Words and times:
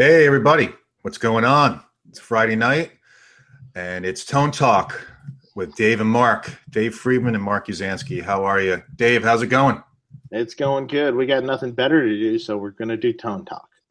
Hey, 0.00 0.28
everybody. 0.28 0.72
What's 1.02 1.18
going 1.18 1.44
on? 1.44 1.82
It's 2.08 2.20
Friday 2.20 2.54
night, 2.54 2.92
and 3.74 4.06
it's 4.06 4.24
Tone 4.24 4.52
Talk 4.52 5.04
with 5.56 5.74
Dave 5.74 6.00
and 6.00 6.08
Mark. 6.08 6.56
Dave 6.70 6.94
Friedman 6.94 7.34
and 7.34 7.42
Mark 7.42 7.66
Uzansky. 7.66 8.22
How 8.22 8.44
are 8.44 8.60
you? 8.60 8.80
Dave, 8.94 9.24
how's 9.24 9.42
it 9.42 9.48
going? 9.48 9.82
It's 10.30 10.54
going 10.54 10.86
good. 10.86 11.16
We 11.16 11.26
got 11.26 11.42
nothing 11.42 11.72
better 11.72 12.06
to 12.06 12.14
do, 12.16 12.38
so 12.38 12.56
we're 12.56 12.70
going 12.70 12.90
to 12.90 12.96
do 12.96 13.12
Tone 13.12 13.44
Talk. 13.44 13.68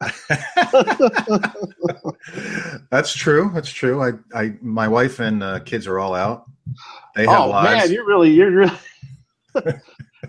That's 2.90 3.12
true. 3.12 3.50
That's 3.52 3.70
true. 3.70 4.02
I, 4.02 4.12
I, 4.34 4.54
my 4.62 4.88
wife 4.88 5.20
and 5.20 5.42
uh, 5.42 5.58
kids 5.58 5.86
are 5.86 5.98
all 5.98 6.14
out. 6.14 6.46
They 7.16 7.26
have 7.26 7.40
oh 7.40 7.48
lives. 7.50 7.84
man, 7.84 7.92
you're 7.92 8.06
really, 8.06 8.30
you're 8.30 8.50
really, 8.50 8.78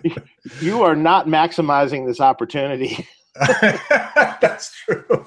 you 0.60 0.82
are 0.82 0.94
not 0.94 1.26
maximizing 1.26 2.06
this 2.06 2.20
opportunity. 2.20 3.08
That's 3.34 4.74
true. 4.84 5.26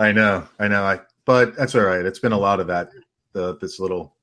I 0.00 0.12
know, 0.12 0.46
I 0.58 0.66
know. 0.66 0.82
I, 0.82 1.00
but 1.26 1.54
that's 1.56 1.74
all 1.74 1.82
right. 1.82 2.04
It's 2.06 2.18
been 2.18 2.32
a 2.32 2.38
lot 2.38 2.58
of 2.58 2.66
that. 2.68 2.88
The 3.32 3.56
this 3.58 3.78
little, 3.78 4.14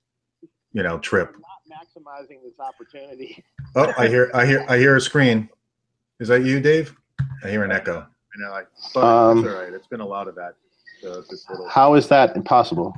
you 0.73 0.81
know, 0.81 0.97
trip. 0.97 1.35
Not 1.39 1.79
maximizing 1.79 2.41
this 2.43 2.59
opportunity. 2.59 3.43
Oh, 3.75 3.93
I 3.97 4.07
hear, 4.07 4.31
I 4.33 4.45
hear, 4.45 4.65
I 4.67 4.77
hear 4.77 4.95
a 4.95 5.01
screen. 5.01 5.47
Is 6.19 6.27
that 6.29 6.43
you, 6.43 6.59
Dave? 6.59 6.95
I 7.43 7.49
hear 7.49 7.63
an 7.63 7.71
echo. 7.71 7.99
I 7.99 8.39
know. 8.41 8.51
I, 8.51 8.63
but 8.93 9.03
Um, 9.03 9.41
that's 9.43 9.53
all 9.55 9.61
right. 9.61 9.71
It's 9.71 9.85
been 9.87 9.99
a 10.01 10.05
lot 10.05 10.27
of 10.27 10.33
that. 10.35 10.55
The, 11.03 11.23
this 11.29 11.47
little. 11.47 11.69
How 11.69 11.93
is 11.93 12.07
that 12.07 12.35
impossible? 12.35 12.97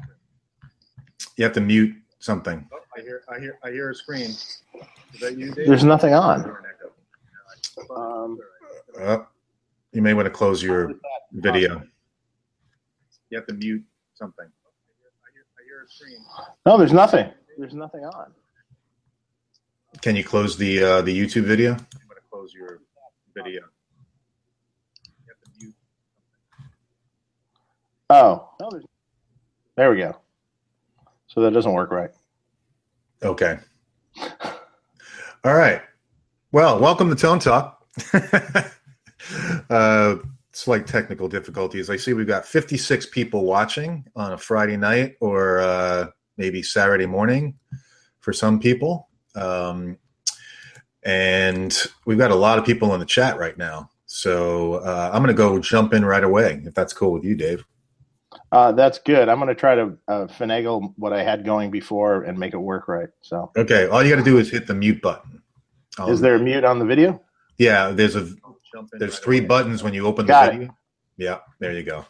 You 1.36 1.44
have 1.44 1.54
to 1.54 1.62
mute 1.62 1.96
something. 2.20 2.66
Oh, 2.74 2.80
I 2.98 3.02
hear, 3.02 3.24
I 3.28 3.40
hear, 3.40 3.60
I 3.62 3.72
hear 3.72 3.90
a 3.90 3.96
screen. 3.96 4.30
Is 4.30 5.20
that 5.20 5.38
you, 5.38 5.52
Dave? 5.54 5.68
There's 5.68 5.84
nothing 5.84 6.14
on. 6.14 6.44
hear 6.44 6.64
an 6.64 6.66
echo. 7.86 7.94
Um, 7.94 8.40
Uh, 8.98 9.18
you 9.92 10.02
may 10.02 10.14
want 10.14 10.26
to 10.28 10.32
close 10.32 10.64
your 10.64 10.88
how 10.88 10.94
is 10.94 11.00
that 11.34 11.54
video. 11.54 11.84
Possible? 13.30 13.36
You 13.36 13.38
have 13.38 13.48
to 13.48 13.54
mute 13.54 13.84
something. 14.16 14.46
I 14.46 15.30
hear, 15.34 15.44
I 15.58 15.64
hear 15.66 15.84
a 15.84 15.88
screen. 15.88 16.26
No, 16.66 16.78
there's 16.78 16.94
nothing. 16.94 17.32
There's 17.58 17.74
nothing 17.74 18.06
on. 18.06 18.32
Can 20.02 20.16
you 20.16 20.24
close 20.24 20.58
the 20.58 20.84
uh, 20.84 21.02
the 21.02 21.18
YouTube 21.18 21.44
video? 21.44 21.72
I'm 21.72 21.78
going 21.78 22.16
to 22.16 22.30
close 22.32 22.54
your 22.54 22.80
video. 23.36 23.62
You 23.62 25.28
have 25.28 25.42
to 25.44 25.52
mute. 25.60 25.76
Oh, 28.10 28.50
no, 28.62 28.70
there 29.76 29.92
we 29.92 29.98
go. 29.98 30.16
So 31.28 31.42
that 31.42 31.52
doesn't 31.52 31.74
work 31.74 31.92
right. 31.92 32.12
Okay. 33.24 33.58
All 35.44 35.54
right. 35.56 35.82
Well, 36.52 36.80
welcome 36.80 37.10
to 37.10 37.16
Tone 37.16 37.40
Talk. 37.40 37.86
uh, 39.70 40.16
slight 40.60 40.86
technical 40.86 41.28
difficulties. 41.28 41.90
I 41.90 41.96
see 41.96 42.14
we've 42.14 42.28
got 42.28 42.46
56 42.46 43.08
people 43.08 43.46
watching 43.46 44.06
on 44.16 44.34
a 44.34 44.38
Friday 44.38 44.78
night 44.78 45.16
or 45.22 45.60
uh, 45.60 46.08
maybe 46.38 46.62
Saturday 46.62 47.06
morning 47.06 47.58
for 48.20 48.34
some 48.34 48.60
people. 48.60 49.08
Um, 49.36 49.98
and 51.04 51.76
we've 52.06 52.18
got 52.18 52.32
a 52.32 52.36
lot 52.36 52.60
of 52.60 52.66
people 52.66 52.94
in 52.94 53.00
the 53.00 53.06
chat 53.06 53.38
right 53.38 53.58
now. 53.58 53.90
So 54.06 54.76
uh, 54.76 55.12
I'm 55.14 55.24
going 55.24 55.36
to 55.36 55.38
go 55.38 55.60
jump 55.60 55.94
in 55.94 56.04
right 56.04 56.24
away 56.24 56.62
if 56.66 56.74
that's 56.74 56.94
cool 56.94 57.14
with 57.14 57.24
you, 57.24 57.36
Dave. 57.36 57.64
Uh, 58.52 58.72
that's 58.72 59.00
good. 59.00 59.30
I'm 59.30 59.38
going 59.38 59.48
to 59.48 59.56
try 59.56 59.76
to 59.76 59.98
uh, 60.08 60.28
finagle 60.28 60.94
what 60.98 61.14
I 61.14 61.24
had 61.24 61.46
going 61.46 61.72
before 61.72 62.24
and 62.24 62.38
make 62.38 62.54
it 62.54 62.58
work 62.58 62.88
right. 62.88 63.10
So, 63.22 63.52
Okay. 63.56 63.88
All 63.88 64.04
you 64.04 64.10
got 64.10 64.24
to 64.24 64.30
do 64.30 64.38
is 64.38 64.50
hit 64.50 64.68
the 64.68 64.74
mute 64.74 65.02
button. 65.02 65.42
Um, 65.98 66.12
is 66.12 66.22
there 66.22 66.36
a 66.36 66.40
mute 66.40 66.64
on 66.64 66.80
the 66.80 66.86
video? 66.86 67.22
Yeah, 67.58 67.92
there's 67.92 68.16
a 68.16 68.28
there's 68.94 69.20
three 69.20 69.40
buttons 69.42 69.84
when 69.84 69.94
you 69.94 70.06
open 70.06 70.26
the 70.26 70.32
Got 70.34 70.50
it. 70.50 70.58
video. 70.58 70.76
Yeah, 71.18 71.40
there 71.60 71.74
you 71.74 71.84
go. 71.84 72.06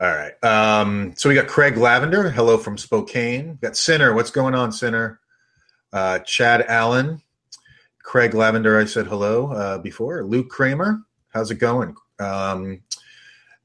All 0.00 0.08
right. 0.14 0.32
Um, 0.44 1.14
so 1.16 1.28
we 1.28 1.34
got 1.34 1.46
Craig 1.46 1.76
Lavender. 1.76 2.30
Hello 2.30 2.58
from 2.58 2.76
Spokane. 2.76 3.48
We 3.50 3.54
got 3.68 3.76
Sinner. 3.76 4.12
What's 4.14 4.30
going 4.30 4.54
on, 4.54 4.72
Sinner? 4.72 5.20
Uh, 5.92 6.18
Chad 6.20 6.64
Allen. 6.68 7.22
Craig 8.02 8.34
Lavender. 8.34 8.78
I 8.78 8.84
said 8.84 9.06
hello 9.06 9.52
uh, 9.52 9.78
before. 9.78 10.22
Luke 10.24 10.48
Kramer. 10.50 11.00
How's 11.32 11.50
it 11.50 11.56
going? 11.56 11.96
Um, 12.18 12.82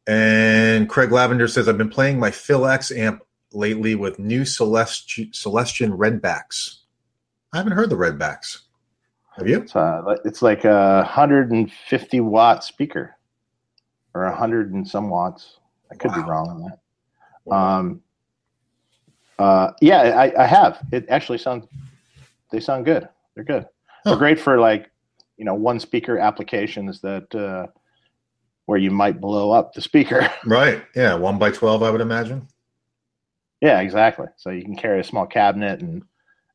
and 0.08 0.90
Craig 0.90 1.12
Lavender 1.12 1.48
says 1.48 1.70
I've 1.70 1.78
been 1.78 1.90
playing 1.90 2.20
my 2.20 2.32
Phil 2.32 2.66
X 2.66 2.92
amp 2.92 3.22
lately 3.54 3.96
with 3.96 4.18
new 4.18 4.42
Celesti- 4.42 5.34
Celestion 5.36 5.92
Redbacks. 5.92 6.78
I 7.54 7.58
haven't 7.58 7.74
heard 7.74 7.90
the 7.90 7.98
Redbacks. 7.98 8.60
Have 9.38 9.48
you? 9.48 9.60
It's, 9.62 9.76
uh, 9.76 10.02
like- 10.06 10.20
it's 10.26 10.42
like 10.42 10.66
a 10.66 11.04
150 11.04 12.20
watt 12.20 12.64
speaker 12.64 13.16
or 14.14 14.26
a 14.26 14.36
hundred 14.36 14.74
and 14.74 14.88
some 14.88 15.10
watts. 15.10 15.60
I 15.92 15.96
could 15.96 16.14
be 16.14 16.20
wrong 16.22 16.50
on 16.50 16.62
that. 16.64 17.54
Um, 17.56 18.02
uh, 19.40 19.72
yeah, 19.82 20.02
I, 20.20 20.44
I 20.44 20.46
have. 20.46 20.80
It 20.92 21.06
actually 21.10 21.38
sounds. 21.38 21.66
They 22.52 22.60
sound 22.60 22.86
good. 22.86 23.08
They're 23.36 23.44
good. 23.44 23.64
Huh. 24.04 24.12
They're 24.12 24.18
great 24.18 24.40
for 24.40 24.60
like 24.60 24.92
you 25.38 25.46
know 25.46 25.54
one 25.56 25.80
speaker 25.80 26.18
applications 26.20 27.02
that 27.02 27.34
uh, 27.34 27.68
where 28.66 28.78
you 28.78 28.92
might 28.92 29.20
blow 29.22 29.52
up 29.52 29.74
the 29.74 29.82
speaker. 29.82 30.30
Right. 30.46 30.84
Yeah. 30.96 31.16
One 31.16 31.38
by 31.40 31.52
12, 31.52 31.84
I 31.84 31.90
would 31.90 32.02
imagine. 32.02 32.48
yeah, 33.62 33.80
exactly. 33.80 34.28
So 34.38 34.50
you 34.50 34.64
can 34.64 34.76
carry 34.76 35.00
a 35.00 35.04
small 35.04 35.26
cabinet 35.26 35.82
and 35.82 36.04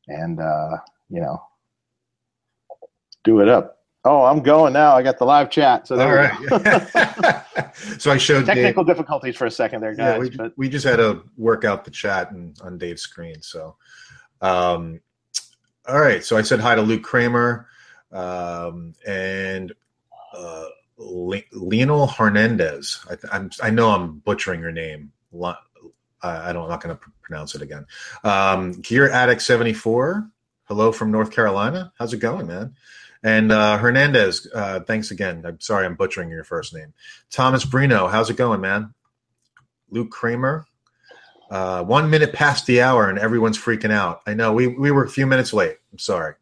and 0.07 0.39
uh, 0.39 0.77
you 1.09 1.21
know 1.21 1.41
do 3.27 3.41
it 3.41 3.49
up. 3.49 3.79
Oh, 4.05 4.23
I'm 4.23 4.39
going 4.39 4.71
now. 4.71 4.95
I 4.95 5.03
got 5.03 5.19
the 5.19 5.25
live 5.25 5.49
chat. 5.49 5.85
So 5.85 5.95
All 5.95 6.07
there 6.07 6.31
we 6.39 6.47
go. 6.47 6.57
so 7.97 8.09
I 8.09 8.17
showed 8.17 8.45
Dave. 8.45 8.55
technical 8.55 8.85
difficulties 8.85 9.35
for 9.35 9.45
a 9.45 9.51
second 9.51 9.81
there, 9.81 9.91
Yeah, 9.91 10.17
guys. 10.17 10.19
we, 10.21 10.29
but 10.29 10.53
we 10.55 10.69
just 10.69 10.85
had 10.85 10.95
to 10.95 11.23
work 11.35 11.65
out 11.65 11.83
the 11.83 11.91
chat 11.91 12.31
and, 12.31 12.57
on 12.61 12.77
Dave's 12.77 13.01
screen. 13.01 13.41
So, 13.41 13.75
um, 14.41 15.01
all 15.89 15.99
right. 15.99 16.23
So 16.23 16.37
I 16.37 16.41
said 16.41 16.61
hi 16.61 16.75
to 16.75 16.81
Luke 16.81 17.03
Kramer 17.03 17.67
um, 18.13 18.93
and 19.05 19.73
uh, 20.33 20.65
Le- 20.97 21.41
Lionel 21.51 22.07
Hernandez. 22.07 23.05
I, 23.09 23.35
I'm, 23.35 23.51
I 23.61 23.69
know 23.71 23.89
I'm 23.89 24.19
butchering 24.19 24.61
your 24.61 24.71
name. 24.71 25.11
I 25.43 26.53
don't, 26.53 26.63
I'm 26.63 26.69
not 26.69 26.81
going 26.81 26.95
to 26.95 27.01
pr- 27.01 27.09
pronounce 27.21 27.55
it 27.55 27.61
again. 27.61 27.85
Um, 28.23 28.71
Gear 28.81 29.09
Addict 29.09 29.41
74. 29.41 30.29
Hello 30.65 30.93
from 30.93 31.11
North 31.11 31.31
Carolina. 31.31 31.91
How's 31.97 32.13
it 32.13 32.17
going, 32.19 32.47
man? 32.47 32.73
And 33.27 33.51
uh, 33.51 33.77
Hernandez, 33.77 34.47
uh, 34.55 34.79
thanks 34.79 35.11
again. 35.11 35.43
I'm 35.45 35.59
sorry 35.59 35.85
I'm 35.85 35.95
butchering 35.95 36.29
your 36.29 36.45
first 36.45 36.73
name. 36.73 36.93
Thomas 37.29 37.65
Brino, 37.65 38.09
how's 38.09 38.29
it 38.29 38.37
going, 38.37 38.61
man? 38.61 38.93
Luke 39.89 40.11
Kramer. 40.11 40.65
Uh, 41.51 41.83
one 41.83 42.09
minute 42.09 42.31
past 42.31 42.67
the 42.67 42.81
hour 42.81 43.09
and 43.09 43.19
everyone's 43.19 43.57
freaking 43.57 43.91
out. 43.91 44.21
I 44.25 44.33
know 44.33 44.53
we, 44.53 44.67
we 44.67 44.91
were 44.91 45.03
a 45.03 45.09
few 45.09 45.27
minutes 45.27 45.51
late. 45.51 45.75
I'm 45.91 45.99
sorry. 45.99 46.35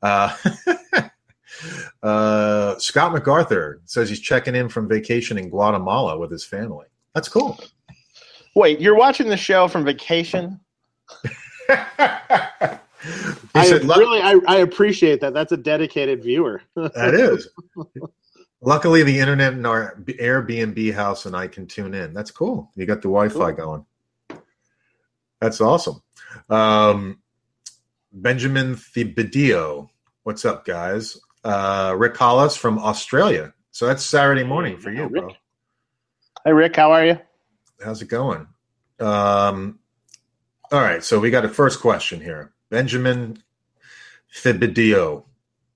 Uh, 0.00 0.34
uh, 2.02 2.78
Scott 2.78 3.12
MacArthur 3.12 3.82
says 3.84 4.08
he's 4.08 4.20
checking 4.20 4.54
in 4.54 4.70
from 4.70 4.88
vacation 4.88 5.36
in 5.36 5.50
Guatemala 5.50 6.18
with 6.18 6.30
his 6.30 6.42
family. 6.42 6.86
That's 7.14 7.28
cool. 7.28 7.60
wait, 8.56 8.80
you're 8.80 8.96
watching 8.96 9.28
the 9.28 9.36
show 9.36 9.68
from 9.68 9.84
vacation? 9.84 10.58
he 13.04 13.48
I 13.54 13.66
said, 13.66 13.84
really, 13.84 14.20
I, 14.20 14.38
I 14.46 14.56
appreciate 14.58 15.20
that. 15.20 15.34
That's 15.34 15.52
a 15.52 15.56
dedicated 15.56 16.22
viewer. 16.22 16.62
That 16.74 17.14
is. 17.14 17.48
Luckily, 18.60 19.02
the 19.02 19.18
internet 19.18 19.52
in 19.52 19.66
our 19.66 19.94
Airbnb 20.04 20.94
house 20.94 21.26
and 21.26 21.36
I 21.36 21.48
can 21.48 21.66
tune 21.66 21.92
in. 21.92 22.14
That's 22.14 22.30
cool. 22.30 22.70
You 22.74 22.86
got 22.86 23.02
the 23.02 23.08
Wi-Fi 23.08 23.52
going. 23.52 23.84
That's 25.38 25.60
awesome. 25.60 26.02
Um, 26.48 27.18
Benjamin 28.10 28.76
Thibodeau. 28.76 29.90
What's 30.22 30.46
up, 30.46 30.64
guys? 30.64 31.20
Uh, 31.44 31.94
Rick 31.98 32.16
Hollis 32.16 32.56
from 32.56 32.78
Australia. 32.78 33.52
So 33.70 33.86
that's 33.86 34.02
Saturday 34.02 34.44
morning 34.44 34.78
for 34.78 34.90
you, 34.90 35.10
bro. 35.10 35.30
Hey, 36.44 36.52
Rick, 36.52 36.76
how 36.76 36.92
are 36.92 37.04
you? 37.04 37.18
How's 37.84 38.00
it 38.00 38.08
going? 38.08 38.46
Um, 38.98 39.78
all 40.72 40.80
right. 40.80 41.04
So 41.04 41.20
we 41.20 41.30
got 41.30 41.44
a 41.44 41.48
first 41.50 41.80
question 41.80 42.20
here. 42.20 42.53
Benjamin 42.74 43.38
Thibodeau. 44.34 45.22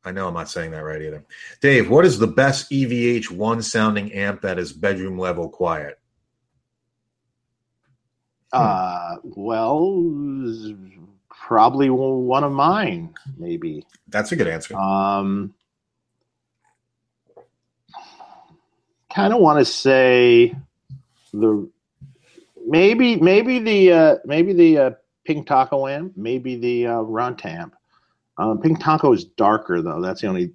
I 0.05 0.11
know 0.11 0.27
I'm 0.27 0.35
not 0.35 0.51
saying 0.51 0.73
that 0.73 0.83
right 0.83 1.01
either. 1.01 1.25
Dave, 1.61 1.89
what 1.89 2.05
is 2.05 2.19
the 2.19 2.27
best 2.27 2.73
EVH 2.73 3.31
one 3.31 3.63
sounding 3.63 4.13
amp 4.13 4.41
that 4.41 4.59
is 4.59 4.73
bedroom 4.73 5.17
level 5.17 5.49
quiet? 5.49 6.01
Uh, 8.53 9.15
well, 9.23 10.03
probably 11.29 11.89
one 11.89 12.43
of 12.43 12.51
mine, 12.51 13.15
maybe. 13.37 13.87
That's 14.09 14.33
a 14.33 14.37
good 14.37 14.49
answer. 14.49 14.77
Um, 14.77 15.55
kind 19.09 19.33
of 19.33 19.39
want 19.39 19.61
to 19.61 19.65
say 19.65 20.53
the 21.33 21.71
maybe 22.67 23.15
maybe 23.15 23.61
the 23.61 23.93
uh, 23.93 24.17
maybe 24.25 24.53
the 24.53 24.79
uh, 24.79 24.91
pink 25.29 25.47
taco 25.47 25.87
amp, 25.87 26.15
maybe 26.17 26.57
the 26.57 26.87
uh, 26.87 27.01
runt 27.01 27.45
amp. 27.45 27.77
Um, 28.39 28.59
pink 28.63 28.81
taco 28.81 29.13
is 29.13 29.25
darker 29.25 29.83
though. 29.83 30.01
That's 30.01 30.23
the 30.23 30.27
only 30.27 30.53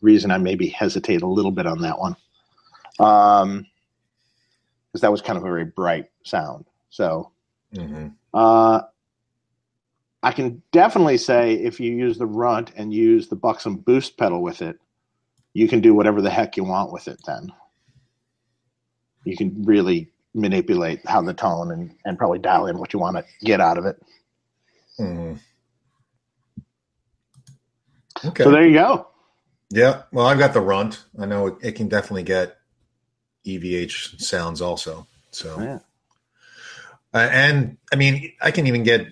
reason 0.00 0.30
I 0.30 0.38
maybe 0.38 0.68
hesitate 0.68 1.22
a 1.22 1.26
little 1.26 1.50
bit 1.50 1.66
on 1.66 1.80
that 1.80 1.98
one. 1.98 2.14
Um, 3.00 3.66
because 4.92 5.00
that 5.00 5.10
was 5.10 5.20
kind 5.20 5.36
of 5.36 5.42
a 5.42 5.48
very 5.48 5.64
bright 5.64 6.08
sound. 6.22 6.66
So 6.88 7.32
hmm 7.74 8.06
uh, 8.32 8.82
I 10.22 10.30
can 10.30 10.62
definitely 10.70 11.18
say 11.18 11.54
if 11.54 11.80
you 11.80 11.92
use 11.92 12.16
the 12.16 12.26
runt 12.26 12.70
and 12.76 12.94
use 12.94 13.26
the 13.26 13.36
Buxom 13.36 13.78
boost 13.78 14.16
pedal 14.18 14.40
with 14.40 14.62
it, 14.62 14.78
you 15.52 15.66
can 15.66 15.80
do 15.80 15.94
whatever 15.94 16.22
the 16.22 16.30
heck 16.30 16.56
you 16.56 16.62
want 16.62 16.92
with 16.92 17.08
it. 17.08 17.18
Then 17.26 17.52
you 19.24 19.36
can 19.36 19.64
really 19.64 20.12
manipulate 20.36 21.06
how 21.06 21.22
the 21.22 21.34
tone 21.34 21.72
and, 21.72 21.94
and 22.04 22.18
probably 22.18 22.38
dial 22.38 22.66
in 22.66 22.78
what 22.78 22.92
you 22.92 23.00
want 23.00 23.16
to 23.16 23.24
get 23.44 23.60
out 23.60 23.78
of 23.78 23.86
it. 23.86 24.00
hmm 24.98 25.34
Okay. 28.24 28.44
So 28.44 28.50
there 28.50 28.66
you 28.66 28.74
go. 28.74 29.08
yeah. 29.70 30.02
Well, 30.12 30.26
I've 30.26 30.38
got 30.38 30.54
the 30.54 30.60
runt. 30.60 31.04
I 31.18 31.26
know 31.26 31.48
it, 31.48 31.54
it 31.62 31.72
can 31.72 31.88
definitely 31.88 32.24
get 32.24 32.58
EVH 33.46 34.20
sounds 34.20 34.60
also. 34.62 35.06
So. 35.32 35.60
Yeah. 35.60 35.78
Uh, 37.14 37.28
and 37.32 37.78
I 37.92 37.96
mean, 37.96 38.32
I 38.42 38.50
can 38.50 38.66
even 38.66 38.82
get 38.82 39.06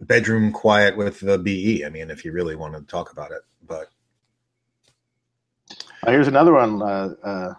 bedroom 0.00 0.52
quiet 0.52 0.96
with 0.96 1.20
the 1.20 1.38
BE. 1.38 1.84
I 1.84 1.88
mean, 1.88 2.10
if 2.10 2.24
you 2.24 2.32
really 2.32 2.56
want 2.56 2.74
to 2.74 2.82
talk 2.82 3.12
about 3.12 3.30
it, 3.32 3.42
but 3.66 3.88
Uh, 6.06 6.10
here's 6.10 6.28
another 6.28 6.52
one. 6.52 6.82
Uh, 6.82 7.14
uh, 7.22 7.54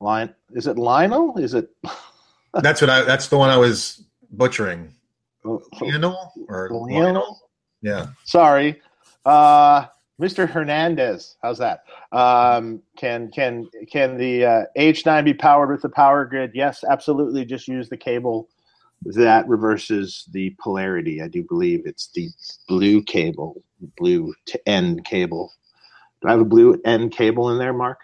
Lion, 0.00 0.34
is 0.54 0.66
it 0.66 0.76
Lionel? 0.76 1.38
Is 1.38 1.54
it 1.54 1.70
that's 2.54 2.80
what 2.80 2.90
I. 2.90 3.02
That's 3.02 3.28
the 3.28 3.38
one 3.38 3.50
I 3.50 3.56
was 3.56 4.04
butchering. 4.30 4.92
Lionel 5.44 6.32
or 6.48 6.68
Lionel? 6.70 7.40
Yeah. 7.82 8.08
Sorry, 8.24 8.80
uh, 9.24 9.86
Mr. 10.20 10.48
Hernandez. 10.48 11.36
How's 11.42 11.58
that? 11.58 11.84
Um, 12.12 12.82
can 12.96 13.30
can 13.30 13.68
can 13.90 14.16
the 14.16 14.44
uh, 14.44 14.62
H9 14.76 15.24
be 15.24 15.34
powered 15.34 15.70
with 15.70 15.82
the 15.82 15.88
power 15.88 16.24
grid? 16.24 16.52
Yes, 16.54 16.84
absolutely. 16.88 17.44
Just 17.44 17.68
use 17.68 17.88
the 17.88 17.96
cable 17.96 18.48
that 19.02 19.48
reverses 19.48 20.24
the 20.32 20.54
polarity. 20.60 21.22
I 21.22 21.28
do 21.28 21.42
believe 21.42 21.86
it's 21.86 22.10
the 22.14 22.28
blue 22.68 23.02
cable, 23.02 23.62
blue 23.96 24.34
to 24.46 24.68
end 24.68 25.04
cable. 25.04 25.52
Do 26.20 26.28
I 26.28 26.32
have 26.32 26.40
a 26.40 26.44
blue 26.44 26.78
end 26.84 27.12
cable 27.12 27.50
in 27.50 27.58
there, 27.58 27.72
Mark? 27.72 27.98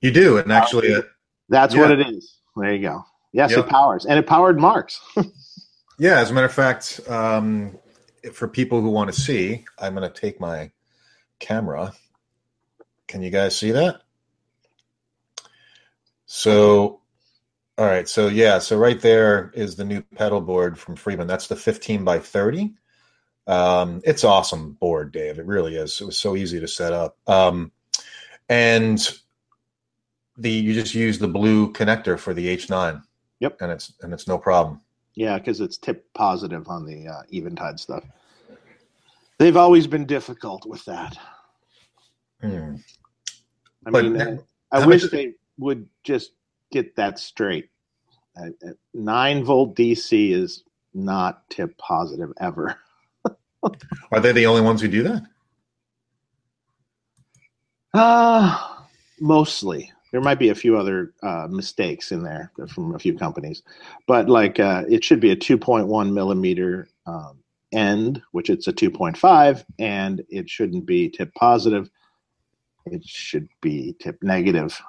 You 0.00 0.10
do, 0.10 0.38
and 0.38 0.52
actually, 0.52 0.92
uh, 0.92 1.02
That's 1.48 1.74
Yeah. 1.74 1.80
what 1.82 1.90
it 1.92 2.06
is. 2.08 2.38
There 2.56 2.72
you 2.74 2.82
go. 2.82 3.04
Yes, 3.32 3.50
Yep. 3.50 3.66
it 3.66 3.68
powers, 3.70 4.06
and 4.06 4.18
it 4.18 4.26
powered 4.26 4.58
Mark's. 4.58 5.00
yeah. 5.98 6.18
As 6.20 6.30
a 6.30 6.34
matter 6.34 6.46
of 6.46 6.52
fact, 6.52 7.00
um, 7.08 7.78
for 8.32 8.48
people 8.48 8.80
who 8.80 8.90
want 8.90 9.12
to 9.12 9.20
see, 9.20 9.64
I'm 9.78 9.94
going 9.94 10.10
to 10.10 10.20
take 10.20 10.40
my 10.40 10.70
camera. 11.38 11.92
Can 13.08 13.22
you 13.22 13.30
guys 13.30 13.56
see 13.56 13.70
that? 13.72 14.00
So, 16.26 17.00
all 17.78 17.86
right. 17.86 18.08
So 18.08 18.28
yeah. 18.28 18.58
So 18.58 18.76
right 18.78 19.00
there 19.00 19.50
is 19.54 19.76
the 19.76 19.84
new 19.84 20.02
pedal 20.02 20.40
board 20.40 20.78
from 20.78 20.96
Friedman. 20.96 21.26
That's 21.26 21.46
the 21.46 21.56
15 21.56 22.04
by 22.04 22.18
30. 22.18 22.74
Um, 23.46 24.00
it's 24.04 24.24
awesome 24.24 24.72
board, 24.72 25.12
Dave. 25.12 25.38
It 25.38 25.46
really 25.46 25.76
is. 25.76 26.00
It 26.00 26.04
was 26.04 26.18
so 26.18 26.34
easy 26.36 26.58
to 26.58 26.66
set 26.66 26.92
up. 26.92 27.16
Um, 27.28 27.70
and 28.48 28.98
the 30.38 30.50
you 30.50 30.74
just 30.74 30.94
use 30.94 31.18
the 31.18 31.28
blue 31.28 31.72
connector 31.72 32.18
for 32.18 32.34
the 32.34 32.56
H9. 32.56 33.02
Yep. 33.40 33.60
And 33.60 33.72
it's 33.72 33.92
and 34.02 34.12
it's 34.12 34.26
no 34.28 34.38
problem. 34.38 34.80
Yeah, 35.14 35.38
because 35.38 35.60
it's 35.60 35.78
tip 35.78 36.06
positive 36.14 36.68
on 36.68 36.84
the 36.84 37.08
uh, 37.08 37.22
Eventide 37.32 37.80
stuff. 37.80 38.04
They've 39.38 39.56
always 39.56 39.86
been 39.86 40.04
difficult 40.06 40.66
with 40.66 40.84
that. 40.86 41.16
Hmm. 42.40 42.76
I 43.86 43.90
But 43.90 44.04
mean, 44.04 44.12
now- 44.14 44.38
I, 44.72 44.80
I 44.82 44.86
wish 44.86 45.02
much- 45.02 45.10
they 45.12 45.32
would 45.58 45.88
just 46.04 46.32
get 46.72 46.96
that 46.96 47.18
straight. 47.18 47.70
Uh, 48.38 48.50
Nine 48.92 49.42
volt 49.44 49.74
DC 49.76 50.32
is 50.32 50.64
not 50.92 51.48
tip 51.48 51.76
positive 51.78 52.32
ever. 52.40 52.76
Are 54.12 54.20
they 54.20 54.32
the 54.32 54.46
only 54.46 54.60
ones 54.62 54.80
who 54.82 54.88
do 54.88 55.02
that? 55.04 55.22
Uh, 57.94 58.84
mostly. 59.20 59.90
There 60.12 60.20
might 60.20 60.38
be 60.38 60.48
a 60.50 60.54
few 60.54 60.78
other 60.78 61.12
uh, 61.22 61.48
mistakes 61.50 62.12
in 62.12 62.22
there 62.22 62.52
from 62.68 62.94
a 62.94 62.98
few 62.98 63.16
companies, 63.18 63.62
but 64.06 64.28
like 64.28 64.60
uh, 64.60 64.84
it 64.88 65.04
should 65.04 65.20
be 65.20 65.30
a 65.32 65.36
2.1 65.36 66.12
millimeter 66.12 66.88
um, 67.06 67.38
end, 67.72 68.22
which 68.32 68.48
it's 68.48 68.68
a 68.68 68.72
2.5, 68.72 69.64
and 69.78 70.22
it 70.28 70.48
shouldn't 70.48 70.86
be 70.86 71.08
tip 71.10 71.34
positive. 71.34 71.90
It 72.86 73.04
should 73.04 73.48
be 73.60 73.96
tip 74.00 74.22
negative. 74.22 74.80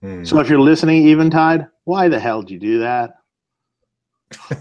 Hmm. 0.00 0.24
So 0.24 0.38
if 0.40 0.48
you're 0.48 0.60
listening, 0.60 1.08
Eventide, 1.08 1.66
why 1.84 2.08
the 2.08 2.20
hell 2.20 2.42
did 2.42 2.50
you 2.52 2.58
do 2.60 2.78
that? 2.80 3.14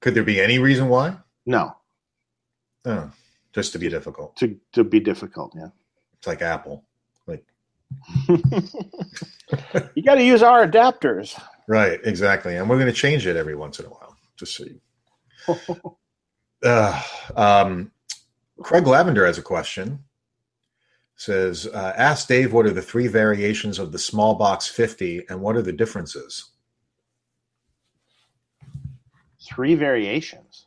Could 0.00 0.14
there 0.14 0.24
be 0.24 0.40
any 0.40 0.58
reason 0.58 0.88
why? 0.88 1.16
No, 1.46 1.76
Oh, 2.86 3.10
just 3.54 3.72
to 3.72 3.78
be 3.78 3.88
difficult. 3.88 4.36
to 4.36 4.58
to 4.72 4.84
be 4.84 5.00
difficult. 5.00 5.52
Yeah, 5.56 5.68
It's 6.18 6.26
like 6.26 6.42
Apple. 6.42 6.84
You 9.94 10.02
got 10.02 10.16
to 10.16 10.24
use 10.24 10.42
our 10.42 10.66
adapters. 10.66 11.40
right, 11.68 12.00
exactly. 12.04 12.56
And 12.56 12.68
we're 12.68 12.78
going 12.78 12.88
to 12.88 12.92
change 12.92 13.26
it 13.26 13.36
every 13.36 13.54
once 13.54 13.78
in 13.78 13.86
a 13.86 13.88
while, 13.88 14.16
just 14.36 14.56
see. 14.56 14.80
Uh, 16.64 16.98
um, 17.36 17.92
Craig 18.62 18.86
Lavender 18.86 19.26
has 19.26 19.36
a 19.36 19.42
question. 19.42 20.02
Says, 21.16 21.66
uh, 21.66 21.92
ask 21.94 22.26
Dave 22.26 22.54
what 22.54 22.64
are 22.64 22.70
the 22.70 22.80
three 22.80 23.06
variations 23.06 23.78
of 23.78 23.92
the 23.92 23.98
small 23.98 24.34
box 24.34 24.66
50 24.66 25.26
and 25.28 25.42
what 25.42 25.56
are 25.56 25.62
the 25.62 25.72
differences? 25.72 26.52
Three 29.46 29.74
variations. 29.74 30.66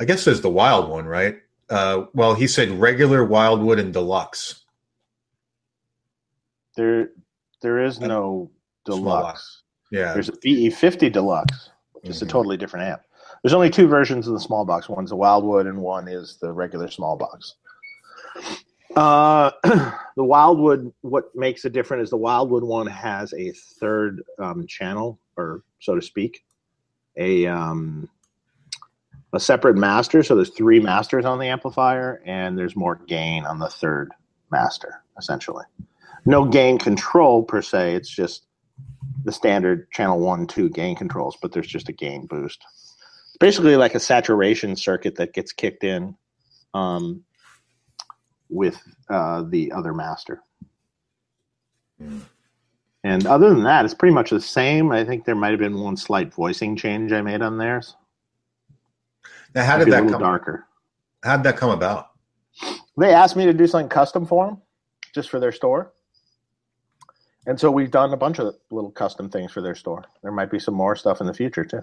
I 0.00 0.04
guess 0.04 0.24
there's 0.24 0.40
the 0.40 0.50
wild 0.50 0.90
one, 0.90 1.06
right? 1.06 1.36
Uh, 1.70 2.06
well, 2.12 2.34
he 2.34 2.48
said 2.48 2.70
regular 2.70 3.24
wildwood 3.24 3.78
and 3.78 3.92
deluxe. 3.92 4.64
There, 6.78 7.10
there 7.60 7.82
is 7.82 7.98
no 7.98 8.52
deluxe. 8.84 9.64
Yeah. 9.90 10.14
There's 10.14 10.28
a 10.28 10.32
BE50 10.32 11.10
Deluxe, 11.10 11.70
which 11.92 12.08
is 12.08 12.22
a 12.22 12.26
totally 12.26 12.56
different 12.56 12.86
amp. 12.86 13.00
There's 13.42 13.52
only 13.52 13.68
two 13.68 13.88
versions 13.88 14.28
of 14.28 14.34
the 14.34 14.40
small 14.40 14.64
box. 14.64 14.88
One's 14.88 15.10
a 15.10 15.16
Wildwood, 15.16 15.66
and 15.66 15.80
one 15.80 16.06
is 16.06 16.38
the 16.40 16.52
regular 16.52 16.88
small 16.88 17.16
box. 17.16 17.56
Uh, 18.94 19.50
the 20.16 20.24
Wildwood, 20.24 20.92
what 21.00 21.34
makes 21.34 21.64
it 21.64 21.72
different 21.72 22.04
is 22.04 22.10
the 22.10 22.16
Wildwood 22.16 22.62
one 22.62 22.86
has 22.86 23.32
a 23.34 23.50
third 23.80 24.22
um, 24.38 24.64
channel, 24.68 25.18
or 25.36 25.64
so 25.80 25.96
to 25.96 26.02
speak, 26.02 26.44
a 27.16 27.44
um, 27.46 28.08
a 29.32 29.40
separate 29.40 29.76
master. 29.76 30.22
So 30.22 30.36
there's 30.36 30.50
three 30.50 30.78
masters 30.78 31.24
on 31.24 31.40
the 31.40 31.46
amplifier, 31.46 32.22
and 32.24 32.56
there's 32.56 32.76
more 32.76 33.00
gain 33.08 33.44
on 33.46 33.58
the 33.58 33.68
third 33.68 34.12
master, 34.52 35.02
essentially. 35.18 35.64
No 36.24 36.44
gain 36.44 36.78
control 36.78 37.42
per 37.42 37.62
se. 37.62 37.94
It's 37.94 38.08
just 38.08 38.46
the 39.24 39.32
standard 39.32 39.90
channel 39.90 40.20
one, 40.20 40.46
two 40.46 40.68
gain 40.68 40.96
controls, 40.96 41.36
but 41.40 41.52
there's 41.52 41.66
just 41.66 41.88
a 41.88 41.92
gain 41.92 42.26
boost. 42.26 42.64
It's 43.28 43.36
basically 43.38 43.76
like 43.76 43.94
a 43.94 44.00
saturation 44.00 44.76
circuit 44.76 45.16
that 45.16 45.34
gets 45.34 45.52
kicked 45.52 45.84
in 45.84 46.16
um, 46.74 47.22
with 48.48 48.80
uh, 49.10 49.42
the 49.42 49.72
other 49.72 49.92
master. 49.92 50.42
Mm. 52.00 52.20
And 53.04 53.26
other 53.26 53.48
than 53.50 53.62
that, 53.62 53.84
it's 53.84 53.94
pretty 53.94 54.14
much 54.14 54.30
the 54.30 54.40
same. 54.40 54.90
I 54.92 55.04
think 55.04 55.24
there 55.24 55.34
might 55.34 55.50
have 55.50 55.60
been 55.60 55.78
one 55.78 55.96
slight 55.96 56.34
voicing 56.34 56.76
change 56.76 57.12
I 57.12 57.22
made 57.22 57.42
on 57.42 57.58
theirs. 57.58 57.96
Now, 59.54 59.64
how 59.64 59.78
did 59.78 59.88
that 59.88 60.08
come? 60.08 60.20
darker? 60.20 60.66
How 61.22 61.36
did 61.36 61.44
that 61.44 61.56
come 61.56 61.70
about? 61.70 62.10
They 62.98 63.12
asked 63.12 63.36
me 63.36 63.44
to 63.46 63.52
do 63.52 63.66
something 63.66 63.88
custom 63.88 64.26
for 64.26 64.46
them, 64.46 64.62
just 65.14 65.30
for 65.30 65.40
their 65.40 65.52
store. 65.52 65.92
And 67.46 67.58
so 67.58 67.70
we've 67.70 67.90
done 67.90 68.12
a 68.12 68.16
bunch 68.16 68.38
of 68.40 68.54
little 68.70 68.90
custom 68.90 69.30
things 69.30 69.52
for 69.52 69.62
their 69.62 69.74
store. 69.74 70.04
There 70.22 70.32
might 70.32 70.50
be 70.50 70.58
some 70.58 70.74
more 70.74 70.96
stuff 70.96 71.20
in 71.20 71.26
the 71.26 71.34
future 71.34 71.64
too. 71.64 71.82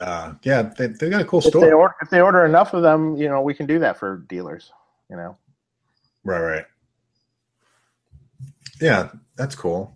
Uh, 0.00 0.34
yeah, 0.42 0.62
they, 0.62 0.88
they 0.88 1.10
got 1.10 1.20
a 1.20 1.24
cool 1.24 1.38
if 1.40 1.44
they 1.44 1.50
store. 1.50 1.74
order 1.74 1.94
if 2.00 2.10
they 2.10 2.20
order 2.20 2.44
enough 2.44 2.72
of 2.74 2.82
them, 2.82 3.16
you 3.16 3.28
know, 3.28 3.40
we 3.42 3.54
can 3.54 3.66
do 3.66 3.78
that 3.80 3.98
for 3.98 4.18
dealers. 4.28 4.72
You 5.10 5.16
know, 5.16 5.36
Right, 6.24 6.40
right. 6.40 6.64
Yeah, 8.80 9.10
that's 9.36 9.54
cool. 9.54 9.94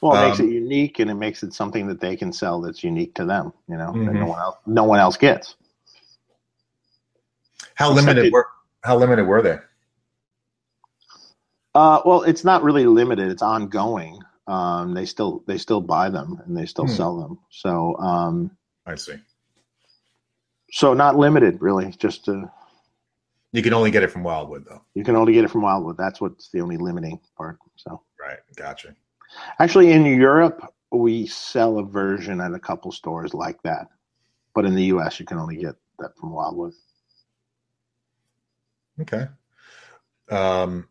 well, 0.00 0.14
it 0.16 0.28
makes 0.28 0.40
Um, 0.40 0.48
it 0.48 0.52
unique, 0.52 0.98
and 0.98 1.10
it 1.10 1.14
makes 1.14 1.42
it 1.42 1.52
something 1.52 1.86
that 1.88 2.00
they 2.00 2.16
can 2.16 2.32
sell 2.32 2.60
that's 2.60 2.82
unique 2.82 3.14
to 3.14 3.24
them. 3.24 3.52
You 3.68 3.76
know, 3.76 3.92
that 3.92 4.14
no 4.14 4.26
one 4.26 4.40
else 4.40 4.56
no 4.66 4.84
one 4.84 4.98
else 4.98 5.16
gets. 5.16 5.54
How 7.74 7.90
Except 7.92 8.06
limited 8.06 8.26
it- 8.26 8.32
were 8.32 8.46
how 8.82 8.96
limited 8.96 9.26
were 9.26 9.42
they? 9.42 9.58
Uh, 11.74 12.00
well, 12.04 12.22
it's 12.22 12.44
not 12.44 12.62
really 12.62 12.86
limited; 12.86 13.28
it's 13.30 13.42
ongoing. 13.42 14.20
Um, 14.46 14.94
they 14.94 15.04
still 15.04 15.44
they 15.46 15.58
still 15.58 15.80
buy 15.80 16.08
them 16.08 16.40
and 16.46 16.56
they 16.56 16.64
still 16.66 16.86
Hmm. 16.86 16.92
sell 16.94 17.20
them. 17.20 17.38
So 17.50 17.96
um, 17.98 18.50
I 18.86 18.94
see. 18.94 19.16
so 20.72 20.94
not 20.94 21.16
limited 21.16 21.60
really. 21.60 21.90
Just 21.98 22.28
uh, 22.28 22.46
You 23.52 23.62
can 23.62 23.74
only 23.74 23.90
get 23.90 24.02
it 24.02 24.10
from 24.10 24.22
Wildwood, 24.22 24.64
though. 24.68 24.82
You 24.94 25.04
can 25.04 25.16
only 25.16 25.32
get 25.34 25.44
it 25.44 25.50
from 25.50 25.62
Wildwood. 25.62 25.96
That's 25.98 26.20
what's 26.20 26.50
the 26.50 26.60
only 26.60 26.78
limiting 26.78 27.20
part. 27.36 27.58
So 27.76 28.02
Right. 28.18 28.38
Gotcha. 28.56 28.94
actually, 29.58 29.92
in 29.92 30.04
Europe, 30.06 30.62
we 30.90 31.26
sell 31.26 31.78
a 31.78 31.84
version 31.84 32.40
at 32.40 32.54
a 32.54 32.58
couple 32.58 32.90
stores 32.90 33.34
like 33.34 33.62
that, 33.62 33.88
but 34.54 34.64
in 34.64 34.74
the 34.74 34.84
U.S., 34.84 35.20
you 35.20 35.26
can 35.26 35.38
only 35.38 35.56
get 35.56 35.74
that 35.98 36.16
from 36.18 36.32
Wildwood. 36.32 36.72
Okay. 39.00 39.28
Um, 40.30 40.88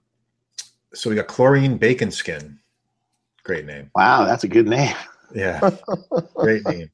so 0.98 1.10
we 1.10 1.16
got 1.16 1.27
chlorine 1.27 1.77
bacon 1.77 2.12
skin. 2.12 2.60
Great 3.44 3.66
name. 3.66 3.92
Wow, 3.96 4.25
that's 4.25 4.44
a 4.44 4.48
good 4.48 4.68
name. 4.68 4.96
Yeah. 5.34 5.70
Great 6.36 6.66
name. 6.66 6.89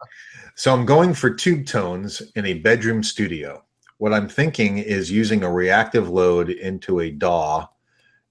So 0.55 0.73
I'm 0.73 0.85
going 0.85 1.13
for 1.13 1.33
tube 1.33 1.65
tones 1.65 2.21
in 2.35 2.45
a 2.45 2.55
bedroom 2.55 3.01
studio. 3.03 3.63
What 3.97 4.13
I'm 4.13 4.27
thinking 4.27 4.77
is 4.77 5.09
using 5.09 5.43
a 5.43 5.51
reactive 5.51 6.09
load 6.09 6.49
into 6.49 6.99
a 6.99 7.09
DAW 7.09 7.67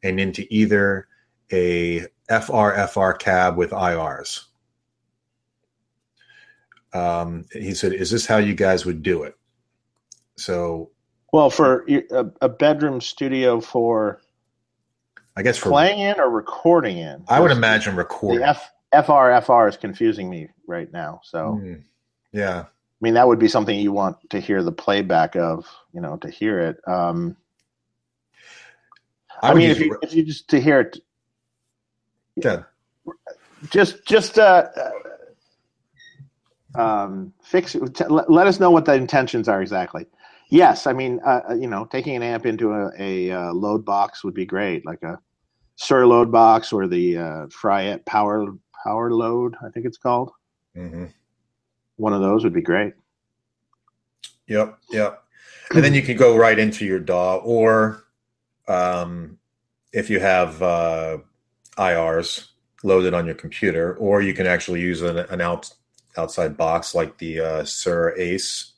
and 0.03 0.21
into 0.21 0.47
either 0.51 1.09
a 1.51 2.07
FRFR 2.31 3.19
cab 3.19 3.57
with 3.57 3.71
IRs. 3.71 4.45
Um, 6.93 7.47
he 7.53 7.75
said, 7.75 7.95
"Is 7.95 8.11
this 8.11 8.27
how 8.27 8.37
you 8.37 8.55
guys 8.55 8.85
would 8.85 9.03
do 9.03 9.23
it?" 9.23 9.35
So 10.37 10.91
Well, 11.33 11.49
for 11.49 11.87
a, 11.89 12.27
a 12.43 12.49
bedroom 12.49 13.01
studio 13.01 13.61
for 13.61 14.21
I 15.37 15.43
guess 15.43 15.59
for 15.59 15.71
playing 15.71 16.01
in 16.01 16.21
or 16.21 16.29
recording 16.29 16.99
in, 16.99 17.25
I 17.29 17.41
would 17.41 17.51
imagine 17.51 17.97
recording. 17.97 18.41
the 18.41 18.49
F, 18.49 18.71
FRFR 18.95 19.69
is 19.69 19.77
confusing 19.77 20.29
me 20.29 20.49
right 20.67 20.93
now. 20.93 21.21
So, 21.25 21.55
Hmm. 21.55 21.75
Yeah. 22.33 22.65
I 22.65 23.05
mean, 23.05 23.15
that 23.15 23.27
would 23.27 23.39
be 23.39 23.49
something 23.49 23.79
you 23.79 23.93
want 23.93 24.17
to 24.31 24.39
hear 24.39 24.63
the 24.63 24.73
playback 24.73 25.35
of, 25.35 25.67
you 25.93 26.01
know, 26.01 26.17
to 26.19 26.31
hear 26.31 26.61
it. 26.61 26.81
Um, 26.87 27.37
I, 29.43 29.53
would 29.53 29.59
mean, 29.59 29.71
if 29.71 29.81
you 29.81 29.93
re- 29.93 29.99
if 30.03 30.15
you 30.15 30.25
just 30.25 30.49
to 30.51 30.61
hear 30.61 30.81
it, 30.81 30.99
yeah. 32.37 32.63
just 33.71 34.07
just 34.07 34.39
uh, 34.39 34.69
um, 36.77 37.33
fix 37.43 37.75
it. 37.75 38.09
Let 38.09 38.47
us 38.47 38.61
know 38.61 38.71
what 38.71 38.85
the 38.85 38.95
intentions 38.95 39.49
are 39.49 39.61
exactly. 39.61 40.07
Yes, 40.53 40.87
I 40.87 40.93
mean, 40.93 41.19
uh, 41.25 41.41
uh, 41.49 41.55
you 41.55 41.67
know, 41.67 41.87
taking 41.87 42.15
an 42.15 42.23
amp 42.23 42.45
into 42.45 42.75
a, 42.75 42.91
a 42.99 43.31
uh, 43.31 43.53
load 43.55 43.87
box 43.87 44.23
would 44.23 44.35
be 44.35 44.45
great, 44.45 44.85
like 44.85 45.03
a 45.03 45.19
Suhr 45.81 46.07
load 46.07 46.31
box 46.31 46.75
or 46.75 46.87
the 46.87 47.17
uh, 47.17 47.47
Fryette 47.47 48.05
power 48.05 48.55
power 48.85 49.11
load, 49.15 49.57
I 49.65 49.71
think 49.71 49.87
it's 49.87 49.97
called. 49.97 50.31
hmm 50.75 51.07
One 51.97 52.13
of 52.13 52.21
those 52.21 52.45
would 52.45 52.53
be 52.53 52.61
great. 52.61 52.93
Yep. 54.47 54.79
Yep. 54.91 55.25
And 55.71 55.83
then 55.83 55.95
you 55.95 56.03
can 56.03 56.19
go 56.19 56.37
right 56.37 56.59
into 56.59 56.85
your 56.85 57.01
DAW, 57.01 57.37
or 57.37 58.05
um, 58.69 59.39
if 59.95 60.11
you 60.11 60.21
have 60.21 60.61
uh, 60.63 61.17
IRs 61.79 62.49
loaded 62.83 63.15
on 63.15 63.25
your 63.25 63.37
computer, 63.37 63.95
or 63.95 64.21
you 64.21 64.35
can 64.35 64.47
actually 64.47 64.83
use 64.83 65.01
an, 65.01 65.17
an 65.17 65.41
out, 65.41 65.73
outside 66.19 66.59
box 66.59 66.95
like 66.95 67.17
the 67.17 67.41
uh, 67.41 67.63
Suhr 67.63 68.13
Ace. 68.19 68.72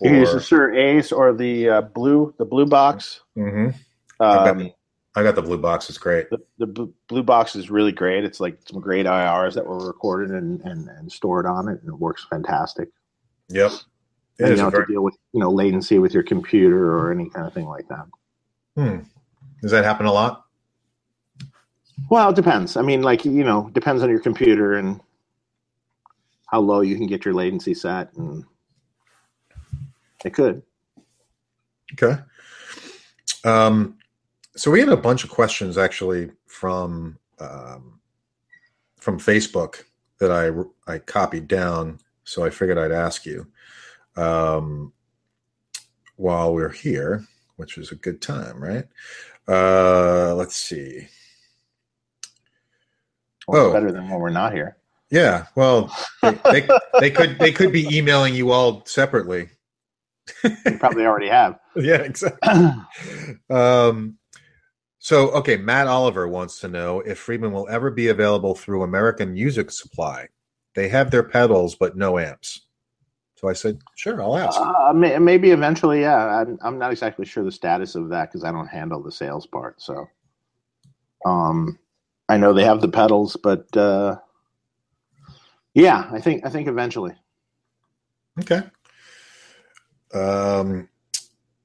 You 0.00 0.10
can 0.10 0.20
use 0.20 0.32
the 0.32 0.38
Suhr 0.38 0.76
Ace 0.76 1.12
or 1.12 1.32
the 1.32 1.68
uh, 1.68 1.80
blue 1.82 2.34
the 2.38 2.44
blue 2.44 2.66
box. 2.66 3.20
Mhm. 3.36 3.74
I, 4.20 4.24
Um, 4.50 4.58
got, 4.58 4.70
I 5.16 5.22
got 5.22 5.34
the 5.34 5.42
blue 5.42 5.58
box. 5.58 5.88
It's 5.88 5.98
great. 5.98 6.28
the, 6.30 6.38
the 6.58 6.66
bl- 6.66 6.84
blue 7.08 7.22
box 7.22 7.56
is 7.56 7.70
really 7.70 7.92
great. 7.92 8.24
It's 8.24 8.40
like 8.40 8.58
some 8.68 8.80
great 8.80 9.06
IRs 9.06 9.54
that 9.54 9.66
were 9.66 9.86
recorded 9.86 10.30
and, 10.30 10.60
and, 10.62 10.88
and 10.88 11.10
stored 11.10 11.46
on 11.46 11.68
it, 11.68 11.80
and 11.80 11.88
it 11.88 11.98
works 11.98 12.26
fantastic. 12.30 12.88
Yep. 13.48 13.70
It 14.38 14.42
And 14.44 14.50
you 14.50 14.56
don't 14.56 14.72
have 14.74 14.86
to 14.86 14.92
deal 14.92 15.02
with 15.04 15.16
you 15.32 15.40
know 15.40 15.50
latency 15.50 15.98
with 15.98 16.12
your 16.14 16.22
computer 16.24 16.96
or 16.98 17.12
any 17.12 17.28
kind 17.30 17.46
of 17.46 17.52
thing 17.52 17.66
like 17.66 17.86
that. 17.88 18.06
hmm. 18.76 18.98
Does 19.62 19.70
that 19.70 19.84
happen 19.84 20.06
a 20.06 20.12
lot? 20.12 20.44
Well, 22.10 22.30
it 22.30 22.36
depends. 22.36 22.76
I 22.76 22.82
mean, 22.82 23.02
like 23.02 23.24
you 23.24 23.44
know, 23.44 23.70
depends 23.72 24.02
on 24.02 24.10
your 24.10 24.18
computer 24.20 24.74
and 24.74 25.00
how 26.46 26.60
low 26.60 26.80
you 26.82 26.96
can 26.96 27.06
get 27.06 27.24
your 27.24 27.34
latency 27.34 27.74
set, 27.74 28.12
and 28.16 28.44
it 30.24 30.34
could. 30.34 30.62
Okay. 31.92 32.20
Um, 33.44 33.98
so 34.56 34.70
we 34.70 34.80
had 34.80 34.88
a 34.88 34.96
bunch 34.96 35.24
of 35.24 35.30
questions 35.30 35.76
actually 35.78 36.30
from 36.46 37.18
um, 37.38 38.00
from 38.98 39.18
Facebook 39.18 39.84
that 40.18 40.30
I 40.30 40.50
I 40.92 40.98
copied 40.98 41.48
down, 41.48 41.98
so 42.24 42.44
I 42.44 42.50
figured 42.50 42.78
I'd 42.78 42.92
ask 42.92 43.26
you 43.26 43.46
um, 44.16 44.92
while 46.16 46.54
we're 46.54 46.70
here, 46.70 47.24
which 47.56 47.76
is 47.76 47.90
a 47.92 47.96
good 47.96 48.22
time, 48.22 48.62
right? 48.62 48.86
Uh, 49.46 50.34
let's 50.34 50.56
see. 50.56 51.08
Well, 53.46 53.66
Oh. 53.66 53.72
better 53.72 53.92
than 53.92 54.08
when 54.08 54.20
we're 54.20 54.30
not 54.30 54.54
here. 54.54 54.78
Yeah, 55.10 55.46
well, 55.54 55.94
they, 56.22 56.32
they, 56.50 56.68
they 56.98 57.10
could 57.10 57.38
they 57.38 57.52
could 57.52 57.70
be 57.72 57.86
emailing 57.96 58.34
you 58.34 58.50
all 58.52 58.84
separately. 58.86 59.50
You 60.44 60.78
probably 60.78 61.04
already 61.04 61.28
have. 61.28 61.58
Yeah, 61.76 62.02
exactly. 62.02 62.70
Um, 63.50 64.16
so, 65.00 65.30
okay, 65.32 65.56
Matt 65.56 65.88
Oliver 65.88 66.28
wants 66.28 66.60
to 66.60 66.68
know 66.68 67.00
if 67.00 67.18
Friedman 67.18 67.52
will 67.52 67.68
ever 67.68 67.90
be 67.90 68.08
available 68.08 68.54
through 68.54 68.84
American 68.84 69.32
Music 69.32 69.72
Supply. 69.72 70.28
They 70.76 70.88
have 70.88 71.10
their 71.10 71.24
pedals, 71.24 71.74
but 71.74 71.96
no 71.96 72.18
amps. 72.18 72.60
So 73.36 73.48
I 73.48 73.52
said, 73.54 73.80
sure, 73.96 74.22
I'll 74.22 74.38
ask. 74.38 74.58
Uh, 74.58 74.92
may, 74.94 75.18
maybe 75.18 75.50
eventually, 75.50 76.00
yeah. 76.00 76.40
I'm, 76.40 76.58
I'm 76.62 76.78
not 76.78 76.92
exactly 76.92 77.26
sure 77.26 77.44
the 77.44 77.52
status 77.52 77.96
of 77.96 78.08
that 78.10 78.30
because 78.30 78.44
I 78.44 78.52
don't 78.52 78.68
handle 78.68 79.02
the 79.02 79.12
sales 79.12 79.46
part. 79.46 79.82
So, 79.82 80.06
um, 81.26 81.78
I 82.28 82.36
know 82.36 82.52
they 82.52 82.64
have 82.64 82.80
the 82.80 82.88
pedals, 82.88 83.36
but 83.42 83.76
uh, 83.76 84.16
yeah, 85.74 86.08
I 86.10 86.20
think 86.20 86.46
I 86.46 86.50
think 86.50 86.68
eventually. 86.68 87.14
Okay. 88.40 88.62
Um, 90.14 90.88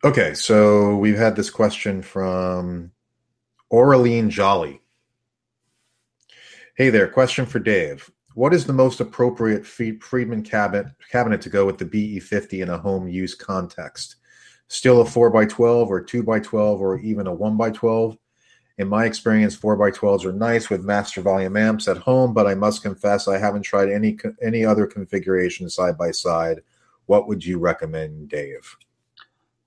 okay, 0.03 0.33
so 0.33 0.95
we've 0.95 1.17
had 1.17 1.35
this 1.35 1.49
question 1.49 2.01
from 2.01 2.91
Aureline 3.71 4.29
Jolly. 4.29 4.81
Hey 6.75 6.89
there, 6.89 7.07
question 7.07 7.45
for 7.45 7.59
Dave. 7.59 8.09
What 8.33 8.53
is 8.53 8.65
the 8.65 8.73
most 8.73 8.99
appropriate 9.01 9.65
Fried- 9.65 10.01
Friedman 10.01 10.43
cabinet 10.43 10.87
cabinet 11.11 11.41
to 11.41 11.49
go 11.49 11.65
with 11.65 11.77
the 11.77 11.85
BE50 11.85 12.63
in 12.63 12.69
a 12.69 12.77
home 12.77 13.07
use 13.07 13.35
context? 13.35 14.15
Still 14.67 15.01
a 15.01 15.05
4x12 15.05 15.87
or 15.87 16.03
2x12 16.03 16.79
or 16.79 16.99
even 16.99 17.27
a 17.27 17.35
1x12? 17.35 18.17
In 18.77 18.87
my 18.87 19.05
experience, 19.05 19.57
4x12s 19.57 20.23
are 20.23 20.31
nice 20.31 20.69
with 20.69 20.85
master 20.85 21.21
volume 21.21 21.57
amps 21.57 21.89
at 21.89 21.97
home, 21.97 22.33
but 22.33 22.47
I 22.47 22.55
must 22.55 22.81
confess 22.81 23.27
I 23.27 23.37
haven't 23.37 23.63
tried 23.63 23.89
any 23.89 24.17
any 24.41 24.63
other 24.63 24.87
configuration 24.87 25.69
side 25.69 25.97
by 25.97 26.11
side. 26.11 26.61
What 27.09 27.27
would 27.27 27.43
you 27.43 27.57
recommend, 27.57 28.29
Dave? 28.29 28.77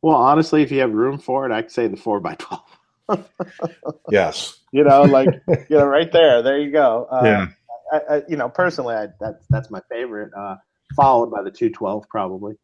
Well, 0.01 0.15
honestly, 0.15 0.63
if 0.63 0.71
you 0.71 0.79
have 0.79 0.93
room 0.93 1.19
for 1.19 1.45
it, 1.45 1.51
I'd 1.51 1.73
say 1.73 1.89
the 1.89 1.97
four 1.97 2.21
by 2.21 2.37
twelve. 2.37 2.63
Yes. 4.11 4.61
You 4.71 4.85
know, 4.85 5.03
like 5.03 5.29
you 5.49 5.77
know, 5.77 5.85
right 5.85 6.11
there. 6.13 6.41
There 6.41 6.61
you 6.61 6.71
go. 6.71 7.09
Uh, 7.11 7.23
Yeah. 7.25 7.47
I, 7.93 8.15
I, 8.15 8.23
you 8.29 8.37
know, 8.37 8.49
personally, 8.49 8.95
I, 8.95 9.09
that's 9.19 9.45
that's 9.51 9.73
my 9.73 9.81
favorite. 9.91 10.33
Uh, 10.33 10.55
followed 10.95 11.33
by 11.33 11.43
the 11.43 11.51
two 11.51 11.69
twelve, 11.69 12.09
probably. 12.09 12.55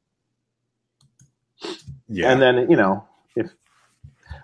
Yeah. 2.08 2.30
And 2.30 2.40
then 2.40 2.70
you 2.70 2.76
know, 2.76 3.04
if, 3.35 3.50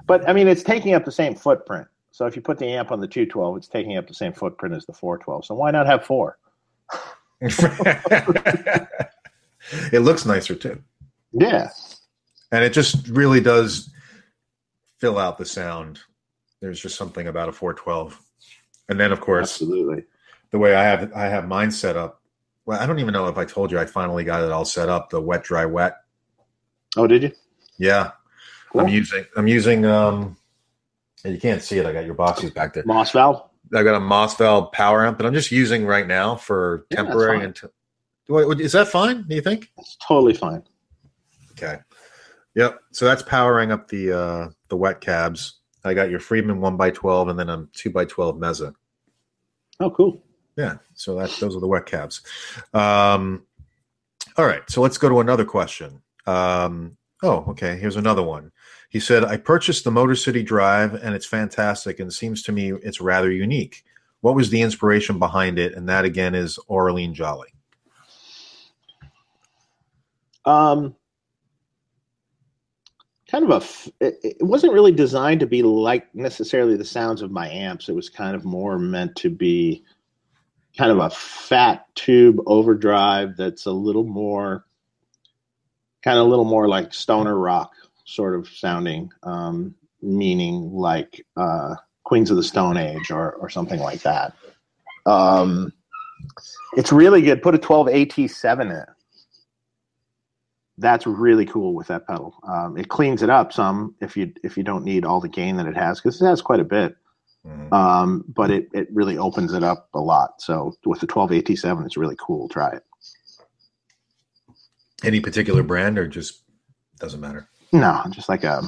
but 0.08 0.28
I 0.28 0.32
mean, 0.32 0.48
it's 0.48 0.64
taking 0.64 0.94
up 0.94 1.04
the 1.04 1.12
same 1.12 1.36
footprint. 1.36 1.86
So 2.10 2.26
if 2.26 2.34
you 2.34 2.42
put 2.42 2.58
the 2.58 2.66
amp 2.66 2.90
on 2.90 2.98
the 2.98 3.06
two 3.06 3.24
twelve, 3.24 3.56
it's 3.56 3.68
taking 3.68 3.96
up 3.96 4.08
the 4.08 4.14
same 4.14 4.32
footprint 4.32 4.74
as 4.74 4.84
the 4.84 4.94
four 4.94 5.16
twelve. 5.16 5.44
So 5.44 5.54
why 5.54 5.70
not 5.70 5.86
have 5.86 6.04
four? 6.04 6.38
it 9.92 10.00
looks 10.00 10.24
nicer 10.26 10.54
too. 10.54 10.82
Yeah. 11.32 11.70
And 12.52 12.62
it 12.64 12.72
just 12.72 13.08
really 13.08 13.40
does 13.40 13.90
fill 14.98 15.18
out 15.18 15.38
the 15.38 15.44
sound. 15.44 16.00
There's 16.60 16.80
just 16.80 16.96
something 16.96 17.26
about 17.26 17.48
a 17.48 17.52
412. 17.52 18.20
And 18.88 19.00
then 19.00 19.12
of 19.12 19.20
course, 19.20 19.60
Absolutely. 19.60 20.04
the 20.50 20.58
way 20.58 20.74
I 20.74 20.84
have 20.84 21.12
I 21.14 21.24
have 21.26 21.48
mine 21.48 21.70
set 21.70 21.96
up. 21.96 22.20
Well, 22.66 22.80
I 22.80 22.86
don't 22.86 22.98
even 23.00 23.12
know 23.12 23.26
if 23.28 23.36
I 23.36 23.44
told 23.44 23.70
you 23.70 23.78
I 23.78 23.86
finally 23.86 24.24
got 24.24 24.42
it 24.42 24.50
all 24.50 24.64
set 24.64 24.88
up, 24.88 25.10
the 25.10 25.20
wet 25.20 25.42
dry 25.44 25.64
wet. 25.66 25.96
Oh, 26.96 27.06
did 27.06 27.22
you? 27.24 27.32
Yeah. 27.78 28.12
Cool. 28.70 28.82
I'm 28.82 28.88
using 28.88 29.24
I'm 29.36 29.48
using 29.48 29.84
um 29.84 30.36
you 31.24 31.38
can't 31.38 31.62
see 31.62 31.78
it. 31.78 31.86
I 31.86 31.92
got 31.92 32.04
your 32.04 32.14
boxes 32.14 32.50
back 32.50 32.74
there. 32.74 32.84
Moss 32.84 33.10
valve. 33.12 33.48
I 33.74 33.82
got 33.82 33.94
a 33.94 34.00
Moss 34.00 34.36
valve 34.36 34.72
power 34.72 35.06
amp 35.06 35.18
that 35.18 35.26
I'm 35.26 35.32
just 35.32 35.50
using 35.50 35.86
right 35.86 36.06
now 36.06 36.36
for 36.36 36.86
Yeah, 36.90 36.98
temporary. 36.98 37.42
Until, 37.44 37.70
do 38.26 38.38
is 38.52 38.72
that 38.72 38.88
fine? 38.88 39.24
Do 39.28 39.34
you 39.34 39.42
think? 39.42 39.70
It's 39.78 39.96
totally 40.06 40.34
fine. 40.34 40.62
Okay. 41.52 41.78
Yep. 42.54 42.78
So 42.92 43.04
that's 43.04 43.22
powering 43.22 43.72
up 43.72 43.88
the 43.88 44.12
uh, 44.12 44.48
the 44.68 44.76
wet 44.76 45.00
cabs. 45.00 45.60
I 45.84 45.94
got 45.94 46.10
your 46.10 46.20
Friedman 46.20 46.60
one 46.60 46.80
x 46.80 46.98
twelve, 46.98 47.28
and 47.28 47.38
then 47.38 47.48
a 47.48 47.66
two 47.72 47.92
x 47.96 48.12
twelve 48.12 48.38
Mesa. 48.38 48.74
Oh, 49.80 49.90
cool. 49.90 50.22
Yeah. 50.56 50.76
So 50.94 51.16
that 51.16 51.30
those 51.40 51.56
are 51.56 51.60
the 51.60 51.68
wet 51.68 51.86
cabs. 51.86 52.22
Um, 52.72 53.44
all 54.36 54.46
right. 54.46 54.62
So 54.68 54.80
let's 54.80 54.98
go 54.98 55.08
to 55.08 55.20
another 55.20 55.44
question. 55.44 56.02
Um, 56.26 56.96
oh, 57.22 57.44
okay. 57.48 57.76
Here's 57.76 57.96
another 57.96 58.22
one. 58.22 58.52
He 58.88 59.00
said, 59.00 59.24
I 59.24 59.36
purchased 59.36 59.82
the 59.82 59.90
Motor 59.90 60.14
City 60.14 60.42
Drive 60.42 60.94
and 60.94 61.14
it's 61.14 61.26
fantastic 61.26 61.98
and 61.98 62.12
seems 62.12 62.42
to 62.44 62.52
me 62.52 62.72
it's 62.72 63.00
rather 63.00 63.30
unique. 63.30 63.84
What 64.20 64.36
was 64.36 64.50
the 64.50 64.62
inspiration 64.62 65.18
behind 65.18 65.58
it? 65.58 65.74
And 65.74 65.88
that 65.88 66.04
again 66.04 66.34
is 66.34 66.58
Orlean 66.68 67.12
Jolly. 67.12 67.53
Um, 70.44 70.94
kind 73.30 73.44
of 73.44 73.50
a, 73.50 73.56
f- 73.56 73.88
it, 74.00 74.36
wasn't 74.40 74.72
really 74.72 74.92
designed 74.92 75.40
to 75.40 75.46
be 75.46 75.62
like 75.62 76.14
necessarily 76.14 76.76
the 76.76 76.84
sounds 76.84 77.22
of 77.22 77.30
my 77.30 77.48
amps. 77.48 77.88
It 77.88 77.94
was 77.94 78.08
kind 78.08 78.36
of 78.36 78.44
more 78.44 78.78
meant 78.78 79.16
to 79.16 79.30
be 79.30 79.84
kind 80.76 80.90
of 80.90 80.98
a 80.98 81.10
fat 81.10 81.86
tube 81.94 82.40
overdrive 82.46 83.36
that's 83.36 83.66
a 83.66 83.72
little 83.72 84.04
more, 84.04 84.64
kind 86.02 86.18
of 86.18 86.26
a 86.26 86.28
little 86.28 86.44
more 86.44 86.68
like 86.68 86.92
stoner 86.92 87.38
rock 87.38 87.72
sort 88.04 88.34
of 88.34 88.48
sounding, 88.48 89.10
um, 89.22 89.74
meaning 90.02 90.72
like 90.72 91.24
uh, 91.36 91.74
Queens 92.04 92.30
of 92.30 92.36
the 92.36 92.42
Stone 92.42 92.76
Age 92.76 93.10
or, 93.10 93.32
or 93.34 93.48
something 93.48 93.80
like 93.80 94.02
that. 94.02 94.34
Um, 95.06 95.72
it's 96.76 96.92
really 96.92 97.22
good. 97.22 97.42
Put 97.42 97.54
a 97.54 97.58
12 97.58 97.88
AT7 97.88 98.70
in. 98.70 98.84
That's 100.76 101.06
really 101.06 101.46
cool 101.46 101.74
with 101.74 101.86
that 101.88 102.06
pedal. 102.06 102.34
Um, 102.46 102.76
it 102.76 102.88
cleans 102.88 103.22
it 103.22 103.30
up 103.30 103.52
some 103.52 103.94
if 104.00 104.16
you 104.16 104.32
if 104.42 104.56
you 104.56 104.64
don't 104.64 104.84
need 104.84 105.04
all 105.04 105.20
the 105.20 105.28
gain 105.28 105.56
that 105.56 105.66
it 105.66 105.76
has 105.76 106.00
because 106.00 106.20
it 106.20 106.26
has 106.26 106.42
quite 106.42 106.60
a 106.60 106.64
bit. 106.64 106.96
Mhm. 107.46 107.72
Um, 107.72 108.24
but 108.26 108.50
it, 108.50 108.68
it 108.72 108.88
really 108.90 109.18
opens 109.18 109.52
it 109.52 109.62
up 109.62 109.88
a 109.94 110.00
lot. 110.00 110.40
So 110.40 110.72
with 110.84 111.00
the 111.00 111.06
12 111.06 111.30
AT7, 111.30 111.84
it's 111.84 111.96
really 111.96 112.16
cool. 112.18 112.48
Try 112.48 112.70
it. 112.70 112.82
Any 115.04 115.20
particular 115.20 115.62
brand 115.62 115.98
or 115.98 116.08
just 116.08 116.42
doesn't 116.98 117.20
matter? 117.20 117.46
No, 117.70 118.02
just 118.10 118.28
like 118.28 118.44
a 118.44 118.62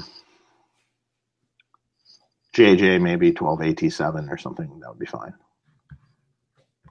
JJ, 2.55 3.01
maybe 3.01 3.33
12 3.33 3.61
AT7 3.61 4.31
or 4.31 4.39
something. 4.39 4.81
That 4.81 4.91
would 4.91 4.99
be 4.99 5.07
fine. 5.07 5.33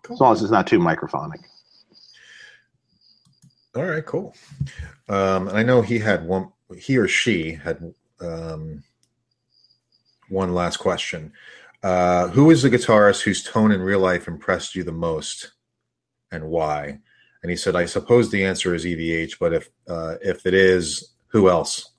As 0.10 0.20
long 0.20 0.34
as 0.34 0.42
it's 0.42 0.52
not 0.52 0.68
too 0.68 0.80
microphonic. 0.80 1.44
All 3.76 3.84
right, 3.84 4.06
cool. 4.06 4.34
Um, 5.10 5.50
and 5.50 5.58
I 5.58 5.64
know 5.64 5.82
he 5.82 6.00
had 6.00 6.26
one. 6.26 6.52
He 6.78 6.98
or 6.98 7.10
she 7.10 7.52
had 7.52 7.94
um, 8.22 8.84
one 10.30 10.54
last 10.54 10.78
question. 10.78 11.34
Uh, 11.84 12.30
who 12.30 12.50
is 12.52 12.64
the 12.64 12.70
guitarist 12.70 13.22
whose 13.22 13.44
tone 13.44 13.74
in 13.74 13.82
real 13.82 14.00
life 14.00 14.28
impressed 14.28 14.76
you 14.76 14.84
the 14.84 14.94
most, 14.94 15.52
and 16.32 16.46
why? 16.46 17.00
And 17.44 17.50
he 17.50 17.58
said, 17.58 17.76
"I 17.76 17.86
suppose 17.86 18.32
the 18.32 18.46
answer 18.46 18.74
is 18.74 18.86
EVH, 18.86 19.34
but 19.40 19.54
if 19.54 19.70
uh, 19.90 20.16
if 20.22 20.46
it 20.46 20.54
is, 20.54 21.14
who 21.28 21.50
else?" 21.50 21.92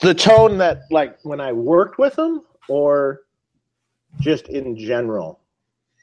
The 0.00 0.14
tone 0.14 0.58
that, 0.58 0.82
like, 0.90 1.18
when 1.24 1.40
I 1.40 1.52
worked 1.52 1.98
with 1.98 2.14
them 2.14 2.42
or 2.68 3.22
just 4.20 4.48
in 4.48 4.76
general 4.76 5.41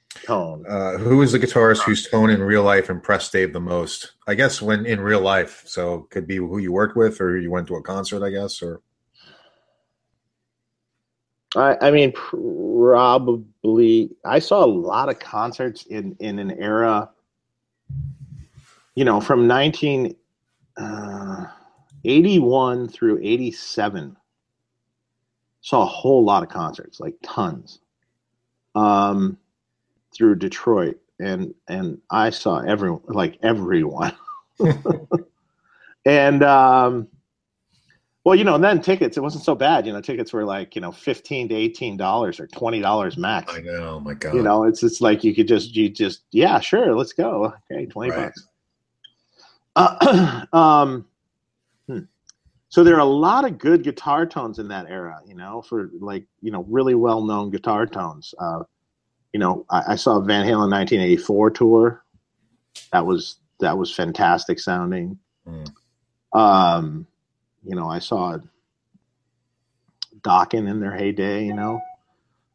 tone? 0.10 0.66
Uh, 0.68 0.98
who 0.98 1.22
is 1.22 1.32
the 1.32 1.40
guitarist 1.40 1.84
whose 1.84 2.08
tone 2.08 2.30
in 2.30 2.42
real 2.42 2.64
life 2.64 2.90
impressed 2.90 3.32
Dave 3.32 3.54
the 3.54 3.60
most? 3.60 4.14
I 4.28 4.36
guess 4.36 4.62
when 4.62 4.86
in 4.86 5.00
real 5.00 5.22
life, 5.22 5.64
so 5.66 6.08
could 6.10 6.28
be 6.28 6.38
who 6.38 6.58
you 6.58 6.72
worked 6.72 6.96
with 6.96 7.20
or 7.22 7.32
who 7.32 7.38
you 7.38 7.52
went 7.52 7.68
to 7.68 7.76
a 7.76 7.82
concert. 7.82 8.24
I 8.24 8.30
guess 8.30 8.62
or 8.62 8.82
I, 11.56 11.78
I 11.82 11.92
mean, 11.92 12.12
probably. 12.12 14.12
I 14.24 14.40
saw 14.40 14.64
a 14.64 14.68
lot 14.68 15.10
of 15.10 15.20
concerts 15.20 15.86
in 15.88 16.16
in 16.20 16.40
an 16.40 16.52
era, 16.52 17.10
you 18.96 19.04
know, 19.04 19.20
from 19.20 19.48
nineteen 19.48 20.16
uh, 20.78 21.46
eighty 22.06 22.40
one 22.40 22.88
through 22.88 23.20
eighty 23.24 23.52
seven. 23.52 24.16
Saw 25.62 25.82
a 25.82 25.88
whole 25.88 26.24
lot 26.24 26.44
of 26.44 26.50
concerts, 26.50 27.00
like 27.00 27.16
tons, 27.22 27.80
um, 28.76 29.38
through 30.16 30.36
Detroit, 30.36 31.00
and 31.20 31.54
and 31.68 32.00
I 32.10 32.30
saw 32.30 32.60
everyone, 32.60 33.02
like 33.08 33.38
everyone, 33.44 34.14
and 36.06 36.44
um, 36.44 37.08
well, 38.26 38.36
you 38.36 38.44
know, 38.44 38.56
and 38.56 38.64
then 38.64 38.82
tickets, 38.82 39.18
it 39.18 39.22
wasn't 39.22 39.44
so 39.44 39.56
bad. 39.56 39.88
You 39.88 39.94
know, 39.94 40.02
tickets 40.02 40.34
were 40.34 40.46
like, 40.46 40.76
you 40.76 40.82
know, 40.82 40.92
fifteen 40.92 41.48
to 41.50 41.56
eighteen 41.56 41.98
dollars 41.98 42.40
or 42.40 42.48
twenty 42.48 42.80
dollars 42.82 43.18
max. 43.18 43.54
I 43.54 43.62
know, 43.62 43.96
oh 43.96 44.00
my 44.00 44.14
God, 44.14 44.36
You 44.36 44.44
know, 44.44 44.66
it's 44.66 44.84
it's 44.84 45.02
like 45.02 45.24
you 45.24 45.34
could 45.34 45.48
just 45.48 45.76
you 45.76 45.90
just 45.90 46.22
yeah, 46.32 46.60
sure, 46.60 46.94
let's 46.94 47.14
go. 47.14 47.54
Okay, 47.72 47.86
twenty 47.86 48.12
Right. 48.12 48.26
bucks. 48.26 48.48
Uh, 49.76 50.46
um, 50.54 51.06
hmm. 51.88 52.00
so 52.68 52.84
there 52.84 52.96
are 52.96 53.00
a 53.00 53.06
lot 53.06 53.46
of 53.46 53.58
good 53.58 53.84
guitar 53.84 54.26
tones 54.26 54.60
in 54.60 54.68
that 54.68 54.88
era. 54.90 55.20
You 55.26 55.36
know, 55.36 55.62
for 55.62 55.90
like 56.00 56.26
you 56.42 56.52
know 56.52 56.66
really 56.68 56.96
well 56.96 57.24
known 57.24 57.50
guitar 57.50 57.86
tones. 57.88 58.34
Uh, 58.38 58.64
you 59.34 59.40
know, 59.40 59.66
I, 59.70 59.84
I 59.90 59.96
saw 59.96 60.20
Van 60.20 60.46
Halen 60.46 60.72
1984 60.72 61.52
tour. 61.52 62.04
That 62.92 63.06
was 63.06 63.38
that 63.60 63.78
was 63.78 63.94
fantastic 63.94 64.60
sounding. 64.60 65.20
Mm. 65.48 65.72
Um, 66.34 67.08
you 67.64 67.76
know, 67.76 67.90
I 67.90 68.00
saw 68.00 68.38
Dokken 70.22 70.70
in 70.70 70.80
their 70.80 70.96
heyday. 70.96 71.46
You 71.46 71.54
know, 71.54 71.82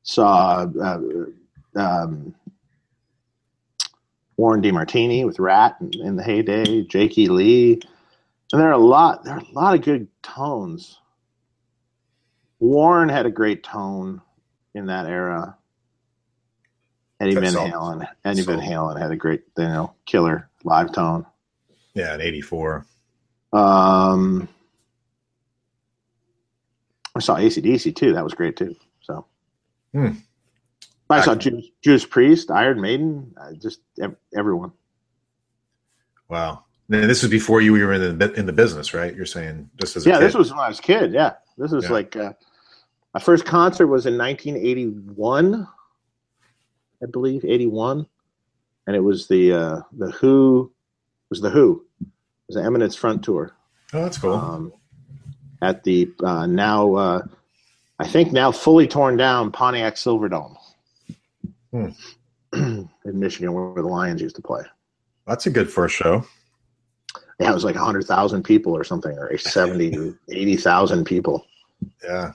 saw 0.02 0.66
uh, 0.80 1.00
um, 1.76 2.34
Warren 4.36 4.62
DeMartini 4.62 5.24
with 5.24 5.38
Ratt 5.38 5.76
in, 5.80 5.92
in 6.00 6.16
the 6.16 6.22
heyday, 6.22 6.82
Jakey 6.82 7.28
Lee, 7.28 7.80
and 8.52 8.60
there 8.60 8.68
are 8.68 8.72
a 8.72 8.78
lot. 8.78 9.24
There 9.24 9.34
are 9.34 9.40
a 9.40 9.52
lot 9.52 9.74
of 9.74 9.82
good 9.82 10.08
tones. 10.22 10.98
Warren 12.58 13.08
had 13.08 13.26
a 13.26 13.30
great 13.30 13.62
tone 13.62 14.22
in 14.74 14.86
that 14.86 15.06
era. 15.06 15.56
Eddie 17.24 17.34
Van 17.40 17.52
Halen, 17.54 18.08
Eddie 18.24 18.42
Van 18.42 18.60
Halen 18.60 18.98
had 19.00 19.10
a 19.10 19.16
great, 19.16 19.42
you 19.58 19.64
know, 19.64 19.94
killer 20.06 20.48
live 20.64 20.92
tone. 20.92 21.24
yeah, 21.94 22.14
in 22.14 22.20
'84. 22.20 22.84
Um, 23.52 24.48
I 27.14 27.20
saw 27.20 27.36
ACDC 27.36 27.94
too. 27.94 28.12
That 28.14 28.24
was 28.24 28.34
great 28.34 28.56
too. 28.56 28.74
So, 29.02 29.26
Hmm. 29.92 30.08
I 31.10 31.20
saw 31.24 31.32
I- 31.32 31.36
Judas, 31.36 31.66
Judas 31.82 32.04
Priest, 32.04 32.50
Iron 32.50 32.80
Maiden, 32.80 33.32
uh, 33.40 33.52
just 33.52 33.80
ev- 34.00 34.16
everyone. 34.36 34.72
Wow. 36.28 36.64
Now, 36.88 37.06
this 37.06 37.22
is 37.22 37.30
before 37.30 37.60
you 37.60 37.72
were 37.72 37.92
in 37.92 38.18
the 38.18 38.32
in 38.34 38.46
the 38.46 38.52
business, 38.52 38.92
right? 38.92 39.14
You're 39.14 39.24
saying 39.26 39.70
just 39.80 39.96
as 39.96 40.04
a 40.06 40.08
Yeah, 40.10 40.18
kid. 40.18 40.24
this 40.26 40.34
was 40.34 40.50
when 40.50 40.58
I 40.60 40.68
was 40.68 40.78
a 40.78 40.82
kid. 40.82 41.12
Yeah, 41.12 41.34
this 41.56 41.70
was 41.70 41.84
Yeah. 41.84 41.92
like 41.92 42.16
uh, 42.16 42.32
my 43.14 43.20
first 43.20 43.44
concert 43.46 43.86
was 43.86 44.04
in 44.06 44.18
1981, 44.18 45.66
I 47.02 47.06
believe, 47.06 47.44
81, 47.44 48.06
and 48.86 48.96
it 48.96 49.00
was 49.00 49.26
the 49.28 49.52
uh, 49.52 49.80
the 49.92 50.10
Who 50.12 50.72
it 51.20 51.30
was 51.30 51.40
the 51.40 51.50
Who. 51.50 51.84
It 52.00 52.06
was 52.48 52.56
the 52.56 52.62
Eminence 52.62 52.94
Front 52.96 53.22
tour. 53.22 53.52
oh, 53.92 54.02
that's 54.02 54.18
cool. 54.18 54.34
um, 54.34 54.72
at 55.62 55.82
the 55.84 56.10
uh, 56.22 56.46
now 56.46 56.94
uh, 56.94 57.22
I 57.98 58.06
think 58.06 58.32
now 58.32 58.52
fully 58.52 58.86
torn 58.86 59.16
down 59.16 59.50
Pontiac 59.52 59.94
Silverdome 59.96 60.56
Hmm. 61.72 61.88
in 62.52 62.88
Michigan, 63.04 63.52
where 63.52 63.74
the 63.74 63.88
Lions 63.88 64.22
used 64.22 64.36
to 64.36 64.42
play. 64.42 64.62
that's 65.26 65.46
a 65.46 65.50
good 65.50 65.70
first 65.70 65.96
show. 65.96 66.24
Yeah, 67.40 67.50
it 67.50 67.54
was 67.54 67.64
like 67.64 67.74
hundred 67.74 68.04
thousand 68.04 68.44
people 68.44 68.72
or 68.76 68.84
something, 68.84 69.18
or 69.18 69.36
70, 69.36 70.14
80,000 70.30 71.04
people. 71.04 71.44
Yeah. 72.04 72.32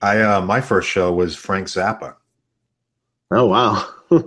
I 0.00 0.20
uh 0.22 0.40
my 0.40 0.60
first 0.60 0.88
show 0.88 1.12
was 1.12 1.34
Frank 1.36 1.66
Zappa 1.66 2.14
Oh 3.30 3.46
wow! 3.46 3.84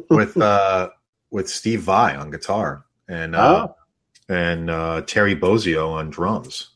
With 0.09 0.37
uh 0.37 0.89
with 1.29 1.49
Steve 1.49 1.81
Vai 1.81 2.15
on 2.15 2.31
guitar 2.31 2.85
and 3.07 3.35
uh 3.35 3.67
oh, 3.69 4.33
and 4.33 4.69
uh 4.69 5.01
Terry 5.01 5.35
Bozzio 5.35 5.91
on 5.91 6.09
drums. 6.09 6.69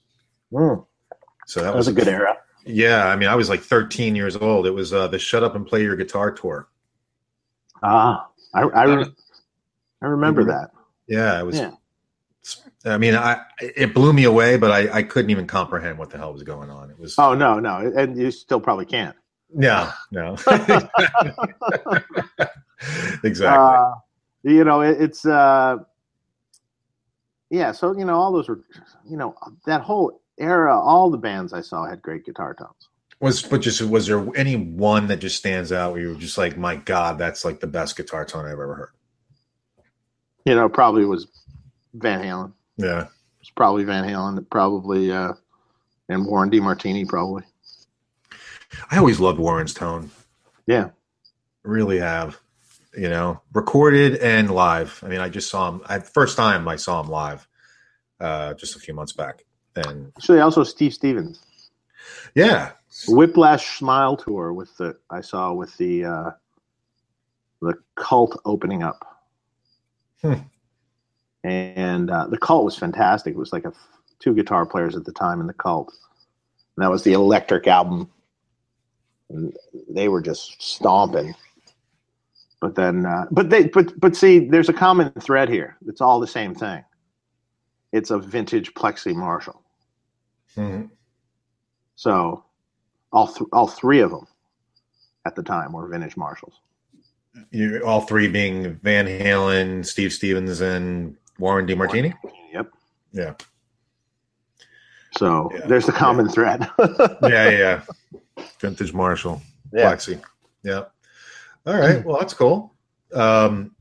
hmm. 0.52 0.76
So 1.48 1.60
that, 1.60 1.68
that 1.68 1.76
was 1.76 1.88
a 1.88 1.94
good 1.94 2.08
era. 2.08 2.38
Yeah, 2.66 3.08
I 3.08 3.16
mean 3.16 3.30
I 3.30 3.36
was 3.36 3.50
like 3.50 3.62
13 3.62 4.16
years 4.16 4.36
old. 4.36 4.66
It 4.66 4.72
was 4.72 4.94
uh 4.94 5.08
the 5.08 5.20
Shut 5.20 5.44
Up 5.44 5.56
and 5.56 5.66
Play 5.66 5.84
Your 5.84 5.96
Guitar 5.96 6.32
tour. 6.32 6.68
Ah, 7.84 8.28
I 8.54 8.62
I, 8.62 8.84
re- 8.86 9.16
I 10.02 10.06
remember 10.06 10.44
that. 10.46 10.72
Yeah, 11.08 11.40
it 11.40 11.46
was 11.46 11.60
Yeah. 11.60 11.72
I 12.86 13.00
mean, 13.00 13.16
I 13.16 13.42
it 13.60 13.96
blew 13.96 14.14
me 14.14 14.26
away, 14.26 14.58
but 14.58 14.72
I, 14.72 15.00
I 15.00 15.04
couldn't 15.04 15.32
even 15.32 15.48
comprehend 15.48 15.98
what 15.98 16.12
the 16.12 16.18
hell 16.18 16.32
was 16.32 16.44
going 16.44 16.70
on. 16.70 16.92
It 16.92 17.00
was 17.00 17.16
Oh 17.18 17.34
no, 17.34 17.60
no, 17.60 17.78
and 17.96 18.16
you 18.18 18.30
still 18.30 18.60
probably 18.60 18.86
can't. 18.86 19.16
no, 19.52 19.90
no. 20.12 20.36
exactly. 23.24 23.76
Uh, 23.76 23.94
you 24.44 24.64
know, 24.64 24.82
it, 24.82 25.02
it's 25.02 25.26
uh, 25.26 25.78
yeah. 27.50 27.72
So 27.72 27.98
you 27.98 28.06
know, 28.06 28.16
all 28.16 28.32
those 28.32 28.48
were, 28.48 28.62
you 29.10 29.18
know, 29.18 29.36
that 29.66 29.82
whole 29.82 30.22
era. 30.38 30.80
All 30.80 31.10
the 31.10 31.18
bands 31.18 31.54
I 31.54 31.62
saw 31.62 31.88
had 31.88 32.02
great 32.02 32.26
guitar 32.26 32.54
tones. 32.54 32.90
Was 33.20 33.42
but 33.42 33.62
just 33.62 33.82
was 33.82 34.08
there 34.08 34.26
any 34.36 34.56
one 34.56 35.08
that 35.08 35.18
just 35.18 35.38
stands 35.38 35.72
out 35.72 35.94
where 35.94 36.02
you 36.02 36.10
were 36.10 36.16
just 36.16 36.38
like, 36.38 36.58
my 36.58 36.76
God, 36.76 37.18
that's 37.18 37.46
like 37.46 37.60
the 37.60 37.68
best 37.68 37.96
guitar 37.96 38.26
tone 38.26 38.46
I've 38.46 38.52
ever 38.54 38.76
heard? 38.76 38.92
You 40.46 40.54
know, 40.56 40.70
probably 40.70 41.06
was 41.06 41.28
Van 41.94 42.22
Halen. 42.22 42.54
Yeah. 42.78 43.08
It's 43.40 43.50
probably 43.50 43.84
Van 43.84 44.04
Halen. 44.04 44.48
Probably 44.50 45.12
uh, 45.12 45.34
and 46.10 46.26
Warren 46.26 46.50
DeMartini 46.50 47.08
probably. 47.08 47.44
I 48.92 48.98
always 48.98 49.20
loved 49.20 49.40
Warren's 49.40 49.74
tone. 49.74 50.12
Yeah, 50.68 50.90
really 51.64 52.00
have. 52.00 52.40
You 52.98 53.10
know, 53.10 53.42
recorded 53.54 54.16
and 54.18 54.50
live. 54.50 55.02
I 55.04 55.08
mean, 55.10 55.20
I 55.20 55.30
just 55.30 55.50
saw 55.50 55.70
him. 55.70 55.82
I, 55.86 56.00
first 56.00 56.38
time 56.38 56.68
I 56.68 56.78
saw 56.78 57.02
him 57.02 57.10
live, 57.10 57.48
uh, 58.20 58.54
just 58.54 58.76
a 58.76 58.80
few 58.80 58.94
months 58.94 59.12
back. 59.12 59.44
And 59.76 60.14
actually, 60.18 60.40
also 60.40 60.64
Steve 60.64 60.94
Stevens. 60.94 61.44
Yeah, 62.36 62.72
Whiplash 63.08 63.78
Smile 63.78 64.16
tour 64.16 64.54
with 64.54 64.76
the 64.78 64.98
I 65.10 65.22
saw 65.22 65.54
with 65.54 65.76
the 65.78 66.06
uh, 66.06 66.32
the 67.62 67.76
cult 67.96 68.40
opening 68.46 68.84
up. 68.84 69.06
Hmm. 70.22 70.34
And 71.44 72.10
uh, 72.10 72.28
the 72.28 72.38
cult 72.38 72.66
was 72.66 72.78
fantastic. 72.78 73.34
It 73.34 73.38
was 73.38 73.54
like 73.54 73.66
a 73.66 73.74
two 74.20 74.34
guitar 74.34 74.66
players 74.66 74.96
at 74.96 75.06
the 75.06 75.12
time 75.12 75.42
in 75.42 75.48
the 75.48 75.54
cult. 75.54 75.94
And 76.76 76.84
that 76.84 76.90
was 76.90 77.04
the 77.04 77.14
electric 77.14 77.68
album. 77.68 78.10
And 79.30 79.56
they 79.90 80.08
were 80.08 80.22
just 80.22 80.62
stomping. 80.62 81.36
But 82.62 82.76
then 82.76 83.06
uh, 83.06 83.26
but 83.32 83.50
they 83.50 83.68
but 83.68 84.00
but 84.00 84.16
see 84.16 84.48
there's 84.50 84.70
a 84.70 84.74
common 84.74 85.12
thread 85.20 85.50
here. 85.50 85.78
It's 85.88 86.02
all 86.02 86.20
the 86.20 86.28
same 86.28 86.56
thing. 86.56 86.84
It's 87.92 88.12
a 88.12 88.18
vintage 88.20 88.74
Plexi 88.74 89.16
Marshall. 89.16 89.62
Hmm. 90.56 90.84
So 91.96 92.44
all 93.12 93.28
th- 93.28 93.50
all 93.54 93.68
three 93.68 94.00
of 94.00 94.12
them 94.12 94.28
at 95.26 95.36
the 95.36 95.44
time 95.44 95.74
were 95.74 95.88
vintage 95.88 96.18
Marshalls. 96.18 96.60
You 97.52 97.82
all 97.86 98.02
three 98.02 98.28
being 98.30 98.76
Van 98.76 99.06
Halen, 99.06 99.86
Steve 99.86 100.14
Stevens, 100.14 100.62
and 100.62 101.16
Warren 101.40 101.68
DeMartini. 101.68 102.14
Yep. 102.54 102.72
Yeah. 103.12 103.34
So 105.18 105.50
Yeah. 105.54 105.68
there's 105.68 105.86
the 105.86 105.92
common 105.92 106.30
thread. 106.30 106.68
Yeah, 107.24 107.50
yeah. 107.50 107.82
Vintage 108.60 108.94
Marshall, 108.94 109.42
Yeah. 109.74 109.92
Plexi. 109.94 110.22
Yeah. 110.64 110.86
All 111.66 111.78
right. 111.78 112.04
Well, 112.06 112.20
that's 112.20 112.34
cool. 112.34 112.74
Um, 113.14 113.76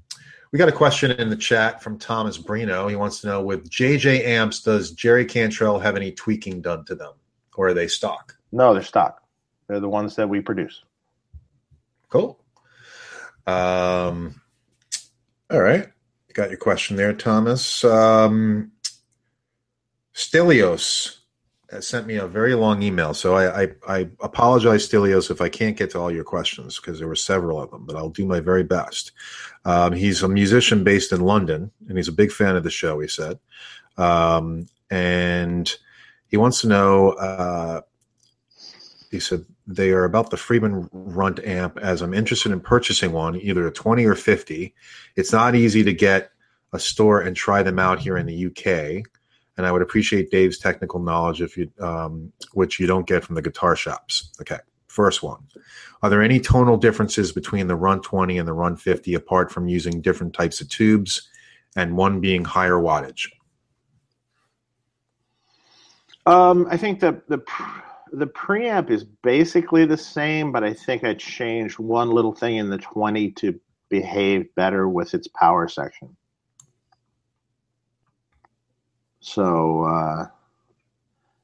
we 0.53 0.59
got 0.59 0.69
a 0.69 0.73
question 0.73 1.11
in 1.11 1.31
the 1.31 1.37
chat 1.37 1.83
from 1.83 1.99
Thomas 1.99 2.39
Brino. 2.39 2.89
He 2.89 2.97
wants 2.97 3.21
to 3.21 3.27
know 3.27 3.43
with 3.43 3.69
JJ 3.69 4.25
amps, 4.25 4.63
does 4.63 4.93
Jerry 4.93 5.25
Cantrell 5.25 5.79
have 5.81 5.97
any 5.97 6.13
tweaking 6.13 6.63
done 6.63 6.85
to 6.85 6.95
them, 6.95 7.13
or 7.57 7.69
are 7.69 7.75
they 7.75 7.89
stock? 7.89 8.37
no, 8.53 8.73
they're 8.73 8.85
stock. 8.85 9.23
They're 9.67 9.81
the 9.81 9.89
ones 9.89 10.15
that 10.17 10.29
we 10.29 10.41
produce. 10.41 10.85
Cool. 12.09 12.39
Um, 13.47 14.41
all 15.51 15.61
right. 15.61 15.89
Got 16.33 16.51
your 16.51 16.59
question 16.59 16.97
there, 16.97 17.13
Thomas. 17.13 17.83
Um, 17.85 18.73
Stelios 20.15 21.19
sent 21.83 22.07
me 22.07 22.17
a 22.17 22.27
very 22.27 22.55
long 22.55 22.83
email. 22.83 23.15
So 23.15 23.35
I, 23.35 23.63
I, 23.63 23.69
I 23.89 23.99
apologize, 24.21 24.89
Stelios, 24.89 25.31
if 25.31 25.41
I 25.41 25.49
can't 25.49 25.77
get 25.77 25.91
to 25.91 25.99
all 25.99 26.11
your 26.11 26.25
questions 26.25 26.77
because 26.77 26.99
there 26.99 27.09
were 27.09 27.17
several 27.17 27.61
of 27.61 27.71
them, 27.71 27.85
but 27.87 27.97
I'll 27.97 28.11
do 28.11 28.27
my 28.27 28.41
very 28.41 28.63
best. 28.63 29.13
Um, 29.65 29.93
he's 29.93 30.23
a 30.23 30.29
musician 30.29 30.85
based 30.85 31.13
in 31.13 31.21
London 31.21 31.71
and 31.89 31.97
he's 31.97 32.09
a 32.09 32.13
big 32.13 32.31
fan 32.31 32.55
of 32.55 32.65
the 32.65 32.71
show, 32.71 33.01
he 33.01 33.09
said. 33.09 33.39
Um, 33.97 34.69
and 34.91 35.75
he 36.29 36.37
wants 36.37 36.61
to 36.61 36.69
know, 36.69 37.11
uh, 37.13 37.81
he 39.11 39.21
said, 39.21 39.45
they 39.67 39.91
are 39.91 40.05
about 40.05 40.31
the 40.31 40.37
Friedman 40.37 40.89
Runt 40.93 41.41
amp 41.45 41.79
as 41.79 42.03
I'm 42.03 42.13
interested 42.13 42.53
in 42.53 42.61
purchasing 42.61 43.13
one, 43.13 43.37
either 43.37 43.67
a 43.67 43.73
20 43.73 44.05
or 44.05 44.15
50. 44.15 44.75
It's 45.17 45.33
not 45.33 45.55
easy 45.55 45.83
to 45.85 45.93
get 45.93 46.31
a 46.73 46.79
store 46.79 47.21
and 47.21 47.35
try 47.35 47.63
them 47.63 47.79
out 47.79 48.01
here 48.01 48.17
in 48.19 48.27
the 48.27 48.47
UK. 48.47 49.07
And 49.57 49.67
I 49.67 49.73
would 49.73 49.83
appreciate 49.83 50.31
Dave's 50.31 50.59
technical 50.59 51.01
knowledge 51.01 51.41
if 51.41 51.57
you, 51.57 51.71
um, 51.81 52.33
which 52.53 52.81
you 52.81 52.87
don't 52.87 53.07
get 53.07 53.25
from 53.25 53.37
the 53.37 53.43
guitar 53.43 53.77
shops. 53.77 54.33
Okay. 54.41 54.59
First 54.89 55.23
one. 55.23 55.47
Are 56.03 56.11
there 56.11 56.23
any 56.23 56.39
tonal 56.39 56.77
differences 56.77 57.33
between 57.33 57.67
the 57.67 57.77
Run 57.77 58.01
20 58.01 58.39
and 58.39 58.47
the 58.47 58.53
Run 58.53 58.77
50 58.77 59.15
apart 59.15 59.51
from 59.51 59.69
using 59.69 60.01
different 60.01 60.35
types 60.35 60.61
of 60.61 60.69
tubes 60.69 61.29
and 61.75 61.97
one 61.97 62.21
being 62.21 62.45
higher 62.45 62.75
wattage? 62.75 63.29
Um, 66.27 66.67
I 66.71 66.77
think 66.77 67.01
the 67.01 67.21
the 67.29 67.43
the 68.13 68.27
preamp 68.27 68.91
is 68.91 69.05
basically 69.05 69.85
the 69.85 69.97
same, 69.97 70.53
but 70.53 70.63
I 70.63 70.73
think 70.73 71.05
I 71.05 71.15
changed 71.15 71.79
one 71.79 72.11
little 72.11 72.33
thing 72.33 72.57
in 72.57 72.71
the 72.71 72.79
20 72.79 73.33
to 73.33 73.61
behave 73.89 74.55
better 74.55 74.89
with 74.89 75.15
its 75.15 75.29
power 75.29 75.69
section. 75.69 76.17
So, 79.35 79.83
uh, 79.83 80.27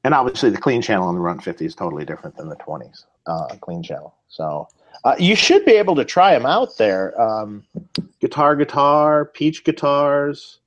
and 0.05 0.13
obviously 0.13 0.49
the 0.49 0.57
clean 0.57 0.81
channel 0.81 1.09
on 1.09 1.15
the 1.15 1.19
Run 1.19 1.39
50 1.39 1.65
is 1.65 1.75
totally 1.75 2.05
different 2.05 2.37
than 2.37 2.47
the 2.47 2.55
20s 2.55 3.03
uh, 3.27 3.47
clean 3.59 3.83
channel. 3.83 4.15
So, 4.29 4.69
uh, 5.03 5.15
you 5.19 5.35
should 5.35 5.65
be 5.65 5.73
able 5.73 5.95
to 5.95 6.05
try 6.05 6.33
them 6.33 6.45
out 6.45 6.77
there. 6.77 7.19
Um, 7.21 7.65
guitar, 8.21 8.55
guitar, 8.55 9.25
peach 9.25 9.65
guitars, 9.65 10.59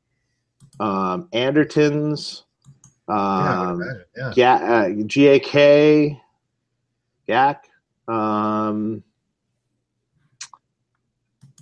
um, 0.80 1.28
Andertons. 1.32 2.42
Yeah, 3.08 3.60
Um, 3.70 3.82
yeah. 4.16 4.32
Ga- 4.34 4.64
uh, 4.64 4.88
GAK, 5.06 6.20
GAC. 7.28 7.56
Um, 8.12 9.02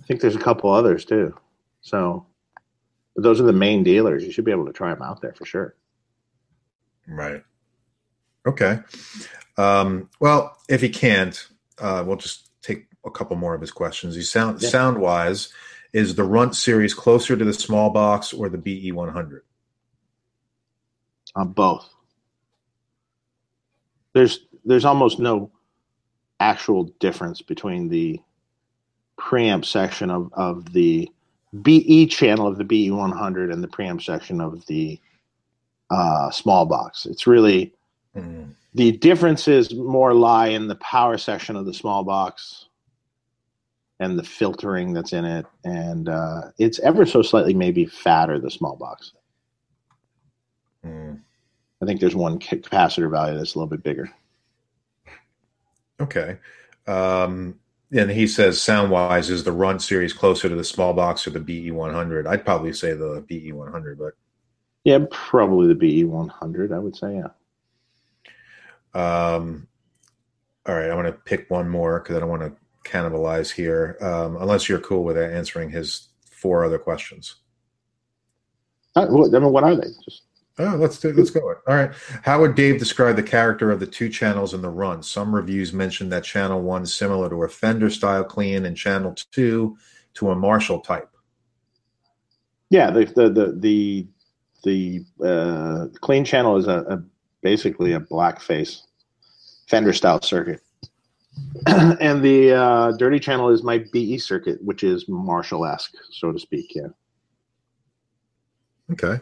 I 0.01 0.05
think 0.07 0.19
there's 0.19 0.35
a 0.35 0.39
couple 0.39 0.71
others 0.71 1.05
too. 1.05 1.33
So 1.81 2.25
but 3.15 3.23
those 3.23 3.39
are 3.39 3.45
the 3.45 3.53
main 3.53 3.83
dealers. 3.83 4.23
You 4.23 4.31
should 4.31 4.45
be 4.45 4.51
able 4.51 4.65
to 4.65 4.73
try 4.73 4.93
them 4.93 5.03
out 5.03 5.21
there 5.21 5.33
for 5.33 5.45
sure. 5.45 5.75
Right. 7.07 7.43
Okay. 8.47 8.79
Um, 9.57 10.09
well, 10.19 10.57
if 10.69 10.81
he 10.81 10.89
can't, 10.89 11.47
uh, 11.79 12.03
we'll 12.05 12.17
just 12.17 12.49
take 12.61 12.87
a 13.05 13.11
couple 13.11 13.35
more 13.35 13.53
of 13.53 13.61
his 13.61 13.71
questions. 13.71 14.15
He 14.15 14.21
sound 14.21 14.61
Yeah. 14.61 14.69
sound 14.69 14.97
wise, 14.99 15.49
is 15.91 16.15
the 16.15 16.23
Runt 16.23 16.55
series 16.55 16.93
closer 16.93 17.35
to 17.37 17.45
the 17.45 17.53
small 17.53 17.89
box 17.89 18.33
or 18.33 18.49
the 18.49 18.57
BE 18.57 18.91
100? 18.91 19.43
On 21.35 21.51
both. 21.51 21.89
There's 24.13 24.45
there's 24.65 24.85
almost 24.85 25.19
no 25.19 25.51
actual 26.39 26.85
difference 26.99 27.41
between 27.41 27.89
the 27.89 28.19
preamp 29.19 29.65
section 29.65 30.09
of, 30.09 30.29
of 30.33 30.73
the 30.73 31.09
BE 31.61 32.07
channel 32.07 32.47
of 32.47 32.57
the 32.57 32.63
BE 32.63 32.91
100 32.91 33.51
and 33.51 33.63
the 33.63 33.67
preamp 33.67 34.01
section 34.01 34.41
of 34.41 34.65
the 34.65 34.99
uh, 35.89 36.31
small 36.31 36.65
box. 36.65 37.05
It's 37.05 37.27
really 37.27 37.73
Mm, 38.15 38.53
the 38.75 38.91
differences 38.91 39.73
more 39.73 40.13
lie 40.13 40.49
in 40.49 40.67
the 40.67 40.75
power 40.75 41.17
section 41.17 41.55
of 41.55 41.65
the 41.65 41.73
small 41.73 42.03
box 42.03 42.67
and 43.99 44.19
the 44.19 44.23
filtering 44.23 44.93
that's 44.93 45.13
in 45.13 45.25
it 45.25 45.47
and 45.63 46.09
uh, 46.09 46.41
it's 46.59 46.77
ever 46.79 47.07
so 47.07 47.23
slightly 47.23 47.55
maybe 47.55 47.87
fatter 47.87 48.39
the 48.39 48.51
small 48.51 48.75
box 48.75 49.13
mm. 50.85 51.19
i 51.81 51.85
think 51.87 51.99
there's 51.99 52.15
one 52.15 52.37
capacitor 52.37 53.09
value 53.09 53.35
that's 53.35 53.55
a 53.55 53.57
little 53.57 53.69
bit 53.69 53.81
bigger 53.81 54.07
Okay. 55.99 56.37
Um, 56.87 57.59
and 57.93 58.11
he 58.11 58.27
says 58.27 58.59
sound 58.59 58.91
wise, 58.91 59.29
is 59.29 59.43
the 59.43 59.51
Runt 59.51 59.81
series 59.81 60.13
closer 60.13 60.49
to 60.49 60.55
the 60.55 60.63
small 60.63 60.93
box 60.93 61.25
or 61.27 61.29
the 61.29 61.39
BE 61.39 61.71
100? 61.71 62.27
I'd 62.27 62.45
probably 62.45 62.73
say 62.73 62.93
the 62.93 63.23
BE 63.27 63.51
100, 63.51 63.97
but 63.97 64.13
yeah 64.83 64.99
probably 65.11 65.67
the 65.67 65.75
be 65.75 66.03
100 66.03 66.71
i 66.71 66.79
would 66.79 66.95
say 66.95 67.15
yeah 67.15 67.29
Um, 68.93 69.67
all 70.67 70.75
right, 70.75 70.89
I 70.89 70.95
want 70.95 71.07
to 71.07 71.13
pick 71.13 71.49
one 71.49 71.67
more 71.67 71.99
because 71.99 72.15
I 72.15 72.19
don't 72.19 72.29
want 72.29 72.43
to 72.43 72.53
cannibalize 72.89 73.51
here. 73.51 73.97
Um, 74.01 74.37
unless 74.37 74.69
you're 74.69 74.79
cool 74.79 75.03
with 75.03 75.17
answering 75.17 75.71
his 75.71 76.09
four 76.29 76.63
other 76.63 76.77
questions. 76.77 77.35
Uh, 78.95 79.01
I 79.01 79.39
mean, 79.39 79.51
what 79.51 79.63
are 79.63 79.75
they 79.75 79.87
just 80.05 80.23
Oh, 80.59 80.75
let's 80.75 80.99
do, 80.99 81.11
let's 81.13 81.31
go. 81.31 81.41
All 81.41 81.75
right. 81.75 81.91
How 82.23 82.39
would 82.41 82.55
Dave 82.55 82.77
describe 82.79 83.15
the 83.15 83.23
character 83.23 83.71
of 83.71 83.79
the 83.79 83.87
two 83.87 84.09
channels 84.09 84.53
in 84.53 84.61
the 84.61 84.69
run? 84.69 85.01
Some 85.01 85.33
reviews 85.33 85.73
mentioned 85.73 86.11
that 86.11 86.23
channel 86.23 86.61
one 86.61 86.85
similar 86.85 87.29
to 87.29 87.43
a 87.43 87.47
Fender 87.49 87.89
style 87.89 88.23
clean, 88.23 88.65
and 88.65 88.77
channel 88.77 89.15
two 89.31 89.77
to 90.15 90.29
a 90.29 90.35
Marshall 90.35 90.79
type. 90.81 91.09
yeah 92.69 92.91
the 92.91 93.05
the 93.05 93.29
the 93.29 94.07
the, 94.63 95.03
the 95.19 95.27
uh, 95.27 95.87
clean 96.01 96.23
channel 96.23 96.57
is 96.57 96.67
a, 96.67 96.79
a 96.89 97.03
basically 97.41 97.93
a 97.93 97.99
black 97.99 98.39
face 98.41 98.83
fender 99.67 99.93
style 99.93 100.21
circuit 100.21 100.61
and 101.67 102.23
the 102.23 102.53
uh, 102.53 102.91
dirty 102.97 103.19
channel 103.19 103.49
is 103.49 103.63
my 103.63 103.83
be 103.91 104.17
circuit 104.17 104.63
which 104.63 104.83
is 104.83 105.05
marshall-esque 105.09 105.95
so 106.11 106.31
to 106.31 106.39
speak 106.39 106.71
yeah 106.75 106.87
Okay. 108.91 109.19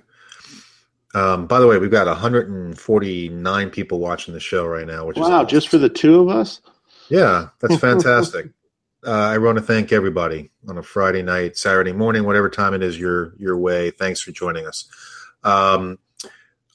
Um, 1.14 1.46
by 1.46 1.60
the 1.60 1.68
way, 1.68 1.78
we've 1.78 1.92
got 1.92 2.08
149 2.08 3.70
people 3.70 4.00
watching 4.00 4.34
the 4.34 4.40
show 4.40 4.66
right 4.66 4.88
now, 4.88 5.06
which 5.06 5.18
is 5.18 5.28
wow 5.28 5.44
just 5.44 5.68
for 5.68 5.78
the 5.78 5.90
two 5.90 6.22
of 6.22 6.30
us 6.30 6.62
Yeah, 7.10 7.50
that's 7.60 7.76
fantastic. 7.82 8.52
uh, 9.06 9.12
I 9.12 9.38
want 9.38 9.58
to 9.58 9.64
thank 9.64 9.92
everybody 9.92 10.52
on 10.70 10.78
a 10.78 10.84
Friday 10.84 11.22
night, 11.22 11.58
Saturday 11.58 11.92
morning, 11.92 12.24
whatever 12.24 12.50
time 12.50 12.74
it 12.74 12.82
is 12.84 12.98
your 13.00 13.34
your 13.38 13.58
way. 13.58 13.92
Thanks 13.92 14.22
for 14.22 14.32
joining 14.32 14.66
us. 14.66 14.88
Um, 15.44 15.98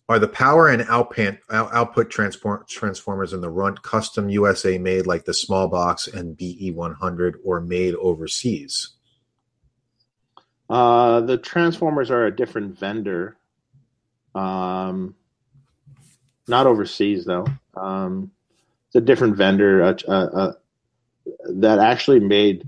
Are 0.08 0.18
the 0.18 0.28
power 0.28 0.68
and 0.68 0.82
output 0.82 1.38
output 1.50 2.10
transport 2.10 2.68
transformers 2.68 3.32
in 3.32 3.40
the 3.40 3.50
Runt 3.50 3.82
custom 3.82 4.28
USA 4.28 4.76
made 4.76 5.06
like 5.06 5.24
the 5.24 5.34
small 5.34 5.66
box 5.68 6.08
and 6.08 6.36
BE 6.36 6.72
100 6.72 7.38
or 7.42 7.60
made 7.60 7.94
overseas? 7.94 8.90
Uh, 10.68 11.20
the 11.20 11.38
transformers 11.38 12.10
are 12.10 12.26
a 12.26 12.34
different 12.34 12.78
vendor. 12.78 13.36
Um, 14.36 15.14
not 16.48 16.66
overseas 16.66 17.24
though. 17.24 17.46
Um, 17.74 18.30
it's 18.86 18.96
a 18.96 19.00
different 19.00 19.36
vendor 19.36 19.82
uh, 19.82 19.94
uh, 20.06 20.10
uh, 20.10 20.52
that 21.48 21.78
actually 21.78 22.20
made. 22.20 22.66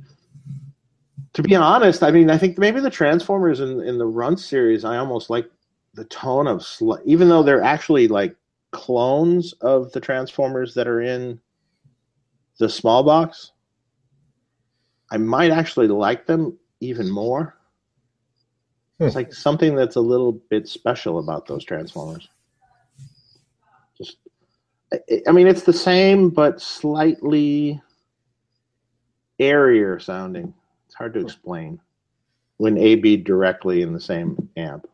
To 1.34 1.42
be 1.42 1.54
honest, 1.54 2.02
I 2.02 2.10
mean, 2.10 2.30
I 2.30 2.38
think 2.38 2.58
maybe 2.58 2.80
the 2.80 2.90
Transformers 2.90 3.60
in 3.60 3.80
in 3.82 3.98
the 3.98 4.06
Run 4.06 4.36
series, 4.36 4.84
I 4.84 4.96
almost 4.96 5.30
like 5.30 5.48
the 5.94 6.04
tone 6.06 6.46
of 6.46 6.64
sl- 6.64 6.94
even 7.04 7.28
though 7.28 7.42
they're 7.42 7.62
actually 7.62 8.08
like 8.08 8.34
clones 8.70 9.52
of 9.60 9.92
the 9.92 10.00
Transformers 10.00 10.74
that 10.74 10.88
are 10.88 11.00
in 11.00 11.40
the 12.58 12.68
small 12.68 13.02
box. 13.02 13.52
I 15.10 15.16
might 15.16 15.50
actually 15.50 15.88
like 15.88 16.26
them 16.26 16.58
even 16.80 17.10
more. 17.10 17.57
It's 19.00 19.14
like 19.14 19.32
something 19.32 19.76
that's 19.76 19.96
a 19.96 20.00
little 20.00 20.32
bit 20.32 20.66
special 20.66 21.18
about 21.20 21.46
those 21.46 21.64
Transformers. 21.64 22.28
Just, 23.96 24.16
I 25.26 25.30
mean, 25.30 25.46
it's 25.46 25.62
the 25.62 25.72
same, 25.72 26.30
but 26.30 26.60
slightly 26.60 27.80
airier 29.38 30.00
sounding. 30.00 30.52
It's 30.86 30.94
hard 30.96 31.14
to 31.14 31.20
explain 31.20 31.80
when 32.56 32.76
AB 32.76 33.18
directly 33.18 33.82
in 33.82 33.92
the 33.92 34.00
same 34.00 34.48
amp. 34.56 34.88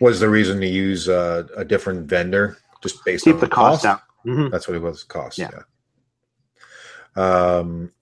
Was 0.00 0.18
the 0.18 0.28
reason 0.28 0.60
to 0.60 0.66
use 0.66 1.08
uh, 1.08 1.46
a 1.56 1.64
different 1.64 2.08
vendor 2.08 2.58
just 2.82 3.04
based 3.04 3.24
Keep 3.24 3.34
on 3.34 3.40
the 3.40 3.48
cost 3.48 3.82
down. 3.84 4.00
Mhm. 4.26 4.50
That's 4.50 4.66
what 4.68 4.76
it 4.76 4.82
was. 4.82 5.04
Cost. 5.04 5.38
Yeah. 5.38 5.50
Yeah. 7.16 7.56
Um, 7.56 7.92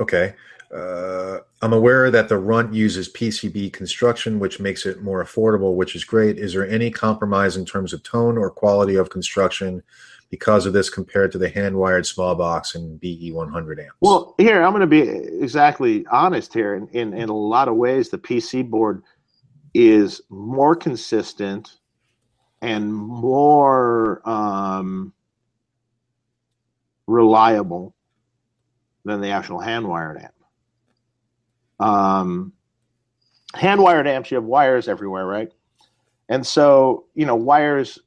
okay. 0.00 0.34
Uh, 0.72 1.38
I'm 1.60 1.72
aware 1.72 2.10
that 2.10 2.28
the 2.28 2.38
Runt 2.38 2.72
uses 2.72 3.08
PCB 3.08 3.72
construction, 3.72 4.38
which 4.38 4.58
makes 4.58 4.86
it 4.86 5.02
more 5.02 5.22
affordable, 5.22 5.74
which 5.74 5.94
is 5.94 6.04
great. 6.04 6.38
Is 6.38 6.54
there 6.54 6.66
any 6.66 6.90
compromise 6.90 7.56
in 7.56 7.66
terms 7.66 7.92
of 7.92 8.02
tone 8.02 8.38
or 8.38 8.50
quality 8.50 8.96
of 8.96 9.10
construction 9.10 9.82
because 10.30 10.64
of 10.64 10.72
this 10.72 10.88
compared 10.88 11.30
to 11.32 11.38
the 11.38 11.50
hand 11.50 11.76
wired 11.76 12.06
small 12.06 12.34
box 12.34 12.74
and 12.74 12.98
BE 12.98 13.32
100 13.32 13.80
amps? 13.80 13.92
Well, 14.00 14.34
here 14.38 14.62
I'm 14.62 14.72
going 14.72 14.80
to 14.80 14.86
be 14.86 15.02
exactly 15.02 16.06
honest 16.10 16.54
here. 16.54 16.74
In, 16.74 16.88
in 16.88 17.12
in 17.12 17.28
a 17.28 17.36
lot 17.36 17.68
of 17.68 17.76
ways, 17.76 18.08
the 18.08 18.18
PC 18.18 18.68
board 18.68 19.02
is 19.74 20.22
more 20.30 20.74
consistent 20.74 21.76
and 22.62 22.94
more 22.94 24.26
um, 24.28 25.12
reliable 27.06 27.94
than 29.04 29.20
the 29.20 29.30
actual 29.30 29.60
hand 29.60 29.86
wired 29.86 30.18
amp. 30.18 30.32
Um, 31.82 32.52
hand 33.54 33.80
wired 33.80 34.06
amps, 34.06 34.30
you 34.30 34.36
have 34.36 34.44
wires 34.44 34.88
everywhere, 34.88 35.26
right? 35.26 35.50
And 36.28 36.46
so, 36.46 37.06
you 37.14 37.26
know, 37.26 37.34
wires, 37.34 37.98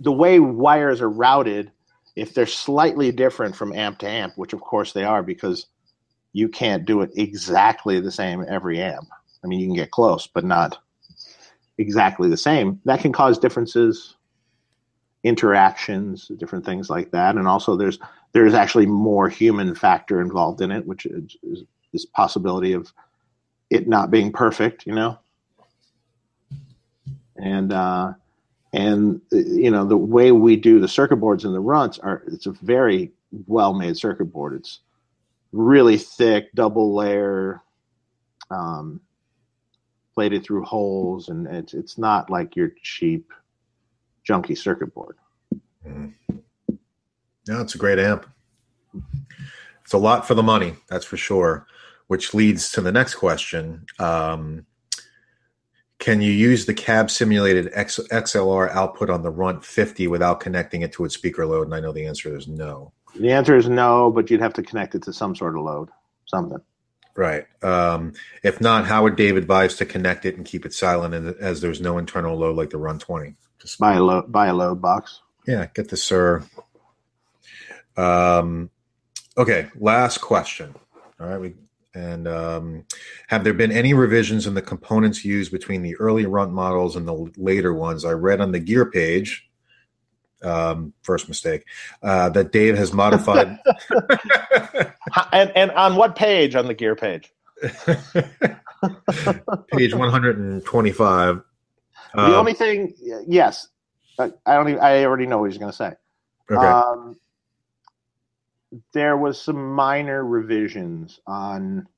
the 0.00 0.12
way 0.12 0.38
wires 0.38 1.00
are 1.00 1.08
routed, 1.08 1.72
if 2.14 2.34
they're 2.34 2.46
slightly 2.46 3.10
different 3.10 3.56
from 3.56 3.72
amp 3.72 3.98
to 4.00 4.08
amp, 4.08 4.34
which 4.36 4.52
of 4.52 4.60
course 4.60 4.92
they 4.92 5.04
are 5.04 5.22
because 5.22 5.66
you 6.32 6.48
can't 6.48 6.84
do 6.84 7.00
it 7.00 7.10
exactly 7.16 8.00
the 8.00 8.10
same 8.10 8.44
every 8.48 8.82
amp. 8.82 9.08
I 9.42 9.46
mean, 9.46 9.60
you 9.60 9.66
can 9.66 9.76
get 9.76 9.90
close, 9.90 10.26
but 10.26 10.44
not 10.44 10.78
exactly 11.78 12.28
the 12.28 12.36
same. 12.36 12.80
That 12.84 13.00
can 13.00 13.12
cause 13.12 13.38
differences, 13.38 14.16
interactions, 15.24 16.28
different 16.36 16.66
things 16.66 16.90
like 16.90 17.12
that. 17.12 17.36
And 17.36 17.48
also, 17.48 17.76
there's 17.76 17.98
there's 18.32 18.54
actually 18.54 18.86
more 18.86 19.28
human 19.28 19.74
factor 19.74 20.20
involved 20.20 20.60
in 20.60 20.70
it, 20.70 20.84
which 20.86 21.06
is, 21.06 21.36
is 21.42 21.62
this 21.92 22.04
possibility 22.04 22.72
of 22.72 22.92
it 23.70 23.88
not 23.88 24.10
being 24.10 24.32
perfect, 24.32 24.86
you 24.86 24.94
know. 24.94 25.18
And 27.36 27.72
uh, 27.72 28.14
and 28.72 29.20
you 29.30 29.70
know 29.70 29.84
the 29.84 29.96
way 29.96 30.32
we 30.32 30.56
do 30.56 30.80
the 30.80 30.88
circuit 30.88 31.16
boards 31.16 31.44
and 31.44 31.54
the 31.54 31.60
runts 31.60 31.98
are 31.98 32.22
it's 32.26 32.46
a 32.46 32.52
very 32.52 33.12
well 33.46 33.74
made 33.74 33.96
circuit 33.96 34.26
board. 34.26 34.54
It's 34.54 34.80
really 35.52 35.96
thick, 35.96 36.52
double 36.54 36.94
layer, 36.94 37.62
um, 38.50 39.00
plated 40.14 40.44
through 40.44 40.64
holes, 40.64 41.28
and 41.28 41.46
it's 41.46 41.74
it's 41.74 41.98
not 41.98 42.30
like 42.30 42.56
your 42.56 42.72
cheap, 42.82 43.32
junky 44.28 44.56
circuit 44.56 44.92
board. 44.92 45.16
No, 47.48 47.62
it's 47.62 47.74
a 47.74 47.78
great 47.78 47.98
amp. 47.98 48.26
It's 49.82 49.94
a 49.94 49.98
lot 49.98 50.26
for 50.26 50.34
the 50.34 50.42
money, 50.42 50.74
that's 50.88 51.06
for 51.06 51.16
sure. 51.16 51.66
Which 52.08 52.34
leads 52.34 52.72
to 52.72 52.80
the 52.80 52.92
next 52.92 53.14
question: 53.14 53.86
um, 53.98 54.66
Can 55.98 56.20
you 56.20 56.32
use 56.32 56.66
the 56.66 56.74
cab 56.74 57.10
simulated 57.10 57.70
X, 57.72 58.00
XLR 58.10 58.70
output 58.70 59.10
on 59.10 59.22
the 59.22 59.30
Runt 59.30 59.64
50 59.64 60.08
without 60.08 60.40
connecting 60.40 60.82
it 60.82 60.92
to 60.92 61.04
its 61.04 61.14
speaker 61.14 61.46
load? 61.46 61.66
And 61.66 61.74
I 61.74 61.80
know 61.80 61.92
the 61.92 62.06
answer 62.06 62.36
is 62.36 62.48
no. 62.48 62.92
The 63.14 63.30
answer 63.30 63.56
is 63.56 63.68
no, 63.68 64.10
but 64.10 64.30
you'd 64.30 64.40
have 64.40 64.54
to 64.54 64.62
connect 64.62 64.94
it 64.94 65.02
to 65.02 65.12
some 65.12 65.34
sort 65.34 65.56
of 65.56 65.62
load, 65.62 65.88
something. 66.26 66.60
Right. 67.14 67.46
Um, 67.64 68.12
if 68.44 68.60
not, 68.60 68.86
how 68.86 69.02
would 69.02 69.16
Dave 69.16 69.36
advise 69.36 69.74
to 69.76 69.84
connect 69.84 70.24
it 70.24 70.36
and 70.36 70.46
keep 70.46 70.64
it 70.64 70.72
silent 70.72 71.14
and- 71.14 71.34
as 71.40 71.60
there's 71.60 71.80
no 71.80 71.98
internal 71.98 72.38
load 72.38 72.56
like 72.56 72.70
the 72.70 72.78
Run 72.78 72.98
20? 73.00 73.34
Just 73.58 73.78
Buy 73.80 73.94
a 73.94 74.02
load, 74.02 74.30
buy 74.30 74.46
a 74.46 74.54
load 74.54 74.80
box. 74.80 75.20
Yeah, 75.44 75.66
get 75.74 75.88
the 75.88 75.96
sir. 75.96 76.44
Um, 77.96 78.70
okay, 79.36 79.68
last 79.74 80.18
question. 80.18 80.76
All 81.18 81.26
right, 81.26 81.40
we 81.40 81.54
and 81.98 82.28
um, 82.28 82.84
have 83.26 83.42
there 83.42 83.54
been 83.54 83.72
any 83.72 83.92
revisions 83.92 84.46
in 84.46 84.54
the 84.54 84.62
components 84.62 85.24
used 85.24 85.50
between 85.50 85.82
the 85.82 85.96
early 85.96 86.26
runt 86.26 86.52
models 86.52 86.94
and 86.94 87.08
the 87.08 87.32
later 87.36 87.74
ones? 87.74 88.04
I 88.04 88.12
read 88.12 88.40
on 88.40 88.52
the 88.52 88.60
gear 88.60 88.86
page. 88.90 89.44
Um, 90.40 90.92
first 91.02 91.26
mistake 91.26 91.64
uh, 92.04 92.28
that 92.28 92.52
Dave 92.52 92.76
has 92.78 92.92
modified. 92.92 93.58
And 95.32 95.50
and 95.56 95.70
on 95.72 95.96
what 95.96 96.14
page 96.16 96.54
on 96.54 96.66
the 96.66 96.74
gear 96.74 96.94
page? 96.94 97.32
page 99.72 99.94
one 99.94 100.10
hundred 100.10 100.38
and 100.38 100.64
twenty-five. 100.64 101.40
the 102.14 102.20
Um, 102.20 102.32
only 102.34 102.52
thing, 102.52 102.94
yes, 103.26 103.68
I 104.18 104.30
I 104.46 104.54
don't. 104.54 104.68
Even, 104.68 104.80
I 104.82 105.04
already 105.04 105.26
know 105.26 105.38
what 105.38 105.50
he's 105.50 105.58
going 105.58 105.72
to 105.72 105.76
say. 105.76 105.92
okay. 106.50 106.60
Um, 106.66 107.18
there 108.92 109.16
was 109.16 109.40
some 109.40 109.74
minor 109.74 110.24
revisions 110.24 111.20
on. 111.26 111.88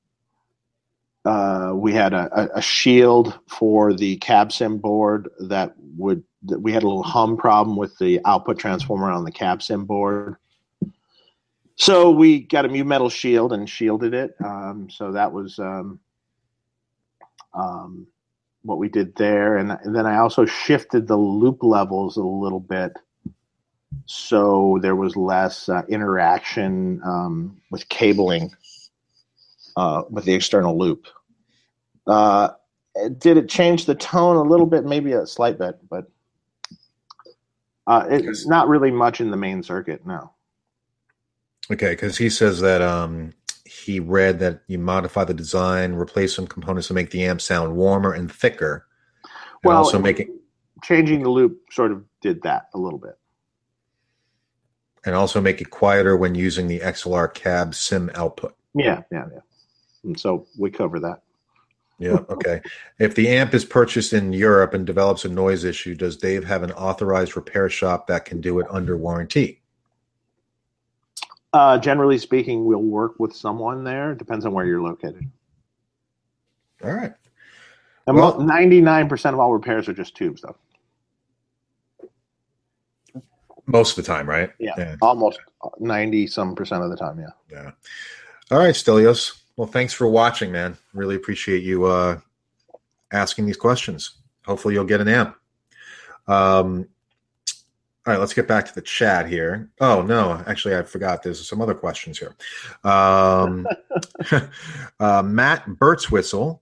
Uh, 1.23 1.71
we 1.75 1.93
had 1.93 2.13
a, 2.13 2.57
a, 2.57 2.61
shield 2.63 3.37
for 3.47 3.93
the 3.93 4.15
cab 4.17 4.51
sim 4.51 4.79
board 4.79 5.29
that 5.39 5.75
would 5.95 6.23
that 6.43 6.59
we 6.59 6.71
had 6.71 6.81
a 6.81 6.87
little 6.87 7.03
hum 7.03 7.37
problem 7.37 7.77
with 7.77 7.95
the 7.99 8.19
output 8.25 8.57
transformer 8.57 9.11
on 9.11 9.23
the 9.23 9.31
cab 9.31 9.61
sim 9.61 9.85
board. 9.85 10.35
So 11.75 12.09
we 12.09 12.39
got 12.39 12.65
a 12.65 12.69
mu 12.69 12.83
metal 12.83 13.09
shield 13.09 13.53
and 13.53 13.69
shielded 13.69 14.15
it. 14.15 14.35
Um, 14.43 14.87
so 14.89 15.11
that 15.11 15.31
was 15.31 15.59
um, 15.59 15.99
um, 17.53 18.07
what 18.63 18.79
we 18.79 18.89
did 18.89 19.15
there, 19.15 19.57
and, 19.57 19.71
and 19.71 19.95
then 19.95 20.07
I 20.07 20.17
also 20.17 20.45
shifted 20.45 21.07
the 21.07 21.17
loop 21.17 21.61
levels 21.61 22.17
a 22.17 22.23
little 22.23 22.59
bit 22.59 22.93
so 24.05 24.79
there 24.81 24.95
was 24.95 25.15
less 25.15 25.69
uh, 25.69 25.83
interaction 25.87 27.01
um, 27.05 27.61
with 27.71 27.87
cabling 27.89 28.51
uh, 29.75 30.03
with 30.09 30.25
the 30.25 30.33
external 30.33 30.77
loop. 30.77 31.07
Uh, 32.07 32.49
did 33.17 33.37
it 33.37 33.47
change 33.47 33.85
the 33.85 33.95
tone 33.95 34.35
a 34.35 34.41
little 34.41 34.65
bit? 34.65 34.85
Maybe 34.85 35.13
a 35.13 35.25
slight 35.25 35.57
bit, 35.57 35.79
but 35.89 36.11
uh, 37.87 38.05
it's 38.09 38.45
not 38.45 38.67
really 38.67 38.91
much 38.91 39.21
in 39.21 39.31
the 39.31 39.37
main 39.37 39.63
circuit. 39.63 40.05
No. 40.05 40.31
Okay, 41.71 41.91
because 41.91 42.17
he 42.17 42.29
says 42.29 42.59
that 42.61 42.81
um, 42.81 43.33
he 43.65 43.99
read 43.99 44.39
that 44.39 44.61
you 44.67 44.77
modify 44.77 45.23
the 45.23 45.33
design, 45.33 45.93
replace 45.93 46.35
some 46.35 46.47
components 46.47 46.87
to 46.89 46.93
make 46.93 47.11
the 47.11 47.23
amp 47.23 47.39
sound 47.39 47.75
warmer 47.75 48.13
and 48.13 48.31
thicker, 48.31 48.85
and 49.23 49.31
Well, 49.69 49.77
also 49.77 49.99
making 49.99 50.37
changing 50.83 51.23
the 51.23 51.29
loop 51.29 51.61
sort 51.71 51.91
of 51.91 52.03
did 52.21 52.41
that 52.41 52.67
a 52.73 52.77
little 52.77 52.99
bit. 52.99 53.17
And 55.05 55.15
also 55.15 55.41
make 55.41 55.61
it 55.61 55.69
quieter 55.69 56.15
when 56.15 56.35
using 56.35 56.67
the 56.67 56.79
XLR 56.79 57.33
cab 57.33 57.73
sim 57.75 58.09
output. 58.15 58.55
Yeah, 58.73 59.01
yeah, 59.11 59.25
yeah. 59.33 59.39
And 60.03 60.19
so 60.19 60.45
we 60.57 60.69
cover 60.71 60.99
that. 60.99 61.21
Yeah. 61.99 62.17
Okay. 62.29 62.61
if 62.97 63.13
the 63.13 63.27
amp 63.27 63.53
is 63.53 63.63
purchased 63.63 64.13
in 64.13 64.33
Europe 64.33 64.73
and 64.73 64.87
develops 64.87 65.23
a 65.23 65.29
noise 65.29 65.63
issue, 65.63 65.93
does 65.93 66.17
Dave 66.17 66.43
have 66.45 66.63
an 66.63 66.71
authorized 66.71 67.35
repair 67.35 67.69
shop 67.69 68.07
that 68.07 68.25
can 68.25 68.41
do 68.41 68.59
it 68.59 68.65
under 68.71 68.97
warranty? 68.97 69.61
Uh, 71.53 71.77
generally 71.77 72.17
speaking, 72.17 72.65
we'll 72.65 72.79
work 72.79 73.19
with 73.19 73.35
someone 73.35 73.83
there. 73.83 74.15
Depends 74.15 74.45
on 74.45 74.53
where 74.53 74.65
you're 74.65 74.81
located. 74.81 75.29
All 76.83 76.91
right. 76.91 77.13
And 78.07 78.17
Well- 78.17 78.39
ninety-nine 78.39 79.07
percent 79.07 79.35
of 79.35 79.39
all 79.39 79.53
repairs 79.53 79.87
are 79.87 79.93
just 79.93 80.15
tubes, 80.15 80.41
though. 80.41 80.55
Most 83.65 83.97
of 83.97 84.03
the 84.03 84.11
time, 84.11 84.27
right? 84.27 84.51
Yeah, 84.59 84.73
yeah. 84.77 84.95
almost 85.01 85.39
ninety 85.79 86.27
some 86.27 86.55
percent 86.55 86.83
of 86.83 86.89
the 86.89 86.97
time. 86.97 87.19
Yeah. 87.19 87.29
Yeah. 87.51 87.71
All 88.51 88.59
right, 88.59 88.75
Stelios. 88.75 89.41
Well, 89.55 89.67
thanks 89.67 89.93
for 89.93 90.07
watching, 90.07 90.51
man. 90.51 90.77
Really 90.93 91.15
appreciate 91.15 91.63
you 91.63 91.85
uh, 91.85 92.19
asking 93.11 93.45
these 93.45 93.57
questions. 93.57 94.17
Hopefully, 94.45 94.73
you'll 94.73 94.85
get 94.85 95.01
an 95.01 95.07
amp. 95.07 95.35
Um, 96.27 96.87
all 98.05 98.13
right, 98.13 98.19
let's 98.19 98.33
get 98.33 98.47
back 98.47 98.65
to 98.65 98.73
the 98.73 98.81
chat 98.81 99.27
here. 99.27 99.69
Oh 99.79 100.01
no, 100.01 100.43
actually, 100.47 100.75
I 100.75 100.81
forgot. 100.81 101.21
There's 101.21 101.47
some 101.47 101.61
other 101.61 101.75
questions 101.75 102.17
here. 102.17 102.35
Um, 102.83 103.67
uh, 104.99 105.21
Matt 105.21 105.67
Birdswhistle, 105.67 106.59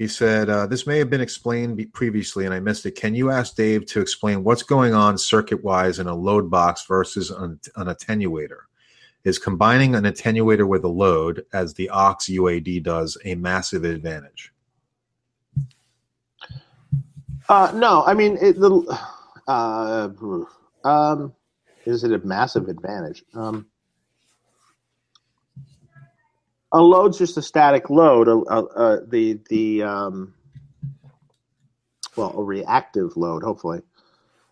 he 0.00 0.08
said 0.08 0.48
uh, 0.48 0.64
this 0.64 0.86
may 0.86 0.96
have 0.96 1.10
been 1.10 1.20
explained 1.20 1.92
previously, 1.92 2.46
and 2.46 2.54
I 2.54 2.58
missed 2.58 2.86
it. 2.86 2.92
Can 2.92 3.14
you 3.14 3.30
ask 3.30 3.54
Dave 3.54 3.84
to 3.88 4.00
explain 4.00 4.42
what's 4.42 4.62
going 4.62 4.94
on 4.94 5.18
circuit 5.18 5.62
wise 5.62 5.98
in 5.98 6.06
a 6.06 6.14
load 6.14 6.50
box 6.50 6.86
versus 6.86 7.30
an, 7.30 7.60
an 7.76 7.88
attenuator? 7.88 8.60
Is 9.24 9.38
combining 9.38 9.94
an 9.94 10.04
attenuator 10.04 10.66
with 10.66 10.84
a 10.84 10.88
load, 10.88 11.44
as 11.52 11.74
the 11.74 11.90
OX 11.90 12.30
UAD 12.30 12.82
does, 12.82 13.18
a 13.26 13.34
massive 13.34 13.84
advantage? 13.84 14.54
Uh, 17.50 17.70
no, 17.74 18.02
I 18.06 18.14
mean 18.14 18.38
it, 18.40 18.58
the. 18.58 18.98
Uh, 19.46 20.08
um, 20.82 21.34
is 21.84 22.04
it 22.04 22.12
a 22.12 22.26
massive 22.26 22.68
advantage? 22.68 23.22
Um, 23.34 23.66
a 26.72 26.80
load's 26.80 27.18
just 27.18 27.36
a 27.36 27.42
static 27.42 27.90
load. 27.90 28.28
A, 28.28 28.32
a, 28.32 28.64
a, 28.64 29.06
the 29.06 29.40
the 29.48 29.82
um, 29.82 30.34
well, 32.16 32.32
a 32.36 32.42
reactive 32.42 33.16
load, 33.16 33.42
hopefully, 33.42 33.82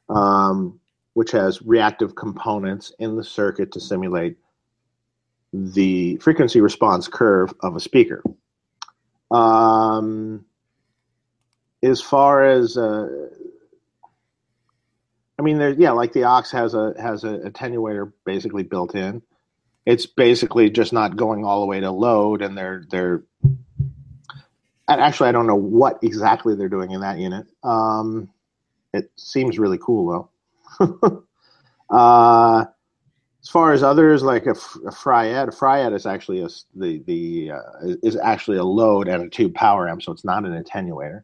um, 0.08 0.80
which 1.14 1.30
has 1.32 1.62
reactive 1.62 2.14
components 2.14 2.92
in 2.98 3.16
the 3.16 3.24
circuit 3.24 3.72
to 3.72 3.80
simulate 3.80 4.36
the 5.52 6.16
frequency 6.16 6.60
response 6.60 7.08
curve 7.08 7.52
of 7.60 7.76
a 7.76 7.80
speaker. 7.80 8.22
Um, 9.30 10.44
as 11.82 12.00
far 12.00 12.44
as 12.44 12.76
uh, 12.76 13.28
I 15.38 15.42
mean, 15.42 15.58
there's 15.58 15.78
yeah, 15.78 15.92
like 15.92 16.12
the 16.12 16.24
OX 16.24 16.50
has 16.50 16.74
a 16.74 16.94
has 17.00 17.24
a 17.24 17.38
attenuator 17.38 18.12
basically 18.24 18.64
built 18.64 18.94
in. 18.94 19.22
It's 19.88 20.04
basically 20.06 20.68
just 20.68 20.92
not 20.92 21.16
going 21.16 21.44
all 21.44 21.60
the 21.60 21.66
way 21.66 21.80
to 21.80 21.90
load, 21.90 22.42
and 22.42 22.56
they're 22.56 22.84
they're. 22.90 23.24
And 24.90 25.00
actually, 25.00 25.28
I 25.28 25.32
don't 25.32 25.46
know 25.46 25.54
what 25.54 25.98
exactly 26.02 26.54
they're 26.54 26.68
doing 26.68 26.92
in 26.92 27.00
that 27.00 27.18
unit. 27.18 27.46
Um, 27.62 28.30
it 28.92 29.10
seems 29.16 29.58
really 29.58 29.78
cool 29.78 30.30
though. 30.78 31.24
uh, 31.90 32.64
as 33.42 33.48
far 33.48 33.72
as 33.72 33.82
others, 33.82 34.22
like 34.22 34.46
a, 34.46 34.52
a 34.52 34.92
Fryette, 34.92 35.48
a 35.48 35.52
Fryette 35.52 35.94
is 35.94 36.06
actually 36.06 36.42
a, 36.42 36.48
the 36.74 37.02
the 37.06 37.52
uh, 37.52 37.94
is 38.02 38.16
actually 38.16 38.58
a 38.58 38.64
load 38.64 39.08
and 39.08 39.24
a 39.24 39.28
tube 39.28 39.54
power 39.54 39.88
amp, 39.88 40.02
so 40.02 40.12
it's 40.12 40.24
not 40.24 40.44
an 40.44 40.62
attenuator. 40.62 41.22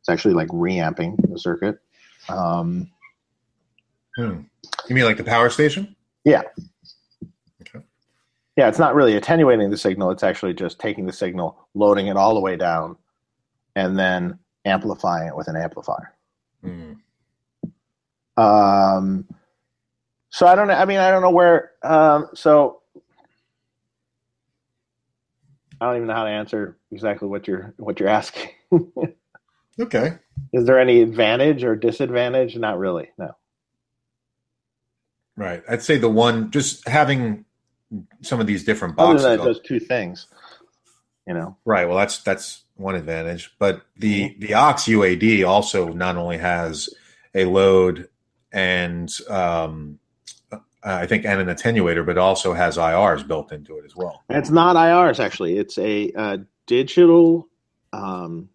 It's 0.00 0.08
actually 0.08 0.34
like 0.34 0.48
reamping 0.52 1.16
the 1.28 1.38
circuit. 1.38 1.78
Um, 2.28 2.88
Hmm. 4.16 4.42
You 4.88 4.94
mean 4.94 5.04
like 5.04 5.16
the 5.16 5.24
power 5.24 5.50
station? 5.50 5.96
Yeah. 6.24 6.42
Yeah, 8.56 8.68
it's 8.68 8.78
not 8.78 8.94
really 8.94 9.16
attenuating 9.16 9.70
the 9.70 9.76
signal. 9.76 10.10
It's 10.10 10.22
actually 10.22 10.54
just 10.54 10.78
taking 10.78 11.06
the 11.06 11.12
signal, 11.12 11.58
loading 11.74 12.06
it 12.06 12.16
all 12.16 12.34
the 12.34 12.40
way 12.40 12.56
down, 12.56 12.96
and 13.74 13.98
then 13.98 14.38
amplifying 14.64 15.28
it 15.28 15.36
with 15.36 15.48
an 15.48 15.56
amplifier. 15.56 16.14
Hmm. 16.62 16.92
Um, 18.36 19.26
so 20.30 20.46
I 20.46 20.54
don't 20.54 20.68
know. 20.68 20.74
I 20.74 20.84
mean, 20.84 20.98
I 20.98 21.10
don't 21.10 21.22
know 21.22 21.30
where. 21.30 21.72
Um, 21.82 22.28
so 22.34 22.80
I 25.80 25.86
don't 25.86 25.96
even 25.96 26.08
know 26.08 26.14
how 26.14 26.24
to 26.24 26.30
answer 26.30 26.78
exactly 26.90 27.28
what 27.28 27.46
you're 27.46 27.74
what 27.76 28.00
you're 28.00 28.08
asking. 28.08 28.50
okay. 29.80 30.18
Is 30.52 30.64
there 30.64 30.78
any 30.78 31.02
advantage 31.02 31.64
or 31.64 31.76
disadvantage? 31.76 32.56
Not 32.56 32.78
really. 32.78 33.10
No. 33.18 33.36
Right. 35.36 35.62
I'd 35.68 35.82
say 35.82 35.98
the 35.98 36.08
one 36.08 36.50
just 36.50 36.86
having 36.88 37.44
some 38.22 38.40
of 38.40 38.46
these 38.46 38.64
different 38.64 38.96
boxes. 38.96 39.24
Other 39.24 39.36
than 39.36 39.46
those 39.46 39.60
two 39.60 39.80
things, 39.80 40.26
you 41.26 41.34
know. 41.34 41.56
Right. 41.64 41.88
Well, 41.88 41.98
that's 41.98 42.18
that's 42.18 42.64
one 42.76 42.94
advantage, 42.94 43.54
but 43.58 43.82
the 43.96 44.30
mm-hmm. 44.30 44.40
the 44.40 44.54
OX 44.54 44.84
UAD 44.84 45.46
also 45.46 45.88
not 45.88 46.16
only 46.16 46.38
has 46.38 46.88
a 47.34 47.44
load 47.44 48.08
and 48.52 49.10
um, 49.28 49.98
I 50.84 51.06
think 51.06 51.24
and 51.24 51.40
an 51.40 51.54
attenuator, 51.54 52.04
but 52.04 52.18
also 52.18 52.52
has 52.52 52.76
IRs 52.76 53.26
built 53.26 53.52
into 53.52 53.78
it 53.78 53.84
as 53.84 53.96
well. 53.96 54.22
It's 54.28 54.50
not 54.50 54.76
IRs 54.76 55.18
actually. 55.18 55.58
It's 55.58 55.78
a, 55.78 56.12
a 56.14 56.40
digital, 56.66 57.48
um, 57.92 58.50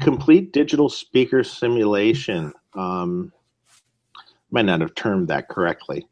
complete 0.00 0.52
digital 0.52 0.88
speaker 0.88 1.44
simulation. 1.44 2.52
Um, 2.74 3.32
might 4.50 4.64
not 4.64 4.80
have 4.80 4.94
termed 4.94 5.28
that 5.28 5.48
correctly. 5.48 6.06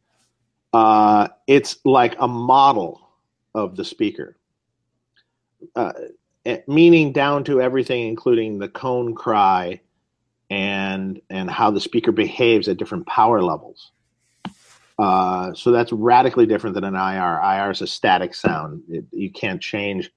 Uh, 0.72 1.28
it's 1.46 1.78
like 1.84 2.16
a 2.18 2.28
model 2.28 3.08
of 3.54 3.76
the 3.76 3.84
speaker, 3.84 4.36
uh, 5.74 5.92
eh, 6.44 6.58
meaning 6.66 7.12
down 7.12 7.44
to 7.44 7.60
everything, 7.60 8.06
including 8.08 8.58
the 8.58 8.68
cone 8.68 9.14
cry 9.14 9.80
and 10.50 11.20
and 11.30 11.50
how 11.50 11.70
the 11.70 11.80
speaker 11.80 12.12
behaves 12.12 12.68
at 12.68 12.76
different 12.76 13.06
power 13.06 13.42
levels. 13.42 13.92
Uh, 14.98 15.52
so 15.54 15.70
that's 15.70 15.92
radically 15.92 16.46
different 16.46 16.74
than 16.74 16.84
an 16.84 16.94
IR. 16.94 17.40
IR 17.42 17.70
is 17.70 17.82
a 17.82 17.86
static 17.86 18.34
sound. 18.34 18.82
It, 18.88 19.04
you 19.12 19.30
can't 19.30 19.60
change 19.60 20.10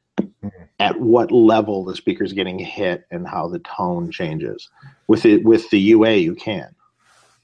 at 0.80 1.00
what 1.00 1.32
level 1.32 1.84
the 1.84 1.96
speaker 1.96 2.24
is 2.24 2.34
getting 2.34 2.58
hit 2.58 3.06
and 3.12 3.28
how 3.28 3.50
the 3.50 3.60
tone 3.60 4.12
changes. 4.12 4.70
With 5.08 5.26
it, 5.26 5.44
with 5.44 5.70
the 5.70 5.80
UA, 5.80 6.16
you 6.16 6.36
can. 6.36 6.74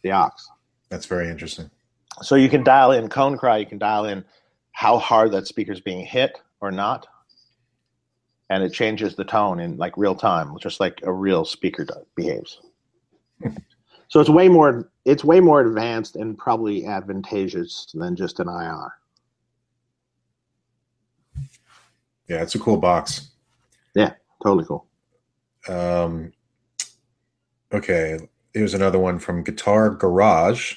The 0.01 0.11
OX. 0.11 0.49
That's 0.89 1.05
very 1.05 1.29
interesting. 1.29 1.69
So 2.21 2.35
you 2.35 2.49
can 2.49 2.63
dial 2.63 2.91
in 2.91 3.09
cone 3.09 3.37
cry, 3.37 3.57
you 3.57 3.65
can 3.65 3.77
dial 3.77 4.05
in 4.05 4.23
how 4.71 4.97
hard 4.97 5.31
that 5.31 5.47
speaker 5.47 5.71
is 5.71 5.81
being 5.81 6.05
hit 6.05 6.41
or 6.61 6.71
not. 6.71 7.07
And 8.49 8.63
it 8.63 8.73
changes 8.73 9.15
the 9.15 9.25
tone 9.25 9.59
in 9.59 9.77
like 9.77 9.97
real 9.97 10.15
time, 10.15 10.55
just 10.59 10.79
like 10.79 10.99
a 11.03 11.11
real 11.11 11.45
speaker 11.45 11.83
does, 11.83 12.05
behaves. 12.15 12.61
so 14.07 14.19
it's 14.19 14.29
way 14.29 14.47
more 14.47 14.91
it's 15.03 15.23
way 15.23 15.39
more 15.39 15.61
advanced 15.61 16.15
and 16.15 16.37
probably 16.37 16.85
advantageous 16.85 17.87
than 17.93 18.15
just 18.15 18.39
an 18.39 18.47
IR. 18.47 18.93
Yeah, 22.27 22.41
it's 22.41 22.55
a 22.55 22.59
cool 22.59 22.77
box. 22.77 23.29
Yeah, 23.93 24.13
totally 24.43 24.65
cool. 24.65 24.87
Um, 25.67 26.33
okay, 27.71 28.19
here's 28.53 28.73
another 28.73 28.99
one 28.99 29.19
from 29.19 29.43
Guitar 29.43 29.91
Garage. 29.91 30.75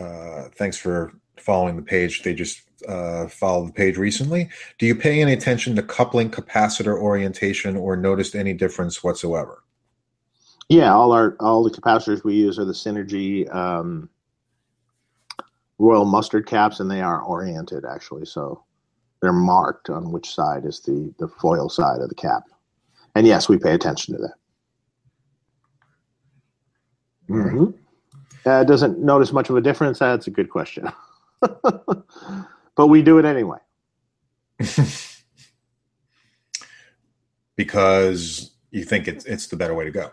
Uh, 0.00 0.48
thanks 0.56 0.76
for 0.76 1.12
following 1.36 1.76
the 1.76 1.82
page. 1.82 2.22
They 2.22 2.34
just 2.34 2.62
uh, 2.88 3.28
followed 3.28 3.68
the 3.68 3.72
page 3.72 3.96
recently. 3.96 4.48
Do 4.78 4.86
you 4.86 4.94
pay 4.94 5.20
any 5.20 5.32
attention 5.32 5.76
to 5.76 5.82
coupling 5.82 6.30
capacitor 6.30 6.98
orientation 6.98 7.76
or 7.76 7.96
noticed 7.96 8.34
any 8.34 8.54
difference 8.54 9.04
whatsoever? 9.04 9.62
Yeah, 10.68 10.94
all 10.94 11.12
our 11.12 11.36
all 11.40 11.64
the 11.64 11.70
capacitors 11.70 12.22
we 12.22 12.34
use 12.36 12.58
are 12.58 12.64
the 12.64 12.72
Synergy 12.72 13.52
um, 13.52 14.08
Royal 15.78 16.04
Mustard 16.04 16.46
caps, 16.46 16.78
and 16.78 16.90
they 16.90 17.00
are 17.00 17.20
oriented 17.20 17.84
actually. 17.84 18.24
So 18.24 18.62
they're 19.20 19.32
marked 19.32 19.90
on 19.90 20.12
which 20.12 20.32
side 20.32 20.64
is 20.64 20.80
the 20.80 21.12
the 21.18 21.26
foil 21.26 21.68
side 21.68 22.00
of 22.00 22.08
the 22.08 22.14
cap. 22.14 22.44
And 23.16 23.26
yes, 23.26 23.48
we 23.48 23.58
pay 23.58 23.74
attention 23.74 24.14
to 24.14 24.20
that. 24.22 24.34
Mm-hmm. 27.28 27.64
Uh, 28.44 28.64
doesn't 28.64 28.98
notice 28.98 29.32
much 29.32 29.50
of 29.50 29.56
a 29.56 29.60
difference. 29.60 29.98
That's 29.98 30.26
a 30.26 30.30
good 30.30 30.50
question. 30.50 30.90
but 31.40 32.86
we 32.86 33.02
do 33.02 33.18
it 33.18 33.24
anyway. 33.24 33.58
because 37.56 38.52
you 38.70 38.84
think 38.84 39.08
it's 39.08 39.24
it's 39.24 39.48
the 39.48 39.56
better 39.56 39.74
way 39.74 39.84
to 39.84 39.90
go. 39.90 40.12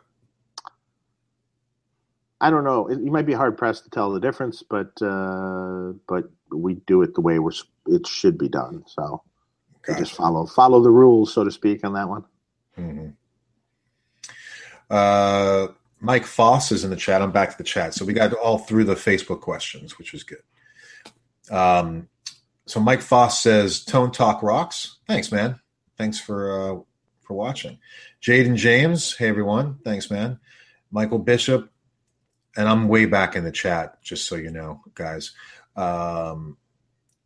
I 2.40 2.50
don't 2.52 2.64
know. 2.64 2.90
you 2.90 3.12
might 3.12 3.26
be 3.26 3.34
hard 3.34 3.58
pressed 3.58 3.86
to 3.86 3.90
tell 3.90 4.12
the 4.12 4.20
difference, 4.20 4.64
but 4.68 4.92
uh, 5.02 5.94
but 6.08 6.30
we 6.52 6.76
do 6.86 7.02
it 7.02 7.16
the 7.16 7.22
way 7.22 7.40
we're 7.40 7.52
it 7.88 8.06
should 8.06 8.38
be 8.38 8.48
done. 8.48 8.84
So 8.86 9.24
gotcha. 9.82 10.00
just 10.00 10.14
follow 10.14 10.46
follow 10.46 10.82
the 10.82 10.92
rules, 10.92 11.34
so 11.34 11.44
to 11.44 11.52
speak, 11.52 11.84
on 11.84 11.94
that 11.94 12.08
one. 12.08 12.26
Mm-hmm. 12.78 13.10
Uh, 14.90 15.68
Mike 16.00 16.26
Foss 16.26 16.72
is 16.72 16.84
in 16.84 16.90
the 16.90 16.96
chat. 16.96 17.22
I'm 17.22 17.32
back 17.32 17.52
to 17.52 17.58
the 17.58 17.64
chat. 17.64 17.94
So 17.94 18.06
we 18.06 18.14
got 18.14 18.34
all 18.34 18.60
through 18.60 18.84
the 18.84 18.96
Facebook 18.96 19.42
questions, 19.42 19.98
which 19.98 20.14
was 20.14 20.24
good. 20.24 20.44
Um, 21.50 22.10
so 22.66 22.80
Mike 22.80 23.02
Foss 23.02 23.42
says, 23.42 23.84
"Tone 23.84 24.12
Talk 24.12 24.44
rocks." 24.44 24.98
Thanks, 25.08 25.32
man. 25.32 25.60
Thanks 25.98 26.20
for 26.20 26.52
uh, 26.52 26.80
for 27.22 27.34
watching. 27.34 27.80
Jaden 28.22 28.56
James, 28.56 29.16
hey 29.16 29.28
everyone. 29.28 29.80
Thanks, 29.84 30.12
man. 30.12 30.40
Michael 30.92 31.20
Bishop 31.20 31.72
and 32.58 32.68
I'm 32.68 32.88
way 32.88 33.06
back 33.06 33.36
in 33.36 33.44
the 33.44 33.52
chat, 33.52 34.02
just 34.02 34.28
so 34.28 34.36
you 34.36 34.50
know, 34.50 34.82
guys. 34.96 35.32
Um, 35.76 36.58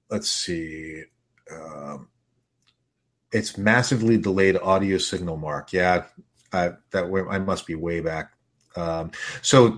let's 0.10 0.30
see. 0.30 1.04
Um, 1.52 2.10
it's 3.32 3.58
massively 3.58 4.18
delayed 4.18 4.58
audio 4.58 4.98
signal, 4.98 5.38
Mark. 5.38 5.72
Yeah, 5.72 6.04
I, 6.52 6.74
that 6.92 7.06
I 7.32 7.40
must 7.40 7.66
be 7.66 7.76
way 7.76 8.02
back. 8.02 8.34
Um, 8.76 9.12
so, 9.42 9.78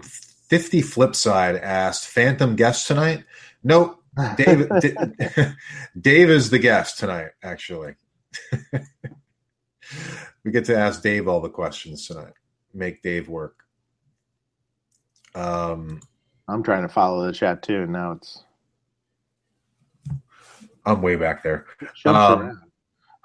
50 0.50 0.82
Flipside 0.82 1.62
asked, 1.62 2.08
Phantom 2.08 2.56
guest 2.56 2.88
tonight? 2.88 3.26
Nope. 3.64 4.00
Dave, 4.38 4.70
Dave 6.00 6.30
is 6.30 6.50
the 6.52 6.60
guest 6.60 7.00
tonight, 7.00 7.32
actually. 7.42 7.96
we 10.44 10.52
get 10.52 10.66
to 10.66 10.78
ask 10.78 11.02
Dave 11.02 11.28
all 11.28 11.42
the 11.42 11.50
questions 11.50 12.08
tonight. 12.08 12.34
Make 12.74 13.02
Dave 13.02 13.28
work. 13.28 13.64
Um, 15.36 16.02
I'm 16.48 16.64
trying 16.64 16.84
to 16.84 16.90
follow 16.90 17.26
the 17.26 17.34
chat 17.34 17.64
too. 17.64 17.88
Now 17.88 18.14
it's. 18.14 18.44
I'm 20.86 21.02
way 21.02 21.16
back 21.16 21.44
there. 21.44 21.66
Um, 22.06 22.62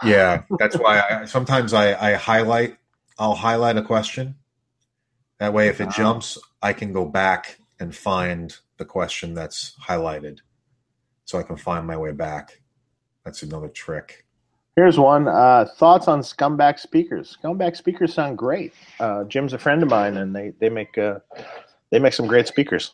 yeah, 0.04 0.42
that's 0.58 0.76
why 0.76 1.02
I, 1.02 1.24
sometimes 1.24 1.74
I, 1.74 2.12
I 2.12 2.14
highlight. 2.14 2.78
I'll 3.18 3.34
highlight 3.34 3.76
a 3.76 3.82
question. 3.82 4.36
That 5.38 5.52
way, 5.52 5.68
if 5.68 5.80
it 5.80 5.90
jumps, 5.90 6.36
I 6.62 6.72
can 6.72 6.92
go 6.92 7.04
back 7.04 7.58
and 7.78 7.94
find 7.94 8.56
the 8.76 8.84
question 8.84 9.34
that's 9.34 9.76
highlighted 9.86 10.38
so 11.24 11.38
I 11.38 11.42
can 11.42 11.56
find 11.56 11.86
my 11.86 11.96
way 11.96 12.12
back. 12.12 12.60
That's 13.24 13.42
another 13.42 13.68
trick. 13.68 14.24
Here's 14.76 14.98
one. 14.98 15.28
Uh, 15.28 15.66
thoughts 15.76 16.08
on 16.08 16.20
Scumback 16.20 16.78
speakers? 16.78 17.36
Scumback 17.42 17.76
speakers 17.76 18.14
sound 18.14 18.38
great. 18.38 18.72
Uh, 19.00 19.24
Jim's 19.24 19.52
a 19.52 19.58
friend 19.58 19.82
of 19.82 19.90
mine, 19.90 20.16
and 20.16 20.34
they 20.34 20.52
they 20.60 20.70
make 20.70 20.96
uh, 20.96 21.18
they 21.90 21.98
make 21.98 22.12
some 22.12 22.26
great 22.26 22.46
speakers. 22.46 22.92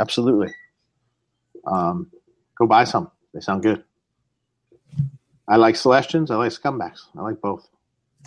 Absolutely. 0.00 0.52
Um, 1.66 2.10
go 2.58 2.66
buy 2.66 2.84
some. 2.84 3.10
They 3.32 3.40
sound 3.40 3.62
good. 3.62 3.84
I 5.48 5.56
like 5.56 5.76
Celestions. 5.76 6.30
I 6.30 6.36
like 6.36 6.52
Scumbacks. 6.52 7.02
I 7.16 7.22
like 7.22 7.40
both. 7.40 7.68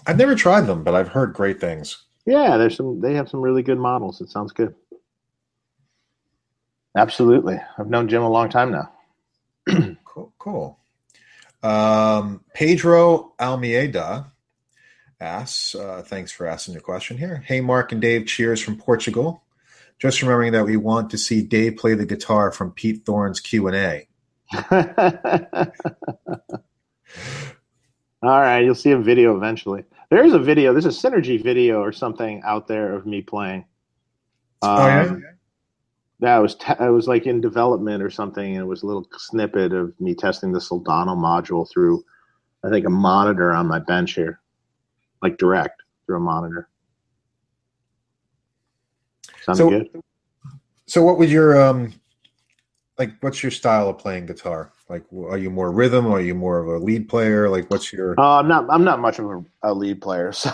I've 0.07 0.17
never 0.17 0.35
tried 0.35 0.61
them, 0.61 0.83
but 0.83 0.95
I've 0.95 1.09
heard 1.09 1.33
great 1.33 1.59
things. 1.59 2.04
Yeah, 2.25 2.57
there's 2.57 2.75
some. 2.75 2.99
They 3.01 3.13
have 3.15 3.29
some 3.29 3.41
really 3.41 3.63
good 3.63 3.77
models. 3.77 4.21
It 4.21 4.29
sounds 4.29 4.51
good. 4.51 4.73
Absolutely. 6.95 7.59
I've 7.77 7.89
known 7.89 8.07
Jim 8.07 8.23
a 8.23 8.29
long 8.29 8.49
time 8.49 8.71
now. 8.71 8.91
cool. 10.05 10.33
Cool. 10.39 10.79
Um, 11.61 12.41
Pedro 12.53 13.33
Almeida 13.39 14.31
asks, 15.19 15.75
uh, 15.75 16.03
thanks 16.05 16.31
for 16.31 16.47
asking 16.47 16.75
the 16.75 16.79
question 16.79 17.17
here. 17.17 17.43
Hey, 17.45 17.59
Mark 17.61 17.91
and 17.91 18.01
Dave, 18.01 18.27
cheers 18.27 18.61
from 18.61 18.77
Portugal. 18.77 19.43
Just 19.97 20.21
remembering 20.21 20.51
that 20.53 20.65
we 20.65 20.77
want 20.77 21.09
to 21.11 21.17
see 21.17 21.41
Dave 21.41 21.77
play 21.77 21.95
the 21.95 22.05
guitar 22.05 22.51
from 22.51 22.71
Pete 22.71 23.05
Thorn's 23.05 23.39
Q&A. 23.39 24.07
All 28.21 28.39
right, 28.39 28.59
you'll 28.59 28.75
see 28.75 28.91
a 28.91 28.97
video 28.97 29.35
eventually. 29.35 29.85
There 30.09 30.23
is 30.23 30.33
a 30.33 30.39
video. 30.39 30.71
There's 30.71 30.85
a 30.85 30.89
synergy 30.89 31.41
video 31.41 31.81
or 31.81 31.91
something 31.91 32.41
out 32.45 32.67
there 32.67 32.93
of 32.93 33.05
me 33.05 33.21
playing. 33.21 33.65
Um, 34.61 34.79
oh 34.79 34.87
yeah. 34.87 35.01
Um, 35.01 35.23
that 36.19 36.37
was 36.37 36.55
te- 36.55 36.79
I 36.79 36.89
was 36.89 37.07
like 37.07 37.25
in 37.25 37.41
development 37.41 38.01
or 38.01 38.09
something, 38.09 38.53
and 38.53 38.61
it 38.61 38.65
was 38.65 38.83
a 38.83 38.85
little 38.85 39.07
snippet 39.17 39.73
of 39.73 39.93
me 39.99 40.15
testing 40.15 40.51
the 40.51 40.59
Soldano 40.59 41.15
module 41.15 41.69
through, 41.69 42.03
I 42.63 42.69
think, 42.69 42.85
a 42.85 42.89
monitor 42.89 43.51
on 43.51 43.67
my 43.67 43.79
bench 43.79 44.13
here, 44.13 44.39
like 45.21 45.37
direct 45.37 45.81
through 46.05 46.17
a 46.17 46.21
monitor. 46.21 46.69
Sounds 49.43 49.57
so, 49.57 49.69
good. 49.69 49.89
So, 50.87 51.03
what 51.03 51.17
was 51.17 51.31
your 51.31 51.61
um, 51.61 51.93
like? 52.97 53.11
What's 53.21 53.43
your 53.43 53.51
style 53.51 53.89
of 53.89 53.97
playing 53.97 54.25
guitar? 54.25 54.71
Like, 54.89 55.03
are 55.13 55.37
you 55.37 55.49
more 55.49 55.71
rhythm? 55.71 56.05
Or 56.05 56.17
are 56.17 56.21
you 56.21 56.35
more 56.35 56.59
of 56.59 56.67
a 56.67 56.83
lead 56.83 57.09
player? 57.09 57.49
Like, 57.49 57.69
what's 57.69 57.91
your? 57.91 58.19
Uh, 58.19 58.39
I'm 58.39 58.47
not. 58.47 58.65
I'm 58.69 58.83
not 58.83 58.99
much 58.99 59.19
of 59.19 59.29
a, 59.29 59.45
a 59.63 59.73
lead 59.73 60.01
player. 60.01 60.31
So, 60.31 60.51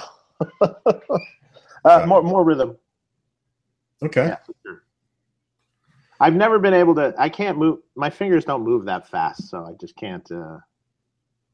uh, 0.62 2.06
more 2.08 2.24
more 2.24 2.44
rhythm. 2.44 2.78
Okay. 4.04 4.28
Yeah, 4.28 4.38
sure. 4.66 4.84
I've 6.20 6.36
never 6.36 6.60
been 6.60 6.74
able 6.74 6.96
to. 6.96 7.14
I 7.18 7.30
can't 7.30 7.58
move. 7.58 7.80
My 7.96 8.10
fingers 8.10 8.46
don't 8.46 8.64
move 8.64 8.86
that 8.86 9.08
fast, 9.08 9.50
so 9.50 9.66
I 9.66 9.74
just 9.80 9.96
can't. 9.96 10.30
Uh, 10.32 10.58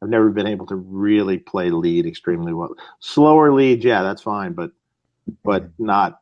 I've 0.01 0.09
never 0.09 0.29
been 0.29 0.47
able 0.47 0.65
to 0.67 0.75
really 0.75 1.37
play 1.37 1.69
lead 1.69 2.05
extremely 2.05 2.53
well. 2.53 2.75
Slower 2.99 3.51
lead, 3.51 3.83
yeah, 3.83 4.03
that's 4.03 4.21
fine, 4.21 4.53
but 4.53 4.71
but 5.43 5.69
not. 5.79 6.21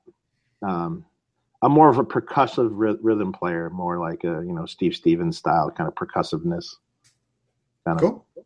Um, 0.62 1.06
I'm 1.66 1.72
more 1.72 1.90
of 1.90 1.98
a 1.98 2.04
percussive 2.04 2.70
rhythm 3.02 3.34
player, 3.34 3.72
more 3.72 3.98
like 3.98 4.24
a 4.24 4.44
you 4.46 4.54
know 4.54 4.68
Steve 4.68 4.96
Stevens 4.96 5.38
style 5.38 5.72
kind 5.72 5.88
of 5.88 5.96
percussiveness. 5.96 6.76
Kind 7.88 8.00
cool. 8.00 8.24
Of. 8.38 8.44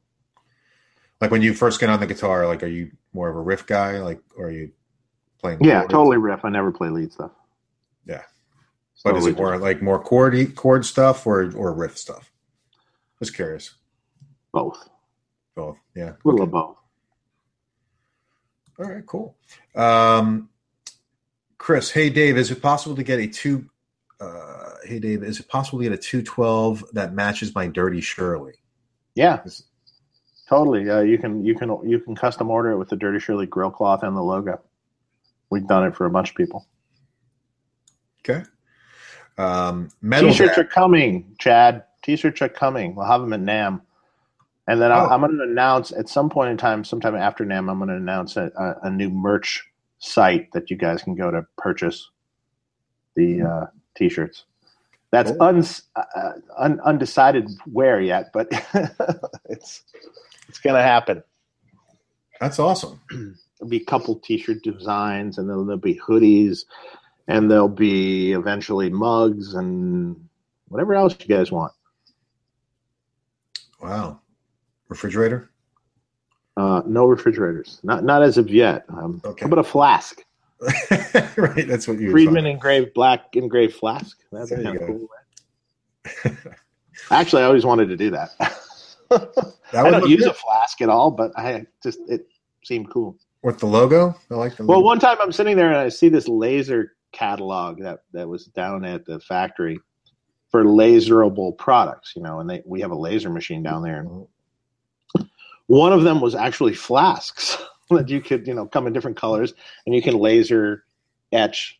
Like 1.19 1.29
when 1.29 1.41
you 1.41 1.53
first 1.53 1.81
get 1.81 1.89
on 1.89 1.99
the 1.99 2.07
guitar, 2.07 2.47
like 2.47 2.63
are 2.63 2.67
you 2.67 2.91
more 3.11 3.27
of 3.27 3.35
a 3.35 3.41
riff 3.41 3.65
guy, 3.65 3.99
like 3.99 4.21
or 4.37 4.45
are 4.45 4.51
you 4.51 4.71
playing? 5.41 5.61
Yeah, 5.61 5.81
totally 5.81 6.15
riff. 6.15 6.45
I 6.45 6.49
never 6.49 6.71
play 6.71 6.87
lead 6.87 7.11
stuff. 7.11 7.31
Yeah. 8.05 8.21
But 9.03 9.17
is 9.17 9.25
it 9.25 9.35
more 9.35 9.57
like 9.57 9.81
more 9.81 10.01
chord 10.01 10.55
chord 10.55 10.85
stuff 10.85 11.27
or 11.27 11.53
or 11.57 11.73
riff 11.73 11.97
stuff? 11.97 12.31
Just 13.19 13.35
curious. 13.35 13.75
Both. 14.53 14.87
Both. 15.55 15.77
Yeah. 15.93 16.11
A 16.11 16.17
little 16.23 16.41
okay. 16.41 16.43
of 16.43 16.51
both. 16.51 16.77
All 18.79 18.85
right. 18.85 19.05
Cool. 19.05 19.35
Um, 19.75 20.47
Chris, 21.59 21.91
hey 21.91 22.09
Dave, 22.09 22.37
is 22.37 22.49
it 22.49 22.61
possible 22.61 22.95
to 22.95 23.03
get 23.03 23.19
a 23.19 23.27
two? 23.27 23.69
Uh, 24.19 24.71
hey 24.83 24.97
Dave, 24.97 25.23
is 25.23 25.39
it 25.39 25.47
possible 25.47 25.77
to 25.77 25.83
get 25.83 25.93
a 25.93 25.97
two 25.97 26.23
twelve 26.23 26.83
that 26.93 27.13
matches 27.13 27.53
my 27.53 27.67
Dirty 27.67 28.01
Shirley? 28.01 28.53
Yeah. 29.13 29.41
Is, 29.45 29.65
totally. 30.47 30.89
Uh, 30.89 31.01
you 31.01 31.19
can 31.19 31.45
you 31.45 31.53
can 31.53 31.77
you 31.87 31.99
can 31.99 32.15
custom 32.15 32.49
order 32.49 32.71
it 32.71 32.77
with 32.77 32.89
the 32.89 32.95
Dirty 32.95 33.19
Shirley 33.19 33.45
grill 33.45 33.69
cloth 33.69 34.01
and 34.01 34.15
the 34.15 34.21
logo. 34.21 34.59
We've 35.51 35.67
done 35.67 35.85
it 35.85 35.95
for 35.95 36.05
a 36.05 36.09
bunch 36.09 36.29
of 36.29 36.35
people. 36.35 36.65
Okay. 38.21 38.43
Um, 39.37 39.89
metal 40.01 40.31
T-shirts 40.31 40.57
are 40.57 40.65
coming, 40.65 41.35
Chad. 41.39 41.83
T-shirts 42.03 42.41
are 42.41 42.49
coming. 42.49 42.95
We'll 42.95 43.05
have 43.05 43.21
them 43.21 43.33
at 43.33 43.39
NAMM, 43.39 43.81
and 44.67 44.81
then 44.81 44.91
oh. 44.91 45.07
I'm 45.07 45.21
going 45.21 45.37
to 45.37 45.43
announce 45.43 45.91
at 45.91 46.09
some 46.09 46.29
point 46.29 46.51
in 46.51 46.57
time, 46.57 46.83
sometime 46.83 47.15
after 47.15 47.45
NAMM, 47.45 47.71
I'm 47.71 47.79
going 47.79 47.89
to 47.89 47.95
announce 47.95 48.37
a, 48.37 48.51
a, 48.57 48.87
a, 48.87 48.91
new 48.91 49.09
merch 49.09 49.68
site 49.99 50.51
that 50.53 50.69
you 50.69 50.77
guys 50.77 51.03
can 51.03 51.15
go 51.15 51.29
to 51.31 51.45
purchase 51.57 52.09
the 53.15 53.41
uh, 53.41 53.65
T-shirts. 53.95 54.45
That's 55.11 55.31
cool. 55.31 55.41
un, 55.41 55.65
uh, 55.95 56.31
un, 56.57 56.79
undecided 56.81 57.49
where 57.65 57.99
yet, 57.99 58.31
but 58.33 58.47
it's 59.45 59.83
it's 60.47 60.59
going 60.59 60.75
to 60.75 60.83
happen. 60.83 61.23
That's 62.39 62.59
awesome. 62.59 63.01
There'll 63.11 63.69
be 63.69 63.77
a 63.77 63.85
couple 63.85 64.15
T-shirt 64.19 64.63
designs, 64.63 65.37
and 65.37 65.49
then 65.49 65.65
there'll 65.65 65.77
be 65.77 65.99
hoodies 65.99 66.63
and 67.29 67.49
there'll 67.49 67.69
be 67.69 68.33
eventually 68.33 68.89
mugs 68.89 69.53
and 69.53 70.15
whatever 70.67 70.95
else 70.95 71.15
you 71.19 71.27
guys 71.27 71.51
want. 71.51 71.71
Wow, 73.81 74.19
refrigerator? 74.89 75.51
Uh, 76.59 76.81
no 76.85 77.05
refrigerators, 77.05 77.79
not 77.83 78.03
not 78.03 78.21
as 78.21 78.37
of 78.37 78.49
yet. 78.49 78.83
Um, 78.89 79.21
okay. 79.23 79.45
How 79.45 79.47
about 79.47 79.59
a 79.59 79.63
flask? 79.63 80.25
right, 81.37 81.65
that's 81.65 81.87
what 81.87 82.01
you. 82.01 82.11
Friedman 82.11 82.45
engraved 82.45 82.93
black 82.93 83.33
engraved 83.33 83.75
flask. 83.75 84.19
That's 84.29 84.51
kind 84.51 84.67
of 84.67 84.85
cool. 84.85 85.07
Right? 86.25 86.35
Actually, 87.11 87.43
I 87.43 87.45
always 87.45 87.65
wanted 87.65 87.87
to 87.87 87.95
do 87.95 88.11
that. 88.11 88.31
that 89.09 89.55
I 89.73 89.89
don't 89.89 90.09
use 90.09 90.23
good. 90.23 90.31
a 90.31 90.33
flask 90.33 90.81
at 90.81 90.89
all, 90.89 91.11
but 91.11 91.31
I 91.39 91.65
just 91.81 91.99
it 92.09 92.27
seemed 92.65 92.89
cool. 92.91 93.17
With 93.41 93.59
the 93.59 93.65
logo, 93.65 94.13
I 94.29 94.33
like 94.33 94.57
the. 94.57 94.65
Well, 94.65 94.83
one 94.83 94.99
time 94.99 95.15
I'm 95.21 95.31
sitting 95.31 95.55
there 95.55 95.69
and 95.69 95.77
I 95.77 95.87
see 95.87 96.09
this 96.09 96.27
laser 96.27 96.91
catalog 97.13 97.81
that 97.83 97.99
that 98.11 98.27
was 98.27 98.47
down 98.47 98.83
at 98.83 99.05
the 99.05 99.21
factory 99.21 99.79
for 100.49 100.65
laserable 100.65 101.53
products, 101.53 102.11
you 102.17 102.21
know, 102.21 102.41
and 102.41 102.49
they 102.49 102.61
we 102.65 102.81
have 102.81 102.91
a 102.91 102.99
laser 102.99 103.29
machine 103.29 103.63
down 103.63 103.81
there. 103.81 104.01
And 104.01 104.27
one 105.69 105.93
of 105.93 106.01
them 106.01 106.19
was 106.19 106.33
actually 106.33 106.73
flasks 106.73 107.57
that 107.91 108.09
you 108.09 108.19
could, 108.21 108.47
you 108.47 108.55
know, 108.55 108.65
come 108.65 108.87
in 108.87 108.93
different 108.93 109.17
colors 109.17 109.53
and 109.85 109.93
you 109.93 110.01
can 110.01 110.15
laser 110.15 110.83
etch 111.31 111.79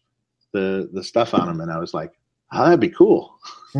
the 0.53 0.89
the 0.93 1.03
stuff 1.03 1.33
on 1.33 1.47
them. 1.47 1.59
And 1.59 1.71
I 1.71 1.79
was 1.79 1.91
like, 1.93 2.13
oh, 2.53 2.65
that'd 2.65 2.79
be 2.79 2.89
cool. 2.89 3.39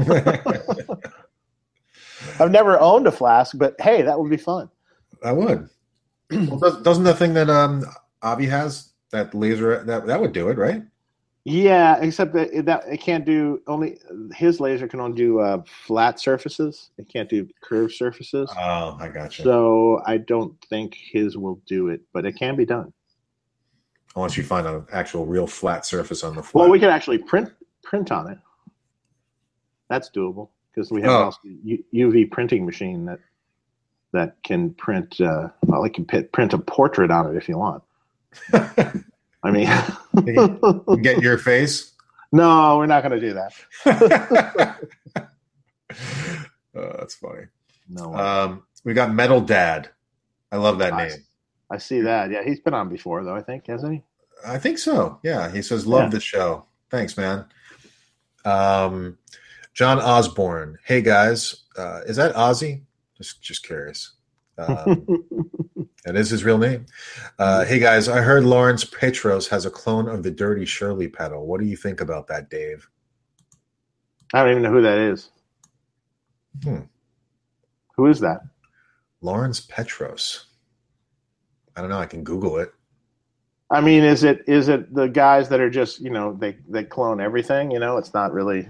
I've 2.40 2.50
never 2.52 2.80
owned 2.80 3.06
a 3.06 3.12
flask, 3.12 3.56
but 3.58 3.80
hey, 3.80 4.02
that 4.02 4.20
would 4.20 4.32
be 4.32 4.38
fun. 4.38 4.70
I 5.24 5.32
would. 5.32 5.70
well, 6.32 6.82
doesn't 6.82 7.04
the 7.04 7.14
thing 7.14 7.36
that 7.36 7.52
um 7.52 7.86
Avi 8.24 8.48
has 8.48 8.94
that 9.12 9.36
laser 9.36 9.84
that 9.84 10.08
that 10.08 10.20
would 10.20 10.34
do 10.34 10.50
it, 10.50 10.58
right? 10.58 10.82
Yeah, 11.50 11.98
except 12.00 12.34
that 12.34 12.52
it, 12.54 12.66
that 12.66 12.84
it 12.88 12.98
can't 12.98 13.26
do 13.26 13.62
only 13.68 13.98
his 14.36 14.60
laser 14.60 14.88
can 14.88 15.00
only 15.00 15.18
do 15.18 15.40
uh, 15.40 15.64
flat 15.66 16.20
surfaces. 16.20 16.92
It 16.98 17.10
can't 17.10 17.30
do 17.30 17.48
curved 17.62 17.94
surfaces. 17.94 18.50
Oh, 18.58 18.98
I 19.00 19.08
got 19.08 19.38
you. 19.38 19.44
So 19.44 20.02
I 20.06 20.18
don't 20.18 20.54
think 20.70 20.96
his 20.96 21.38
will 21.38 21.60
do 21.66 21.88
it, 21.88 22.02
but 22.14 22.26
it 22.26 22.34
can 22.34 22.56
be 22.56 22.66
done. 22.66 22.94
Unless 24.16 24.38
you 24.38 24.44
find 24.44 24.68
an 24.68 24.86
actual 24.92 25.26
real 25.26 25.48
flat 25.48 25.86
surface 25.86 26.24
on 26.24 26.36
the 26.36 26.44
floor. 26.44 26.64
Well, 26.66 26.72
we 26.72 26.80
can 26.80 26.90
actually 26.90 27.18
print 27.20 27.52
print 27.84 28.12
on 28.12 28.30
it. 28.32 28.38
That's 29.90 30.10
doable 30.10 30.50
because 30.74 30.92
we 30.92 31.02
have 31.02 31.12
Oh. 31.12 31.24
also 31.26 31.40
UV 31.94 32.30
printing 32.32 32.66
machine 32.66 33.06
that 33.06 33.20
that 34.12 34.36
can 34.44 34.74
print. 34.74 35.20
Uh, 35.20 35.50
well, 35.66 35.84
it 35.84 35.94
can 35.94 36.06
print 36.06 36.54
a 36.54 36.58
portrait 36.60 37.12
on 37.12 37.28
it 37.28 37.38
if 37.38 37.50
you 37.50 37.58
want. 37.58 37.84
I 39.44 39.52
mean, 39.52 41.02
Get 41.02 41.22
your 41.22 41.38
face. 41.38 41.94
no, 42.32 42.78
we're 42.78 42.86
not 42.88 43.04
going 43.04 43.20
to 43.20 43.28
do 43.28 43.34
that. 43.34 44.80
Oh, 46.76 46.96
that's 47.00 47.16
funny. 47.16 47.46
No, 47.90 48.14
Um, 48.16 48.64
we 48.84 48.94
got 48.94 49.12
Metal 49.12 49.42
Dad. 49.42 49.90
I 50.52 50.58
love 50.58 50.78
that 50.80 50.94
Nice. 50.94 51.14
name. 51.16 51.24
I 51.72 51.78
see 51.80 52.02
that. 52.02 52.30
Yeah, 52.32 52.44
he's 52.44 52.60
been 52.60 52.74
on 52.76 52.90
before 52.90 53.24
though. 53.24 53.36
I 53.36 53.42
think 53.42 53.68
hasn't 53.68 53.94
he? 53.94 54.04
I 54.46 54.58
think 54.60 54.78
so. 54.78 55.20
Yeah, 55.24 55.52
he 55.52 55.62
says, 55.62 55.86
"Love 55.88 56.04
Yeah. 56.04 56.10
the 56.10 56.20
show." 56.20 56.66
Thanks, 56.90 57.18
man. 57.18 57.46
Um, 58.46 59.18
John 59.74 60.00
Osborne. 60.00 60.78
Hey 60.86 61.02
guys, 61.02 61.64
uh, 61.78 62.02
is 62.06 62.16
that 62.18 62.36
Ozzy? 62.36 62.84
Just, 63.18 63.42
just 63.42 63.66
curious. 63.66 64.14
Um, 64.58 65.06
that 66.06 66.16
is 66.16 66.30
his 66.30 66.44
real 66.44 66.58
name. 66.58 66.86
Uh, 67.38 67.66
hey 67.66 67.80
guys, 67.80 68.08
I 68.08 68.22
heard 68.22 68.44
Lawrence 68.44 68.84
Petros 68.86 69.48
has 69.50 69.66
a 69.66 69.70
clone 69.70 70.08
of 70.08 70.24
the 70.24 70.32
Dirty 70.32 70.66
Shirley 70.66 71.08
pedal. 71.08 71.46
What 71.46 71.60
do 71.60 71.66
you 71.66 71.76
think 71.76 72.02
about 72.02 72.28
that, 72.28 72.50
Dave? 72.50 72.88
I 74.34 74.44
don't 74.44 74.52
even 74.52 74.64
know 74.64 74.72
who 74.72 74.82
that 74.82 74.98
is. 74.98 75.30
Hmm. 76.64 76.82
Who 77.96 78.08
is 78.08 78.20
that? 78.22 78.42
Lawrence 79.22 79.60
Petros. 79.60 80.46
I 81.76 81.82
don't 81.82 81.90
know. 81.90 82.00
I 82.00 82.06
can 82.06 82.24
Google 82.24 82.58
it. 82.58 82.74
I 83.72 83.82
mean, 83.82 84.04
is 84.04 84.24
it 84.24 84.44
is 84.48 84.68
it 84.68 84.94
the 84.94 85.08
guys 85.08 85.50
that 85.50 85.60
are 85.60 85.70
just 85.70 86.00
you 86.00 86.10
know 86.10 86.34
they 86.34 86.58
they 86.68 86.84
clone 86.84 87.22
everything? 87.22 87.72
You 87.72 87.80
know, 87.80 87.98
it's 87.98 88.14
not 88.14 88.34
really. 88.34 88.70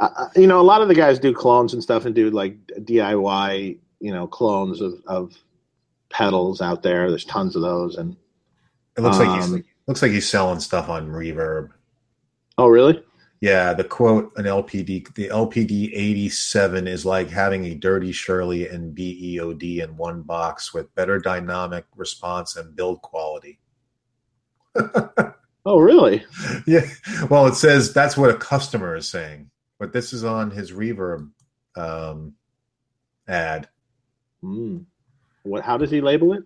Uh, 0.00 0.28
you 0.36 0.46
know, 0.46 0.60
a 0.60 0.62
lot 0.62 0.82
of 0.82 0.88
the 0.88 0.94
guys 0.94 1.18
do 1.18 1.32
clones 1.34 1.72
and 1.74 1.82
stuff 1.82 2.04
and 2.04 2.14
do 2.14 2.30
like 2.30 2.56
DIY, 2.80 3.78
you 4.00 4.12
know, 4.12 4.26
clones 4.26 4.80
of, 4.80 4.94
of 5.06 5.36
pedals 6.10 6.60
out 6.60 6.82
there. 6.82 7.08
There's 7.10 7.24
tons 7.24 7.56
of 7.56 7.62
those. 7.62 7.96
And 7.96 8.16
It 8.96 9.00
looks 9.02 9.18
like 9.18 9.40
he's 9.40 9.52
Um, 9.52 9.64
looks 9.86 10.02
like 10.02 10.12
he's 10.12 10.28
selling 10.28 10.60
stuff 10.60 10.88
on 10.88 11.08
Reverb. 11.08 11.70
oh, 12.58 12.68
really? 12.68 13.02
Yeah, 13.40 13.72
the 13.72 13.84
quote 13.84 14.32
an 14.36 14.46
LPD 14.46 15.14
the 15.14 15.28
LPD 15.28 15.90
eighty 15.94 16.28
seven 16.28 16.88
is 16.88 17.06
like 17.06 17.30
having 17.30 17.66
a 17.66 17.74
dirty 17.74 18.10
Shirley 18.10 18.66
and 18.66 18.92
BEOD 18.92 19.62
in 19.80 19.96
one 19.96 20.22
box 20.22 20.74
with 20.74 20.92
better 20.96 21.20
dynamic 21.20 21.84
response 21.94 22.56
and 22.56 22.74
build 22.74 23.00
quality. 23.02 23.60
Oh, 25.66 25.78
really? 25.80 26.24
Yeah, 26.66 26.80
well, 27.28 27.46
it 27.46 27.54
says 27.54 27.92
that's 27.92 28.16
what 28.16 28.30
a 28.30 28.36
customer 28.38 28.96
is 28.96 29.06
saying, 29.06 29.50
but 29.78 29.92
this 29.92 30.12
is 30.12 30.24
on 30.24 30.50
his 30.50 30.72
Reverb 30.72 31.30
um, 31.76 32.34
ad. 33.26 33.68
Mm. 34.42 34.84
What? 35.42 35.64
How 35.64 35.76
does 35.76 35.90
he 35.90 36.00
label 36.00 36.32
it? 36.34 36.44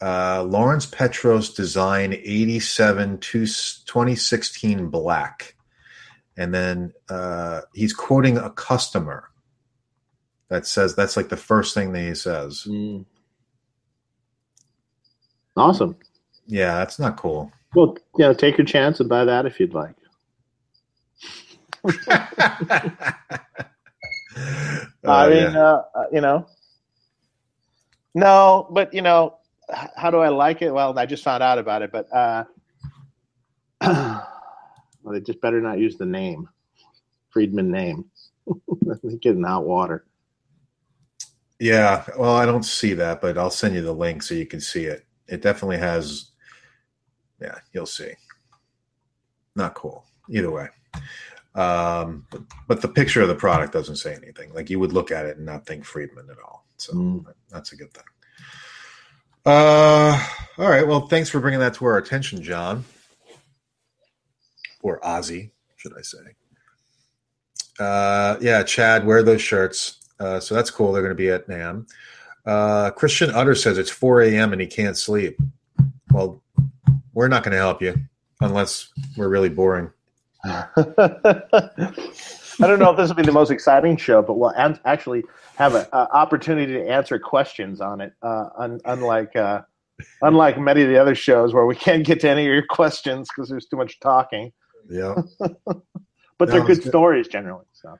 Uh, 0.00 0.42
Lawrence 0.42 0.86
Petros 0.86 1.54
design 1.54 2.12
87 2.12 3.18
to 3.18 3.46
2016 3.46 4.88
black. 4.88 5.54
And 6.36 6.52
then 6.52 6.92
uh, 7.08 7.60
he's 7.72 7.92
quoting 7.92 8.36
a 8.36 8.50
customer 8.50 9.30
that 10.48 10.66
says 10.66 10.94
that's 10.94 11.16
like 11.16 11.28
the 11.28 11.36
first 11.36 11.74
thing 11.74 11.92
that 11.92 12.00
he 12.00 12.14
says. 12.14 12.66
Mm. 12.68 13.04
Awesome. 15.56 15.96
Yeah, 16.46 16.78
that's 16.78 16.98
not 16.98 17.16
cool. 17.16 17.52
Well, 17.74 17.96
you 18.18 18.24
know, 18.24 18.34
take 18.34 18.58
your 18.58 18.66
chance 18.66 18.98
and 19.00 19.08
buy 19.08 19.24
that 19.24 19.46
if 19.46 19.60
you'd 19.60 19.74
like. 19.74 19.94
Oh, 25.04 25.12
I 25.12 25.28
mean, 25.28 25.52
yeah. 25.52 25.58
uh, 25.58 25.82
uh, 25.94 26.04
you 26.12 26.20
know, 26.20 26.46
no, 28.14 28.68
but 28.70 28.94
you 28.94 29.02
know, 29.02 29.36
how 29.96 30.10
do 30.10 30.18
I 30.18 30.28
like 30.28 30.62
it? 30.62 30.72
Well, 30.72 30.96
I 30.98 31.06
just 31.06 31.24
found 31.24 31.42
out 31.42 31.58
about 31.58 31.82
it, 31.82 31.90
but 31.92 32.06
uh, 32.14 32.44
well, 33.82 35.12
they 35.12 35.20
just 35.20 35.40
better 35.40 35.60
not 35.60 35.78
use 35.78 35.96
the 35.96 36.06
name, 36.06 36.48
Friedman 37.30 37.70
name. 37.70 38.04
They 39.02 39.16
Get 39.16 39.36
in 39.36 39.42
hot 39.44 39.64
water. 39.64 40.04
yeah. 41.58 42.04
Well, 42.18 42.34
I 42.34 42.46
don't 42.46 42.64
see 42.64 42.94
that, 42.94 43.20
but 43.20 43.38
I'll 43.38 43.50
send 43.50 43.74
you 43.74 43.82
the 43.82 43.92
link 43.92 44.22
so 44.22 44.34
you 44.34 44.46
can 44.46 44.60
see 44.60 44.84
it. 44.84 45.04
It 45.28 45.42
definitely 45.42 45.78
has. 45.78 46.30
Yeah, 47.40 47.58
you'll 47.72 47.86
see. 47.86 48.12
Not 49.56 49.74
cool. 49.74 50.04
Either 50.30 50.50
way. 50.50 50.68
Um, 51.54 52.26
but, 52.30 52.42
but 52.68 52.80
the 52.82 52.88
picture 52.88 53.20
of 53.20 53.28
the 53.28 53.34
product 53.34 53.72
doesn't 53.72 53.96
say 53.96 54.14
anything. 54.14 54.52
Like 54.54 54.70
you 54.70 54.78
would 54.80 54.92
look 54.92 55.10
at 55.10 55.26
it 55.26 55.36
and 55.36 55.44
not 55.46 55.66
think 55.66 55.84
Friedman 55.84 56.28
at 56.30 56.38
all. 56.42 56.66
So 56.78 56.92
Mm. 56.94 57.24
that's 57.50 57.72
a 57.72 57.76
good 57.76 57.92
thing. 57.92 58.04
Uh, 59.44 60.24
all 60.58 60.70
right. 60.70 60.86
Well, 60.86 61.08
thanks 61.08 61.28
for 61.28 61.40
bringing 61.40 61.60
that 61.60 61.74
to 61.74 61.84
our 61.84 61.98
attention, 61.98 62.42
John, 62.42 62.84
or 64.82 65.00
Ozzy, 65.00 65.50
should 65.76 65.92
I 65.98 66.02
say? 66.02 66.18
Uh, 67.78 68.36
yeah, 68.40 68.62
Chad, 68.62 69.04
wear 69.06 69.22
those 69.22 69.42
shirts. 69.42 69.98
Uh, 70.20 70.38
so 70.38 70.54
that's 70.54 70.70
cool. 70.70 70.92
They're 70.92 71.02
going 71.02 71.10
to 71.10 71.16
be 71.16 71.30
at 71.30 71.48
NAMM. 71.48 71.88
Uh, 72.46 72.90
Christian 72.92 73.30
Utter 73.30 73.54
says 73.54 73.78
it's 73.78 73.90
4 73.90 74.22
a.m. 74.22 74.52
and 74.52 74.60
he 74.60 74.66
can't 74.66 74.96
sleep. 74.96 75.38
Well, 76.12 76.42
we're 77.12 77.28
not 77.28 77.42
going 77.42 77.52
to 77.52 77.58
help 77.58 77.82
you 77.82 77.94
unless 78.40 78.88
we're 79.16 79.28
really 79.28 79.48
boring. 79.48 79.90
I 82.60 82.66
don't 82.66 82.78
know 82.78 82.90
if 82.90 82.96
this 82.96 83.08
will 83.08 83.16
be 83.16 83.22
the 83.22 83.32
most 83.32 83.50
exciting 83.50 83.96
show, 83.96 84.22
but 84.22 84.34
we'll 84.38 84.50
an- 84.50 84.80
actually 84.84 85.22
have 85.56 85.74
an 85.74 85.86
opportunity 85.92 86.72
to 86.74 86.88
answer 86.88 87.18
questions 87.18 87.80
on 87.80 88.00
it. 88.00 88.12
Uh, 88.22 88.48
un- 88.58 88.80
unlike 88.84 89.34
uh, 89.36 89.62
unlike 90.22 90.58
many 90.58 90.82
of 90.82 90.88
the 90.88 90.98
other 90.98 91.14
shows 91.14 91.54
where 91.54 91.66
we 91.66 91.76
can't 91.76 92.04
get 92.04 92.20
to 92.20 92.28
any 92.28 92.46
of 92.46 92.52
your 92.52 92.66
questions 92.68 93.28
because 93.28 93.48
there's 93.48 93.66
too 93.66 93.76
much 93.76 94.00
talking. 94.00 94.52
Yeah. 94.90 95.14
But 96.38 96.50
they're 96.50 96.64
good 96.64 96.82
good. 96.82 96.88
stories 96.88 97.28
generally. 97.28 97.66
So 97.72 97.96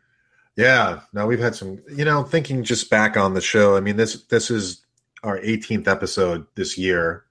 Yeah, 0.57 1.03
no, 1.13 1.29
we've 1.29 1.39
had 1.39 1.55
some. 1.55 1.81
You 1.95 2.05
know, 2.05 2.25
thinking 2.25 2.65
just 2.65 2.91
back 2.91 3.17
on 3.17 3.35
the 3.35 3.41
show. 3.41 3.77
I 3.77 3.81
mean 3.81 3.97
this 3.97 4.25
this 4.25 4.51
is 4.51 4.85
our 5.23 5.39
18th 5.39 5.87
episode 5.87 6.47
this 6.57 6.77
year. 6.77 7.25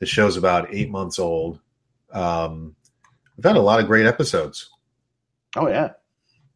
The 0.00 0.06
show's 0.06 0.36
about 0.36 0.68
eight 0.70 0.90
months 0.90 1.18
old. 1.18 1.60
Um, 2.12 2.76
we've 3.40 3.48
had 3.48 3.56
a 3.56 3.62
lot 3.62 3.80
of 3.80 3.86
great 3.86 4.04
episodes. 4.04 4.68
oh 5.56 5.66
yeah, 5.68 5.92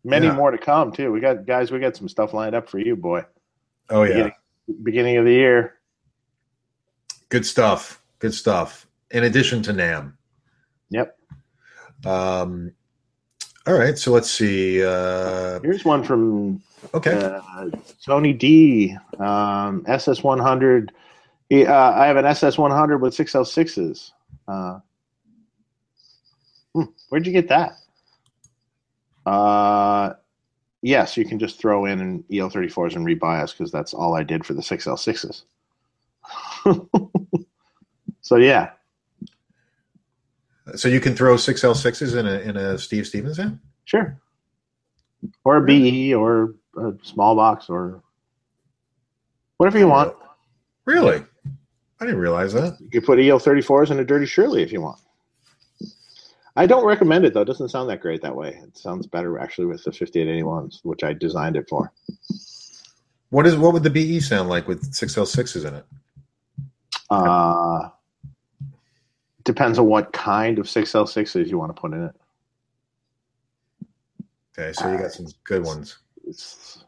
many 0.05 0.26
Yeah. 0.26 0.35
more 0.35 0.51
to 0.51 0.59
come 0.59 0.93
too. 0.93 1.11
We 1.11 1.20
got 1.20 1.47
guys. 1.47 1.70
We 1.72 1.78
got 1.78 1.97
some 1.97 2.09
stuff 2.11 2.35
lined 2.35 2.55
up 2.55 2.68
for 2.68 2.78
you, 2.78 2.95
boy. 2.95 3.24
Oh 3.89 4.03
yeah, 4.03 4.09
Beginning, 4.12 4.32
beginning 4.82 5.16
of 5.16 5.24
the 5.24 5.32
year. 5.32 5.74
good 7.30 7.47
stuff. 7.47 8.03
Good 8.18 8.35
stuff. 8.35 8.87
In 9.11 9.24
addition 9.24 9.62
to 9.62 9.72
NAMM. 9.72 10.12
Yep. 10.91 11.18
Um, 12.05 12.72
all 13.66 13.74
right, 13.74 13.97
so 13.99 14.12
let's 14.12 14.30
see. 14.30 14.85
Uh, 14.85 15.59
Here's 15.62 15.85
one 15.87 16.05
from 16.05 16.62
okay, 16.93 17.12
uh, 17.14 17.70
Tony 18.05 18.32
D, 18.35 18.95
um, 19.18 19.85
SS100. 19.89 20.91
He, 21.49 21.64
uh, 21.66 21.72
I 21.74 22.07
have 22.07 22.16
an 22.16 22.24
SS100 22.26 23.01
with 23.01 23.14
6L6s. 23.14 24.12
Uh, 24.49 24.80
hmm, 26.75 26.85
where'd 27.09 27.27
you 27.27 27.33
get 27.33 27.49
that? 27.49 27.79
Uh, 29.27 30.14
yes, 30.83 31.16
you 31.16 31.25
can 31.25 31.39
just 31.39 31.59
throw 31.59 31.87
in 31.87 32.01
an 32.01 32.25
EL34s 32.31 32.97
and 32.97 33.07
rebias 33.07 33.53
because 33.57 33.72
that's 33.72 33.95
all 33.95 34.14
I 34.14 34.22
did 34.22 34.45
for 34.45 34.55
the 34.55 34.62
6L6s. 34.62 35.43
so, 38.20 38.37
yeah. 38.37 38.70
so 40.75 40.89
you 40.89 41.01
can 41.01 41.14
throw 41.14 41.37
six 41.37 41.62
L 41.64 41.75
sixes 41.75 42.14
in 42.14 42.27
a 42.27 42.39
in 42.39 42.57
a 42.57 42.79
Steve 42.79 43.07
Stevens 43.07 43.39
amp. 43.39 43.61
Sure. 43.85 44.18
Or 45.45 45.59
a 45.59 45.62
BE 45.62 46.14
or 46.14 46.55
a 46.79 46.93
small 47.03 47.35
box 47.35 47.68
or 47.68 48.03
whatever 49.59 49.79
you 49.79 49.89
want. 49.89 50.14
Really? 50.87 51.22
I 52.01 52.05
didn't 52.05 52.20
realize 52.20 52.53
that. 52.55 52.79
You 52.81 52.89
could 52.89 53.05
put 53.05 53.18
EL34s 53.18 53.91
in 53.91 54.01
a 54.01 54.05
Dirty 54.05 54.27
Shirley 54.27 54.62
if 54.62 54.72
you 54.72 54.81
want. 54.81 54.99
I 56.57 56.66
don't 56.66 56.84
recommend 56.84 57.24
it 57.24 57.34
though. 57.34 57.42
It 57.42 57.46
doesn't 57.46 57.70
sound 57.70 57.90
that 57.90 58.00
great 58.00 58.22
that 58.22 58.36
way. 58.36 58.61
It 58.62 58.76
sounds 58.76 59.07
better 59.07 59.38
actually 59.38 59.66
with 59.66 59.82
the 59.84 59.90
5881s, 59.90 60.80
which 60.84 61.02
I 61.02 61.12
designed 61.12 61.57
it 61.57 61.68
for. 61.68 61.92
What 63.30 63.46
is 63.46 63.57
what 63.57 63.72
would 63.72 63.82
the 63.82 63.90
BE 63.90 64.20
sound 64.20 64.48
like 64.48 64.68
with 64.68 64.94
six 64.94 65.16
L 65.18 65.26
sixes 65.26 65.64
in 65.64 65.74
it? 65.74 65.84
Uh, 67.11 67.88
depends 69.44 69.78
on 69.78 69.86
what 69.86 70.12
kind 70.12 70.59
of 70.59 70.66
6L6s 70.66 71.46
you 71.48 71.59
want 71.59 71.74
to 71.74 71.80
put 71.80 71.92
in 71.92 72.05
it. 72.05 72.14
Okay, 74.59 74.72
so 74.72 74.90
you 74.90 74.98
got 74.98 75.12
some 75.12 75.26
good 75.44 75.64
ones. 75.64 75.98
It's, 76.26 76.84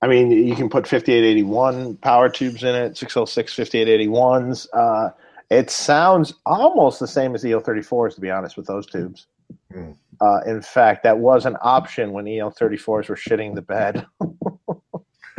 I 0.00 0.06
mean, 0.06 0.30
you 0.30 0.54
can 0.54 0.68
put 0.68 0.86
5881 0.86 1.96
power 1.96 2.28
tubes 2.28 2.62
in 2.62 2.74
it, 2.74 2.92
6L6 2.92 3.44
5881s. 3.44 4.66
Uh, 4.72 5.10
It 5.50 5.70
sounds 5.70 6.34
almost 6.44 7.00
the 7.00 7.06
same 7.06 7.34
as 7.34 7.42
EL34s, 7.42 8.14
to 8.16 8.20
be 8.20 8.30
honest, 8.30 8.56
with 8.56 8.66
those 8.66 8.86
tubes. 8.86 9.26
Hmm. 9.72 9.92
Uh, 10.20 10.40
in 10.46 10.60
fact, 10.60 11.02
that 11.04 11.18
was 11.18 11.46
an 11.46 11.56
option 11.62 12.12
when 12.12 12.26
EL34s 12.26 13.08
were 13.08 13.16
shitting 13.16 13.54
the 13.54 13.62
bed. 13.62 14.04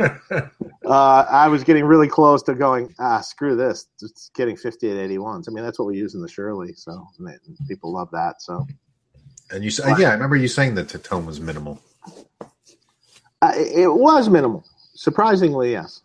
uh, 0.00 1.24
I 1.30 1.48
was 1.48 1.64
getting 1.64 1.84
really 1.84 2.08
close 2.08 2.42
to 2.44 2.54
going, 2.54 2.94
ah, 2.98 3.20
screw 3.20 3.56
this. 3.56 3.86
It's 4.00 4.30
getting 4.34 4.56
5881s. 4.56 5.48
I 5.48 5.52
mean, 5.52 5.64
that's 5.64 5.78
what 5.78 5.86
we 5.86 5.96
use 5.96 6.14
in 6.14 6.22
the 6.22 6.28
Shirley, 6.28 6.72
so 6.74 7.06
people 7.68 7.92
love 7.92 8.08
that. 8.12 8.40
So, 8.40 8.66
and 9.50 9.62
you 9.62 9.70
said, 9.70 9.98
yeah, 9.98 10.10
I 10.10 10.12
remember 10.12 10.36
you 10.36 10.48
saying 10.48 10.74
that 10.76 10.88
the 10.88 10.98
tone 10.98 11.26
was 11.26 11.40
minimal. 11.40 11.82
Uh, 13.42 13.52
it 13.56 13.92
was 13.92 14.28
minimal, 14.28 14.64
surprisingly, 14.94 15.72
yes. 15.72 16.02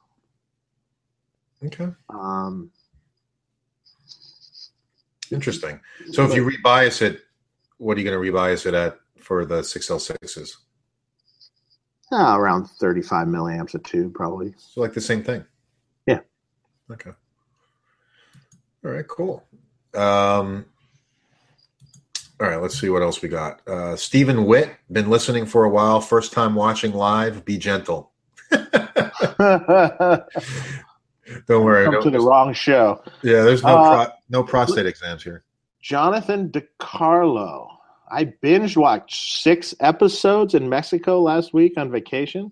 Okay. 1.63 1.87
Um, 2.09 2.71
Interesting. 5.31 5.79
So 6.11 6.25
if 6.25 6.35
you 6.35 6.45
rebias 6.45 7.01
it, 7.01 7.21
what 7.77 7.97
are 7.97 8.01
you 8.01 8.09
going 8.09 8.21
to 8.21 8.31
rebias 8.31 8.65
it 8.65 8.73
at 8.73 8.97
for 9.19 9.45
the 9.45 9.61
6L6s? 9.61 10.51
Uh, 12.11 12.37
around 12.37 12.67
35 12.67 13.27
milliamps 13.27 13.73
a 13.73 13.79
tube, 13.79 14.13
probably. 14.13 14.53
So 14.57 14.81
like 14.81 14.93
the 14.93 15.01
same 15.01 15.23
thing? 15.23 15.43
Yeah. 16.05 16.19
Okay. 16.91 17.11
All 18.83 18.91
right, 18.91 19.07
cool. 19.07 19.43
Um, 19.95 20.65
all 22.39 22.47
right, 22.47 22.61
let's 22.61 22.79
see 22.79 22.89
what 22.89 23.01
else 23.01 23.21
we 23.21 23.29
got. 23.29 23.67
Uh, 23.67 23.95
Stephen 23.95 24.45
Witt, 24.45 24.75
been 24.91 25.09
listening 25.09 25.45
for 25.45 25.63
a 25.63 25.69
while, 25.69 26.01
first 26.01 26.33
time 26.33 26.53
watching 26.53 26.93
live. 26.93 27.45
Be 27.45 27.57
gentle. 27.57 28.11
Don't 31.47 31.65
worry. 31.65 31.85
Come 31.85 31.95
no, 31.95 32.01
to 32.01 32.09
the 32.09 32.19
wrong 32.19 32.53
show. 32.53 33.01
Yeah, 33.21 33.43
there's 33.43 33.63
no 33.63 33.77
Uh, 33.77 34.05
pro- 34.05 34.15
no 34.29 34.43
prostate 34.43 34.85
exams 34.85 35.23
here. 35.23 35.43
Jonathan 35.81 36.49
DeCarlo. 36.49 37.67
I 38.09 38.25
binge 38.25 38.77
watched 38.77 39.41
six 39.41 39.73
episodes 39.79 40.53
in 40.53 40.69
Mexico 40.69 41.21
last 41.21 41.53
week 41.53 41.73
on 41.77 41.89
vacation. 41.91 42.51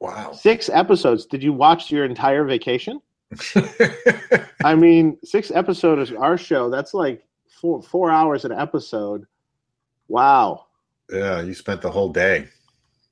Wow. 0.00 0.32
Six 0.32 0.68
episodes. 0.68 1.26
Did 1.26 1.42
you 1.42 1.52
watch 1.52 1.90
your 1.90 2.04
entire 2.04 2.44
vacation? 2.44 3.00
I 4.64 4.74
mean, 4.74 5.16
six 5.24 5.50
episodes 5.50 6.10
of 6.10 6.18
our 6.18 6.36
show. 6.36 6.68
That's 6.70 6.92
like 6.92 7.24
four 7.60 7.82
four 7.82 8.10
hours 8.10 8.44
an 8.44 8.52
episode. 8.52 9.24
Wow. 10.08 10.66
yeah, 11.10 11.40
you 11.40 11.54
spent 11.54 11.80
the 11.80 11.90
whole 11.90 12.12
day. 12.12 12.48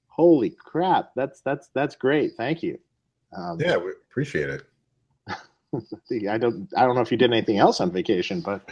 Holy 0.09 0.51
crap. 0.51 1.13
That's 1.17 1.41
that's 1.41 1.69
that's 1.75 1.97
great. 1.97 2.33
Thank 2.37 2.63
you. 2.63 2.79
Um, 3.37 3.59
Yeah, 3.61 3.77
we 3.77 3.91
appreciate 4.11 4.51
it. 4.51 4.63
I 6.29 6.37
don't 6.39 6.69
I 6.77 6.85
don't 6.85 6.95
know 6.97 7.01
if 7.01 7.13
you 7.13 7.17
did 7.19 7.31
anything 7.33 7.59
else 7.59 7.81
on 7.81 7.91
vacation, 7.93 8.41
but 8.41 8.69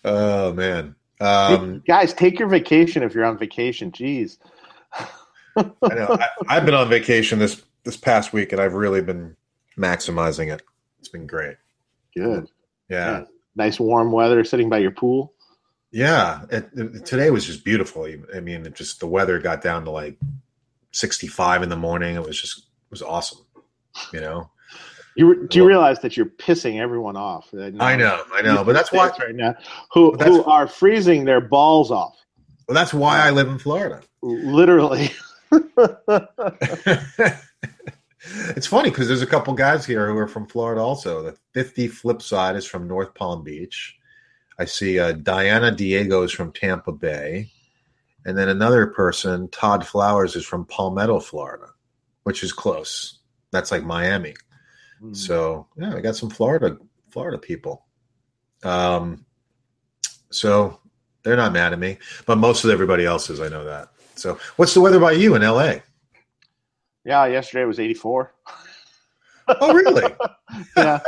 oh 0.05 0.53
man. 0.53 0.95
Um, 1.19 1.81
guys, 1.87 2.13
take 2.13 2.37
your 2.39 2.47
vacation 2.47 3.01
if 3.03 3.13
you're 3.15 3.25
on 3.25 3.37
vacation. 3.37 3.91
Jeez. 3.91 4.37
I 5.55 5.65
know. 5.81 6.17
I, 6.19 6.27
I've 6.47 6.65
been 6.65 6.75
on 6.75 6.87
vacation 6.89 7.39
this 7.39 7.63
this 7.83 7.97
past 7.97 8.33
week, 8.33 8.51
and 8.51 8.61
I've 8.61 8.73
really 8.73 9.01
been 9.01 9.35
maximizing 9.77 10.53
it. 10.53 10.61
It's 10.99 11.09
been 11.09 11.25
great. 11.27 11.57
Good. 12.15 12.47
Yeah, 12.89 13.25
Nice 13.55 13.79
warm 13.79 14.11
weather 14.11 14.43
sitting 14.45 14.69
by 14.69 14.77
your 14.77 14.91
pool. 14.91 15.33
yeah. 15.91 16.43
It, 16.49 16.69
it- 16.73 17.05
today 17.05 17.31
was 17.31 17.45
just 17.45 17.65
beautiful. 17.65 18.07
I 18.33 18.39
mean, 18.39 18.65
it 18.65 18.75
just 18.75 18.99
the 19.01 19.07
weather 19.07 19.39
got 19.39 19.61
down 19.61 19.83
to 19.85 19.91
like 19.91 20.17
sixty 20.91 21.27
five 21.27 21.63
in 21.63 21.69
the 21.69 21.75
morning. 21.75 22.15
It 22.15 22.23
was 22.23 22.39
just 22.39 22.57
it 22.59 22.91
was 22.91 23.01
awesome. 23.01 23.39
You 24.13 24.21
know. 24.21 24.49
You 25.15 25.47
do 25.47 25.57
you 25.57 25.65
realize 25.67 25.99
that 26.01 26.15
you're 26.15 26.27
pissing 26.27 26.79
everyone 26.79 27.17
off? 27.17 27.51
I 27.53 27.95
know, 27.95 28.23
I 28.31 28.43
know, 28.43 28.63
but 28.63 28.73
that's 28.73 28.91
why. 28.91 29.09
right 29.19 29.33
now 29.33 29.55
who 29.91 30.11
who 30.17 30.43
are 30.43 30.67
freezing 30.67 31.25
their 31.25 31.41
balls 31.41 31.89
off, 31.89 32.15
Well, 32.67 32.75
that's 32.75 32.93
why 32.93 33.19
I 33.19 33.31
live 33.31 33.47
in 33.47 33.57
Florida. 33.57 34.01
literally. 34.21 35.09
it's 38.55 38.67
funny 38.67 38.89
because 38.89 39.07
there's 39.07 39.21
a 39.21 39.27
couple 39.27 39.53
guys 39.53 39.85
here 39.85 40.07
who 40.07 40.17
are 40.17 40.27
from 40.27 40.45
Florida 40.47 40.81
also. 40.81 41.23
The 41.23 41.37
50 41.53 41.87
flip 41.87 42.21
side 42.21 42.55
is 42.55 42.65
from 42.65 42.87
North 42.87 43.13
Palm 43.15 43.43
Beach. 43.43 43.97
I 44.59 44.65
see 44.65 44.99
uh, 44.99 45.13
Diana 45.13 45.71
Diego 45.71 46.23
is 46.23 46.31
from 46.31 46.51
Tampa 46.51 46.91
Bay. 46.91 47.49
And 48.27 48.37
then 48.37 48.49
another 48.49 48.85
person, 48.87 49.47
Todd 49.47 49.87
Flowers, 49.87 50.35
is 50.35 50.45
from 50.45 50.65
Palmetto, 50.65 51.21
Florida, 51.21 51.67
which 52.23 52.43
is 52.43 52.51
close. 52.51 53.19
That's 53.51 53.71
like 53.71 53.85
Miami. 53.85 54.35
Hmm. 54.99 55.13
So 55.13 55.67
yeah, 55.77 55.95
we 55.95 56.01
got 56.01 56.17
some 56.17 56.29
Florida 56.29 56.77
Florida 57.09 57.37
people. 57.37 57.85
Um, 58.63 59.25
so 60.29 60.81
they're 61.23 61.37
not 61.37 61.53
mad 61.53 61.71
at 61.71 61.79
me, 61.79 61.99
but 62.25 62.37
most 62.37 62.65
of 62.65 62.69
everybody 62.69 63.05
else 63.05 63.29
is. 63.29 63.39
I 63.39 63.47
know 63.47 63.63
that. 63.63 63.87
So 64.15 64.37
what's 64.57 64.73
the 64.73 64.81
weather 64.81 64.99
by 64.99 65.13
you 65.13 65.35
in 65.35 65.41
LA? 65.41 65.75
yeah, 67.05 67.25
yesterday 67.25 67.63
was 67.63 67.79
84. 67.79 68.33
Oh, 69.47 69.73
really? 69.73 70.13
yeah. 70.77 70.99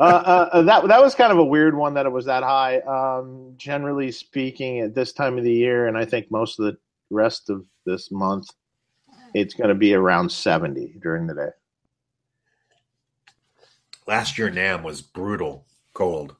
Uh, 0.00 0.48
uh, 0.50 0.62
that 0.62 0.88
that 0.88 1.02
was 1.02 1.14
kind 1.14 1.30
of 1.30 1.36
a 1.36 1.44
weird 1.44 1.76
one 1.76 1.92
that 1.92 2.06
it 2.06 2.08
was 2.08 2.24
that 2.24 2.42
high. 2.42 2.78
Um, 2.78 3.52
generally 3.58 4.10
speaking, 4.10 4.80
at 4.80 4.94
this 4.94 5.12
time 5.12 5.36
of 5.36 5.44
the 5.44 5.52
year, 5.52 5.88
and 5.88 5.98
I 5.98 6.06
think 6.06 6.30
most 6.30 6.58
of 6.58 6.64
the 6.64 6.78
rest 7.10 7.50
of 7.50 7.66
this 7.84 8.10
month, 8.10 8.48
it's 9.34 9.52
going 9.52 9.68
to 9.68 9.74
be 9.74 9.92
around 9.92 10.32
70 10.32 10.94
during 11.02 11.26
the 11.26 11.34
day. 11.34 11.48
Last 14.06 14.38
year, 14.38 14.50
NAMM 14.50 14.82
was 14.84 15.02
brutal, 15.02 15.66
cold, 15.92 16.34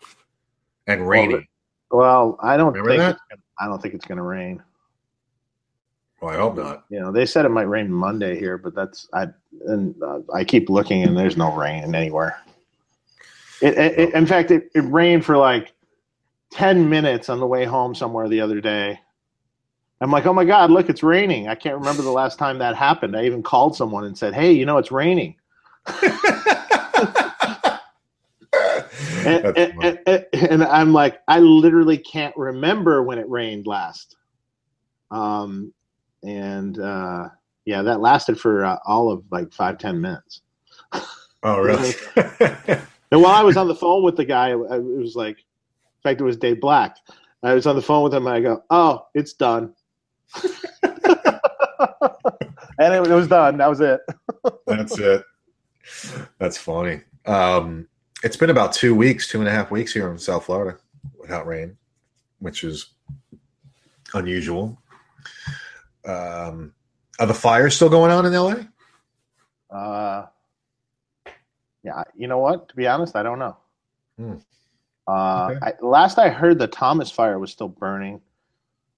and 0.87 1.07
rainy. 1.07 1.47
Well, 1.91 2.39
I 2.41 2.57
don't 2.57 2.73
Remember 2.73 2.91
think 2.97 3.11
it's 3.11 3.21
gonna, 3.29 3.43
I 3.61 3.67
don't 3.67 3.83
think 3.83 3.93
it's 3.93 4.07
going 4.07 4.17
to 4.17 4.25
rain. 4.25 4.63
Well, 6.23 6.35
I 6.35 6.39
hope 6.39 6.57
not. 6.57 6.85
You 6.89 7.01
know, 7.01 7.13
they 7.13 7.27
said 7.27 7.45
it 7.45 7.51
might 7.51 7.69
rain 7.69 7.93
Monday 7.93 8.39
here, 8.39 8.57
but 8.57 8.75
that's 8.75 9.07
I 9.13 9.27
and 9.67 9.95
uh, 10.03 10.21
I 10.33 10.45
keep 10.45 10.71
looking 10.71 11.03
and 11.03 11.15
there's 11.15 11.37
no 11.37 11.55
rain 11.55 11.95
anywhere. 11.95 12.39
It, 13.61 13.77
it, 13.79 14.15
in 14.15 14.27
fact, 14.27 14.51
it, 14.51 14.71
it 14.75 14.81
rained 14.81 15.25
for 15.25 15.37
like 15.37 15.73
ten 16.51 16.89
minutes 16.89 17.29
on 17.29 17.41
the 17.41 17.47
way 17.47 17.65
home 17.65 17.95
somewhere 17.95 18.29
the 18.29 18.41
other 18.41 18.61
day. 18.61 18.99
I'm 20.01 20.11
like, 20.11 20.25
oh 20.27 20.33
my 20.33 20.45
god, 20.45 20.71
look, 20.71 20.89
it's 20.89 21.03
raining. 21.03 21.49
I 21.49 21.55
can't 21.55 21.77
remember 21.79 22.03
the 22.03 22.11
last 22.11 22.39
time 22.39 22.59
that 22.59 22.75
happened. 22.75 23.15
I 23.17 23.25
even 23.27 23.43
called 23.43 23.77
someone 23.77 24.05
and 24.05 24.17
said, 24.17 24.33
hey, 24.35 24.51
you 24.53 24.65
know, 24.65 24.79
it's 24.79 24.91
raining. 24.91 25.37
And, 29.27 29.45
and, 29.57 29.99
and- 30.07 30.27
and 30.33 30.65
I'm 30.65 30.93
like, 30.93 31.21
I 31.29 31.41
literally 31.41 31.99
can't 31.99 32.35
remember 32.37 33.03
when 33.03 33.19
it 33.19 33.29
rained 33.29 33.67
last. 33.67 34.17
Um, 35.11 35.73
and 36.23 36.79
uh, 36.79 37.29
yeah, 37.65 37.83
that 37.83 38.01
lasted 38.01 38.41
for 38.41 38.65
uh, 38.65 38.79
all 38.87 39.11
of 39.11 39.23
like 39.31 39.53
five 39.53 39.79
ten 39.79 40.01
minutes. 40.01 40.41
oh, 41.43 41.61
really? 41.61 41.93
And 43.13 43.23
while 43.23 43.35
I 43.35 43.43
was 43.43 43.57
on 43.57 43.69
the 43.69 43.75
phone 43.75 44.03
with 44.03 44.17
the 44.17 44.25
guy, 44.25 44.49
I- 44.51 44.77
it 44.77 44.99
was 44.99 45.17
like, 45.17 45.39
in 45.39 46.03
fact, 46.03 46.21
it 46.21 46.25
was 46.25 46.37
Dave 46.37 46.61
Black. 46.61 46.97
I 47.43 47.55
was 47.55 47.67
on 47.67 47.77
the 47.77 47.83
phone 47.83 48.05
with 48.05 48.15
him, 48.15 48.27
and 48.27 48.37
I 48.37 48.41
go, 48.41 48.63
"Oh, 48.69 49.07
it's 49.15 49.33
done," 49.33 49.75
and 50.83 50.95
it, 52.95 53.07
it 53.07 53.15
was 53.15 53.29
done. 53.29 53.57
That 53.57 53.69
was 53.69 53.81
it. 53.81 54.01
That's 54.67 54.99
it. 54.99 55.25
That's 56.39 56.59
funny. 56.59 57.01
Um, 57.27 57.89
it's 58.23 58.37
been 58.37 58.51
about 58.51 58.73
two 58.75 58.95
weeks, 58.95 59.29
two 59.29 59.41
and 59.41 59.49
a 59.49 59.53
half 59.53 59.71
weeks 59.71 59.93
here 59.95 60.11
in 60.11 60.19
South 60.19 60.45
Florida 60.45 60.79
without 61.19 61.47
rain, 61.47 61.77
which 62.39 62.63
is 62.63 62.87
unusual. 64.15 64.79
Um, 66.05 66.75
are 67.19 67.27
the 67.27 67.35
fires 67.35 67.75
still 67.77 67.89
going 67.89 68.11
on 68.11 68.27
in 68.27 68.33
LA? 68.33 68.55
Uh, 69.75 70.27
yeah, 71.83 72.03
you 72.17 72.27
know 72.29 72.39
what? 72.39 72.69
To 72.69 72.77
be 72.77 72.87
honest, 72.87 73.17
I 73.17 73.23
don't 73.23 73.39
know. 73.39 73.57
Hmm. 74.19 74.35
Uh, 75.07 75.51
Okay. 75.51 75.59
I, 75.63 75.73
last 75.85 76.19
I 76.19 76.29
heard, 76.29 76.59
the 76.59 76.67
Thomas 76.67 77.11
fire 77.11 77.39
was 77.39 77.51
still 77.51 77.69
burning. 77.69 78.21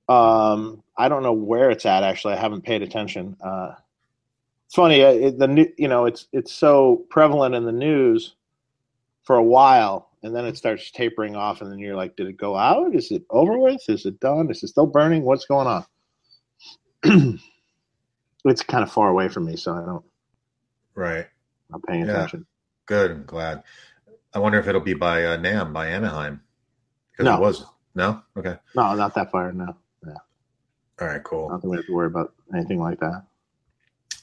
Um, 0.08 0.82
I 0.98 1.08
don't 1.08 1.22
know 1.22 1.32
where 1.32 1.70
it's 1.70 1.86
at. 1.86 2.02
Actually, 2.02 2.34
I 2.34 2.40
haven't 2.40 2.62
paid 2.62 2.82
attention. 2.82 3.36
Uh, 3.42 3.74
it's 4.66 4.74
funny. 4.74 5.02
uh, 5.02 5.10
It, 5.12 5.38
the 5.38 5.46
new, 5.48 5.66
you 5.78 5.88
know, 5.88 6.06
it's 6.06 6.26
it's 6.32 6.52
so 6.52 7.04
prevalent 7.08 7.54
in 7.54 7.64
the 7.64 7.72
news 7.72 8.34
for 9.24 9.36
a 9.36 9.42
while, 9.42 10.10
and 10.22 10.34
then 10.34 10.44
it 10.44 10.56
starts 10.56 10.90
tapering 10.90 11.36
off, 11.36 11.60
and 11.62 11.70
then 11.70 11.78
you're 11.78 11.96
like, 11.96 12.16
did 12.16 12.26
it 12.26 12.36
go 12.36 12.56
out? 12.56 12.94
Is 12.94 13.10
it 13.12 13.22
over 13.30 13.56
with? 13.58 13.80
Is 13.88 14.04
it 14.04 14.18
done? 14.20 14.50
Is 14.50 14.62
it 14.64 14.68
still 14.68 14.86
burning? 14.86 15.22
What's 15.22 15.46
going 15.46 15.68
on? 15.68 15.84
it's 18.44 18.62
kind 18.62 18.82
of 18.82 18.90
far 18.92 19.08
away 19.08 19.28
from 19.28 19.46
me, 19.46 19.56
so 19.56 19.72
I 19.74 19.84
don't. 19.86 20.04
Right. 20.94 21.26
I'm 21.72 21.80
paying 21.82 22.04
Yeah. 22.06 22.12
attention. 22.16 22.44
Good. 22.86 23.10
I'm 23.10 23.24
glad. 23.24 23.62
I 24.34 24.38
wonder 24.38 24.58
if 24.58 24.66
it'll 24.66 24.80
be 24.80 24.94
by 24.94 25.24
uh, 25.24 25.36
NAMM, 25.36 25.72
by 25.72 25.88
Anaheim. 25.88 26.40
Because 27.12 27.24
No. 27.26 27.36
it 27.36 27.40
was. 27.40 27.64
No? 27.94 28.22
Okay. 28.36 28.56
No, 28.74 28.94
not 28.94 29.14
that 29.14 29.30
far. 29.30 29.52
No, 29.52 29.76
Yeah. 30.06 30.14
All 31.00 31.06
right, 31.08 31.16
I 31.16 31.18
cool. 31.20 31.48
don't 31.50 31.60
think 31.60 31.70
we 31.70 31.76
have 31.76 31.86
to 31.86 31.92
worry 31.92 32.06
about 32.06 32.32
anything 32.54 32.80
like 32.80 33.00
that. 33.00 33.24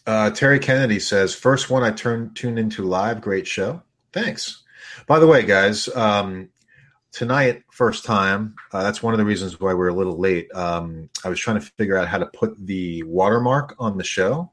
Uh, 0.07 0.31
Terry 0.31 0.57
Kennedy 0.59 0.99
says, 0.99 1.35
first 1.35 1.69
one 1.69 1.83
I 1.83 1.91
turned 1.91 2.35
tuned 2.35 2.57
into 2.57 2.83
live. 2.83 3.21
Great 3.21 3.45
show. 3.47 3.83
Thanks. 4.11 4.63
By 5.05 5.19
the 5.19 5.27
way, 5.27 5.43
guys, 5.43 5.87
um, 5.95 6.49
tonight, 7.11 7.63
first 7.71 8.05
time. 8.05 8.55
Uh, 8.71 8.81
that's 8.81 9.03
one 9.03 9.13
of 9.13 9.19
the 9.19 9.25
reasons 9.25 9.59
why 9.59 9.73
we're 9.75 9.89
a 9.89 9.93
little 9.93 10.17
late. 10.17 10.51
Um, 10.55 11.09
I 11.23 11.29
was 11.29 11.39
trying 11.39 11.59
to 11.59 11.65
figure 11.77 11.95
out 11.97 12.07
how 12.07 12.17
to 12.17 12.25
put 12.25 12.55
the 12.65 13.03
watermark 13.03 13.75
on 13.77 13.97
the 13.97 14.03
show. 14.03 14.51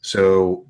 So, 0.00 0.66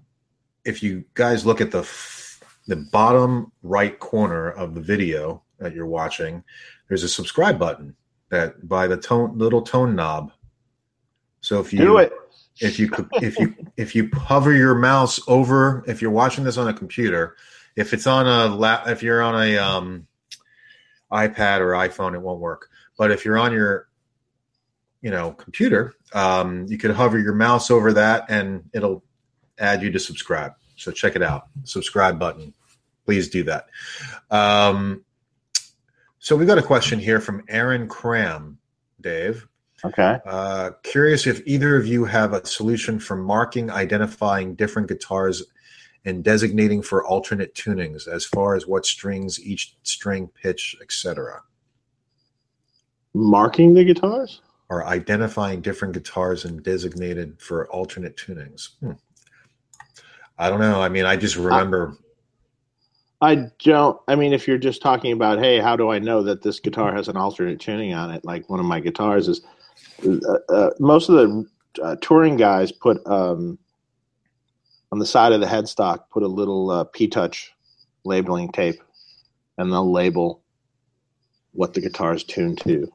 if 0.64 0.82
you 0.82 1.04
guys 1.14 1.44
look 1.46 1.60
at 1.60 1.70
the 1.70 1.80
f- 1.80 2.23
the 2.66 2.76
bottom 2.76 3.52
right 3.62 3.98
corner 3.98 4.50
of 4.50 4.74
the 4.74 4.80
video 4.80 5.42
that 5.58 5.74
you're 5.74 5.86
watching, 5.86 6.42
there's 6.88 7.02
a 7.02 7.08
subscribe 7.08 7.58
button 7.58 7.94
that 8.30 8.68
by 8.68 8.86
the 8.86 8.96
tone 8.96 9.36
little 9.38 9.62
tone 9.62 9.94
knob. 9.94 10.32
So 11.40 11.60
if 11.60 11.72
you 11.72 11.80
Do 11.80 11.98
it. 11.98 12.12
if 12.60 12.78
you 12.78 12.90
if 13.20 13.38
you 13.38 13.54
if 13.76 13.94
you 13.94 14.08
hover 14.14 14.52
your 14.52 14.74
mouse 14.74 15.20
over 15.28 15.84
if 15.86 16.00
you're 16.00 16.10
watching 16.10 16.44
this 16.44 16.56
on 16.56 16.68
a 16.68 16.72
computer 16.74 17.36
if 17.76 17.92
it's 17.92 18.06
on 18.06 18.26
a 18.26 18.54
lap 18.54 18.86
if 18.86 19.02
you're 19.02 19.20
on 19.20 19.34
a 19.42 19.58
um 19.58 20.06
ipad 21.12 21.58
or 21.58 21.72
iphone 21.72 22.14
it 22.14 22.22
won't 22.22 22.40
work 22.40 22.70
but 22.96 23.10
if 23.10 23.24
you're 23.24 23.36
on 23.36 23.52
your 23.52 23.88
you 25.02 25.10
know 25.10 25.32
computer 25.32 25.94
um 26.12 26.64
you 26.68 26.78
could 26.78 26.92
hover 26.92 27.18
your 27.18 27.34
mouse 27.34 27.70
over 27.70 27.92
that 27.92 28.24
and 28.28 28.62
it'll 28.72 29.02
add 29.58 29.82
you 29.82 29.90
to 29.90 29.98
subscribe 29.98 30.52
so 30.76 30.90
check 30.90 31.16
it 31.16 31.22
out 31.22 31.48
subscribe 31.64 32.18
button 32.18 32.52
please 33.04 33.28
do 33.28 33.42
that 33.42 33.66
um 34.30 35.04
so 36.18 36.34
we've 36.36 36.48
got 36.48 36.58
a 36.58 36.62
question 36.62 36.98
here 36.98 37.20
from 37.20 37.42
aaron 37.48 37.88
cram 37.88 38.58
dave 39.00 39.46
Okay. 39.84 40.18
uh, 40.24 40.70
curious 40.82 41.26
if 41.26 41.42
either 41.46 41.76
of 41.76 41.86
you 41.86 42.06
have 42.06 42.32
a 42.32 42.44
solution 42.46 42.98
for 42.98 43.16
marking, 43.16 43.70
identifying 43.70 44.54
different 44.54 44.88
guitars, 44.88 45.42
and 46.06 46.24
designating 46.24 46.82
for 46.82 47.04
alternate 47.04 47.54
tunings 47.54 48.08
as 48.08 48.24
far 48.24 48.54
as 48.54 48.66
what 48.66 48.86
strings 48.86 49.40
each 49.40 49.76
string 49.82 50.28
pitch, 50.28 50.76
etc. 50.82 51.42
Marking 53.14 53.74
the 53.74 53.84
guitars? 53.84 54.40
Or 54.70 54.86
identifying 54.86 55.60
different 55.60 55.94
guitars 55.94 56.44
and 56.44 56.62
designated 56.62 57.40
for 57.40 57.68
alternate 57.68 58.16
tunings. 58.16 58.70
Hmm. 58.80 58.92
I 60.38 60.50
don't 60.50 60.60
know. 60.60 60.80
I 60.80 60.88
mean, 60.88 61.04
I 61.04 61.16
just 61.16 61.36
remember. 61.36 61.96
I 63.20 63.50
don't. 63.60 63.98
I 64.08 64.16
mean, 64.16 64.32
if 64.32 64.46
you're 64.46 64.58
just 64.58 64.82
talking 64.82 65.12
about, 65.12 65.38
hey, 65.38 65.58
how 65.58 65.76
do 65.76 65.90
I 65.90 65.98
know 65.98 66.22
that 66.22 66.42
this 66.42 66.60
guitar 66.60 66.94
has 66.94 67.08
an 67.08 67.16
alternate 67.16 67.60
tuning 67.60 67.94
on 67.94 68.10
it? 68.10 68.24
Like 68.24 68.48
one 68.50 68.60
of 68.60 68.66
my 68.66 68.80
guitars 68.80 69.28
is. 69.28 69.42
Uh, 70.06 70.38
uh, 70.48 70.70
most 70.78 71.08
of 71.08 71.14
the 71.14 71.46
uh, 71.82 71.96
touring 72.00 72.36
guys 72.36 72.70
put 72.70 73.04
um, 73.06 73.58
on 74.92 74.98
the 74.98 75.06
side 75.06 75.32
of 75.32 75.40
the 75.40 75.46
headstock 75.46 76.04
put 76.10 76.22
a 76.22 76.28
little 76.28 76.70
uh, 76.70 76.84
P-touch 76.84 77.52
labeling 78.04 78.50
tape, 78.52 78.82
and 79.58 79.72
they'll 79.72 79.90
label 79.90 80.42
what 81.52 81.74
the 81.74 81.80
guitar 81.80 82.14
is 82.14 82.24
tuned 82.24 82.58
to. 82.60 82.92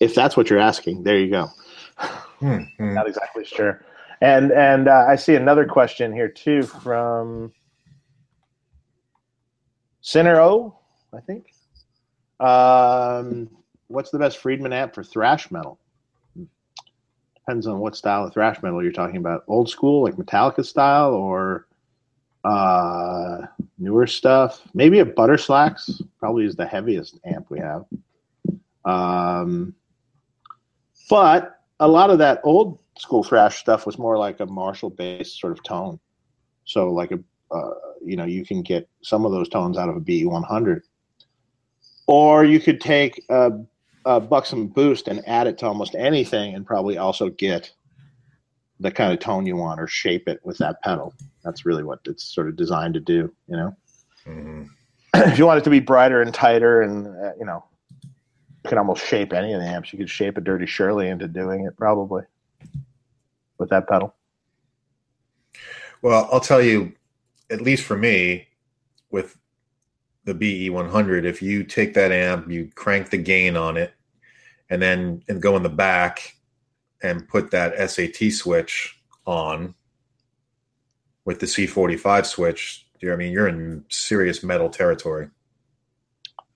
If 0.00 0.14
that's 0.14 0.36
what 0.36 0.48
you're 0.48 0.58
asking, 0.58 1.02
there 1.02 1.18
you 1.18 1.30
go. 1.30 1.50
Hmm, 1.96 2.62
hmm. 2.76 2.94
Not 2.94 3.08
exactly 3.08 3.44
sure. 3.44 3.84
And 4.20 4.50
and 4.52 4.88
uh, 4.88 5.06
I 5.08 5.16
see 5.16 5.36
another 5.36 5.64
question 5.64 6.12
here 6.12 6.28
too 6.28 6.62
from 6.62 7.52
Sinner 10.00 10.40
O, 10.40 10.76
I 11.14 11.20
think. 11.20 11.52
Um, 12.40 13.48
what's 13.88 14.10
the 14.10 14.18
best 14.18 14.38
Friedman 14.38 14.72
amp 14.72 14.94
for 14.94 15.04
thrash 15.04 15.50
metal? 15.50 15.78
Depends 17.34 17.66
on 17.66 17.78
what 17.78 17.96
style 17.96 18.24
of 18.24 18.32
thrash 18.32 18.62
metal 18.62 18.82
you're 18.82 18.92
talking 18.92 19.16
about. 19.16 19.44
Old 19.48 19.68
school, 19.68 20.02
like 20.02 20.16
Metallica 20.16 20.64
style, 20.64 21.14
or 21.14 21.66
uh, 22.44 23.42
newer 23.78 24.06
stuff. 24.06 24.62
Maybe 24.74 24.98
a 24.98 25.04
Butterslax 25.04 26.02
probably 26.18 26.44
is 26.44 26.56
the 26.56 26.66
heaviest 26.66 27.18
amp 27.24 27.50
we 27.50 27.58
have. 27.58 27.84
Um, 28.84 29.74
but 31.08 31.60
a 31.80 31.88
lot 31.88 32.10
of 32.10 32.18
that 32.18 32.40
old 32.44 32.78
school 32.98 33.24
thrash 33.24 33.58
stuff 33.58 33.86
was 33.86 33.98
more 33.98 34.18
like 34.18 34.40
a 34.40 34.46
Marshall 34.46 34.90
based 34.90 35.40
sort 35.40 35.52
of 35.52 35.62
tone. 35.62 35.98
So 36.64 36.90
like 36.90 37.12
a 37.12 37.18
uh, 37.50 37.70
you 38.04 38.16
know 38.16 38.24
you 38.26 38.44
can 38.44 38.62
get 38.62 38.88
some 39.02 39.24
of 39.24 39.32
those 39.32 39.48
tones 39.48 39.78
out 39.78 39.88
of 39.88 39.96
a 39.96 40.00
BE 40.00 40.26
100 40.26 40.82
or 42.08 42.44
you 42.44 42.58
could 42.58 42.80
take 42.80 43.22
a, 43.28 43.52
a 44.06 44.18
Buxom 44.18 44.66
Boost 44.66 45.08
and 45.08 45.22
add 45.28 45.46
it 45.46 45.58
to 45.58 45.66
almost 45.66 45.94
anything, 45.94 46.54
and 46.54 46.66
probably 46.66 46.96
also 46.98 47.28
get 47.28 47.70
the 48.80 48.90
kind 48.90 49.12
of 49.12 49.18
tone 49.20 49.44
you 49.46 49.56
want, 49.56 49.78
or 49.80 49.86
shape 49.86 50.26
it 50.26 50.40
with 50.42 50.56
that 50.58 50.80
pedal. 50.82 51.12
That's 51.44 51.66
really 51.66 51.84
what 51.84 52.00
it's 52.06 52.24
sort 52.24 52.48
of 52.48 52.56
designed 52.56 52.94
to 52.94 53.00
do. 53.00 53.32
You 53.46 53.56
know, 53.56 53.76
Mhm. 54.26 54.68
if 55.14 55.38
you 55.38 55.46
want 55.46 55.58
it 55.58 55.64
to 55.64 55.70
be 55.70 55.80
brighter 55.80 56.22
and 56.22 56.32
tighter, 56.32 56.80
and 56.80 57.06
uh, 57.06 57.32
you 57.38 57.44
know, 57.44 57.62
you 58.02 58.68
can 58.70 58.78
almost 58.78 59.04
shape 59.06 59.32
any 59.34 59.52
of 59.52 59.60
the 59.60 59.66
amps. 59.66 59.92
You 59.92 59.98
could 59.98 60.10
shape 60.10 60.38
a 60.38 60.40
Dirty 60.40 60.66
Shirley 60.66 61.08
into 61.08 61.28
doing 61.28 61.66
it 61.66 61.76
probably 61.76 62.22
with 63.58 63.70
that 63.70 63.88
pedal. 63.88 64.14
Well, 66.02 66.28
I'll 66.32 66.40
tell 66.40 66.62
you, 66.62 66.92
at 67.50 67.60
least 67.60 67.84
for 67.84 67.96
me, 67.96 68.46
with 69.10 69.36
the 70.24 70.34
BE 70.34 70.70
100, 70.70 71.24
if 71.24 71.42
you 71.42 71.64
take 71.64 71.94
that 71.94 72.12
amp, 72.12 72.50
you 72.50 72.70
crank 72.74 73.10
the 73.10 73.16
gain 73.18 73.56
on 73.56 73.76
it, 73.76 73.92
and 74.70 74.80
then 74.80 75.22
and 75.28 75.40
go 75.42 75.56
in 75.56 75.62
the 75.62 75.68
back 75.68 76.36
and 77.02 77.26
put 77.28 77.50
that 77.50 77.90
SAT 77.90 78.32
switch 78.32 79.00
on 79.26 79.74
with 81.24 81.40
the 81.40 81.46
C45 81.46 82.26
switch, 82.26 82.86
I 83.02 83.14
mean, 83.16 83.32
you're 83.32 83.48
in 83.48 83.84
serious 83.88 84.42
metal 84.42 84.68
territory. 84.68 85.28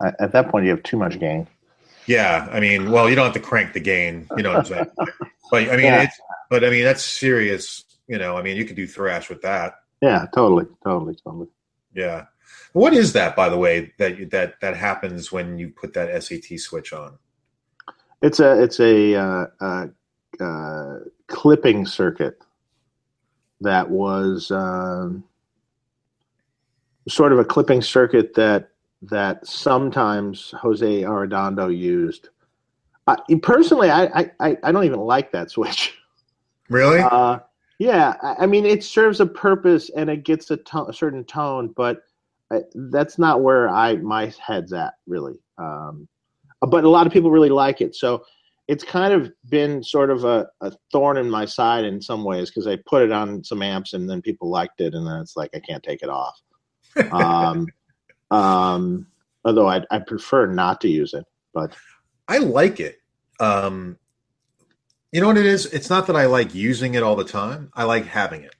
at, 0.02 0.14
at 0.20 0.32
that 0.32 0.48
point 0.50 0.64
you 0.64 0.70
have 0.70 0.82
too 0.82 0.96
much 0.96 1.18
gain. 1.20 1.46
Yeah, 2.06 2.48
I 2.50 2.58
mean, 2.58 2.90
well, 2.90 3.08
you 3.08 3.14
don't 3.14 3.26
have 3.26 3.34
to 3.34 3.40
crank 3.40 3.74
the 3.74 3.80
gain, 3.80 4.26
you 4.36 4.42
know 4.42 4.50
what 4.50 4.58
I'm 4.60 4.64
saying? 4.64 4.86
but 5.50 5.68
I 5.70 5.76
mean, 5.76 5.86
Yeah. 5.86 6.02
it's 6.02 6.18
but 6.52 6.66
I 6.66 6.68
mean, 6.68 6.84
that's 6.84 7.02
serious. 7.02 7.82
You 8.08 8.18
know, 8.18 8.36
I 8.36 8.42
mean, 8.42 8.58
you 8.58 8.66
could 8.66 8.76
do 8.76 8.86
thrash 8.86 9.30
with 9.30 9.40
that. 9.40 9.76
Yeah, 10.02 10.26
totally, 10.34 10.66
totally, 10.84 11.16
totally. 11.24 11.46
Yeah. 11.94 12.26
What 12.74 12.92
is 12.92 13.14
that, 13.14 13.34
by 13.34 13.48
the 13.48 13.56
way, 13.56 13.94
that 13.98 14.30
that 14.32 14.60
that 14.60 14.76
happens 14.76 15.32
when 15.32 15.58
you 15.58 15.70
put 15.70 15.94
that 15.94 16.22
SAT 16.22 16.60
switch 16.60 16.92
on? 16.92 17.16
It's 18.20 18.38
a 18.38 18.62
it's 18.62 18.80
a 18.80 19.14
uh, 19.14 19.46
uh, 19.62 19.86
uh, 20.40 20.98
clipping 21.26 21.86
circuit 21.86 22.36
that 23.62 23.88
was 23.88 24.50
um, 24.50 25.24
sort 27.08 27.32
of 27.32 27.38
a 27.38 27.46
clipping 27.46 27.80
circuit 27.80 28.34
that 28.34 28.68
that 29.00 29.46
sometimes 29.46 30.50
Jose 30.60 31.00
Arredondo 31.00 31.74
used. 31.74 32.28
I, 33.06 33.16
personally, 33.42 33.90
I, 33.90 34.30
I 34.38 34.58
I 34.62 34.70
don't 34.70 34.84
even 34.84 35.00
like 35.00 35.32
that 35.32 35.50
switch. 35.56 35.96
Really? 36.72 37.00
Uh, 37.00 37.38
yeah, 37.78 38.14
I, 38.22 38.44
I 38.44 38.46
mean 38.46 38.64
it 38.64 38.82
serves 38.82 39.20
a 39.20 39.26
purpose 39.26 39.90
and 39.96 40.08
it 40.08 40.24
gets 40.24 40.50
a, 40.50 40.56
to- 40.56 40.86
a 40.86 40.92
certain 40.92 41.24
tone, 41.24 41.72
but 41.76 42.02
uh, 42.50 42.60
that's 42.74 43.18
not 43.18 43.42
where 43.42 43.68
I 43.68 43.96
my 43.96 44.32
head's 44.44 44.72
at 44.72 44.94
really. 45.06 45.38
Um, 45.58 46.08
but 46.60 46.84
a 46.84 46.88
lot 46.88 47.06
of 47.06 47.12
people 47.12 47.30
really 47.30 47.48
like 47.48 47.80
it, 47.80 47.94
so 47.94 48.24
it's 48.68 48.84
kind 48.84 49.12
of 49.12 49.32
been 49.50 49.82
sort 49.82 50.10
of 50.10 50.24
a, 50.24 50.48
a 50.60 50.72
thorn 50.92 51.16
in 51.16 51.28
my 51.28 51.44
side 51.44 51.84
in 51.84 52.00
some 52.00 52.24
ways 52.24 52.48
because 52.48 52.66
I 52.66 52.78
put 52.86 53.02
it 53.02 53.10
on 53.10 53.42
some 53.42 53.60
amps 53.62 53.92
and 53.92 54.08
then 54.08 54.22
people 54.22 54.48
liked 54.48 54.80
it, 54.80 54.94
and 54.94 55.06
then 55.06 55.20
it's 55.20 55.36
like 55.36 55.50
I 55.54 55.60
can't 55.60 55.82
take 55.82 56.02
it 56.02 56.08
off. 56.08 56.40
Um, 57.10 57.66
um, 58.30 59.06
although 59.44 59.68
I 59.68 59.82
I 59.90 59.98
prefer 59.98 60.46
not 60.46 60.80
to 60.82 60.88
use 60.88 61.14
it, 61.14 61.24
but 61.52 61.74
I 62.28 62.38
like 62.38 62.80
it. 62.80 62.98
Um, 63.40 63.98
you 65.12 65.20
know 65.20 65.26
what 65.26 65.36
it 65.36 65.46
is? 65.46 65.66
It's 65.66 65.90
not 65.90 66.06
that 66.06 66.16
I 66.16 66.26
like 66.26 66.54
using 66.54 66.94
it 66.94 67.02
all 67.02 67.16
the 67.16 67.24
time. 67.24 67.70
I 67.74 67.84
like 67.84 68.06
having 68.06 68.42
it 68.42 68.56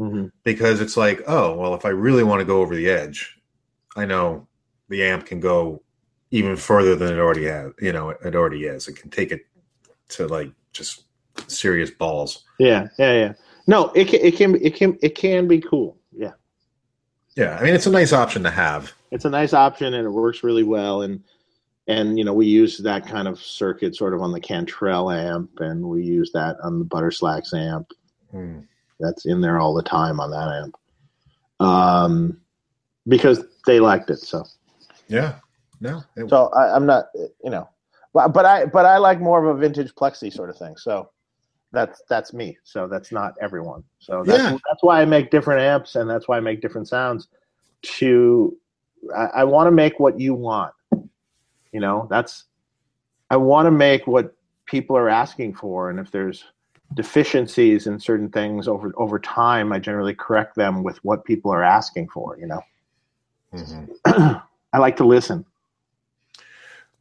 mhm. 0.00 0.30
because 0.44 0.80
it's 0.80 0.96
like, 0.96 1.22
oh, 1.26 1.56
well, 1.56 1.74
if 1.74 1.84
I 1.84 1.90
really 1.90 2.22
want 2.22 2.40
to 2.40 2.44
go 2.44 2.60
over 2.60 2.74
the 2.74 2.88
edge, 2.88 3.36
I 3.96 4.06
know 4.06 4.46
the 4.88 5.04
amp 5.04 5.26
can 5.26 5.40
go 5.40 5.82
even 6.30 6.56
further 6.56 6.94
than 6.94 7.12
it 7.12 7.18
already 7.18 7.44
has. 7.46 7.72
You 7.80 7.92
know, 7.92 8.10
it 8.10 8.34
already 8.36 8.64
is. 8.64 8.86
It 8.86 8.94
can 8.96 9.10
take 9.10 9.32
it 9.32 9.46
to 10.10 10.28
like 10.28 10.52
just 10.72 11.04
serious 11.48 11.90
balls. 11.90 12.44
yeah, 12.58 12.88
yeah, 12.98 13.12
yeah. 13.12 13.32
No, 13.66 13.90
it 13.90 14.08
can, 14.08 14.20
it 14.20 14.36
can 14.36 14.54
it 14.64 14.74
can 14.74 14.98
it 15.02 15.14
can 15.14 15.46
be 15.46 15.60
cool. 15.60 15.98
Yeah. 16.12 16.32
Yeah, 17.36 17.56
I 17.58 17.62
mean, 17.62 17.74
it's 17.74 17.86
a 17.86 17.90
nice 17.90 18.12
option 18.12 18.42
to 18.44 18.50
have. 18.50 18.92
it's 19.10 19.24
a 19.24 19.30
nice 19.30 19.52
option 19.52 19.94
and 19.94 20.06
it 20.06 20.10
works 20.10 20.42
really 20.42 20.62
well 20.62 21.02
and 21.02 21.22
and 21.88 22.18
you 22.18 22.24
know 22.24 22.32
we 22.34 22.46
use 22.46 22.78
that 22.78 23.06
kind 23.06 23.26
of 23.26 23.40
circuit 23.40 23.96
sort 23.96 24.14
of 24.14 24.20
on 24.22 24.30
the 24.32 24.40
Cantrell 24.40 25.10
amp 25.10 25.50
and 25.60 25.82
we 25.82 26.02
use 26.04 26.30
that 26.32 26.56
on 26.62 26.78
the 26.78 26.84
Butterslax 26.84 27.52
amp 27.54 27.90
Hmm. 28.30 28.60
that's 29.00 29.24
in 29.26 29.40
there 29.40 29.58
all 29.58 29.72
the 29.74 29.82
time 29.82 30.20
on 30.20 30.30
that 30.30 30.48
amp 30.62 30.76
um 31.60 32.38
because 33.08 33.42
they 33.66 33.80
liked 33.80 34.10
it 34.10 34.18
so 34.18 34.44
Yeah, 35.08 35.36
no, 35.80 36.02
it- 36.16 36.28
So 36.28 36.48
I, 36.50 36.74
I'm 36.76 36.84
not, 36.86 37.06
you 37.42 37.50
know, 37.50 37.68
but 38.12 38.28
but 38.28 38.44
I 38.44 38.66
but 38.66 38.84
I 38.84 38.98
like 38.98 39.20
more 39.20 39.42
of 39.44 39.56
a 39.56 39.58
vintage 39.58 39.94
plexi 39.94 40.30
sort 40.32 40.50
of 40.50 40.56
thing. 40.58 40.76
So 40.76 41.10
that's 41.72 42.02
that's 42.08 42.32
me. 42.34 42.56
So 42.64 42.86
that's 42.86 43.10
not 43.12 43.34
everyone. 43.40 43.82
So 43.98 44.22
that's 44.24 44.44
Yeah. 44.44 44.58
that's 44.68 44.82
why 44.82 45.00
I 45.00 45.04
make 45.06 45.30
different 45.30 45.62
amps, 45.62 45.96
and 45.96 46.08
that's 46.08 46.28
why 46.28 46.36
I 46.36 46.40
make 46.40 46.60
different 46.60 46.88
sounds. 46.88 47.28
To 47.98 48.56
I, 49.16 49.26
I 49.40 49.44
want 49.44 49.66
to 49.68 49.70
make 49.70 49.98
what 49.98 50.18
you 50.20 50.34
want. 50.34 50.72
You 51.72 51.80
know, 51.80 52.06
that's 52.10 52.44
I 53.30 53.36
want 53.36 53.66
to 53.66 53.70
make 53.70 54.06
what 54.06 54.34
people 54.66 54.96
are 54.96 55.08
asking 55.08 55.54
for, 55.54 55.90
and 55.90 55.98
if 55.98 56.10
there's 56.10 56.44
deficiencies 56.94 57.86
in 57.86 58.00
certain 58.00 58.30
things 58.30 58.66
over 58.68 58.92
over 58.96 59.18
time, 59.18 59.72
I 59.72 59.78
generally 59.78 60.14
correct 60.14 60.54
them 60.56 60.82
with 60.82 61.02
what 61.04 61.24
people 61.24 61.50
are 61.52 61.62
asking 61.62 62.08
for. 62.08 62.36
You 62.38 62.46
know, 62.46 62.60
Mhm. 63.54 63.90
I 64.72 64.78
like 64.78 64.96
to 64.98 65.04
listen 65.04 65.44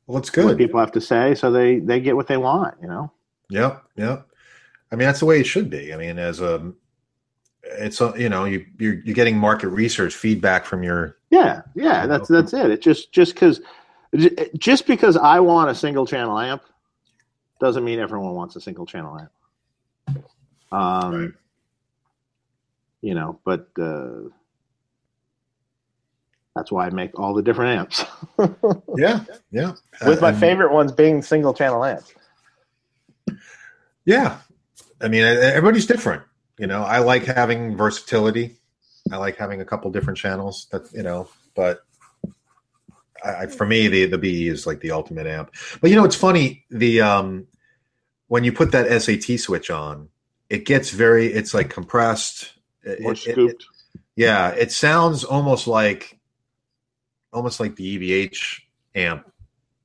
Well, 0.05 0.17
it's 0.17 0.29
to 0.31 0.41
what 0.43 0.49
good. 0.49 0.57
people 0.57 0.79
have 0.79 0.91
to 0.93 1.01
say, 1.01 1.35
so 1.35 1.51
they 1.51 1.79
they 1.79 1.99
get 1.99 2.15
what 2.15 2.27
they 2.27 2.37
want. 2.37 2.75
You 2.81 2.87
know. 2.87 3.11
Yep, 3.49 3.83
yep. 3.95 4.27
I 4.91 4.95
mean, 4.95 5.05
that's 5.05 5.19
the 5.19 5.25
way 5.25 5.39
it 5.39 5.45
should 5.45 5.69
be. 5.69 5.93
I 5.93 5.97
mean, 5.97 6.17
as 6.17 6.39
a, 6.41 6.71
it's 7.63 7.99
a, 7.99 8.13
you 8.17 8.29
know, 8.29 8.45
you 8.45 8.65
you're, 8.77 8.95
you're 8.95 9.15
getting 9.15 9.37
market 9.37 9.69
research 9.69 10.15
feedback 10.15 10.65
from 10.65 10.83
your. 10.83 11.17
Yeah, 11.29 11.61
yeah, 11.75 12.07
that's 12.07 12.27
that's 12.29 12.53
it. 12.53 12.71
It 12.71 12.81
just 12.81 13.11
just 13.11 13.33
because 13.33 13.61
just 14.57 14.87
because 14.87 15.17
I 15.17 15.39
want 15.39 15.69
a 15.69 15.75
single 15.75 16.05
channel 16.05 16.37
amp 16.39 16.63
doesn't 17.59 17.83
mean 17.83 17.99
everyone 17.99 18.33
wants 18.33 18.55
a 18.55 18.61
single 18.61 18.85
channel 18.85 19.17
amp. 19.19 19.31
Um, 20.71 21.13
Right. 21.21 21.31
you 23.01 23.13
know, 23.15 23.39
but 23.45 23.67
uh, 23.79 24.29
that's 26.55 26.71
why 26.71 26.87
I 26.87 26.89
make 26.89 27.17
all 27.19 27.33
the 27.33 27.41
different 27.43 27.79
amps. 27.79 28.05
Yeah, 28.97 29.23
yeah. 29.51 29.73
With 30.05 30.21
my 30.21 30.33
favorite 30.33 30.71
ones 30.71 30.91
being 30.91 31.21
single 31.21 31.53
channel 31.53 31.83
amps. 31.85 32.13
Yeah, 34.05 34.39
I 35.01 35.07
mean, 35.07 35.23
everybody's 35.23 35.85
different. 35.85 36.23
You 36.57 36.65
know, 36.67 36.81
I 36.81 36.99
like 36.99 37.25
having 37.25 37.75
versatility. 37.77 38.57
I 39.11 39.17
like 39.17 39.37
having 39.37 39.61
a 39.61 39.65
couple 39.65 39.91
different 39.91 40.17
channels. 40.17 40.67
That 40.71 40.91
you 40.93 41.03
know, 41.03 41.29
but 41.55 41.81
I, 43.23 43.43
I- 43.43 43.47
for 43.47 43.65
me, 43.65 43.87
the 43.87 44.05
the 44.05 44.17
BE 44.17 44.47
is 44.47 44.65
like 44.67 44.79
the 44.81 44.91
ultimate 44.91 45.27
amp. 45.27 45.53
But 45.81 45.89
you 45.89 45.95
know, 45.95 46.05
it's 46.05 46.15
funny 46.15 46.65
the 46.69 47.01
um 47.01 47.47
when 48.27 48.43
you 48.43 48.51
put 48.51 48.71
that 48.73 49.01
SAT 49.01 49.39
switch 49.39 49.69
on, 49.69 50.09
it 50.49 50.65
gets 50.65 50.89
very. 50.91 51.27
It's 51.27 51.53
like 51.53 51.69
compressed. 51.69 52.53
It- 52.83 53.01
More 53.01 53.13
it- 53.13 53.25
it- 53.27 53.31
scooped. 53.31 53.65
yeah, 54.15 54.49
it 54.49 54.71
sounds 54.71 55.23
almost 55.23 55.67
like 55.67 56.19
almost 57.33 57.59
like 57.59 57.75
the 57.75 57.97
EVH 57.97 58.61
amp 58.95 59.29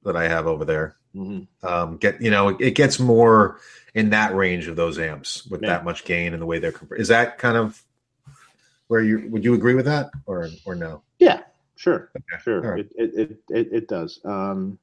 that 0.05 0.17
I 0.17 0.29
have 0.29 0.47
over 0.47 0.65
there. 0.65 0.97
Mhm. 1.15 1.47
Um, 1.63 1.97
get 1.99 2.21
you 2.23 2.31
know, 2.31 2.49
it, 2.49 2.57
it 2.61 2.71
gets 2.75 2.99
more 2.99 3.59
in 3.95 4.11
that 4.11 4.35
range 4.35 4.69
of 4.69 4.77
those 4.77 4.99
amps 4.99 5.45
with 5.47 5.63
Yeah. 5.63 5.69
that 5.69 5.85
much 5.85 6.05
gain 6.05 6.33
and 6.33 6.41
the 6.41 6.47
way 6.47 6.59
they're 6.59 6.73
comp- 6.73 6.93
is 6.99 7.09
that 7.09 7.37
kind 7.39 7.57
of 7.59 7.83
where 8.89 9.03
you 9.03 9.29
would 9.29 9.45
you 9.45 9.53
agree 9.55 9.75
with 9.75 9.85
that 9.85 10.11
or 10.27 10.49
or 10.65 10.75
no? 10.75 11.03
Yeah, 11.19 11.43
sure, 11.83 12.11
Okay, 12.17 12.43
sure. 12.45 12.61
right. 12.61 12.81
It, 12.81 12.91
it, 12.97 13.21
it 13.31 13.39
it 13.51 13.73
it 13.73 13.89
does. 13.89 14.21
Um, 14.25 14.79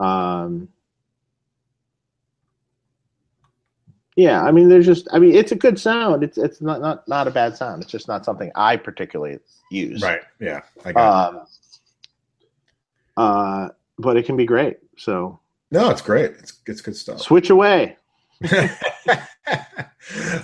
um, 0.00 0.68
yeah, 4.16 4.42
I 4.42 4.50
mean, 4.50 4.68
there's 4.68 4.86
just, 4.86 5.08
I 5.12 5.18
mean, 5.18 5.34
it's 5.34 5.52
a 5.52 5.56
good 5.56 5.78
sound. 5.78 6.22
It's 6.24 6.36
it's 6.38 6.60
not 6.60 6.80
not 6.80 7.06
not 7.08 7.28
a 7.28 7.30
bad 7.30 7.56
sound. 7.56 7.82
It's 7.82 7.92
just 7.92 8.08
not 8.08 8.24
something 8.24 8.50
I 8.54 8.76
particularly 8.76 9.38
use. 9.70 10.02
Right. 10.02 10.20
Yeah. 10.40 10.60
I 10.84 10.92
got. 10.92 11.34
Um, 11.34 11.46
uh, 13.16 13.68
but 13.98 14.16
it 14.16 14.26
can 14.26 14.36
be 14.36 14.46
great. 14.46 14.78
So. 14.96 15.38
No, 15.70 15.90
it's 15.90 16.02
great. 16.02 16.32
It's 16.38 16.54
it's 16.66 16.80
good 16.80 16.96
stuff. 16.96 17.20
switch 17.20 17.50
away. 17.50 17.96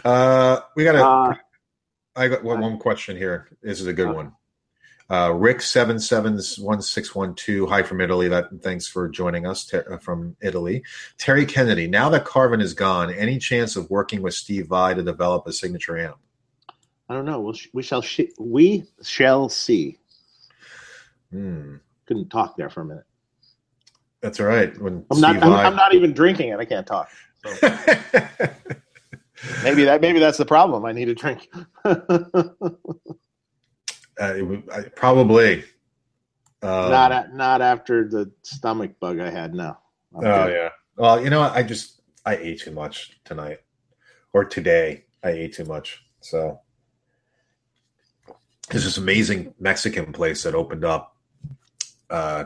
uh, 0.05 0.61
we 0.77 0.85
got 0.85 0.95
a. 0.95 1.05
Uh, 1.07 1.35
I 2.17 2.27
got 2.29 2.43
one, 2.43 2.61
one 2.61 2.79
question 2.79 3.17
here. 3.17 3.49
This 3.63 3.81
is 3.81 3.87
a 3.87 3.93
good 3.93 4.09
Uh, 4.09 4.15
one. 4.15 4.33
Uh, 5.11 5.33
Rick 5.33 5.61
seven 5.61 5.99
sevens 5.99 6.57
one 6.57 6.81
six 6.81 7.15
one 7.17 7.35
two. 7.35 7.67
Hi 7.67 7.83
from 7.83 8.01
Italy. 8.01 8.29
That 8.29 8.49
thanks 8.63 8.87
for 8.87 9.09
joining 9.09 9.45
us 9.45 9.65
ter- 9.65 9.85
uh, 9.91 9.99
from 9.99 10.37
Italy. 10.41 10.85
Terry 11.19 11.45
Kennedy. 11.45 11.89
Now 11.89 12.09
that 12.11 12.25
Carvin 12.25 12.61
is 12.61 12.75
gone, 12.75 13.13
any 13.13 13.39
chance 13.39 13.75
of 13.75 13.91
working 13.91 14.23
with 14.23 14.35
Steve 14.35 14.69
Vai 14.69 14.95
to 14.95 15.03
develop 15.03 15.49
a 15.49 15.53
signature 15.53 15.99
amp? 15.99 16.19
I 17.09 17.15
don't 17.15 17.25
know. 17.25 17.41
We'll, 17.41 17.55
sh- 17.55 17.67
we 17.73 17.83
shall 17.83 18.03
sh- 18.03 18.31
we 18.39 18.85
shall 19.03 19.49
see. 19.49 19.99
Hmm. 21.33 21.77
Couldn't 22.07 22.29
talk 22.31 22.57
there 22.57 22.71
for 22.71 22.83
a 22.83 22.85
minute. 22.85 23.05
That's 24.21 24.39
all 24.39 24.47
right. 24.47 24.81
When 24.81 25.05
I'm 25.11 25.17
Steve 25.17 25.41
not. 25.41 25.43
I'm, 25.43 25.53
I'm 25.53 25.77
not 25.77 25.93
even 25.93 26.13
drinking 26.13 26.51
it. 26.51 26.61
I 26.61 26.65
can't 26.65 26.87
talk. 26.87 27.09
So. 27.45 27.51
Maybe 29.65 29.85
that 29.85 30.03
maybe 30.03 30.19
that's 30.19 30.37
the 30.37 30.45
problem. 30.45 30.85
I 30.85 30.93
need 30.93 31.09
a 31.09 31.15
drink. 31.15 31.49
Uh, 34.21 34.35
it 34.37 34.43
would- 34.43 34.69
I- 34.71 34.89
probably. 34.95 35.65
Um, 36.63 36.91
not 36.91 37.11
a, 37.11 37.31
not 37.35 37.63
after 37.63 38.07
the 38.07 38.31
stomach 38.43 39.01
bug 39.01 39.19
I 39.19 39.31
had. 39.31 39.55
No. 39.55 39.77
I'm 40.15 40.25
Oh 40.27 40.47
good. 40.47 40.53
yeah. 40.53 40.69
Well, 40.97 41.23
you 41.25 41.31
know. 41.31 41.41
I 41.41 41.63
just 41.63 42.03
I 42.27 42.37
ate 42.37 42.61
too 42.61 42.73
much 42.73 43.19
tonight 43.25 43.61
or 44.35 44.45
today. 44.45 45.05
I 45.25 45.31
ate 45.31 45.55
too 45.55 45.65
much. 45.65 46.05
So 46.21 46.61
there's 48.69 48.85
this 48.85 48.99
amazing 48.99 49.55
Mexican 49.59 50.13
place 50.13 50.43
that 50.43 50.55
opened 50.55 50.85
up. 50.85 51.17
Uh, 52.11 52.45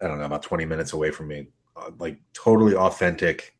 I 0.00 0.06
don't 0.08 0.18
know, 0.18 0.24
about 0.24 0.42
20 0.42 0.64
minutes 0.64 0.92
away 0.94 1.10
from 1.10 1.28
me. 1.28 1.48
Uh, 1.76 1.90
like 1.98 2.18
totally 2.32 2.74
authentic 2.74 3.54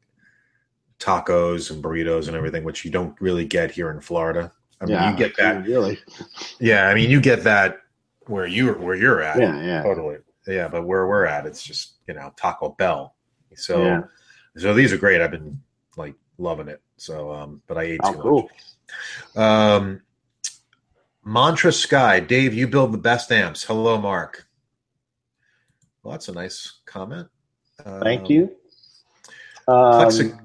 tacos 0.98 1.70
and 1.70 1.82
burritos 1.82 2.26
and 2.28 2.36
everything, 2.36 2.64
which 2.64 2.84
you 2.84 2.90
don't 2.90 3.20
really 3.20 3.44
get 3.44 3.70
here 3.72 3.90
in 3.90 4.00
Florida. 4.00 4.52
I 4.80 4.84
mean, 4.86 4.94
yeah, 4.94 5.10
you 5.10 5.16
get 5.16 5.36
that. 5.36 5.64
really. 5.66 5.98
Yeah, 6.60 6.88
I 6.88 6.94
mean, 6.94 7.10
you 7.10 7.20
get 7.20 7.44
that 7.44 7.78
where 8.26 8.46
you 8.46 8.72
where 8.74 8.96
you're 8.96 9.22
at. 9.22 9.38
Yeah, 9.38 9.62
yeah. 9.62 9.82
Totally. 9.82 10.16
Yeah, 10.46 10.68
but 10.68 10.84
where 10.86 11.06
we're 11.06 11.24
at, 11.26 11.46
it's 11.46 11.62
just 11.62 11.94
you 12.06 12.14
know 12.14 12.32
Taco 12.36 12.70
Bell. 12.70 13.14
So 13.56 13.82
Yeah. 13.82 14.02
so 14.56 14.74
these 14.74 14.92
are 14.92 14.98
great. 14.98 15.20
I've 15.20 15.30
been 15.30 15.60
like 15.96 16.14
loving 16.38 16.68
it. 16.68 16.82
So 16.96 17.32
um, 17.32 17.62
but 17.66 17.78
I 17.78 17.82
ate 17.84 18.00
Oh, 18.04 18.12
too 18.12 18.18
cool. 18.20 18.50
much. 19.34 19.36
Um, 19.36 20.02
Mantra 21.24 21.72
Sky, 21.72 22.20
Dave, 22.20 22.52
you 22.52 22.68
build 22.68 22.92
the 22.92 22.98
best 22.98 23.32
amps. 23.32 23.64
Hello, 23.64 23.98
Mark. 23.98 24.46
Well, 26.02 26.12
that's 26.12 26.28
a 26.28 26.32
nice 26.32 26.80
comment. 26.84 27.28
Thank 28.02 28.22
Um, 28.22 28.30
you. 28.30 28.42
Um, 29.66 29.74
Plexi- 30.02 30.40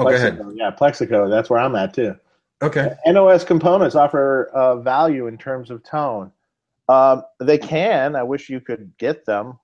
Oh, 0.00 0.04
go 0.04 0.10
ahead. 0.10 0.38
Plexico, 0.38 0.52
Yeah, 0.56 0.70
Plexico. 0.72 1.30
That's 1.30 1.50
where 1.50 1.58
I'm 1.60 1.74
at 1.76 1.94
too. 1.94 2.16
Okay. 2.60 2.94
NOS 3.06 3.44
components 3.44 3.94
offer 3.94 4.50
uh, 4.52 4.76
value 4.76 5.28
in 5.28 5.38
terms 5.38 5.70
of 5.70 5.82
tone. 5.84 6.32
Um, 6.88 7.22
they 7.38 7.58
can. 7.58 8.16
I 8.16 8.22
wish 8.22 8.48
you 8.48 8.60
could 8.60 8.92
get 8.98 9.24
them. 9.26 9.58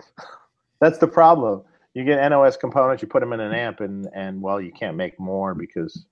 That's 0.80 0.98
the 0.98 1.06
problem. 1.06 1.62
You 1.94 2.04
get 2.04 2.28
NOS 2.28 2.56
components, 2.56 3.02
you 3.02 3.08
put 3.08 3.20
them 3.20 3.32
in 3.32 3.40
an 3.40 3.54
amp, 3.54 3.80
and 3.80 4.06
and 4.14 4.42
well, 4.42 4.60
you 4.60 4.70
can't 4.70 4.96
make 4.96 5.18
more 5.18 5.54
because 5.54 6.04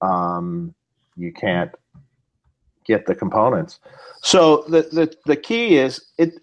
um, 0.00 0.74
you 1.16 1.32
can't 1.32 1.70
get 2.84 3.06
the 3.06 3.14
components. 3.14 3.78
So 4.22 4.64
the 4.68 4.82
the 4.82 5.14
the 5.26 5.36
key 5.36 5.76
is 5.76 6.06
it. 6.18 6.34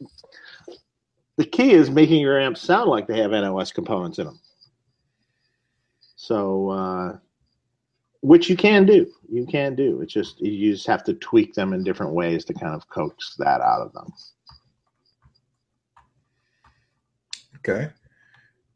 The 1.35 1.45
key 1.45 1.71
is 1.71 1.89
making 1.89 2.21
your 2.21 2.39
amps 2.39 2.61
sound 2.61 2.89
like 2.89 3.07
they 3.07 3.19
have 3.19 3.31
NOS 3.31 3.71
components 3.71 4.19
in 4.19 4.25
them. 4.25 4.39
So. 6.15 6.69
Uh, 6.69 7.17
which 8.21 8.49
you 8.49 8.55
can 8.57 8.85
do. 8.85 9.07
You 9.29 9.45
can 9.45 9.75
do. 9.75 10.01
It's 10.01 10.13
just 10.13 10.39
you 10.39 10.73
just 10.73 10.87
have 10.87 11.03
to 11.05 11.13
tweak 11.15 11.53
them 11.53 11.73
in 11.73 11.83
different 11.83 12.13
ways 12.13 12.45
to 12.45 12.53
kind 12.53 12.75
of 12.75 12.87
coax 12.89 13.35
that 13.37 13.61
out 13.61 13.81
of 13.81 13.93
them. 13.93 14.11
Okay. 17.57 17.89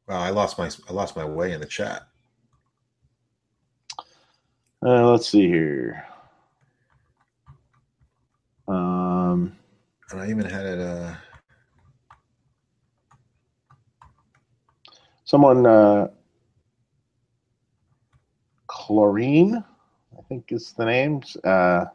Wow, 0.08 0.20
I 0.20 0.30
lost 0.30 0.58
my 0.58 0.70
I 0.90 0.94
lost 0.94 1.16
my 1.16 1.26
way 1.26 1.54
in 1.54 1.60
the 1.60 1.66
chat. 1.66 2.08
Uh, 4.86 5.10
let's 5.12 5.30
see 5.30 5.48
here. 5.48 6.06
Um, 8.68 9.56
And 10.12 10.22
I 10.22 10.30
even 10.30 10.46
had 10.46 10.66
it 10.66 10.80
uh 10.80 11.16
someone, 15.26 15.66
uh, 15.66 16.08
chlorine, 18.84 19.64
I 20.18 20.22
think 20.24 20.52
is 20.52 20.74
the 20.74 20.86
name. 20.86 21.22
Uh, 21.44 21.86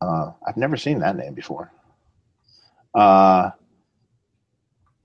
uh, 0.00 0.32
I've 0.46 0.56
never 0.56 0.76
seen 0.78 1.00
that 1.00 1.16
name 1.16 1.34
before. 1.34 1.70
Uh, 2.94 3.50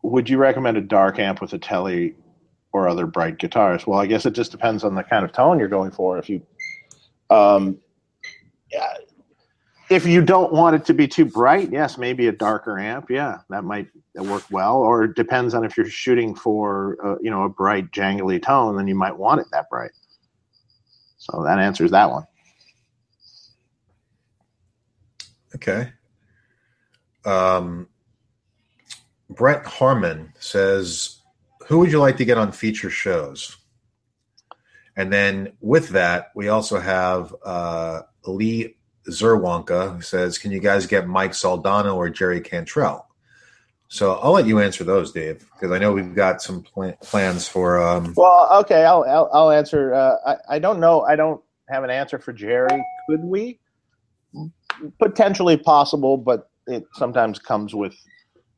would 0.04 0.30
you 0.30 0.38
recommend 0.38 0.78
a 0.78 0.82
dark 0.82 1.20
amp 1.20 1.42
with 1.42 1.52
a 1.52 1.60
telly 1.60 2.16
or 2.72 2.88
other 2.88 3.06
bright 3.06 3.40
guitars? 3.40 3.86
Well, 3.86 4.00
I 4.00 4.08
guess 4.08 4.26
it 4.26 4.32
just 4.32 4.52
depends 4.52 4.86
on 4.86 4.96
the 4.96 5.04
kind 5.04 5.26
of 5.26 5.34
tone 5.34 5.60
you're 5.60 5.68
going 5.68 5.92
for. 5.92 6.18
If 6.18 6.30
you, 6.30 6.42
um, 7.30 7.78
yeah, 8.72 8.94
if 9.90 10.06
you 10.06 10.22
don't 10.22 10.54
want 10.54 10.78
it 10.78 10.86
to 10.86 10.94
be 10.94 11.10
too 11.10 11.26
bright, 11.26 11.74
yes, 11.74 11.98
maybe 11.98 12.28
a 12.28 12.32
darker 12.32 12.80
amp. 12.80 13.10
Yeah, 13.10 13.40
that 13.50 13.66
might 13.66 13.88
work 14.16 14.46
well. 14.50 14.78
Or 14.78 15.04
it 15.04 15.16
depends 15.16 15.54
on 15.54 15.66
if 15.66 15.76
you're 15.76 15.90
shooting 15.90 16.34
for 16.36 16.98
uh, 17.04 17.16
you 17.22 17.30
know 17.30 17.44
a 17.44 17.50
bright 17.50 17.92
jangly 17.92 18.42
tone, 18.42 18.78
then 18.78 18.88
you 18.88 18.96
might 18.96 19.18
want 19.18 19.42
it 19.42 19.48
that 19.52 19.70
bright. 19.70 19.92
So 21.22 21.44
that 21.44 21.60
answers 21.60 21.92
that 21.92 22.10
one. 22.10 22.26
Okay. 25.54 25.94
Um, 27.24 27.88
Brett 29.30 29.64
Harmon 29.64 30.34
says, 30.40 31.20
"Who 31.68 31.78
would 31.78 31.92
you 31.92 32.00
like 32.00 32.18
to 32.18 32.26
get 32.26 32.40
on 32.40 32.52
feature 32.52 32.90
shows?" 32.90 33.56
And 34.96 35.14
then 35.14 35.54
with 35.62 35.90
that, 35.90 36.32
we 36.34 36.48
also 36.50 36.80
have 36.80 37.36
uh, 37.46 38.02
Lee 38.26 38.78
Zerwanka 39.08 39.94
who 39.94 40.02
says, 40.02 40.40
"Can 40.40 40.50
you 40.50 40.60
guys 40.60 40.88
get 40.88 41.08
Mike 41.08 41.34
Soldano 41.34 41.98
or 41.98 42.10
Jerry 42.10 42.42
Cantrell?" 42.42 43.06
So 43.92 44.16
I'll 44.20 44.32
let 44.32 44.46
you 44.46 44.62
answer 44.62 44.86
those, 44.86 45.12
Dave, 45.12 45.46
because 45.52 45.70
I 45.70 45.78
know 45.78 45.92
we've 45.92 46.16
got 46.16 46.42
some 46.42 46.64
pl- 46.64 46.96
plans 47.02 47.46
for. 47.46 47.84
Um... 47.84 48.14
Well, 48.16 48.48
okay, 48.62 48.86
I'll 48.86 49.04
I'll, 49.04 49.30
I'll 49.34 49.52
answer. 49.52 49.94
Uh, 49.94 50.16
I 50.26 50.56
I 50.56 50.60
don't 50.60 50.80
know. 50.80 51.02
I 51.02 51.18
don't 51.18 51.42
have 51.68 51.84
an 51.84 51.90
answer 51.90 52.18
for 52.18 52.32
Jerry. 52.32 52.82
Could 53.10 53.22
we? 53.22 53.60
Potentially 54.98 55.58
possible, 55.58 56.16
but 56.16 56.50
it 56.68 56.86
sometimes 56.94 57.38
comes 57.38 57.76
with 57.76 57.94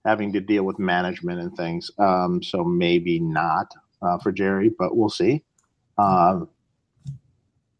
having 0.05 0.31
to 0.33 0.39
deal 0.39 0.65
with 0.65 0.77
management 0.77 1.39
and 1.39 1.57
things. 1.57 1.89
Um, 1.97 2.43
so 2.43 2.63
maybe 2.63 3.19
not 3.19 3.73
uh, 4.03 4.19
for 4.19 4.31
Jerry, 4.31 4.69
but 4.77 4.95
we'll 4.95 5.09
see. 5.09 5.43
Um, 5.97 6.47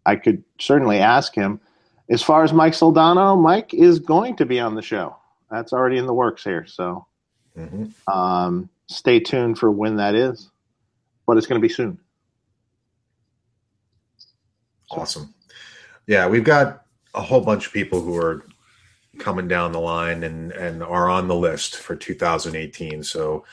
I 0.07 0.15
could 0.15 0.43
certainly 0.59 0.97
ask 0.97 1.35
him. 1.35 1.61
As 2.09 2.23
far 2.23 2.43
as 2.43 2.51
Mike 2.51 2.73
Soldano, 2.73 3.39
Mike 3.39 3.75
is 3.75 3.99
going 3.99 4.37
to 4.37 4.45
be 4.47 4.59
on 4.59 4.73
the 4.73 4.81
show. 4.81 5.15
That's 5.51 5.71
already 5.71 5.99
in 5.99 6.07
the 6.07 6.15
works 6.15 6.43
here. 6.43 6.65
So 6.65 7.05
mm-hmm. 7.57 8.11
um, 8.11 8.69
stay 8.87 9.19
tuned 9.19 9.57
for 9.57 9.71
when 9.71 9.97
that 9.97 10.15
is, 10.15 10.49
but 11.25 11.37
it's 11.37 11.47
going 11.47 11.61
to 11.61 11.67
be 11.67 11.73
soon. 11.73 11.97
Awesome. 14.91 15.33
Yeah, 16.07 16.27
we've 16.27 16.43
got 16.43 16.85
a 17.13 17.21
whole 17.21 17.41
bunch 17.41 17.67
of 17.67 17.73
people 17.73 18.01
who 18.01 18.15
are 18.17 18.45
coming 19.19 19.47
down 19.47 19.71
the 19.71 19.79
line 19.79 20.23
and 20.23 20.51
and 20.51 20.83
are 20.83 21.09
on 21.09 21.27
the 21.27 21.35
list 21.35 21.77
for 21.77 21.95
2018. 21.95 23.03
So, 23.03 23.45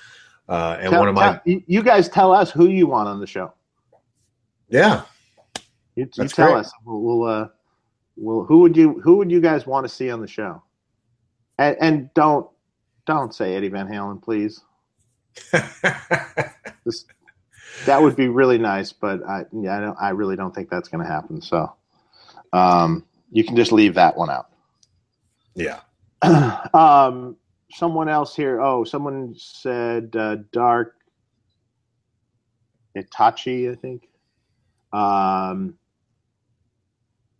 uh, 0.49 0.79
and 0.81 0.91
tell, 0.91 1.01
one 1.01 1.09
of 1.09 1.15
my 1.15 1.33
tell, 1.33 1.41
you 1.45 1.83
guys 1.83 2.09
tell 2.09 2.33
us 2.33 2.51
who 2.51 2.67
you 2.67 2.87
want 2.87 3.09
on 3.09 3.21
the 3.21 3.27
show. 3.27 3.53
Yeah, 4.69 5.03
you, 5.95 6.09
you 6.15 6.29
tell 6.29 6.53
great. 6.53 6.61
us. 6.61 6.73
We'll, 6.85 7.01
we'll, 7.01 7.25
uh, 7.25 7.49
we'll, 8.17 8.45
who 8.45 8.61
would 8.61 8.77
you 8.77 9.01
who 9.01 9.17
would 9.17 9.31
you 9.31 9.41
guys 9.41 9.67
want 9.67 9.85
to 9.85 9.89
see 9.89 10.11
on 10.11 10.21
the 10.21 10.29
show? 10.29 10.63
And, 11.59 11.77
and 11.81 12.15
don't 12.15 12.49
don't 13.19 13.35
say 13.35 13.55
Eddie 13.55 13.69
Van 13.69 13.87
Halen, 13.87 14.23
please. 14.23 14.63
this, 16.85 17.05
that 17.87 18.03
would 18.03 18.17
be 18.17 18.29
really 18.29 18.59
nice, 18.59 18.93
but 18.93 19.23
I 19.25 19.45
yeah, 19.53 19.77
I, 19.77 19.81
don't, 19.81 19.97
I 20.01 20.11
really 20.11 20.37
don't 20.37 20.55
think 20.55 20.71
that's 20.71 20.89
going 20.89 21.05
to 21.05 21.11
happen. 21.11 21.41
So, 21.41 21.73
um, 22.53 23.05
you 23.31 23.45
can 23.45 23.57
just 23.57 23.73
leave 23.73 23.95
that 23.95 24.17
one 24.17 24.31
out. 24.31 24.49
Yeah. 25.55 25.81
um, 26.75 27.37
someone 27.73 28.09
else 28.09 28.35
here. 28.35 28.61
Oh, 28.61 28.85
someone 28.85 29.35
said 29.37 30.15
uh, 30.17 30.37
dark 30.53 30.97
Itachi, 32.97 33.71
I 33.71 33.75
think. 33.77 34.09
Um, 34.93 35.75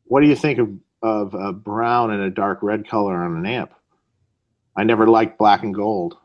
what 0.05 0.21
do 0.21 0.29
you 0.29 0.37
think 0.37 0.59
of 0.59 0.71
of 1.03 1.35
a 1.35 1.53
brown 1.53 2.11
and 2.11 2.23
a 2.23 2.31
dark 2.31 2.59
red 2.63 2.89
color 2.89 3.17
on 3.17 3.37
an 3.37 3.47
amp? 3.47 3.73
I 4.77 4.85
never 4.85 5.07
liked 5.09 5.39
black 5.39 5.63
and 5.63 5.75
gold. 5.75 6.17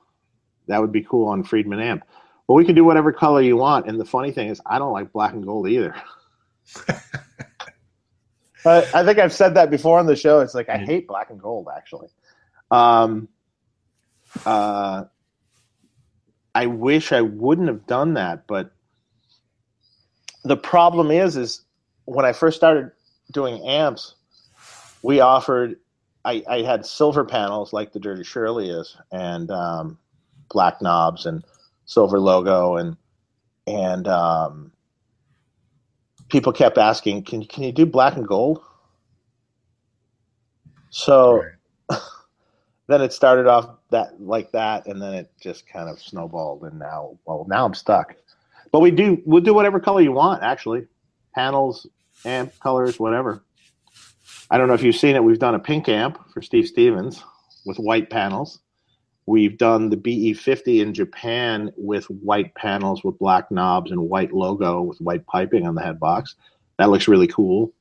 That 0.68 0.82
would 0.82 0.92
be 0.92 1.04
cool 1.04 1.28
on 1.28 1.44
Friedman 1.44 1.80
amp. 1.80 2.04
Well, 2.48 2.56
we 2.56 2.66
can 2.66 2.76
do 2.76 2.84
whatever 2.84 3.12
color 3.12 3.42
you 3.42 3.58
want. 3.58 3.88
And 3.88 4.00
the 4.00 4.06
funny 4.06 4.32
thing 4.32 4.50
is, 4.50 4.62
I 4.66 4.78
don't 4.78 4.94
like 4.94 5.12
black 5.12 5.34
and 5.34 5.44
gold 5.44 5.68
either. 5.68 5.96
I 8.66 9.04
think 9.04 9.20
I've 9.20 9.34
said 9.34 9.54
that 9.56 9.70
before 9.70 10.00
on 10.00 10.08
the 10.08 10.16
show. 10.16 10.40
It's 10.40 10.56
like 10.56 10.70
I 10.70 10.78
hate 10.78 11.08
black 11.08 11.30
and 11.30 11.40
gold 11.40 11.68
actually. 11.76 12.08
Um, 12.72 13.28
uh, 14.46 15.06
I 16.56 16.66
wish 16.66 17.12
I 17.12 17.22
wouldn't 17.22 17.68
have 17.68 17.86
done 17.86 18.16
that, 18.16 18.48
but 18.48 18.72
the 20.44 20.58
problem 20.58 21.12
is, 21.12 21.38
is 21.38 21.62
when 22.06 22.26
I 22.26 22.34
first 22.34 22.58
started 22.58 22.92
doing 23.32 23.64
amps, 23.68 24.16
we 25.02 25.20
offered. 25.20 25.78
I, 26.26 26.44
I 26.50 26.62
had 26.64 26.86
silver 26.86 27.24
panels 27.24 27.72
like 27.72 27.94
the 27.94 28.00
Dirty 28.00 28.24
Shirley 28.24 28.70
is, 28.70 28.98
and 29.12 29.52
um, 29.52 29.98
black 30.50 30.82
knobs 30.82 31.26
and 31.28 31.46
silver 31.86 32.20
logo, 32.20 32.78
and 32.78 32.98
and 33.68 34.08
um, 34.08 34.72
people 36.30 36.52
kept 36.52 36.78
asking, 36.78 37.24
"Can 37.24 37.46
can 37.46 37.64
you 37.64 37.72
do 37.72 37.86
black 37.86 38.16
and 38.18 38.28
gold?" 38.28 38.62
So 40.90 41.44
then 42.88 43.02
it 43.02 43.14
started 43.14 43.46
off 43.46 43.70
that 43.92 44.20
like 44.20 44.52
that, 44.52 44.88
and 44.88 45.00
then 45.00 45.14
it 45.14 45.32
just 45.40 45.68
kind 45.68 45.90
of 45.90 46.00
snowballed, 46.00 46.64
and 46.64 46.80
now 46.80 47.20
well 47.26 47.46
now 47.48 47.66
I'm 47.66 47.76
stuck. 47.76 48.16
But 48.72 48.80
we 48.80 48.90
do 48.90 49.22
we'll 49.26 49.44
do 49.44 49.54
whatever 49.54 49.80
color 49.80 50.02
you 50.02 50.12
want 50.12 50.42
actually, 50.42 50.88
panels, 51.36 51.86
amp 52.26 52.60
colors, 52.60 53.00
whatever. 53.00 53.44
I 54.52 54.58
don't 54.58 54.68
know 54.68 54.74
if 54.74 54.84
you've 54.84 54.96
seen 54.96 55.16
it. 55.16 55.24
We've 55.24 55.40
done 55.40 55.56
a 55.56 55.60
pink 55.60 55.90
amp 55.90 56.20
for 56.32 56.42
Steve 56.42 56.68
Stevens 56.68 57.24
with 57.66 57.78
white 57.78 58.10
panels. 58.10 58.60
We've 59.28 59.58
done 59.58 59.90
the 59.90 59.98
BE50 59.98 60.82
in 60.82 60.94
Japan 60.94 61.72
with 61.78 62.06
white 62.06 62.54
panels 62.54 63.04
with 63.04 63.18
black 63.18 63.50
knobs 63.50 63.92
and 63.92 64.02
white 64.02 64.34
logo 64.34 64.82
with 64.82 65.02
white 65.02 65.26
piping 65.26 65.66
on 65.66 65.74
the 65.74 65.82
head 65.82 66.00
box. 66.00 66.36
That 66.78 66.92
looks 66.92 67.08
really 67.08 67.28
cool. 67.28 67.74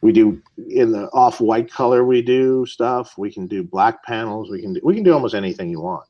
We 0.00 0.12
do 0.12 0.42
in 0.68 0.92
the 0.92 1.08
off 1.12 1.40
white 1.40 1.70
color. 1.70 2.04
We 2.04 2.22
do 2.22 2.66
stuff. 2.66 3.16
We 3.16 3.32
can 3.32 3.46
do 3.46 3.62
black 3.62 4.04
panels. 4.04 4.50
We 4.50 4.60
can 4.60 4.72
do 4.72 4.80
we 4.82 4.94
can 4.94 5.04
do 5.04 5.12
almost 5.12 5.34
anything 5.34 5.70
you 5.70 5.80
want. 5.80 6.06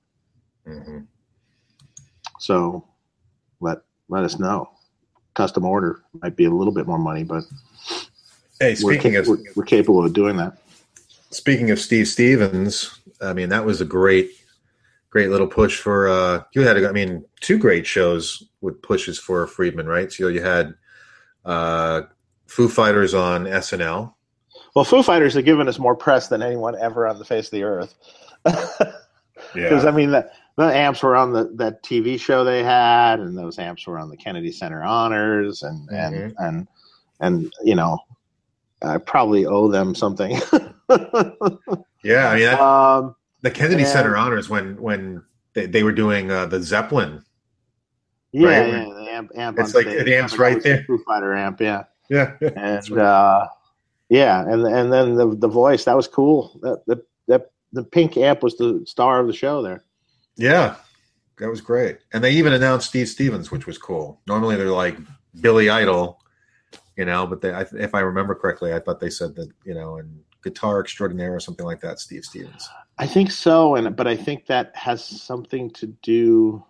Mm-hmm. 0.66 1.00
So 2.38 2.86
let 3.60 3.78
let 4.08 4.24
us 4.24 4.38
know. 4.38 4.70
Custom 5.34 5.64
order 5.64 6.02
might 6.22 6.36
be 6.36 6.44
a 6.44 6.50
little 6.50 6.72
bit 6.72 6.86
more 6.86 6.98
money, 6.98 7.24
but 7.24 7.44
hey, 8.60 8.74
speaking 8.74 9.12
we're, 9.14 9.20
of 9.20 9.28
we're, 9.28 9.38
we're 9.56 9.64
capable 9.64 10.04
of 10.04 10.12
doing 10.12 10.36
that. 10.36 10.58
Speaking 11.30 11.70
of 11.70 11.78
Steve 11.78 12.08
Stevens, 12.08 12.98
I 13.20 13.32
mean 13.32 13.48
that 13.50 13.64
was 13.64 13.80
a 13.80 13.84
great 13.84 14.30
great 15.10 15.30
little 15.30 15.46
push 15.46 15.78
for 15.78 16.08
uh 16.08 16.42
you 16.54 16.62
had 16.62 16.82
I 16.84 16.92
mean 16.92 17.24
two 17.40 17.58
great 17.58 17.86
shows 17.86 18.42
with 18.60 18.80
pushes 18.82 19.18
for 19.18 19.46
Friedman, 19.46 19.86
right? 19.86 20.12
So 20.12 20.28
you 20.28 20.42
had 20.42 20.74
uh 21.44 22.02
Foo 22.46 22.68
Fighters 22.68 23.14
on 23.14 23.44
SNL. 23.44 24.14
Well, 24.74 24.84
Foo 24.84 25.02
Fighters 25.02 25.34
have 25.34 25.44
given 25.44 25.68
us 25.68 25.78
more 25.78 25.94
press 25.94 26.28
than 26.28 26.42
anyone 26.42 26.76
ever 26.80 27.06
on 27.06 27.18
the 27.18 27.24
face 27.24 27.46
of 27.46 27.50
the 27.52 27.64
earth. 27.64 27.94
Because 29.54 29.84
yeah. 29.84 29.88
I 29.88 29.90
mean, 29.90 30.10
the, 30.10 30.30
the 30.56 30.64
amps 30.64 31.02
were 31.02 31.16
on 31.16 31.32
the 31.32 31.50
that 31.56 31.82
TV 31.82 32.20
show 32.20 32.44
they 32.44 32.62
had, 32.62 33.20
and 33.20 33.36
those 33.36 33.58
amps 33.58 33.86
were 33.86 33.98
on 33.98 34.10
the 34.10 34.16
Kennedy 34.16 34.52
Center 34.52 34.82
Honors, 34.82 35.62
and 35.62 35.88
mm-hmm. 35.88 36.14
and 36.14 36.34
and 36.38 36.68
and 37.20 37.52
you 37.62 37.74
know, 37.74 37.98
I 38.82 38.98
probably 38.98 39.46
owe 39.46 39.68
them 39.68 39.94
something. 39.94 40.30
yeah, 40.90 42.28
I 42.28 42.34
mean, 42.34 42.44
that, 42.44 42.60
um, 42.60 43.16
the 43.42 43.50
Kennedy 43.50 43.82
and, 43.82 43.90
Center 43.90 44.16
Honors 44.16 44.48
when 44.48 44.80
when 44.80 45.22
they, 45.54 45.66
they 45.66 45.82
were 45.82 45.92
doing 45.92 46.30
uh, 46.30 46.46
the 46.46 46.62
Zeppelin. 46.62 47.22
Yeah, 48.32 48.48
right? 48.48 48.68
yeah, 48.68 48.84
the 48.84 49.10
amp, 49.10 49.30
amp 49.34 49.58
it's 49.58 49.74
like 49.74 49.86
stage. 49.86 50.04
the 50.04 50.16
amp's 50.16 50.38
right 50.38 50.62
there. 50.62 50.84
Foo 50.86 51.02
Fighter 51.06 51.34
amp, 51.34 51.60
yeah. 51.60 51.84
Yeah, 52.10 52.34
and 52.40 52.90
right. 52.90 53.04
uh, 53.04 53.48
yeah, 54.08 54.42
and 54.42 54.66
and 54.66 54.92
then 54.92 55.14
the 55.14 55.34
the 55.36 55.48
voice 55.48 55.84
that 55.84 55.96
was 55.96 56.08
cool. 56.08 56.58
That 56.62 56.84
the 56.86 57.04
that 57.26 57.50
the 57.72 57.84
pink 57.84 58.16
amp 58.16 58.42
was 58.42 58.56
the 58.56 58.82
star 58.86 59.20
of 59.20 59.26
the 59.26 59.32
show 59.32 59.62
there. 59.62 59.84
Yeah, 60.36 60.76
that 61.38 61.48
was 61.48 61.60
great. 61.60 61.98
And 62.12 62.22
they 62.22 62.32
even 62.32 62.52
announced 62.52 62.88
Steve 62.88 63.08
Stevens, 63.08 63.50
which 63.50 63.66
was 63.66 63.76
cool. 63.76 64.20
Normally 64.26 64.56
they're 64.56 64.70
like 64.70 64.96
Billy 65.40 65.68
Idol, 65.68 66.20
you 66.98 67.04
know, 67.04 67.26
but 67.26 67.40
they, 67.40 67.50
if 67.78 67.94
I 67.94 68.00
remember 68.00 68.34
correctly, 68.34 68.74
I 68.74 68.80
thought 68.80 68.98
they 68.98 69.08
said 69.08 69.36
that 69.36 69.48
you 69.64 69.72
know, 69.72 69.96
and 69.96 70.20
guitar 70.42 70.80
extraordinaire 70.80 71.34
or 71.34 71.40
something 71.40 71.64
like 71.64 71.80
that, 71.80 72.00
Steve 72.00 72.24
Stevens. 72.24 72.68
I 72.98 73.06
think 73.06 73.30
so, 73.30 73.76
and 73.76 73.94
but 73.94 74.08
I 74.08 74.16
think 74.16 74.46
that 74.46 74.74
has 74.74 75.04
something 75.04 75.70
to 75.70 75.86
do. 76.02 76.64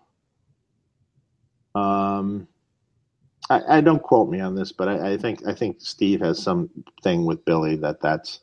Um, 1.73 2.47
I, 3.49 3.77
I, 3.77 3.81
don't 3.81 4.01
quote 4.01 4.29
me 4.29 4.39
on 4.39 4.55
this, 4.55 4.71
but 4.71 4.87
I, 4.87 5.13
I, 5.13 5.17
think 5.17 5.47
I 5.47 5.53
think 5.53 5.77
Steve 5.79 6.19
has 6.21 6.41
something 6.41 7.25
with 7.25 7.45
Billy 7.45 7.75
that 7.77 8.01
that's 8.01 8.39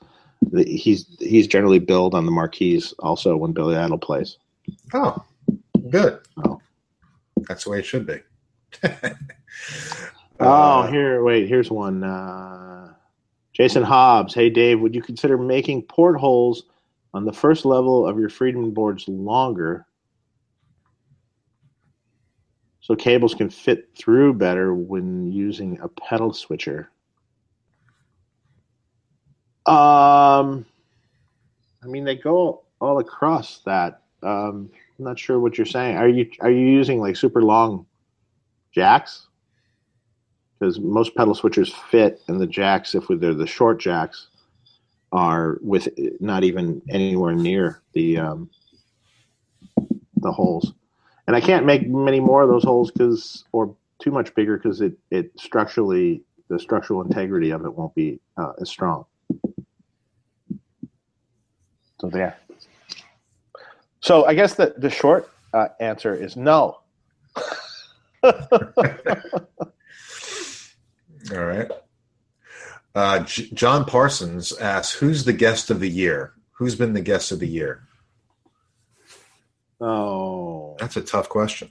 he's 0.53 1.07
he's 1.20 1.47
generally 1.47 1.80
billed 1.80 2.14
on 2.14 2.24
the 2.24 2.32
marquees 2.32 2.95
also 2.99 3.37
when 3.37 3.53
Billy 3.53 3.76
Idol 3.76 3.99
plays. 3.99 4.39
Oh, 4.93 5.24
good. 5.91 6.20
Oh, 6.45 6.61
that's 7.49 7.64
the 7.64 7.70
way 7.70 7.78
it 7.78 7.87
should 7.87 8.07
be. 8.07 8.20
oh, 10.41 10.47
uh, 10.47 10.91
here, 10.91 11.22
wait, 11.22 11.49
here's 11.49 11.70
one. 11.70 12.05
Uh, 12.05 12.93
Jason 13.53 13.82
Hobbs, 13.82 14.34
hey 14.34 14.51
Dave, 14.51 14.80
would 14.80 14.95
you 14.95 15.01
consider 15.01 15.39
making 15.39 15.82
portholes 15.82 16.64
on 17.14 17.24
the 17.24 17.32
first 17.32 17.64
level 17.64 18.07
of 18.07 18.18
your 18.18 18.28
Friedman 18.28 18.72
boards 18.72 19.09
longer 19.09 19.87
so 22.80 22.95
cables 22.95 23.34
can 23.34 23.49
fit 23.49 23.89
through 23.97 24.34
better 24.34 24.74
when 24.74 25.32
using 25.32 25.78
a 25.80 25.89
pedal 25.89 26.34
switcher? 26.34 26.91
Um, 29.64 30.66
I 31.82 31.87
mean, 31.87 32.05
they 32.05 32.14
go 32.14 32.62
all 32.80 32.99
across 32.99 33.61
that. 33.64 34.03
Um, 34.22 34.70
I'm 34.99 35.05
not 35.05 35.18
sure 35.18 35.41
what 35.41 35.59
you're 35.59 35.66
saying. 35.66 35.97
Are 35.97 36.09
you 36.09 36.30
are 36.41 36.51
you 36.51 36.66
using 36.66 37.01
like 37.01 37.16
super 37.16 37.43
long 37.43 37.87
jacks? 38.72 39.26
Because 40.59 40.81
most 40.81 41.15
pedal 41.15 41.35
switchers 41.35 41.73
fit, 41.91 42.21
and 42.29 42.41
the 42.41 42.47
jacks, 42.47 42.95
if 42.95 43.05
they're 43.09 43.35
the 43.35 43.47
short 43.47 43.79
jacks, 43.79 44.29
are 45.13 45.59
with 45.61 45.89
not 46.21 46.45
even 46.45 46.81
anywhere 46.89 47.35
near 47.35 47.83
the 47.93 48.19
um, 48.19 48.51
the 50.17 50.33
holes. 50.33 50.73
And 51.27 51.37
I 51.37 51.41
can't 51.41 51.67
make 51.67 51.89
many 51.89 52.21
more 52.21 52.43
of 52.43 52.49
those 52.49 52.65
holes 52.65 52.91
because, 52.91 53.45
or 53.53 53.75
too 53.99 54.11
much 54.11 54.35
bigger 54.35 54.57
because 54.57 54.81
it 54.81 54.95
it 55.11 55.31
structurally 55.39 56.23
the 56.49 56.59
structural 56.59 57.03
integrity 57.03 57.51
of 57.51 57.65
it 57.65 57.75
won't 57.75 57.95
be 57.95 58.21
uh, 58.37 58.53
as 58.61 58.69
strong. 58.69 59.05
So 62.01 62.09
there. 62.09 62.37
So 64.01 64.25
I 64.27 64.35
guess 64.35 64.55
the 64.55 64.75
the 64.79 64.91
short 64.91 65.31
uh, 65.53 65.69
answer 65.81 66.15
is 66.15 66.37
no. 66.37 66.81
All 71.33 71.45
right. 71.45 71.70
Uh, 72.95 73.18
J- 73.20 73.51
John 73.53 73.85
Parsons 73.85 74.53
asks, 74.59 74.95
"Who's 74.95 75.24
the 75.24 75.33
guest 75.33 75.70
of 75.70 75.81
the 75.81 75.89
year? 75.91 76.33
Who's 76.53 76.74
been 76.77 76.93
the 76.95 77.01
guest 77.03 77.31
of 77.33 77.41
the 77.41 77.49
year?" 77.49 77.83
Oh, 79.81 80.77
That's 80.79 80.97
a 80.97 81.03
tough 81.03 81.29
question. 81.29 81.70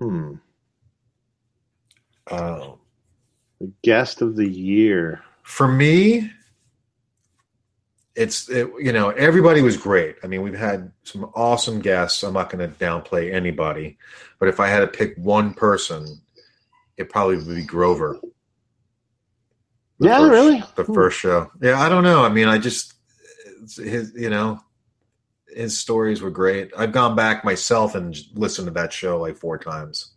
hmm. 0.00 0.34
Oh, 2.30 2.78
The 3.60 3.70
guest 3.82 4.22
of 4.22 4.36
the 4.36 4.48
year. 4.48 5.20
for 5.42 5.66
me, 5.68 6.30
it's 8.14 8.48
it, 8.48 8.70
you 8.78 8.92
know 8.92 9.10
everybody 9.10 9.62
was 9.62 9.76
great. 9.76 10.16
I 10.22 10.26
mean, 10.28 10.42
we've 10.42 10.54
had 10.58 10.92
some 11.04 11.24
awesome 11.34 11.80
guests. 11.80 12.22
I'm 12.22 12.34
not 12.34 12.50
going 12.50 12.66
to 12.70 12.76
downplay 12.78 13.32
anybody, 13.32 13.98
but 14.38 14.48
if 14.48 14.60
I 14.60 14.68
had 14.68 14.80
to 14.80 14.86
pick 14.86 15.16
one 15.16 15.52
person, 15.54 16.20
it 17.00 17.08
probably 17.08 17.36
would 17.36 17.48
be 17.48 17.62
Grover. 17.64 18.20
Yeah, 19.98 20.18
first- 20.18 20.30
really? 20.30 20.64
The 20.76 20.84
Hmm. 20.84 20.94
first 20.94 21.18
show. 21.18 21.50
Yeah, 21.60 21.80
I 21.80 21.88
don't 21.88 22.04
know. 22.04 22.22
I 22.24 22.28
mean, 22.28 22.48
I 22.48 22.58
just 22.58 22.94
his, 23.76 24.12
you 24.14 24.30
know, 24.30 24.60
his 25.48 25.78
stories 25.78 26.22
were 26.22 26.30
great. 26.30 26.70
I've 26.76 26.92
gone 26.92 27.14
back 27.16 27.44
myself 27.44 27.94
and 27.94 28.16
listened 28.34 28.66
to 28.68 28.72
that 28.74 28.92
show 28.92 29.18
like 29.20 29.36
four 29.36 29.58
times. 29.58 30.12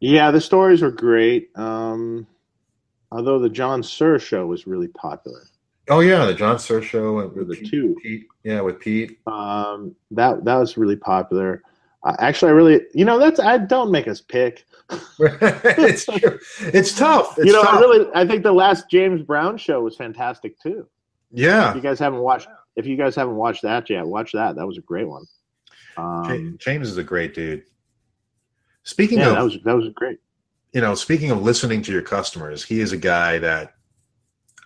Yeah, 0.00 0.30
the 0.30 0.40
stories 0.40 0.82
were 0.82 0.90
great. 0.90 1.50
Um, 1.56 2.26
although 3.10 3.38
the 3.38 3.48
John 3.48 3.82
Suhr 3.82 4.20
show 4.20 4.46
was 4.46 4.66
really 4.66 4.88
popular. 4.88 5.42
Oh 5.88 6.00
yeah, 6.00 6.24
the 6.26 6.34
John 6.34 6.56
Suhr 6.56 6.82
show 6.82 7.28
with 7.34 7.48
the 7.48 7.56
Pete, 7.56 7.70
two. 7.70 7.96
Pete. 8.02 8.26
Yeah, 8.44 8.60
with 8.60 8.78
Pete. 8.80 9.18
Um, 9.26 9.94
that 10.12 10.44
that 10.44 10.56
was 10.56 10.76
really 10.76 10.96
popular. 10.96 11.62
Uh, 12.04 12.14
actually, 12.18 12.50
I 12.50 12.52
really, 12.52 12.80
you 12.92 13.04
know, 13.04 13.18
that's 13.18 13.40
I 13.40 13.58
don't 13.58 13.90
make 13.90 14.06
us 14.06 14.20
pick. 14.20 14.66
it's 15.18 16.04
true. 16.04 16.38
It's 16.60 16.96
tough. 16.96 17.38
It's 17.38 17.46
you 17.46 17.52
know, 17.52 17.62
tough. 17.62 17.74
I 17.74 17.80
really, 17.80 18.06
I 18.14 18.26
think 18.26 18.42
the 18.42 18.52
last 18.52 18.90
James 18.90 19.22
Brown 19.22 19.56
show 19.56 19.82
was 19.82 19.96
fantastic 19.96 20.60
too. 20.60 20.86
Yeah. 21.32 21.70
If 21.70 21.76
you 21.76 21.82
guys 21.82 21.98
haven't 21.98 22.20
watched, 22.20 22.48
if 22.76 22.86
you 22.86 22.96
guys 22.96 23.16
haven't 23.16 23.36
watched 23.36 23.62
that 23.62 23.88
yet, 23.88 24.06
watch 24.06 24.32
that. 24.32 24.56
That 24.56 24.66
was 24.66 24.76
a 24.76 24.82
great 24.82 25.08
one. 25.08 25.24
Um, 25.96 26.56
James 26.58 26.90
is 26.90 26.98
a 26.98 27.04
great 27.04 27.34
dude. 27.34 27.64
Speaking 28.82 29.18
yeah, 29.18 29.28
of, 29.28 29.36
that 29.36 29.44
was 29.44 29.58
that 29.64 29.76
was 29.76 29.88
great. 29.94 30.18
you 30.74 30.82
know, 30.82 30.94
speaking 30.94 31.30
of 31.30 31.42
listening 31.42 31.80
to 31.82 31.92
your 31.92 32.02
customers, 32.02 32.62
he 32.62 32.80
is 32.80 32.92
a 32.92 32.98
guy 32.98 33.38
that 33.38 33.74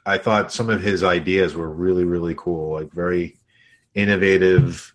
I 0.05 0.19
thought 0.19 0.53
some 0.53 0.71
of 0.71 0.83
his 0.83 1.05
ideas 1.05 1.55
were 1.55 1.71
really, 1.71 2.05
really 2.05 2.35
cool, 2.37 2.73
like 2.73 2.93
very 2.93 3.39
innovative, 3.95 4.93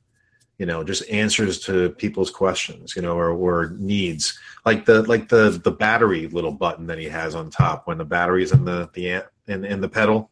you 0.64 0.68
know, 0.68 0.82
just 0.82 1.03
answers 1.09 1.59
to 1.59 1.89
people's 1.89 2.32
questions, 2.32 2.95
you 2.95 3.01
know, 3.01 3.18
or, 3.18 3.32
or 3.32 3.76
needs. 3.80 4.39
Like 4.66 4.86
the 4.86 5.01
like 5.03 5.28
the 5.28 5.59
the 5.61 5.72
battery 5.72 6.28
little 6.30 6.53
button 6.53 6.88
that 6.88 6.97
he 6.97 7.03
has 7.09 7.36
on 7.36 7.49
top 7.49 7.86
when 7.86 7.97
the 7.97 8.05
battery's 8.05 8.53
in 8.53 8.64
the 8.64 8.89
the 8.93 9.26
in, 9.49 9.66
in 9.66 9.82
the 9.82 9.89
pedal. 9.89 10.32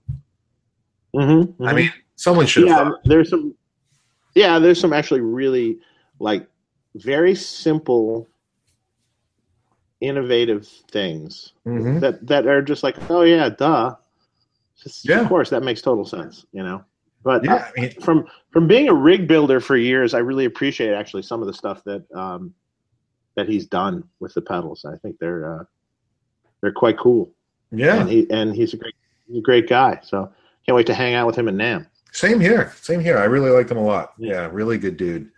Mm-hmm, 1.13 1.67
I 1.67 1.73
mean, 1.73 1.91
someone 2.15 2.45
should 2.45 2.65
yeah, 2.67 2.77
thought. 2.77 3.01
there's 3.03 3.29
some. 3.29 3.53
Yeah, 4.33 4.57
there's 4.57 4.79
some 4.79 4.93
actually 4.93 5.19
really 5.19 5.79
like 6.19 6.47
very 6.95 7.35
simple, 7.35 8.29
innovative 9.99 10.65
things 10.91 11.51
Mhm. 11.67 11.99
that 11.99 12.25
that 12.27 12.47
are 12.47 12.61
just 12.61 12.83
like, 12.83 12.95
oh 13.09 13.23
yeah, 13.23 13.49
duh. 13.49 13.95
Just, 14.81 15.03
Yeah. 15.09 15.19
Of 15.19 15.27
course, 15.27 15.49
that 15.49 15.61
makes 15.61 15.81
total 15.81 16.05
sense, 16.05 16.45
you 16.53 16.63
know. 16.63 16.85
But 17.23 17.43
Yeah, 17.43 17.69
I 17.75 17.81
mean, 17.81 17.91
from 18.01 18.25
from 18.51 18.67
being 18.67 18.89
a 18.89 18.93
rig 18.93 19.27
builder 19.27 19.59
for 19.59 19.75
years, 19.77 20.13
I 20.13 20.19
really 20.19 20.45
appreciate 20.45 20.93
actually 20.93 21.23
some 21.23 21.41
of 21.41 21.47
the 21.47 21.53
stuff 21.53 21.83
that 21.85 22.03
um, 22.15 22.53
that 23.35 23.47
he's 23.47 23.67
done 23.67 24.03
with 24.19 24.33
the 24.33 24.41
pedals. 24.41 24.85
I 24.85 24.97
think 24.97 25.17
they're 25.19 25.59
uh, 25.59 25.63
they're 26.61 26.71
quite 26.71 26.97
cool, 26.97 27.31
yeah. 27.71 28.01
and 28.01 28.09
he 28.09 28.27
and 28.31 28.55
he's 28.55 28.73
a 28.73 28.77
great 28.77 28.95
he's 29.27 29.37
a 29.37 29.41
great 29.41 29.69
guy. 29.69 29.99
So 30.03 30.31
can't 30.65 30.75
wait 30.75 30.87
to 30.87 30.93
hang 30.93 31.13
out 31.13 31.27
with 31.27 31.35
him 31.35 31.47
in 31.47 31.55
NAMM. 31.57 31.87
Same 32.11 32.39
here. 32.39 32.73
Same 32.81 32.99
here. 32.99 33.17
I 33.17 33.23
really 33.25 33.49
liked 33.51 33.71
him 33.71 33.77
a 33.77 33.83
lot. 33.83 34.13
Yeah. 34.17 34.49
Really 34.51 34.77
good 34.77 34.97
dude. 34.97 35.31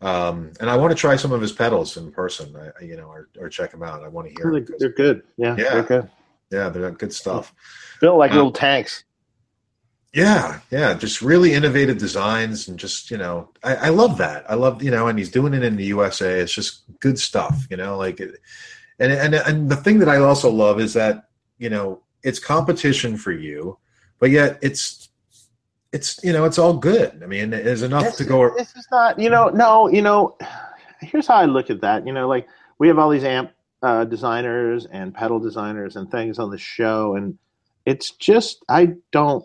Um, 0.00 0.52
and 0.60 0.68
I 0.68 0.76
want 0.76 0.90
to 0.90 0.96
try 0.96 1.16
some 1.16 1.32
of 1.32 1.40
his 1.40 1.52
pedals 1.52 1.96
in 1.96 2.10
person. 2.12 2.54
I, 2.56 2.84
you 2.84 2.96
know, 2.96 3.06
or, 3.06 3.28
or 3.38 3.48
check 3.48 3.72
him 3.72 3.82
out. 3.82 4.02
I 4.02 4.08
want 4.08 4.28
to 4.28 4.34
hear. 4.34 4.52
They're, 4.52 4.76
they're 4.78 4.92
good. 4.92 5.22
Yeah, 5.36 5.56
Yeah. 5.56 5.74
they're 5.74 5.82
good. 5.82 6.10
yeah, 6.50 6.68
they're 6.68 6.90
good 6.90 7.12
stuff. 7.12 7.54
Built 8.00 8.18
like 8.18 8.32
Uh, 8.32 8.36
little 8.36 8.52
tanks. 8.52 9.04
Yeah, 10.14 10.60
yeah, 10.70 10.94
just 10.94 11.20
really 11.20 11.52
innovative 11.52 11.98
designs 11.98 12.68
and 12.68 12.78
just 12.78 13.10
you 13.10 13.18
know, 13.18 13.50
I, 13.62 13.74
I 13.74 13.88
love 13.90 14.16
that. 14.18 14.50
I 14.50 14.54
love 14.54 14.82
you 14.82 14.90
know, 14.90 15.06
and 15.08 15.18
he's 15.18 15.30
doing 15.30 15.54
it 15.54 15.62
in 15.62 15.76
the 15.76 15.84
USA. 15.86 16.40
It's 16.40 16.52
just 16.52 16.82
good 17.00 17.18
stuff, 17.18 17.66
you 17.70 17.76
know. 17.76 17.98
Like, 17.98 18.18
it, 18.18 18.40
and 18.98 19.12
and 19.12 19.34
and 19.34 19.70
the 19.70 19.76
thing 19.76 19.98
that 19.98 20.08
I 20.08 20.16
also 20.16 20.50
love 20.50 20.80
is 20.80 20.94
that 20.94 21.28
you 21.58 21.68
know 21.68 22.00
it's 22.22 22.38
competition 22.38 23.16
for 23.16 23.32
you, 23.32 23.78
but 24.18 24.30
yet 24.30 24.58
it's 24.62 25.08
it's 25.92 26.22
you 26.22 26.32
know 26.32 26.44
it's 26.44 26.58
all 26.58 26.74
good. 26.74 27.22
I 27.22 27.26
mean, 27.26 27.50
there's 27.50 27.82
enough 27.82 28.16
to 28.16 28.24
go. 28.24 28.54
This 28.56 28.74
is 28.76 28.86
not, 28.90 29.18
you 29.18 29.30
know, 29.30 29.48
no, 29.48 29.88
you 29.88 30.02
know. 30.02 30.36
Here's 31.00 31.28
how 31.28 31.36
I 31.36 31.44
look 31.44 31.70
at 31.70 31.80
that. 31.82 32.06
You 32.06 32.12
know, 32.12 32.26
like 32.26 32.48
we 32.78 32.88
have 32.88 32.98
all 32.98 33.10
these 33.10 33.24
amp 33.24 33.52
uh, 33.82 34.04
designers 34.04 34.86
and 34.86 35.14
pedal 35.14 35.38
designers 35.38 35.96
and 35.96 36.10
things 36.10 36.38
on 36.38 36.50
the 36.50 36.58
show, 36.58 37.14
and 37.14 37.38
it's 37.86 38.10
just 38.12 38.64
I 38.68 38.94
don't. 39.12 39.44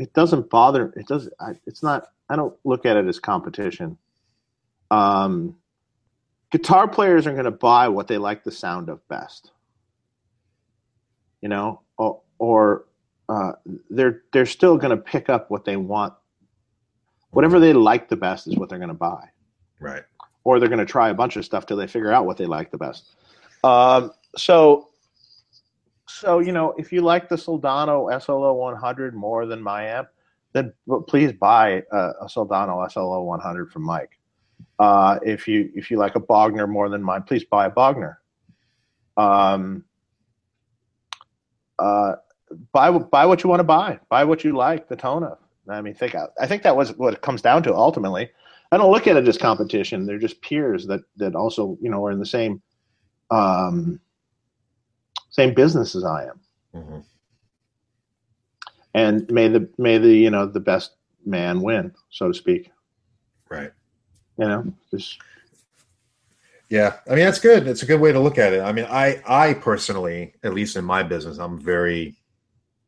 It 0.00 0.12
doesn't 0.14 0.48
bother. 0.50 0.92
It 0.96 1.06
doesn't. 1.06 1.32
I, 1.40 1.52
it's 1.66 1.82
not. 1.82 2.08
I 2.28 2.36
don't 2.36 2.54
look 2.64 2.86
at 2.86 2.96
it 2.96 3.06
as 3.06 3.18
competition. 3.18 3.98
Um, 4.90 5.56
guitar 6.50 6.88
players 6.88 7.26
are 7.26 7.32
going 7.32 7.44
to 7.44 7.50
buy 7.50 7.88
what 7.88 8.08
they 8.08 8.18
like 8.18 8.42
the 8.44 8.50
sound 8.50 8.88
of 8.88 9.06
best. 9.08 9.50
You 11.42 11.48
know, 11.48 11.80
or, 11.96 12.20
or 12.38 12.84
uh, 13.28 13.52
they're 13.90 14.22
they're 14.32 14.46
still 14.46 14.76
going 14.76 14.90
to 14.90 14.96
pick 14.96 15.28
up 15.28 15.50
what 15.50 15.64
they 15.64 15.76
want 15.76 16.12
whatever 17.30 17.60
they 17.60 17.72
like 17.72 18.08
the 18.08 18.16
best 18.16 18.48
is 18.48 18.56
what 18.56 18.68
they're 18.68 18.78
going 18.78 18.88
to 18.88 18.94
buy 18.94 19.28
Right. 19.78 20.02
or 20.42 20.58
they're 20.58 20.68
going 20.68 20.80
to 20.80 20.84
try 20.84 21.10
a 21.10 21.14
bunch 21.14 21.36
of 21.36 21.44
stuff 21.44 21.64
till 21.64 21.76
they 21.76 21.86
figure 21.86 22.10
out 22.12 22.26
what 22.26 22.36
they 22.36 22.46
like 22.46 22.72
the 22.72 22.76
best 22.76 23.04
um, 23.62 24.10
so 24.36 24.88
so 26.10 26.38
you 26.40 26.52
know 26.52 26.74
if 26.78 26.92
you 26.92 27.00
like 27.00 27.28
the 27.28 27.36
soldano 27.36 28.08
slo 28.20 28.52
100 28.54 29.14
more 29.14 29.46
than 29.46 29.62
my 29.62 29.84
amp 29.84 30.08
then 30.52 30.72
please 31.08 31.32
buy 31.32 31.82
a, 31.92 31.98
a 32.22 32.26
soldano 32.26 32.90
slo 32.90 33.22
100 33.22 33.72
from 33.72 33.84
mike. 33.84 34.18
Uh, 34.78 35.18
if 35.22 35.46
you 35.46 35.70
if 35.74 35.90
you 35.90 35.96
like 35.96 36.16
a 36.16 36.20
bogner 36.20 36.68
more 36.68 36.88
than 36.88 37.02
mine 37.02 37.22
please 37.22 37.44
buy 37.44 37.66
a 37.66 37.70
bogner. 37.70 38.16
Um, 39.16 39.84
uh, 41.78 42.16
buy 42.72 42.90
buy 42.90 43.26
what 43.26 43.42
you 43.42 43.50
want 43.50 43.60
to 43.60 43.64
buy. 43.64 43.98
Buy 44.08 44.24
what 44.24 44.44
you 44.44 44.56
like 44.56 44.88
the 44.88 44.96
tone 44.96 45.24
of. 45.24 45.38
I 45.68 45.80
mean, 45.80 45.94
think 45.94 46.14
I 46.14 46.46
think 46.46 46.62
that 46.62 46.76
was 46.76 46.96
what 46.96 47.14
it 47.14 47.22
comes 47.22 47.42
down 47.42 47.62
to 47.64 47.74
ultimately. 47.74 48.30
I 48.72 48.76
don't 48.76 48.90
look 48.90 49.06
at 49.06 49.16
it 49.16 49.28
as 49.28 49.38
competition; 49.38 50.06
they're 50.06 50.18
just 50.18 50.40
peers 50.42 50.86
that 50.86 51.00
that 51.16 51.34
also 51.34 51.78
you 51.80 51.90
know 51.90 52.04
are 52.04 52.10
in 52.10 52.18
the 52.18 52.26
same 52.26 52.62
um, 53.30 54.00
same 55.30 55.54
business 55.54 55.94
as 55.94 56.04
I 56.04 56.26
am. 56.26 56.40
hmm 56.74 56.98
And 58.94 59.30
may 59.30 59.48
the 59.48 59.68
may 59.78 59.98
the 59.98 60.12
you 60.14 60.30
know 60.30 60.46
the 60.46 60.60
best 60.60 60.92
man 61.24 61.60
win, 61.62 61.94
so 62.10 62.28
to 62.28 62.34
speak. 62.34 62.70
Right. 63.48 63.72
You 64.38 64.46
know, 64.46 64.74
just 64.90 65.18
Yeah, 66.68 66.96
I 67.08 67.14
mean 67.14 67.24
that's 67.24 67.40
good. 67.40 67.66
It's 67.66 67.82
a 67.82 67.86
good 67.86 68.00
way 68.00 68.12
to 68.12 68.20
look 68.20 68.38
at 68.38 68.52
it. 68.52 68.60
I 68.60 68.72
mean, 68.72 68.86
I 68.88 69.22
I 69.26 69.54
personally, 69.54 70.34
at 70.42 70.54
least 70.54 70.76
in 70.76 70.84
my 70.84 71.02
business, 71.02 71.38
I'm 71.38 71.58
very 71.58 72.16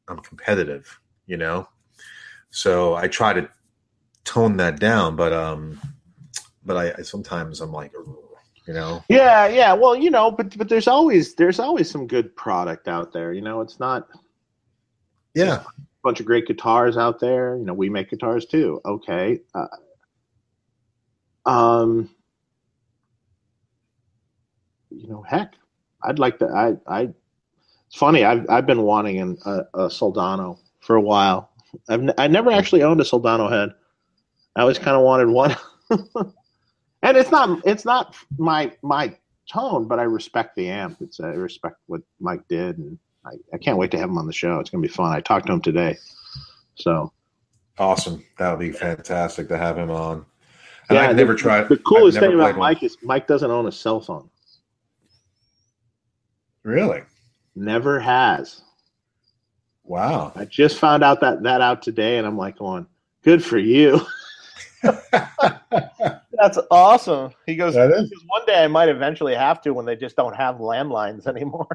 I'm 0.09 0.19
competitive, 0.19 1.01
you 1.27 1.37
know. 1.37 1.69
So 2.51 2.95
I 2.95 3.09
try 3.09 3.33
to 3.33 3.49
tone 4.25 4.57
that 4.59 4.79
down, 4.79 5.17
but 5.17 5.33
um, 5.33 5.81
but 6.65 6.77
I, 6.77 6.95
I 6.99 7.03
sometimes 7.03 7.61
I'm 7.61 7.73
like, 7.73 7.93
you 8.67 8.75
know, 8.75 9.05
Yeah, 9.09 9.49
yeah. 9.49 9.73
Well, 9.75 9.97
you 9.97 10.11
know, 10.11 10.31
but 10.31 10.57
but 10.57 10.69
there's 10.69 10.89
always 10.89 11.35
there's 11.35 11.59
always 11.59 11.91
some 11.91 12.07
good 12.07 12.35
product 12.37 12.89
out 12.89 13.13
there. 13.13 13.33
You 13.33 13.43
know, 13.43 13.61
it's 13.61 13.79
not 13.79 14.09
yeah 15.35 15.63
a 15.65 15.65
bunch 16.03 16.21
of 16.21 16.27
great 16.27 16.47
guitars 16.47 16.97
out 16.97 17.21
there. 17.21 17.57
You 17.57 17.65
know, 17.65 17.75
we 17.75 17.89
make 17.89 18.11
guitars 18.11 18.47
too. 18.47 18.81
Okay. 18.85 19.41
Uh, 19.55 19.67
um, 21.47 22.11
you 24.91 25.09
know, 25.09 25.23
heck, 25.23 25.55
I'd 26.03 26.19
like 26.19 26.39
to. 26.41 26.47
I 26.47 26.77
I. 26.87 27.03
It's 27.89 27.97
funny. 27.97 28.25
I've 28.25 28.49
I've 28.51 28.67
been 28.67 28.83
wanting 28.83 29.21
an, 29.21 29.39
a, 29.47 29.59
a 29.75 29.89
Soldano 29.89 30.59
for 30.81 30.97
a 30.97 31.01
while. 31.01 31.51
I've 31.89 32.03
n- 32.03 32.15
I 32.19 32.29
never 32.29 32.51
actually 32.51 32.83
owned 32.83 33.01
a 33.01 33.05
Soldano 33.05 33.51
head. 33.51 33.71
I 34.57 34.63
always 34.63 34.79
kind 34.79 34.97
of 34.97 35.03
wanted 35.05 35.29
one. 35.29 35.57
and 37.03 37.17
it's 37.17 37.31
not 37.31 37.61
it's 37.67 37.85
not 37.85 38.17
my 38.39 38.73
my 38.83 39.15
tone, 39.51 39.87
but 39.87 39.99
I 39.99 40.05
respect 40.05 40.57
the 40.57 40.69
amp. 40.69 40.99
It's 41.01 41.21
I 41.21 41.29
respect 41.29 41.77
what 41.87 42.01
Mike 42.21 42.47
did, 42.49 42.79
and 42.79 42.99
I, 43.25 43.33
I 43.53 43.59
can't 43.59 43.79
wait 43.79 43.91
to 43.93 43.99
have 43.99 44.09
him 44.09 44.19
on 44.19 44.27
the 44.27 44.33
show. 44.33 44.59
It's 44.61 44.71
gonna 44.71 44.83
be 44.83 44.89
fun. 44.89 45.13
I 45.13 45.21
talked 45.21 45.47
to 45.47 45.53
him 45.53 45.61
today, 45.61 45.97
so 46.75 47.13
awesome. 47.79 48.25
That 48.39 48.51
would 48.51 48.61
be 48.61 48.73
fantastic 48.73 49.49
to 49.49 49.59
have 49.59 49.77
him 49.77 49.91
on. 49.91 50.25
And 50.89 50.97
yeah. 50.97 51.03
I've 51.03 51.11
the- 51.11 51.23
never 51.23 51.35
tried. 51.35 51.69
The 51.69 51.77
coolest 51.79 52.19
thing 52.19 52.33
about 52.33 52.43
played 52.45 52.57
one. 52.57 52.71
Mike 52.71 52.83
is 52.83 52.97
Mike 53.03 53.27
doesn't 53.27 53.51
own 53.51 53.67
a 53.67 53.73
cell 53.73 54.01
phone. 54.01 54.29
Really? 56.63 57.03
Never 57.57 57.99
has. 57.99 58.63
Wow. 59.85 60.33
I 60.37 60.45
just 60.45 60.79
found 60.79 61.03
out 61.03 61.21
that 61.21 61.43
that 61.43 61.61
out 61.61 61.83
today, 61.83 62.19
and 62.19 62.27
I'm 62.27 62.37
like, 62.37 62.59
going, 62.59 62.87
good 63.23 63.45
for 63.45 63.59
you. 63.59 64.01
That's 66.33 66.59
awesome. 66.71 67.33
He 67.47 67.57
goes, 67.57 67.75
That 67.75 67.91
is. 67.91 68.09
"Because 68.09 68.25
one 68.27 68.47
day 68.47 68.65
I 68.65 68.69
might 68.69 68.89
eventually 68.89 69.35
have 69.35 69.61
to 69.63 69.73
when 69.75 69.85
they 69.87 69.97
just 69.97 70.17
don't 70.17 70.35
have 70.35 70.57
landlines 70.57 71.27
anymore. 71.35 71.69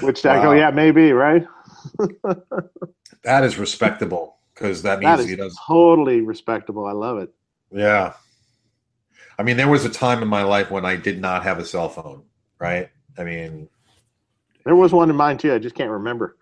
Which 0.00 0.24
I 0.24 0.40
go, 0.42 0.50
Wow. 0.50 0.56
yeah, 0.56 0.70
maybe, 0.70 1.12
right? 1.12 1.46
That 3.24 3.42
is 3.42 3.58
respectable 3.58 4.36
because 4.54 4.82
that 4.82 5.00
That 5.00 5.06
means 5.16 5.20
is 5.20 5.30
he 5.30 5.34
does. 5.36 5.58
totally 5.66 6.20
respectable. 6.20 6.86
I 6.86 6.92
love 6.92 7.18
it. 7.18 7.32
Yeah. 7.72 8.12
I 9.38 9.42
mean, 9.42 9.56
there 9.56 9.66
was 9.68 9.84
a 9.84 9.88
time 9.90 10.22
in 10.22 10.28
my 10.28 10.44
life 10.44 10.70
when 10.70 10.84
I 10.84 10.94
did 10.94 11.20
not 11.20 11.42
have 11.42 11.58
a 11.58 11.64
cell 11.64 11.88
phone, 11.88 12.22
right? 12.60 12.88
I 13.18 13.24
mean, 13.24 13.68
There 14.64 14.76
was 14.76 14.92
one 14.92 15.10
in 15.10 15.16
mine 15.16 15.38
too. 15.38 15.52
I 15.52 15.58
just 15.58 15.74
can't 15.74 15.90
remember. 15.90 16.36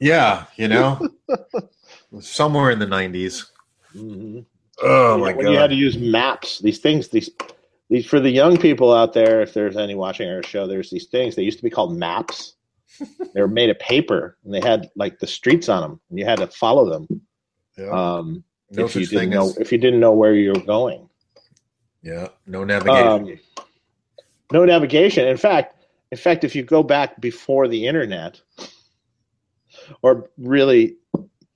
yeah, 0.00 0.46
you 0.56 0.66
know, 0.68 0.98
somewhere 2.20 2.70
in 2.70 2.78
the 2.78 2.86
90s. 2.86 3.50
Mhm. 3.94 4.46
Oh, 4.82 5.16
You 5.16 5.24
my 5.24 5.32
when 5.34 5.46
you 5.48 5.58
had 5.58 5.70
to 5.70 5.76
use 5.76 5.98
maps, 5.98 6.58
these 6.60 6.78
things, 6.78 7.08
these 7.08 7.30
these 7.88 8.06
for 8.06 8.20
the 8.20 8.30
young 8.30 8.56
people 8.56 8.92
out 8.92 9.12
there, 9.12 9.42
if 9.42 9.52
there's 9.52 9.76
any 9.76 9.94
watching 9.94 10.28
our 10.28 10.42
show, 10.42 10.66
there's 10.66 10.90
these 10.90 11.06
things. 11.06 11.34
They 11.34 11.42
used 11.42 11.58
to 11.58 11.64
be 11.64 11.70
called 11.70 11.96
maps. 11.96 12.54
they 13.34 13.40
were 13.40 13.48
made 13.48 13.70
of 13.70 13.78
paper, 13.78 14.36
and 14.44 14.54
they 14.54 14.60
had 14.60 14.90
like 14.96 15.18
the 15.18 15.26
streets 15.26 15.68
on 15.68 15.82
them, 15.82 16.00
and 16.08 16.18
you 16.18 16.24
had 16.24 16.38
to 16.38 16.46
follow 16.46 16.88
them. 16.88 17.20
Yeah. 17.76 17.90
Um, 17.90 18.44
no 18.70 18.84
if 18.84 18.94
you 18.94 19.06
didn't 19.06 19.30
know 19.30 19.48
as, 19.48 19.56
if 19.58 19.72
you 19.72 19.78
didn't 19.78 20.00
know 20.00 20.12
where 20.12 20.34
you 20.34 20.52
were 20.52 20.60
going. 20.60 21.08
yeah, 22.02 22.28
no 22.46 22.64
navigation. 22.64 23.08
Um, 23.08 23.38
no 24.52 24.64
navigation. 24.64 25.26
In 25.26 25.36
fact, 25.36 25.74
in 26.12 26.18
fact, 26.18 26.44
if 26.44 26.54
you 26.54 26.62
go 26.62 26.82
back 26.82 27.20
before 27.20 27.68
the 27.68 27.86
internet, 27.86 28.40
or 30.02 30.30
really, 30.38 30.96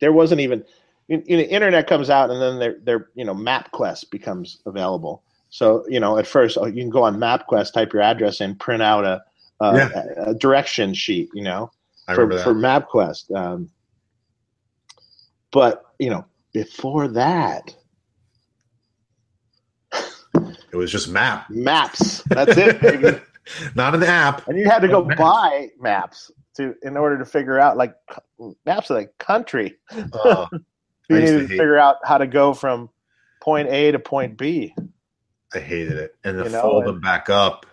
there 0.01 0.13
wasn't 0.13 0.41
even. 0.41 0.65
You 1.09 1.19
know, 1.37 1.43
internet 1.43 1.87
comes 1.87 2.09
out, 2.11 2.31
and 2.31 2.41
then 2.41 2.59
their 2.59 2.77
there, 2.83 3.09
you 3.15 3.25
know, 3.25 3.35
MapQuest 3.35 4.11
becomes 4.11 4.61
available. 4.67 5.23
So 5.51 5.85
you 5.89 6.01
know, 6.01 6.17
at 6.19 6.27
first, 6.27 6.57
oh, 6.59 6.67
you 6.67 6.83
can 6.83 6.91
go 6.91 7.03
on 7.05 7.17
MapQuest, 7.19 7.73
type 7.73 7.93
your 7.93 8.03
address 8.03 8.41
in, 8.41 8.55
print 8.57 8.83
out 8.83 9.05
a, 9.05 9.23
a, 9.61 9.77
Yeah. 9.77 9.89
a, 10.17 10.31
a 10.31 10.35
direction 10.35 10.95
sheet. 10.95 11.29
You 11.35 11.43
know, 11.43 11.71
I 12.09 12.15
for, 12.15 12.27
for 12.39 12.55
MapQuest. 12.55 13.35
Um, 13.37 13.71
but 15.53 15.85
you 15.99 16.11
know, 16.11 16.25
before 16.53 17.09
that, 17.09 17.75
it 20.73 20.77
was 20.77 20.91
just 20.91 21.09
map. 21.09 21.49
maps. 21.51 22.23
That's 22.23 22.57
it, 22.57 22.81
baby. 22.81 23.21
Not 23.75 23.95
an 23.95 24.03
app. 24.03 24.49
and 24.49 24.59
you 24.59 24.65
had 24.69 24.81
to 24.81 24.89
go 24.89 25.05
Maps. 25.05 25.21
buy 25.21 25.69
maps 25.79 26.31
to 26.57 26.75
in 26.83 26.97
order 26.97 27.19
to 27.19 27.25
figure 27.25 27.61
out 27.61 27.77
like 27.77 27.95
maps 28.65 28.89
of 28.91 28.97
the 28.97 29.07
country. 29.19 29.77
Uh, 30.13 30.47
You 31.09 31.19
used 31.19 31.33
to 31.33 31.41
to 31.43 31.49
figure 31.49 31.79
out 31.79 31.97
how 32.05 32.19
to 32.19 32.27
go 32.27 32.55
from 32.55 32.89
point 33.43 33.69
A 33.69 33.93
to 33.93 33.99
point 33.99 34.39
B, 34.39 34.75
I 35.55 35.59
hated 35.59 35.99
it. 35.99 36.17
And 36.25 36.39
You 36.39 36.49
know, 36.49 36.63
fold 36.63 36.85
and- 36.85 36.95
them 36.95 37.01
back 37.01 37.29
up. 37.31 37.67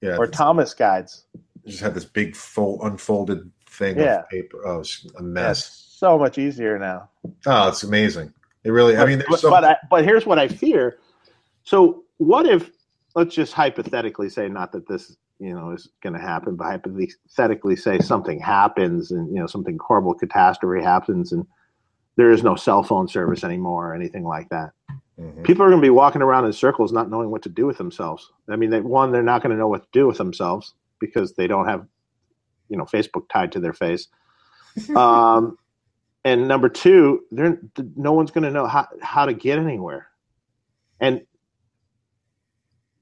Yeah. 0.00 0.16
or 0.18 0.26
Thomas 0.26 0.74
guides. 0.74 1.24
just 1.66 1.80
had 1.80 1.94
this 1.94 2.04
big 2.04 2.36
fold, 2.36 2.80
unfolded 2.82 3.50
thing 3.70 3.98
Yeah. 3.98 4.18
of 4.20 4.28
paper. 4.28 4.58
Oh, 4.66 4.80
it's 4.80 5.06
a 5.18 5.22
mess. 5.22 5.64
so 5.96 6.18
much 6.18 6.36
easier 6.36 6.78
now. 6.78 7.08
Oh, 7.46 7.68
it's 7.68 7.84
amazing. 7.84 8.34
It 8.64 8.70
really, 8.70 8.98
I 8.98 9.06
mean, 9.06 9.22
but, 9.30 9.38
some, 9.40 9.50
but, 9.50 9.64
I, 9.64 9.76
but 9.88 10.04
here's 10.04 10.26
what 10.26 10.38
I 10.38 10.48
fear. 10.48 10.98
So 11.62 12.04
what 12.18 12.44
if 12.46 12.70
let's 13.14 13.34
just 13.34 13.54
hypothetically 13.54 14.28
say 14.28 14.46
not 14.48 14.72
that 14.72 14.86
this 14.86 15.16
you 15.38 15.54
know 15.54 15.70
is 15.70 15.88
going 16.02 16.12
to 16.12 16.20
happen, 16.20 16.56
but 16.56 16.64
hypothetically 16.64 17.76
say 17.76 17.98
something 18.00 18.38
happens 18.38 19.10
and 19.10 19.28
you 19.34 19.40
know 19.40 19.46
something 19.46 19.78
horrible 19.80 20.12
catastrophe 20.12 20.84
happens 20.84 21.32
and 21.32 21.46
there 22.16 22.30
is 22.30 22.42
no 22.42 22.54
cell 22.54 22.82
phone 22.82 23.08
service 23.08 23.44
anymore 23.44 23.90
or 23.90 23.94
anything 23.94 24.24
like 24.24 24.48
that. 24.50 24.70
Mhm. 25.18 25.44
People 25.44 25.64
are 25.64 25.68
going 25.68 25.80
to 25.80 25.86
be 25.86 25.90
walking 25.90 26.22
around 26.22 26.44
in 26.44 26.52
circles 26.52 26.92
not 26.92 27.10
knowing 27.10 27.30
what 27.30 27.42
to 27.42 27.48
do 27.48 27.66
with 27.66 27.78
themselves. 27.78 28.32
I 28.48 28.56
mean, 28.56 28.70
they, 28.70 28.80
one, 28.80 29.12
they're 29.12 29.22
not 29.22 29.42
going 29.42 29.52
to 29.52 29.56
know 29.56 29.68
what 29.68 29.82
to 29.82 29.88
do 29.92 30.06
with 30.06 30.18
themselves 30.18 30.74
because 30.98 31.34
they 31.34 31.46
don't 31.46 31.66
have 31.66 31.86
you 32.68 32.76
know 32.76 32.84
Facebook 32.84 33.28
tied 33.30 33.52
to 33.52 33.60
their 33.60 33.72
face. 33.72 34.08
um, 34.96 35.56
and 36.24 36.48
number 36.48 36.68
two, 36.68 37.24
they're, 37.30 37.60
no 37.96 38.12
one's 38.12 38.30
going 38.30 38.44
to 38.44 38.50
know 38.50 38.66
how, 38.66 38.88
how 39.02 39.26
to 39.26 39.34
get 39.34 39.58
anywhere. 39.58 40.08
And 40.98 41.22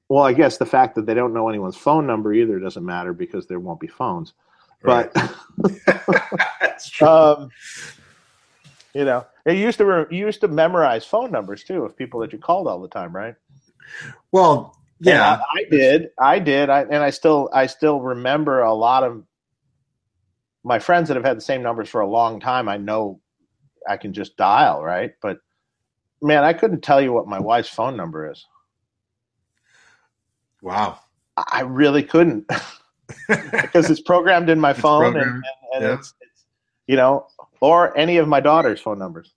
well, 0.09 0.23
I 0.23 0.33
guess 0.33 0.57
the 0.57 0.65
fact 0.65 0.95
that 0.95 1.05
they 1.05 1.13
don't 1.13 1.33
know 1.33 1.47
anyone's 1.49 1.77
phone 1.77 2.05
number 2.05 2.33
either 2.33 2.59
doesn't 2.59 2.85
matter 2.85 3.13
because 3.13 3.47
there 3.47 3.59
won't 3.59 3.79
be 3.79 3.87
phones. 3.87 4.33
Right. 4.83 5.09
But 5.13 5.35
That's 6.59 6.89
true. 6.89 7.07
Um, 7.07 7.49
you 8.93 9.05
know, 9.05 9.25
you 9.45 9.53
used 9.53 9.77
to 9.79 9.85
re- 9.85 10.05
you 10.11 10.25
used 10.25 10.41
to 10.41 10.47
memorize 10.47 11.05
phone 11.05 11.31
numbers 11.31 11.63
too 11.63 11.83
of 11.83 11.97
people 11.97 12.19
that 12.21 12.33
you 12.33 12.39
called 12.39 12.67
all 12.67 12.81
the 12.81 12.89
time, 12.89 13.15
right? 13.15 13.35
well, 14.31 14.77
yeah. 14.99 15.39
I, 15.55 15.59
I 15.61 15.63
did. 15.69 16.09
I 16.19 16.39
did. 16.39 16.69
I, 16.69 16.81
and 16.83 16.97
I 16.97 17.09
still 17.11 17.49
I 17.53 17.67
still 17.67 18.01
remember 18.01 18.61
a 18.61 18.73
lot 18.73 19.03
of 19.03 19.23
my 20.63 20.79
friends 20.79 21.07
that 21.09 21.15
have 21.17 21.25
had 21.25 21.37
the 21.37 21.41
same 21.41 21.63
numbers 21.63 21.89
for 21.89 22.01
a 22.01 22.07
long 22.07 22.39
time. 22.39 22.69
I 22.69 22.77
know 22.77 23.21
I 23.87 23.97
can 23.97 24.13
just 24.13 24.37
dial, 24.37 24.83
right? 24.83 25.13
But 25.21 25.39
man, 26.21 26.43
I 26.43 26.53
couldn't 26.53 26.81
tell 26.81 27.01
you 27.01 27.13
what 27.13 27.27
my 27.27 27.39
wife's 27.39 27.69
phone 27.69 27.97
number 27.97 28.31
is. 28.31 28.45
Wow. 30.61 30.99
I 31.37 31.61
really 31.61 32.03
couldn't 32.03 32.45
because 33.27 33.89
it's 33.89 34.01
programmed 34.01 34.49
in 34.49 34.59
my 34.59 34.73
It's 34.77 34.81
phone 34.81 35.17
and, 35.17 35.23
and, 35.25 35.43
and 35.73 35.85
yeah. 35.85 35.93
it's, 35.95 36.13
it's 36.21 36.45
you 36.87 36.95
know 36.95 37.27
or 37.63 37.97
any 37.97 38.17
of 38.17 38.27
my 38.27 38.41
daughter's 38.41 38.81
phone 38.81 38.99
numbers. 38.99 39.31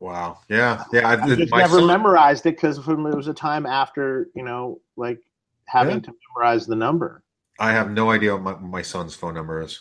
wow. 0.00 0.38
Yeah. 0.48 0.82
Yeah. 0.92 1.08
I, 1.08 1.22
I 1.22 1.36
just 1.36 1.52
never 1.52 1.78
son- 1.78 1.86
memorized 1.86 2.44
it 2.44 2.56
because 2.56 2.76
it 2.76 2.86
was 2.88 3.28
a 3.28 3.32
time 3.32 3.66
after, 3.66 4.30
you 4.34 4.42
know, 4.42 4.80
like 4.96 5.20
having 5.66 5.98
Yeah. 5.98 6.00
to 6.10 6.14
memorize 6.34 6.66
the 6.66 6.74
number. 6.74 7.22
I 7.60 7.70
have 7.70 7.92
no 7.92 8.10
idea 8.10 8.34
what 8.36 8.60
my, 8.60 8.68
my 8.68 8.82
son's 8.82 9.14
phone 9.14 9.34
number 9.34 9.62
is. 9.62 9.80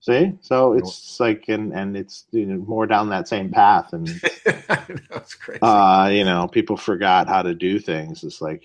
See? 0.00 0.34
So 0.42 0.74
it's 0.74 1.18
like, 1.18 1.46
and, 1.48 1.72
and 1.72 1.96
it's 1.96 2.26
you 2.32 2.44
know, 2.44 2.58
more 2.66 2.86
down 2.86 3.08
that 3.08 3.28
same 3.28 3.50
path. 3.50 3.94
And, 3.94 4.06
it's 4.44 5.34
crazy. 5.36 5.62
uh, 5.62 6.08
you 6.08 6.24
know, 6.26 6.48
people 6.48 6.76
forgot 6.76 7.28
how 7.28 7.40
to 7.40 7.54
do 7.54 7.78
things. 7.78 8.24
It's 8.24 8.42
like, 8.42 8.62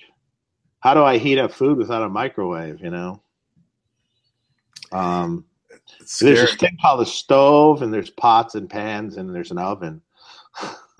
how 0.81 0.93
do 0.93 1.03
I 1.03 1.17
heat 1.19 1.39
up 1.39 1.53
food 1.53 1.77
without 1.77 2.03
a 2.03 2.09
microwave, 2.09 2.81
you 2.81 2.89
know? 2.89 3.21
Um, 4.91 5.45
there's 5.99 6.19
this 6.19 6.55
thing 6.55 6.77
called 6.81 7.01
a 7.01 7.05
stove, 7.05 7.81
and 7.81 7.93
there's 7.93 8.09
pots 8.09 8.55
and 8.55 8.69
pans, 8.69 9.17
and 9.17 9.33
there's 9.33 9.51
an 9.51 9.57
oven. 9.57 10.01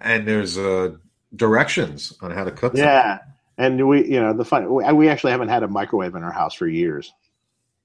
and 0.00 0.26
there's 0.26 0.58
uh, 0.58 0.92
directions 1.34 2.12
on 2.20 2.30
how 2.30 2.44
to 2.44 2.50
cook. 2.50 2.72
something. 2.72 2.84
Yeah, 2.84 3.18
and 3.58 3.88
we, 3.88 4.06
you 4.06 4.20
know, 4.20 4.32
the 4.32 4.44
fun. 4.44 4.72
We, 4.72 5.08
actually 5.08 5.32
haven't 5.32 5.48
had 5.48 5.62
a 5.62 5.68
microwave 5.68 6.14
in 6.14 6.22
our 6.22 6.32
house 6.32 6.54
for 6.54 6.66
years. 6.66 7.12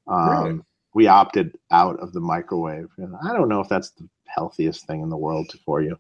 Um, 0.08 0.44
Really? 0.44 0.60
We 0.94 1.08
opted 1.08 1.58
out 1.72 2.00
of 2.02 2.12
the 2.12 2.20
microwave. 2.20 2.90
And 2.98 3.16
I 3.24 3.32
don't 3.32 3.48
know 3.48 3.62
if 3.62 3.70
that's 3.70 3.92
the 3.92 4.10
healthiest 4.26 4.86
thing 4.88 5.02
in 5.02 5.10
the 5.10 5.18
world 5.18 5.54
for 5.66 5.82
you. 5.82 5.98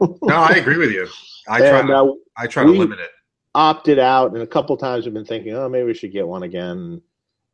No, 0.01 0.35
I 0.35 0.55
agree 0.57 0.77
with 0.77 0.91
you. 0.91 1.07
I 1.49 1.59
try. 1.59 1.79
and 1.79 1.89
to, 1.89 1.95
uh, 1.95 2.13
I 2.37 2.49
try 2.49 2.65
to 2.65 2.71
limit 2.71 2.99
it. 2.99 3.11
opted 3.55 4.01
out, 4.01 4.33
and 4.33 4.43
a 4.43 4.47
couple 4.47 4.77
times 4.77 5.05
we've 5.05 5.15
been 5.15 5.25
thinking, 5.25 5.55
oh, 5.55 5.69
maybe 5.69 5.87
we 5.87 5.95
should 5.95 6.13
get 6.13 6.27
one 6.27 6.43
again. 6.43 7.01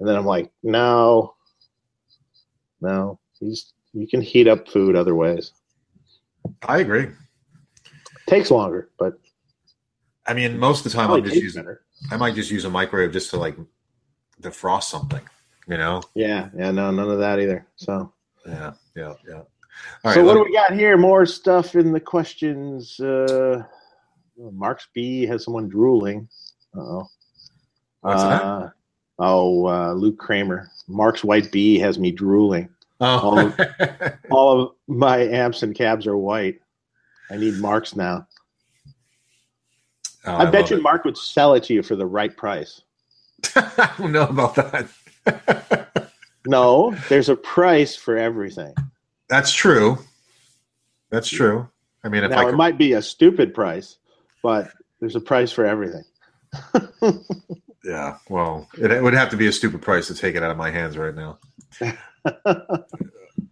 And 0.00 0.08
then 0.08 0.16
I'm 0.16 0.24
like, 0.26 0.50
no, 0.62 1.34
no, 2.80 3.20
he's 3.38 3.72
you 3.92 4.06
can 4.08 4.20
heat 4.20 4.48
up 4.48 4.66
food 4.68 4.96
other 4.96 5.14
ways. 5.14 5.52
I 6.62 6.78
agree. 6.78 7.08
Takes 8.26 8.50
longer, 8.50 8.90
but 8.98 9.14
I 10.26 10.34
mean, 10.34 10.58
most 10.58 10.86
of 10.86 10.92
the 10.92 10.96
time 10.98 11.10
I'm 11.10 11.22
just 11.24 11.36
using. 11.36 11.62
better. 11.62 11.82
I 12.10 12.16
might 12.16 12.34
just 12.34 12.50
use 12.50 12.64
a 12.64 12.70
microwave 12.70 13.12
just 13.12 13.30
to 13.30 13.36
like 13.36 13.56
defrost 14.40 14.84
something. 14.84 15.20
You 15.68 15.76
know? 15.76 16.02
Yeah, 16.14 16.48
yeah, 16.56 16.70
no, 16.70 16.90
none 16.90 17.10
of 17.10 17.18
that 17.18 17.38
either. 17.38 17.66
So, 17.76 18.12
Yeah, 18.46 18.72
yeah, 18.96 19.14
yeah. 19.28 19.34
All 19.34 19.44
so 19.44 19.44
right, 20.04 20.16
what 20.24 20.26
let- 20.26 20.34
do 20.34 20.44
we 20.44 20.52
got 20.52 20.72
here? 20.72 20.96
More 20.96 21.26
stuff 21.26 21.74
in 21.76 21.92
the 21.92 22.00
questions. 22.00 22.98
Uh, 22.98 23.62
Mark's 24.36 24.88
B 24.94 25.26
has 25.26 25.44
someone 25.44 25.68
drooling. 25.68 26.28
Uh-oh. 26.76 27.06
What's 28.00 28.22
that? 28.22 28.72
Oh, 29.20 29.66
uh, 29.66 29.92
Luke 29.92 30.18
Kramer. 30.18 30.70
Mark's 30.88 31.22
white 31.22 31.52
B 31.52 31.78
has 31.78 31.98
me 31.98 32.10
drooling. 32.10 32.68
oh. 33.00 33.54
All 34.30 34.60
of 34.60 34.72
my 34.88 35.18
amps 35.18 35.62
and 35.62 35.74
cabs 35.74 36.06
are 36.06 36.16
white. 36.16 36.60
I 37.30 37.36
need 37.36 37.54
Mark's 37.54 37.94
now. 37.94 38.26
Oh, 40.24 40.34
I, 40.36 40.50
bet 40.50 40.70
you 40.70 40.78
it. 40.78 40.82
Mark 40.82 41.04
would 41.04 41.16
sell 41.16 41.54
it 41.54 41.62
to 41.64 41.74
you 41.74 41.82
for 41.82 41.96
the 41.96 42.06
right 42.06 42.34
price. 42.36 42.82
I 43.54 43.92
don't 43.98 44.12
know 44.12 44.26
about 44.26 44.54
that. 44.56 44.88
No, 46.46 46.96
there's 47.10 47.28
a 47.28 47.36
price 47.36 47.94
for 47.94 48.16
everything. 48.16 48.72
That's 49.28 49.52
true. 49.52 49.98
That's 51.10 51.28
true. 51.28 51.68
I 52.02 52.08
mean, 52.08 52.24
if 52.24 52.30
now 52.30 52.46
I 52.46 52.48
it 52.48 52.54
might 52.54 52.78
be 52.78 52.94
a 52.94 53.02
stupid 53.02 53.52
price, 53.52 53.98
but 54.42 54.72
there's 55.00 55.16
a 55.16 55.20
price 55.20 55.52
for 55.52 55.66
everything. 55.66 56.04
Yeah, 57.84 58.18
well, 58.28 58.68
it, 58.78 58.90
it 58.90 59.02
would 59.02 59.14
have 59.14 59.30
to 59.30 59.36
be 59.36 59.46
a 59.46 59.52
stupid 59.52 59.82
price 59.82 60.06
to 60.08 60.14
take 60.14 60.34
it 60.34 60.42
out 60.42 60.50
of 60.50 60.56
my 60.56 60.70
hands 60.70 60.96
right 60.96 61.14
now. 61.14 61.38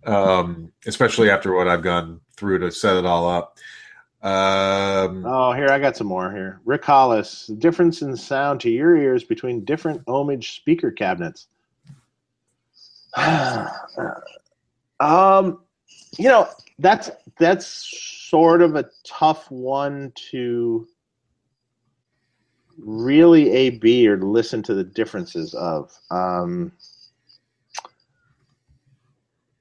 um, 0.05 0.73
especially 0.87 1.31
after 1.31 1.55
what 1.55 1.69
I've 1.69 1.83
gone 1.83 2.21
through 2.37 2.61
to 2.61 2.71
set 2.71 2.97
it 2.97 3.07
all 3.07 3.29
up. 3.29 3.59
Um, 4.23 5.25
Oh, 5.25 5.53
here 5.53 5.69
I 5.69 5.79
got 5.79 5.97
some 5.97 6.09
more 6.09 6.33
here. 6.33 6.61
Rick 6.65 6.85
Hollis, 6.85 7.47
the 7.47 7.55
difference 7.55 8.03
in 8.03 8.17
sound 8.17 8.61
to 8.61 8.71
your 8.71 8.97
ears 8.97 9.25
between 9.25 9.65
different 9.65 10.05
ohmage 10.07 10.57
speaker 10.57 10.91
cabinets. 10.91 11.47
um, 15.01 15.61
you 16.19 16.29
know, 16.29 16.49
that's 16.79 17.11
that's 17.39 17.67
sort 18.29 18.61
of 18.61 18.77
a 18.77 18.89
tough 19.05 19.51
one 19.51 20.13
to 20.31 20.87
really 22.79 23.51
A 23.51 23.71
B 23.71 24.09
or 24.09 24.19
listen 24.19 24.63
to 24.65 24.75
the 24.75 24.85
differences 24.85 25.55
of. 25.55 25.93
Um, 26.11 26.73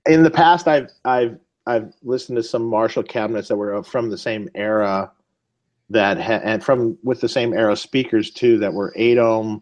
in 0.05 0.23
the 0.23 0.31
past, 0.31 0.67
I've 0.67 0.89
I've 1.05 1.37
I've 1.65 1.93
listened 2.03 2.37
to 2.37 2.43
some 2.43 2.65
Marshall 2.65 3.03
cabinets 3.03 3.49
that 3.49 3.57
were 3.57 3.83
from 3.83 4.09
the 4.09 4.17
same 4.17 4.49
era 4.55 5.11
that 5.89 6.19
ha- 6.19 6.41
and 6.43 6.63
from 6.63 6.97
with 7.03 7.21
the 7.21 7.29
same 7.29 7.53
era 7.53 7.75
speakers 7.75 8.31
too 8.31 8.59
that 8.59 8.73
were 8.73 8.93
eight 8.95 9.17
ohm 9.17 9.61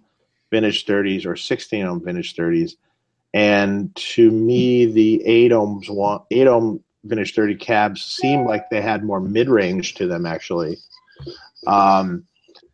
vintage 0.52 0.86
30s 0.86 1.26
or 1.26 1.36
16 1.36 1.86
ohm 1.86 2.04
vintage 2.04 2.36
30s 2.36 2.74
and 3.34 3.96
to 3.96 4.32
me 4.32 4.86
the 4.86 5.24
eight 5.26 5.52
ohms 5.52 6.26
eight 6.32 6.48
ohm 6.48 6.84
vintage 7.04 7.36
30 7.36 7.56
cabs 7.56 8.04
seemed 8.04 8.48
like 8.48 8.70
they 8.70 8.82
had 8.82 9.04
more 9.04 9.20
mid-range 9.20 9.94
to 9.96 10.08
them 10.08 10.26
actually 10.26 10.78
um, 11.68 12.26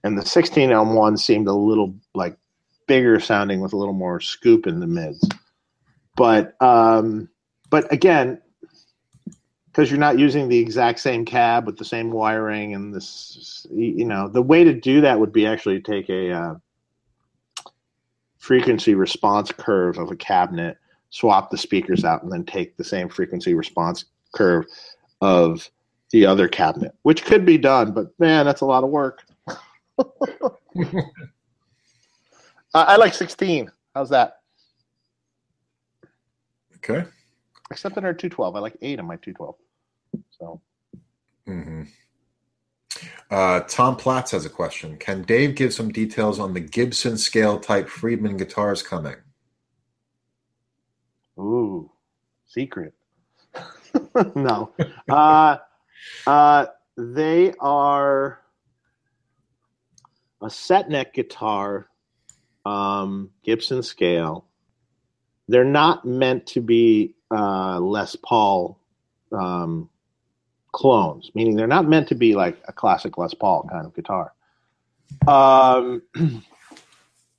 and 0.04 0.18
the 0.18 0.26
16 0.26 0.72
ohm 0.72 0.94
one 0.94 1.18
seemed 1.18 1.48
a 1.48 1.54
little 1.54 1.96
like 2.14 2.38
bigger 2.88 3.20
sounding 3.20 3.62
with 3.62 3.74
a 3.74 3.78
little 3.78 3.94
more 3.94 4.20
scoop 4.20 4.68
in 4.68 4.80
the 4.80 4.88
mids. 4.88 5.28
But 6.16 6.62
um, 6.62 7.30
but 7.70 7.92
again 7.92 8.42
because 9.72 9.90
you're 9.90 10.00
not 10.00 10.20
using 10.20 10.50
the 10.50 10.58
exact 10.58 11.00
same 11.00 11.24
cab 11.26 11.66
with 11.66 11.78
the 11.78 11.86
same 11.86 12.12
wiring 12.12 12.76
and 12.76 12.94
this 12.94 13.66
you 13.72 14.06
know 14.06 14.28
the 14.28 14.42
way 14.42 14.64
to 14.64 14.74
do 14.74 15.02
that 15.02 15.20
would 15.20 15.34
be 15.34 15.48
actually 15.48 15.80
take 15.80 16.10
a 16.10 16.32
uh, 16.32 16.56
frequency 18.38 18.94
response 18.94 19.52
curve 19.52 19.98
of 19.98 20.12
a 20.12 20.16
cabinet 20.16 20.78
swap 21.10 21.50
the 21.50 21.58
speakers 21.58 22.04
out 22.04 22.24
and 22.24 22.32
then 22.32 22.44
take 22.44 22.78
the 22.78 22.84
same 22.84 23.10
frequency 23.10 23.54
response 23.54 24.06
curve 24.36 24.66
of 25.22 25.70
the 26.12 26.26
other 26.26 26.48
cabinet 26.48 26.94
which 27.04 27.24
could 27.24 27.46
be 27.46 27.58
done 27.58 27.92
but 27.92 28.08
man 28.20 28.46
that's 28.46 28.62
a 28.62 28.66
lot 28.66 28.84
of 28.84 28.90
work 28.90 29.24
I 32.74 32.82
I 32.94 32.96
like 32.96 33.14
16 33.14 33.70
how's 33.96 34.10
that 34.10 34.38
okay. 36.78 37.06
except 37.72 37.98
in 37.98 38.06
our 38.06 38.14
212 38.14 38.56
i 38.56 38.60
like 38.60 38.78
8 38.82 39.00
on 39.00 39.06
my 39.08 39.16
212 39.18 39.56
so 40.32 40.62
hmm 41.46 41.84
Uh, 43.32 43.62
Tom 43.62 43.96
Platts 43.96 44.32
has 44.32 44.46
a 44.46 44.50
question. 44.50 44.98
Can 44.98 45.24
Dave 45.24 45.56
give 45.56 45.74
some 45.74 45.90
details 45.92 46.38
on 46.40 46.54
the 46.54 46.60
Gibson 46.60 47.18
scale 47.18 47.60
type 47.60 47.88
Friedman 47.88 48.36
guitars 48.38 48.84
coming? 48.84 49.16
Ooh, 51.40 51.90
secret. 52.46 52.94
no. 54.36 54.74
Uh, 55.10 55.58
uh, 56.28 56.66
they 56.98 57.54
are 57.60 58.41
a 60.42 60.50
set 60.50 60.90
neck 60.90 61.14
guitar, 61.14 61.88
um, 62.66 63.30
Gibson 63.44 63.84
scale. 63.84 64.46
They're 65.48 65.64
not 65.64 66.06
meant 66.06 66.48
to 66.48 66.62
be 66.62 67.16
uh, 67.30 67.80
Les 67.80 68.16
Paul 68.16 68.80
um, 69.32 69.90
clones, 70.72 71.32
meaning 71.36 71.56
they're 71.56 71.68
not 71.68 71.88
meant 71.88 72.08
to 72.10 72.16
be 72.16 72.36
like 72.36 72.62
a 72.68 72.74
classic 72.74 73.18
Les 73.18 73.34
Paul 73.34 73.68
kind 73.70 73.86
of 73.86 73.94
guitar. 73.94 74.34
Um, 75.28 76.04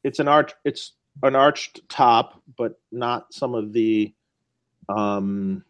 it's 0.04 0.18
an 0.18 0.28
arch. 0.28 0.52
It's 0.64 0.92
an 1.22 1.36
arched 1.36 1.88
top, 1.88 2.42
but 2.56 2.78
not 2.90 3.32
some 3.32 3.54
of 3.54 3.72
the. 3.72 4.12
Um, 4.88 5.64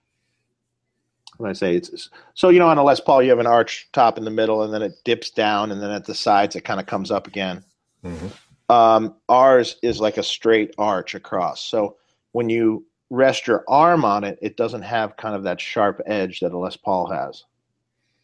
do 1.43 1.51
I 1.51 1.53
say? 1.53 1.77
It's 1.77 2.11
so 2.35 2.49
you 2.49 2.59
know 2.59 2.69
on 2.69 2.79
a 2.79 2.83
Les 2.83 3.01
Paul 3.01 3.23
you 3.23 3.31
have 3.31 3.39
an 3.39 3.47
arch 3.47 3.89
top 3.93 4.19
in 4.19 4.25
the 4.25 4.31
middle, 4.31 4.63
and 4.63 4.73
then 4.73 4.83
it 4.83 4.93
dips 5.05 5.31
down, 5.31 5.71
and 5.71 5.81
then 5.81 5.91
at 5.91 6.05
the 6.05 6.15
sides 6.15 6.57
it 6.57 6.65
kind 6.65 6.81
of 6.81 6.87
comes 6.87 7.11
up 7.11 7.27
again. 7.27 7.65
Mm-hmm. 8.05 8.73
Um, 8.73 9.17
ours 9.29 9.77
is 9.83 10.01
like 10.01 10.17
a 10.17 10.23
straight 10.23 10.75
arch 10.79 11.15
across. 11.15 11.63
So 11.65 11.97
when 12.33 12.49
you 12.49 12.87
rest 13.11 13.47
your 13.47 13.65
arm 13.69 14.05
on 14.05 14.25
it, 14.25 14.39
it 14.41 14.57
doesn't 14.57 14.83
have 14.83 15.17
kind 15.19 15.37
of 15.37 15.43
that 15.43 15.61
sharp 15.61 16.01
edge 16.07 16.41
that 16.41 16.53
a 16.53 16.59
Les 16.59 16.77
Paul 16.77 17.07
has. 17.07 17.45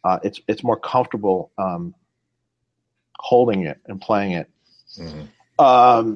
Uh, 0.03 0.19
it's 0.23 0.41
it's 0.47 0.63
more 0.63 0.79
comfortable 0.79 1.51
um, 1.57 1.93
holding 3.19 3.65
it 3.65 3.79
and 3.85 4.01
playing 4.01 4.31
it. 4.31 4.49
hmm 4.95 5.23
Um, 5.63 6.15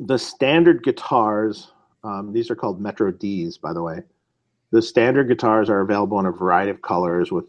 the 0.00 0.18
standard 0.18 0.82
guitars, 0.82 1.70
um, 2.02 2.32
these 2.32 2.50
are 2.50 2.56
called 2.56 2.80
Metro 2.80 3.10
Ds, 3.10 3.56
by 3.56 3.72
the 3.72 3.82
way. 3.82 4.02
The 4.72 4.82
standard 4.82 5.28
guitars 5.28 5.70
are 5.70 5.80
available 5.80 6.18
in 6.18 6.26
a 6.26 6.32
variety 6.32 6.70
of 6.70 6.82
colors. 6.82 7.30
With 7.30 7.44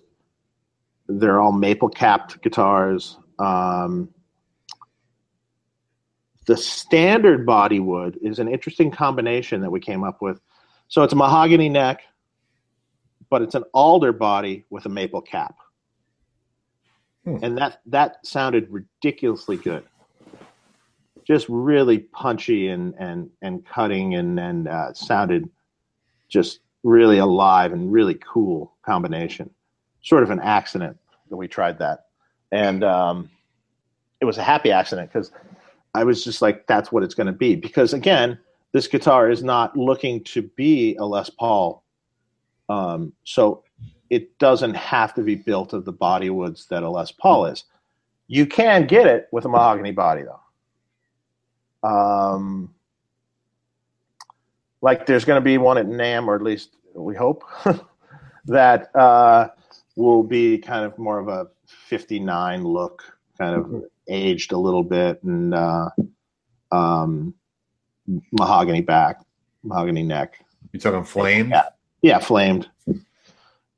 they're 1.08 1.40
all 1.40 1.52
maple 1.52 1.90
capped 1.90 2.42
guitars. 2.42 3.18
Um, 3.40 4.10
the 6.46 6.58
standard 6.58 7.46
body 7.46 7.80
wood 7.80 8.20
is 8.22 8.40
an 8.40 8.48
interesting 8.48 8.92
combination 8.92 9.62
that 9.62 9.72
we 9.72 9.80
came 9.80 10.04
up 10.04 10.22
with. 10.22 10.40
So 10.90 11.04
it's 11.04 11.14
a 11.14 11.16
mahogany 11.16 11.70
neck, 11.70 12.02
but 13.30 13.42
it's 13.42 13.56
an 13.56 13.64
alder 13.74 14.12
body 14.12 14.66
with 14.70 14.86
a 14.86 14.90
maple 14.90 15.22
cap, 15.22 15.56
Hmm. 17.24 17.38
and 17.42 17.58
that 17.58 17.82
that 17.86 18.26
sounded 18.26 18.68
ridiculously 18.70 19.58
good 19.58 19.86
just 21.26 21.48
really 21.50 22.00
punchy 22.00 22.68
and 22.68 22.94
and 23.00 23.30
and 23.42 23.66
cutting 23.66 24.16
and 24.16 24.40
and 24.40 24.68
uh, 24.68 24.94
sounded 24.94 25.50
just 26.30 26.60
really 26.84 27.18
alive 27.18 27.74
and 27.74 27.92
really 27.92 28.16
cool 28.16 28.74
combination. 28.84 29.50
Sort 30.02 30.24
of 30.24 30.32
an 30.32 30.40
accident 30.40 30.98
that 31.30 31.38
we 31.38 31.48
tried 31.48 31.80
that, 31.80 32.08
and 32.52 32.84
um, 32.84 33.30
it 34.20 34.26
was 34.26 34.38
a 34.38 34.44
happy 34.44 34.72
accident 34.72 35.12
because 35.12 35.32
I 35.96 36.04
was 36.04 36.24
just 36.24 36.42
like, 36.42 36.68
that's 36.68 36.92
what 36.92 37.04
it's 37.04 37.16
going 37.16 37.28
to 37.28 37.34
be. 37.34 37.56
Because 37.56 37.94
again, 37.94 38.38
this 38.74 38.88
guitar 38.88 39.30
is 39.30 39.44
not 39.44 39.78
looking 39.78 40.24
to 40.26 40.42
be 40.42 40.96
a 40.98 41.06
Les 41.06 41.30
Paul, 41.30 41.84
um, 42.68 43.14
so 43.24 43.64
it 44.10 44.38
doesn't 44.40 44.76
have 44.76 45.14
to 45.14 45.22
be 45.22 45.36
built 45.36 45.74
of 45.74 45.86
the 45.86 45.92
body 45.92 46.30
woods 46.30 46.68
that 46.68 46.84
a 46.84 46.90
Les 46.90 47.12
Paul 47.12 47.46
is. 47.46 47.64
You 48.28 48.46
can 48.46 48.88
get 48.88 49.08
it 49.08 49.28
with 49.32 49.46
a 49.46 49.50
mahogany 49.50 49.92
body 49.92 50.24
though 50.24 50.40
um, 51.84 52.74
like 54.84 55.06
there's 55.06 55.24
going 55.24 55.42
to 55.42 55.44
be 55.44 55.58
one 55.58 55.78
at 55.78 55.88
NAMM, 55.88 56.28
or 56.28 56.36
at 56.36 56.44
least 56.44 56.76
we 56.94 57.16
hope 57.16 57.44
that 58.46 58.94
uh, 58.96 59.48
will 59.96 60.24
be 60.24 60.58
kind 60.58 60.86
of 60.86 61.00
more 61.00 61.20
of 61.20 61.30
a 61.30 61.48
59 61.88 62.66
look, 62.66 63.02
kind 63.38 63.56
of 63.56 63.84
aged 64.10 64.52
a 64.52 64.58
little 64.58 64.84
bit, 64.84 65.24
and 65.24 65.56
uh, 65.56 65.90
um, 66.72 67.34
mahogany 68.34 68.82
back, 68.82 69.22
mahogany 69.64 70.04
neck. 70.04 70.44
You 70.74 70.80
talking 70.80 71.06
flame? 71.06 71.50
Yeah. 71.50 71.64
Yeah, 72.02 72.20
flamed. 72.20 72.70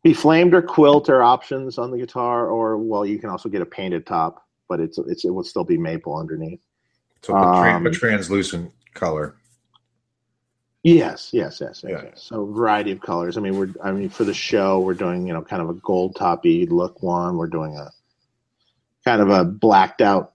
Be 0.02 0.14
flamed 0.14 0.56
or 0.56 0.64
quilt 0.64 1.10
are 1.10 1.22
options 1.22 1.78
on 1.78 1.92
the 1.92 1.98
guitar, 1.98 2.50
or 2.50 2.78
well, 2.78 3.06
you 3.06 3.20
can 3.20 3.30
also 3.30 3.50
get 3.50 3.62
a 3.62 3.66
painted 3.66 4.08
top, 4.08 4.44
but 4.68 4.80
it's 4.80 4.98
it's 4.98 5.26
it 5.26 5.30
will 5.30 5.44
still 5.44 5.64
be 5.64 5.78
maple 5.78 6.18
underneath. 6.18 6.62
So 7.22 7.36
Um, 7.36 7.86
a 7.86 7.92
translucent 7.92 8.72
color. 8.96 9.36
Yes, 10.86 11.32
yes, 11.34 11.62
yes, 11.62 11.82
yes. 11.84 11.92
Yeah. 11.92 12.04
yes. 12.04 12.22
So 12.22 12.46
variety 12.46 12.92
of 12.92 13.02
colors. 13.02 13.38
I 13.38 13.42
mean, 13.42 13.58
we're 13.58 13.74
I 13.84 13.92
mean 13.92 14.08
for 14.08 14.24
the 14.24 14.36
show 14.36 14.80
we're 14.80 14.94
doing 14.94 15.26
you 15.26 15.34
know 15.34 15.42
kind 15.42 15.60
of 15.60 15.70
a 15.72 15.74
gold 15.74 16.16
toppy 16.16 16.68
look 16.68 17.02
one. 17.02 17.38
We're 17.38 17.48
doing 17.48 17.76
a 17.76 17.90
kind 19.04 19.20
of 19.20 19.32
a 19.32 19.44
blacked 19.44 20.02
out 20.02 20.34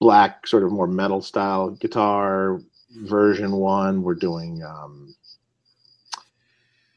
black 0.00 0.48
sort 0.48 0.64
of 0.64 0.72
more 0.72 0.88
metal 0.88 1.22
style 1.22 1.70
guitar 1.70 2.60
version 3.02 3.52
one. 3.52 4.02
We're 4.02 4.16
doing 4.16 4.64
um, 4.64 5.14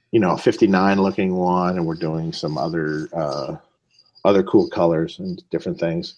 you 0.10 0.20
know 0.20 0.32
a 0.32 0.38
59 0.40 1.00
looking 1.04 1.36
one, 1.36 1.78
and 1.78 1.86
we're 1.86 1.94
doing 1.94 2.34
some 2.34 2.58
other 2.58 3.10
uh, 3.14 3.58
other 4.26 4.42
cool 4.42 4.68
colors 4.68 5.20
and 5.20 5.40
different 5.52 5.80
things. 5.80 6.16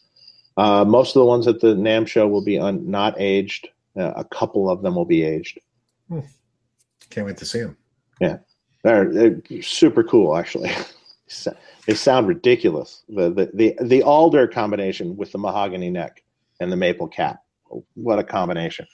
Uh, 0.56 0.86
most 0.86 1.10
of 1.10 1.20
the 1.20 1.26
ones 1.26 1.45
at 1.45 1.60
the 1.60 1.76
NAMM 1.76 2.08
show 2.08 2.26
will 2.26 2.44
be 2.44 2.58
un- 2.58 2.90
not 2.90 3.16
aged. 3.18 3.68
Uh, 3.98 4.14
a 4.16 4.24
couple 4.24 4.70
of 4.70 4.82
them 4.82 4.95
will 4.95 5.03
be 5.03 5.24
aged. 5.24 5.60
Can't 7.09 7.27
wait 7.27 7.38
to 7.38 7.45
see 7.45 7.61
them. 7.61 7.77
They're, 8.83 9.11
they're 9.13 9.61
super 9.61 10.03
cool, 10.03 10.35
actually. 10.35 10.71
they 11.88 11.93
sound 11.93 12.27
ridiculous. 12.27 13.03
The, 13.09 13.29
the 13.29 13.51
the 13.53 13.77
the 13.85 14.03
alder 14.03 14.47
combination 14.47 15.15
with 15.15 15.31
the 15.31 15.38
mahogany 15.38 15.89
neck 15.89 16.23
and 16.59 16.71
the 16.71 16.75
maple 16.75 17.07
cap. 17.07 17.41
What 17.93 18.19
a 18.19 18.23
combination! 18.23 18.88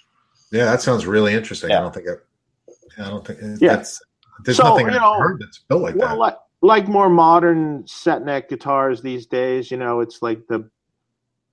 Yeah, 0.51 0.65
that 0.65 0.81
sounds 0.81 1.05
really 1.07 1.33
interesting. 1.33 1.71
I 1.71 1.79
don't 1.79 1.93
think 1.93 2.07
I, 2.09 3.03
I 3.03 3.09
don't 3.09 3.25
think 3.25 3.39
Yeah. 3.61 3.77
that's 3.77 4.01
there's 4.43 4.57
So, 4.57 4.63
nothing 4.65 4.87
you 4.87 4.99
I've 4.99 5.19
heard 5.19 5.39
that's 5.39 5.59
built 5.69 5.81
like 5.81 5.95
Well, 5.95 6.09
that. 6.09 6.17
like 6.17 6.35
like 6.61 6.87
more 6.87 7.09
modern 7.09 7.85
set 7.87 8.23
neck 8.25 8.49
guitars 8.49 9.01
these 9.01 9.25
days, 9.25 9.71
you 9.71 9.77
know, 9.77 10.01
it's 10.01 10.21
like 10.21 10.41
the 10.47 10.69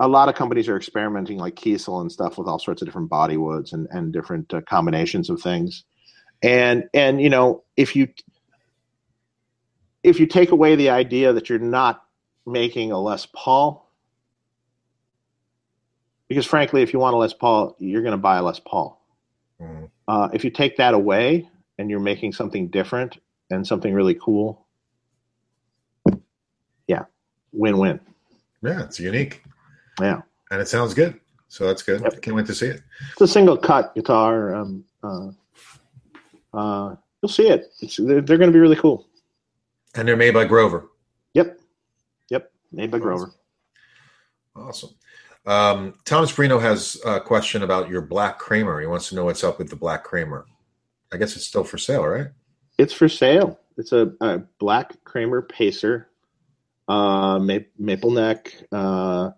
a 0.00 0.08
lot 0.08 0.28
of 0.28 0.34
companies 0.34 0.68
are 0.68 0.76
experimenting, 0.76 1.38
like 1.38 1.54
Kiesel 1.54 2.00
and 2.00 2.10
stuff, 2.10 2.36
with 2.36 2.48
all 2.48 2.58
sorts 2.58 2.82
of 2.82 2.88
different 2.88 3.10
body 3.10 3.36
woods 3.36 3.72
and 3.72 3.86
and 3.90 4.12
different 4.12 4.52
uh, 4.52 4.60
combinations 4.62 5.30
of 5.30 5.40
things. 5.40 5.84
And 6.42 6.84
and 6.92 7.20
you 7.20 7.30
know, 7.30 7.62
if 7.76 7.94
you 7.94 8.08
if 10.02 10.20
you 10.20 10.26
take 10.26 10.50
away 10.50 10.74
the 10.74 10.90
idea 10.90 11.32
that 11.32 11.48
you're 11.48 11.58
not 11.58 12.02
making 12.46 12.92
a 12.92 13.00
Les 13.00 13.26
Paul, 13.34 13.88
because 16.28 16.44
frankly, 16.44 16.82
if 16.82 16.92
you 16.92 16.98
want 16.98 17.14
a 17.14 17.18
Les 17.18 17.32
Paul, 17.32 17.76
you're 17.78 18.02
going 18.02 18.12
to 18.12 18.18
buy 18.18 18.36
a 18.38 18.42
Les 18.42 18.60
Paul. 18.60 19.00
Mhm. 19.60 19.90
Uh, 20.06 20.28
if 20.34 20.44
you 20.44 20.50
take 20.50 20.76
that 20.76 20.92
away 20.92 21.48
and 21.78 21.88
you're 21.88 22.00
making 22.00 22.32
something 22.32 22.68
different 22.68 23.18
and 23.50 23.66
something 23.66 23.94
really 23.94 24.14
cool, 24.14 24.66
yeah, 26.86 27.04
win-win. 27.52 28.00
Yeah, 28.60 28.82
it's 28.82 28.98
unique 29.00 29.42
Yeah, 30.00 30.22
and 30.50 30.60
it 30.60 30.68
sounds 30.68 30.94
good. 30.94 31.20
So 31.48 31.66
that's 31.66 31.82
good. 31.82 32.00
Yep. 32.00 32.22
Can't 32.22 32.36
wait 32.36 32.46
to 32.46 32.54
see 32.54 32.66
it. 32.66 32.82
it's 33.12 33.20
a 33.20 33.28
single 33.28 33.56
cut 33.56 33.94
guitar. 33.94 34.54
Um, 34.54 34.84
uh, 35.02 35.28
uh, 36.52 36.96
you'll 37.22 37.28
see 37.28 37.48
it. 37.48 37.72
It's, 37.80 37.96
they're 37.96 38.20
they're 38.20 38.38
going 38.38 38.50
to 38.50 38.52
be 38.52 38.58
really 38.58 38.76
cool. 38.76 39.06
And 39.94 40.08
they're 40.08 40.16
made 40.16 40.34
by 40.34 40.44
Grover. 40.44 40.88
Yep, 41.34 41.60
yep, 42.30 42.50
made 42.72 42.90
by 42.90 42.98
Grover. 42.98 43.32
Awesome. 44.56 44.90
Um, 45.46 45.94
Thomas 46.04 46.32
Brino 46.32 46.60
has 46.60 47.00
a 47.04 47.20
question 47.20 47.62
about 47.62 47.88
your 47.88 48.00
Black 48.00 48.38
Kramer. 48.38 48.80
He 48.80 48.86
wants 48.86 49.08
to 49.10 49.14
know 49.14 49.26
what's 49.26 49.44
up 49.44 49.58
with 49.58 49.68
the 49.68 49.76
Black 49.76 50.02
Kramer. 50.02 50.46
I 51.12 51.16
guess 51.16 51.36
it's 51.36 51.46
still 51.46 51.64
for 51.64 51.78
sale, 51.78 52.04
right? 52.06 52.28
It's 52.78 52.92
for 52.92 53.08
sale. 53.08 53.60
It's 53.76 53.92
a, 53.92 54.12
a 54.20 54.38
black 54.58 54.92
Kramer 55.04 55.42
Pacer, 55.42 56.08
uh, 56.88 57.38
ma- 57.38 57.58
maple 57.78 58.10
neck. 58.10 58.54
Uh, 58.72 59.30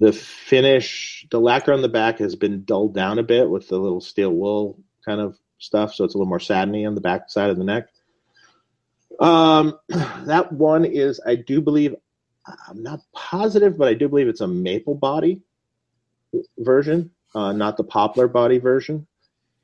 the 0.00 0.12
finish, 0.12 1.26
the 1.30 1.40
lacquer 1.40 1.72
on 1.72 1.82
the 1.82 1.88
back 1.88 2.18
has 2.18 2.36
been 2.36 2.64
dulled 2.64 2.94
down 2.94 3.18
a 3.18 3.22
bit 3.22 3.48
with 3.48 3.68
the 3.68 3.78
little 3.78 4.00
steel 4.00 4.30
wool 4.30 4.78
kind 5.04 5.20
of 5.20 5.36
stuff, 5.58 5.94
so 5.94 6.04
it's 6.04 6.14
a 6.14 6.18
little 6.18 6.28
more 6.28 6.40
satiny 6.40 6.86
on 6.86 6.94
the 6.94 7.00
back 7.00 7.30
side 7.30 7.50
of 7.50 7.58
the 7.58 7.64
neck. 7.64 7.88
Um, 9.18 9.78
that 9.88 10.52
one 10.52 10.84
is, 10.84 11.20
I 11.26 11.34
do 11.34 11.60
believe, 11.60 11.96
I'm 12.68 12.82
not 12.82 13.00
positive, 13.12 13.76
but 13.76 13.88
I 13.88 13.94
do 13.94 14.08
believe 14.08 14.28
it's 14.28 14.40
a 14.40 14.48
maple 14.48 14.94
body 14.94 15.42
version, 16.58 17.10
uh, 17.34 17.52
not 17.52 17.76
the 17.76 17.84
poplar 17.84 18.28
body 18.28 18.58
version. 18.58 19.06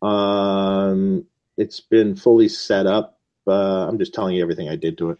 Um, 0.02 1.26
it's 1.56 1.80
been 1.80 2.16
fully 2.16 2.48
set 2.48 2.86
up. 2.86 3.18
Uh, 3.46 3.86
I'm 3.86 3.98
just 3.98 4.14
telling 4.14 4.34
you 4.34 4.42
everything 4.42 4.68
I 4.68 4.76
did 4.76 4.98
to 4.98 5.10
it. 5.10 5.18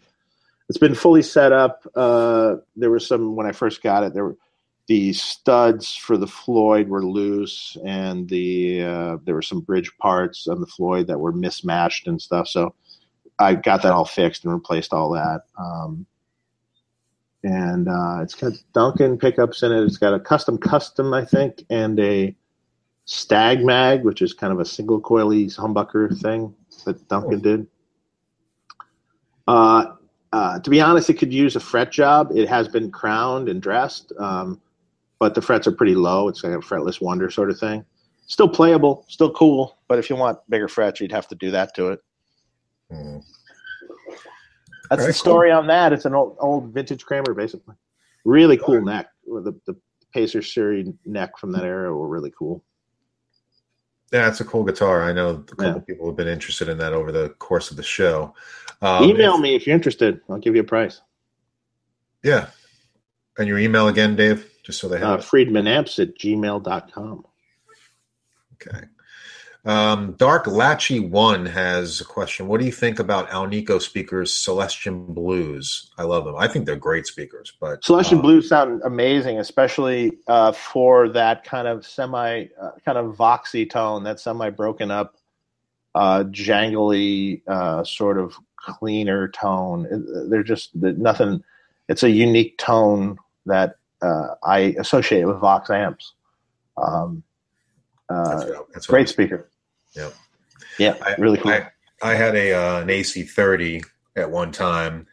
It's 0.67 0.77
been 0.77 0.95
fully 0.95 1.21
set 1.21 1.53
up. 1.53 1.87
Uh, 1.95 2.57
there 2.75 2.89
were 2.89 2.99
some 2.99 3.35
when 3.35 3.47
I 3.47 3.51
first 3.51 3.81
got 3.81 4.03
it. 4.03 4.13
There 4.13 4.25
were 4.25 4.37
the 4.87 5.13
studs 5.13 5.95
for 5.95 6.17
the 6.17 6.27
Floyd 6.27 6.87
were 6.87 7.05
loose, 7.05 7.75
and 7.85 8.29
the 8.29 8.83
uh, 8.83 9.17
there 9.23 9.35
were 9.35 9.41
some 9.41 9.61
bridge 9.61 9.91
parts 9.97 10.47
on 10.47 10.61
the 10.61 10.67
Floyd 10.67 11.07
that 11.07 11.19
were 11.19 11.31
mismatched 11.31 12.07
and 12.07 12.21
stuff. 12.21 12.47
So 12.47 12.75
I 13.39 13.55
got 13.55 13.81
that 13.81 13.93
all 13.93 14.05
fixed 14.05 14.45
and 14.45 14.53
replaced 14.53 14.93
all 14.93 15.11
that. 15.11 15.41
Um, 15.57 16.05
and 17.43 17.87
uh, 17.87 18.19
it's 18.21 18.33
got 18.33 18.53
Duncan 18.73 19.17
pickups 19.17 19.63
in 19.63 19.71
it. 19.71 19.83
It's 19.83 19.97
got 19.97 20.13
a 20.13 20.19
custom 20.19 20.57
custom, 20.57 21.13
I 21.13 21.25
think, 21.25 21.63
and 21.69 21.99
a 21.99 22.35
stag 23.05 23.63
mag, 23.63 24.03
which 24.03 24.21
is 24.21 24.33
kind 24.33 24.51
of 24.51 24.59
a 24.59 24.65
single 24.65 24.99
coily 24.99 25.45
humbucker 25.55 26.19
thing 26.21 26.53
that 26.85 27.07
Duncan 27.07 27.39
did. 27.39 27.67
Uh, 29.47 29.93
uh, 30.33 30.59
to 30.59 30.69
be 30.69 30.81
honest, 30.81 31.09
it 31.09 31.13
could 31.13 31.33
use 31.33 31.55
a 31.55 31.59
fret 31.59 31.91
job. 31.91 32.31
It 32.35 32.49
has 32.49 32.67
been 32.67 32.91
crowned 32.91 33.47
and 33.47 33.61
dressed, 33.61 34.11
um, 34.19 34.59
but 35.25 35.33
the 35.33 35.41
frets 35.41 35.65
are 35.65 35.71
pretty 35.71 35.95
low. 35.95 36.27
It's 36.27 36.43
like 36.43 36.53
a 36.53 36.57
fretless 36.59 37.01
wonder 37.01 37.31
sort 37.31 37.49
of 37.49 37.57
thing. 37.59 37.83
Still 38.27 38.47
playable, 38.47 39.05
still 39.07 39.31
cool, 39.33 39.75
but 39.87 39.97
if 39.97 40.07
you 40.07 40.15
want 40.15 40.37
bigger 40.51 40.67
frets, 40.67 41.01
you'd 41.01 41.11
have 41.11 41.27
to 41.29 41.33
do 41.35 41.49
that 41.49 41.73
to 41.73 41.87
it. 41.93 41.99
Mhm. 42.93 43.23
That's 44.91 45.01
Very 45.01 45.07
the 45.09 45.13
story 45.13 45.51
on 45.51 45.65
that. 45.65 45.93
It's 45.93 46.05
an 46.05 46.13
old, 46.13 46.37
old 46.39 46.71
vintage 46.71 47.03
Kramer, 47.05 47.33
basically. 47.33 47.73
Really 48.23 48.55
cool 48.57 48.83
neck. 48.83 49.07
The, 49.25 49.59
the 49.65 49.75
Pacer 50.13 50.43
series 50.43 50.89
neck 51.07 51.39
from 51.39 51.51
that 51.53 51.63
era 51.63 51.91
were 51.97 52.07
really 52.07 52.31
cool. 52.37 52.63
Yeah, 54.13 54.27
it's 54.27 54.41
a 54.41 54.45
cool 54.45 54.63
guitar. 54.63 55.01
I 55.01 55.11
know 55.11 55.29
a 55.31 55.37
couple 55.39 55.65
Yeah. 55.65 55.79
people 55.79 56.05
have 56.05 56.15
been 56.15 56.27
interested 56.27 56.69
in 56.69 56.77
that 56.77 56.93
over 56.93 57.11
the 57.11 57.29
course 57.29 57.71
of 57.71 57.77
the 57.77 57.83
show. 57.83 58.35
Um, 58.83 59.05
Email 59.05 59.33
if- 59.33 59.41
me 59.41 59.55
if 59.55 59.65
you're 59.65 59.75
interested. 59.75 60.21
I'll 60.29 60.37
give 60.37 60.53
you 60.53 60.61
a 60.61 60.65
price. 60.65 61.01
Yeah. 62.21 62.49
And 63.39 63.47
your 63.47 63.57
email 63.57 63.87
again, 63.87 64.15
Dave, 64.15 64.49
just 64.65 64.79
so 64.81 64.89
they 64.89 64.97
Uh, 65.01 65.11
have 65.11 65.19
it. 65.19 65.25
friedmanamps 65.25 65.99
at 66.01 66.17
gmail.com. 66.17 67.25
Okay. 68.55 68.85
Um, 69.63 70.13
Dark 70.13 70.45
Latchy 70.45 70.99
One 70.99 71.47
has 71.47 71.99
a 71.99 72.05
question. 72.05 72.47
What 72.47 72.59
do 72.59 72.67
you 72.67 72.71
think 72.71 72.99
about 72.99 73.29
Alnico 73.29 73.81
speakers, 73.81 74.31
Celestion 74.31 75.05
Blues? 75.07 75.91
I 75.97 76.03
love 76.03 76.23
them. 76.25 76.35
I 76.37 76.47
think 76.47 76.65
they're 76.67 76.75
great 76.75 77.07
speakers, 77.07 77.51
but 77.59 77.83
Celestion 77.83 78.19
uh, 78.19 78.21
Blues 78.21 78.47
sound 78.49 78.81
amazing, 78.85 79.39
especially 79.39 80.11
uh, 80.27 80.51
for 80.51 81.09
that 81.09 81.43
kind 81.45 81.67
of 81.67 81.85
semi, 81.85 82.45
uh, 82.61 82.71
kind 82.85 82.97
of 82.99 83.15
voxy 83.15 83.67
tone, 83.67 84.03
that 84.03 84.19
semi 84.19 84.51
broken 84.51 84.91
up, 84.91 85.15
uh, 85.95 86.23
jangly, 86.25 87.41
uh, 87.47 87.83
sort 87.83 88.19
of 88.19 88.35
cleaner 88.55 89.27
tone. 89.29 89.87
They're 90.29 90.43
just 90.43 90.79
they're 90.79 90.93
nothing. 90.93 91.43
It's 91.89 92.03
a 92.03 92.09
unique 92.09 92.59
tone 92.59 93.17
that 93.47 93.77
uh, 94.01 94.35
I 94.43 94.75
associate 94.79 95.21
it 95.21 95.25
with 95.25 95.39
Vox 95.39 95.69
amps. 95.69 96.13
Um, 96.77 97.23
That's, 98.09 98.29
uh, 98.29 98.47
what- 98.47 98.73
that's 98.73 98.87
what 98.87 98.93
great 98.93 99.09
speaker. 99.09 99.49
Yeah, 99.95 100.09
Yeah, 100.77 100.97
I- 101.01 101.15
really 101.17 101.37
cool. 101.37 101.51
I, 101.51 101.69
I 102.01 102.13
had 102.15 102.35
a 102.35 102.53
uh, 102.53 102.81
an 102.81 102.89
AC30 102.89 103.83
at 104.17 104.29
one 104.29 104.51
time, 104.51 105.07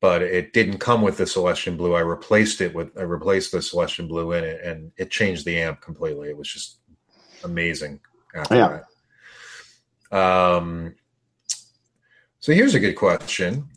but 0.00 0.22
it 0.22 0.52
didn't 0.52 0.78
come 0.78 1.00
with 1.02 1.16
the 1.16 1.26
Celestion 1.26 1.76
Blue. 1.76 1.94
I 1.94 2.00
replaced 2.00 2.60
it 2.60 2.74
with 2.74 2.96
I 2.98 3.02
replaced 3.02 3.52
the 3.52 3.62
Celestion 3.62 4.06
Blue 4.06 4.32
in 4.32 4.44
it, 4.44 4.60
and 4.62 4.92
it 4.98 5.10
changed 5.10 5.44
the 5.46 5.58
amp 5.58 5.80
completely. 5.80 6.28
It 6.28 6.36
was 6.36 6.52
just 6.52 6.78
amazing 7.42 8.00
after 8.34 8.54
Yeah. 8.56 8.80
that. 10.10 10.16
Um, 10.16 10.94
so 12.40 12.52
here's 12.52 12.74
a 12.74 12.80
good 12.80 12.94
question. 12.94 13.68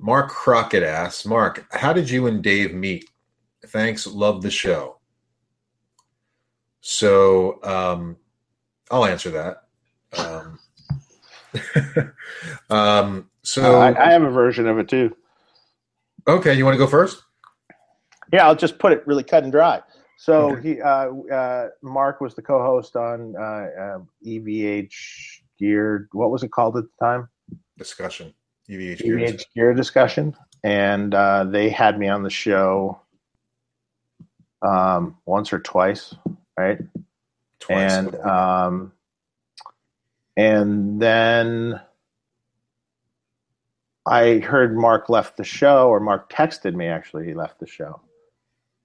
Mark 0.00 0.28
Crockett 0.30 0.82
asks, 0.82 1.24
Mark, 1.24 1.64
how 1.72 1.92
did 1.92 2.10
you 2.10 2.26
and 2.26 2.42
Dave 2.42 2.74
meet? 2.74 3.08
Thanks, 3.66 4.06
love 4.06 4.42
the 4.42 4.50
show. 4.50 4.98
So 6.80 7.62
um, 7.64 8.16
I'll 8.90 9.04
answer 9.04 9.30
that. 9.30 9.64
Um, 10.16 10.58
um, 12.70 13.30
so 13.42 13.80
Uh, 13.80 13.92
I, 13.92 14.08
I 14.08 14.12
have 14.12 14.22
a 14.22 14.30
version 14.30 14.66
of 14.68 14.78
it 14.78 14.88
too. 14.88 15.14
okay, 16.26 16.54
you 16.54 16.64
want 16.64 16.74
to 16.74 16.78
go 16.78 16.86
first? 16.86 17.22
Yeah, 18.32 18.46
I'll 18.46 18.56
just 18.56 18.78
put 18.78 18.92
it 18.92 19.06
really 19.06 19.24
cut 19.24 19.42
and 19.42 19.52
dry. 19.52 19.80
So 20.18 20.52
Okay. 20.52 20.74
he, 20.74 20.80
uh, 20.80 21.10
uh, 21.32 21.68
Mark 21.82 22.20
was 22.20 22.34
the 22.34 22.42
co-host 22.42 22.96
on 22.96 23.34
uh, 23.36 23.40
uh, 23.40 23.98
EVH 24.26 24.92
Gear. 25.58 26.08
What 26.12 26.30
was 26.30 26.42
it 26.42 26.50
called 26.50 26.76
at 26.76 26.84
the 26.84 27.04
time? 27.04 27.28
Discussion. 27.76 28.34
EVH 28.68 29.02
EVH 29.02 29.44
Gear 29.54 29.72
discussion, 29.74 30.36
and 30.64 31.14
uh, 31.14 31.44
they 31.44 31.70
had 31.70 31.98
me 31.98 32.08
on 32.08 32.22
the 32.22 32.30
show 32.30 33.00
um, 34.62 35.16
once 35.26 35.52
or 35.52 35.60
twice, 35.60 36.14
right? 36.56 36.78
Twice. 37.60 37.92
and 37.92 38.14
um, 38.16 38.92
and 40.36 41.00
then 41.02 41.80
I 44.06 44.38
heard 44.38 44.76
Mark 44.76 45.08
left 45.08 45.36
the 45.36 45.44
show, 45.44 45.88
or 45.88 46.00
Mark 46.00 46.30
texted 46.32 46.74
me. 46.74 46.86
Actually, 46.86 47.26
he 47.26 47.34
left 47.34 47.60
the 47.60 47.66
show, 47.66 48.00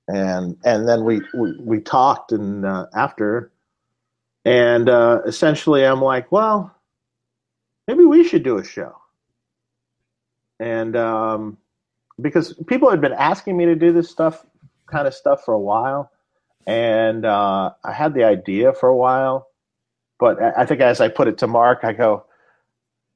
and 0.08 0.58
and 0.66 0.88
then 0.88 1.06
we 1.06 1.22
we, 1.34 1.58
we 1.60 1.80
talked 1.80 2.32
and 2.32 2.66
uh, 2.66 2.88
after, 2.94 3.52
and 4.46 4.90
uh, 4.90 5.22
essentially 5.26 5.86
I'm 5.86 6.02
like, 6.02 6.32
well, 6.32 6.76
maybe 7.88 8.04
we 8.04 8.28
should 8.28 8.44
do 8.44 8.58
a 8.58 8.64
show, 8.64 8.98
and 10.60 10.96
um, 10.96 11.58
because 12.20 12.54
people 12.68 12.90
had 12.90 13.02
been 13.02 13.14
asking 13.14 13.56
me 13.56 13.66
to 13.66 13.76
do 13.76 13.92
this 13.92 14.10
stuff, 14.10 14.46
kind 14.94 15.08
of 15.08 15.14
stuff 15.14 15.44
for 15.44 15.54
a 15.54 15.60
while 15.60 16.12
and 16.66 17.26
uh, 17.26 17.72
I 17.84 17.92
had 17.92 18.14
the 18.14 18.24
idea 18.24 18.74
for 18.74 18.90
a 18.90 18.96
while, 18.96 19.48
but 20.20 20.42
I 20.42 20.66
think 20.66 20.82
as 20.82 21.02
I 21.02 21.10
put 21.10 21.28
it 21.28 21.38
to 21.40 21.48
Mark, 21.48 21.80
I 21.84 21.94
go, 21.94 22.26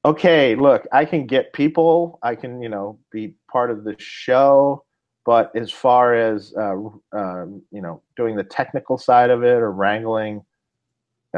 okay, 0.03 0.55
look, 0.55 0.85
I 0.91 1.05
can 1.05 1.25
get 1.25 1.53
people, 1.53 2.19
I 2.21 2.35
can 2.35 2.61
you 2.61 2.69
know 2.69 2.99
be 3.11 3.35
part 3.51 3.71
of 3.71 3.83
the 3.83 3.95
show, 3.99 4.83
but 5.25 5.55
as 5.55 5.71
far 5.71 6.13
as 6.13 6.53
uh, 6.57 6.75
um, 7.13 7.61
you 7.71 7.81
know 7.81 8.01
doing 8.15 8.35
the 8.35 8.43
technical 8.43 8.97
side 8.97 9.29
of 9.29 9.43
it 9.43 9.61
or 9.61 9.71
wrangling, 9.71 10.43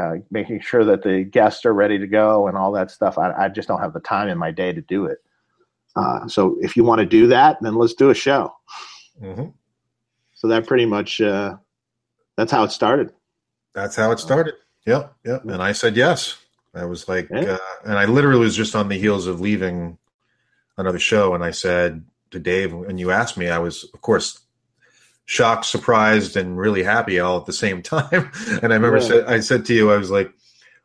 uh, 0.00 0.16
making 0.30 0.60
sure 0.60 0.84
that 0.84 1.02
the 1.02 1.22
guests 1.22 1.64
are 1.64 1.74
ready 1.74 1.98
to 1.98 2.08
go 2.08 2.48
and 2.48 2.56
all 2.56 2.72
that 2.72 2.90
stuff, 2.90 3.18
I, 3.18 3.32
I 3.32 3.48
just 3.48 3.68
don't 3.68 3.80
have 3.80 3.92
the 3.92 4.00
time 4.00 4.28
in 4.28 4.38
my 4.38 4.50
day 4.50 4.72
to 4.72 4.80
do 4.80 5.04
it. 5.04 5.18
Uh, 5.94 6.26
so 6.26 6.56
if 6.60 6.76
you 6.76 6.84
want 6.84 7.00
to 7.00 7.06
do 7.06 7.26
that, 7.28 7.58
then 7.60 7.74
let's 7.74 7.94
do 7.94 8.10
a 8.10 8.14
show. 8.14 8.52
Mhm. 9.20 9.52
So 10.40 10.48
that 10.48 10.66
pretty 10.66 10.86
much 10.86 11.20
uh, 11.20 11.56
that's 12.38 12.50
how 12.50 12.64
it 12.64 12.70
started. 12.72 13.12
That's 13.74 13.94
how 13.94 14.10
it 14.10 14.18
started. 14.20 14.54
Yep, 14.86 15.14
yep. 15.22 15.44
And 15.44 15.62
I 15.62 15.72
said 15.72 15.96
yes. 15.96 16.38
I 16.74 16.86
was 16.86 17.06
like, 17.10 17.28
Yeah. 17.30 17.42
uh, 17.58 17.58
and 17.84 17.98
I 17.98 18.06
literally 18.06 18.40
was 18.40 18.56
just 18.56 18.74
on 18.74 18.88
the 18.88 18.98
heels 18.98 19.26
of 19.26 19.38
leaving 19.42 19.98
another 20.78 20.98
show, 20.98 21.34
and 21.34 21.44
I 21.44 21.50
said 21.50 22.06
to 22.30 22.38
Dave, 22.38 22.72
and 22.72 22.98
you 22.98 23.10
asked 23.10 23.36
me, 23.36 23.50
I 23.50 23.58
was, 23.58 23.84
of 23.92 24.00
course, 24.00 24.40
shocked, 25.26 25.66
surprised, 25.66 26.38
and 26.38 26.56
really 26.56 26.82
happy 26.82 27.20
all 27.20 27.36
at 27.38 27.44
the 27.44 27.52
same 27.52 27.82
time. 27.94 28.30
And 28.62 28.72
I 28.72 28.76
remember 28.76 28.96
Yeah. 28.96 29.08
said, 29.08 29.24
I 29.26 29.40
said 29.40 29.66
to 29.66 29.74
you, 29.74 29.92
I 29.92 29.98
was 29.98 30.10
like, 30.10 30.32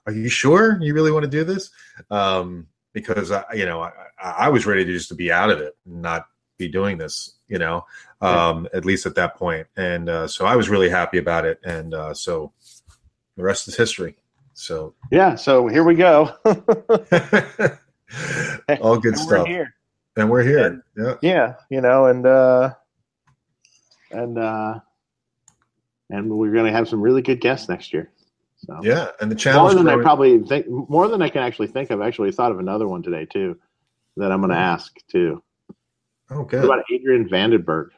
"Are 0.05 0.11
you 0.11 0.27
sure 0.27 0.77
you 0.81 0.93
really 0.93 1.11
want 1.13 1.23
to 1.23 1.31
do 1.31 1.45
this?" 1.45 1.69
Um, 2.11 2.67
because 2.91 3.31
I, 3.31 3.45
you 3.53 3.65
know, 3.65 3.81
I, 3.81 3.91
I 4.21 4.49
was 4.49 4.65
ready 4.65 4.83
to 4.83 4.91
just 4.91 5.07
to 5.09 5.15
be 5.15 5.31
out 5.31 5.49
of 5.49 5.61
it, 5.61 5.77
and 5.85 6.01
not 6.01 6.25
be 6.57 6.67
doing 6.67 6.97
this. 6.97 7.34
You 7.47 7.59
know, 7.59 7.85
um, 8.21 8.67
at 8.73 8.85
least 8.85 9.05
at 9.05 9.15
that 9.15 9.35
point. 9.35 9.67
And 9.77 10.09
uh, 10.09 10.27
so 10.27 10.45
I 10.45 10.55
was 10.55 10.69
really 10.69 10.89
happy 10.89 11.17
about 11.17 11.45
it, 11.45 11.59
and 11.63 11.93
uh, 11.93 12.13
so 12.13 12.51
the 13.37 13.43
rest 13.43 13.67
is 13.67 13.75
history. 13.75 14.15
So 14.53 14.95
Yeah, 15.11 15.35
so 15.35 15.67
here 15.67 15.83
we 15.83 15.95
go. 15.95 16.33
all 18.81 18.97
good 18.97 19.13
And 19.13 19.19
stuff, 19.19 19.47
here. 19.47 19.73
and 20.15 20.29
we're 20.29 20.43
here. 20.43 20.83
Yeah, 20.97 21.15
Yeah, 21.21 21.53
you 21.69 21.81
know, 21.81 22.05
and 22.05 22.25
uh, 22.25 22.73
And 24.11 24.37
uh, 24.37 24.79
and 26.09 26.29
we're 26.29 26.53
gonna 26.53 26.71
have 26.71 26.87
some 26.87 27.01
really 27.01 27.21
good 27.21 27.41
guests 27.41 27.67
next 27.69 27.93
year. 27.93 28.11
So 28.57 28.79
yeah, 28.81 29.09
and 29.19 29.29
the 29.29 29.35
challenge 29.35 29.75
more 29.75 29.83
than 29.83 29.99
I 29.99 30.01
probably 30.01 30.39
think, 30.39 30.67
more 30.69 31.07
than 31.07 31.21
I 31.21 31.29
can 31.29 31.43
actually 31.43 31.67
think 31.67 31.91
of. 31.91 32.01
Actually, 32.01 32.31
thought 32.31 32.51
of 32.51 32.59
another 32.59 32.87
one 32.87 33.03
today 33.03 33.25
too, 33.25 33.59
that 34.17 34.31
I'm 34.31 34.39
going 34.39 34.51
to 34.51 34.57
ask 34.57 34.95
too. 35.11 35.43
Oh, 36.31 36.41
What 36.41 36.53
about 36.53 36.83
Adrian 36.91 37.29
Vandenberg? 37.29 37.89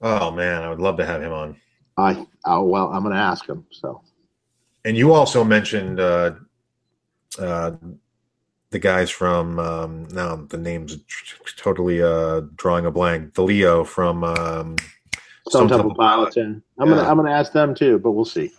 Oh 0.00 0.30
man, 0.30 0.62
I 0.62 0.68
would 0.68 0.80
love 0.80 0.96
to 0.98 1.06
have 1.06 1.22
him 1.22 1.32
on. 1.32 1.56
I 1.96 2.26
oh 2.44 2.64
well, 2.64 2.88
I'm 2.92 3.02
going 3.02 3.14
to 3.14 3.20
ask 3.20 3.48
him. 3.48 3.64
So 3.70 4.02
And 4.84 4.96
you 4.96 5.12
also 5.12 5.44
mentioned 5.44 6.00
uh, 6.00 6.32
uh, 7.38 7.72
the 8.70 8.78
guys 8.78 9.10
from 9.10 9.58
um, 9.58 10.08
now 10.10 10.36
the 10.36 10.58
names 10.58 10.98
totally 11.56 12.02
uh, 12.02 12.42
drawing 12.56 12.86
a 12.86 12.90
blank. 12.90 13.34
The 13.34 13.42
Leo 13.42 13.84
from 13.84 14.24
um, 14.24 14.76
Stone 15.48 15.68
Temple 15.68 15.94
Pilots. 15.94 16.36
I'm 16.36 16.62
gonna 16.78 17.02
I'm 17.02 17.16
gonna 17.16 17.30
ask 17.30 17.52
them 17.52 17.74
too, 17.74 17.98
but 17.98 18.12
we'll 18.12 18.24
see. 18.24 18.50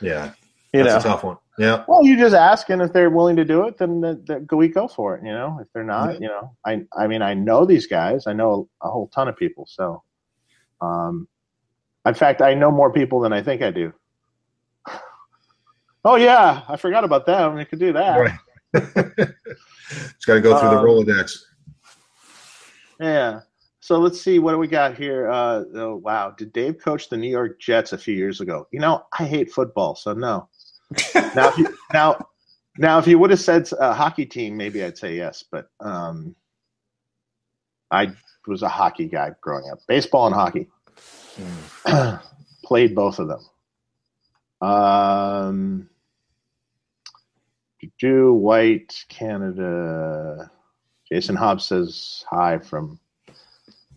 Yeah, 0.00 0.32
you 0.72 0.82
that's 0.82 1.04
know, 1.04 1.10
a 1.10 1.12
tough 1.12 1.24
one. 1.24 1.36
Yeah, 1.60 1.84
well, 1.86 2.02
you 2.02 2.16
just 2.16 2.34
ask, 2.34 2.70
and 2.70 2.80
if 2.80 2.94
they're 2.94 3.10
willing 3.10 3.36
to 3.36 3.44
do 3.44 3.66
it, 3.66 3.76
then 3.76 4.00
the, 4.00 4.18
the, 4.26 4.40
go 4.40 4.56
we 4.56 4.68
go 4.68 4.88
for 4.88 5.16
it. 5.16 5.22
You 5.22 5.32
know, 5.32 5.58
if 5.60 5.68
they're 5.74 5.84
not, 5.84 6.18
you 6.18 6.26
know, 6.26 6.56
I 6.64 6.86
I 6.96 7.06
mean, 7.06 7.20
I 7.20 7.34
know 7.34 7.66
these 7.66 7.86
guys. 7.86 8.26
I 8.26 8.32
know 8.32 8.66
a, 8.80 8.88
whole 8.88 9.08
ton 9.08 9.28
of 9.28 9.36
people. 9.36 9.66
So, 9.68 10.02
um, 10.80 11.28
in 12.06 12.14
fact, 12.14 12.40
I 12.40 12.54
know 12.54 12.70
more 12.70 12.90
people 12.90 13.20
than 13.20 13.34
I 13.34 13.42
think 13.42 13.60
I 13.60 13.70
do. 13.70 13.92
Oh 16.02 16.16
yeah, 16.16 16.62
I 16.66 16.78
forgot 16.78 17.04
about 17.04 17.26
them. 17.26 17.58
I 17.58 17.64
could 17.64 17.78
do 17.78 17.92
that. 17.92 18.16
Right. 18.16 18.38
it's 18.72 20.24
got 20.24 20.36
to 20.36 20.40
go 20.40 20.58
through 20.58 20.70
the 20.70 20.78
Um, 20.78 20.86
Rolodex. 20.86 21.40
Yeah. 22.98 23.40
So 23.80 23.98
let's 23.98 24.18
see 24.18 24.38
what 24.38 24.52
do 24.52 24.58
we 24.58 24.66
got 24.66 24.96
here. 24.96 25.30
Uh, 25.30 25.64
oh, 25.74 25.96
wow, 25.96 26.30
did 26.30 26.54
Dave 26.54 26.78
coach 26.78 27.10
the 27.10 27.18
New 27.18 27.28
York 27.28 27.60
Jets 27.60 27.92
a 27.92 27.98
few 27.98 28.14
years 28.14 28.40
ago? 28.40 28.66
You 28.72 28.80
know, 28.80 29.04
I 29.18 29.26
hate 29.26 29.52
football, 29.52 29.94
so 29.94 30.14
no. 30.14 30.48
Now, 31.34 31.48
if 31.48 31.58
you, 31.58 31.76
now, 31.92 32.26
now, 32.78 32.98
if 32.98 33.06
you 33.06 33.18
would 33.18 33.30
have 33.30 33.40
said 33.40 33.68
a 33.78 33.92
hockey 33.92 34.26
team, 34.26 34.56
maybe 34.56 34.82
I'd 34.82 34.98
say 34.98 35.16
yes. 35.16 35.44
But 35.50 35.70
um, 35.80 36.34
I 37.90 38.12
was 38.46 38.62
a 38.62 38.68
hockey 38.68 39.06
guy 39.06 39.32
growing 39.40 39.70
up, 39.70 39.80
baseball 39.86 40.26
and 40.26 40.34
hockey. 40.34 40.68
Mm. 41.84 42.22
Played 42.64 42.94
both 42.94 43.18
of 43.18 43.28
them. 43.28 44.68
Um, 44.68 45.90
do 48.00 48.32
White 48.32 49.04
Canada. 49.08 50.50
Jason 51.10 51.36
Hobbs 51.36 51.66
says 51.66 52.24
hi 52.28 52.58
from 52.58 52.98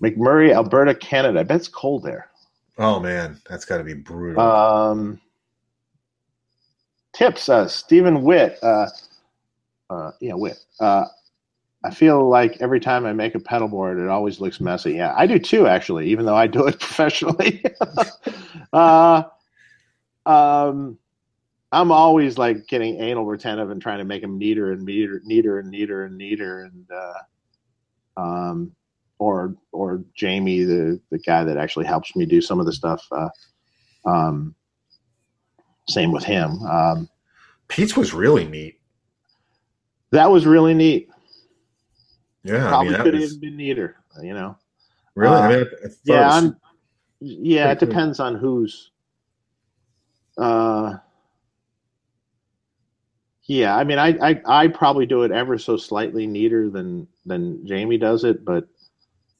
McMurray, 0.01 0.53
Alberta, 0.53 0.93
Canada. 0.93 1.39
I 1.39 1.43
bet 1.43 1.57
it's 1.57 1.67
cold 1.67 2.03
there. 2.03 2.29
Oh 2.77 2.99
man, 2.99 3.39
that's 3.47 3.65
got 3.65 3.77
to 3.77 3.83
be 3.83 3.93
brutal. 3.93 4.41
Um, 4.41 5.21
tips, 7.13 7.49
uh, 7.49 7.67
Stephen 7.67 8.23
Witt. 8.23 8.57
Uh, 8.61 8.87
uh, 9.89 10.11
yeah, 10.19 10.33
Witt. 10.33 10.57
Uh, 10.79 11.05
I 11.83 11.91
feel 11.91 12.29
like 12.29 12.57
every 12.61 12.79
time 12.79 13.05
I 13.05 13.13
make 13.13 13.35
a 13.35 13.39
pedal 13.39 13.67
board, 13.67 13.99
it 13.99 14.07
always 14.07 14.39
looks 14.39 14.61
messy. 14.61 14.93
Yeah, 14.93 15.13
I 15.17 15.27
do 15.27 15.37
too, 15.37 15.67
actually, 15.67 16.09
even 16.09 16.25
though 16.25 16.35
I 16.35 16.47
do 16.47 16.65
it 16.67 16.79
professionally. 16.79 17.63
uh, 18.73 19.23
um, 20.25 20.97
I'm 21.71 21.91
always 21.91 22.37
like 22.37 22.67
getting 22.67 23.01
anal 23.01 23.25
retentive 23.25 23.69
and 23.69 23.81
trying 23.81 23.97
to 23.97 24.05
make 24.05 24.21
them 24.21 24.37
neater 24.37 24.71
and 24.71 24.83
neater, 24.83 25.21
neater 25.25 25.59
and 25.59 25.69
neater 25.69 26.05
and 26.05 26.17
neater. 26.17 26.61
And, 26.61 26.87
uh, 26.91 28.21
um, 28.21 28.71
or, 29.19 29.55
or 29.71 30.03
Jamie, 30.15 30.63
the, 30.63 31.01
the 31.09 31.19
guy 31.19 31.43
that 31.43 31.57
actually 31.57 31.85
helps 31.85 32.15
me 32.15 32.25
do 32.25 32.41
some 32.41 32.59
of 32.59 32.65
the 32.65 32.73
stuff, 32.73 33.05
uh, 33.11 33.29
um, 34.05 34.55
same 35.87 36.11
with 36.11 36.23
him. 36.23 36.61
Um, 36.63 37.09
Pete's 37.67 37.95
was 37.97 38.13
really 38.13 38.45
neat. 38.45 38.79
That 40.11 40.29
was 40.29 40.45
really 40.45 40.73
neat. 40.73 41.09
Yeah, 42.43 42.65
I 42.65 42.69
Probably 42.69 42.93
mean, 42.93 43.01
could 43.01 43.13
have 43.13 43.21
was, 43.21 43.31
even 43.31 43.39
been 43.41 43.57
neater, 43.57 43.95
you 44.21 44.33
know. 44.33 44.57
really. 45.15 45.35
I 45.35 45.45
uh, 45.45 45.49
mean, 45.49 45.57
I, 45.57 45.61
I 45.61 45.65
it 45.85 45.95
Yeah, 46.03 46.49
yeah. 47.19 47.71
It 47.71 47.79
cool. 47.79 47.87
depends 47.87 48.19
on 48.19 48.35
who's. 48.35 48.91
Uh, 50.37 50.97
yeah, 53.45 53.75
I 53.75 53.83
mean, 53.83 53.99
I, 53.99 54.09
I 54.21 54.41
I 54.45 54.67
probably 54.67 55.05
do 55.05 55.23
it 55.23 55.31
ever 55.31 55.57
so 55.57 55.77
slightly 55.77 56.25
neater 56.25 56.69
than 56.69 57.07
than 57.25 57.65
Jamie 57.67 57.97
does 57.97 58.23
it, 58.23 58.45
but, 58.45 58.67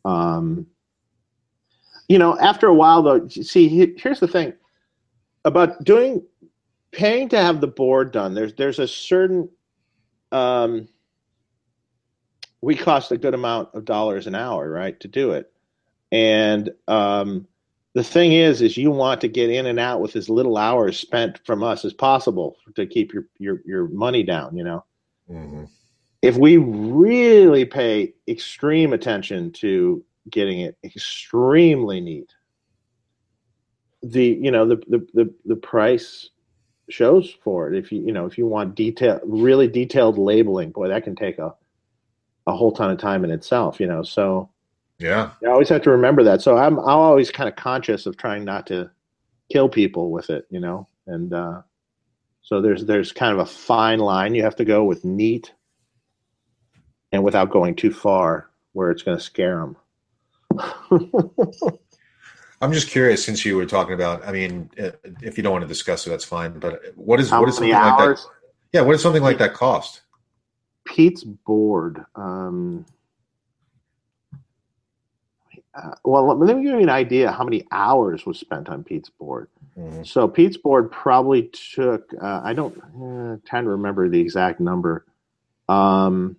um, 0.05 0.67
you 2.09 2.19
know, 2.19 2.37
after 2.39 2.67
a 2.67 2.73
while 2.73 3.01
though, 3.01 3.27
see, 3.27 3.93
here's 3.97 4.19
the 4.19 4.27
thing 4.27 4.53
about 5.45 5.83
doing 5.83 6.21
paying 6.93 7.29
to 7.29 7.37
have 7.37 7.59
the 7.61 7.67
board 7.67 8.11
done. 8.11 8.33
There's 8.33 8.53
there's 8.55 8.79
a 8.79 8.87
certain 8.87 9.49
um, 10.31 10.87
we 12.61 12.75
cost 12.75 13.11
a 13.11 13.17
good 13.17 13.33
amount 13.33 13.69
of 13.73 13.85
dollars 13.85 14.27
an 14.27 14.35
hour, 14.35 14.69
right, 14.69 14.97
to 15.01 15.07
do 15.07 15.31
it. 15.31 15.51
And 16.11 16.69
um, 16.87 17.47
the 17.93 18.03
thing 18.03 18.31
is, 18.33 18.61
is 18.61 18.77
you 18.77 18.91
want 18.91 19.21
to 19.21 19.27
get 19.27 19.49
in 19.49 19.65
and 19.65 19.79
out 19.79 19.99
with 19.99 20.15
as 20.15 20.29
little 20.29 20.57
hours 20.57 20.97
spent 20.97 21.39
from 21.45 21.63
us 21.63 21.83
as 21.83 21.93
possible 21.93 22.55
to 22.75 22.85
keep 22.85 23.13
your 23.13 23.25
your 23.37 23.61
your 23.65 23.87
money 23.89 24.23
down. 24.23 24.55
You 24.55 24.63
know, 24.63 24.85
Mhm. 25.29 25.67
if 26.21 26.37
we 26.37 26.57
really 26.57 27.65
pay 27.65 28.13
extreme 28.27 28.93
attention 28.93 29.51
to 29.53 30.03
getting 30.29 30.61
it 30.61 30.77
extremely 30.83 31.99
neat, 31.99 32.33
the 34.03 34.39
you 34.41 34.51
know 34.51 34.67
the, 34.67 34.77
the 34.87 35.07
the 35.13 35.33
the 35.45 35.55
price 35.55 36.29
shows 36.89 37.35
for 37.43 37.71
it. 37.71 37.77
If 37.77 37.91
you 37.91 38.01
you 38.01 38.11
know 38.11 38.25
if 38.25 38.37
you 38.37 38.47
want 38.47 38.75
detail, 38.75 39.19
really 39.23 39.67
detailed 39.67 40.17
labeling, 40.17 40.71
boy, 40.71 40.87
that 40.89 41.03
can 41.03 41.15
take 41.15 41.39
a 41.39 41.53
a 42.47 42.55
whole 42.55 42.71
ton 42.73 42.91
of 42.91 42.97
time 42.97 43.23
in 43.23 43.31
itself. 43.31 43.79
You 43.79 43.87
know, 43.87 44.03
so 44.03 44.49
Yeah. 44.99 45.31
I 45.45 45.49
always 45.49 45.69
have 45.69 45.81
to 45.83 45.91
remember 45.91 46.23
that. 46.23 46.41
So 46.41 46.57
I'm 46.57 46.77
I'm 46.79 46.85
always 46.87 47.31
kind 47.31 47.49
of 47.49 47.55
conscious 47.55 48.05
of 48.05 48.17
trying 48.17 48.43
not 48.45 48.67
to 48.67 48.91
kill 49.51 49.69
people 49.69 50.11
with 50.11 50.29
it. 50.29 50.45
You 50.49 50.59
know, 50.59 50.87
and 51.07 51.33
uh, 51.33 51.61
so 52.41 52.61
there's 52.61 52.85
there's 52.85 53.11
kind 53.11 53.33
of 53.33 53.39
a 53.39 53.45
fine 53.45 53.99
line 53.99 54.35
you 54.35 54.43
have 54.43 54.57
to 54.57 54.65
go 54.65 54.83
with 54.83 55.05
neat 55.05 55.53
and 57.11 57.23
without 57.23 57.51
going 57.51 57.75
too 57.75 57.91
far 57.93 58.49
where 58.73 58.91
it's 58.91 59.03
going 59.03 59.17
to 59.17 59.23
scare 59.23 59.57
them. 59.59 59.77
I'm 62.63 62.71
just 62.71 62.87
curious 62.87 63.25
since 63.25 63.43
you 63.43 63.57
were 63.57 63.65
talking 63.65 63.93
about. 63.93 64.25
I 64.25 64.31
mean, 64.31 64.69
uh, 64.81 64.91
if 65.21 65.35
you 65.35 65.43
don't 65.43 65.51
want 65.51 65.63
to 65.63 65.67
discuss 65.67 66.07
it, 66.07 66.11
that's 66.11 66.23
fine. 66.23 66.59
But 66.59 66.81
what 66.95 67.19
is 67.19 67.29
How 67.29 67.41
what 67.41 67.49
is 67.49 67.55
something 67.55 67.73
like 67.73 67.97
that? 67.97 68.25
Yeah, 68.71 68.81
what 68.81 68.93
does 68.93 69.01
something 69.01 69.21
like 69.21 69.37
that 69.39 69.53
cost? 69.53 69.99
Pete's 70.85 71.25
board. 71.25 72.05
Um, 72.15 72.85
uh, 75.75 75.95
well, 76.05 76.37
let 76.37 76.55
me 76.55 76.63
give 76.63 76.71
you 76.71 76.79
an 76.79 76.89
idea 76.89 77.33
how 77.33 77.43
many 77.43 77.67
hours 77.69 78.25
was 78.25 78.39
spent 78.39 78.69
on 78.69 78.85
Pete's 78.85 79.09
board. 79.09 79.49
Mhm. 79.77 80.07
So 80.07 80.29
Pete's 80.29 80.55
board 80.55 80.89
probably 80.89 81.51
took. 81.73 82.13
Uh, 82.13 82.41
I 82.45 82.53
don't. 82.53 82.77
Uh, 82.77 83.37
trying 83.45 83.65
to 83.65 83.71
remember 83.71 84.07
the 84.07 84.21
exact 84.21 84.61
number. 84.61 85.05
Um, 85.67 86.37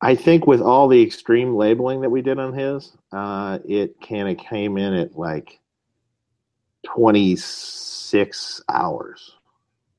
I 0.00 0.14
think 0.14 0.46
with 0.46 0.60
all 0.60 0.86
the 0.88 1.02
extreme 1.02 1.56
labeling 1.56 2.02
that 2.02 2.10
we 2.10 2.22
did 2.22 2.38
on 2.38 2.52
his, 2.52 2.92
uh, 3.12 3.58
it 3.66 3.96
kind 4.00 4.28
of 4.28 4.38
came 4.38 4.78
in 4.78 4.94
at 4.94 5.18
like 5.18 5.58
twenty 6.84 7.36
six 7.36 8.62
hours. 8.68 9.34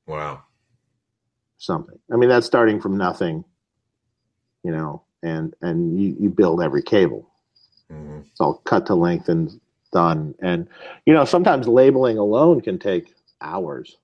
Wow. 0.06 0.42
something. 1.58 1.98
I 2.12 2.16
mean, 2.16 2.30
that's 2.30 2.46
starting 2.46 2.80
from 2.80 2.96
nothing, 2.96 3.44
you 4.64 4.72
know, 4.72 5.02
and 5.22 5.54
and 5.60 6.00
you, 6.00 6.16
you 6.18 6.30
build 6.30 6.62
every 6.62 6.82
cable. 6.82 7.30
Mhm. 7.92 8.24
It's 8.30 8.40
all 8.40 8.54
cut 8.64 8.86
to 8.86 8.94
length 8.94 9.28
and 9.28 9.60
done. 9.92 10.34
And 10.40 10.66
you 11.04 11.12
know, 11.12 11.24
sometimes 11.26 11.68
labeling 11.68 12.16
alone 12.16 12.62
can 12.62 12.78
take 12.78 13.14
hours 13.42 13.98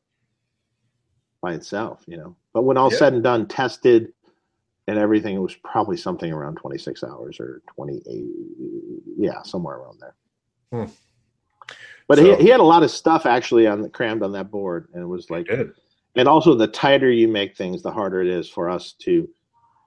by 1.40 1.54
itself, 1.54 2.04
you 2.06 2.18
know. 2.18 2.36
But 2.52 2.62
when 2.64 2.76
all 2.76 2.90
Yeah. 2.90 2.98
said 2.98 3.14
and 3.14 3.22
done, 3.22 3.46
tested 3.48 4.12
and 4.88 4.98
everything, 4.98 5.34
it 5.34 5.40
was 5.40 5.54
probably 5.56 5.96
something 5.96 6.32
around 6.32 6.56
twenty 6.56 6.78
six 6.78 7.02
hours 7.04 7.38
or 7.40 7.62
twenty 7.74 8.02
eight, 8.08 8.26
yeah, 9.18 9.42
somewhere 9.42 9.76
around 9.76 10.00
there. 10.00 10.14
Hmm. 10.72 10.90
But 12.08 12.18
So- 12.18 12.36
he, 12.36 12.44
he 12.44 12.48
had 12.48 12.60
a 12.60 12.64
lot 12.64 12.82
of 12.82 12.90
stuff 12.90 13.26
actually 13.26 13.66
on 13.66 13.82
the 13.82 13.88
crammed 13.88 14.22
on 14.22 14.32
that 14.32 14.50
board, 14.50 14.88
and 14.94 15.02
it 15.02 15.06
was 15.06 15.28
like 15.30 15.48
and 16.14 16.28
also 16.28 16.54
the 16.54 16.68
tighter 16.68 17.10
you 17.10 17.28
make 17.28 17.56
things 17.56 17.82
the 17.82 17.90
harder 17.90 18.20
it 18.22 18.28
is 18.28 18.48
for 18.48 18.70
us 18.70 18.92
to 19.00 19.28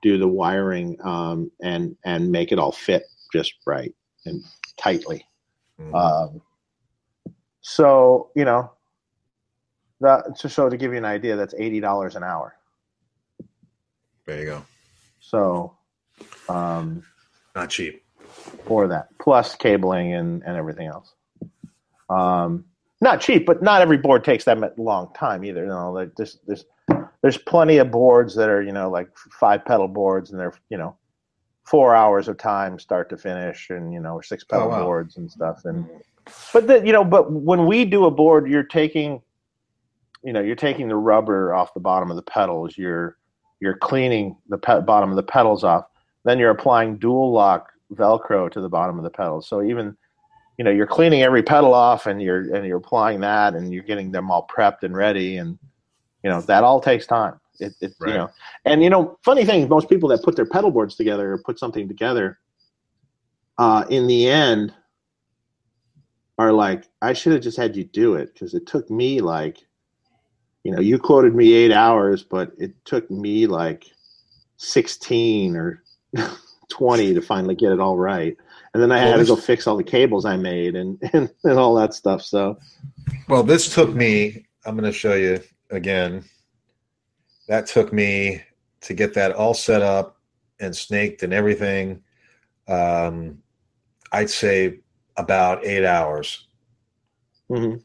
do 0.01 0.17
the 0.17 0.27
wiring 0.27 0.97
um, 1.03 1.51
and 1.61 1.95
and 2.05 2.31
make 2.31 2.51
it 2.51 2.59
all 2.59 2.71
fit 2.71 3.03
just 3.33 3.53
right 3.65 3.93
and 4.25 4.43
tightly 4.77 5.25
Mhm. 5.79 5.95
Um, 5.95 6.41
so 7.61 8.31
you 8.35 8.43
know, 8.43 8.71
that 10.01 10.37
so, 10.37 10.49
so 10.49 10.67
to 10.69 10.75
give 10.75 10.91
you 10.91 10.97
an 10.97 11.05
idea, 11.05 11.35
that's 11.37 11.53
eighty 11.57 11.79
dollars 11.79 12.15
an 12.17 12.23
hour. 12.23 12.55
there 14.25 14.39
you 14.39 14.45
go. 14.45 14.65
So 15.29 15.77
um, 16.49 17.03
Not 17.55 17.69
cheap. 17.69 18.03
for 18.65 18.87
that, 18.87 19.09
plus 19.21 19.55
cabling 19.55 20.13
and 20.13 20.43
and 20.43 20.57
everything 20.57 20.87
else. 20.87 21.13
Um, 22.09 22.65
not 23.01 23.21
cheap, 23.21 23.45
but 23.45 23.61
not 23.61 23.81
every 23.81 23.97
board 23.97 24.23
takes 24.23 24.45
that 24.45 24.77
long 24.79 25.13
time 25.13 25.45
either. 25.45 25.61
You 25.61 25.69
know, 25.69 25.91
like 25.91 26.09
there's 26.17 26.39
there's 26.47 26.65
there's 27.21 27.37
plenty 27.37 27.77
of 27.77 27.91
boards 27.91 28.35
that 28.35 28.49
are 28.49 28.63
you 28.63 28.71
know 28.71 28.89
like 28.89 29.09
five 29.39 29.63
pedal 29.65 29.87
boards, 29.87 30.31
and 30.31 30.39
they're 30.39 30.53
you 30.69 30.77
know 30.77 30.97
four 31.67 31.95
hours 31.95 32.27
of 32.27 32.37
time 32.39 32.79
start 32.79 33.09
to 33.11 33.17
finish, 33.17 33.69
and 33.69 33.93
you 33.93 33.99
know 33.99 34.15
or 34.15 34.23
six 34.23 34.43
pedal 34.43 34.65
Oh, 34.65 34.69
wow. 34.69 34.83
boards 34.85 35.17
and 35.17 35.29
stuff. 35.29 35.61
And 35.65 35.85
but 36.51 36.65
the, 36.65 36.83
you 36.83 36.91
know, 36.91 37.03
but 37.05 37.31
when 37.31 37.67
we 37.67 37.85
do 37.85 38.05
a 38.05 38.11
board, 38.11 38.49
you're 38.49 38.63
taking 38.63 39.21
you 40.23 40.33
know 40.33 40.41
you're 40.41 40.55
taking 40.55 40.87
the 40.87 40.95
rubber 40.95 41.53
off 41.53 41.75
the 41.75 41.79
bottom 41.79 42.09
of 42.09 42.15
the 42.15 42.23
pedals. 42.23 42.75
You're 42.75 43.18
you're 43.59 43.77
cleaning 43.77 44.37
the 44.47 44.57
pe- 44.57 44.81
bottom 44.81 45.09
of 45.09 45.15
the 45.15 45.23
pedals 45.23 45.63
off. 45.63 45.85
Then 46.25 46.39
you're 46.39 46.51
applying 46.51 46.97
dual 46.97 47.31
lock 47.31 47.71
Velcro 47.93 48.51
to 48.51 48.61
the 48.61 48.69
bottom 48.69 48.97
of 48.97 49.03
the 49.03 49.09
pedals. 49.09 49.47
So 49.47 49.63
even 49.63 49.95
you 50.59 50.65
know 50.65 50.71
you're 50.71 50.85
cleaning 50.85 51.23
every 51.23 51.41
pedal 51.41 51.73
off 51.73 52.05
and 52.05 52.21
you're 52.21 52.53
and 52.53 52.67
you're 52.67 52.77
applying 52.77 53.21
that 53.21 53.55
and 53.55 53.73
you're 53.73 53.83
getting 53.83 54.11
them 54.11 54.29
all 54.29 54.45
prepped 54.53 54.83
and 54.83 54.95
ready 54.95 55.37
and 55.37 55.57
you 56.21 56.29
know 56.29 56.41
that 56.41 56.65
all 56.65 56.81
takes 56.81 57.07
time 57.07 57.39
it, 57.61 57.73
it 57.79 57.93
Right. 57.99 58.11
you 58.11 58.17
know 58.17 58.29
and 58.65 58.83
you 58.83 58.89
know 58.89 59.17
funny 59.23 59.45
thing 59.45 59.69
most 59.69 59.89
people 59.89 60.09
that 60.09 60.21
put 60.21 60.35
their 60.35 60.45
pedal 60.45 60.69
boards 60.69 60.95
together 60.95 61.31
or 61.31 61.37
put 61.37 61.57
something 61.57 61.87
together 61.87 62.39
uh 63.57 63.85
in 63.89 64.05
the 64.05 64.27
end 64.27 64.73
are 66.37 66.51
like 66.51 66.83
i 67.01 67.13
should 67.13 67.31
have 67.31 67.41
just 67.41 67.57
had 67.57 67.73
you 67.77 67.85
do 67.85 68.15
it 68.15 68.33
because 68.33 68.53
it 68.53 68.67
took 68.67 68.89
me 68.89 69.21
like 69.21 69.59
you 70.63 70.71
know 70.71 70.79
you 70.79 70.99
quoted 70.99 71.35
me 71.35 71.53
eight 71.53 71.71
hours 71.71 72.23
but 72.23 72.51
it 72.57 72.73
took 72.85 73.09
me 73.09 73.47
like 73.47 73.85
16 74.57 75.55
or 75.55 75.83
20 76.69 77.13
to 77.13 77.21
finally 77.21 77.55
get 77.55 77.71
it 77.71 77.79
all 77.79 77.97
right 77.97 78.37
and 78.73 78.83
then 78.83 78.91
I 78.91 78.99
had 78.99 79.17
to 79.17 79.25
go 79.25 79.35
fix 79.35 79.65
all 79.65 79.77
the 79.77 79.83
cables 79.83 80.25
I 80.25 80.37
made 80.37 80.75
and, 80.75 80.99
and, 81.13 81.29
and 81.43 81.59
all 81.59 81.75
that 81.75 81.93
stuff. 81.93 82.21
So 82.21 82.57
Well, 83.27 83.43
this 83.43 83.73
took 83.73 83.93
me, 83.93 84.45
I'm 84.65 84.75
going 84.75 84.91
to 84.91 84.97
show 84.97 85.15
you 85.15 85.41
again. 85.71 86.23
That 87.47 87.65
took 87.65 87.91
me 87.91 88.43
to 88.81 88.93
get 88.93 89.13
that 89.15 89.31
all 89.31 89.53
set 89.53 89.81
up 89.81 90.17
and 90.59 90.75
snaked 90.75 91.23
and 91.23 91.33
everything. 91.33 92.03
Um, 92.67 93.39
I'd 94.11 94.29
say 94.29 94.79
about 95.17 95.65
eight 95.65 95.85
hours. 95.85 96.47
Mhm. 97.49 97.83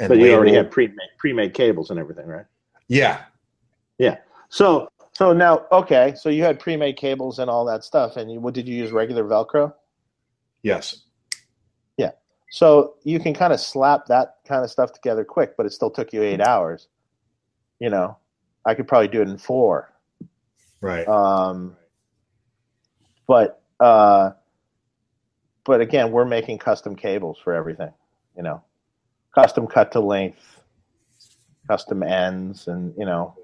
And 0.00 0.08
but 0.08 0.18
you 0.18 0.32
already 0.32 0.54
had 0.54 0.70
pre-made, 0.70 0.96
pre-made 1.18 1.54
cables 1.54 1.90
and 1.90 2.00
everything, 2.00 2.26
right? 2.26 2.46
Yeah. 2.88 3.22
Yeah. 3.98 4.16
So 4.48 4.88
so 5.12 5.32
now 5.34 5.66
okay, 5.70 6.14
so 6.16 6.30
you 6.30 6.42
had 6.42 6.58
pre-made 6.58 6.96
cables 6.96 7.38
and 7.38 7.50
all 7.50 7.64
that 7.66 7.84
stuff, 7.84 8.16
and 8.16 8.32
you, 8.32 8.40
what 8.40 8.54
did 8.54 8.66
you 8.66 8.74
use 8.74 8.90
regular 8.90 9.24
Velcro? 9.24 9.74
Yes. 10.62 11.02
Yeah. 11.98 12.12
So 12.50 12.94
you 13.04 13.20
can 13.20 13.34
kind 13.34 13.52
of 13.52 13.60
slap 13.60 14.06
that 14.06 14.36
kind 14.48 14.64
of 14.64 14.70
stuff 14.70 14.92
together 14.92 15.24
quick, 15.24 15.56
but 15.56 15.66
it 15.66 15.72
still 15.72 15.90
took 15.90 16.12
you 16.12 16.22
eight 16.22 16.40
hours. 16.40 16.88
You 17.78 17.90
know, 17.90 18.16
I 18.64 18.74
could 18.74 18.88
probably 18.88 19.08
do 19.08 19.20
it 19.20 19.28
in 19.28 19.36
four. 19.36 19.92
Right. 20.80 21.06
Um, 21.06 21.76
but 23.26 23.62
uh, 23.78 24.30
but 25.64 25.80
again, 25.80 26.10
we're 26.10 26.24
making 26.24 26.58
custom 26.58 26.96
cables 26.96 27.38
for 27.44 27.54
everything. 27.54 27.92
You 28.36 28.42
know, 28.42 28.62
custom 29.34 29.66
cut 29.66 29.92
to 29.92 30.00
length, 30.00 30.62
custom 31.68 32.02
ends, 32.02 32.68
and 32.68 32.94
you 32.98 33.04
know, 33.04 33.34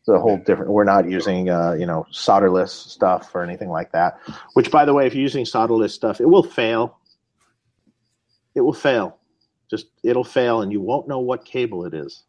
it's 0.00 0.08
a 0.08 0.18
whole 0.18 0.38
different. 0.38 0.70
We're 0.70 0.84
not 0.84 1.08
using 1.08 1.50
uh, 1.50 1.72
you 1.72 1.86
know 1.86 2.06
solderless 2.12 2.70
stuff 2.70 3.34
or 3.34 3.42
anything 3.42 3.68
like 3.68 3.92
that. 3.92 4.18
Which, 4.54 4.70
by 4.70 4.84
the 4.84 4.94
way, 4.94 5.06
if 5.06 5.14
you're 5.14 5.22
using 5.22 5.44
solderless 5.44 5.90
stuff, 5.90 6.20
it 6.20 6.26
will 6.26 6.42
fail. 6.42 6.98
It 8.54 8.62
will 8.62 8.72
fail. 8.72 9.18
Just 9.70 9.86
it'll 10.02 10.24
fail, 10.24 10.62
and 10.62 10.72
you 10.72 10.80
won't 10.80 11.06
know 11.08 11.20
what 11.20 11.44
cable 11.44 11.84
it 11.84 11.94
is. 11.94 12.24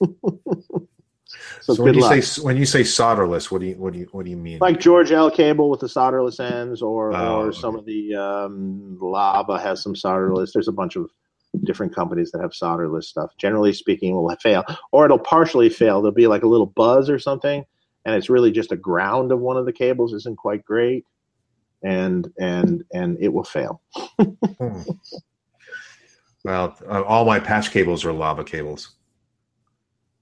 so 1.66 1.74
so 1.74 1.82
when 1.82 1.94
you 1.94 2.00
luck. 2.00 2.22
say 2.22 2.42
when 2.42 2.56
you 2.56 2.64
say 2.64 2.82
solderless, 2.82 3.50
what 3.50 3.60
do 3.60 3.66
you 3.66 3.74
what 3.74 3.92
do 3.92 3.98
you 3.98 4.08
what 4.12 4.24
do 4.24 4.30
you 4.30 4.36
mean? 4.36 4.58
like 4.60 4.78
George 4.78 5.10
L 5.10 5.30
cable 5.32 5.68
with 5.68 5.80
the 5.80 5.88
solderless 5.88 6.38
ends, 6.38 6.80
or 6.80 7.12
Oh, 7.12 7.40
or 7.40 7.46
okay. 7.48 7.58
some 7.58 7.74
of 7.74 7.84
the 7.84 8.14
um, 8.14 8.96
lava 9.00 9.58
has 9.58 9.82
some 9.82 9.94
solderless. 9.94 10.52
There's 10.52 10.68
a 10.68 10.72
bunch 10.72 10.94
of 10.94 11.10
different 11.64 11.92
companies 11.92 12.30
that 12.30 12.40
have 12.40 12.52
solderless 12.52 13.04
stuff. 13.04 13.32
Generally 13.36 13.72
speaking, 13.72 14.14
will 14.14 14.32
fail, 14.40 14.64
or 14.92 15.06
it'll 15.06 15.18
partially 15.18 15.68
fail. 15.68 16.00
There'll 16.00 16.14
be 16.14 16.28
like 16.28 16.44
a 16.44 16.48
little 16.48 16.66
buzz 16.66 17.10
or 17.10 17.18
something, 17.18 17.64
and 18.04 18.14
it's 18.14 18.30
really 18.30 18.52
just 18.52 18.70
a 18.70 18.76
ground 18.76 19.32
of 19.32 19.40
one 19.40 19.56
of 19.56 19.66
the 19.66 19.72
cables 19.72 20.12
isn't 20.12 20.38
quite 20.38 20.64
great, 20.64 21.04
and 21.82 22.32
and 22.38 22.84
and 22.94 23.16
it 23.20 23.32
will 23.32 23.44
fail. 23.44 23.82
Hmm. 24.58 24.82
Well, 26.44 26.76
uh, 26.88 27.02
all 27.02 27.24
my 27.24 27.40
patch 27.40 27.72
cables 27.72 28.04
are 28.04 28.12
lava 28.12 28.44
cables. 28.44 28.92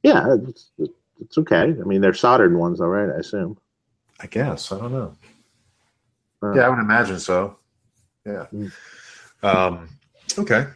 Yeah, 0.03 0.37
it's, 0.49 0.71
it's 0.79 0.93
okay. 1.39 1.63
I 1.63 1.85
mean, 1.85 2.01
they're 2.01 2.15
soldered 2.15 2.55
ones, 2.55 2.81
all 2.81 2.89
right. 2.89 3.15
I 3.15 3.19
assume. 3.19 3.59
I 4.21 4.27
guess 4.27 4.71
I 4.73 4.79
don't 4.79 4.93
know. 4.93 5.17
Uh, 6.43 6.55
Yeah, 6.55 6.67
I 6.67 6.69
would 6.69 6.79
imagine 6.79 7.19
so. 7.19 7.59
Yeah. 8.25 8.47
Mm. 8.53 8.73
Um, 9.43 9.89
okay, 10.39 10.67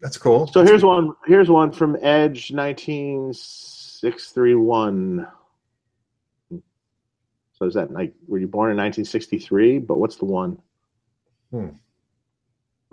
that's 0.00 0.16
cool. 0.18 0.46
So 0.48 0.64
here's 0.64 0.82
one. 0.82 1.14
Here's 1.26 1.48
one 1.48 1.70
from 1.70 1.96
Edge, 2.02 2.50
nineteen 2.50 3.32
six 3.32 4.30
three 4.32 4.54
one. 4.54 5.26
So 7.58 7.64
is 7.64 7.74
that 7.74 7.90
like 7.90 8.12
were 8.26 8.38
you 8.38 8.48
born 8.48 8.70
in 8.70 8.76
1963? 8.76 9.78
But 9.78 9.98
what's 9.98 10.16
the 10.16 10.26
one? 10.26 10.58
Hmm. 11.50 11.68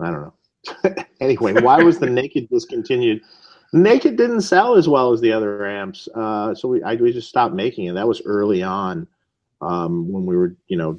I 0.00 0.10
don't 0.10 0.22
know. 0.22 0.94
anyway, 1.20 1.60
why 1.60 1.82
was 1.82 1.98
the 1.98 2.06
Naked 2.10 2.48
discontinued? 2.48 3.20
Naked 3.74 4.16
didn't 4.16 4.42
sell 4.42 4.76
as 4.76 4.88
well 4.88 5.12
as 5.12 5.20
the 5.20 5.32
other 5.32 5.66
amps, 5.66 6.08
uh, 6.14 6.54
so 6.54 6.68
we 6.68 6.82
I, 6.84 6.94
we 6.94 7.12
just 7.12 7.28
stopped 7.28 7.56
making 7.56 7.86
it. 7.86 7.94
That 7.94 8.06
was 8.06 8.22
early 8.24 8.62
on 8.62 9.08
um, 9.60 10.12
when 10.12 10.24
we 10.24 10.36
were 10.36 10.54
you 10.68 10.76
know 10.76 10.96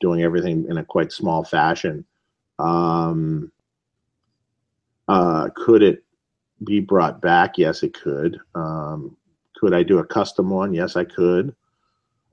doing 0.00 0.22
everything 0.22 0.66
in 0.68 0.76
a 0.76 0.84
quite 0.84 1.12
small 1.12 1.42
fashion. 1.42 2.04
Um, 2.58 3.50
uh, 5.08 5.48
could 5.56 5.82
it 5.82 6.04
be 6.62 6.80
brought 6.80 7.22
back? 7.22 7.56
Yes, 7.56 7.82
it 7.82 7.94
could. 7.94 8.38
Um, 8.54 9.16
could 9.56 9.72
I 9.72 9.82
do 9.82 9.98
a 9.98 10.04
custom 10.04 10.50
one? 10.50 10.74
Yes, 10.74 10.96
I 10.96 11.04
could. 11.04 11.56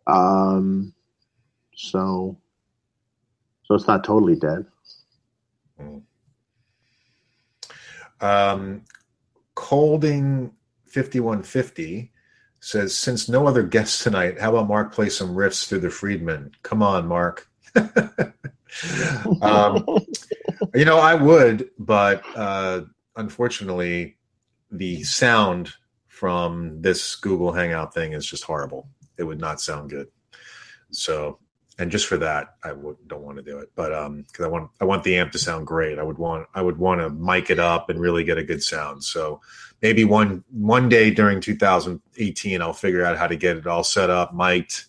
Um, 0.05 0.93
so, 1.73 2.37
so 3.63 3.73
it's 3.73 3.87
not 3.87 4.03
totally 4.03 4.35
dead. 4.35 4.65
Um, 8.19 8.81
Colding 9.67 10.53
fifty 10.85 11.19
one 11.19 11.43
fifty 11.43 12.13
says, 12.61 12.97
since 12.97 13.27
no 13.27 13.45
other 13.45 13.63
guests 13.63 14.01
tonight, 14.01 14.39
how 14.39 14.51
about 14.51 14.69
Mark 14.69 14.93
play 14.93 15.09
some 15.09 15.35
riffs 15.35 15.67
through 15.67 15.81
the 15.81 15.89
Friedman? 15.89 16.53
Come 16.63 16.81
on, 16.81 17.05
Mark. 17.05 17.49
um, 19.41 19.85
you 20.73 20.85
know, 20.85 20.99
I 20.99 21.15
would, 21.15 21.69
but 21.77 22.23
uh, 22.33 22.83
unfortunately, 23.17 24.15
the 24.71 25.03
sound 25.03 25.73
from 26.07 26.81
this 26.81 27.17
Google 27.17 27.51
Hangout 27.51 27.93
thing 27.93 28.13
is 28.13 28.25
just 28.25 28.45
horrible. 28.45 28.87
It 29.17 29.25
would 29.25 29.41
not 29.41 29.59
sound 29.59 29.89
good. 29.89 30.07
So, 30.91 31.39
and 31.79 31.91
just 31.91 32.07
for 32.07 32.17
that, 32.17 32.55
I 32.63 32.69
don't 32.69 33.21
want 33.21 33.37
to 33.37 33.43
do 33.43 33.59
it. 33.59 33.71
But 33.75 33.93
um, 33.93 34.23
because 34.23 34.45
I 34.45 34.49
want 34.49 34.71
I 34.81 34.85
want 34.85 35.03
the 35.03 35.15
amp 35.17 35.31
to 35.33 35.39
sound 35.39 35.67
great. 35.67 35.99
I 35.99 36.03
would 36.03 36.17
want 36.17 36.47
I 36.53 36.61
would 36.61 36.77
want 36.77 37.01
to 37.01 37.09
mic 37.09 37.49
it 37.49 37.59
up 37.59 37.89
and 37.89 37.99
really 37.99 38.23
get 38.23 38.37
a 38.37 38.43
good 38.43 38.63
sound. 38.63 39.03
So 39.03 39.41
maybe 39.81 40.03
one 40.03 40.43
one 40.51 40.89
day 40.89 41.11
during 41.11 41.39
2018, 41.39 42.61
I'll 42.61 42.73
figure 42.73 43.05
out 43.05 43.17
how 43.17 43.27
to 43.27 43.35
get 43.35 43.57
it 43.57 43.67
all 43.67 43.83
set 43.83 44.09
up, 44.09 44.33
mic'd, 44.33 44.85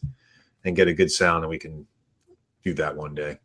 and 0.64 0.74
get 0.74 0.88
a 0.88 0.94
good 0.94 1.10
sound, 1.10 1.44
and 1.44 1.50
we 1.50 1.58
can 1.58 1.86
do 2.64 2.74
that 2.74 2.96
one 2.96 3.14
day. 3.14 3.38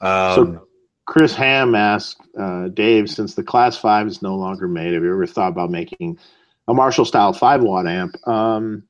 Um, 0.00 0.34
so 0.34 0.68
Chris 1.06 1.34
Ham 1.34 1.74
asked 1.74 2.20
uh, 2.38 2.68
Dave, 2.68 3.10
since 3.10 3.34
the 3.34 3.42
Class 3.42 3.76
Five 3.76 4.06
is 4.06 4.22
no 4.22 4.36
longer 4.36 4.68
made, 4.68 4.94
have 4.94 5.02
you 5.02 5.12
ever 5.12 5.26
thought 5.26 5.48
about 5.48 5.70
making 5.70 6.18
a 6.68 6.74
Marshall 6.74 7.04
style 7.04 7.32
five 7.32 7.62
watt 7.62 7.88
amp? 7.88 8.14
Um, 8.28 8.84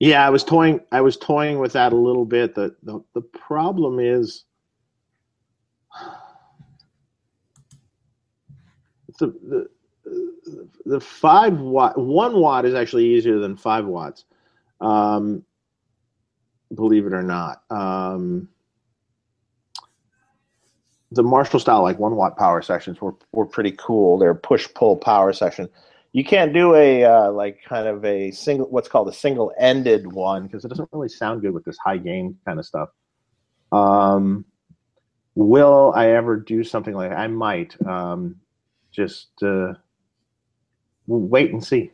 yeah, 0.00 0.26
I 0.26 0.30
was 0.30 0.44
toying. 0.44 0.80
I 0.92 1.00
was 1.00 1.16
toying 1.16 1.58
with 1.58 1.72
that 1.72 1.92
a 1.92 1.96
little 1.96 2.24
bit. 2.24 2.54
The 2.54 2.74
the, 2.82 3.00
the 3.14 3.22
problem 3.22 3.98
is. 4.00 4.44
The, 9.18 9.26
the 9.26 9.68
the 10.86 11.00
five 11.00 11.58
watt 11.60 11.98
one 11.98 12.40
watt 12.40 12.64
is 12.64 12.74
actually 12.74 13.06
easier 13.06 13.38
than 13.38 13.56
five 13.56 13.84
watts 13.84 14.24
um, 14.80 15.44
believe 16.74 17.06
it 17.06 17.12
or 17.12 17.22
not 17.22 17.62
um, 17.70 18.48
the 21.12 21.22
marshall 21.22 21.60
style 21.60 21.82
like 21.82 21.98
one 21.98 22.16
watt 22.16 22.36
power 22.36 22.62
sections 22.62 23.00
were, 23.00 23.14
were 23.32 23.46
pretty 23.46 23.72
cool 23.72 24.18
they're 24.18 24.34
push 24.34 24.68
pull 24.74 24.96
power 24.96 25.32
section 25.32 25.68
you 26.12 26.24
can't 26.24 26.52
do 26.52 26.74
a 26.74 27.04
uh, 27.04 27.30
like 27.30 27.62
kind 27.64 27.86
of 27.86 28.04
a 28.04 28.30
single 28.30 28.66
what's 28.68 28.88
called 28.88 29.08
a 29.08 29.12
single 29.12 29.52
ended 29.58 30.10
one 30.10 30.44
because 30.44 30.64
it 30.64 30.68
doesn't 30.68 30.88
really 30.92 31.08
sound 31.08 31.42
good 31.42 31.52
with 31.52 31.64
this 31.64 31.78
high 31.78 31.98
gain 31.98 32.36
kind 32.46 32.58
of 32.58 32.66
stuff 32.66 32.88
um, 33.72 34.44
will 35.34 35.92
i 35.94 36.10
ever 36.10 36.36
do 36.36 36.64
something 36.64 36.94
like 36.94 37.10
that? 37.10 37.18
i 37.18 37.26
might 37.26 37.76
um, 37.86 38.36
just 38.92 39.28
uh, 39.42 39.74
wait 41.06 41.52
and 41.52 41.64
see. 41.64 41.90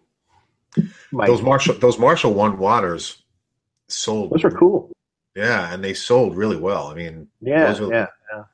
Might. 1.13 1.27
Those 1.27 1.43
Marshall, 1.43 1.75
those 1.75 1.99
Marshall 1.99 2.35
one 2.35 2.59
waters 2.59 3.23
sold. 3.89 4.31
Those 4.33 4.45
are 4.45 4.51
cool. 4.51 4.91
Yeah, 5.37 5.73
and 5.73 5.83
they 5.83 5.95
sold 5.95 6.37
really 6.37 6.57
well. 6.57 6.89
I 6.89 6.95
mean, 6.95 7.29
yeah, 7.41 7.77
yeah, 7.79 8.07
yeah. 8.33 8.45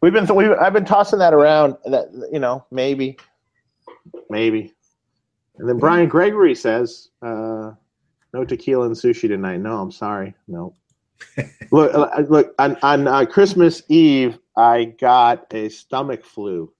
We've 0.00 0.12
been, 0.12 0.26
we've, 0.34 0.52
I've 0.52 0.72
been 0.72 0.84
tossing 0.84 1.18
that 1.18 1.34
around. 1.34 1.76
That 1.84 2.08
you 2.32 2.38
know, 2.38 2.64
maybe, 2.70 3.18
maybe. 4.30 4.72
And 5.60 5.68
then 5.68 5.78
Brian 5.78 6.08
Gregory 6.08 6.54
says, 6.54 7.10
uh, 7.22 7.72
"No 8.32 8.44
tequila 8.44 8.86
and 8.86 8.96
sushi 8.96 9.28
tonight." 9.28 9.60
No, 9.60 9.80
I'm 9.80 9.92
sorry. 9.92 10.34
No. 10.48 10.74
look, 11.70 11.94
uh, 11.94 12.22
look. 12.28 12.54
On, 12.58 12.76
on 12.82 13.06
uh, 13.06 13.26
Christmas 13.26 13.82
Eve, 13.88 14.38
I 14.56 14.86
got 14.98 15.46
a 15.52 15.68
stomach 15.68 16.24
flu 16.24 16.72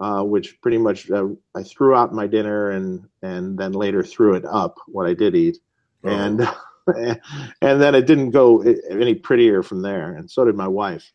uh, 0.00 0.22
which 0.22 0.60
pretty 0.62 0.78
much 0.78 1.10
uh, 1.10 1.28
I 1.54 1.62
threw 1.62 1.94
out 1.94 2.14
my 2.14 2.26
dinner 2.26 2.70
and 2.70 3.06
and 3.22 3.58
then 3.58 3.72
later 3.72 4.02
threw 4.02 4.34
it 4.34 4.44
up 4.46 4.78
what 4.86 5.06
I 5.06 5.14
did 5.14 5.36
eat, 5.36 5.58
oh. 6.04 6.08
and 6.08 6.40
and 7.60 7.80
then 7.80 7.94
it 7.94 8.06
didn't 8.06 8.30
go 8.30 8.62
any 8.90 9.14
prettier 9.14 9.62
from 9.62 9.82
there, 9.82 10.14
and 10.14 10.28
so 10.30 10.44
did 10.44 10.56
my 10.56 10.68
wife. 10.68 11.12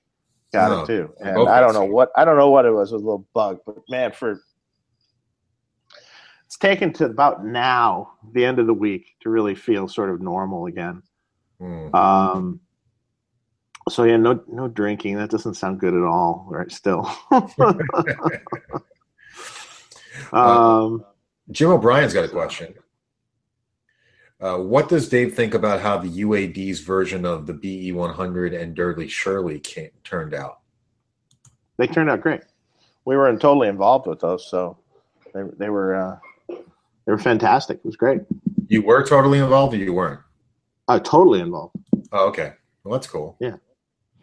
Got 0.54 0.84
it 0.84 0.88
too, 0.88 1.14
and 1.20 1.50
I 1.50 1.60
don't 1.60 1.74
know 1.74 1.84
what 1.84 2.12
I 2.16 2.24
don't 2.24 2.38
know 2.38 2.52
what 2.52 2.66
it 2.66 2.72
was, 2.72 2.92
a 2.92 2.98
little 2.98 3.28
bug, 3.34 3.60
but 3.66 3.78
man, 3.90 4.12
for 4.12 4.40
it's 6.56 6.62
taken 6.62 6.94
to 6.94 7.06
about 7.06 7.46
now, 7.46 8.14
the 8.32 8.46
end 8.46 8.60
of 8.60 8.68
the 8.68 8.74
week, 8.74 9.16
to 9.20 9.30
really 9.30 9.56
feel 9.56 9.90
sort 9.90 10.10
of 10.10 10.22
normal 10.22 10.68
again. 10.68 11.04
Mm. 11.60 11.94
Um, 11.94 12.62
so 13.90 14.06
yeah, 14.06 14.16
no 14.16 14.42
no 14.48 14.70
drinking. 14.70 15.18
That 15.18 15.30
doesn't 15.30 15.56
sound 15.56 15.82
good 15.82 15.94
at 15.94 16.04
all, 16.04 16.48
right? 16.50 16.72
Still. 16.72 17.12
Uh, 20.32 20.86
um, 20.86 21.06
Jim 21.52 21.70
O'Brien's 21.70 22.14
got 22.14 22.24
a 22.24 22.30
question. 22.30 22.74
Uh, 24.40 24.58
what 24.58 24.88
does 24.88 25.10
Dave 25.10 25.34
think 25.34 25.54
about 25.54 25.82
how 25.82 25.98
the 25.98 26.22
UAD's 26.22 26.80
version 26.80 27.26
of 27.26 27.46
the 27.46 27.54
BE100 27.54 28.58
and 28.58 28.74
Dirty 28.74 29.10
Shirley 29.10 29.60
came, 29.60 29.90
turned 30.06 30.34
out? 30.34 30.60
They 31.76 31.86
turned 31.86 32.10
out 32.10 32.22
great. 32.22 32.44
We 33.04 33.18
were 33.18 33.30
totally 33.34 33.68
involved 33.68 34.08
with 34.08 34.22
those, 34.22 34.50
so 34.50 34.78
they 35.34 35.42
they 35.58 35.70
were 35.70 35.96
uh, 35.96 36.18
they 37.06 37.12
were 37.12 37.20
fantastic. 37.20 37.78
It 37.78 37.86
was 37.86 37.96
great. 37.96 38.22
You 38.68 38.82
were 38.82 39.04
totally 39.04 39.40
involved, 39.40 39.74
or 39.74 39.78
you 39.78 39.94
weren't? 39.94 40.20
Uh, 40.88 41.00
totally 41.00 41.40
involved. 41.40 41.76
Oh, 42.12 42.28
okay. 42.30 42.54
Well, 42.84 42.94
that's 42.94 43.08
cool. 43.08 43.38
Yeah 43.40 43.58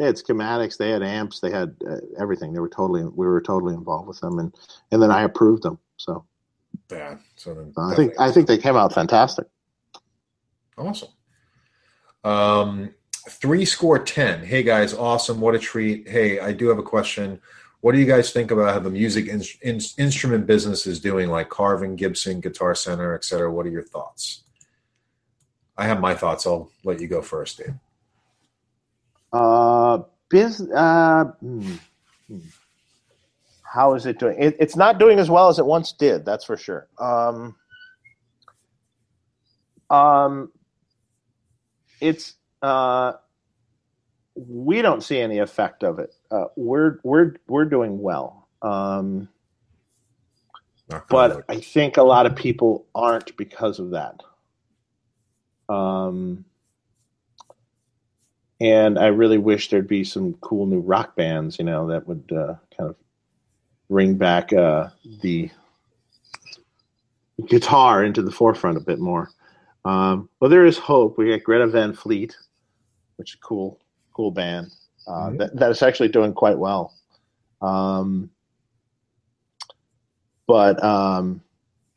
they 0.03 0.07
had 0.07 0.17
schematics, 0.17 0.77
they 0.77 0.91
had 0.91 1.03
amps, 1.03 1.41
they 1.41 1.51
had 1.51 1.77
uh, 1.89 1.99
everything. 2.19 2.53
They 2.53 2.61
were 2.61 2.69
totally, 2.69 3.05
we 3.05 3.27
were 3.27 3.41
totally 3.41 3.75
involved 3.75 4.09
with 4.09 4.21
them, 4.21 4.39
and 4.39 4.53
and 4.91 5.03
then 5.03 5.11
I 5.11 5.23
approved 5.23 5.63
them. 5.63 5.79
So 5.97 6.25
yeah, 6.91 7.17
so 7.37 7.55
then 7.55 7.73
I 7.79 7.95
think 7.95 8.15
I 8.19 8.33
think 8.33 8.49
they 8.49 8.59
came 8.59 8.77
out 8.77 8.93
fantastic. 8.93 9.47
Awesome. 10.77 11.11
Um, 12.25 12.95
three 13.29 13.65
score 13.65 13.99
ten. 13.99 14.45
Hey 14.45 14.63
guys, 14.63 14.95
awesome! 14.95 15.41
What 15.41 15.55
a 15.55 15.59
treat. 15.59 16.09
Hey, 16.09 16.41
I 16.41 16.53
do 16.53 16.69
have 16.69 16.79
a 16.79 16.83
question. 16.83 17.41
What 17.83 17.93
do 17.93 17.99
you 17.99 18.07
guys 18.07 18.31
think 18.31 18.53
about 18.53 18.73
how 18.73 18.79
the 18.79 18.91
music 18.91 19.27
in, 19.27 19.43
in, 19.61 19.81
instrument 19.99 20.47
business 20.47 20.87
is 20.87 21.01
doing, 21.01 21.29
like 21.31 21.49
Carvin, 21.49 21.97
Gibson, 21.97 22.41
Guitar 22.41 22.77
Center, 22.77 23.13
etc.? 23.13 23.53
What 23.53 23.67
are 23.67 23.71
your 23.71 23.83
thoughts? 23.83 24.45
I 25.77 25.87
have 25.87 26.01
my 26.01 26.15
thoughts. 26.15 26.47
I'll 26.47 26.71
let 26.85 27.01
you 27.01 27.09
go 27.09 27.23
first, 27.23 27.59
Dave. 27.59 27.75
Uh, 29.33 29.99
biz, 30.29 30.61
uh, 30.73 31.25
hmm, 31.25 31.75
hmm. 32.29 32.39
how 33.65 33.95
is 33.95 34.07
it 34.07 34.21
doing? 34.21 34.37
It, 34.39 34.57
it's 34.61 34.77
not 34.77 35.01
doing 35.01 35.19
as 35.19 35.29
well 35.29 35.49
as 35.49 35.59
it 35.59 35.67
once 35.67 35.91
did. 35.91 36.25
That's 36.25 36.45
for 36.45 36.57
sure. 36.57 36.87
Um, 37.01 37.57
um, 39.91 40.53
it's 42.01 42.35
uh, 42.63 43.15
we 44.35 44.83
don't 44.83 45.03
see 45.03 45.21
any 45.21 45.39
effect 45.39 45.85
of 45.85 45.99
it. 45.99 46.15
Uh, 46.31 46.47
we're 46.57 46.99
we're 47.03 47.35
we're 47.49 47.65
doing 47.65 48.01
well. 48.01 48.49
Um, 48.63 49.29
but 51.09 51.45
I 51.49 51.61
think 51.61 51.97
a 51.97 52.03
lot 52.03 52.27
of 52.27 52.37
people 52.37 52.87
aren't 52.95 53.37
because 53.37 53.79
of 53.79 53.91
that. 53.91 54.21
Um, 55.69 56.45
and 58.61 58.99
I 58.99 59.07
really 59.07 59.39
wish 59.39 59.71
there'd 59.71 59.89
be 59.89 60.05
some 60.05 60.35
cool 60.35 60.67
new 60.67 60.81
rock 60.81 61.17
bands, 61.17 61.59
you 61.59 61.65
know, 61.65 61.87
that 61.89 62.07
would 62.07 62.31
uh, 62.31 62.55
kind 62.77 62.91
of 62.91 62.97
bring 63.89 64.17
back 64.17 64.53
uh, 64.53 64.91
the 65.23 65.51
guitar 67.47 68.05
into 68.05 68.23
the 68.23 68.31
forefront 68.31 68.77
a 68.77 68.81
bit 68.81 69.01
more. 69.01 69.31
Um, 69.85 70.29
well, 70.39 70.51
there 70.51 70.65
is 70.67 70.79
hope. 70.79 71.19
We 71.19 71.31
got 71.31 71.43
Greta 71.43 71.67
Van 71.67 71.93
Fleet, 71.93 72.37
which 73.17 73.35
is 73.35 73.41
cool, 73.41 73.81
cool 74.15 74.31
band 74.31 74.73
uh, 75.07 75.11
mm-hmm. 75.11 75.37
that, 75.39 75.57
that 75.57 75.71
is 75.71 75.83
actually 75.83 76.09
doing 76.09 76.33
quite 76.33 76.59
well. 76.59 76.95
Um, 77.61 78.31
but 80.47 80.83
um, 80.83 81.41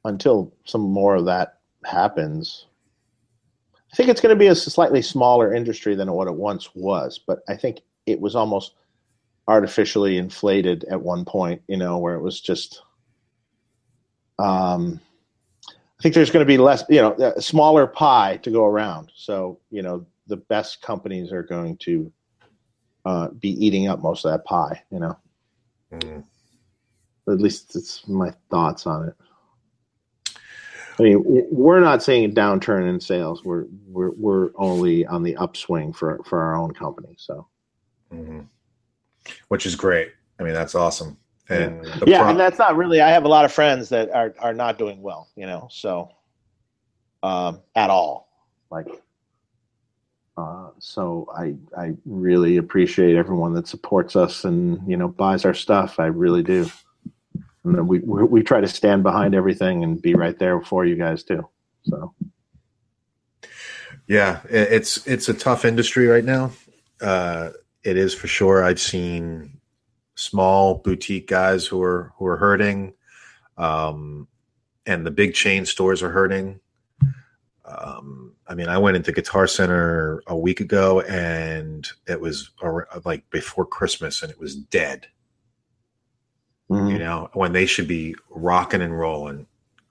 until 0.03 0.53
some 0.65 0.81
more 0.81 1.15
of 1.15 1.25
that 1.25 1.59
happens, 1.83 2.67
I 3.91 3.95
think 3.95 4.09
it's 4.09 4.21
going 4.21 4.35
to 4.35 4.39
be 4.39 4.47
a 4.47 4.55
slightly 4.55 5.01
smaller 5.01 5.53
industry 5.53 5.95
than 5.95 6.11
what 6.11 6.27
it 6.27 6.35
once 6.35 6.69
was, 6.75 7.19
but 7.19 7.39
I 7.47 7.55
think 7.55 7.79
it 8.05 8.19
was 8.19 8.35
almost 8.35 8.73
artificially 9.47 10.17
inflated 10.17 10.83
at 10.85 11.01
one 11.01 11.25
point, 11.25 11.61
you 11.67 11.77
know, 11.77 11.97
where 11.97 12.15
it 12.15 12.21
was 12.21 12.41
just 12.41 12.81
um 14.37 14.99
I 15.67 16.01
think 16.01 16.13
there's 16.13 16.29
going 16.29 16.45
to 16.45 16.47
be 16.47 16.57
less, 16.57 16.83
you 16.89 17.01
know, 17.01 17.13
a 17.13 17.41
smaller 17.41 17.87
pie 17.87 18.37
to 18.43 18.51
go 18.51 18.65
around. 18.65 19.11
So, 19.15 19.59
you 19.71 19.81
know, 19.81 20.05
the 20.27 20.37
best 20.37 20.81
companies 20.81 21.31
are 21.31 21.43
going 21.43 21.77
to 21.77 22.11
uh, 23.05 23.29
be 23.29 23.49
eating 23.63 23.87
up 23.87 24.01
most 24.01 24.25
of 24.25 24.31
that 24.31 24.45
pie, 24.45 24.81
you 24.91 24.99
know. 24.99 25.17
Mm. 25.91 26.23
At 27.27 27.39
least 27.39 27.75
it's 27.75 28.07
my 28.07 28.31
thoughts 28.49 28.85
on 28.85 29.09
it. 29.09 29.15
I 30.97 31.03
mean, 31.03 31.23
we're 31.51 31.81
not 31.81 32.01
seeing 32.01 32.25
a 32.25 32.33
downturn 32.33 32.89
in 32.89 32.99
sales. 32.99 33.43
We're 33.43 33.65
we're 33.87 34.11
we're 34.11 34.49
only 34.55 35.05
on 35.05 35.23
the 35.23 35.35
upswing 35.35 35.91
for 35.93 36.21
for 36.25 36.41
our 36.41 36.55
own 36.55 36.73
company. 36.73 37.15
So, 37.17 37.47
hmm 38.11 38.41
which 39.47 39.65
is 39.65 39.75
great. 39.75 40.11
I 40.39 40.43
mean, 40.43 40.53
that's 40.53 40.75
awesome. 40.75 41.17
And 41.49 41.83
the 41.83 42.05
yeah, 42.07 42.21
pro- 42.21 42.29
and 42.29 42.39
that's 42.39 42.59
not 42.59 42.75
really. 42.75 43.01
I 43.01 43.09
have 43.09 43.25
a 43.25 43.27
lot 43.27 43.45
of 43.45 43.51
friends 43.51 43.89
that 43.89 44.09
are 44.11 44.33
are 44.39 44.53
not 44.53 44.77
doing 44.77 45.01
well. 45.01 45.29
You 45.35 45.45
know, 45.45 45.67
so 45.71 46.09
um, 47.23 47.61
at 47.75 47.89
all, 47.89 48.29
like. 48.71 48.87
Uh, 50.37 50.69
so 50.79 51.29
I 51.35 51.55
I 51.77 51.93
really 52.05 52.57
appreciate 52.57 53.15
everyone 53.15 53.53
that 53.53 53.67
supports 53.67 54.15
us 54.15 54.43
and 54.43 54.81
you 54.89 54.97
know 54.97 55.07
buys 55.07 55.45
our 55.45 55.53
stuff. 55.53 55.99
I 55.99 56.07
really 56.07 56.43
do. 56.43 56.69
And 57.63 57.87
we 57.87 57.99
we 57.99 58.43
try 58.43 58.61
to 58.61 58.67
stand 58.67 59.03
behind 59.03 59.33
everything 59.33 59.83
and 59.83 60.01
be 60.01 60.13
right 60.13 60.37
there 60.37 60.61
for 60.61 60.85
you 60.85 60.95
guys 60.95 61.23
too. 61.23 61.47
So 61.83 62.13
yeah, 64.07 64.41
it's 64.49 65.05
it's 65.07 65.29
a 65.29 65.33
tough 65.33 65.65
industry 65.65 66.07
right 66.07 66.25
now. 66.25 66.51
Uh, 67.01 67.51
it 67.83 67.97
is 67.97 68.13
for 68.13 68.27
sure. 68.27 68.63
I've 68.63 68.79
seen 68.79 69.59
small 70.15 70.75
boutique 70.75 71.27
guys 71.27 71.65
who 71.65 71.81
are 71.81 72.13
who 72.17 72.25
are 72.25 72.37
hurting, 72.37 72.93
um, 73.57 74.27
and 74.85 75.05
the 75.05 75.11
big 75.11 75.33
chain 75.33 75.65
stores 75.65 76.03
are 76.03 76.11
hurting. 76.11 76.59
Um, 77.67 78.33
I 78.47 78.53
mean, 78.53 78.67
I 78.67 78.77
went 78.77 78.95
into 78.95 79.11
Guitar 79.11 79.47
Center 79.47 80.21
a 80.27 80.37
week 80.37 80.59
ago, 80.59 81.01
and 81.01 81.87
it 82.07 82.21
was 82.21 82.51
like 83.03 83.29
before 83.29 83.65
Christmas, 83.65 84.21
and 84.21 84.31
it 84.31 84.39
was 84.39 84.55
dead. 84.55 85.07
Mm-hmm. 86.69 86.87
you 86.87 86.97
know, 86.97 87.29
when 87.33 87.53
they 87.53 87.67
should 87.67 87.87
be 87.87 88.15
rocking 88.31 88.81
and 88.81 88.97
rolling 88.97 89.45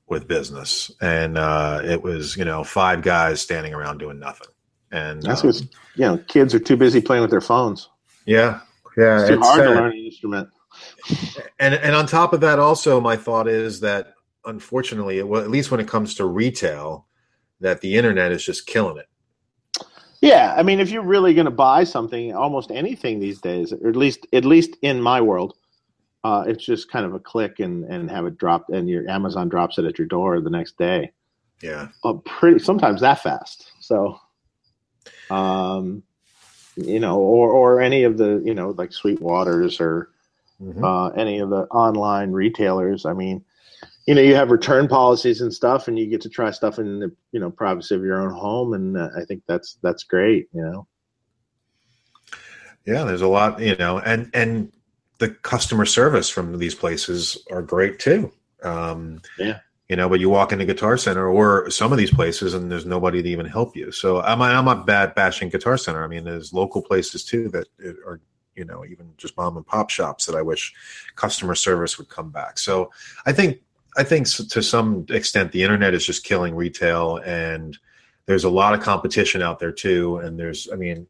with 0.08 0.26
business. 0.26 0.90
And 1.00 1.38
uh, 1.38 1.80
it 1.84 2.02
was, 2.02 2.36
you 2.36 2.44
know, 2.44 2.64
five 2.64 3.02
guys 3.02 3.40
standing 3.40 3.72
around 3.72 3.98
doing 3.98 4.18
nothing. 4.18 4.48
And 4.90 5.22
that's 5.22 5.42
um, 5.42 5.48
because 5.48 5.62
you 5.94 6.04
know 6.04 6.18
kids 6.28 6.54
are 6.54 6.58
too 6.58 6.76
busy 6.76 7.00
playing 7.00 7.22
with 7.22 7.30
their 7.30 7.40
phones. 7.40 7.88
yeah, 8.26 8.60
yeah, 8.96 9.20
It's 9.20 9.28
too 9.28 9.34
it's 9.34 9.46
hard 9.46 9.62
to 9.62 9.70
learn 9.70 9.92
an 9.92 9.98
instrument. 9.98 10.48
And 11.58 11.74
and 11.74 11.94
on 11.96 12.06
top 12.06 12.32
of 12.32 12.40
that, 12.42 12.58
also, 12.58 13.00
my 13.00 13.16
thought 13.16 13.48
is 13.48 13.80
that 13.80 14.14
unfortunately, 14.44 15.22
well, 15.22 15.42
at 15.42 15.50
least 15.50 15.70
when 15.70 15.80
it 15.80 15.88
comes 15.88 16.14
to 16.16 16.24
retail, 16.24 17.06
that 17.64 17.80
the 17.80 17.96
internet 17.96 18.30
is 18.30 18.44
just 18.44 18.66
killing 18.66 18.98
it. 18.98 19.08
Yeah, 20.20 20.54
I 20.56 20.62
mean, 20.62 20.80
if 20.80 20.90
you're 20.90 21.02
really 21.02 21.32
going 21.32 21.46
to 21.46 21.50
buy 21.50 21.84
something, 21.84 22.34
almost 22.34 22.70
anything 22.70 23.18
these 23.18 23.40
days, 23.40 23.72
or 23.72 23.88
at 23.88 23.96
least 23.96 24.26
at 24.34 24.44
least 24.44 24.76
in 24.82 25.00
my 25.00 25.20
world, 25.20 25.56
uh, 26.24 26.44
it's 26.46 26.64
just 26.64 26.90
kind 26.90 27.06
of 27.06 27.14
a 27.14 27.18
click 27.18 27.60
and 27.60 27.84
and 27.84 28.10
have 28.10 28.26
it 28.26 28.36
dropped, 28.38 28.68
and 28.70 28.88
your 28.88 29.08
Amazon 29.08 29.48
drops 29.48 29.78
it 29.78 29.86
at 29.86 29.98
your 29.98 30.06
door 30.06 30.40
the 30.40 30.50
next 30.50 30.76
day. 30.78 31.10
Yeah, 31.62 31.88
Uh, 32.04 32.14
pretty 32.24 32.58
sometimes 32.58 33.00
that 33.00 33.22
fast. 33.22 33.70
So, 33.80 34.18
um, 35.30 36.02
you 36.76 37.00
know, 37.00 37.18
or 37.18 37.50
or 37.50 37.80
any 37.80 38.04
of 38.04 38.18
the 38.18 38.42
you 38.44 38.54
know 38.54 38.70
like 38.76 38.90
Sweetwaters 38.90 39.80
or 39.80 40.10
Mhm. 40.62 40.84
uh, 40.84 41.08
any 41.14 41.38
of 41.38 41.48
the 41.50 41.62
online 41.70 42.30
retailers. 42.32 43.06
I 43.06 43.14
mean, 43.14 43.44
you 44.06 44.14
know, 44.14 44.20
you 44.20 44.34
have 44.34 44.50
return 44.50 44.86
policies 44.86 45.40
and 45.40 45.52
stuff, 45.52 45.88
and 45.88 45.98
you 45.98 46.06
get 46.06 46.20
to 46.22 46.28
try 46.28 46.50
stuff 46.50 46.78
in 46.78 47.00
the 47.00 47.12
you 47.32 47.40
know 47.40 47.50
privacy 47.50 47.94
of 47.94 48.02
your 48.02 48.20
own 48.20 48.32
home, 48.32 48.74
and 48.74 48.96
uh, 48.96 49.08
I 49.16 49.24
think 49.24 49.42
that's 49.46 49.78
that's 49.82 50.04
great. 50.04 50.48
You 50.52 50.62
know. 50.62 50.86
yeah. 52.84 53.04
There's 53.04 53.22
a 53.22 53.28
lot, 53.28 53.60
you 53.60 53.76
know, 53.76 53.98
and 53.98 54.30
and 54.34 54.72
the 55.18 55.30
customer 55.30 55.86
service 55.86 56.28
from 56.28 56.58
these 56.58 56.74
places 56.74 57.38
are 57.50 57.62
great 57.62 57.98
too. 57.98 58.32
Um, 58.62 59.20
Yeah. 59.38 59.60
you 59.88 59.96
know 59.96 60.08
but 60.08 60.18
you 60.20 60.30
walk 60.30 60.52
into 60.52 60.64
guitar 60.64 60.96
center 60.96 61.28
or 61.28 61.68
some 61.70 61.92
of 61.92 61.98
these 61.98 62.10
places 62.10 62.54
and 62.54 62.72
there's 62.72 62.86
nobody 62.86 63.22
to 63.22 63.28
even 63.28 63.44
help 63.44 63.76
you 63.76 63.92
so 63.92 64.22
i'm, 64.22 64.40
I'm 64.40 64.64
not 64.64 64.86
bad 64.86 65.14
bashing 65.14 65.50
guitar 65.50 65.76
center 65.76 66.02
i 66.02 66.06
mean 66.06 66.24
there's 66.24 66.54
local 66.54 66.80
places 66.80 67.22
too 67.22 67.50
that 67.50 67.66
are 68.06 68.20
you 68.56 68.64
know 68.64 68.86
even 68.86 69.12
just 69.18 69.36
mom 69.36 69.58
and 69.58 69.66
pop 69.66 69.90
shops 69.90 70.24
that 70.24 70.34
i 70.34 70.40
wish 70.40 70.72
customer 71.16 71.54
service 71.54 71.98
would 71.98 72.08
come 72.08 72.30
back 72.30 72.58
so 72.58 72.90
i 73.26 73.32
think 73.32 73.58
i 73.96 74.02
think 74.02 74.26
to 74.26 74.62
some 74.62 75.04
extent 75.10 75.52
the 75.52 75.62
internet 75.62 75.94
is 75.94 76.04
just 76.04 76.24
killing 76.24 76.54
retail 76.54 77.16
and 77.24 77.78
there's 78.26 78.44
a 78.44 78.50
lot 78.50 78.74
of 78.74 78.80
competition 78.80 79.42
out 79.42 79.58
there 79.58 79.72
too 79.72 80.18
and 80.18 80.38
there's 80.38 80.68
i 80.72 80.76
mean 80.76 81.06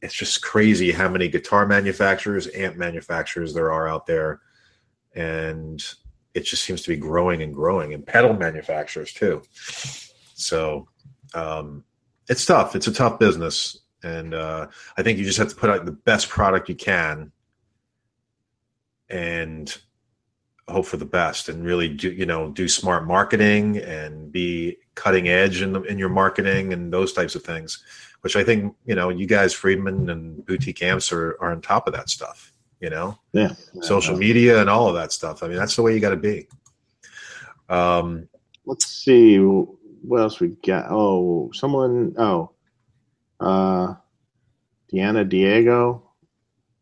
it's 0.00 0.14
just 0.14 0.42
crazy 0.42 0.92
how 0.92 1.08
many 1.08 1.28
guitar 1.28 1.66
manufacturers 1.66 2.48
amp 2.54 2.76
manufacturers 2.76 3.52
there 3.52 3.72
are 3.72 3.88
out 3.88 4.06
there 4.06 4.40
and 5.14 5.94
it 6.34 6.44
just 6.44 6.64
seems 6.64 6.82
to 6.82 6.88
be 6.88 6.96
growing 6.96 7.42
and 7.42 7.52
growing 7.52 7.92
and 7.92 8.06
pedal 8.06 8.32
manufacturers 8.32 9.12
too. 9.12 9.42
So 10.34 10.88
um, 11.34 11.84
it's 12.26 12.46
tough. 12.46 12.74
It's 12.74 12.86
a 12.86 12.92
tough 12.92 13.18
business 13.18 13.82
and 14.02 14.34
uh, 14.34 14.66
i 14.96 15.02
think 15.02 15.18
you 15.18 15.24
just 15.24 15.38
have 15.38 15.48
to 15.48 15.54
put 15.54 15.70
out 15.70 15.84
the 15.84 15.92
best 15.92 16.28
product 16.28 16.68
you 16.68 16.74
can 16.74 17.32
and 19.08 19.78
hope 20.68 20.86
for 20.86 20.96
the 20.96 21.04
best 21.04 21.48
and 21.48 21.64
really 21.64 21.88
do 21.88 22.10
you 22.10 22.24
know 22.24 22.50
do 22.50 22.68
smart 22.68 23.06
marketing 23.06 23.78
and 23.78 24.30
be 24.30 24.76
cutting 24.94 25.28
edge 25.28 25.60
in, 25.60 25.72
the, 25.72 25.82
in 25.82 25.98
your 25.98 26.08
marketing 26.08 26.72
and 26.72 26.92
those 26.92 27.12
types 27.12 27.34
of 27.34 27.42
things 27.42 27.82
which 28.20 28.36
i 28.36 28.44
think 28.44 28.74
you 28.86 28.94
know 28.94 29.08
you 29.08 29.26
guys 29.26 29.52
friedman 29.52 30.08
and 30.08 30.46
boutique 30.46 30.82
amps 30.82 31.10
are, 31.12 31.36
are 31.40 31.50
on 31.50 31.60
top 31.60 31.86
of 31.88 31.92
that 31.92 32.08
stuff 32.08 32.52
you 32.80 32.90
know 32.90 33.18
Yeah. 33.32 33.54
social 33.80 34.16
media 34.16 34.60
and 34.60 34.68
all 34.70 34.88
of 34.88 34.94
that 34.94 35.12
stuff. 35.12 35.42
I 35.42 35.48
mean, 35.48 35.56
that's 35.56 35.76
the 35.76 35.82
way 35.82 35.94
you 35.94 36.00
got 36.00 36.10
to 36.10 36.16
be. 36.16 36.48
Um, 37.68 38.28
Let's 38.66 38.86
see 38.86 39.38
what 39.38 40.20
else 40.20 40.40
we 40.40 40.48
got. 40.66 40.86
Oh, 40.90 41.50
someone. 41.52 42.14
Oh, 42.18 42.50
uh, 43.40 43.94
Deanna 44.92 45.28
Diego. 45.28 46.10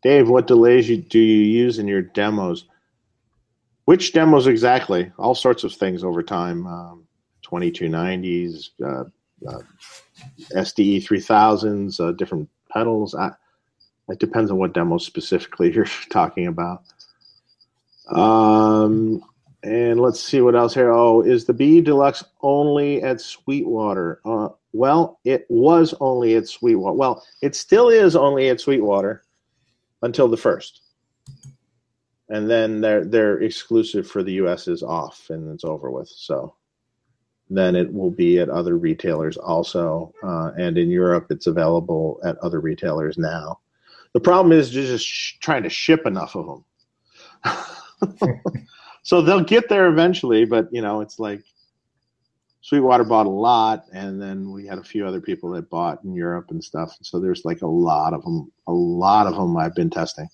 Dave, 0.02 0.28
what 0.28 0.47
delays 0.47 0.89
you 0.89 0.97
do 0.97 1.19
you 1.19 1.44
use 1.44 1.78
in 1.78 1.86
your 1.86 2.02
demos? 2.02 2.65
Which 3.90 4.12
demos 4.12 4.46
exactly? 4.46 5.10
All 5.18 5.34
sorts 5.34 5.64
of 5.64 5.72
things 5.72 6.04
over 6.04 6.22
time. 6.22 6.64
Um, 6.64 7.08
2290s, 7.44 8.68
uh, 8.84 9.02
uh, 9.48 9.62
SDE 10.54 11.04
3000s, 11.04 11.98
uh, 11.98 12.12
different 12.12 12.48
pedals. 12.72 13.16
I, 13.16 13.32
it 14.08 14.20
depends 14.20 14.52
on 14.52 14.58
what 14.58 14.74
demo 14.74 14.98
specifically 14.98 15.72
you're 15.74 15.86
talking 16.08 16.46
about. 16.46 16.84
Um, 18.12 19.24
and 19.64 19.98
let's 19.98 20.22
see 20.22 20.40
what 20.40 20.54
else 20.54 20.72
here. 20.72 20.92
Oh, 20.92 21.22
is 21.22 21.46
the 21.46 21.52
B 21.52 21.80
Deluxe 21.80 22.22
only 22.42 23.02
at 23.02 23.20
Sweetwater? 23.20 24.20
Uh, 24.24 24.50
well, 24.72 25.18
it 25.24 25.46
was 25.48 25.94
only 25.98 26.36
at 26.36 26.46
Sweetwater. 26.46 26.94
Well, 26.94 27.24
it 27.42 27.56
still 27.56 27.88
is 27.88 28.14
only 28.14 28.50
at 28.50 28.60
Sweetwater 28.60 29.24
until 30.02 30.28
the 30.28 30.36
first, 30.36 30.80
and 32.31 32.48
then 32.48 32.81
their 32.81 33.05
their 33.05 33.40
exclusive 33.40 34.07
for 34.07 34.23
the 34.23 34.32
U.S. 34.35 34.69
is 34.69 34.82
off 34.82 35.28
and 35.31 35.52
it's 35.52 35.65
over 35.65 35.90
with. 35.90 36.09
So 36.09 36.55
then 37.51 37.74
it 37.74 37.93
will 37.93 38.12
be 38.12 38.39
at 38.39 38.48
other 38.48 38.78
retailers 38.78 39.36
also, 39.36 40.15
uh, 40.23 40.52
and 40.57 40.78
in 40.78 40.89
Europe 40.89 41.27
it's 41.31 41.48
available 41.48 42.20
at 42.24 42.39
other 42.39 42.61
retailers 42.61 43.19
now. 43.19 43.59
The 44.15 44.20
problem 44.20 44.52
is 44.57 44.70
just 44.70 45.05
sh- 45.05 45.39
trying 45.40 45.65
to 45.65 45.69
ship 45.69 46.07
enough 46.07 46.36
of 46.36 46.62
them. 47.43 48.43
so 49.02 49.20
they'll 49.20 49.44
get 49.44 49.69
there 49.69 49.89
eventually, 49.89 50.44
but 50.44 50.69
you 50.73 50.82
know, 50.82 51.01
it's 51.01 51.19
like 51.19 51.43
Sweetwater 52.62 53.05
bought 53.05 53.27
a 53.27 53.31
lot, 53.31 53.86
and 53.93 54.23
then 54.23 54.52
we 54.52 54.66
had 54.66 54.78
a 54.78 54.85
few 54.85 55.05
other 55.05 55.20
people 55.20 55.51
that 55.51 55.70
bought 55.70 56.05
in 56.05 56.15
Europe 56.15 56.51
and 56.51 56.62
stuff. 56.62 56.97
So 57.02 57.19
there's 57.19 57.44
like 57.44 57.62
a 57.62 57.66
lot 57.66 58.15
of 58.15 58.23
them. 58.23 58.52
A 58.69 58.73
lot 58.73 59.27
of 59.27 59.35
them 59.35 59.57
I've 59.57 59.74
been 59.74 59.90
testing. 59.90 60.28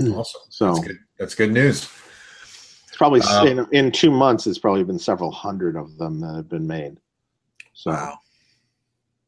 Awesome. 0.00 0.40
So 0.48 0.66
That's 0.74 0.86
good. 0.86 0.98
That's 1.18 1.34
good 1.34 1.52
news. 1.52 1.88
it's 2.86 2.96
probably 2.96 3.20
Uh, 3.22 3.44
in, 3.46 3.66
in 3.72 3.92
two 3.92 4.10
months. 4.10 4.46
It's 4.46 4.58
probably 4.58 4.84
been 4.84 4.98
several 4.98 5.30
hundred 5.30 5.76
of 5.76 5.96
them 5.98 6.20
that 6.20 6.34
have 6.34 6.48
been 6.48 6.66
made. 6.66 6.98
So, 7.72 7.90
Wow, 7.90 8.18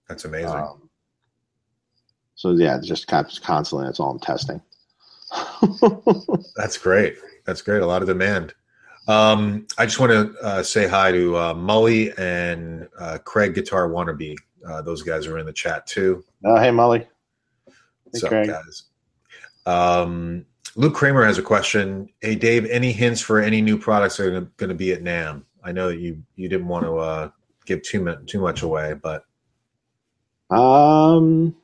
that's 0.08 0.24
amazing. 0.24 0.50
um, 0.56 0.88
so 2.34 2.50
yeah, 2.52 2.78
just 2.82 3.06
constantly. 3.08 3.86
That's 3.86 3.98
all 4.00 4.10
I'm 4.10 4.20
testing. 4.20 4.60
That's 6.56 6.78
great. 6.78 7.16
That's 7.44 7.62
great. 7.62 7.82
A 7.82 7.86
lot 7.86 8.02
of 8.02 8.08
demand. 8.08 8.54
Um, 9.08 9.66
I 9.78 9.86
just 9.86 9.98
want 10.00 10.12
to 10.12 10.34
uh, 10.42 10.62
say 10.62 10.86
hi 10.86 11.12
to 11.12 11.36
uh, 11.36 11.54
Mully 11.54 12.16
and 12.18 12.88
uh, 12.98 13.18
Craig 13.24 13.54
Guitar 13.54 13.88
Wannabe. 13.88 14.36
Uh, 14.66 14.82
those 14.82 15.02
guys 15.02 15.26
are 15.26 15.38
in 15.38 15.46
the 15.46 15.52
chat 15.52 15.86
too. 15.86 16.24
oh, 16.44 16.58
hey, 16.58 16.70
Molly. 16.70 17.00
Hey, 17.00 17.72
What's 18.04 18.24
up, 18.24 18.30
Craig. 18.30 18.48
guys? 18.48 18.84
Um, 19.66 20.44
Luke 20.76 20.94
Kramer 20.94 21.24
has 21.24 21.38
a 21.38 21.42
question. 21.42 22.08
Hey, 22.20 22.34
Dave, 22.34 22.66
any 22.66 22.92
hints 22.92 23.22
for 23.22 23.40
any 23.40 23.62
new 23.62 23.78
products 23.78 24.18
that 24.18 24.26
are 24.26 24.40
going 24.42 24.68
to 24.68 24.74
be 24.74 24.92
at 24.92 25.02
NAMM? 25.02 25.42
I 25.64 25.72
know 25.72 25.88
that 25.88 25.98
you 25.98 26.22
you 26.36 26.48
didn't 26.48 26.68
want 26.68 26.84
to 26.84 26.96
uh, 26.98 27.30
give 27.64 27.82
too 27.82 28.02
much 28.02 28.26
too 28.26 28.40
much 28.40 28.62
away, 28.62 28.94
but 28.94 29.24
Um, 30.50 31.56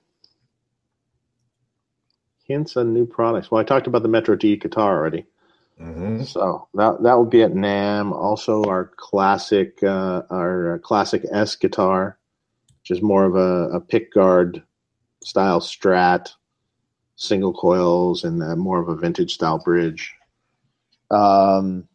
hints 2.44 2.76
on 2.76 2.92
new 2.92 3.06
products. 3.06 3.50
Well, 3.50 3.60
I 3.60 3.64
talked 3.64 3.86
about 3.86 4.02
the 4.02 4.08
Metro 4.08 4.34
D 4.34 4.56
guitar 4.56 4.96
already. 4.98 5.26
Mhm. 5.80 6.26
So 6.26 6.68
that 6.74 7.02
that 7.02 7.18
would 7.18 7.30
be 7.30 7.42
at 7.42 7.52
NAMM. 7.52 8.12
Also, 8.12 8.64
our 8.64 8.92
classic 8.96 9.82
uh, 9.82 10.22
our 10.30 10.80
classic 10.82 11.24
S 11.30 11.54
guitar, 11.54 12.18
which 12.80 12.90
is 12.90 13.02
more 13.02 13.24
of 13.24 13.36
a, 13.36 13.76
a 13.76 13.80
pick 13.80 14.12
guard 14.12 14.62
style 15.22 15.60
Strat, 15.60 16.32
single 17.22 17.52
coils, 17.52 18.24
and 18.24 18.42
uh, 18.42 18.56
more 18.56 18.80
of 18.80 18.88
a 18.88 18.96
vintage 18.96 19.34
style 19.34 19.58
bridge. 19.58 20.14
Um, 21.10 21.88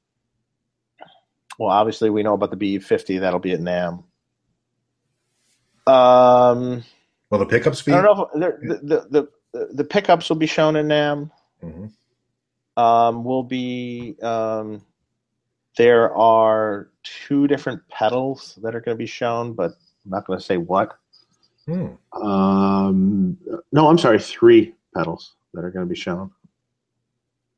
well, 1.59 1.69
obviously, 1.69 2.09
we 2.09 2.23
know 2.23 2.33
about 2.33 2.51
the 2.51 2.57
BE50. 2.57 3.19
That'll 3.19 3.39
be 3.39 3.51
at 3.51 3.59
NAMM. 3.59 4.03
Um, 5.85 6.83
well, 7.29 7.39
the 7.39 7.45
pickup 7.45 7.75
speed. 7.75 7.95
I 7.95 8.01
don't 8.01 8.35
know 8.35 8.47
if 8.47 8.61
the, 8.61 8.75
the, 8.75 9.07
the, 9.09 9.27
the, 9.53 9.73
the 9.73 9.83
pickups 9.83 10.29
will 10.29 10.37
be 10.37 10.47
shown 10.47 10.75
in 10.75 10.87
NAMM. 10.87 11.31
Mhm. 11.63 11.91
Um, 12.77 13.23
will 13.23 13.43
be 13.43 14.15
um, 14.21 14.83
there 15.77 16.15
are 16.15 16.89
two 17.03 17.47
different 17.47 17.81
pedals 17.89 18.59
that 18.61 18.75
are 18.75 18.81
going 18.81 18.95
to 18.95 18.99
be 18.99 19.07
shown, 19.07 19.53
but 19.53 19.71
I'm 20.05 20.11
not 20.11 20.27
going 20.27 20.37
to 20.37 20.45
say 20.45 20.57
what. 20.57 20.95
Hmm. 21.65 21.87
Um, 22.13 23.37
no, 23.71 23.89
I'm 23.89 23.97
sorry, 23.97 24.19
three 24.19 24.75
pedals 24.97 25.35
that 25.53 25.63
are 25.63 25.71
going 25.71 25.85
to 25.85 25.89
be 25.89 25.99
shown. 25.99 26.31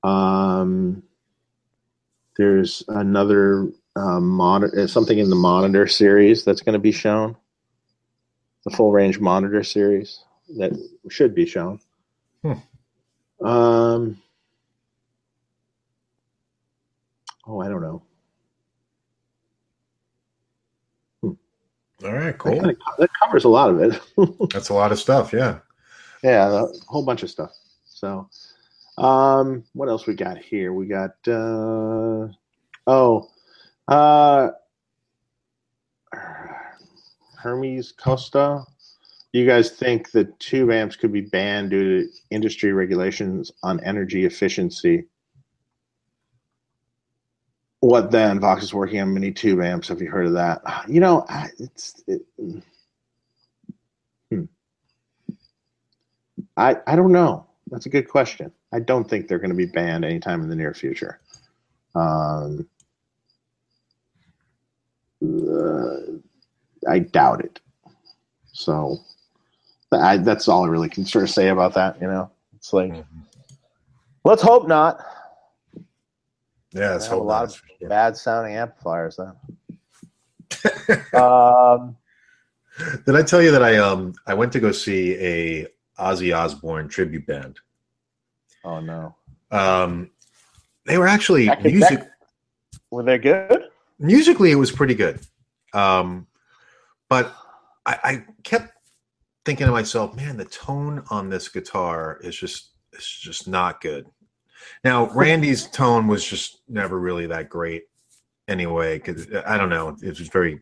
Um, 0.04 1.04
there's 2.38 2.84
another 2.88 3.70
um, 3.96 4.30
monitor, 4.30 4.88
something 4.88 5.18
in 5.18 5.30
the 5.30 5.36
monitor 5.36 5.88
series 5.88 6.44
that's 6.44 6.62
going 6.62 6.74
to 6.74 6.80
be 6.80 6.92
shown. 6.92 7.36
The 8.66 8.72
full 8.72 8.92
range 8.92 9.20
monitor 9.20 9.64
series 9.64 10.24
that 10.58 10.74
should 11.10 11.34
be 11.34 11.46
shown. 11.46 11.80
Hmm. 12.44 13.46
Um, 13.46 14.22
oh, 17.48 17.62
I 17.62 17.70
don't 17.70 17.82
know. 17.82 18.02
All 22.02 22.14
right, 22.14 22.28
That, 22.28 22.38
cool. 22.38 22.54
kinda 22.54 22.76
that 22.98 23.10
covers 23.22 23.44
a 23.44 23.50
lot 23.50 23.70
of 23.70 23.82
it. 23.82 24.02
That's 24.54 24.70
a 24.70 24.74
lot 24.74 24.92
of 24.94 25.00
stuff. 25.00 25.34
Yeah. 25.34 25.60
Yeah, 26.24 26.64
a 26.64 26.68
whole 26.88 27.04
bunch 27.04 27.24
of 27.24 27.30
stuff. 27.30 27.52
So, 27.86 28.30
um, 28.98 29.64
what 29.74 29.90
else 29.90 30.06
we 30.06 30.16
got 30.16 30.38
here? 30.38 30.74
We 30.74 30.88
got 30.88 31.16
uh, 31.28 32.28
oh, 32.88 33.30
uh, 33.88 34.50
Hermes 37.38 37.94
Costa. 37.94 38.64
You 39.32 39.46
guys 39.46 39.72
think 39.72 40.12
the 40.12 40.26
tube 40.40 40.72
amps 40.72 40.96
could 40.96 41.14
be 41.14 41.22
banned 41.22 41.70
due 41.70 42.02
to 42.02 42.10
industry 42.32 42.74
regulations 42.74 43.52
on 43.64 43.80
energy 43.84 44.26
efficiency? 44.26 45.06
What 47.82 48.12
then? 48.12 48.40
Vox 48.40 48.64
is 48.64 48.74
working 48.74 49.00
on 49.00 49.14
mini 49.14 49.32
tube 49.32 49.62
amps. 49.62 49.88
Have 49.88 50.02
you 50.02 50.10
heard 50.10 50.26
of 50.26 50.34
that? 50.34 50.62
You 50.90 51.00
know, 51.00 51.26
it's 51.60 52.04
it, 52.08 52.24
I, 56.58 56.78
I 56.88 56.96
don't 56.96 57.12
know. 57.12 57.46
That's 57.72 57.86
a 57.86 57.90
good 57.90 58.10
question. 58.10 58.52
I 58.74 58.80
don't 58.80 59.08
think 59.10 59.28
they're 59.28 59.40
going 59.40 59.52
to 59.52 59.56
be 59.56 59.66
banned 59.66 60.04
anytime 60.06 60.42
in 60.42 60.50
the 60.50 60.56
near 60.56 60.74
future. 60.74 61.20
Um, 61.96 62.68
uh, 65.24 65.98
I 66.88 67.00
doubt 67.00 67.44
it. 67.44 67.60
So 68.54 68.98
I, 69.92 70.18
that's 70.18 70.48
all 70.48 70.66
I 70.66 70.68
really 70.68 70.90
can 70.90 71.06
sort 71.06 71.24
of 71.24 71.30
say 71.30 71.50
about 71.50 71.74
that. 71.76 72.00
You 72.02 72.08
know, 72.08 72.32
it's 72.56 72.74
like 72.74 72.92
Mhm. 72.92 73.06
let's 74.24 74.42
hope 74.42 74.68
not. 74.68 75.00
Yeah, 76.72 76.90
that's 76.90 77.06
They 77.06 77.10
have 77.10 77.18
a 77.18 77.20
hope 77.22 77.28
lot 77.28 77.40
not, 77.42 77.50
of 77.50 77.62
sure. 77.80 77.90
bad 77.90 78.18
sounding 78.18 78.56
amplifiers 78.56 79.18
then. 79.18 79.34
um, 81.14 81.96
Did 83.06 83.16
I 83.16 83.24
tell 83.24 83.42
you 83.42 83.52
that 83.52 83.64
I 83.64 83.78
um 83.78 84.14
I 84.28 84.34
went 84.36 84.52
to 84.54 84.60
go 84.60 84.72
see 84.72 85.16
a 85.16 85.68
Ozzy 86.00 86.36
Osbourne 86.36 86.88
tribute 86.88 87.26
band? 87.28 87.60
oh 88.66 88.80
no, 88.82 89.16
Um, 89.52 90.12
they 90.86 90.98
were 90.98 91.08
actually 91.08 91.46
That 91.46 91.64
music 91.64 92.00
that- 92.00 92.12
were 92.92 93.04
they 93.04 93.18
good? 93.18 93.66
musically 94.00 94.52
it 94.52 94.56
was 94.56 94.72
pretty 94.72 94.96
good, 94.96 95.20
um, 95.74 96.28
but 97.10 97.34
I, 97.86 98.00
I 98.04 98.26
kept 98.44 98.74
thinking 99.46 99.66
to 99.68 99.72
myself, 99.72 100.16
man, 100.16 100.38
the 100.38 100.46
tone 100.46 101.04
on 101.10 101.30
this 101.30 101.48
guitar 101.50 102.20
is 102.24 102.36
just 102.36 102.72
it's 102.94 103.08
just 103.20 103.48
not 103.48 103.82
good. 103.82 104.06
Now 104.84 105.10
Randy's 105.16 105.68
tone 105.70 106.08
was 106.08 106.24
just 106.26 106.62
never 106.68 107.00
really 107.00 107.28
that 107.28 107.50
great 107.50 107.84
anyway 108.48 108.98
because 108.98 109.28
I 109.46 109.58
don't 109.58 109.70
know 109.70 109.96
it 110.02 110.20
was 110.20 110.28
very. 110.28 110.60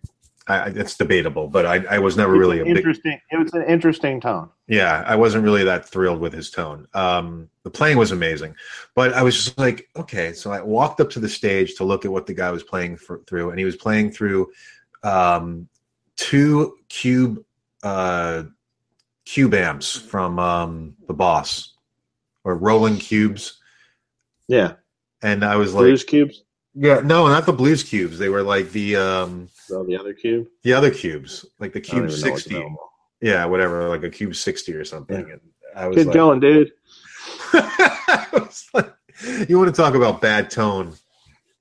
I, 0.47 0.55
I- 0.57 0.65
it's 0.75 0.95
debatable, 0.97 1.47
but 1.47 1.65
I, 1.65 1.83
I 1.95 1.99
was 1.99 2.15
never 2.17 2.33
really 2.33 2.59
a 2.59 2.61
It's 2.61 2.69
big 2.69 2.77
interesting. 2.77 3.19
It 3.31 3.37
was 3.37 3.53
an 3.53 3.63
interesting 3.63 4.21
tone. 4.21 4.49
yeah, 4.67 5.03
I 5.05 5.15
wasn't 5.15 5.43
really 5.43 5.63
that 5.65 5.87
thrilled 5.87 6.19
with 6.19 6.33
his 6.33 6.49
tone. 6.51 6.87
Um, 6.93 7.49
the 7.63 7.69
playing 7.69 7.97
was 7.97 8.11
amazing, 8.11 8.55
but 8.95 9.13
I 9.13 9.23
was 9.23 9.35
just 9.35 9.57
like, 9.57 9.89
okay. 9.95 10.33
So 10.33 10.51
I 10.51 10.61
walked 10.61 11.01
up 11.01 11.09
to 11.11 11.19
the 11.19 11.29
stage 11.29 11.75
to 11.75 11.83
look 11.83 12.05
at 12.05 12.11
what 12.11 12.25
the 12.27 12.33
guy 12.33 12.51
was 12.51 12.63
playing 12.63 12.97
for, 12.97 13.19
through, 13.27 13.49
and 13.49 13.59
he 13.59 13.65
was 13.65 13.75
playing 13.75 14.11
through 14.11 14.51
um, 15.03 15.67
two 16.15 16.77
cube 16.89 17.43
uh, 17.83 18.43
cube 19.25 19.53
amps 19.53 19.95
from 19.97 20.39
um, 20.39 20.95
the 21.07 21.13
Boss 21.13 21.73
or 22.43 22.55
Roland 22.55 23.01
Cubes, 23.01 23.59
Yeah, 24.47 24.73
and 25.21 25.43
I 25.43 25.57
was 25.57 25.73
like, 25.73 25.81
blues 25.81 26.03
cubes. 26.05 26.43
yeah, 26.73 27.01
no, 27.03 27.27
not 27.27 27.45
the 27.45 27.51
Blues 27.53 27.83
Cubes. 27.83 28.17
They 28.17 28.29
were 28.29 28.43
like 28.43 28.71
the 28.71 28.95
um, 28.95 29.49
So 29.67 29.83
the 29.83 29.97
other 29.97 30.13
cube. 30.13 30.47
the 30.63 30.73
other 30.73 30.89
cubes, 30.91 31.45
like 31.59 31.73
the 31.73 31.81
Cube 31.81 32.05
even 32.05 32.21
know 32.21 32.31
what's 32.31 32.43
sixty. 32.45 32.65
Yeah, 33.21 33.45
whatever, 33.45 33.89
like 33.89 34.03
a 34.03 34.09
Cube 34.09 34.35
sixty 34.35 34.73
or 34.73 34.85
something. 34.85 35.27
Yeah. 35.27 35.33
And 35.33 35.41
I 35.75 35.87
was 35.87 35.95
Good 35.97 36.07
like, 36.07 36.13
going, 36.15 36.39
dude. 36.39 36.71
Like, 38.73 38.93
you 39.49 39.57
want 39.57 39.73
to 39.73 39.81
talk 39.81 39.95
about 39.95 40.21
bad 40.21 40.49
tone? 40.51 40.93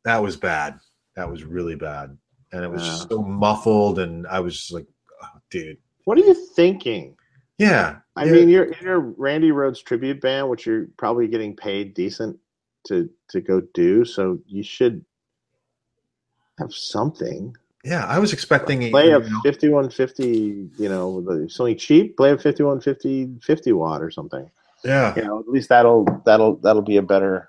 That 0.05 0.23
was 0.23 0.37
bad. 0.37 0.79
That 1.17 1.31
was 1.31 1.43
really 1.43 1.75
bad, 1.75 2.17
and 2.53 2.63
it 2.65 2.71
was 2.71 2.83
just 2.83 3.09
so 3.09 3.23
muffled. 3.23 3.99
And 3.99 4.27
I 4.27 4.41
was 4.41 4.57
just 4.57 4.73
like, 4.73 4.87
oh, 5.23 5.41
dude, 5.51 5.79
What 6.05 6.19
are 6.19 6.23
you 6.23 6.35
thinking? 6.35 7.17
yeah. 7.59 7.97
I 8.15 8.27
mean, 8.27 8.49
you're 8.49 8.65
in 8.65 8.87
a 8.87 8.99
Randy 8.99 9.51
Rhoads 9.51 9.83
tribute 9.83 10.21
band, 10.21 10.49
which 10.49 10.65
you're 10.67 10.87
probably 10.97 11.29
getting 11.29 11.57
paid 11.57 11.95
decent 11.95 12.39
to 12.89 13.11
to 13.31 13.41
go 13.41 13.61
do. 13.75 14.05
So 14.05 14.39
you 14.47 14.63
should 14.63 15.05
have 16.59 16.73
something. 16.73 17.57
Yeah. 17.87 18.05
I 18.07 18.19
was 18.19 18.33
expecting 18.33 18.91
Play 18.91 19.13
a 19.13 19.21
you 19.21 19.31
know, 19.31 19.41
5150, 19.45 20.71
you 20.77 20.89
know, 20.89 21.47
something 21.49 21.79
cheap. 21.79 22.17
Play 22.17 22.31
of 22.31 22.43
5150 22.43 23.41
50 23.43 23.73
watt 23.73 24.03
or 24.03 24.11
something. 24.11 24.51
yeah. 24.85 25.15
You 25.17 25.25
know, 25.25 25.41
at 25.41 25.49
least 25.49 25.69
that'll 25.69 26.05
that'll 26.25 26.57
that'll 26.57 26.83
be 26.83 26.97
a 26.97 27.03
better. 27.03 27.49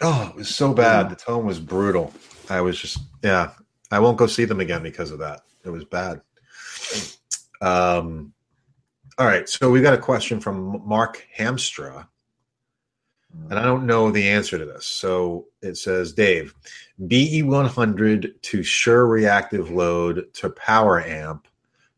Oh, 0.00 0.28
it 0.30 0.36
was 0.36 0.54
so 0.54 0.74
bad. 0.74 1.08
The 1.08 1.16
tone 1.16 1.46
was 1.46 1.60
brutal. 1.60 2.12
I 2.50 2.60
was 2.60 2.78
just, 2.78 2.98
yeah. 3.22 3.52
I 3.90 4.00
won't 4.00 4.18
go 4.18 4.26
see 4.26 4.44
them 4.44 4.60
again 4.60 4.82
because 4.82 5.10
of 5.10 5.20
that. 5.20 5.42
It 5.64 5.70
was 5.70 5.84
bad. 5.84 6.20
Um. 7.60 8.32
All 9.16 9.26
right, 9.26 9.48
so 9.48 9.70
we 9.70 9.80
got 9.80 9.94
a 9.94 9.98
question 9.98 10.40
from 10.40 10.82
Mark 10.84 11.24
Hamstra. 11.38 12.08
And 13.50 13.58
I 13.58 13.62
don't 13.64 13.86
know 13.86 14.10
the 14.10 14.28
answer 14.28 14.58
to 14.58 14.64
this. 14.64 14.86
So 14.86 15.46
it 15.60 15.76
says, 15.76 16.12
Dave, 16.12 16.54
BE100 17.02 18.40
to 18.42 18.58
Suhr 18.60 19.08
reactive 19.08 19.70
load 19.70 20.32
to 20.34 20.50
power 20.50 21.00
amp 21.00 21.46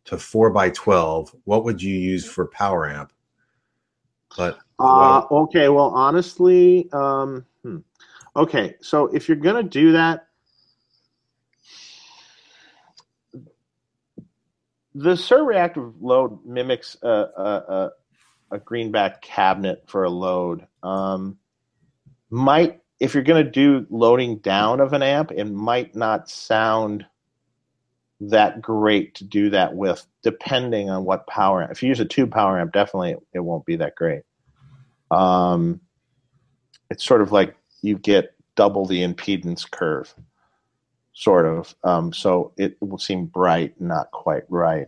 to 0.06 0.16
4x12. 0.16 1.34
What 1.44 1.64
would 1.64 1.82
you 1.82 1.94
use 1.94 2.24
for 2.24 2.46
power 2.46 2.88
amp? 2.88 3.12
But 4.36 4.58
Uh, 4.78 5.22
okay, 5.30 5.68
well, 5.68 5.90
honestly, 5.94 6.88
um, 6.92 7.46
hmm. 7.62 7.78
okay, 8.34 8.74
so 8.80 9.06
if 9.06 9.28
you're 9.28 9.36
gonna 9.36 9.62
do 9.62 9.92
that, 9.92 10.26
the 14.94 15.12
Suhr 15.12 15.46
reactive 15.46 16.02
load 16.02 16.44
mimics 16.44 16.96
a, 17.02 17.08
a, 17.08 17.64
a, 17.68 17.90
a 18.52 18.58
greenback 18.58 19.20
cabinet 19.22 19.84
for 19.86 20.04
a 20.04 20.10
load. 20.10 20.66
Um, 20.86 21.38
might 22.30 22.80
if 22.98 23.12
you're 23.12 23.22
gonna 23.22 23.44
do 23.44 23.86
loading 23.90 24.38
down 24.38 24.80
of 24.80 24.92
an 24.92 25.02
amp, 25.02 25.32
it 25.32 25.44
might 25.44 25.94
not 25.94 26.30
sound 26.30 27.04
that 28.20 28.62
great 28.62 29.14
to 29.16 29.24
do 29.24 29.50
that 29.50 29.74
with, 29.74 30.06
depending 30.22 30.88
on 30.88 31.04
what 31.04 31.26
power 31.26 31.62
amp. 31.62 31.72
If 31.72 31.82
you 31.82 31.90
use 31.90 32.00
a 32.00 32.06
tube 32.06 32.32
power 32.32 32.58
amp, 32.58 32.72
definitely 32.72 33.16
it 33.34 33.40
won't 33.40 33.66
be 33.66 33.76
that 33.76 33.94
great. 33.96 34.22
Um, 35.10 35.80
it's 36.90 37.04
sort 37.04 37.20
of 37.20 37.32
like 37.32 37.54
you 37.82 37.98
get 37.98 38.34
double 38.54 38.86
the 38.86 39.02
impedance 39.02 39.70
curve, 39.70 40.14
sort 41.12 41.44
of. 41.44 41.74
Um, 41.84 42.12
so 42.12 42.52
it 42.56 42.76
will 42.80 42.98
seem 42.98 43.26
bright, 43.26 43.78
not 43.80 44.10
quite 44.12 44.44
right. 44.48 44.86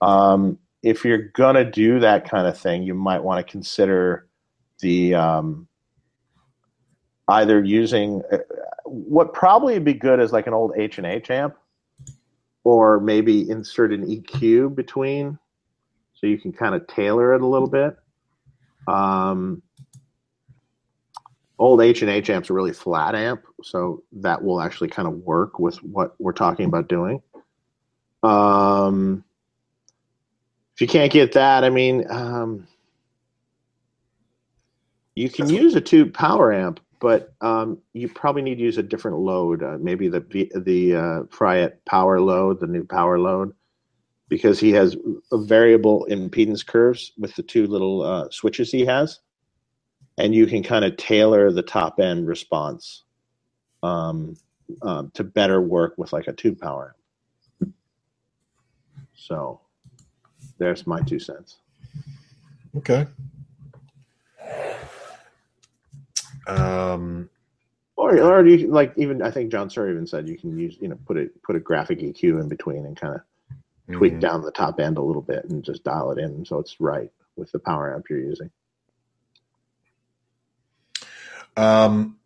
Um, 0.00 0.58
if 0.82 1.04
you're 1.04 1.28
gonna 1.34 1.70
do 1.70 2.00
that 2.00 2.28
kind 2.28 2.46
of 2.46 2.58
thing, 2.58 2.82
you 2.82 2.94
might 2.94 3.22
want 3.22 3.44
to 3.44 3.50
consider 3.50 4.25
the 4.80 5.14
um, 5.14 5.68
either 7.28 7.62
using 7.62 8.22
uh, 8.30 8.38
what 8.84 9.32
probably 9.32 9.74
would 9.74 9.84
be 9.84 9.94
good 9.94 10.20
is 10.20 10.32
like 10.32 10.46
an 10.46 10.54
old 10.54 10.72
H 10.76 10.98
and 10.98 11.06
H 11.06 11.30
amp, 11.30 11.56
or 12.64 13.00
maybe 13.00 13.48
insert 13.50 13.92
an 13.92 14.06
EQ 14.06 14.74
between, 14.74 15.38
so 16.14 16.26
you 16.26 16.38
can 16.38 16.52
kind 16.52 16.74
of 16.74 16.86
tailor 16.86 17.34
it 17.34 17.42
a 17.42 17.46
little 17.46 17.68
bit. 17.68 17.96
Um, 18.86 19.62
old 21.58 21.80
H 21.80 22.02
and 22.02 22.10
H 22.10 22.30
amp's 22.30 22.50
a 22.50 22.52
really 22.52 22.72
flat 22.72 23.14
amp, 23.14 23.42
so 23.62 24.02
that 24.12 24.42
will 24.42 24.60
actually 24.60 24.88
kind 24.88 25.08
of 25.08 25.14
work 25.14 25.58
with 25.58 25.76
what 25.82 26.14
we're 26.18 26.32
talking 26.32 26.66
about 26.66 26.88
doing. 26.88 27.22
Um, 28.22 29.24
if 30.74 30.80
you 30.80 30.86
can't 30.86 31.12
get 31.12 31.32
that, 31.32 31.64
I 31.64 31.70
mean, 31.70 32.04
um, 32.10 32.66
you 35.16 35.30
can 35.30 35.48
use 35.48 35.74
a 35.74 35.80
tube 35.80 36.12
power 36.12 36.52
amp, 36.52 36.78
but 37.00 37.34
um, 37.40 37.78
you 37.94 38.08
probably 38.08 38.42
need 38.42 38.56
to 38.56 38.62
use 38.62 38.76
a 38.76 38.82
different 38.82 39.18
load. 39.18 39.62
Uh, 39.62 39.78
maybe 39.80 40.08
the 40.08 40.20
the 40.54 40.94
uh, 40.94 41.68
power 41.86 42.20
load, 42.20 42.60
the 42.60 42.66
new 42.66 42.84
power 42.84 43.18
load, 43.18 43.54
because 44.28 44.60
he 44.60 44.72
has 44.72 44.94
a 45.32 45.38
variable 45.38 46.06
impedance 46.10 46.64
curves 46.64 47.12
with 47.18 47.34
the 47.34 47.42
two 47.42 47.66
little 47.66 48.02
uh, 48.02 48.28
switches 48.30 48.70
he 48.70 48.84
has, 48.84 49.20
and 50.18 50.34
you 50.34 50.46
can 50.46 50.62
kind 50.62 50.84
of 50.84 50.96
tailor 50.98 51.50
the 51.50 51.62
top 51.62 51.98
end 51.98 52.28
response 52.28 53.04
um, 53.82 54.36
um, 54.82 55.10
to 55.14 55.24
better 55.24 55.62
work 55.62 55.94
with 55.96 56.12
like 56.12 56.28
a 56.28 56.32
tube 56.32 56.60
power 56.60 56.94
amp. 57.62 57.74
So, 59.14 59.60
there's 60.58 60.86
my 60.86 61.00
two 61.00 61.18
cents. 61.18 61.56
Okay. 62.76 63.06
Um, 66.46 67.28
or 67.96 68.18
or 68.20 68.46
you 68.46 68.68
like 68.68 68.92
even 68.96 69.22
I 69.22 69.30
think 69.30 69.50
John 69.50 69.68
Suhr 69.68 69.90
even 69.90 70.06
said 70.06 70.28
you 70.28 70.38
can 70.38 70.56
use 70.58 70.76
you 70.80 70.88
know 70.88 70.98
put 71.06 71.16
a 71.16 71.30
put 71.42 71.56
a 71.56 71.60
graphic 71.60 72.00
EQ 72.00 72.40
in 72.40 72.48
between 72.48 72.84
and 72.84 72.96
kind 72.96 73.14
of 73.14 73.96
tweak 73.96 74.14
mhm. 74.14 74.20
down 74.20 74.42
the 74.42 74.50
top 74.50 74.80
end 74.80 74.98
a 74.98 75.02
little 75.02 75.22
bit 75.22 75.44
and 75.44 75.62
just 75.62 75.84
dial 75.84 76.10
it 76.12 76.18
in 76.18 76.44
so 76.44 76.58
it's 76.58 76.80
right 76.80 77.10
with 77.36 77.50
the 77.52 77.58
power 77.58 77.94
amp 77.94 78.06
you're 78.10 78.18
using. 78.18 78.50
Um, 81.56 82.18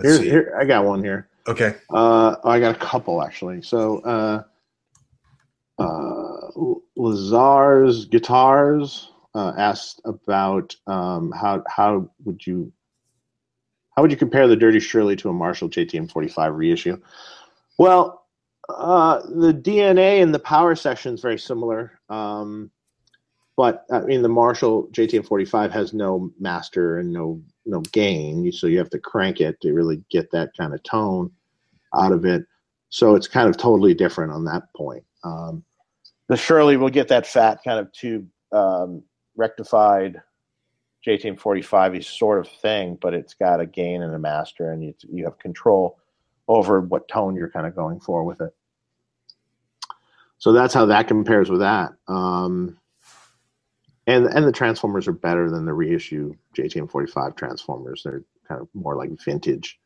Here, 0.00 0.16
see. 0.16 0.28
here 0.28 0.56
I 0.60 0.64
got 0.64 0.84
one 0.84 1.04
here. 1.04 1.28
Okay. 1.46 1.76
Uh, 1.90 2.36
I 2.44 2.58
got 2.58 2.74
a 2.74 2.78
couple 2.78 3.22
actually. 3.22 3.62
So 3.62 3.98
uh, 4.00 4.42
uh, 5.78 6.50
Lazar's 6.96 8.06
guitars 8.06 9.10
uh, 9.34 9.52
asked 9.56 10.00
about 10.04 10.76
um, 10.86 11.32
how 11.32 11.62
how 11.68 12.10
would 12.24 12.44
you 12.46 12.72
how 13.96 14.02
would 14.02 14.10
you 14.10 14.16
compare 14.16 14.48
the 14.48 14.56
Dirty 14.56 14.80
Shirley 14.80 15.16
to 15.16 15.28
a 15.28 15.32
Marshall 15.32 15.68
JTM 15.68 16.10
45 16.10 16.54
reissue? 16.54 17.00
Well, 17.78 18.26
uh, 18.68 19.20
the 19.26 19.52
DNA 19.52 20.22
and 20.22 20.34
the 20.34 20.38
power 20.38 20.74
section 20.74 21.14
is 21.14 21.20
very 21.20 21.38
similar. 21.38 21.98
Um, 22.08 22.70
but 23.56 23.84
I 23.92 24.00
mean, 24.00 24.22
the 24.22 24.28
Marshall 24.28 24.88
JTM 24.92 25.26
45 25.26 25.72
has 25.72 25.92
no 25.92 26.30
master 26.38 26.98
and 26.98 27.12
no 27.12 27.42
no 27.66 27.80
gain, 27.92 28.50
so 28.50 28.66
you 28.66 28.78
have 28.78 28.90
to 28.90 28.98
crank 28.98 29.40
it 29.40 29.60
to 29.60 29.72
really 29.72 30.02
get 30.10 30.30
that 30.32 30.56
kind 30.56 30.74
of 30.74 30.82
tone 30.82 31.30
out 31.94 32.12
of 32.12 32.24
it. 32.24 32.44
So 32.88 33.14
it's 33.14 33.28
kind 33.28 33.48
of 33.48 33.56
totally 33.56 33.94
different 33.94 34.32
on 34.32 34.44
that 34.46 34.64
point. 34.74 35.04
Um, 35.22 35.64
the 36.28 36.36
Shirley 36.36 36.76
will 36.76 36.90
get 36.90 37.08
that 37.08 37.26
fat 37.26 37.60
kind 37.64 37.78
of 37.78 37.92
tube 37.92 38.26
um, 38.52 39.02
rectified 39.36 40.20
JTM 41.06 41.38
45 41.38 41.96
is 41.96 42.06
sort 42.06 42.38
of 42.38 42.48
thing, 42.48 42.96
but 43.00 43.12
it's 43.14 43.34
got 43.34 43.60
a 43.60 43.66
gain 43.66 44.02
and 44.02 44.14
a 44.14 44.18
master, 44.18 44.70
and 44.70 44.82
you 44.82 44.94
you 45.10 45.24
have 45.24 45.38
control 45.38 45.98
over 46.48 46.80
what 46.80 47.08
tone 47.08 47.34
you're 47.36 47.50
kind 47.50 47.66
of 47.66 47.74
going 47.74 48.00
for 48.00 48.24
with 48.24 48.40
it. 48.40 48.54
So 50.38 50.52
that's 50.52 50.74
how 50.74 50.86
that 50.86 51.08
compares 51.08 51.50
with 51.50 51.60
that. 51.60 51.92
Um, 52.08 52.78
and 54.06 54.26
and 54.26 54.44
the 54.46 54.52
transformers 54.52 55.06
are 55.08 55.12
better 55.12 55.50
than 55.50 55.64
the 55.64 55.72
reissue 55.72 56.34
JTM 56.56 56.90
45 56.90 57.36
transformers. 57.36 58.02
They're 58.04 58.24
kind 58.48 58.60
of 58.60 58.68
more 58.74 58.96
like 58.96 59.10
vintage, 59.24 59.78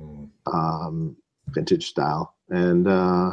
Mm. 0.00 0.30
um, 0.46 1.16
vintage 1.48 1.86
style. 1.88 2.34
And 2.50 2.86
uh, 2.86 3.32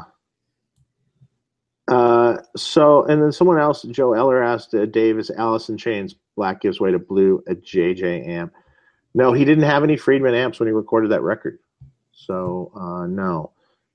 uh, 1.87 2.37
so, 2.55 3.03
and 3.03 3.21
then 3.21 3.31
someone 3.31 3.59
else, 3.59 3.83
Joe 3.83 4.13
Eller 4.13 4.41
asked 4.41 4.73
uh, 4.73 4.85
Dave, 4.85 5.19
is 5.19 5.31
Alice 5.31 5.69
in 5.69 5.77
Chains 5.77 6.15
Black 6.35 6.61
Gives 6.61 6.79
Way 6.79 6.91
to 6.91 6.99
Blue 6.99 7.43
a 7.47 7.55
JJ 7.55 8.27
amp? 8.27 8.53
No, 9.13 9.31
he 9.31 9.45
didn't 9.45 9.63
have 9.63 9.83
any 9.83 9.95
Friedman 9.95 10.33
amps 10.33 10.59
when 10.59 10.67
he 10.67 10.73
recorded 10.73 11.11
that 11.11 11.21
record. 11.21 11.59
So, 12.11 12.71
uh, 12.75 13.07
no, 13.07 13.51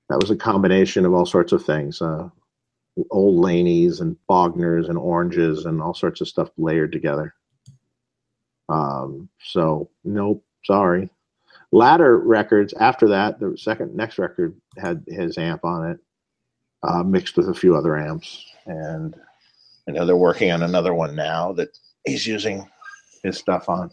that 0.09 0.19
was 0.19 0.31
a 0.31 0.35
combination 0.35 1.05
of 1.05 1.13
all 1.13 1.25
sorts 1.25 1.51
of 1.51 1.63
things. 1.63 2.01
Uh, 2.01 2.29
old 3.09 3.43
Laneys 3.43 4.01
and 4.01 4.15
Bogners 4.27 4.89
and 4.89 4.97
oranges 4.97 5.65
and 5.65 5.81
all 5.81 5.93
sorts 5.93 6.21
of 6.21 6.27
stuff 6.27 6.49
layered 6.57 6.91
together. 6.91 7.33
Um, 8.69 9.29
so 9.43 9.89
nope, 10.03 10.43
sorry. 10.65 11.09
Latter 11.71 12.17
records 12.17 12.73
after 12.73 13.07
that, 13.09 13.39
the 13.39 13.57
second 13.57 13.95
next 13.95 14.17
record 14.17 14.59
had 14.77 15.03
his 15.07 15.37
amp 15.37 15.63
on 15.63 15.91
it, 15.91 15.99
uh, 16.83 17.03
mixed 17.03 17.37
with 17.37 17.49
a 17.49 17.53
few 17.53 17.75
other 17.75 17.97
amps, 17.97 18.45
and 18.65 19.15
I 19.87 19.91
know 19.91 20.05
they're 20.05 20.15
working 20.15 20.51
on 20.51 20.63
another 20.63 20.93
one 20.93 21.15
now 21.15 21.53
that 21.53 21.77
he's 22.05 22.25
using 22.25 22.69
his 23.23 23.37
stuff 23.37 23.69
on. 23.69 23.91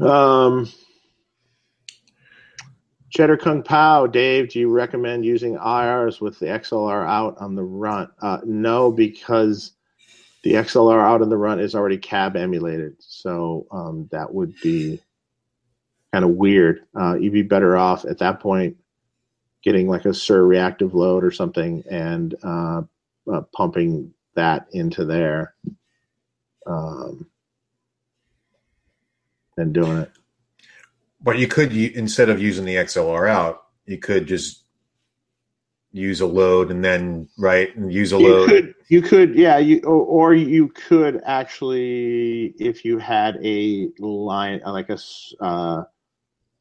Um, 0.00 0.68
Cheddar 3.10 3.38
Kung 3.38 3.62
Pao, 3.62 4.06
Dave, 4.06 4.50
do 4.50 4.58
you 4.58 4.68
recommend 4.68 5.24
using 5.24 5.56
IRs 5.56 6.20
with 6.20 6.38
the 6.38 6.46
XLR 6.46 7.08
out 7.08 7.38
on 7.38 7.54
the 7.54 7.62
Runt? 7.62 8.10
Uh, 8.20 8.40
no, 8.44 8.90
because 8.90 9.72
the 10.42 10.52
XLR 10.52 11.00
out 11.00 11.22
on 11.22 11.30
the 11.30 11.36
Runt 11.36 11.60
is 11.60 11.74
already 11.74 11.96
cab 11.96 12.36
emulated, 12.36 12.96
so 12.98 13.66
um, 13.70 14.08
that 14.12 14.32
would 14.32 14.54
be 14.62 15.00
kind 16.12 16.24
of 16.24 16.32
weird. 16.32 16.84
Uh, 16.94 17.14
you'd 17.14 17.32
be 17.32 17.42
better 17.42 17.76
off 17.76 18.04
at 18.04 18.18
that 18.18 18.40
point 18.40 18.76
getting 19.62 19.88
like 19.88 20.04
a 20.04 20.10
Suhr 20.10 20.46
reactive 20.46 20.94
load 20.94 21.24
or 21.24 21.30
something 21.30 21.82
and 21.90 22.34
uh, 22.42 22.82
uh, 23.32 23.42
pumping 23.52 24.12
that 24.34 24.66
into 24.72 25.04
there 25.04 25.54
um, 26.66 27.26
and 29.56 29.72
doing 29.72 29.98
it. 29.98 30.10
But 31.20 31.38
you 31.38 31.48
could 31.48 31.72
instead 31.74 32.28
of 32.28 32.40
using 32.40 32.64
the 32.64 32.76
XLR 32.76 33.28
out, 33.28 33.64
you 33.86 33.98
could 33.98 34.26
just 34.26 34.64
use 35.92 36.20
a 36.20 36.26
load 36.26 36.70
and 36.70 36.84
then 36.84 37.28
right 37.38 37.74
and 37.74 37.92
use 37.92 38.12
a 38.12 38.18
you 38.18 38.28
load. 38.28 38.48
could 38.48 38.74
you 38.88 39.00
could 39.00 39.34
yeah 39.34 39.56
you 39.56 39.80
or, 39.84 40.04
or 40.04 40.34
you 40.34 40.68
could 40.68 41.22
actually 41.24 42.54
if 42.58 42.84
you 42.84 42.98
had 42.98 43.38
a 43.42 43.88
line 43.98 44.60
like 44.66 44.90
a 44.90 44.94
s- 44.94 45.32
uh, 45.40 45.82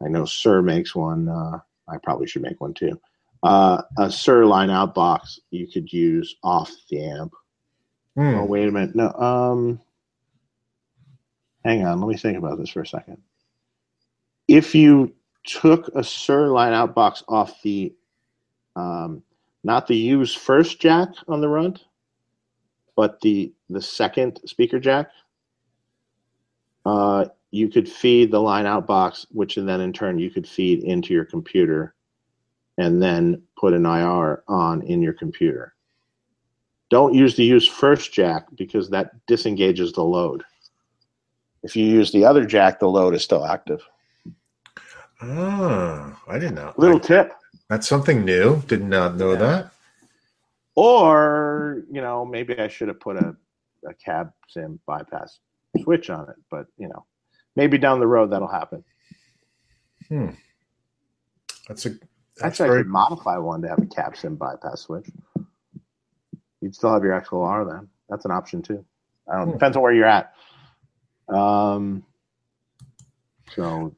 i 0.03 0.07
know 0.07 0.23
Suhr 0.23 0.63
makes 0.63 0.95
one 0.95 1.27
uh, 1.27 1.59
i 1.87 1.97
probably 2.03 2.27
should 2.27 2.41
make 2.41 2.59
one 2.61 2.73
too 2.73 2.99
uh, 3.43 3.81
a 3.99 4.05
Suhr 4.05 4.47
line 4.47 4.69
out 4.71 4.95
box 4.95 5.39
you 5.51 5.67
could 5.67 5.91
use 5.91 6.35
off 6.43 6.71
the 6.89 7.03
amp 7.03 7.33
Hmm. 8.15 8.35
oh 8.35 8.45
wait 8.45 8.69
a 8.69 8.71
minute 8.71 8.95
no 8.95 9.11
um 9.11 9.81
hang 11.65 11.85
on 11.85 11.99
let 11.99 12.07
me 12.07 12.15
think 12.15 12.37
about 12.37 12.57
this 12.57 12.69
for 12.69 12.81
a 12.81 12.87
second 12.87 13.17
if 14.47 14.73
you 14.73 15.13
took 15.45 15.87
a 15.89 16.01
Suhr 16.01 16.51
line 16.51 16.73
out 16.73 16.95
box 16.95 17.23
off 17.27 17.61
the 17.61 17.93
um, 18.75 19.23
not 19.63 19.87
the 19.87 19.95
use 19.95 20.33
first 20.35 20.79
jack 20.79 21.09
on 21.27 21.41
the 21.41 21.47
runt, 21.47 21.85
but 22.95 23.19
the 23.21 23.53
the 23.69 23.81
second 23.81 24.39
speaker 24.45 24.79
jack. 24.79 25.09
Uh, 26.85 27.25
you 27.51 27.69
could 27.69 27.87
feed 27.89 28.31
the 28.31 28.39
line 28.41 28.65
out 28.65 28.85
box, 28.87 29.25
which 29.31 29.55
then 29.55 29.81
in 29.81 29.93
turn 29.93 30.19
you 30.19 30.29
could 30.29 30.47
feed 30.47 30.83
into 30.83 31.13
your 31.13 31.25
computer, 31.25 31.95
and 32.77 33.01
then 33.01 33.41
put 33.57 33.73
an 33.73 33.85
IR 33.85 34.43
on 34.47 34.81
in 34.83 35.01
your 35.01 35.13
computer. 35.13 35.73
Don't 36.89 37.13
use 37.13 37.35
the 37.35 37.43
use 37.43 37.67
first 37.67 38.13
jack 38.13 38.45
because 38.55 38.89
that 38.89 39.11
disengages 39.25 39.93
the 39.93 40.03
load. 40.03 40.43
If 41.63 41.75
you 41.75 41.85
use 41.85 42.11
the 42.11 42.25
other 42.25 42.45
jack, 42.45 42.79
the 42.79 42.87
load 42.87 43.15
is 43.15 43.23
still 43.23 43.45
active. 43.45 43.81
Ah, 45.21 46.19
I 46.27 46.37
didn't 46.37 46.55
know. 46.55 46.73
Little 46.77 46.97
I- 46.97 47.07
tip. 47.07 47.33
that's 47.69 47.87
something 47.87 48.23
new. 48.25 48.61
Did 48.67 48.83
not 48.83 49.15
know 49.15 49.31
Yeah. 49.31 49.39
that. 49.39 49.71
Or, 50.75 51.83
you 51.89 52.01
know, 52.01 52.25
maybe 52.25 52.59
I 52.59 52.67
should 52.67 52.89
have 52.89 52.99
put 52.99 53.15
a, 53.15 53.35
a 53.87 53.93
cab 53.93 54.31
sim 54.49 54.79
bypass 54.85 55.39
switch 55.81 56.09
on 56.09 56.29
it, 56.29 56.35
but 56.51 56.67
you 56.77 56.87
know, 56.89 57.05
maybe 57.55 57.77
down 57.77 57.99
the 57.99 58.07
road 58.07 58.31
that'll 58.31 58.47
happen. 58.47 58.83
Hmm. 60.09 60.29
That's 61.67 61.85
a 61.85 61.89
that's 61.89 62.59
Actually, 62.59 62.69
I 62.69 62.77
could 62.79 62.87
modify 62.87 63.37
one 63.37 63.61
to 63.61 63.69
have 63.69 63.79
a 63.79 63.85
cab 63.85 64.15
sim 64.17 64.35
bypass 64.35 64.81
switch. 64.81 65.07
You'd 66.61 66.75
still 66.75 66.93
have 66.93 67.03
your 67.03 67.19
XLR 67.19 67.69
then. 67.69 67.87
That's 68.09 68.25
an 68.25 68.31
option 68.31 68.61
too. 68.61 68.85
I 69.31 69.37
don't 69.37 69.47
Hmm. 69.47 69.53
depends 69.53 69.77
on 69.77 69.83
where 69.83 69.93
you're 69.93 70.05
at. 70.05 70.33
Um. 71.27 72.03
So 73.55 73.93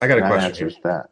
I 0.00 0.08
got 0.08 0.18
a 0.18 0.22
question 0.22 0.40
here. 0.54 0.66
answers 0.66 0.76
that. 0.84 1.10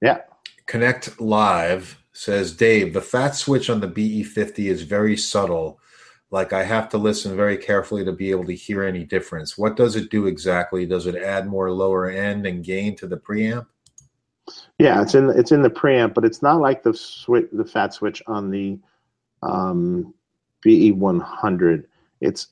Yeah. 0.00 0.18
Connect 0.66 1.20
Live 1.20 2.02
says, 2.12 2.52
Dave, 2.54 2.92
the 2.92 3.00
fat 3.00 3.34
switch 3.34 3.68
on 3.70 3.80
the 3.80 3.88
BE50 3.88 4.66
is 4.70 4.82
very 4.82 5.16
subtle. 5.16 5.78
Like 6.32 6.54
I 6.54 6.64
have 6.64 6.88
to 6.88 6.98
listen 6.98 7.36
very 7.36 7.58
carefully 7.58 8.06
to 8.06 8.12
be 8.12 8.30
able 8.30 8.46
to 8.46 8.54
hear 8.54 8.82
any 8.82 9.04
difference. 9.04 9.58
What 9.58 9.76
does 9.76 9.96
it 9.96 10.10
do 10.10 10.26
exactly? 10.26 10.86
Does 10.86 11.06
it 11.06 11.14
add 11.14 11.46
more 11.46 11.70
lower 11.70 12.08
end 12.08 12.46
and 12.46 12.64
gain 12.64 12.96
to 12.96 13.06
the 13.06 13.18
preamp? 13.18 13.66
Yeah, 14.78 15.02
it's 15.02 15.14
in 15.14 15.28
it's 15.28 15.52
in 15.52 15.60
the 15.60 15.70
preamp, 15.70 16.14
but 16.14 16.24
it's 16.24 16.40
not 16.40 16.60
like 16.60 16.82
the 16.82 16.94
switch 16.94 17.48
the 17.52 17.66
fat 17.66 17.92
switch 17.92 18.22
on 18.26 18.50
the 18.50 18.78
um, 19.42 20.14
BE 20.62 20.92
100. 20.92 21.86
It's 22.22 22.48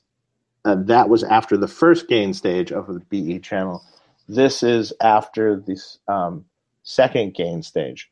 uh, 0.63 0.75
that 0.75 1.09
was 1.09 1.23
after 1.23 1.57
the 1.57 1.67
first 1.67 2.07
gain 2.07 2.35
stage 2.35 2.71
of 2.71 2.85
the 2.85 2.99
BE 2.99 3.39
channel. 3.39 3.83
This 4.29 4.61
is 4.61 4.93
after 5.01 5.55
the 5.55 5.81
um, 6.07 6.45
second 6.83 7.33
gain 7.33 7.63
stage. 7.63 8.11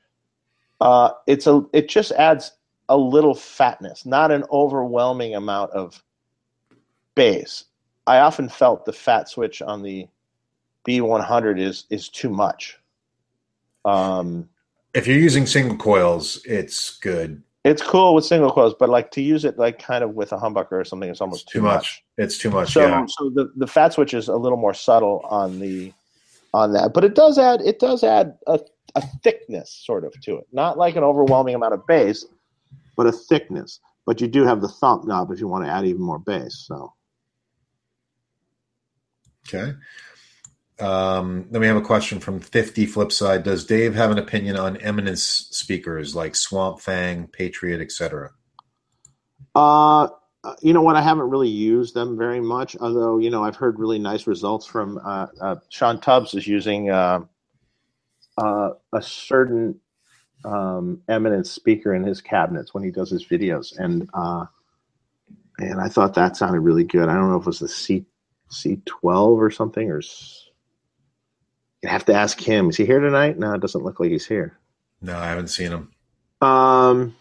Uh, 0.82 1.12
it's 1.28 1.46
a 1.46 1.64
it 1.74 1.90
just 1.90 2.12
adds 2.14 2.54
a 2.90 2.98
little 2.98 3.34
fatness, 3.36 4.06
not 4.06 4.32
an 4.32 4.44
overwhelming 4.52 5.36
amount 5.36 5.72
of 5.72 6.04
bass. 7.16 7.66
I 8.08 8.20
often 8.20 8.50
felt 8.50 8.86
the 8.86 8.94
fat 8.94 9.30
switch 9.30 9.62
on 9.62 9.84
the 9.84 10.08
BE100 10.88 11.60
is 11.60 11.86
is 11.90 12.10
too 12.10 12.30
much. 12.30 12.78
Um, 13.86 14.50
If 14.94 15.08
you're 15.08 15.18
using 15.18 15.46
single 15.46 15.78
coils, 15.78 16.42
it's 16.46 16.98
good. 16.98 17.42
it's 17.64 17.82
cool 17.82 18.16
with 18.16 18.26
single 18.26 18.52
coils, 18.52 18.74
but 18.80 18.90
like 18.90 19.12
to 19.12 19.22
use 19.22 19.46
it 19.46 19.58
like 19.60 19.78
kind 19.80 20.04
of 20.04 20.16
with 20.16 20.32
a 20.34 20.38
humbucker 20.38 20.72
or 20.74 20.84
something, 20.84 21.10
it's 21.10 21.22
almost 21.22 21.48
Too 21.50 21.62
much. 21.62 22.04
It's 22.18 22.38
too 22.38 22.50
much. 22.50 22.74
So, 22.74 22.82
yeah. 22.88 23.06
so 23.08 23.30
the, 23.30 23.52
the 23.56 23.68
fat 23.68 23.94
switch 23.94 24.14
is 24.14 24.28
a 24.28 24.36
little 24.36 24.58
more 24.58 24.74
subtle 24.74 25.22
on 25.30 25.60
the 25.60 25.94
on 26.54 26.74
that, 26.74 26.94
but 26.94 27.04
it 27.04 27.14
does 27.14 27.38
add 27.38 27.62
it 27.62 27.78
does 27.78 28.04
add 28.04 28.36
a, 28.48 28.60
a 28.96 29.02
thickness 29.24 29.72
sort 29.72 30.04
of 30.04 30.20
to 30.22 30.38
it, 30.38 30.48
not 30.52 30.78
like 30.80 30.96
an 30.96 31.04
overwhelming 31.04 31.54
amount 31.54 31.76
of 31.76 31.86
bass, 31.86 32.26
but 33.00 33.08
a 33.08 33.14
thickness. 33.14 33.80
But 34.06 34.20
you 34.20 34.28
do 34.28 34.44
have 34.44 34.60
the 34.60 34.68
thump 34.68 35.08
knob 35.08 35.32
if 35.32 35.40
you 35.40 35.48
want 35.48 35.64
to 35.64 35.72
add 35.72 35.86
even 35.86 36.02
more 36.02 36.20
bass. 36.20 36.66
So 36.68 36.94
Okay. 39.48 39.74
Um, 40.82 41.48
then 41.50 41.62
we 41.62 41.68
have 41.68 41.78
a 41.78 41.82
question 41.82 42.20
from 42.20 42.42
50 42.42 42.88
Flipside. 42.88 43.44
Does 43.44 43.64
Dave 43.64 43.96
have 43.96 44.12
an 44.12 44.18
opinion 44.18 44.58
on 44.58 44.76
Eminence 44.78 45.24
speakers 45.24 46.14
like 46.14 46.36
Swamp 46.36 46.82
Thang, 46.82 47.28
Patriot, 47.28 47.80
etc.? 47.80 48.32
Uh, 49.56 50.10
you 50.62 50.74
know 50.74 50.82
what? 50.82 50.98
I 50.98 51.02
haven't 51.02 51.30
really 51.30 51.48
used 51.50 51.94
them 51.94 52.18
very 52.18 52.42
much, 52.42 52.76
although 52.82 53.18
you 53.18 53.30
know 53.30 53.46
I've 53.46 53.56
heard 53.56 53.80
really 53.80 54.00
nice 54.00 54.28
results 54.28 54.66
from 54.66 55.00
uh, 55.06 55.28
uh, 55.40 55.56
Sean 55.70 56.02
Tubbs 56.02 56.34
is 56.34 56.46
using 56.46 56.90
uh, 56.90 57.22
uh, 58.38 58.72
a 58.92 59.02
certain 59.02 59.80
um, 60.46 61.02
Eminence 61.08 61.52
speaker 61.52 61.94
in 61.94 62.04
his 62.04 62.22
cabinets 62.22 62.74
when 62.74 62.84
he 62.84 62.92
does 62.92 63.10
his 63.10 63.26
videos, 63.26 63.78
and 63.78 64.10
uh, 64.14 64.46
and 65.58 65.82
I 65.82 65.90
thought 65.90 66.14
that 66.16 66.38
sounded 66.38 66.62
really 66.62 66.84
good. 66.84 67.10
I 67.10 67.16
don't 67.16 67.30
know 67.30 67.38
if 67.38 67.44
it 67.44 67.48
was 67.48 67.60
the 67.60 67.68
C 67.68 68.06
C 68.50 68.82
twelve 68.86 69.42
or 69.42 69.52
something, 69.52 69.90
or 69.90 70.02
you 71.82 71.90
have 71.90 72.06
to 72.06 72.14
ask 72.14 72.40
him. 72.40 72.70
Is 72.70 72.78
he 72.78 72.86
here 72.86 73.00
tonight? 73.00 73.38
No, 73.38 73.54
it 73.54 73.62
doesn't 73.62 73.84
look 73.84 74.00
like 74.00 74.12
he's 74.12 74.28
here. 74.28 74.58
No, 75.02 75.18
I 75.18 75.28
haven't 75.28 75.48
seen 75.48 75.72
him. 75.72 75.92
Um, 76.42 77.16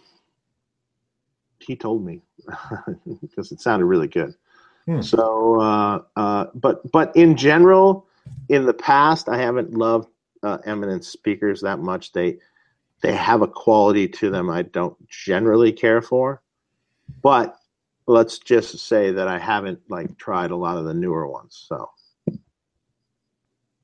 he 1.59 1.77
told 1.77 2.05
me 2.05 2.23
because 3.21 3.53
it 3.53 3.61
sounded 3.61 3.87
really 3.87 4.09
good. 4.09 4.35
Hmm. 4.87 5.01
So, 5.01 5.61
uh, 5.61 6.03
uh, 6.17 6.47
but 6.55 6.91
but 6.91 7.15
in 7.15 7.37
general, 7.37 8.07
in 8.49 8.65
the 8.65 8.75
past, 8.75 9.29
I 9.29 9.39
haven't 9.39 9.75
loved 9.75 10.09
uh, 10.43 10.59
Eminence 10.65 11.09
speakers 11.09 11.61
that 11.63 11.79
much. 11.79 12.13
They 12.13 12.39
they 13.01 13.15
have 13.15 13.43
a 13.43 13.49
quality 13.49 14.09
to 14.09 14.31
them 14.31 14.51
I 14.51 14.63
don't 14.63 14.97
generally 15.09 15.73
care 15.73 16.03
for. 16.03 16.43
But 17.23 17.57
let's 18.07 18.39
just 18.39 18.79
say 18.87 19.13
that 19.13 19.29
I 19.29 19.39
haven't 19.39 19.81
like 19.89 20.17
tried 20.19 20.51
a 20.51 20.57
lot 20.57 20.79
of 20.79 20.85
the 20.85 20.95
newer 20.95 21.29
ones. 21.29 21.65
So, 21.69 21.91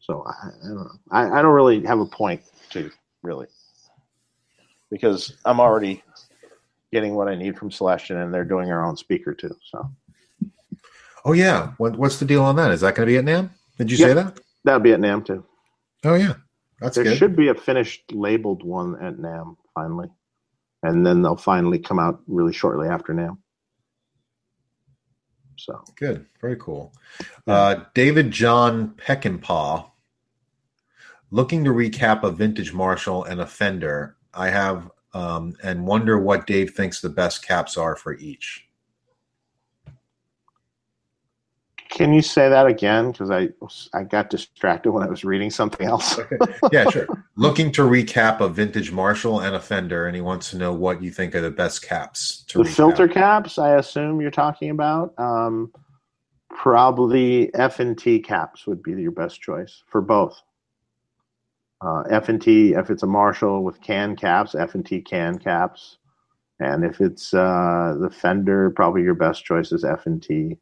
so 0.01 0.24
I, 0.27 0.49
I 0.49 0.66
don't 0.69 0.77
know. 0.77 0.91
I, 1.11 1.39
I 1.39 1.43
don't 1.43 1.55
really 1.55 1.85
have 1.85 2.01
a 2.01 2.07
point 2.07 2.43
to 2.70 2.91
really 3.23 3.47
because 4.91 5.36
I'm 5.45 5.61
already 5.61 6.03
getting 6.93 7.15
what 7.15 7.28
I 7.28 7.35
need 7.35 7.59
from 7.59 7.70
Celestion, 7.70 8.19
and 8.19 8.32
they're 8.32 8.45
doing 8.45 8.66
their 8.66 8.85
own 8.85 8.97
speaker 8.97 9.35
too. 9.35 9.57
So 9.70 9.91
Oh, 11.24 11.32
yeah. 11.32 11.73
What, 11.78 11.97
what's 11.97 12.19
the 12.19 12.27
deal 12.27 12.43
on 12.45 12.57
that? 12.57 12.70
Is 12.70 12.82
that 12.82 12.95
going 12.95 13.09
to 13.09 13.12
be 13.12 13.16
at 13.16 13.24
NAMM? 13.24 13.49
Did 13.78 13.91
you 13.91 13.97
Yep. 13.97 14.09
say 14.09 14.15
that? 14.15 14.41
that'll 14.65 14.81
be 14.81 14.93
at 14.93 15.01
NAMM 15.01 15.24
too. 15.24 15.45
Oh, 16.05 16.15
yeah. 16.15 16.35
That's 16.85 16.97
there 16.97 17.05
good. 17.05 17.16
should 17.16 17.35
be 17.35 17.48
a 17.48 17.55
finished 17.55 18.12
labeled 18.12 18.62
one 18.62 19.02
at 19.02 19.16
NAMM 19.16 19.56
finally, 19.74 20.09
and 20.82 21.05
then 21.05 21.23
they'll 21.23 21.35
finally 21.35 21.78
come 21.78 21.98
out 21.98 22.20
really 22.27 22.52
shortly 22.52 22.89
after 22.89 23.15
NAMM. 23.15 23.39
So 25.56 25.82
Good. 25.97 26.27
Very 26.43 26.56
cool. 26.56 26.93
Uh, 27.47 27.85
David 27.94 28.31
John 28.31 28.90
Peckinpah. 28.98 29.90
Looking 31.31 31.65
to 31.65 31.70
recap 31.70 32.23
a 32.23 32.31
vintage 32.31 32.74
Marshall 32.74 33.24
and 33.24 33.40
a 33.40 33.47
Fender. 33.47 34.16
I 34.35 34.51
have 34.51 34.90
um, 35.15 35.56
and 35.62 35.86
wonder 35.86 36.19
what 36.19 36.47
Dave 36.47 36.74
thinks 36.74 37.01
the 37.01 37.09
best 37.09 37.47
caps 37.47 37.78
are 37.78 37.97
for 37.97 38.15
each. 38.15 38.64
Can 41.95 42.12
you 42.12 42.23
say 42.23 42.49
that 42.49 42.66
again? 42.66 43.12
Because 43.12 43.31
I 43.31 43.51
I 43.95 44.03
got 44.03 44.29
distracted 44.29 44.91
when 44.91 45.05
I 45.05 45.09
was 45.09 45.25
reading 45.25 45.49
something 45.49 45.87
else. 45.87 46.19
yeah, 46.73 46.91
sure. 46.91 47.07
Looking 47.37 47.71
to 47.73 47.83
recap 47.83 48.41
a 48.41 48.49
vintage 48.49 48.91
Marshall 48.91 49.41
and 49.41 49.55
a 49.55 49.61
Fender, 49.61 50.07
and 50.07 50.16
he 50.16 50.21
wants 50.21 50.51
to 50.51 50.59
know 50.59 50.73
what 50.73 51.01
you 51.03 51.12
think 51.12 51.37
are 51.37 51.41
the 51.41 51.53
best 51.53 51.83
caps 51.83 52.43
to 52.49 52.59
the 52.59 52.65
recap. 52.65 52.75
filter 52.75 53.09
caps, 53.09 53.59
I 53.59 53.77
assume 53.77 54.21
you're 54.21 54.33
talking 54.33 54.71
about. 54.71 55.15
Um, 55.19 55.73
probably 56.51 57.55
F 57.55 57.79
and 57.79 57.97
T 57.97 58.19
caps 58.19 58.66
would 58.66 58.83
be 58.83 58.91
your 59.01 59.12
best 59.12 59.41
choice 59.41 59.85
for 59.87 60.01
both. 60.01 60.43
Uh, 61.81 62.03
F 62.11 62.29
and 62.29 62.43
T, 62.43 62.73
if 62.73 62.91
it's 62.91 63.05
a 63.05 63.07
Marshall 63.07 63.62
with 63.62 63.81
can 63.81 64.16
caps, 64.16 64.57
F 64.57 64.75
and 64.75 64.85
T 64.85 65.01
can 65.01 65.39
caps, 65.39 65.99
and 66.59 66.85
if 66.85 67.01
it's 67.01 67.33
uh, 67.33 67.97
the 68.01 68.11
Fender, 68.11 68.71
probably 68.71 69.03
your 69.03 69.15
best 69.15 69.45
choice 69.45 69.71
is 69.71 69.85
F 69.85 70.07
and 70.07 70.21
T 70.21 70.59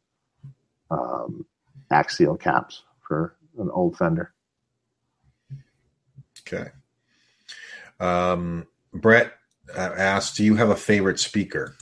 um, 0.93 1.45
axial 1.91 2.37
caps 2.37 2.83
for 3.01 3.35
an 3.57 3.69
old 3.71 3.97
Fender. 3.97 4.33
Okay. 6.41 6.69
Um, 7.99 8.67
Brett 8.93 9.33
uh, 9.75 9.91
asked, 9.97 10.37
"Do 10.37 10.43
you 10.43 10.55
have 10.55 10.69
a 10.69 10.75
favorite 10.75 11.19
speaker?" 11.19 11.75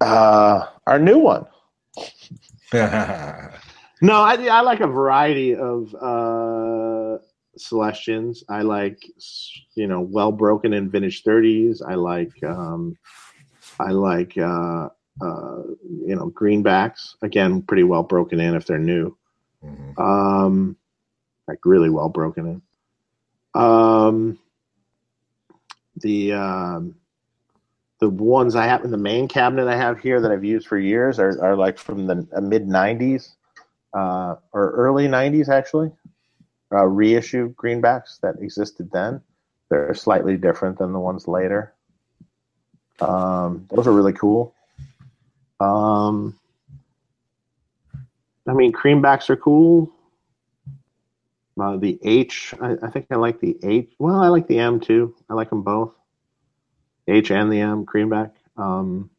Uh, 0.00 0.66
our 0.86 0.98
new 0.98 1.18
one. 1.18 1.46
No, 4.02 4.20
I, 4.20 4.34
I 4.46 4.60
like 4.60 4.80
a 4.80 4.86
variety 4.86 5.54
of 5.54 5.94
uh, 5.94 7.18
Celestions. 7.56 8.44
I 8.48 8.62
like, 8.62 9.02
you 9.74 9.86
know, 9.86 10.00
well 10.00 10.32
broken 10.32 10.74
and 10.74 10.92
vintage 10.92 11.22
30s. 11.22 11.80
I 11.86 11.94
like, 11.94 12.32
um, 12.44 12.98
I 13.80 13.92
like, 13.92 14.36
uh, 14.36 14.90
uh, 15.20 15.62
you 15.84 16.14
know, 16.14 16.30
greenbacks. 16.30 17.14
Again, 17.22 17.62
pretty 17.62 17.82
well 17.84 18.02
broken 18.02 18.40
in 18.40 18.54
if 18.54 18.66
they're 18.66 18.78
new. 18.78 19.16
Mhm. 19.64 19.98
Um, 19.98 20.76
like 21.48 21.64
really 21.64 21.90
well 21.90 22.08
broken 22.08 22.46
in. 23.54 23.60
Um, 23.60 24.38
the 25.96 26.32
um, 26.34 26.94
the 28.00 28.08
ones 28.10 28.54
I 28.54 28.66
have 28.66 28.84
in 28.84 28.90
the 28.90 28.98
main 28.98 29.28
cabinet 29.28 29.68
I 29.68 29.76
have 29.76 29.98
here 29.98 30.20
that 30.20 30.30
I've 30.30 30.44
used 30.44 30.66
for 30.66 30.78
years 30.78 31.18
are, 31.18 31.42
are 31.42 31.56
like 31.56 31.78
from 31.78 32.06
the 32.06 32.16
mid 32.40 32.66
'90s 32.66 33.34
uh, 33.94 34.36
or 34.52 34.70
early 34.72 35.08
'90s 35.08 35.48
actually. 35.48 35.92
Uh, 36.72 36.84
reissue 36.84 37.54
greenbacks 37.54 38.18
that 38.20 38.34
existed 38.40 38.90
then. 38.92 39.20
They're 39.68 39.94
slightly 39.94 40.36
different 40.36 40.78
than 40.78 40.92
the 40.92 40.98
ones 40.98 41.28
later. 41.28 41.72
Um, 43.00 43.66
those 43.70 43.86
are 43.86 43.92
really 43.92 44.12
cool. 44.12 44.52
Um, 45.60 46.38
I 48.46 48.52
mean, 48.52 48.72
creambacks 48.72 49.30
are 49.30 49.36
cool. 49.36 49.92
Uh, 51.58 51.76
the 51.76 51.98
H, 52.02 52.54
I, 52.60 52.76
I 52.82 52.90
think 52.90 53.06
I 53.10 53.16
like 53.16 53.40
the 53.40 53.56
H. 53.62 53.90
Well, 53.98 54.20
I 54.20 54.28
like 54.28 54.46
the 54.46 54.58
M 54.58 54.78
too. 54.78 55.14
I 55.28 55.34
like 55.34 55.50
them 55.50 55.62
both. 55.62 55.94
H 57.08 57.30
and 57.30 57.50
the 57.50 57.60
M, 57.60 57.86
creamback. 57.86 58.32
Um, 58.56 59.10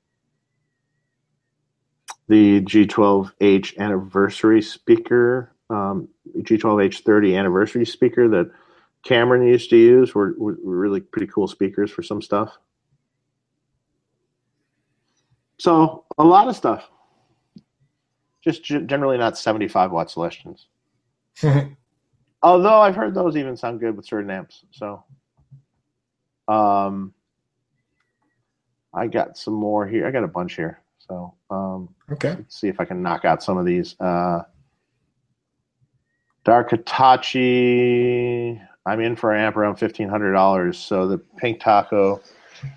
the 2.27 2.61
G12H 2.61 3.77
anniversary 3.77 4.61
speaker, 4.61 5.51
um, 5.69 6.09
G12H30 6.37 7.37
anniversary 7.37 7.85
speaker 7.85 8.27
that 8.29 8.51
Cameron 9.03 9.47
used 9.47 9.69
to 9.69 9.77
use 9.77 10.13
were, 10.13 10.35
were 10.37 10.57
really 10.61 10.99
pretty 10.99 11.27
cool 11.27 11.47
speakers 11.47 11.89
for 11.89 12.03
some 12.03 12.21
stuff. 12.21 12.57
So 15.59 16.05
a 16.17 16.23
lot 16.23 16.47
of 16.47 16.55
stuff. 16.55 16.89
Just 18.43 18.63
g- 18.63 18.81
generally 18.85 19.17
not 19.17 19.37
75 19.37 19.91
watt 19.91 20.09
Celestions. 20.11 20.67
Although 22.43 22.79
I've 22.81 22.95
heard 22.95 23.13
those 23.13 23.35
even 23.35 23.57
sound 23.57 23.79
good 23.79 23.95
with 23.97 24.05
certain 24.05 24.29
amps. 24.29 24.63
So 24.71 25.03
um 26.47 27.13
I 28.93 29.07
got 29.07 29.37
some 29.37 29.53
more 29.53 29.85
here. 29.85 30.07
I 30.07 30.11
got 30.11 30.23
a 30.23 30.27
bunch 30.27 30.55
here. 30.55 30.81
So 30.99 31.33
um 31.49 31.89
Okay. 32.11 32.29
let's 32.35 32.59
see 32.59 32.67
if 32.69 32.79
I 32.79 32.85
can 32.85 33.01
knock 33.01 33.25
out 33.25 33.43
some 33.43 33.57
of 33.57 33.65
these. 33.65 33.99
Uh 33.99 34.43
Dark 36.45 36.69
Hitachi. 36.71 38.61
I'm 38.85 39.01
in 39.01 39.17
for 39.17 39.33
an 39.33 39.41
amp 39.41 39.57
around 39.57 39.75
fifteen 39.75 40.07
hundred 40.07 40.31
dollars. 40.33 40.77
So 40.77 41.07
the 41.07 41.17
Pink 41.17 41.59
Taco 41.59 42.21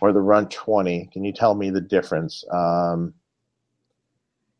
or 0.01 0.13
the 0.13 0.21
Runt 0.21 0.51
Twenty. 0.51 1.09
Can 1.13 1.25
you 1.25 1.33
tell 1.33 1.55
me 1.55 1.71
the 1.71 1.81
difference? 1.81 2.45
Um, 2.51 3.15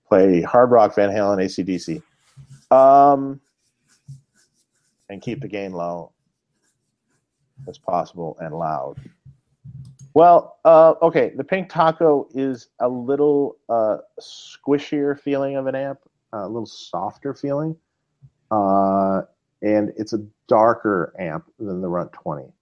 play 0.09 0.43
Hard 0.43 0.71
Rock, 0.71 0.95
Van 0.95 1.11
Halen, 1.11 1.39
ACDC, 1.39 2.03
um, 2.75 3.41
and 5.09 5.23
keep 5.23 5.41
the 5.41 5.49
gain 5.49 5.73
low 5.73 6.13
as 7.69 7.79
possible 7.79 8.37
and 8.41 8.55
loud. 8.55 8.97
Well, 10.15 10.59
uh, 10.65 10.95
okay. 11.03 11.33
The 11.37 11.45
Pink 11.45 11.69
Taco 11.69 12.29
is 12.35 12.69
a 12.81 12.89
little 12.89 13.59
uh, 13.69 13.99
squishier 14.21 15.19
feeling 15.19 15.57
of 15.57 15.67
an 15.67 15.77
amp, 15.77 16.01
a 16.33 16.49
little 16.49 16.67
softer 16.67 17.33
feeling 17.33 17.77
uh, 18.51 19.23
and 19.63 19.93
it's 19.97 20.13
a 20.13 20.25
darker 20.49 21.15
amp 21.19 21.45
than 21.59 21.81
the 21.81 21.89
Runt 21.89 22.13
20. 22.13 22.53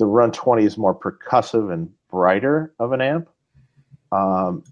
The 0.00 0.06
Runt 0.06 0.32
20 0.32 0.64
is 0.64 0.78
more 0.78 0.94
percussive 0.94 1.70
and 1.70 1.90
brighter 2.10 2.72
of 2.78 2.92
an 2.92 3.02
amp. 3.02 3.28
Um, 4.10 4.64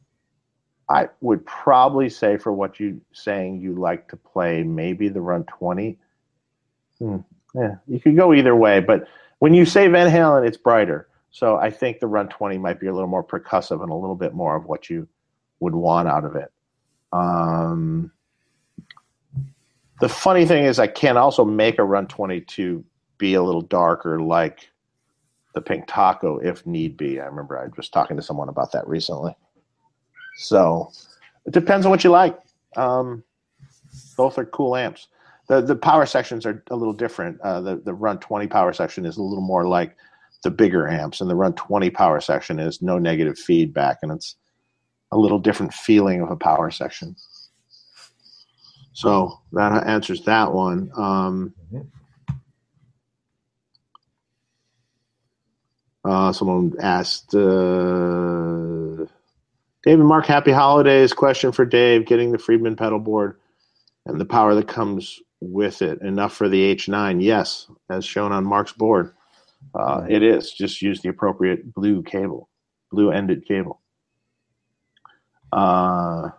I 0.89 1.11
would 1.21 1.45
probably 1.45 2.09
say 2.09 2.39
for 2.39 2.51
what 2.51 2.81
you 2.81 3.03
saying 3.13 3.61
you 3.61 3.75
like 3.75 4.09
to 4.09 4.17
play, 4.17 4.63
maybe 4.63 5.11
the 5.11 5.21
Runt 5.21 5.47
20. 5.49 5.99
Hmm. 6.99 7.17
Yeah, 7.55 7.75
you 7.87 8.01
could 8.01 8.17
go 8.17 8.33
either 8.33 8.57
way, 8.57 8.81
but 8.81 9.07
when 9.39 9.53
you 9.53 9.67
say 9.67 9.87
Van 9.89 10.11
Halen, 10.11 10.49
it's 10.49 10.57
brighter. 10.57 11.09
So 11.31 11.57
I 11.57 11.71
think 11.71 12.01
the 12.01 12.07
Runt 12.07 12.31
20 12.31 12.57
might 12.57 12.81
be 12.81 12.87
a 12.87 12.93
little 12.95 13.07
more 13.07 13.23
percussive 13.23 13.83
and 13.83 13.91
a 13.91 13.95
little 13.95 14.17
bit 14.17 14.33
more 14.33 14.57
of 14.57 14.65
what 14.65 14.89
you 14.89 15.07
would 15.61 15.75
want 15.75 16.09
out 16.09 16.25
of 16.25 16.37
it. 16.37 16.51
Um, 17.13 18.13
the 20.01 20.09
funny 20.09 20.47
thing 20.47 20.65
is, 20.65 20.79
I 20.79 20.87
can 20.87 21.19
also 21.19 21.45
make 21.45 21.79
a 21.79 21.85
Run 21.85 22.07
22 22.07 22.83
be 23.19 23.35
a 23.35 23.43
little 23.43 23.61
darker, 23.61 24.23
like 24.23 24.71
the 25.55 25.61
Pink 25.61 25.87
Taco, 25.87 26.39
if 26.39 26.67
need 26.67 26.97
be. 26.97 27.21
I 27.21 27.27
remember 27.27 27.59
I 27.59 27.69
was 27.77 27.89
talking 27.89 28.17
to 28.17 28.23
someone 28.23 28.49
about 28.49 28.73
that 28.73 28.87
recently. 28.87 29.35
So 30.37 30.93
it 31.47 31.53
depends 31.53 31.87
on 31.87 31.91
what 31.91 32.05
you 32.05 32.11
like. 32.11 32.39
Um, 32.77 33.25
both 34.17 34.39
are 34.39 34.45
cool 34.45 34.77
amps. 34.77 35.09
The 35.49 35.61
the 35.61 35.77
power 35.77 36.07
sections 36.07 36.45
are 36.45 36.63
a 36.71 36.77
little 36.77 36.93
different. 36.93 37.41
Uh, 37.41 37.61
the 37.61 37.77
the 37.77 37.95
Runt 37.95 38.21
20 38.21 38.47
power 38.47 38.73
section 38.73 39.07
is 39.07 39.17
a 39.17 39.23
little 39.23 39.43
more 39.43 39.67
like 39.67 39.97
the 40.45 40.51
bigger 40.51 40.87
amps, 40.87 41.21
and 41.21 41.29
the 41.29 41.35
Runt 41.35 41.57
20 41.57 41.91
power 41.91 42.21
section 42.21 42.59
is 42.59 42.83
no 42.83 42.99
negative 42.99 43.39
feedback, 43.39 43.99
and 44.03 44.13
it's 44.13 44.37
a 45.11 45.19
little 45.19 45.39
different 45.39 45.73
feeling 45.73 46.21
of 46.21 46.31
a 46.31 46.37
power 46.37 46.71
section. 46.71 47.17
So 48.93 49.41
that 49.53 49.87
answers 49.87 50.23
that 50.25 50.53
one. 50.53 50.91
Um, 50.97 51.55
uh, 56.09 56.33
someone 56.33 56.75
asked 56.81 57.35
uh, 57.35 59.05
David 59.85 60.05
Mark, 60.05 60.27
happy 60.27 60.53
holidays. 60.53 61.13
Question 61.13 61.53
for 61.53 61.65
Dave 61.65 62.07
getting 62.07 62.33
the 62.33 62.39
Friedman 62.39 62.77
pedal 62.77 62.99
board 62.99 63.39
and 64.07 64.21
the 64.21 64.25
power 64.25 64.55
that 64.55 64.69
comes 64.69 65.21
with 65.41 65.83
it 65.83 66.01
enough 66.03 66.35
for 66.35 66.49
the 66.49 66.75
H9? 66.75 67.23
Yes, 67.23 67.69
as 67.91 68.05
shown 68.05 68.33
on 68.33 68.45
Mark's 68.45 68.73
board. 68.73 69.15
Uh, 69.75 70.07
it 70.09 70.23
is. 70.23 70.53
Just 70.53 70.83
use 70.83 71.01
the 71.03 71.09
appropriate 71.09 71.73
blue 71.75 72.03
cable, 72.03 72.49
blue 72.91 73.11
ended 73.11 73.47
cable. 73.47 73.81
Uh, 75.53 76.31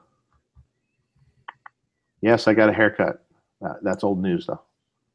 Yes, 2.22 2.48
I 2.48 2.54
got 2.54 2.70
a 2.70 2.74
haircut. 2.74 3.24
Uh, 3.66 3.76
that's 3.82 4.04
old 4.04 4.22
news, 4.22 4.48
though. 4.48 4.62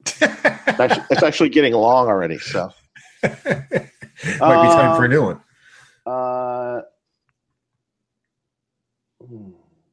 It's 0.66 0.81
actually, 0.81 1.05
it's 1.10 1.22
actually 1.22 1.48
getting 1.51 1.72
long 1.74 2.09
already. 2.09 2.39
So, 2.39 2.72
Might 4.40 4.62
be 4.62 4.68
time 4.68 4.94
for 4.96 5.05
a 5.05 5.09
new 5.09 5.22
one. 5.22 5.40
uh, 6.06 6.82
hmm, 9.26 9.51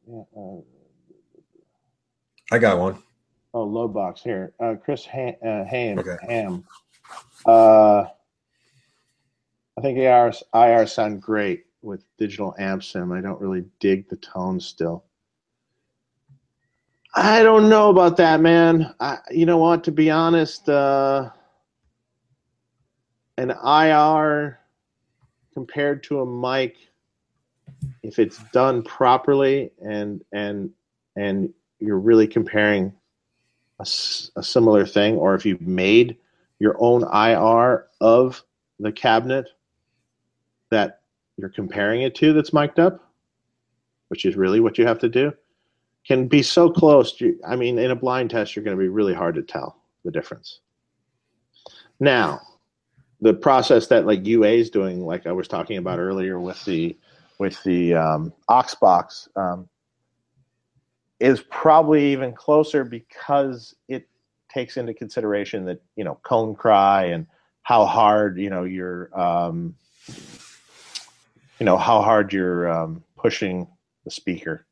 yeah, 0.07 0.23
uh, 0.37 0.61
I 2.51 2.59
got 2.59 2.79
one. 2.79 3.01
oh, 3.53 3.63
load 3.63 3.93
box 3.93 4.21
here. 4.21 4.53
Uh, 4.59 4.75
Chris 4.83 5.05
Ham, 5.05 5.35
uh, 5.45 5.63
Ham, 5.65 5.99
Okay. 5.99 6.17
Ham. 6.27 6.63
Uh, 7.45 8.05
I 9.77 9.81
think 9.81 9.97
IRs, 9.97 10.43
IR 10.53 10.85
sound 10.85 11.21
great 11.21 11.65
with 11.81 12.03
digital 12.17 12.53
amp 12.59 12.83
sim. 12.83 13.11
I 13.11 13.21
don't 13.21 13.41
really 13.41 13.65
dig 13.79 14.07
the 14.09 14.17
tone 14.17 14.59
still. 14.59 15.05
I 17.15 17.43
don't 17.43 17.67
know 17.69 17.89
about 17.89 18.15
that, 18.17 18.39
man. 18.41 18.93
I, 18.99 19.17
you 19.31 19.45
know 19.45 19.57
what? 19.57 19.83
To 19.85 19.91
be 19.91 20.09
honest, 20.09 20.69
uh, 20.69 21.29
an 23.41 23.49
IR 23.49 24.59
compared 25.53 26.03
to 26.03 26.22
a 26.22 26.26
mic, 26.26 26.77
if 28.03 28.19
it's 28.19 28.38
done 28.53 28.84
properly 28.84 29.72
and 29.84 30.23
and 30.31 30.69
and 31.15 31.51
you're 31.80 31.99
really 31.99 32.27
comparing 32.27 32.93
a 33.80 34.43
similar 34.43 34.85
thing, 34.85 35.15
or 35.15 35.34
if 35.34 35.43
you've 35.43 35.61
made 35.61 36.15
your 36.59 36.76
own 36.80 37.01
IR 37.01 37.88
of 37.99 38.43
the 38.80 38.91
cabinet 38.91 39.49
that 40.69 41.01
you're 41.35 41.49
comparing 41.49 42.03
it 42.03 42.13
to 42.13 42.34
that's 42.34 42.53
mic'd 42.53 42.80
up, 42.80 43.11
which 44.09 44.23
is 44.23 44.35
really 44.35 44.59
what 44.59 44.77
you 44.77 44.85
have 44.85 44.99
to 44.99 45.09
do 45.09 45.34
can 46.05 46.27
be 46.27 46.43
so 46.43 46.69
close. 46.69 47.19
You, 47.19 47.39
I 47.47 47.55
mean, 47.55 47.80
in 47.80 47.89
a 47.89 47.95
blind 47.95 48.30
test, 48.30 48.55
you're 48.55 48.63
going 48.63 48.77
to 48.77 48.81
be 48.81 48.88
really 48.88 49.15
hard 49.15 49.34
to 49.34 49.41
tell 49.41 49.81
the 50.05 50.11
difference. 50.11 50.59
Now, 51.99 52.41
the 53.22 53.34
process 53.34 53.88
that 53.88 54.06
like 54.06 54.26
UA 54.26 54.49
is 54.49 54.69
doing, 54.69 55.06
like 55.06 55.27
I 55.27 55.31
was 55.31 55.48
talking 55.48 55.77
about 55.77 55.99
earlier 55.99 56.39
with 56.39 56.64
the 56.65 56.98
with 57.39 57.61
the 57.64 57.95
um, 57.95 58.34
Oxbox, 58.49 59.27
um, 59.35 59.68
is 61.19 61.41
probably 61.49 62.11
even 62.11 62.34
closer 62.34 62.84
because 62.84 63.76
it 63.88 64.07
takes 64.49 64.77
into 64.77 64.93
consideration 64.93 65.65
that 65.65 65.81
you 65.95 66.03
know 66.03 66.19
cone 66.23 66.56
cry 66.56 67.06
and 67.06 67.27
how 67.64 67.85
hard 67.85 68.38
you 68.38 68.49
know 68.49 68.64
you're 68.64 69.10
um, 69.19 69.76
you 71.60 71.65
know 71.65 71.77
how 71.77 72.02
hard 72.02 72.34
you're 72.34 72.69
um, 72.72 73.03
pushing 73.15 73.68
the 74.03 74.11
speaker. 74.11 74.65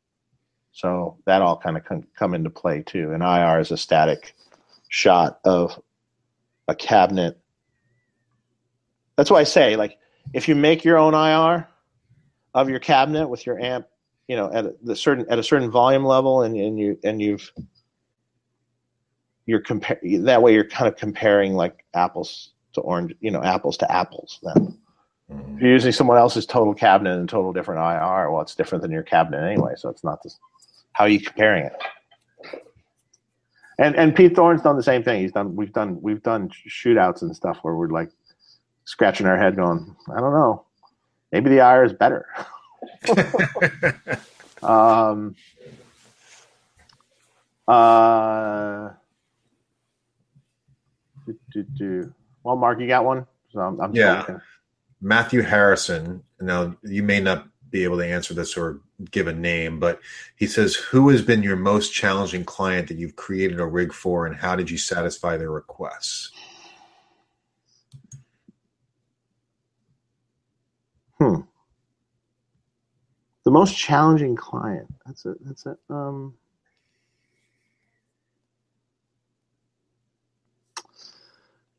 So 0.72 1.18
that 1.26 1.42
all 1.42 1.58
kind 1.58 1.78
of 1.78 1.84
come, 1.84 2.08
come 2.18 2.34
into 2.34 2.50
play 2.50 2.84
too. 2.84 3.12
And 3.12 3.22
IR 3.22 3.60
is 3.60 3.72
a 3.72 3.78
static 3.78 4.34
shot 4.88 5.40
of 5.44 5.80
a 6.68 6.76
cabinet. 6.76 7.38
That's 9.20 9.30
why 9.30 9.42
I 9.42 9.44
say, 9.44 9.76
like, 9.76 9.98
if 10.34 10.48
you 10.48 10.56
make 10.56 10.86
your 10.86 10.98
own 10.98 11.14
IR 11.14 11.68
of 12.54 12.70
your 12.70 12.80
cabinet 12.80 13.28
with 13.28 13.46
your 13.46 13.60
amp, 13.60 13.86
you 14.30 14.38
know, 14.38 14.50
at 14.54 14.64
a, 14.64 14.76
the 14.82 14.96
certain 14.96 15.26
at 15.30 15.38
a 15.38 15.44
certain 15.44 15.70
volume 15.70 16.06
level, 16.06 16.44
and, 16.44 16.56
and 16.56 16.80
you 16.80 16.98
and 17.04 17.22
you've 17.22 17.52
you're 19.46 19.60
compare 19.60 20.00
that 20.22 20.42
way 20.42 20.54
you're 20.54 20.64
kind 20.64 20.88
of 20.88 20.96
comparing 20.96 21.54
like 21.54 21.84
apples 21.94 22.54
to 22.76 22.80
orange, 22.80 23.14
you 23.20 23.30
know, 23.30 23.44
apples 23.44 23.76
to 23.80 23.92
apples. 23.92 24.40
Then 24.42 24.78
mm-hmm. 25.30 25.56
if 25.58 25.64
you're 25.64 25.74
using 25.74 25.92
someone 25.92 26.18
else's 26.18 26.46
total 26.46 26.74
cabinet 26.74 27.20
and 27.20 27.28
total 27.28 27.52
different 27.52 27.82
IR, 27.82 28.32
well, 28.32 28.42
it's 28.42 28.56
different 28.56 28.84
than 28.84 28.92
your 28.92 29.04
cabinet 29.04 29.46
anyway, 29.46 29.74
so 29.76 29.90
it's 29.90 30.06
not 30.06 30.24
this. 30.24 30.40
How 30.94 31.04
are 31.04 31.10
you 31.10 31.20
comparing 31.20 31.66
it? 31.66 31.74
And 33.80 33.98
and 33.98 34.16
Pete 34.16 34.34
Thorn's 34.34 34.62
done 34.62 34.78
the 34.78 34.84
same 34.84 35.04
thing. 35.04 35.20
He's 35.20 35.34
done. 35.34 35.58
We've 35.58 35.74
done. 35.74 36.02
We've 36.02 36.24
done 36.24 36.52
shootouts 36.70 37.22
and 37.22 37.36
stuff 37.36 37.60
where 37.64 37.76
we're 37.76 37.90
like 37.90 38.12
scratching 38.90 39.28
our 39.28 39.38
head, 39.38 39.56
going, 39.56 39.96
I 40.12 40.20
don't 40.20 40.34
know. 40.34 40.66
Maybe 41.32 41.50
the 41.52 41.58
IR 41.60 41.86
is 41.86 41.94
better. 41.94 42.28
Um. 44.64 45.36
Uh. 47.68 48.90
Do, 51.26 51.36
do, 51.54 51.66
do. 51.78 52.14
Well, 52.44 52.58
Mark, 52.58 52.80
you 52.82 52.88
got 52.88 53.06
one. 53.06 53.28
So 53.54 53.62
I'm, 53.62 53.80
I'm 53.82 53.94
Yeah. 53.94 54.26
thinking. 54.26 54.42
Matthew 55.02 55.42
Harrison. 55.42 56.24
Now 56.40 56.76
you 56.84 57.04
may 57.04 57.20
not 57.20 57.48
be 57.70 57.84
able 57.84 57.98
to 57.98 58.06
answer 58.08 58.34
this 58.34 58.58
or 58.58 58.82
give 59.12 59.28
a 59.28 59.34
name, 59.34 59.80
but 59.80 60.00
he 60.38 60.48
says, 60.48 60.76
Who 60.76 61.10
has 61.10 61.22
been 61.22 61.44
your 61.44 61.56
most 61.58 61.94
challenging 61.94 62.46
client 62.46 62.88
that 62.88 62.98
you've 62.98 63.16
created 63.16 63.60
a 63.60 63.66
rig 63.66 63.94
for, 63.94 64.26
and 64.26 64.36
how 64.36 64.56
did 64.56 64.70
you 64.72 64.78
satisfy 64.78 65.38
their 65.38 65.52
requests? 65.52 66.32
Hmm. 71.20 71.42
The 73.46 73.52
most 73.52 73.78
challenging 73.78 74.36
client. 74.36 74.88
That's 75.06 75.26
it. 75.26 75.38
That's 75.46 75.66
it. 75.66 75.78
Um, 75.90 76.36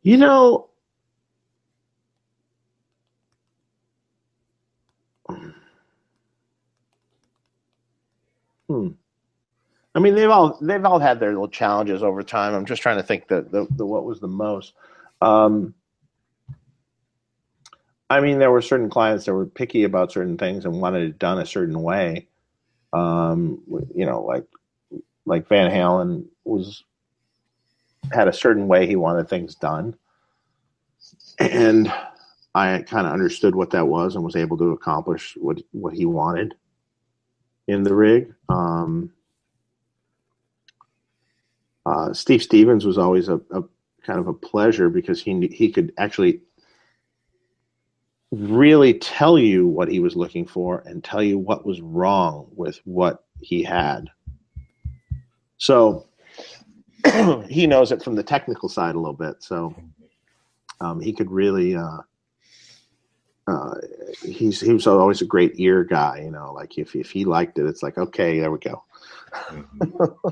you 0.02 0.16
know, 0.18 0.68
Hmm. 8.68 8.88
I 9.94 9.98
mean, 9.98 10.14
they've 10.14 10.30
all 10.30 10.58
they've 10.60 10.84
all 10.84 10.98
had 11.00 11.20
their 11.20 11.30
little 11.30 11.48
challenges 11.48 12.02
over 12.02 12.22
time. 12.22 12.54
I'm 12.54 12.66
just 12.66 12.82
trying 12.82 12.98
to 12.98 13.02
think 13.02 13.28
that 13.28 13.50
the, 13.52 13.66
the 13.70 13.86
what 13.86 14.04
was 14.04 14.20
the 14.20 14.28
most. 14.28 14.74
Um, 15.20 15.74
I 18.10 18.20
mean, 18.20 18.40
there 18.40 18.50
were 18.50 18.60
certain 18.60 18.90
clients 18.90 19.24
that 19.24 19.34
were 19.34 19.46
picky 19.46 19.84
about 19.84 20.10
certain 20.10 20.36
things 20.36 20.64
and 20.64 20.80
wanted 20.80 21.08
it 21.08 21.18
done 21.18 21.38
a 21.38 21.46
certain 21.46 21.80
way. 21.80 22.26
Um, 22.92 23.62
you 23.94 24.04
know, 24.04 24.22
like 24.22 24.46
like 25.26 25.48
Van 25.48 25.70
Halen 25.70 26.26
was 26.44 26.82
had 28.12 28.26
a 28.26 28.32
certain 28.32 28.66
way 28.66 28.88
he 28.88 28.96
wanted 28.96 29.28
things 29.28 29.54
done, 29.54 29.94
and 31.38 31.92
I 32.52 32.82
kind 32.82 33.06
of 33.06 33.12
understood 33.12 33.54
what 33.54 33.70
that 33.70 33.86
was 33.86 34.16
and 34.16 34.24
was 34.24 34.34
able 34.34 34.58
to 34.58 34.72
accomplish 34.72 35.36
what 35.40 35.62
what 35.70 35.94
he 35.94 36.04
wanted 36.04 36.56
in 37.68 37.84
the 37.84 37.94
rig. 37.94 38.34
Um, 38.48 39.12
uh, 41.86 42.12
Steve 42.12 42.42
Stevens 42.42 42.84
was 42.84 42.98
always 42.98 43.28
a, 43.28 43.40
a, 43.52 43.62
kind 44.02 44.18
of 44.18 44.26
a 44.26 44.34
pleasure 44.34 44.88
because 44.88 45.22
he 45.22 45.46
he 45.46 45.70
could 45.70 45.92
actually 45.96 46.40
really 48.30 48.94
tell 48.94 49.38
you 49.38 49.66
what 49.66 49.88
he 49.90 50.00
was 50.00 50.16
looking 50.16 50.46
for 50.46 50.82
and 50.86 51.02
tell 51.02 51.22
you 51.22 51.38
what 51.38 51.66
was 51.66 51.80
wrong 51.80 52.46
with 52.54 52.80
what 52.84 53.24
he 53.40 53.62
had. 53.62 54.08
So 55.58 56.06
he 57.48 57.66
knows 57.66 57.92
it 57.92 58.02
from 58.02 58.14
the 58.14 58.22
technical 58.22 58.68
side 58.68 58.94
a 58.94 58.98
little 58.98 59.14
bit. 59.14 59.42
So 59.42 59.74
um, 60.80 61.00
he 61.00 61.12
could 61.12 61.30
really 61.30 61.76
uh, 61.76 61.98
uh, 63.46 63.74
he's 64.22 64.60
he 64.60 64.72
was 64.72 64.86
always 64.86 65.22
a 65.22 65.26
great 65.26 65.52
ear 65.56 65.84
guy. 65.84 66.20
You 66.24 66.30
know, 66.30 66.52
like 66.52 66.78
if 66.78 66.94
if 66.94 67.10
he 67.10 67.24
liked 67.24 67.58
it, 67.58 67.66
it's 67.66 67.82
like 67.82 67.98
okay, 67.98 68.38
there 68.38 68.50
we 68.50 68.58
go. 68.58 68.84
Mm-hmm. 69.32 70.28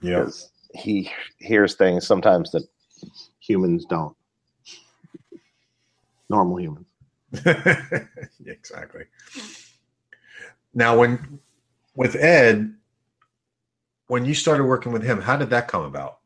yeah, 0.00 0.28
he 0.74 1.10
hears 1.38 1.74
things 1.74 2.06
sometimes 2.06 2.52
that 2.52 2.66
humans 3.40 3.84
don't. 3.86 4.16
Normal 6.28 6.60
humans. 6.60 6.86
exactly. 8.46 9.04
Now, 10.72 10.98
when 10.98 11.40
with 11.94 12.16
Ed, 12.16 12.74
when 14.06 14.24
you 14.24 14.34
started 14.34 14.64
working 14.64 14.92
with 14.92 15.02
him, 15.02 15.20
how 15.20 15.36
did 15.36 15.50
that 15.50 15.68
come 15.68 15.82
about? 15.82 16.18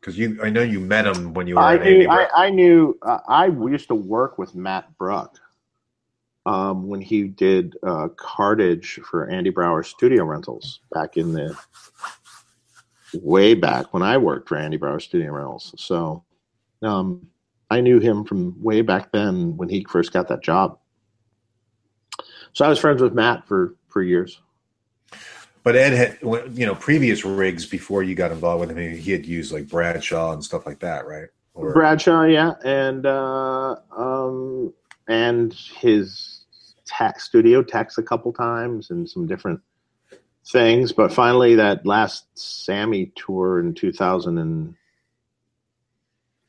Because 0.00 0.16
you, 0.16 0.40
I 0.42 0.50
know 0.50 0.62
you 0.62 0.80
met 0.80 1.06
him 1.06 1.34
when 1.34 1.46
you 1.46 1.56
were. 1.56 1.62
I 1.62 1.76
knew. 1.76 2.08
I, 2.08 2.28
I, 2.34 2.50
knew. 2.50 2.98
Uh, 3.02 3.18
I 3.28 3.46
used 3.46 3.88
to 3.88 3.94
work 3.94 4.38
with 4.38 4.54
Matt 4.54 4.96
Bruck 4.96 5.38
um, 6.46 6.88
when 6.88 7.00
he 7.00 7.24
did 7.24 7.76
uh, 7.82 8.08
cartage 8.16 9.00
for 9.04 9.28
Andy 9.28 9.50
Brauer 9.50 9.82
Studio 9.82 10.24
Rentals 10.24 10.80
back 10.92 11.16
in 11.16 11.32
the 11.32 11.56
way 13.12 13.54
back 13.54 13.92
when 13.92 14.02
I 14.02 14.16
worked 14.16 14.48
for 14.48 14.56
Andy 14.56 14.78
Brauer 14.78 15.00
Studio 15.00 15.32
Rentals. 15.32 15.74
So 15.76 16.24
um, 16.82 17.28
I 17.70 17.80
knew 17.80 18.00
him 18.00 18.24
from 18.24 18.60
way 18.60 18.82
back 18.82 19.12
then 19.12 19.56
when 19.56 19.68
he 19.68 19.84
first 19.84 20.12
got 20.12 20.28
that 20.28 20.42
job. 20.42 20.78
So 22.52 22.64
I 22.64 22.68
was 22.68 22.78
friends 22.78 23.00
with 23.00 23.14
Matt 23.14 23.46
for 23.46 23.76
for 23.88 24.02
years. 24.02 24.40
But 25.62 25.76
Ed 25.76 25.92
had, 25.92 26.18
you 26.22 26.66
know, 26.66 26.74
previous 26.74 27.24
rigs 27.24 27.66
before 27.66 28.02
you 28.02 28.14
got 28.14 28.32
involved 28.32 28.60
with 28.60 28.76
him, 28.76 28.96
he 28.96 29.12
had 29.12 29.26
used 29.26 29.52
like 29.52 29.68
Bradshaw 29.68 30.32
and 30.32 30.42
stuff 30.42 30.64
like 30.64 30.80
that, 30.80 31.06
right? 31.06 31.28
Or... 31.52 31.74
Bradshaw, 31.74 32.24
yeah, 32.24 32.54
and 32.64 33.04
uh, 33.04 33.76
um, 33.96 34.72
and 35.06 35.52
his 35.52 36.44
tech 36.86 37.20
studio 37.20 37.62
techs 37.62 37.98
a 37.98 38.02
couple 38.02 38.32
times 38.32 38.90
and 38.90 39.08
some 39.08 39.26
different 39.26 39.60
things. 40.46 40.92
But 40.92 41.12
finally, 41.12 41.54
that 41.56 41.84
last 41.84 42.26
Sammy 42.34 43.12
tour 43.14 43.60
in 43.60 43.74
2000 43.74 44.38
and 44.38 44.74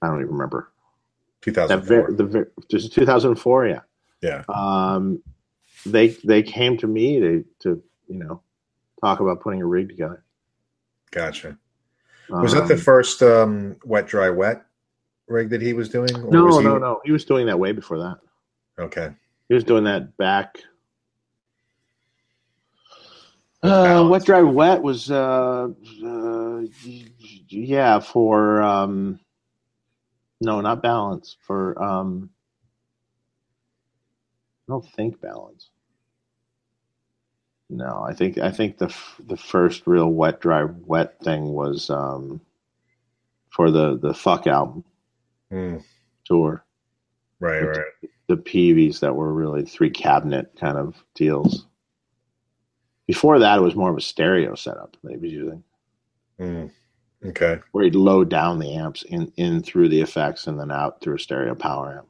I 0.01 0.07
don't 0.07 0.21
even 0.21 0.31
remember. 0.31 0.70
2004. 1.41 2.11
the, 2.13 2.23
the, 2.23 2.51
just 2.69 2.93
2004, 2.93 3.67
yeah. 3.67 3.79
Yeah. 4.21 4.43
Um, 4.47 5.21
they 5.85 6.09
they 6.09 6.43
came 6.43 6.77
to 6.77 6.87
me 6.87 7.19
to 7.19 7.45
to 7.61 7.83
you 8.07 8.19
know 8.19 8.41
talk 9.01 9.19
about 9.19 9.41
putting 9.41 9.61
a 9.61 9.65
rig 9.65 9.89
together. 9.89 10.23
Gotcha. 11.11 11.57
Was 12.29 12.53
um, 12.53 12.59
that 12.59 12.67
the 12.67 12.75
um, 12.75 12.79
first 12.79 13.23
um, 13.23 13.75
wet 13.83 14.07
dry 14.07 14.29
wet 14.29 14.63
rig 15.27 15.49
that 15.49 15.61
he 15.61 15.73
was 15.73 15.89
doing? 15.89 16.09
no, 16.29 16.45
was 16.45 16.57
he... 16.57 16.63
no, 16.63 16.77
no. 16.77 17.01
He 17.03 17.11
was 17.11 17.25
doing 17.25 17.47
that 17.47 17.59
way 17.59 17.71
before 17.71 17.97
that. 17.97 18.17
Okay. 18.79 19.09
He 19.49 19.55
was 19.55 19.63
doing 19.63 19.83
that 19.85 20.15
back. 20.17 20.59
Uh, 23.63 24.07
wet 24.09 24.25
dry 24.25 24.41
wet 24.41 24.81
was 24.81 25.11
uh, 25.11 25.67
uh, 26.03 26.61
yeah 27.47 27.99
for 27.99 28.61
um, 28.61 29.19
no 30.41 30.59
not 30.59 30.81
balance 30.81 31.37
for 31.45 31.81
um, 31.81 32.29
I 34.67 34.73
don't 34.73 34.89
think 34.93 35.21
balance. 35.21 35.69
No, 37.69 38.05
I 38.07 38.13
think 38.13 38.37
I 38.37 38.51
think 38.51 38.77
the 38.77 38.93
the 39.27 39.37
first 39.37 39.87
real 39.87 40.09
wet 40.09 40.41
dry 40.41 40.63
wet 40.63 41.19
thing 41.23 41.53
was 41.53 41.89
um, 41.89 42.41
for 43.49 43.71
the 43.71 43.97
the 43.97 44.13
fuck 44.13 44.45
album 44.47 44.83
mm. 45.51 45.81
tour. 46.25 46.65
Right, 47.39 47.61
the, 47.61 47.67
right. 47.67 48.11
The 48.27 48.37
Peaveys 48.37 48.99
that 48.99 49.15
were 49.15 49.33
really 49.33 49.63
three 49.63 49.89
cabinet 49.89 50.53
kind 50.59 50.77
of 50.77 51.01
deals. 51.15 51.65
Before 53.07 53.39
that, 53.39 53.57
it 53.57 53.61
was 53.61 53.75
more 53.75 53.89
of 53.89 53.97
a 53.97 54.01
stereo 54.01 54.55
setup 54.55 54.95
they 55.03 55.17
was 55.17 55.31
using. 55.31 55.63
Mm. 56.39 56.71
Okay. 57.23 57.59
Where 57.71 57.83
he'd 57.83 57.95
load 57.95 58.29
down 58.29 58.57
the 58.57 58.73
amps 58.73 59.03
in 59.03 59.31
in 59.37 59.61
through 59.61 59.89
the 59.89 60.01
effects 60.01 60.47
and 60.47 60.59
then 60.59 60.71
out 60.71 61.01
through 61.01 61.15
a 61.15 61.19
stereo 61.19 61.53
power 61.53 61.99
amp. 61.99 62.07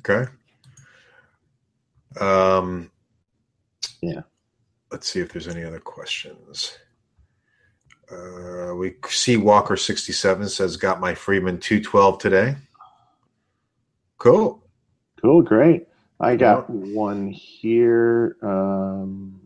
Okay. 0.00 0.30
Um, 2.20 2.90
yeah. 4.02 4.22
Let's 4.92 5.08
see 5.08 5.20
if 5.20 5.32
there's 5.32 5.48
any 5.48 5.64
other 5.64 5.78
questions. 5.78 6.76
Uh, 8.10 8.74
we 8.74 8.96
see 9.08 9.36
Walker 9.36 9.76
sixty 9.76 10.12
seven 10.12 10.48
says 10.48 10.76
got 10.76 11.00
my 11.00 11.14
Friedman 11.14 11.58
two 11.60 11.80
twelve 11.82 12.18
today. 12.18 12.56
Cool. 14.18 14.62
Cool. 15.22 15.42
Great. 15.42 15.86
I 16.18 16.36
got 16.36 16.68
one 16.68 17.30
here. 17.30 18.36
Um, 18.42 19.39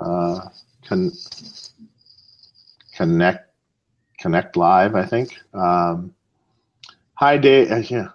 uh, 0.00 0.48
con- 0.86 1.12
connect 2.94 3.50
connect 4.18 4.56
live. 4.56 4.94
I 4.94 5.04
think. 5.04 5.38
Um, 5.54 6.14
hi, 7.14 7.36
Dave. 7.36 7.70
Uh, 7.70 7.76
yeah, 7.76 8.08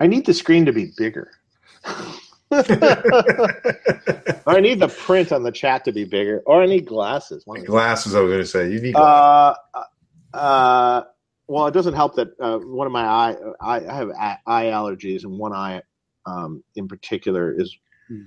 I 0.00 0.06
need 0.06 0.26
the 0.26 0.34
screen 0.34 0.64
to 0.66 0.72
be 0.72 0.92
bigger. 0.96 1.30
I 2.50 2.62
need 4.60 4.80
the 4.80 4.88
print 4.88 5.32
on 5.32 5.42
the 5.42 5.52
chat 5.52 5.84
to 5.84 5.92
be 5.92 6.04
bigger, 6.04 6.42
or 6.46 6.62
I 6.62 6.66
need 6.66 6.86
glasses. 6.86 7.44
Glasses, 7.44 8.14
I 8.14 8.20
was 8.20 8.30
going 8.30 8.40
to 8.40 8.46
say. 8.46 8.70
You 8.70 8.80
need 8.80 8.96
uh, 8.96 9.54
uh, 10.32 11.02
well, 11.48 11.66
it 11.66 11.74
doesn't 11.74 11.94
help 11.94 12.14
that 12.16 12.28
uh, 12.40 12.58
one 12.58 12.86
of 12.86 12.92
my 12.92 13.04
eye, 13.04 13.36
I 13.60 13.80
have 13.80 14.10
eye 14.46 14.66
allergies, 14.66 15.24
and 15.24 15.38
one 15.38 15.52
eye 15.52 15.82
um, 16.26 16.62
in 16.74 16.88
particular 16.88 17.58
is 17.58 17.76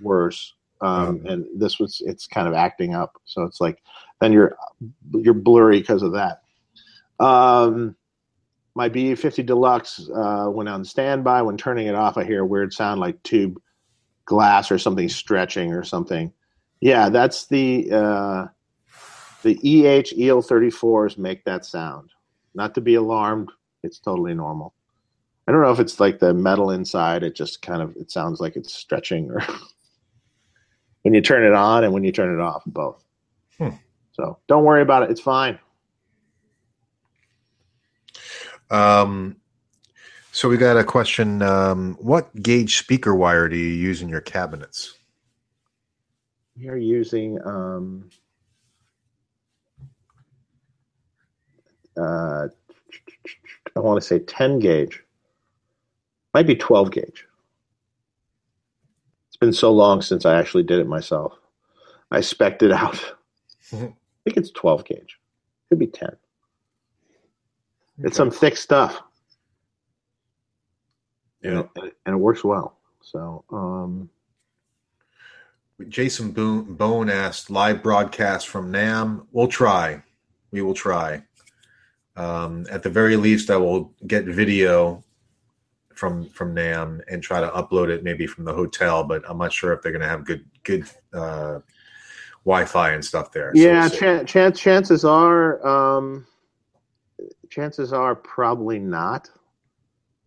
worse. 0.01 0.55
Um, 0.81 1.21
oh. 1.25 1.31
And 1.31 1.45
this 1.55 1.79
was, 1.79 2.01
it's 2.05 2.27
kind 2.27 2.47
of 2.47 2.53
acting 2.53 2.95
up. 2.95 3.17
So 3.25 3.43
it's 3.43 3.59
like, 3.59 3.81
then 4.21 4.31
you're, 4.31 4.55
you're 5.11 5.33
blurry 5.33 5.79
because 5.79 6.03
of 6.03 6.13
that. 6.13 6.41
Um, 7.19 7.95
my 8.75 8.87
BE50 8.87 9.45
Deluxe 9.45 10.09
uh, 10.15 10.47
went 10.49 10.69
on 10.69 10.85
standby. 10.85 11.41
When 11.41 11.57
turning 11.57 11.87
it 11.87 11.95
off, 11.95 12.17
I 12.17 12.23
hear 12.23 12.41
a 12.41 12.45
weird 12.45 12.73
sound 12.73 13.01
like 13.01 13.21
tube 13.23 13.59
glass 14.25 14.71
or 14.71 14.77
something 14.77 15.09
stretching 15.09 15.73
or 15.73 15.83
something. 15.83 16.31
Yeah, 16.79 17.09
that's 17.09 17.47
the 17.47 17.89
uh, 17.91 18.45
the 19.43 19.55
EH 19.63 20.13
EL34s 20.17 21.17
make 21.17 21.43
that 21.43 21.65
sound. 21.65 22.11
Not 22.53 22.73
to 22.75 22.81
be 22.81 22.95
alarmed, 22.95 23.49
it's 23.83 23.99
totally 23.99 24.33
normal. 24.33 24.73
I 25.47 25.51
don't 25.51 25.61
know 25.61 25.71
if 25.71 25.79
it's 25.79 25.99
like 25.99 26.19
the 26.19 26.33
metal 26.33 26.71
inside. 26.71 27.23
It 27.23 27.35
just 27.35 27.61
kind 27.61 27.81
of 27.81 27.95
it 27.97 28.11
sounds 28.11 28.39
like 28.39 28.55
it's 28.55 28.73
stretching, 28.73 29.31
or 29.31 29.41
when 31.01 31.13
you 31.13 31.21
turn 31.21 31.45
it 31.45 31.53
on 31.53 31.83
and 31.83 31.93
when 31.93 32.03
you 32.03 32.11
turn 32.11 32.33
it 32.33 32.41
off, 32.41 32.63
both. 32.65 33.03
Hmm. 33.57 33.69
So 34.11 34.37
don't 34.47 34.63
worry 34.63 34.81
about 34.81 35.03
it. 35.03 35.11
It's 35.11 35.21
fine. 35.21 35.59
Um, 38.69 39.37
so 40.31 40.49
we 40.49 40.57
got 40.57 40.77
a 40.77 40.83
question. 40.83 41.41
Um, 41.41 41.97
what 41.99 42.33
gauge 42.41 42.77
speaker 42.77 43.15
wire 43.15 43.49
do 43.49 43.57
you 43.57 43.73
use 43.73 44.01
in 44.01 44.09
your 44.09 44.21
cabinets? 44.21 44.95
We 46.57 46.67
are 46.67 46.77
using 46.77 47.39
um, 47.45 48.09
uh, 51.97 52.47
I 53.75 53.79
want 53.79 54.01
to 54.01 54.05
say 54.05 54.19
10 54.19 54.59
gauge. 54.59 55.03
Might 56.33 56.47
be 56.47 56.55
12 56.55 56.91
gauge. 56.91 57.25
Been 59.39 59.53
so 59.53 59.71
long 59.71 60.01
since 60.01 60.25
I 60.25 60.37
actually 60.37 60.63
did 60.63 60.79
it 60.79 60.87
myself. 60.87 61.33
I 62.11 62.21
spec'd 62.21 62.63
it 62.63 62.71
out. 62.71 62.99
I 63.73 63.93
think 64.23 64.37
it's 64.37 64.51
12 64.51 64.85
gauge. 64.85 65.17
Could 65.69 65.79
be 65.79 65.87
10. 65.87 66.09
It's 67.99 68.17
some 68.17 68.31
thick 68.31 68.57
stuff. 68.57 69.01
Yeah. 71.41 71.49
And 71.49 71.59
it, 71.59 71.97
and 72.05 72.15
it 72.15 72.17
works 72.17 72.43
well. 72.43 72.77
So, 73.01 73.43
um, 73.49 74.09
Jason 75.87 76.31
Boone, 76.31 76.73
Bone 76.75 77.09
asked, 77.09 77.49
live 77.49 77.81
broadcast 77.81 78.47
from 78.47 78.71
NAMM. 78.71 79.25
We'll 79.31 79.47
try. 79.47 80.03
We 80.51 80.61
will 80.61 80.73
try. 80.73 81.23
Um, 82.15 82.65
at 82.69 82.83
the 82.83 82.89
very 82.89 83.15
least, 83.15 83.49
I 83.49 83.55
will 83.55 83.93
get 84.05 84.25
video 84.25 85.03
from 85.99 86.29
from 86.29 86.55
NAMM 86.55 87.01
and 87.09 87.21
try 87.21 87.41
to 87.41 87.49
upload 87.49 87.89
it 87.89 88.03
maybe 88.03 88.25
from 88.25 88.45
the 88.45 88.53
hotel. 88.53 89.03
But 89.03 89.23
I'm 89.27 89.37
not 89.37 89.51
sure 89.51 89.73
if 89.73 89.81
they're 89.81 89.91
going 89.91 90.01
to 90.01 90.07
have 90.07 90.25
good 90.25 90.45
good 90.63 90.85
uh, 91.13 91.59
Wi-Fi 92.45 92.91
and 92.91 93.03
stuff 93.03 93.31
there. 93.31 93.51
Yeah, 93.53 93.81
we'll 93.81 93.89
see. 93.89 93.97
chan 93.97 94.25
chance, 94.25 94.59
chances 94.59 95.05
are, 95.05 95.65
um, 95.67 96.25
chances 97.49 97.91
are 97.93 98.15
probably 98.15 98.79
not. 98.79 99.29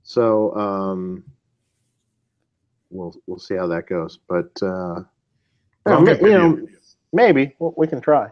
So 0.02 0.54
um, 0.54 1.24
we'll 2.90 3.14
we'll 3.26 3.38
see 3.38 3.54
how 3.54 3.66
that 3.68 3.88
goes. 3.88 4.18
But 4.28 4.50
uh, 4.62 5.00
I'll 5.86 6.00
you 6.00 6.06
get 6.06 6.20
video. 6.20 6.48
know, 6.48 6.68
maybe 7.12 7.56
we 7.58 7.70
we 7.76 7.86
can 7.86 8.00
try. 8.00 8.28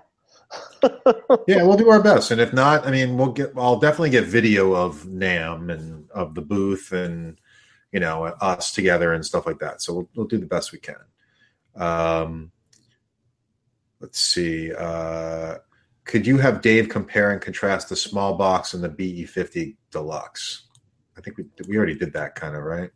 Yeah, 1.46 1.62
we'll 1.62 1.76
do 1.76 1.90
our 1.90 2.02
best, 2.02 2.30
and 2.30 2.40
if 2.40 2.52
not, 2.52 2.86
I 2.86 2.90
mean, 2.90 3.16
we'll 3.16 3.32
get. 3.32 3.52
I'll 3.56 3.78
definitely 3.78 4.10
get 4.10 4.24
video 4.24 4.74
of 4.74 5.04
NAMM 5.04 5.72
and 5.72 6.10
of 6.10 6.34
the 6.34 6.42
booth, 6.42 6.92
and 6.92 7.40
you 7.92 8.00
know, 8.00 8.24
us 8.24 8.72
together 8.72 9.12
and 9.12 9.24
stuff 9.24 9.46
like 9.46 9.58
that. 9.58 9.82
So 9.82 9.94
we'll, 9.94 10.08
we'll 10.14 10.26
do 10.26 10.38
the 10.38 10.46
best 10.46 10.72
we 10.72 10.78
can. 10.78 10.96
Um, 11.76 12.52
let's 14.00 14.20
see. 14.20 14.72
Uh, 14.72 15.56
could 16.04 16.26
you 16.26 16.38
have 16.38 16.62
Dave 16.62 16.88
compare 16.88 17.30
and 17.30 17.40
contrast 17.40 17.88
the 17.88 17.96
small 17.96 18.36
box 18.36 18.74
and 18.74 18.82
the 18.82 18.88
BE50 18.88 19.76
Deluxe? 19.90 20.66
I 21.16 21.20
think 21.20 21.36
we 21.38 21.44
we 21.68 21.76
already 21.76 21.94
did 21.94 22.12
that 22.14 22.34
kind 22.34 22.56
of 22.56 22.62
right. 22.62 22.90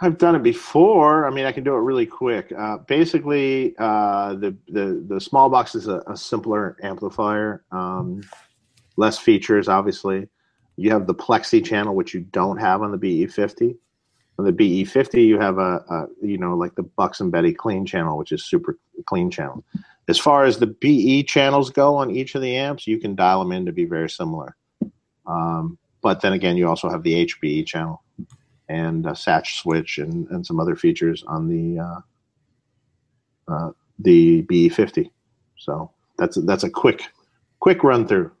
I've 0.00 0.18
done 0.18 0.34
it 0.34 0.42
before. 0.42 1.26
I 1.26 1.30
mean, 1.30 1.44
I 1.44 1.52
can 1.52 1.62
do 1.62 1.74
it 1.74 1.80
really 1.80 2.06
quick. 2.06 2.52
Uh, 2.56 2.78
basically, 2.78 3.74
uh, 3.78 4.34
the, 4.34 4.56
the 4.68 5.04
the 5.06 5.20
small 5.20 5.48
box 5.48 5.74
is 5.74 5.86
a, 5.86 6.02
a 6.08 6.16
simpler 6.16 6.76
amplifier, 6.82 7.64
um, 7.70 8.22
less 8.96 9.18
features. 9.18 9.68
Obviously, 9.68 10.28
you 10.76 10.90
have 10.90 11.06
the 11.06 11.14
plexi 11.14 11.64
channel, 11.64 11.94
which 11.94 12.12
you 12.12 12.20
don't 12.20 12.58
have 12.58 12.82
on 12.82 12.90
the 12.90 12.98
BE50. 12.98 13.76
On 14.36 14.44
the 14.44 14.52
BE50, 14.52 15.24
you 15.24 15.38
have 15.38 15.58
a, 15.58 15.84
a 15.88 16.06
you 16.22 16.38
know 16.38 16.56
like 16.56 16.74
the 16.74 16.82
Buxom 16.82 17.30
Betty 17.30 17.52
clean 17.52 17.86
channel, 17.86 18.18
which 18.18 18.32
is 18.32 18.44
super 18.44 18.76
clean 19.06 19.30
channel. 19.30 19.64
As 20.08 20.18
far 20.18 20.44
as 20.44 20.58
the 20.58 20.66
BE 20.66 21.22
channels 21.22 21.70
go 21.70 21.94
on 21.96 22.10
each 22.10 22.34
of 22.34 22.42
the 22.42 22.56
amps, 22.56 22.86
you 22.86 22.98
can 22.98 23.14
dial 23.14 23.38
them 23.38 23.52
in 23.52 23.64
to 23.66 23.72
be 23.72 23.84
very 23.84 24.10
similar. 24.10 24.56
Um, 25.26 25.78
but 26.02 26.20
then 26.20 26.32
again, 26.32 26.56
you 26.56 26.68
also 26.68 26.90
have 26.90 27.04
the 27.04 27.26
HBE 27.26 27.64
channel 27.64 28.03
and 28.68 29.06
a 29.06 29.10
Satch 29.10 29.60
switch 29.60 29.98
and, 29.98 30.28
and 30.30 30.46
some 30.46 30.60
other 30.60 30.76
features 30.76 31.22
on 31.26 31.48
the 31.48 31.80
uh, 31.82 32.00
uh, 33.48 33.70
the 33.98 34.42
BE50. 34.42 35.10
So 35.58 35.90
that's 36.18 36.36
that's 36.44 36.64
a 36.64 36.70
quick 36.70 37.02
quick 37.60 37.84
run 37.84 38.06
through. 38.06 38.32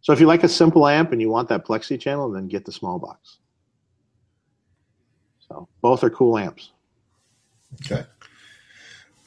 So 0.00 0.12
if 0.12 0.20
you 0.20 0.26
like 0.26 0.42
a 0.42 0.48
simple 0.48 0.86
amp 0.88 1.12
and 1.12 1.20
you 1.20 1.30
want 1.30 1.48
that 1.48 1.64
plexi 1.64 1.98
channel, 2.00 2.30
then 2.30 2.48
get 2.48 2.64
the 2.64 2.72
small 2.72 2.98
box. 2.98 3.38
So 5.48 5.68
both 5.80 6.02
are 6.02 6.10
cool 6.10 6.36
amps. 6.36 6.70
Okay. 7.86 8.04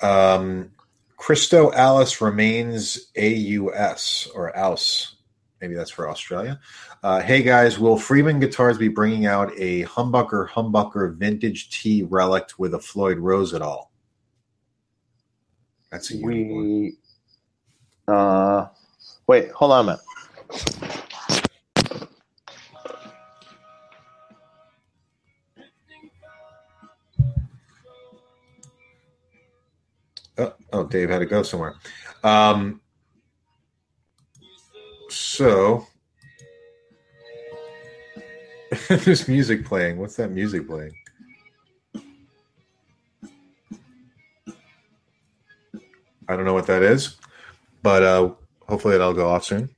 Um, 0.02 0.72
Christo 1.18 1.72
Alice 1.72 2.22
remains 2.22 3.10
AUS 3.18 4.28
or 4.36 4.56
AUS. 4.56 5.15
Maybe 5.62 5.74
that's 5.74 5.92
for 5.92 6.10
Australia. 6.10 6.60
Uh, 7.02 7.22
hey 7.22 7.42
guys, 7.42 7.80
will 7.80 7.98
Friedman 7.98 8.40
Guitars 8.40 8.78
be 8.78 8.90
bringing 8.90 9.26
out 9.26 9.52
a 9.58 9.84
humbucker 9.84 10.50
humbucker 10.50 11.16
vintage 11.16 11.70
T 11.70 12.04
relic 12.04 12.50
with 12.58 12.74
a 12.74 12.80
Floyd 12.80 13.18
Rose 13.20 13.54
at 13.54 13.62
all? 13.62 13.92
That's 15.92 16.14
a. 16.14 16.18
We 16.22 16.98
uh 18.08 18.68
wait, 19.28 19.52
hold 19.52 19.72
on 19.72 19.80
a 19.80 19.84
minute. 19.84 20.02
Oh, 30.38 30.54
oh, 30.74 30.84
Dave 30.84 31.10
had 31.10 31.20
to 31.20 31.26
go 31.26 31.44
somewhere. 31.44 31.76
Um, 32.24 32.82
so 35.16 35.88
there's 38.90 39.28
music 39.28 39.66
playing. 39.66 39.98
What's 39.98 40.16
that 40.18 40.32
music 40.32 40.68
playing? 40.68 40.94
I 46.28 46.36
don't 46.36 46.46
know 46.46 46.54
what 46.54 46.68
that 46.68 46.82
is, 46.82 47.18
but 47.84 48.04
uh, 48.04 48.32
hopefully 48.68 48.98
that'll 48.98 49.14
go 49.14 49.30
off 49.30 49.46
soon. 49.46 49.70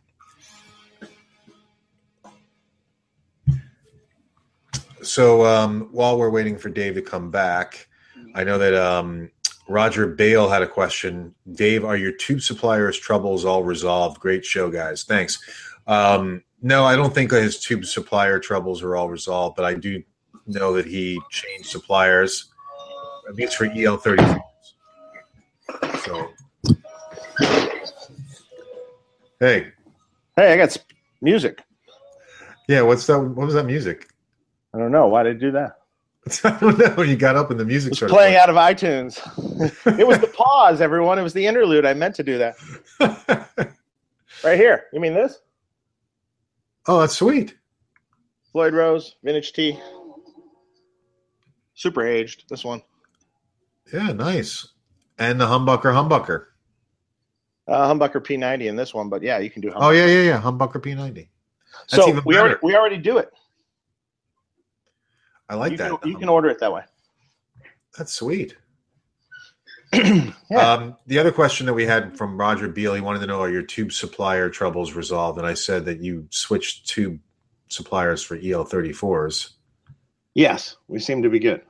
So 5.01 5.45
um, 5.45 5.89
while 5.91 6.18
we're 6.18 6.30
waiting 6.30 6.57
for 6.57 6.69
Dave 6.69 6.95
to 6.95 7.01
come 7.01 7.31
back, 7.31 7.88
I 8.34 8.43
know 8.43 8.57
that 8.57 8.73
um, 8.73 9.30
Roger 9.69 10.07
Bale 10.07 10.49
had 10.49 10.61
a 10.61 10.68
question. 10.68 11.34
Dave, 11.52 11.84
are 11.84 11.98
your 11.98 12.11
tube 12.14 12.41
suppliers 12.41 12.98
troubles 12.98 13.44
all 13.45 13.64
resolved? 13.64 14.19
Great 14.19 14.45
show, 14.45 14.69
guys. 14.69 15.03
Thanks. 15.03 15.39
Um, 15.88 16.44
no, 16.61 16.85
I 16.85 16.95
don't 16.95 17.14
think 17.14 17.31
his 17.31 17.60
tube 17.60 17.85
supplier 17.85 18.39
troubles 18.39 18.81
are 18.81 18.95
all 18.95 19.10
resolved, 19.10 19.56
but 19.56 19.65
I 19.65 19.73
do 19.73 20.02
know 20.45 20.73
that 20.73 20.85
he 20.85 21.19
changed 21.30 21.68
suppliers, 21.69 22.52
at 23.27 23.35
least 23.35 23.56
for 23.57 23.65
EL 23.65 23.98
thirty. 23.98 24.23
So, 26.06 26.30
hey, 29.39 29.72
Hey, 30.35 30.53
I 30.53 30.57
got 30.57 30.77
music. 31.22 31.61
yeah, 32.68 32.81
what's 32.81 33.06
that? 33.07 33.19
What 33.19 33.45
was 33.45 33.53
that 33.56 33.65
music? 33.65 34.07
I 34.73 34.77
don't 34.77 34.91
know 34.91 35.07
why 35.07 35.23
did 35.23 35.35
I 35.38 35.39
do 35.39 35.52
that. 35.52 35.73
I 36.44 36.58
don't 36.60 36.98
know. 36.98 37.04
You 37.04 37.16
got 37.16 37.36
up 37.36 37.52
and 37.52 37.60
the 37.60 37.66
music 37.66 37.91
It's 37.91 37.99
started 37.99 38.14
playing 38.14 38.36
out 38.36 38.49
of 38.49 38.56
iTunes. 38.56 39.18
it 39.99 40.08
was 40.08 40.20
the 40.20 40.28
pause, 40.28 40.82
everyone. 40.82 41.20
It 41.20 41.24
was 41.24 41.34
the 41.34 41.45
interlude. 41.45 41.86
I 41.86 41.94
meant 41.94 42.16
to 42.16 42.24
do 42.24 42.38
that. 42.38 42.56
Right 44.44 44.58
here. 44.58 44.86
You 44.94 44.99
mean 44.99 45.14
this? 45.14 45.40
oh, 46.88 46.99
that's 46.99 47.16
sweet. 47.16 47.56
Floyd 48.52 48.74
Rose, 48.74 49.16
vintage 49.24 49.52
T. 49.54 49.80
Super 51.74 52.06
aged, 52.08 52.45
this 52.49 52.64
one. 52.64 52.82
Yeah, 53.91 54.12
nice. 54.14 54.68
And 55.20 55.40
the 55.40 55.45
humbucker, 55.45 55.94
humbucker. 55.94 56.45
Uh, 57.68 57.94
humbucker 57.94 58.26
P90 58.26 58.68
in 58.68 58.76
this 58.76 58.94
one, 58.94 59.10
but 59.10 59.22
yeah, 59.22 59.40
you 59.40 59.49
can 59.49 59.62
do 59.62 59.70
humbucker. 59.70 59.82
Oh 59.82 59.90
yeah, 59.90 60.06
yeah, 60.06 60.22
yeah. 60.22 60.41
Humbucker 60.41 60.82
P90. 60.82 61.16
That's 61.16 61.95
so 62.04 62.08
even 62.10 62.24
we 62.26 62.38
already, 62.38 62.56
we 62.64 62.76
already 62.76 62.98
do 62.98 63.18
it. 63.18 63.32
I 65.49 65.56
like 65.56 65.72
you, 65.72 65.78
that. 65.78 66.02
Can, 66.02 66.11
you 66.11 66.18
can 66.18 66.30
order 66.30 66.49
it 66.49 66.60
that 66.60 66.74
way. 66.74 66.84
That's 67.98 68.14
sweet. 68.14 68.56
Yeah. 70.49 70.74
Um, 70.74 70.98
the 71.07 71.19
other 71.19 71.34
question 71.34 71.65
that 71.65 71.74
we 71.74 71.86
had 71.86 72.18
from 72.18 72.40
Roger 72.40 72.69
Beal, 72.69 72.94
he 72.94 73.02
wanted 73.02 73.19
to 73.19 73.28
know 73.28 73.41
are 73.41 73.49
your 73.49 73.64
tube 73.64 73.91
supplier 73.91 74.49
troubles 74.49 74.94
resolved? 74.94 75.38
And 75.38 75.45
I 75.45 75.56
said 75.56 75.84
that 75.86 75.99
you 75.99 76.26
switched 76.30 76.88
tube 76.88 77.19
suppliers 77.68 78.24
for 78.24 78.36
E 78.36 78.45
EL34s. 78.52 79.49
Yes, 80.34 80.78
we 80.88 80.99
seem 80.99 81.22
to 81.24 81.30
be 81.30 81.40
good. 81.40 81.61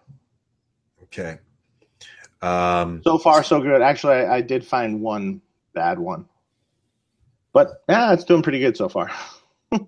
Okay. 1.04 1.40
Um, 2.44 3.02
So 3.04 3.18
far, 3.18 3.44
so 3.44 3.60
good. 3.60 3.82
Actually, 3.82 4.16
I, 4.16 4.36
I 4.36 4.42
did 4.42 4.64
find 4.64 5.02
one 5.02 5.42
bad 5.74 5.98
one, 5.98 6.26
but 7.54 7.84
yeah, 7.90 8.14
it's 8.14 8.26
doing 8.26 8.44
pretty 8.44 8.60
good 8.60 8.78
so 8.78 8.90
far. 8.90 9.12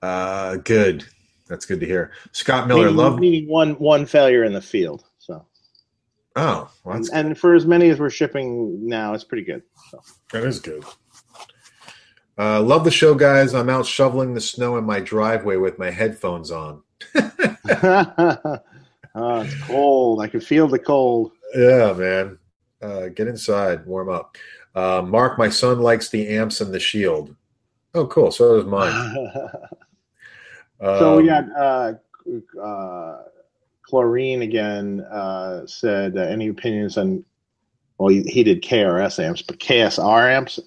Uh, 0.00 0.56
good. 0.58 1.04
That's 1.48 1.66
good 1.66 1.80
to 1.80 1.86
hear. 1.86 2.12
Scott 2.32 2.68
Miller, 2.68 2.84
meaning, 2.86 2.96
love. 2.96 3.18
meaning 3.18 3.48
one 3.48 3.72
one 3.74 4.06
failure 4.06 4.44
in 4.44 4.52
the 4.52 4.60
field. 4.60 5.04
So, 5.18 5.44
Oh, 6.36 6.70
well, 6.84 6.96
that's, 6.96 7.10
and 7.10 7.36
for 7.36 7.54
as 7.54 7.66
many 7.66 7.88
as 7.88 7.98
we're 7.98 8.10
shipping 8.10 8.86
now, 8.86 9.12
it's 9.14 9.24
pretty 9.24 9.44
good. 9.44 9.62
So. 9.90 10.00
that 10.32 10.44
is 10.44 10.60
good. 10.60 10.84
Uh, 12.38 12.62
love 12.62 12.84
the 12.84 12.90
show, 12.92 13.14
guys. 13.14 13.54
I'm 13.54 13.68
out 13.68 13.86
shoveling 13.86 14.34
the 14.34 14.40
snow 14.40 14.76
in 14.76 14.84
my 14.84 15.00
driveway 15.00 15.56
with 15.56 15.78
my 15.80 15.90
headphones 15.90 16.52
on. 16.52 16.82
oh, 17.16 18.60
it's 19.16 19.62
cold. 19.64 20.22
I 20.22 20.28
can 20.28 20.40
feel 20.40 20.68
the 20.68 20.78
cold. 20.78 21.32
Yeah, 21.56 21.92
man. 21.94 22.38
Uh, 22.80 23.08
get 23.08 23.26
inside, 23.26 23.84
warm 23.86 24.08
up. 24.08 24.36
Uh, 24.76 25.02
Mark, 25.04 25.38
my 25.38 25.48
son 25.48 25.80
likes 25.80 26.08
the 26.08 26.28
amps 26.28 26.60
and 26.60 26.72
the 26.72 26.78
shield. 26.78 27.34
Oh, 27.94 28.06
cool. 28.06 28.30
So 28.30 28.56
does 28.56 28.66
mine. 28.66 29.32
so 30.80 31.16
we 31.16 31.26
got 31.26 31.44
uh, 31.56 31.94
uh, 32.62 33.22
chlorine 33.82 34.42
again. 34.42 35.00
Uh, 35.00 35.66
said 35.66 36.16
uh, 36.16 36.22
any 36.22 36.48
opinions 36.48 36.96
on? 36.96 37.24
Well, 37.98 38.08
he, 38.08 38.22
he 38.22 38.44
did 38.44 38.62
KRS 38.62 39.22
amps, 39.22 39.42
but 39.42 39.58
KSR 39.58 40.30
amps. 40.30 40.60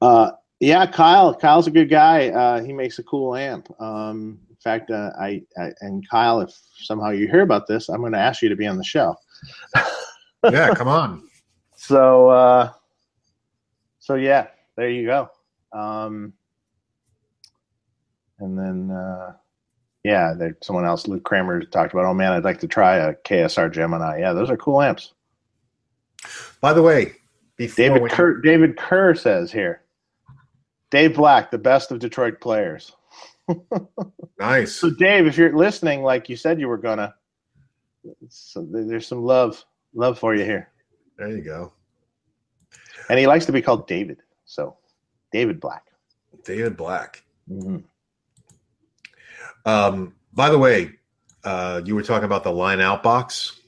Uh, 0.00 0.30
yeah, 0.60 0.86
Kyle. 0.86 1.34
Kyle's 1.34 1.66
a 1.66 1.70
good 1.70 1.90
guy. 1.90 2.28
Uh, 2.28 2.62
he 2.62 2.72
makes 2.72 2.98
a 2.98 3.02
cool 3.02 3.34
amp. 3.34 3.68
Um, 3.80 4.38
in 4.48 4.56
fact, 4.56 4.90
uh, 4.90 5.10
I, 5.18 5.42
I 5.58 5.72
and 5.80 6.08
Kyle, 6.08 6.40
if 6.40 6.50
somehow 6.76 7.10
you 7.10 7.26
hear 7.26 7.40
about 7.40 7.66
this, 7.66 7.88
I'm 7.88 8.00
going 8.00 8.12
to 8.12 8.18
ask 8.18 8.42
you 8.42 8.48
to 8.48 8.56
be 8.56 8.66
on 8.66 8.76
the 8.76 8.84
show. 8.84 9.16
yeah, 10.44 10.74
come 10.74 10.88
on. 10.88 11.28
So, 11.76 12.28
uh, 12.28 12.72
so 13.98 14.14
yeah, 14.14 14.48
there 14.76 14.90
you 14.90 15.06
go. 15.06 15.30
Um, 15.72 16.34
and 18.40 18.58
then, 18.58 18.90
uh, 18.90 19.34
yeah, 20.04 20.34
there, 20.36 20.56
someone 20.62 20.84
else, 20.86 21.06
Luke 21.06 21.24
Kramer, 21.24 21.62
talked 21.64 21.92
about. 21.92 22.06
Oh 22.06 22.14
man, 22.14 22.32
I'd 22.32 22.44
like 22.44 22.60
to 22.60 22.68
try 22.68 22.96
a 22.96 23.14
KSR 23.14 23.72
Gemini. 23.72 24.20
Yeah, 24.20 24.32
those 24.32 24.50
are 24.50 24.56
cool 24.56 24.80
amps. 24.82 25.12
By 26.60 26.72
the 26.72 26.82
way, 26.82 27.14
David 27.58 28.02
when- 28.02 28.10
Kerr. 28.10 28.40
David 28.40 28.76
Kerr 28.76 29.14
says 29.14 29.52
here. 29.52 29.82
Dave 30.90 31.14
Black, 31.14 31.50
the 31.50 31.58
best 31.58 31.92
of 31.92 32.00
Detroit 32.00 32.40
players. 32.40 32.92
nice. 34.38 34.72
So, 34.74 34.90
Dave, 34.90 35.26
if 35.26 35.36
you're 35.36 35.56
listening, 35.56 36.02
like 36.02 36.28
you 36.28 36.34
said 36.36 36.58
you 36.58 36.66
were 36.68 36.78
gonna, 36.78 37.14
so 38.28 38.66
there's 38.68 39.06
some 39.06 39.22
love, 39.22 39.64
love 39.94 40.18
for 40.18 40.34
you 40.34 40.44
here. 40.44 40.68
There 41.16 41.28
you 41.28 41.42
go. 41.42 41.72
And 43.08 43.18
he 43.18 43.26
likes 43.26 43.46
to 43.46 43.52
be 43.52 43.62
called 43.62 43.86
David. 43.86 44.18
So, 44.46 44.76
David 45.32 45.60
Black. 45.60 45.86
David 46.44 46.76
Black. 46.76 47.22
Mhm. 47.48 47.84
Um, 49.64 50.14
by 50.32 50.50
the 50.50 50.58
way, 50.58 50.92
uh, 51.44 51.80
you 51.84 51.94
were 51.94 52.02
talking 52.02 52.24
about 52.24 52.42
the 52.44 52.52
line 52.52 52.80
out 52.80 53.02
box. 53.02 53.60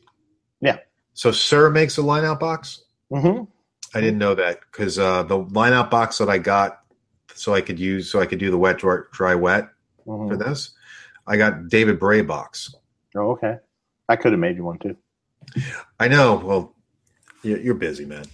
Yeah. 0.60 0.78
So 1.14 1.31
Suhr 1.31 1.73
makes 1.73 1.97
a 1.98 2.02
line 2.02 2.24
out 2.24 2.40
box. 2.40 2.82
Mhm. 3.10 3.47
I 3.94 4.01
didn't 4.01 4.19
know 4.19 4.35
that 4.35 4.60
because 4.70 4.98
uh, 4.98 5.23
the 5.24 5.39
line 5.39 5.73
out 5.74 5.90
box 5.90 6.16
that 6.19 6.28
I 6.31 6.39
got, 6.39 6.81
so 7.35 7.55
I 7.55 7.60
could 7.60 7.78
use, 7.78 8.10
so 8.10 8.20
I 8.20 8.27
could 8.27 8.39
do 8.39 8.51
the 8.51 8.56
wet 8.59 8.78
dry, 8.78 8.98
dry 9.12 9.35
wet 9.35 9.69
Mhm. 10.06 10.28
for 10.28 10.36
this. 10.36 10.70
I 11.27 11.36
got 11.36 11.69
David 11.69 11.98
Bray 12.01 12.23
box. 12.23 12.74
Oh, 13.14 13.32
okay. 13.32 13.59
I 14.09 14.16
could 14.16 14.32
have 14.32 14.40
made 14.40 14.56
you 14.56 14.64
one 14.64 14.78
too. 14.78 14.97
I 16.01 16.09
know. 16.09 16.36
Well, 16.36 16.74
you're 17.43 17.74
busy, 17.74 18.06
man. 18.06 18.24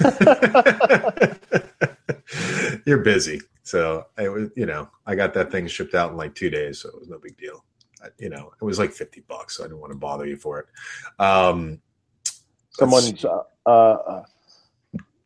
you're 2.84 2.98
busy. 2.98 3.40
So 3.62 4.06
I 4.18 4.28
was, 4.28 4.50
you 4.56 4.66
know, 4.66 4.90
I 5.06 5.14
got 5.14 5.34
that 5.34 5.50
thing 5.50 5.66
shipped 5.66 5.94
out 5.94 6.10
in 6.10 6.16
like 6.16 6.34
two 6.34 6.50
days, 6.50 6.80
so 6.80 6.88
it 6.88 6.98
was 6.98 7.08
no 7.08 7.18
big 7.18 7.36
deal. 7.36 7.64
I, 8.02 8.08
you 8.18 8.30
know, 8.30 8.52
it 8.60 8.64
was 8.64 8.78
like 8.78 8.92
fifty 8.92 9.20
bucks, 9.20 9.56
so 9.56 9.64
I 9.64 9.66
didn't 9.66 9.80
want 9.80 9.92
to 9.92 9.98
bother 9.98 10.26
you 10.26 10.36
for 10.36 10.58
it. 10.60 10.66
Um, 11.22 11.80
Someone's 12.70 13.24
uh, 13.24 13.42
uh, 13.66 14.22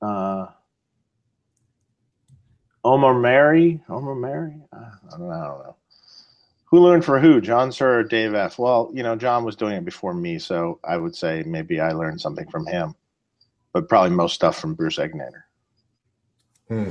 uh, 0.02 0.46
Omar 2.84 3.14
Mary, 3.14 3.80
Omar 3.88 4.14
Mary. 4.14 4.54
Uh, 4.72 4.76
I 4.76 5.10
don't 5.16 5.28
know. 5.28 5.34
I 5.34 5.46
don't 5.46 5.58
know. 5.60 5.76
Who 6.64 6.80
learned 6.80 7.04
for 7.04 7.20
who, 7.20 7.40
John 7.40 7.70
Suhr 7.70 8.00
or 8.00 8.02
Dave 8.02 8.34
F? 8.34 8.58
Well, 8.58 8.90
you 8.92 9.04
know, 9.04 9.14
John 9.14 9.44
was 9.44 9.54
doing 9.54 9.76
it 9.76 9.84
before 9.84 10.12
me, 10.12 10.40
so 10.40 10.80
I 10.82 10.96
would 10.96 11.14
say 11.14 11.44
maybe 11.46 11.80
I 11.80 11.92
learned 11.92 12.20
something 12.20 12.50
from 12.50 12.66
him, 12.66 12.96
but 13.72 13.88
probably 13.88 14.10
most 14.10 14.34
stuff 14.34 14.58
from 14.58 14.74
Bruce 14.74 14.98
Egnater. 14.98 15.44
Hmm. 16.66 16.90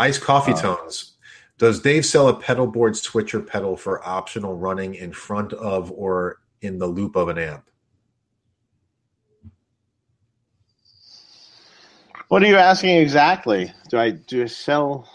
Ice 0.00 0.18
coffee 0.18 0.52
Uh, 0.52 0.60
tones. 0.62 1.12
Does 1.58 1.80
Dave 1.80 2.06
sell 2.06 2.28
a 2.28 2.34
pedal 2.40 2.66
board 2.66 2.96
switcher 2.96 3.40
pedal 3.40 3.76
for 3.76 4.06
optional 4.06 4.56
running 4.56 4.94
in 4.94 5.12
front 5.12 5.52
of 5.52 5.92
or 5.92 6.40
in 6.62 6.78
the 6.78 6.86
loop 6.86 7.16
of 7.16 7.28
an 7.28 7.36
amp? 7.36 7.70
What 12.28 12.42
are 12.42 12.46
you 12.46 12.56
asking 12.56 12.96
exactly? 12.96 13.72
Do 13.90 13.98
I 13.98 14.10
do 14.10 14.42
I 14.42 14.46
sell 14.46 15.06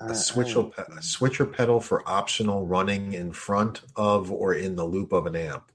uh, 0.00 0.06
A 0.06 0.14
switcher, 0.14 0.70
a 0.78 1.02
switcher 1.02 1.46
pedal 1.46 1.80
for 1.80 2.06
optional 2.08 2.66
running 2.66 3.12
in 3.12 3.32
front 3.32 3.82
of 3.94 4.32
or 4.32 4.54
in 4.54 4.74
the 4.74 4.84
loop 4.84 5.12
of 5.12 5.26
an 5.26 5.36
amp. 5.36 5.70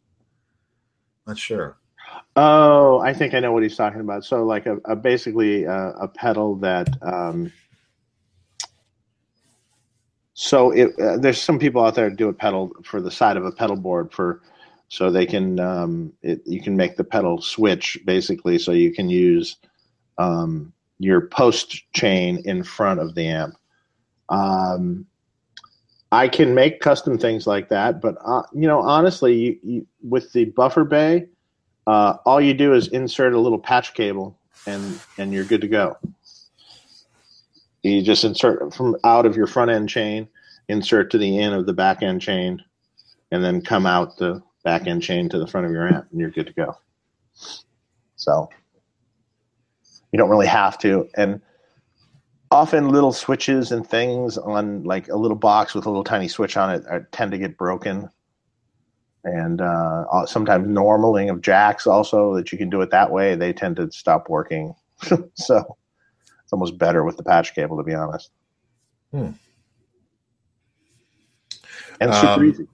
Not 1.26 1.38
sure. 1.38 1.78
Oh, 2.36 3.00
I 3.00 3.14
think 3.14 3.34
I 3.34 3.40
know 3.40 3.52
what 3.52 3.64
he's 3.64 3.76
talking 3.76 4.00
about. 4.00 4.24
So, 4.24 4.44
like 4.44 4.66
a, 4.66 4.78
a 4.86 4.96
basically 4.96 5.66
a, 5.66 5.90
a 5.92 6.08
pedal 6.08 6.56
that. 6.58 6.90
Um, 7.02 7.52
so 10.34 10.72
it, 10.72 10.98
uh, 11.00 11.18
there's 11.18 11.42
some 11.42 11.60
people 11.60 11.84
out 11.86 11.94
there 11.96 12.10
do 12.10 12.30
a 12.30 12.34
pedal 12.34 12.72
for 12.84 13.02
the 13.02 13.12
side 13.12 13.38
of 13.38 13.46
a 13.46 13.52
pedal 13.52 13.76
board 13.76 14.12
for, 14.12 14.42
so 14.88 15.12
they 15.12 15.26
can 15.26 15.60
um, 15.60 16.14
it, 16.22 16.42
you 16.46 16.62
can 16.62 16.76
make 16.76 16.96
the 16.96 17.04
pedal 17.04 17.42
switch 17.42 18.00
basically, 18.06 18.58
so 18.58 18.72
you 18.72 18.94
can 18.94 19.10
use 19.10 19.58
um, 20.18 20.74
your 21.00 21.28
post 21.28 21.84
chain 21.94 22.42
in 22.46 22.64
front 22.64 23.00
of 23.00 23.14
the 23.14 23.28
amp. 23.28 23.56
Um, 24.30 25.06
I 26.14 26.28
can 26.28 26.56
make 26.56 26.80
custom 26.80 27.18
things 27.18 27.46
like 27.46 27.70
that, 27.70 28.02
but 28.02 28.16
uh, 28.26 28.44
you 28.54 28.68
know, 28.68 28.82
honestly, 28.82 29.36
you, 29.36 29.60
you, 29.64 29.88
with 30.02 30.32
the 30.34 30.46
buffer 30.46 30.84
bay, 30.84 31.28
uh, 31.92 32.18
all 32.26 32.40
you 32.40 32.54
do 32.54 32.74
is 32.74 32.88
insert 32.88 33.34
a 33.34 33.40
little 33.40 33.60
patch 33.60 33.94
cable, 33.94 34.38
and 34.66 34.98
and 35.18 35.34
you're 35.34 35.44
good 35.44 35.60
to 35.60 35.68
go. 35.68 35.98
You 37.84 38.02
just 38.02 38.24
insert 38.24 38.74
from 38.74 38.96
out 39.04 39.26
of 39.26 39.36
your 39.36 39.46
front 39.46 39.72
end 39.72 39.90
chain, 39.90 40.30
insert 40.70 41.12
to 41.12 41.18
the 41.18 41.38
end 41.38 41.54
of 41.54 41.66
the 41.66 41.74
back 41.74 42.02
end 42.02 42.22
chain, 42.22 42.64
and 43.30 43.44
then 43.44 43.62
come 43.62 43.86
out 43.86 44.16
the 44.16 44.42
back 44.64 44.88
end 44.88 45.04
chain 45.04 45.28
to 45.28 45.38
the 45.38 45.46
front 45.46 45.66
of 45.66 45.74
your 45.74 45.86
amp, 45.86 46.08
and 46.12 46.20
you're 46.22 46.30
good 46.30 46.48
to 46.48 46.54
go. 46.54 46.78
So 48.16 48.50
you 50.14 50.18
don't 50.18 50.30
really 50.30 50.48
have 50.48 50.78
to, 50.80 51.10
and 51.16 51.42
often 52.52 52.88
little 52.88 53.12
switches 53.12 53.74
and 53.74 53.86
things 53.86 54.38
on 54.38 54.86
like 54.86 55.10
a 55.10 55.18
little 55.18 55.36
box 55.36 55.76
with 55.76 55.86
a 55.86 55.90
little 55.90 56.06
tiny 56.06 56.30
switch 56.30 56.56
on 56.56 56.70
it 56.74 56.86
are, 56.88 57.10
tend 57.12 57.32
to 57.32 57.38
get 57.38 57.58
broken 57.58 58.10
and 59.24 59.62
uh, 59.62 60.06
uh, 60.12 60.26
sometimes 60.26 60.68
normaling 60.68 61.30
of 61.30 61.42
jacks 61.42 61.86
also 61.86 62.36
that 62.36 62.52
you 62.52 62.58
can 62.58 62.70
do 62.70 62.82
it 62.82 62.92
that 62.92 63.12
way 63.12 63.36
they 63.36 63.54
tend 63.54 63.76
to 63.76 63.92
stop 63.92 64.30
working 64.30 64.74
so 65.36 65.78
it's 66.44 66.52
almost 66.52 66.78
better 66.78 67.04
with 67.04 67.18
the 67.18 67.24
patch 67.24 67.54
cable 67.54 67.78
to 67.78 67.84
be 67.84 67.94
honest 67.94 68.32
Hmm. 69.12 69.32
And 72.00 72.14
super 72.16 72.44
Um, 72.44 72.46
easy. 72.46 72.68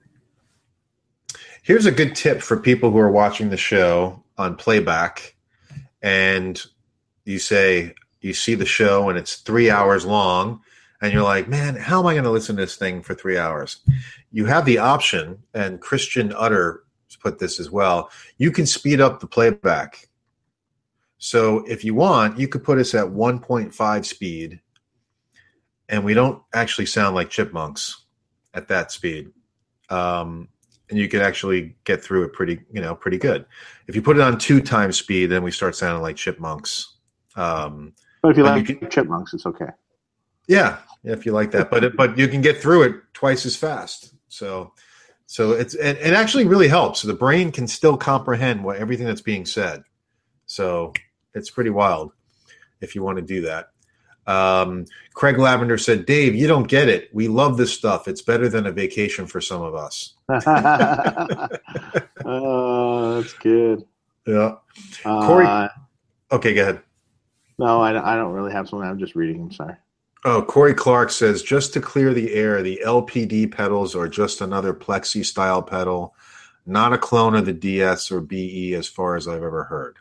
Here's 1.62 1.86
a 1.86 1.92
good 1.92 2.14
tip 2.14 2.40
for 2.40 2.56
people 2.56 2.90
who 2.90 2.98
are 2.98 3.10
watching 3.10 3.50
the 3.50 3.56
show 3.56 4.22
on 4.38 4.56
playback 4.56 5.34
and 6.00 6.60
you 7.24 7.38
say, 7.38 7.94
you 8.20 8.32
see 8.32 8.54
the 8.54 8.64
show 8.64 9.08
and 9.08 9.18
it's 9.18 9.36
three 9.36 9.70
hours 9.70 10.06
long 10.06 10.62
and 11.00 11.12
you're 11.12 11.22
like, 11.22 11.48
man, 11.48 11.76
how 11.76 12.00
am 12.00 12.06
I 12.06 12.14
going 12.14 12.24
to 12.24 12.30
listen 12.30 12.56
to 12.56 12.62
this 12.62 12.76
thing 12.76 13.02
for 13.02 13.14
three 13.14 13.38
hours? 13.38 13.78
You 14.32 14.46
have 14.46 14.64
the 14.64 14.78
option, 14.78 15.42
and 15.54 15.80
Christian 15.80 16.32
Utter 16.36 16.84
put 17.20 17.38
this 17.38 17.58
as 17.60 17.70
well. 17.70 18.10
You 18.36 18.50
can 18.50 18.66
speed 18.66 19.00
up 19.00 19.20
the 19.20 19.26
playback. 19.26 20.08
So 21.18 21.64
if 21.66 21.84
you 21.84 21.94
want, 21.94 22.38
you 22.38 22.48
could 22.48 22.62
put 22.62 22.78
us 22.78 22.94
at 22.94 23.06
1.5 23.06 24.04
speed 24.04 24.60
and 25.88 26.04
we 26.04 26.14
don't 26.14 26.42
actually 26.54 26.86
sound 26.86 27.14
like 27.16 27.30
chipmunks 27.30 28.04
at 28.54 28.68
that 28.68 28.92
speed. 28.92 29.30
Um, 29.90 30.48
and 30.90 30.98
you 30.98 31.08
can 31.08 31.20
actually 31.20 31.76
get 31.84 32.02
through 32.02 32.24
it 32.24 32.32
pretty, 32.32 32.60
you 32.72 32.80
know, 32.80 32.94
pretty 32.94 33.18
good. 33.18 33.46
If 33.88 33.96
you 33.96 34.02
put 34.02 34.16
it 34.16 34.22
on 34.22 34.38
two 34.38 34.60
times 34.60 34.96
speed, 34.96 35.26
then 35.26 35.42
we 35.42 35.50
start 35.50 35.74
sounding 35.74 36.02
like 36.02 36.16
chipmunks. 36.16 36.96
Um, 37.36 37.94
But 38.22 38.30
if 38.30 38.36
you 38.36 38.44
like 38.44 38.68
you 38.68 38.76
can- 38.76 38.90
chipmunks, 38.90 39.34
it's 39.34 39.46
okay. 39.46 39.70
Yeah, 40.48 40.78
if 41.04 41.24
you 41.24 41.32
like 41.32 41.50
that, 41.52 41.70
but 41.70 41.84
it, 41.84 41.96
but 41.96 42.18
you 42.18 42.26
can 42.28 42.40
get 42.40 42.60
through 42.60 42.82
it 42.82 42.96
twice 43.14 43.46
as 43.46 43.54
fast. 43.56 44.12
So, 44.28 44.72
so 45.26 45.52
it's 45.52 45.74
it, 45.74 45.98
it 45.98 46.12
actually 46.14 46.46
really 46.46 46.68
helps. 46.68 47.02
The 47.02 47.14
brain 47.14 47.52
can 47.52 47.66
still 47.68 47.96
comprehend 47.96 48.64
what 48.64 48.76
everything 48.78 49.06
that's 49.06 49.20
being 49.20 49.46
said. 49.46 49.84
So 50.46 50.92
it's 51.34 51.50
pretty 51.50 51.70
wild 51.70 52.12
if 52.80 52.94
you 52.94 53.02
want 53.02 53.18
to 53.18 53.22
do 53.22 53.42
that. 53.42 53.68
Um, 54.26 54.84
Craig 55.14 55.38
Lavender 55.38 55.78
said, 55.78 56.04
Dave, 56.04 56.34
you 56.34 56.46
don't 56.46 56.68
get 56.68 56.88
it. 56.88 57.08
We 57.14 57.28
love 57.28 57.56
this 57.56 57.72
stuff. 57.72 58.06
It's 58.08 58.20
better 58.20 58.48
than 58.48 58.66
a 58.66 58.72
vacation 58.72 59.26
for 59.26 59.40
some 59.40 59.62
of 59.62 59.74
us. 59.74 60.12
oh, 62.24 63.20
that's 63.20 63.32
good. 63.34 63.84
Yeah. 64.26 64.56
Uh, 65.04 65.26
Corey- 65.26 65.68
Okay, 66.30 66.52
go 66.52 66.60
ahead. 66.62 66.82
no, 67.58 67.80
I, 67.80 67.92
don't- 67.92 68.04
I 68.04 68.16
don't 68.16 68.32
really 68.32 68.52
have 68.52 68.68
something. 68.68 68.86
I'm 68.86 68.98
just 68.98 69.14
reading. 69.14 69.40
I'm 69.40 69.50
sorry. 69.50 69.76
Oh, 70.24 70.42
Corey 70.42 70.74
Clark 70.74 71.10
says, 71.10 71.42
just 71.42 71.72
to 71.74 71.80
clear 71.80 72.12
the 72.12 72.34
air, 72.34 72.62
the 72.62 72.80
LPD 72.84 73.52
pedals 73.52 73.94
are 73.94 74.08
just 74.08 74.40
another 74.40 74.74
Plexi 74.74 75.24
style 75.24 75.62
pedal, 75.62 76.14
not 76.66 76.92
a 76.92 76.98
clone 76.98 77.34
of 77.36 77.46
the 77.46 77.52
DS 77.52 78.10
or 78.10 78.20
BE 78.20 78.74
as 78.74 78.88
far 78.88 79.14
as 79.16 79.28
I've 79.28 79.42
ever 79.44 79.64
heard. 79.64 79.96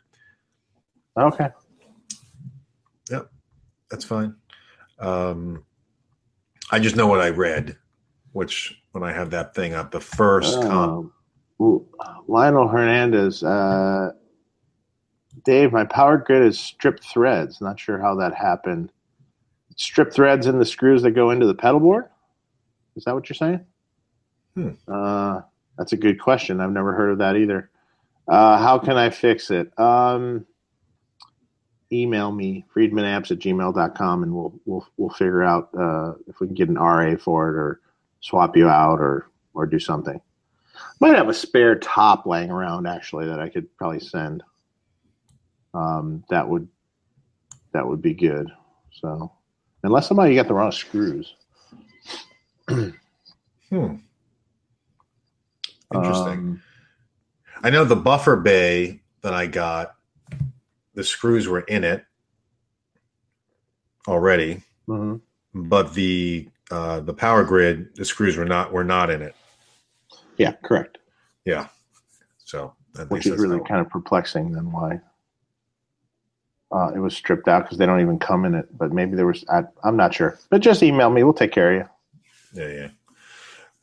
Okay. 1.18 1.50
Yep, 3.12 3.30
that's 3.92 4.06
fine. 4.06 4.36
Um, 5.00 5.64
I 6.72 6.80
just 6.80 6.96
know 6.96 7.08
what 7.08 7.22
I 7.22 7.30
read, 7.30 7.78
which 8.32 8.82
when 8.92 9.04
I 9.04 9.14
have 9.14 9.30
that 9.30 9.54
thing 9.54 9.74
up, 9.76 9.92
the 9.92 10.00
first 10.02 10.62
com- 10.64 11.12
Um, 11.60 11.86
Lionel 12.28 12.68
Hernandez. 12.68 13.44
Uh, 13.44 14.12
Dave, 15.46 15.72
my 15.72 15.86
power 15.86 16.18
grid 16.18 16.44
is 16.44 16.60
stripped 16.60 17.04
threads. 17.06 17.62
Not 17.62 17.80
sure 17.80 18.00
how 18.00 18.16
that 18.16 18.34
happened. 18.34 18.92
Strip 19.77 20.11
threads 20.11 20.47
in 20.47 20.59
the 20.59 20.65
screws 20.65 21.03
that 21.03 21.11
go 21.11 21.30
into 21.30 21.45
the 21.45 21.56
pedal 21.56 21.80
board? 21.80 22.06
Is 22.95 23.06
that 23.06 23.14
what 23.14 23.30
you're 23.30 23.35
saying? 23.35 23.65
Hmm. 24.56 24.72
Uh, 24.88 25.41
that's 25.77 25.93
a 25.93 25.97
good 25.97 26.19
question. 26.19 26.59
I've 26.59 26.72
never 26.72 26.93
heard 26.93 27.11
of 27.11 27.19
that 27.19 27.38
either. 27.38 27.69
Uh, 28.27 28.57
how 28.57 28.80
can 28.80 28.97
I 28.97 29.11
fix 29.11 29.51
it? 29.51 29.72
Um, 29.80 30.45
email 31.91 32.31
me, 32.31 32.65
friedmanapps 32.75 33.31
at 33.31 33.39
gmail.com, 33.39 34.23
and 34.23 34.33
we'll, 34.33 34.59
we'll, 34.65 34.85
we'll 34.97 35.09
figure 35.09 35.43
out 35.43 35.69
uh, 35.77 36.14
if 36.27 36.39
we 36.39 36.47
can 36.47 36.56
get 36.56 36.69
an 36.69 36.75
RA 36.75 37.15
for 37.15 37.49
it 37.49 37.56
or 37.56 37.80
swap 38.19 38.57
you 38.57 38.67
out 38.67 38.99
or, 38.99 39.30
or 39.53 39.67
do 39.67 39.80
something. 39.80 40.19
Might 40.99 41.15
have 41.15 41.30
a 41.30 41.33
spare 41.33 41.77
top 41.77 42.25
laying 42.25 42.49
around 42.49 42.88
actually 42.88 43.27
that 43.27 43.39
I 43.39 43.49
could 43.49 43.75
probably 43.77 43.99
send. 43.99 44.43
Um, 45.73 46.23
that 46.30 46.49
would 46.49 46.67
that 47.73 47.88
would 47.88 48.01
be 48.01 48.15
good. 48.15 48.49
So 48.91 49.31
unless 49.83 50.07
somebody 50.07 50.35
got 50.35 50.47
the 50.47 50.53
wrong 50.53 50.72
screws. 50.72 51.35
Hmm. 53.69 53.95
Interesting. 55.93 56.33
Um, 56.33 56.61
I 57.64 57.69
know 57.69 57.83
the 57.83 57.97
buffer 57.97 58.38
bay 58.38 59.01
that 59.23 59.33
I 59.33 59.47
got, 59.47 59.95
the 60.93 61.03
screws 61.03 61.49
were 61.49 61.61
in 61.61 61.83
it 61.83 62.06
already, 64.07 64.64
mhm. 64.88 65.19
but 65.53 65.93
the 65.93 66.47
uh, 66.72 67.01
the 67.01 67.14
power 67.14 67.43
grid, 67.43 67.95
the 67.95 68.06
screws 68.06 68.38
were 68.38 68.45
not 68.45 68.72
were 68.72 68.83
not 68.85 69.09
in 69.09 69.22
it. 69.22 69.35
Yeah, 70.38 70.53
correct. 70.64 70.99
Yeah. 71.45 71.67
So 72.45 72.73
Which 73.09 73.25
is 73.25 73.39
really 73.39 73.59
kind 73.67 73.81
of 73.81 73.89
perplexing. 73.89 74.51
Then 74.51 74.72
why 74.72 75.01
uh, 76.72 76.92
it 76.94 77.00
was 77.00 77.16
stripped 77.16 77.48
out 77.48 77.64
because 77.64 77.78
they 77.78 77.86
don't 77.86 78.02
even 78.02 78.20
come 78.20 78.46
in 78.46 78.56
it. 78.56 78.66
But 78.78 78.92
maybe 78.92 79.16
there 79.16 79.26
was. 79.26 79.46
I, 79.50 79.64
I'm 79.84 79.98
not 79.98 80.14
sure. 80.14 80.38
But 80.50 80.62
just 80.62 80.84
email 80.84 81.10
me. 81.10 81.24
We'll 81.24 81.34
take 81.34 81.52
care 81.52 81.74
of 81.74 81.88
you. 82.54 82.62
Yeah, 82.62 82.74
yeah. 82.74 82.90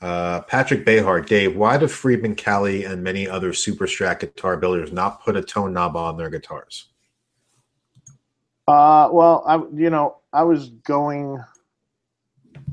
Uh, 0.07 0.43
Patrick 0.43 0.85
Behar, 0.85 1.23
Dave, 1.23 1.57
why 1.57 1.79
do 1.79 1.89
Friedman 1.89 2.35
Cali 2.35 2.85
and 2.85 3.03
many 3.03 3.27
other 3.27 3.55
super 3.55 3.87
strat 3.87 4.21
guitar 4.21 4.57
builders 4.59 4.93
not 4.93 5.23
put 5.23 5.35
a 5.35 5.43
tone 5.43 5.73
knob 5.73 5.97
on 5.97 6.19
their 6.19 6.29
guitars? 6.29 6.89
Uh, 8.69 9.09
well, 9.13 9.45
I 9.47 9.57
you 9.75 9.91
know 9.91 10.19
I 10.33 10.43
was 10.43 10.71
going 10.71 11.43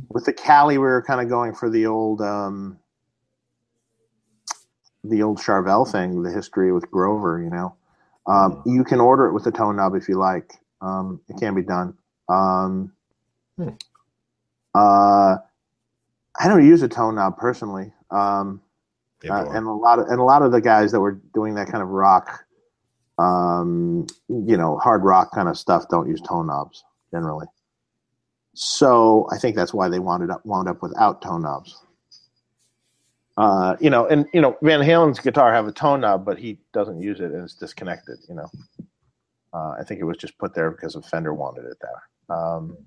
with 0.10 0.26
the 0.26 0.34
Cali. 0.34 0.78
We 0.78 0.84
were 0.84 1.04
kind 1.04 1.22
of 1.22 1.30
going 1.30 1.54
for 1.54 1.70
the 1.70 1.86
old 1.86 2.22
um, 2.22 2.78
the 5.04 5.24
old 5.24 5.38
Charvel 5.38 5.90
thing, 5.90 6.24
the 6.24 6.32
history 6.32 6.74
with 6.74 6.90
Grover. 6.92 7.42
You 7.42 7.50
know, 7.50 7.76
um, 8.32 8.64
you 8.66 8.84
can 8.84 9.00
order 9.00 9.26
it 9.28 9.34
with 9.34 9.46
a 9.48 9.52
tone 9.52 9.76
knob 9.76 9.96
if 9.96 10.08
you 10.08 10.18
like. 10.18 10.54
Um, 10.82 11.22
it 11.28 11.38
can 11.40 11.54
be 11.54 11.62
done. 11.64 11.96
Um, 12.30 12.94
Hmm. 13.58 13.70
uh, 14.74 15.38
I 16.40 16.48
don't 16.48 16.66
use 16.66 16.82
a 16.82 16.88
tone 16.88 17.16
knob 17.16 17.38
personally. 17.38 17.92
Um, 18.10 18.62
Yeah, 19.24 19.42
uh, 19.42 19.50
and 19.52 19.68
a 19.68 19.72
lot 19.72 20.00
of 20.00 20.08
and 20.08 20.20
a 20.20 20.24
lot 20.24 20.42
of 20.42 20.52
the 20.52 20.62
guys 20.62 20.92
that 20.92 21.00
were 21.00 21.20
doing 21.34 21.56
that 21.56 21.68
kind 21.68 21.84
of 21.84 21.90
rock, 21.90 22.46
um, 23.20 24.08
you 24.30 24.58
know, 24.58 24.78
hard 24.78 25.04
rock 25.04 25.32
kind 25.34 25.48
of 25.48 25.58
stuff 25.58 25.90
don't 25.90 26.10
use 26.10 26.22
tone 26.22 26.48
knobs 26.48 26.84
generally. 27.12 27.48
So 28.56 29.28
I 29.32 29.38
think 29.38 29.56
that's 29.56 29.74
why 29.74 29.90
they 29.90 30.00
wound 30.00 30.30
up 30.32 30.46
wound 30.46 30.68
up 30.68 30.82
without 30.82 31.22
tone 31.22 31.44
knobs. 31.44 31.86
Uh, 33.38 33.76
you 33.80 33.90
know, 33.90 34.08
and 34.08 34.26
you 34.34 34.42
know, 34.42 34.58
Van 34.62 34.82
Halen's 34.82 35.20
guitar 35.20 35.54
have 35.54 35.68
a 35.68 35.72
tone 35.72 36.02
knob, 36.02 36.26
but 36.26 36.38
he 36.38 36.60
doesn't 36.74 37.02
use 37.02 37.20
it, 37.20 37.32
and 37.32 37.44
it's 37.44 37.56
disconnected. 37.56 38.20
You 38.28 38.36
know, 38.36 38.52
uh, 39.54 39.76
I 39.80 39.84
think 39.84 40.02
it 40.02 40.04
was 40.04 40.18
just 40.18 40.38
put 40.38 40.54
there 40.54 40.70
because 40.72 40.96
a 40.96 41.02
Fender 41.02 41.34
wanted 41.34 41.66
it 41.66 41.78
there. 41.82 42.38
Um, 42.38 42.78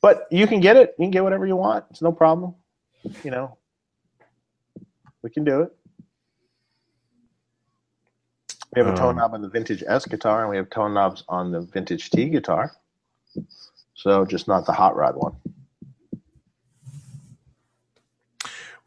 but 0.00 0.26
you 0.30 0.46
can 0.46 0.60
get 0.60 0.76
it. 0.76 0.94
You 0.98 1.04
can 1.04 1.10
get 1.10 1.24
whatever 1.24 1.46
you 1.46 1.56
want. 1.56 1.84
It's 1.90 2.02
no 2.02 2.12
problem. 2.12 2.54
You 3.24 3.30
know, 3.30 3.56
we 5.22 5.30
can 5.30 5.44
do 5.44 5.62
it. 5.62 5.72
We 8.74 8.82
have 8.82 8.94
a 8.94 8.96
tone 8.96 9.10
Um, 9.10 9.16
knob 9.16 9.34
on 9.34 9.42
the 9.42 9.48
vintage 9.48 9.82
S 9.86 10.06
guitar, 10.06 10.42
and 10.42 10.50
we 10.50 10.56
have 10.56 10.70
tone 10.70 10.94
knobs 10.94 11.24
on 11.28 11.50
the 11.50 11.62
vintage 11.62 12.10
T 12.10 12.28
guitar. 12.28 12.72
So 13.94 14.24
just 14.24 14.46
not 14.46 14.64
the 14.66 14.72
hot 14.72 14.94
rod 14.94 15.16
one. 15.16 15.34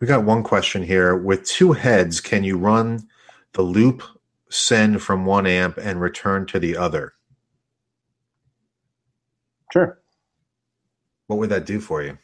We 0.03 0.07
got 0.07 0.25
one 0.25 0.43
question 0.43 0.83
here. 0.83 1.15
With 1.15 1.45
two 1.45 1.71
heads, 1.71 2.19
can 2.19 2.43
you 2.43 2.57
run 2.57 3.07
the 3.53 3.61
loop 3.61 4.03
send 4.49 5.01
from 5.01 5.25
one 5.25 5.47
amp 5.47 5.77
and 5.77 6.01
return 6.01 6.45
to 6.47 6.59
the 6.59 6.75
other? 6.75 7.13
Sure. 9.71 10.01
What 11.27 11.39
would 11.39 11.51
that 11.51 11.65
do 11.65 11.79
for 11.79 12.03
you? 12.03 12.17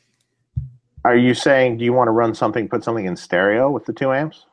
Are 1.06 1.16
you 1.16 1.34
saying 1.34 1.78
do 1.78 1.86
you 1.86 1.94
want 1.94 2.10
to 2.10 2.12
run 2.12 2.36
something, 2.36 2.68
put 2.68 2.84
something 2.84 3.06
in 3.06 3.16
stereo 3.16 3.72
with 3.72 3.86
the 3.86 3.94
two 3.94 4.12
amps, 4.12 4.46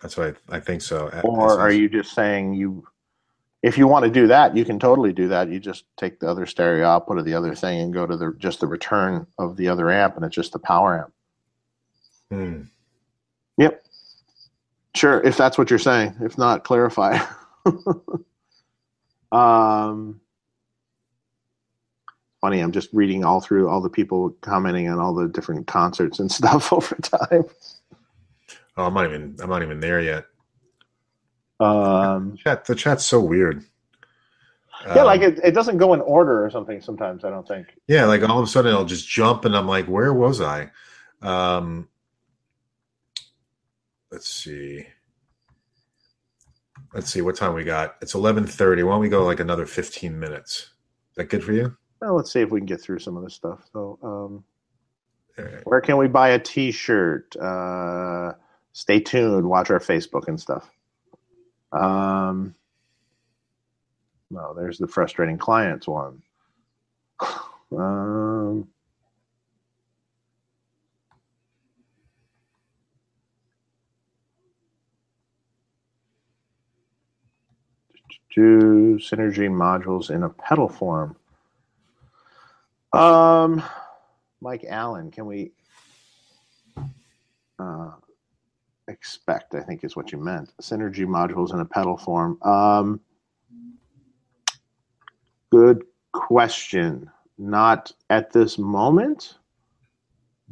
That's 0.00 0.16
what 0.16 0.38
I, 0.48 0.56
I 0.56 0.60
think 0.60 0.80
so. 0.80 1.10
or 1.22 1.60
are 1.60 1.70
you 1.70 1.90
just 1.90 2.14
saying 2.14 2.54
you? 2.54 2.86
If 3.62 3.76
you 3.76 3.86
want 3.86 4.06
to 4.06 4.10
do 4.10 4.26
that, 4.28 4.56
you 4.56 4.64
can 4.64 4.78
totally 4.78 5.12
do 5.12 5.28
that. 5.28 5.50
You 5.50 5.60
just 5.60 5.84
take 5.98 6.18
the 6.18 6.30
other 6.30 6.46
stereo 6.46 6.86
output 6.86 7.18
of 7.18 7.26
the 7.26 7.34
other 7.34 7.54
thing 7.54 7.82
and 7.82 7.92
go 7.92 8.06
to 8.06 8.16
the 8.16 8.34
just 8.38 8.60
the 8.60 8.66
return 8.66 9.26
of 9.38 9.58
the 9.58 9.68
other 9.68 9.90
amp, 9.90 10.16
and 10.16 10.24
it's 10.24 10.34
just 10.34 10.52
the 10.52 10.58
power 10.58 10.98
amp. 10.98 11.13
Hmm. 12.34 12.62
Yep. 13.58 13.84
Sure, 14.96 15.20
if 15.22 15.36
that's 15.36 15.56
what 15.56 15.70
you're 15.70 15.78
saying. 15.78 16.16
If 16.20 16.36
not, 16.38 16.64
clarify. 16.64 17.18
um, 19.32 20.20
funny, 22.40 22.60
I'm 22.60 22.72
just 22.72 22.90
reading 22.92 23.24
all 23.24 23.40
through 23.40 23.68
all 23.68 23.80
the 23.80 23.90
people 23.90 24.30
commenting 24.40 24.88
on 24.88 24.98
all 24.98 25.14
the 25.14 25.28
different 25.28 25.66
concerts 25.68 26.18
and 26.18 26.30
stuff 26.32 26.72
over 26.72 26.96
time. 26.96 27.44
Oh, 28.76 28.86
I'm 28.86 28.94
not 28.94 29.06
even. 29.06 29.36
I'm 29.40 29.50
not 29.50 29.62
even 29.62 29.80
there 29.80 30.00
yet. 30.00 30.24
Um, 31.60 32.36
Chat. 32.36 32.64
The 32.64 32.74
chat's 32.74 33.06
so 33.06 33.20
weird. 33.20 33.64
yeah, 34.92 35.02
Um, 35.02 35.06
like 35.06 35.22
it, 35.22 35.38
it 35.44 35.52
doesn't 35.52 35.78
go 35.78 35.94
in 35.94 36.00
order 36.00 36.44
or 36.44 36.50
something 36.50 36.80
sometimes, 36.80 37.24
I 37.24 37.30
don't 37.30 37.46
think. 37.46 37.68
Yeah, 37.86 38.06
like 38.06 38.28
all 38.28 38.38
of 38.38 38.44
a 38.44 38.50
sudden 38.50 38.72
it'll 38.72 38.84
just 38.84 39.08
jump, 39.08 39.44
and 39.44 39.56
I'm 39.56 39.68
like, 39.68 39.86
where 39.86 40.12
was 40.12 40.40
I? 40.40 40.70
Um, 41.22 41.88
let's 44.14 44.28
see. 44.28 44.86
Let's 46.94 47.10
see 47.10 47.20
what 47.20 47.34
time 47.34 47.52
we 47.54 47.64
got. 47.64 47.96
It's 48.00 48.14
11:30. 48.14 48.84
Why 48.84 48.92
don't 48.92 49.00
we 49.00 49.08
go 49.08 49.24
like 49.24 49.40
another 49.40 49.66
15 49.66 50.18
minutes? 50.18 50.70
Is 51.10 51.16
that 51.16 51.28
good 51.28 51.42
for 51.42 51.52
you? 51.52 51.76
Well, 52.00 52.14
let's 52.14 52.32
see 52.32 52.40
if 52.40 52.50
we 52.50 52.60
can 52.60 52.66
get 52.66 52.80
through 52.80 53.00
some 53.00 53.16
of 53.16 53.24
this 53.24 53.34
stuff. 53.34 53.68
So, 53.72 53.98
um, 54.02 54.44
right. 55.36 55.66
where 55.66 55.80
can 55.80 55.96
we 55.96 56.06
buy 56.06 56.30
a 56.30 56.38
T-shirt? 56.38 57.34
Uh, 57.36 58.34
stay 58.72 59.00
tuned. 59.00 59.48
Watch 59.48 59.70
our 59.70 59.80
Facebook 59.80 60.28
and 60.28 60.40
stuff. 60.40 60.70
Um, 61.72 62.54
no, 64.30 64.54
there's 64.54 64.78
the 64.78 64.86
frustrating 64.86 65.38
clients 65.38 65.88
one. 65.88 66.22
Um, 67.72 68.68
do 78.34 78.98
synergy 78.98 79.48
modules 79.48 80.10
in 80.10 80.22
a 80.24 80.28
pedal 80.28 80.68
form. 80.68 81.16
Um, 82.92 83.62
Mike 84.40 84.64
Allen, 84.68 85.10
can 85.10 85.26
we 85.26 85.52
uh, 87.58 87.90
expect? 88.88 89.54
I 89.54 89.60
think 89.60 89.84
is 89.84 89.96
what 89.96 90.12
you 90.12 90.18
meant. 90.18 90.52
Synergy 90.60 91.06
modules 91.06 91.52
in 91.52 91.60
a 91.60 91.64
pedal 91.64 91.96
form. 91.96 92.40
Um, 92.42 93.00
good 95.50 95.84
question. 96.12 97.10
Not 97.36 97.90
at 98.10 98.32
this 98.32 98.58
moment, 98.58 99.38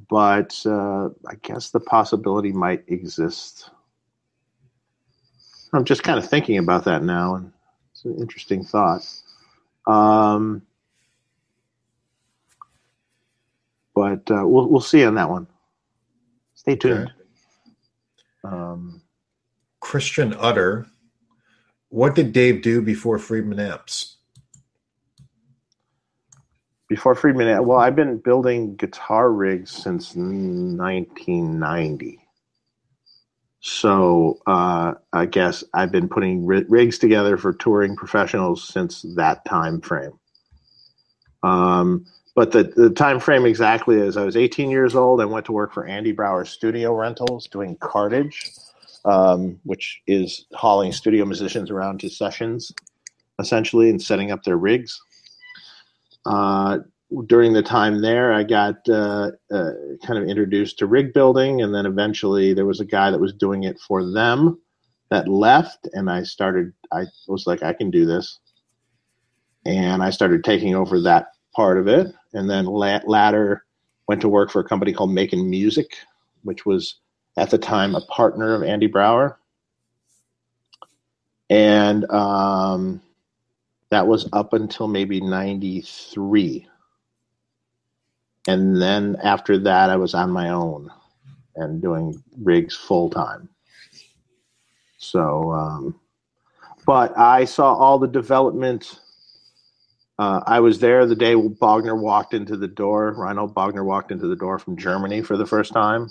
but 0.09 0.61
uh, 0.67 1.11
I 1.29 1.35
guess 1.43 1.71
the 1.71 1.81
possibility 1.81 2.51
might 2.51 2.83
exist. 2.89 3.71
I'm 5.73 5.85
just 5.85 6.03
kind 6.03 6.19
of 6.19 6.29
thinking 6.29 6.59
about 6.59 6.85
that 6.85 7.05
now, 7.05 7.37
and 7.37 7.53
it's 8.05 8.17
an 8.17 8.21
interesting 8.21 8.65
thought. 8.65 9.07
Um, 9.87 10.63
but 13.95 14.31
uh, 14.31 14.47
we'll 14.47 14.69
we'll 14.69 14.81
see 14.81 15.05
on 15.05 15.15
that 15.17 15.31
one. 15.31 15.47
Stay 16.55 16.77
tuned. 16.77 17.13
Okay. 18.45 18.55
Um, 18.55 19.03
Christian 19.81 20.35
Utter, 20.39 20.87
what 21.89 22.15
did 22.15 22.33
Dave 22.33 22.63
do 22.63 22.83
before 22.83 23.19
Friedman 23.19 23.61
Amps? 23.61 24.17
Before 26.89 27.15
Friedman, 27.15 27.67
well, 27.67 27.79
I've 27.79 27.97
been 27.97 28.19
building 28.19 28.77
guitar 28.77 29.31
rigs 29.31 29.71
since 29.71 30.15
1990. 30.15 32.22
So 33.63 34.41
uh, 34.45 34.95
I 35.13 35.27
guess 35.27 35.63
I've 35.73 35.93
been 35.93 36.09
putting 36.09 36.45
rigs 36.45 36.99
together 36.99 37.37
for 37.37 37.53
touring 37.53 37.95
professionals 37.95 38.67
since 38.67 39.03
that 39.15 39.45
time 39.45 39.81
frame. 39.81 40.19
Um, 41.45 42.05
but 42.35 42.51
the, 42.51 42.65
the 42.65 42.91
time 42.91 43.21
frame 43.21 43.47
exactly 43.47 43.97
is 43.97 44.17
I 44.17 44.25
was 44.25 44.37
18 44.37 44.69
years 44.69 44.97
old. 44.97 45.21
I 45.21 45.27
went 45.27 45.47
to 45.47 45.53
work 45.53 45.73
for 45.73 45.87
Andy 45.87 46.11
Brauer 46.11 46.45
Studio 46.45 46.93
Rentals 46.93 47.47
doing 47.47 47.77
cartage, 47.77 48.51
um, 49.05 49.61
which 49.63 50.03
is 50.09 50.47
hauling 50.55 50.91
studio 50.91 51.25
musicians 51.25 51.71
around 51.71 52.01
to 52.01 52.09
sessions, 52.09 52.73
essentially, 53.39 53.91
and 53.91 54.03
setting 54.03 54.33
up 54.33 54.43
their 54.43 54.57
rigs. 54.57 55.01
Uh, 56.27 56.79
during 57.27 57.53
the 57.53 57.63
time 57.63 58.01
there, 58.01 58.33
I 58.33 58.43
got 58.43 58.89
uh, 58.89 59.33
uh, 59.53 59.71
kind 60.05 60.19
of 60.19 60.29
introduced 60.29 60.79
to 60.79 60.87
rig 60.87 61.13
building, 61.13 61.63
and 61.63 61.75
then 61.75 61.87
eventually 61.87 62.55
there 62.55 62.67
was 62.67 62.81
a 62.81 62.85
guy 62.85 63.11
that 63.11 63.21
was 63.21 63.33
doing 63.33 63.65
it 63.65 63.79
for 63.81 64.11
them 64.11 64.61
that 65.11 65.29
left, 65.29 65.89
and 65.93 66.11
I 66.11 66.23
started. 66.23 66.73
I 66.93 67.05
was 67.29 67.47
like, 67.47 67.63
I 67.63 67.73
can 67.73 67.91
do 67.91 68.07
this, 68.07 68.41
and 69.65 70.03
I 70.03 70.11
started 70.11 70.45
taking 70.45 70.75
over 70.75 71.01
that 71.01 71.29
part 71.55 71.79
of 71.79 71.89
it, 71.89 72.09
and 72.33 72.49
then 72.49 72.67
latter 72.67 73.65
went 74.09 74.21
to 74.23 74.29
work 74.29 74.51
for 74.51 74.61
a 74.61 74.69
company 74.69 74.93
called 74.93 75.13
Making 75.13 75.49
Music, 75.49 75.97
which 76.43 76.67
was 76.67 76.97
at 77.37 77.51
the 77.51 77.59
time 77.59 77.95
a 77.95 78.01
partner 78.07 78.55
of 78.55 78.63
Andy 78.63 78.87
Brauer, 78.87 79.39
and 81.51 82.11
um, 82.11 83.03
that 83.91 84.07
was 84.07 84.29
up 84.33 84.55
until 84.55 84.89
maybe 84.89 85.21
'93, 85.21 86.67
and 88.47 88.81
then 88.81 89.17
after 89.23 89.59
that, 89.59 89.91
I 89.91 89.97
was 89.97 90.15
on 90.15 90.31
my 90.31 90.51
own 90.51 90.91
and 91.57 91.83
doing 91.83 92.23
rigs 92.39 92.75
full 92.75 93.11
time. 93.11 93.49
So, 94.99 95.53
um, 95.53 96.01
but 96.87 97.17
I 97.19 97.45
saw 97.45 97.75
all 97.75 97.99
the 97.99 98.09
development 98.09 99.01
uh, 100.19 100.41
I 100.47 100.61
was 100.61 100.79
there 100.79 101.05
the 101.07 101.17
day 101.17 101.35
Bogner 101.35 102.01
walked 102.01 102.33
into 102.35 102.57
the 102.57 102.69
door. 102.69 103.15
Reinhold 103.17 103.55
Bogner 103.55 103.85
walked 103.85 104.13
into 104.13 104.29
the 104.29 104.37
door 104.37 104.59
from 104.59 104.77
Germany 104.77 105.23
for 105.23 105.37
the 105.37 105.47
first 105.47 105.73
time. 105.73 106.09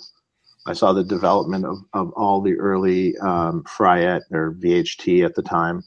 I 0.66 0.74
saw 0.74 0.92
the 0.92 1.02
development 1.02 1.64
of, 1.64 1.78
of 1.92 2.12
all 2.12 2.42
the 2.42 2.58
early 2.58 3.16
um, 3.18 3.64
Fryette 3.64 4.22
or 4.30 4.52
VHT 4.52 5.24
at 5.24 5.34
the 5.34 5.42
time 5.42 5.82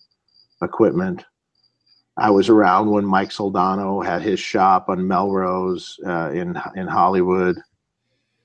equipment. 0.62 1.24
I 2.18 2.30
was 2.30 2.50
around 2.50 2.90
when 2.90 3.06
Mike 3.06 3.30
Soldano 3.30 4.06
had 4.06 4.22
his 4.22 4.40
shop 4.40 4.88
on 4.88 5.08
Melrose 5.08 6.00
uh, 6.06 6.32
in 6.32 6.60
in 6.76 6.88
Hollywood, 6.88 7.58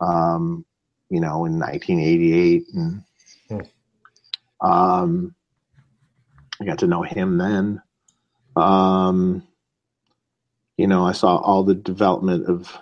um, 0.01 0.65
you 1.09 1.21
know, 1.21 1.45
in 1.45 1.59
1988, 1.59 2.65
and 2.75 3.03
hmm. 3.49 4.67
um, 4.67 5.35
I 6.61 6.65
got 6.65 6.79
to 6.81 6.87
know 6.89 7.03
him 7.03 7.39
then. 7.39 7.81
Um, 8.57 9.47
you 10.77 10.87
know, 10.87 11.05
I 11.05 11.13
saw 11.13 11.37
all 11.37 11.63
the 11.63 11.75
development 11.75 12.47
of, 12.47 12.77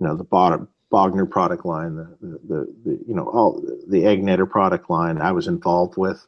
you 0.00 0.06
know, 0.06 0.16
the 0.16 0.24
Bogner 0.24 1.30
product 1.30 1.66
line, 1.66 1.96
the, 1.96 2.16
the, 2.22 2.74
the, 2.84 3.04
you 3.06 3.14
know, 3.14 3.28
all 3.28 3.62
the 3.86 4.02
Egnater 4.02 4.48
product 4.48 4.88
line 4.88 5.18
I 5.18 5.32
was 5.32 5.46
involved 5.46 5.96
with. 5.96 6.26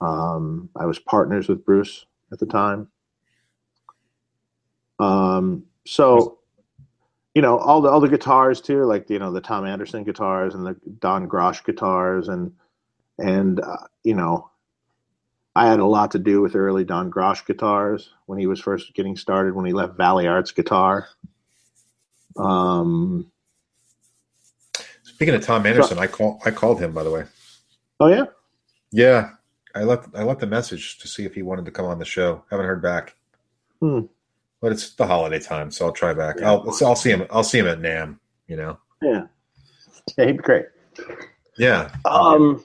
Um, 0.00 0.68
I 0.76 0.86
was 0.86 0.98
partners 0.98 1.48
with 1.48 1.64
Bruce 1.64 2.06
at 2.32 2.38
the 2.38 2.46
time. 2.46 2.88
Um, 4.98 5.64
so, 5.86 6.38
you 7.34 7.42
know, 7.42 7.58
all 7.58 7.80
the 7.80 7.88
all 7.88 8.00
the 8.00 8.08
guitars 8.08 8.60
too, 8.60 8.84
like 8.84 9.08
you 9.10 9.18
know 9.18 9.32
the 9.32 9.40
Tom 9.40 9.66
Anderson 9.66 10.04
guitars 10.04 10.54
and 10.54 10.66
the 10.66 10.76
Don 11.00 11.28
Grosh 11.28 11.64
guitars, 11.64 12.28
and 12.28 12.52
and 13.18 13.60
uh, 13.60 13.86
you 14.04 14.14
know, 14.14 14.50
I 15.54 15.68
had 15.68 15.80
a 15.80 15.86
lot 15.86 16.10
to 16.12 16.18
do 16.18 16.40
with 16.40 16.56
early 16.56 16.84
Don 16.84 17.10
Grosh 17.10 17.46
guitars 17.46 18.10
when 18.26 18.38
he 18.38 18.46
was 18.46 18.60
first 18.60 18.94
getting 18.94 19.16
started, 19.16 19.54
when 19.54 19.66
he 19.66 19.72
left 19.72 19.96
Valley 19.96 20.26
Arts 20.26 20.52
Guitar. 20.52 21.08
Um, 22.36 23.30
Speaking 25.02 25.34
of 25.34 25.42
Tom 25.42 25.64
Anderson, 25.64 25.96
so, 25.96 26.02
I 26.02 26.06
call 26.06 26.40
I 26.44 26.50
called 26.50 26.78
him 26.78 26.92
by 26.92 27.02
the 27.02 27.10
way. 27.10 27.24
Oh 28.00 28.08
yeah, 28.08 28.24
yeah. 28.92 29.30
I 29.76 29.84
left 29.84 30.08
I 30.14 30.22
left 30.22 30.42
a 30.42 30.46
message 30.46 30.98
to 30.98 31.08
see 31.08 31.24
if 31.24 31.34
he 31.34 31.42
wanted 31.42 31.64
to 31.66 31.70
come 31.70 31.86
on 31.86 31.98
the 31.98 32.04
show. 32.04 32.44
Haven't 32.50 32.66
heard 32.66 32.82
back. 32.82 33.16
Hmm. 33.80 34.02
But 34.60 34.72
it's 34.72 34.94
the 34.94 35.06
holiday 35.06 35.38
time, 35.38 35.70
so 35.70 35.86
I'll 35.86 35.92
try 35.92 36.14
back. 36.14 36.36
Yeah. 36.40 36.52
I'll 36.52 36.74
I'll 36.82 36.96
see 36.96 37.10
him. 37.10 37.26
I'll 37.30 37.44
see 37.44 37.58
him 37.58 37.66
at 37.66 37.78
NAMM. 37.78 38.18
You 38.48 38.56
know. 38.56 38.78
Yeah. 39.02 39.26
Yeah, 40.16 40.26
he'd 40.26 40.38
be 40.38 40.42
great. 40.42 40.66
Yeah. 41.58 41.90
Um 42.06 42.64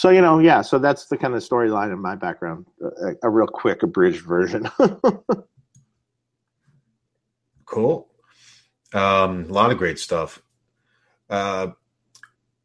so 0.00 0.08
you 0.08 0.22
know 0.22 0.38
yeah 0.38 0.62
so 0.62 0.78
that's 0.78 1.06
the 1.06 1.16
kind 1.16 1.34
of 1.34 1.42
storyline 1.42 1.92
in 1.92 2.00
my 2.00 2.16
background 2.16 2.64
a, 3.02 3.12
a 3.24 3.28
real 3.28 3.46
quick 3.46 3.82
abridged 3.82 4.24
version 4.24 4.66
cool 7.66 8.08
um, 8.94 9.44
a 9.44 9.52
lot 9.52 9.70
of 9.70 9.76
great 9.76 9.98
stuff 9.98 10.40
uh, 11.28 11.66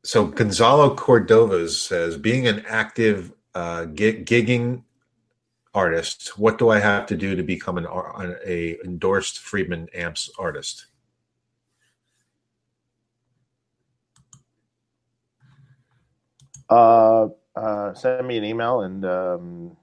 so 0.06 0.25
gonzalo 0.25 0.95
cordovas 0.95 1.72
says 1.72 2.16
being 2.16 2.48
an 2.48 2.64
active 2.67 3.34
uh, 3.56 3.85
gig, 3.85 4.25
gigging 4.25 4.84
artist 5.74 6.38
what 6.38 6.58
do 6.58 6.69
i 6.69 6.80
have 6.80 7.06
to 7.06 7.16
do 7.17 7.35
to 7.35 7.43
become 7.43 7.77
an 7.77 7.88
a 8.45 8.77
endorsed 8.85 9.40
friedman 9.40 9.88
amps 9.93 10.30
artist 10.38 10.88
Uh, 16.69 17.27
uh, 17.56 17.93
send 17.93 18.27
me 18.27 18.38
an 18.38 18.43
email 18.43 18.82
and 18.82 19.06
um, 19.06 19.77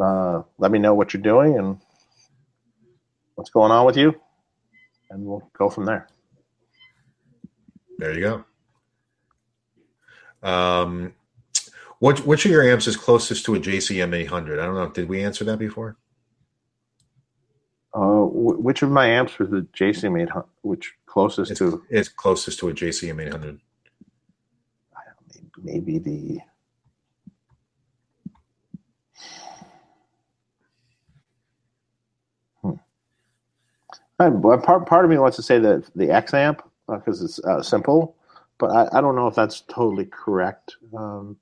uh, 0.00 0.42
let 0.58 0.70
me 0.70 0.78
know 0.78 0.94
what 0.94 1.14
you're 1.14 1.22
doing 1.22 1.56
and 1.56 1.78
what's 3.36 3.50
going 3.50 3.70
on 3.70 3.86
with 3.86 3.96
you, 3.96 4.14
and 5.10 5.24
we'll 5.24 5.48
go 5.56 5.70
from 5.70 5.84
there. 5.84 6.08
There 7.98 8.12
you 8.12 8.20
go. 8.20 8.44
Um, 10.42 11.14
what 11.98 12.26
which 12.26 12.44
of 12.44 12.50
your 12.50 12.68
amps 12.68 12.86
is 12.86 12.96
closest 12.96 13.44
to 13.46 13.54
a 13.54 13.60
JCM 13.60 14.14
800? 14.14 14.58
I 14.58 14.66
don't 14.66 14.74
know. 14.74 14.88
Did 14.88 15.08
we 15.08 15.22
answer 15.22 15.44
that 15.44 15.58
before? 15.58 15.96
Uh, 17.94 18.24
which 18.24 18.82
of 18.82 18.90
my 18.90 19.06
amps 19.06 19.38
was 19.38 19.50
the 19.50 19.66
JCM 19.76 20.22
800? 20.22 20.46
Which 20.62 20.94
closest 21.06 21.50
it's, 21.50 21.58
to? 21.60 21.82
It's 21.90 22.08
closest 22.08 22.58
to 22.60 22.70
a 22.70 22.72
JCM 22.72 23.24
800 23.26 23.60
maybe 25.62 25.98
the 25.98 26.38
hmm. 32.62 32.72
I, 34.18 34.56
part 34.56 34.86
part 34.86 35.04
of 35.04 35.10
me 35.10 35.18
wants 35.18 35.36
to 35.36 35.42
say 35.42 35.58
that 35.58 35.88
the 35.94 36.10
X 36.10 36.34
amp 36.34 36.62
because 36.88 37.22
uh, 37.22 37.24
it's 37.24 37.38
uh, 37.44 37.62
simple, 37.62 38.16
but 38.62 38.70
I, 38.70 38.98
I, 38.98 39.00
don't 39.00 39.16
know 39.16 39.26
if 39.26 39.34
that's 39.34 39.62
totally 39.62 40.04
correct. 40.04 40.76
Um, 40.96 41.36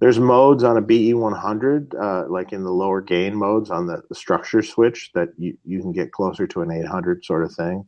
there's 0.00 0.18
modes 0.18 0.64
on 0.64 0.76
a 0.76 0.82
BE100, 0.82 1.94
uh, 1.94 2.28
like 2.28 2.52
in 2.52 2.64
the 2.64 2.72
lower 2.72 3.00
gain 3.00 3.36
modes 3.36 3.70
on 3.70 3.86
the, 3.86 4.02
the, 4.08 4.16
structure 4.16 4.60
switch, 4.60 5.12
that 5.14 5.28
you, 5.38 5.56
you 5.64 5.80
can 5.80 5.92
get 5.92 6.10
closer 6.10 6.48
to 6.48 6.62
an 6.62 6.72
800 6.72 7.24
sort 7.24 7.44
of 7.44 7.54
thing. 7.54 7.84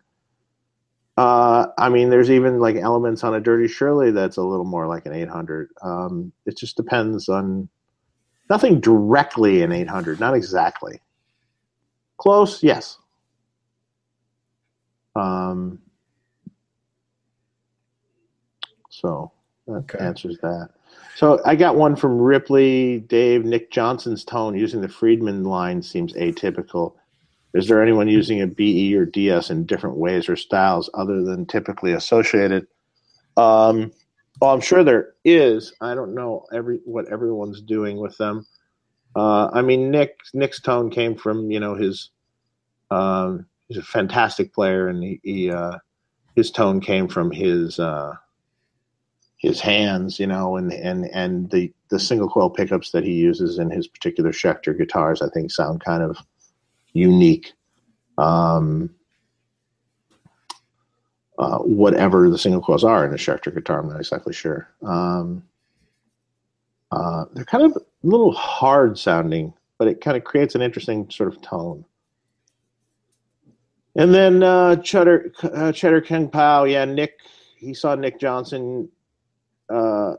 Uh, 1.16 1.66
I 1.78 1.88
mean, 1.88 2.10
there's 2.10 2.30
even 2.30 2.60
like 2.60 2.76
elements 2.76 3.24
on 3.24 3.34
a 3.34 3.40
Dirty 3.40 3.66
Shirley 3.66 4.12
that's 4.12 4.36
a 4.36 4.42
little 4.42 4.64
more 4.64 4.86
like 4.86 5.04
an 5.04 5.14
800. 5.14 5.70
Um, 5.82 6.30
it 6.46 6.56
just 6.56 6.76
depends 6.76 7.28
on 7.28 7.68
nothing 8.48 8.78
directly 8.78 9.62
in 9.62 9.72
800, 9.72 10.20
not 10.20 10.36
exactly. 10.36 11.00
Close, 12.18 12.62
yes. 12.62 12.98
Um, 15.16 15.80
so 19.00 19.32
that 19.66 19.84
Okay. 19.84 19.98
answers 19.98 20.38
that. 20.38 20.70
So 21.16 21.40
I 21.44 21.54
got 21.54 21.76
one 21.76 21.96
from 21.96 22.18
Ripley, 22.18 23.00
Dave, 23.00 23.44
Nick 23.44 23.70
Johnson's 23.70 24.24
tone 24.24 24.56
using 24.56 24.80
the 24.80 24.88
Friedman 24.88 25.44
line 25.44 25.82
seems 25.82 26.12
atypical. 26.14 26.94
Is 27.52 27.66
there 27.66 27.82
anyone 27.82 28.08
using 28.08 28.42
a 28.42 28.46
BE 28.46 28.94
or 28.94 29.04
DS 29.04 29.50
in 29.50 29.66
different 29.66 29.96
ways 29.96 30.28
or 30.28 30.36
styles 30.36 30.88
other 30.94 31.22
than 31.22 31.46
typically 31.46 31.92
associated? 31.92 32.66
Um, 33.36 33.92
well, 34.40 34.52
I'm 34.52 34.60
sure 34.60 34.84
there 34.84 35.14
is. 35.24 35.72
I 35.80 35.94
don't 35.94 36.14
know 36.14 36.46
every 36.52 36.80
what 36.84 37.08
everyone's 37.08 37.60
doing 37.60 37.98
with 37.98 38.16
them. 38.16 38.46
Uh, 39.16 39.48
I 39.52 39.62
mean, 39.62 39.90
Nick 39.90 40.16
Nick's 40.32 40.60
tone 40.60 40.90
came 40.90 41.16
from 41.16 41.50
you 41.50 41.60
know 41.60 41.74
his. 41.74 42.10
Um, 42.90 43.46
he's 43.68 43.78
a 43.78 43.82
fantastic 43.82 44.54
player, 44.54 44.88
and 44.88 45.02
he, 45.02 45.20
he 45.22 45.50
uh, 45.50 45.78
his 46.36 46.50
tone 46.50 46.80
came 46.80 47.08
from 47.08 47.30
his 47.30 47.78
uh, 47.78 48.14
his 49.40 49.58
hands, 49.58 50.20
you 50.20 50.26
know, 50.26 50.56
and 50.56 50.70
and 50.70 51.06
and 51.14 51.50
the 51.50 51.72
the 51.88 51.98
single 51.98 52.28
coil 52.28 52.50
pickups 52.50 52.90
that 52.90 53.04
he 53.04 53.12
uses 53.12 53.58
in 53.58 53.70
his 53.70 53.88
particular 53.88 54.32
Schecter 54.32 54.76
guitars, 54.76 55.22
I 55.22 55.30
think, 55.30 55.50
sound 55.50 55.82
kind 55.82 56.02
of 56.02 56.18
unique. 56.92 57.52
Um, 58.18 58.90
uh, 61.38 61.58
whatever 61.60 62.28
the 62.28 62.36
single 62.36 62.60
coils 62.60 62.84
are 62.84 63.06
in 63.06 63.12
a 63.12 63.16
Schecter 63.16 63.52
guitar, 63.52 63.80
I'm 63.80 63.88
not 63.88 63.98
exactly 63.98 64.34
sure. 64.34 64.68
Um, 64.82 65.42
uh, 66.92 67.24
they're 67.32 67.46
kind 67.46 67.64
of 67.64 67.72
a 67.78 67.80
little 68.02 68.32
hard 68.32 68.98
sounding, 68.98 69.54
but 69.78 69.88
it 69.88 70.02
kind 70.02 70.18
of 70.18 70.24
creates 70.24 70.54
an 70.54 70.60
interesting 70.60 71.08
sort 71.08 71.32
of 71.32 71.40
tone. 71.40 71.86
And 73.96 74.12
then 74.12 74.42
uh, 74.42 74.76
Cheddar 74.76 75.32
uh, 75.42 75.72
Cheddar 75.72 76.02
King 76.02 76.28
Pao, 76.28 76.64
yeah, 76.64 76.84
Nick. 76.84 77.20
He 77.56 77.72
saw 77.72 77.94
Nick 77.94 78.20
Johnson. 78.20 78.90
Uh, 79.70 80.14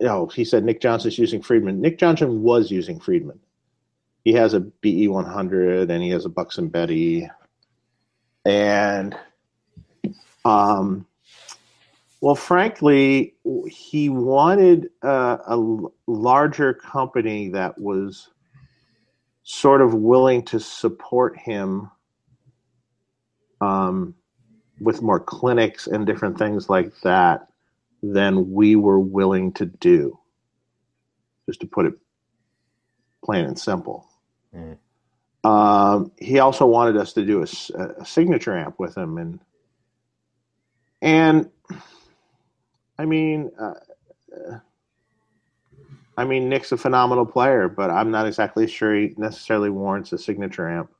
no, 0.00 0.26
he 0.26 0.44
said 0.44 0.64
Nick 0.64 0.80
Johnson's 0.80 1.18
using 1.18 1.42
Friedman. 1.42 1.80
Nick 1.80 1.98
Johnson 1.98 2.42
was 2.42 2.70
using 2.70 3.00
Friedman. 3.00 3.40
He 4.24 4.32
has 4.32 4.54
a 4.54 4.60
BE 4.60 5.08
100 5.08 5.90
and 5.90 6.02
he 6.02 6.10
has 6.10 6.24
a 6.24 6.28
Buxom 6.28 6.68
Betty. 6.68 7.28
And, 8.44 9.16
um, 10.44 11.06
well, 12.20 12.34
frankly, 12.34 13.34
he 13.68 14.08
wanted 14.08 14.90
a 15.02 15.58
larger 16.06 16.74
company 16.74 17.50
that 17.50 17.78
was 17.78 18.30
sort 19.44 19.80
of 19.80 19.94
willing 19.94 20.42
to 20.42 20.58
support 20.58 21.38
him 21.38 21.88
um, 23.60 24.14
with 24.80 25.02
more 25.02 25.20
clinics 25.20 25.86
and 25.86 26.06
different 26.06 26.38
things 26.38 26.68
like 26.68 26.92
that 27.00 27.48
than 28.02 28.52
we 28.52 28.76
were 28.76 29.00
willing 29.00 29.52
to 29.54 29.66
do. 29.66 30.18
Just 31.46 31.60
to 31.60 31.66
put 31.66 31.86
it 31.86 31.94
plain 33.24 33.44
and 33.44 33.58
simple. 33.58 34.06
Mm. 34.54 34.78
Um, 35.44 36.12
he 36.18 36.40
also 36.40 36.66
wanted 36.66 36.96
us 36.96 37.12
to 37.12 37.24
do 37.24 37.42
a 37.42 38.04
signature 38.04 38.56
amp 38.56 38.80
with 38.80 38.96
him, 38.96 39.16
and 39.16 39.38
and 41.00 41.50
I 42.98 43.04
mean, 43.04 43.52
uh, 43.60 43.74
uh, 44.34 44.58
I 46.16 46.24
mean, 46.24 46.48
Nick's 46.48 46.72
a 46.72 46.76
phenomenal 46.76 47.26
player, 47.26 47.68
but 47.68 47.90
I'm 47.90 48.10
not 48.10 48.26
exactly 48.26 48.66
sure 48.66 48.94
he 48.94 49.14
necessarily 49.16 49.70
warrants 49.70 50.12
a 50.12 50.18
signature 50.18 50.68
amp. 50.68 50.90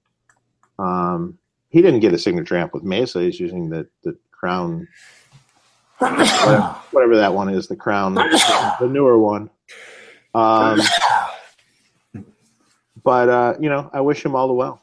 Um, 0.78 1.38
he 1.70 1.82
didn't 1.82 2.00
get 2.00 2.14
a 2.14 2.18
signature 2.18 2.56
amp 2.56 2.74
with 2.74 2.82
Mesa. 2.82 3.20
He's 3.20 3.40
using 3.40 3.68
the 3.68 3.86
the 4.02 4.16
Crown, 4.30 4.86
whatever, 5.98 6.60
whatever 6.92 7.16
that 7.16 7.32
one 7.34 7.48
is, 7.48 7.66
the 7.68 7.76
Crown, 7.76 8.14
the 8.14 8.88
newer 8.90 9.18
one. 9.18 9.50
Um, 10.34 10.80
but 13.02 13.28
uh, 13.28 13.54
you 13.60 13.68
know, 13.68 13.90
I 13.92 14.00
wish 14.00 14.24
him 14.24 14.34
all 14.34 14.46
the 14.48 14.54
well. 14.54 14.82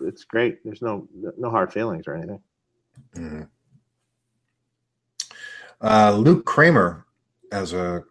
It's 0.00 0.24
great. 0.24 0.64
There's 0.64 0.82
no 0.82 1.08
no 1.36 1.50
hard 1.50 1.72
feelings 1.72 2.06
or 2.06 2.14
anything. 2.14 2.40
Mhm. 3.14 3.48
Uh, 5.80 6.16
Luke 6.18 6.44
Kramer 6.44 7.04
has 7.52 7.72
a 7.72 8.04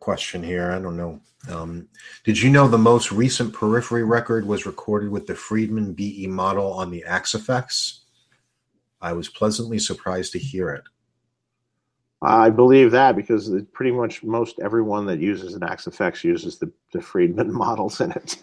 question 0.00 0.42
here. 0.42 0.70
I 0.70 0.78
don't 0.78 0.96
know. 0.96 1.20
Um, 1.48 1.88
did 2.24 2.40
you 2.40 2.50
know 2.50 2.68
the 2.68 2.78
most 2.78 3.12
recent 3.12 3.54
Periphery 3.54 4.04
record 4.04 4.46
was 4.46 4.66
recorded 4.66 5.10
with 5.10 5.26
the 5.26 5.34
Friedman 5.34 5.94
BE 5.94 6.26
model 6.26 6.72
on 6.72 6.90
the 6.90 7.04
Axe-Fx? 7.04 8.00
I 9.00 9.12
was 9.12 9.28
pleasantly 9.28 9.78
surprised 9.78 10.32
to 10.32 10.38
hear 10.38 10.70
it. 10.70 10.82
I 12.20 12.50
believe 12.50 12.90
that 12.90 13.14
because 13.14 13.50
pretty 13.72 13.92
much 13.92 14.24
most 14.24 14.58
everyone 14.58 15.06
that 15.06 15.20
uses 15.20 15.54
an 15.54 15.62
Axe-Fx 15.62 16.24
uses 16.24 16.58
the, 16.58 16.70
the 16.92 17.00
Friedman 17.00 17.52
models 17.54 18.00
in 18.00 18.10
it. 18.10 18.42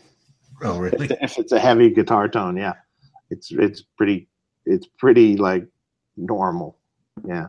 Oh, 0.62 0.80
really? 0.80 1.08
if 1.22 1.38
it's 1.38 1.52
a 1.52 1.60
heavy 1.60 1.90
guitar 1.90 2.30
tone, 2.30 2.56
yeah, 2.56 2.74
it's 3.30 3.52
it's 3.52 3.82
pretty 3.82 4.30
it's 4.66 4.88
pretty 4.88 5.36
like 5.36 5.68
normal, 6.16 6.78
yeah. 7.28 7.48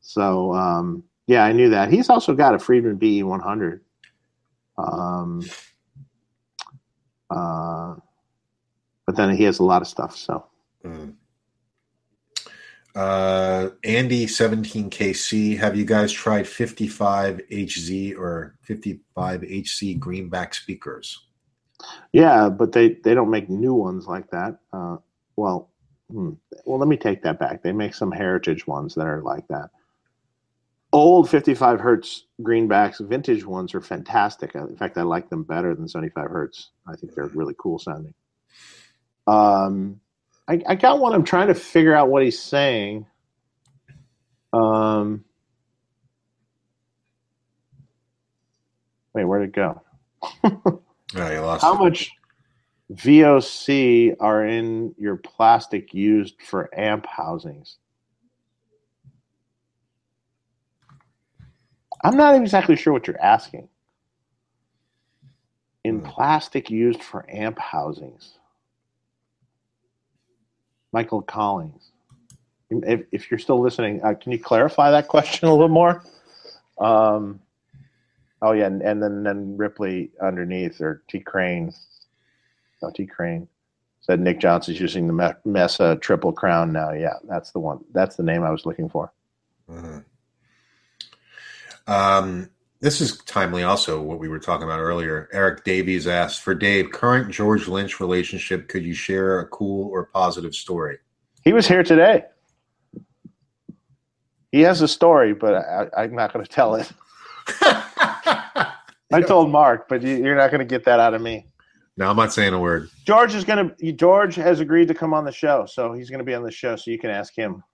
So 0.00 0.52
um, 0.52 1.02
yeah, 1.26 1.44
I 1.44 1.52
knew 1.52 1.70
that. 1.70 1.90
He's 1.90 2.10
also 2.10 2.34
got 2.34 2.54
a 2.54 2.58
Friedman 2.58 2.96
BE 2.96 3.22
100. 3.22 3.82
Um, 4.78 5.42
uh, 7.30 7.96
but 9.06 9.16
then 9.16 9.36
he 9.36 9.44
has 9.44 9.58
a 9.58 9.64
lot 9.64 9.82
of 9.82 9.88
stuff. 9.88 10.16
So 10.16 10.44
Mm. 10.84 11.14
Uh, 12.94 13.70
Andy 13.84 14.26
17KC, 14.26 15.56
have 15.58 15.76
you 15.76 15.84
guys 15.84 16.10
tried 16.10 16.46
55HZ 16.46 18.16
or 18.16 18.56
55HC 18.68 19.98
greenback 19.98 20.54
speakers? 20.54 21.26
yeah, 22.12 22.48
but 22.48 22.72
they 22.72 22.94
they 23.04 23.14
don't 23.14 23.30
make 23.30 23.48
new 23.48 23.72
ones 23.74 24.06
like 24.08 24.28
that. 24.30 24.58
Uh, 24.72 24.96
well, 25.36 25.70
hmm, 26.10 26.32
well, 26.64 26.78
let 26.78 26.88
me 26.88 26.96
take 26.96 27.22
that 27.22 27.38
back. 27.38 27.62
They 27.62 27.72
make 27.72 27.94
some 27.94 28.10
heritage 28.10 28.66
ones 28.66 28.96
that 28.96 29.06
are 29.06 29.22
like 29.22 29.46
that. 29.48 29.70
Old 30.92 31.28
55 31.28 31.80
hertz 31.80 32.24
greenbacks, 32.40 33.06
vintage 33.06 33.44
ones 33.44 33.74
are 33.74 33.80
fantastic. 33.80 34.54
In 34.54 34.76
fact, 34.76 34.96
I 34.96 35.02
like 35.02 35.28
them 35.28 35.42
better 35.42 35.74
than 35.74 35.86
75 35.86 36.30
hertz. 36.30 36.70
I 36.86 36.96
think 36.96 37.14
they're 37.14 37.26
really 37.26 37.54
cool 37.58 37.78
sounding. 37.78 38.14
Um, 39.26 40.00
I, 40.48 40.62
I 40.66 40.74
got 40.74 40.98
one. 40.98 41.12
I'm 41.12 41.24
trying 41.24 41.48
to 41.48 41.54
figure 41.54 41.94
out 41.94 42.08
what 42.08 42.22
he's 42.22 42.40
saying. 42.40 43.04
Um, 44.54 45.24
wait, 49.12 49.24
where'd 49.24 49.42
it 49.48 49.52
go? 49.52 49.82
Oh, 51.16 51.32
you 51.32 51.40
lost 51.40 51.62
How 51.62 51.74
it. 51.74 51.78
much 51.78 52.10
VOC 52.92 54.14
are 54.20 54.44
in 54.44 54.94
your 54.98 55.16
plastic 55.16 55.94
used 55.94 56.34
for 56.42 56.68
amp 56.78 57.06
housings? 57.06 57.78
I'm 62.04 62.16
not 62.16 62.34
exactly 62.36 62.76
sure 62.76 62.92
what 62.92 63.06
you're 63.06 63.20
asking. 63.20 63.68
In 65.84 66.00
Hmm. 66.00 66.06
plastic 66.06 66.70
used 66.70 67.02
for 67.02 67.24
amp 67.28 67.58
housings. 67.58 68.38
Michael 70.92 71.22
Collins. 71.22 71.92
If, 72.70 73.06
if 73.12 73.30
you're 73.30 73.38
still 73.38 73.60
listening, 73.60 74.02
uh, 74.02 74.14
can 74.14 74.32
you 74.32 74.38
clarify 74.38 74.90
that 74.90 75.08
question 75.08 75.48
a 75.48 75.52
little 75.52 75.68
more? 75.68 76.02
Um, 76.78 77.40
oh 78.42 78.52
yeah, 78.52 78.66
and, 78.66 78.82
and 78.82 79.02
then 79.02 79.22
then 79.22 79.56
Ripley 79.56 80.10
underneath 80.22 80.80
or 80.80 81.02
T 81.08 81.20
Crane, 81.20 81.72
no 82.82 82.90
T 82.90 83.06
Crane 83.06 83.48
said 84.00 84.20
Nick 84.20 84.38
Johnson's 84.40 84.80
using 84.80 85.06
the 85.06 85.36
Mesa 85.44 85.96
Triple 86.00 86.32
Crown 86.32 86.72
now. 86.72 86.92
Yeah, 86.92 87.14
that's 87.24 87.50
the 87.50 87.58
one. 87.58 87.84
That's 87.92 88.16
the 88.16 88.22
name 88.22 88.42
I 88.44 88.50
was 88.50 88.64
looking 88.64 88.88
for. 88.88 89.12
Mhm. 89.68 90.04
Um, 91.88 92.50
this 92.80 93.00
is 93.00 93.18
timely 93.24 93.64
also 93.64 94.00
what 94.00 94.20
we 94.20 94.28
were 94.28 94.38
talking 94.38 94.64
about 94.64 94.78
earlier. 94.78 95.28
Eric 95.32 95.64
Davies 95.64 96.06
asked 96.06 96.42
for 96.42 96.54
Dave, 96.54 96.92
current 96.92 97.32
George 97.32 97.66
Lynch 97.66 97.98
relationship, 97.98 98.68
could 98.68 98.84
you 98.84 98.94
share 98.94 99.40
a 99.40 99.46
cool 99.48 99.90
or 99.90 100.04
positive 100.04 100.54
story? 100.54 100.98
He 101.42 101.52
was 101.52 101.66
here 101.66 101.82
today. 101.82 102.24
He 104.52 104.60
has 104.60 104.80
a 104.80 104.88
story, 104.88 105.34
but 105.34 105.54
I, 105.54 105.88
I'm 105.96 106.14
not 106.14 106.32
going 106.32 106.44
to 106.44 106.50
tell 106.50 106.76
it. 106.76 106.92
I 109.10 109.22
told 109.26 109.50
Mark, 109.50 109.88
but 109.88 110.02
you, 110.02 110.16
you're 110.16 110.36
not 110.36 110.50
going 110.50 110.60
to 110.60 110.66
get 110.66 110.84
that 110.84 111.00
out 111.00 111.14
of 111.14 111.22
me. 111.22 111.46
No, 111.96 112.08
I'm 112.08 112.16
not 112.16 112.32
saying 112.32 112.54
a 112.54 112.60
word. 112.60 112.90
George 113.04 113.34
is 113.34 113.44
going 113.44 113.74
to. 113.76 113.92
George 113.92 114.36
has 114.36 114.60
agreed 114.60 114.86
to 114.88 114.94
come 114.94 115.12
on 115.12 115.24
the 115.24 115.32
show, 115.32 115.66
so 115.66 115.92
he's 115.92 116.10
going 116.10 116.20
to 116.20 116.24
be 116.24 116.34
on 116.34 116.44
the 116.44 116.50
show. 116.50 116.76
So 116.76 116.90
you 116.90 116.98
can 116.98 117.10
ask 117.10 117.34
him. 117.34 117.64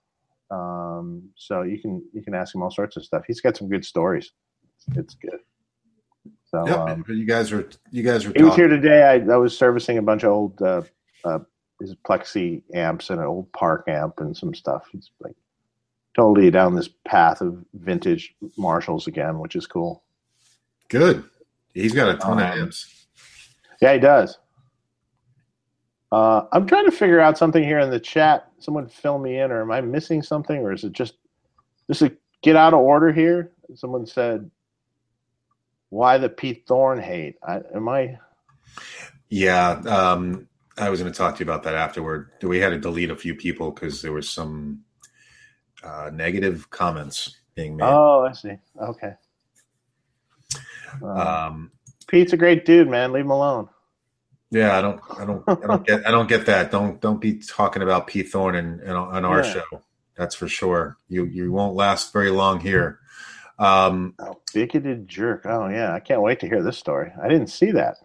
Um, 0.51 1.31
so 1.37 1.63
you 1.63 1.81
can 1.81 2.03
you 2.13 2.23
can 2.23 2.35
ask 2.35 2.55
him 2.55 2.63
all 2.63 2.71
sorts 2.71 2.97
of 2.97 3.05
stuff. 3.05 3.25
He's 3.27 3.41
got 3.41 3.57
some 3.57 3.69
good 3.69 3.85
stories. 3.85 4.33
It's 4.97 5.15
good. 5.15 5.39
So 6.47 6.67
Yep, 6.67 6.79
um, 6.79 7.05
you 7.09 7.25
guys 7.25 7.53
are 7.53 7.69
you 7.91 8.03
guys 8.03 8.25
are 8.27 8.33
he 8.37 8.43
was 8.43 8.55
here 8.55 8.69
today. 8.69 9.03
I, 9.03 9.33
I 9.33 9.37
was 9.37 9.57
servicing 9.57 9.99
a 9.99 10.03
bunch 10.03 10.23
of 10.23 10.31
old 10.33 10.61
uh, 10.63 10.83
uh, 11.25 11.41
his 11.81 11.95
plexi 12.07 12.63
amps 12.75 13.11
and 13.11 13.19
an 13.21 13.27
old 13.27 13.53
park 13.53 13.85
amp 13.89 14.21
and 14.21 14.37
some 14.37 14.55
stuff. 14.55 14.87
He's 14.93 15.11
like 15.21 15.35
totally 16.15 16.51
down 16.51 16.77
this 16.77 16.89
path 17.09 17.41
of 17.41 17.65
vintage 17.75 18.35
Marshalls 18.57 19.07
again, 19.09 19.39
which 19.41 19.57
is 19.57 19.67
cool. 19.67 20.05
Good. 20.89 21.25
He's 21.73 21.93
got 21.93 22.09
a 22.15 22.17
ton 22.19 22.33
Um, 22.33 22.39
of 22.39 22.45
amps. 22.59 23.07
Yeah, 23.81 23.95
he 23.95 23.99
does. 23.99 24.39
Uh, 26.13 26.43
I'm 26.53 26.67
trying 26.67 26.85
to 26.85 26.93
figure 26.93 27.21
out 27.21 27.39
something 27.39 27.63
here 27.65 27.81
in 27.81 27.91
the 27.91 28.01
chat. 28.01 28.49
Someone 28.59 28.89
fill 28.89 29.19
me 29.19 29.39
in, 29.39 29.51
or 29.51 29.63
am 29.63 29.73
I 29.73 29.81
missing 29.81 30.23
something, 30.23 30.59
or 30.59 30.73
is 30.73 30.85
it 30.85 30.93
just 30.93 31.15
just 31.89 32.03
a 32.03 32.17
get 32.43 32.57
out 32.57 32.75
of 32.75 32.81
order 32.81 33.13
here? 33.13 33.53
Someone 33.75 34.07
said, 34.07 34.51
"Why 35.89 36.19
the 36.19 36.29
Pete 36.29 36.65
Thorn 36.69 37.01
hate?" 37.01 37.37
I, 37.43 37.61
am 37.75 37.89
I? 37.89 38.19
Yeah. 39.29 39.71
Um, 39.87 40.49
I 40.79 40.91
was 40.91 41.01
going 41.01 41.13
to 41.13 41.17
talk 41.17 41.37
to 41.37 41.45
you 41.45 41.51
about 41.51 41.63
that 41.65 41.75
afterward. 41.75 42.31
We 42.43 42.59
had 42.59 42.71
to 42.71 42.79
delete 42.79 43.11
a 43.11 43.17
few 43.17 43.35
people 43.35 43.71
because 43.71 44.03
there 44.03 44.13
was 44.13 44.29
some 44.29 44.81
uh, 45.83 46.11
negative 46.13 46.71
comments 46.71 47.37
being 47.55 47.77
made. 47.77 47.87
Oh, 47.87 48.27
I 48.29 48.33
see. 48.33 48.57
Okay. 48.81 49.13
Uh, 51.03 51.07
Um, 51.07 51.71
Pete's 52.07 52.33
a 52.33 52.37
great 52.37 52.65
dude, 52.65 52.89
man. 52.89 53.13
Leave 53.13 53.25
him 53.25 53.31
alone. 53.31 53.69
Yeah, 54.55 54.79
I 54.79 54.81
don't, 54.81 55.01
I 55.19 55.25
don't, 55.25 55.43
I 55.49 55.67
don't 55.67 55.87
get, 55.87 56.07
I 56.07 56.11
don't 56.13 56.29
get 56.29 56.47
that. 56.47 56.71
Don't, 56.71 57.01
don't 57.01 57.21
be 57.21 57.39
talking 57.41 57.83
about 57.83 58.07
Pete 58.07 58.29
Thorn 58.29 58.55
and, 58.55 58.81
and 58.81 58.93
on 58.97 59.25
our 59.25 59.43
Yeah. 59.43 59.53
show. 59.53 59.83
That's 60.17 60.37
for 60.37 60.47
sure. 60.47 60.97
You, 61.09 61.25
you 61.25 61.51
won't 61.51 61.75
last 61.75 62.13
very 62.13 62.31
long 62.31 62.61
here. 62.61 63.01
Um, 63.59 64.15
Oh, 64.21 64.41
bigoted 64.53 65.09
jerk. 65.09 65.43
Oh 65.45 65.69
yeah, 65.69 65.93
I 65.93 65.99
can't 66.01 66.23
wait 66.23 66.39
to 66.41 66.49
hear 66.49 66.63
this 66.63 66.79
story. 66.79 67.11
I 67.21 67.29
didn't 67.29 67.49
see 67.49 67.73
that. 67.73 67.97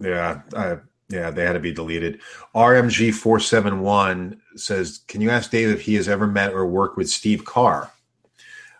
Yeah, 0.00 0.42
I, 0.54 0.78
yeah, 1.08 1.30
they 1.30 1.44
had 1.44 1.54
to 1.54 1.60
be 1.60 1.72
deleted. 1.72 2.20
RMG 2.54 3.12
four 3.14 3.40
seven 3.40 3.80
one 3.80 4.40
says, 4.56 5.00
"Can 5.08 5.20
you 5.20 5.30
ask 5.30 5.50
Dave 5.50 5.70
if 5.70 5.82
he 5.82 5.94
has 5.94 6.08
ever 6.08 6.26
met 6.26 6.52
or 6.52 6.66
worked 6.66 6.96
with 6.96 7.08
Steve 7.08 7.44
Carr? 7.44 7.90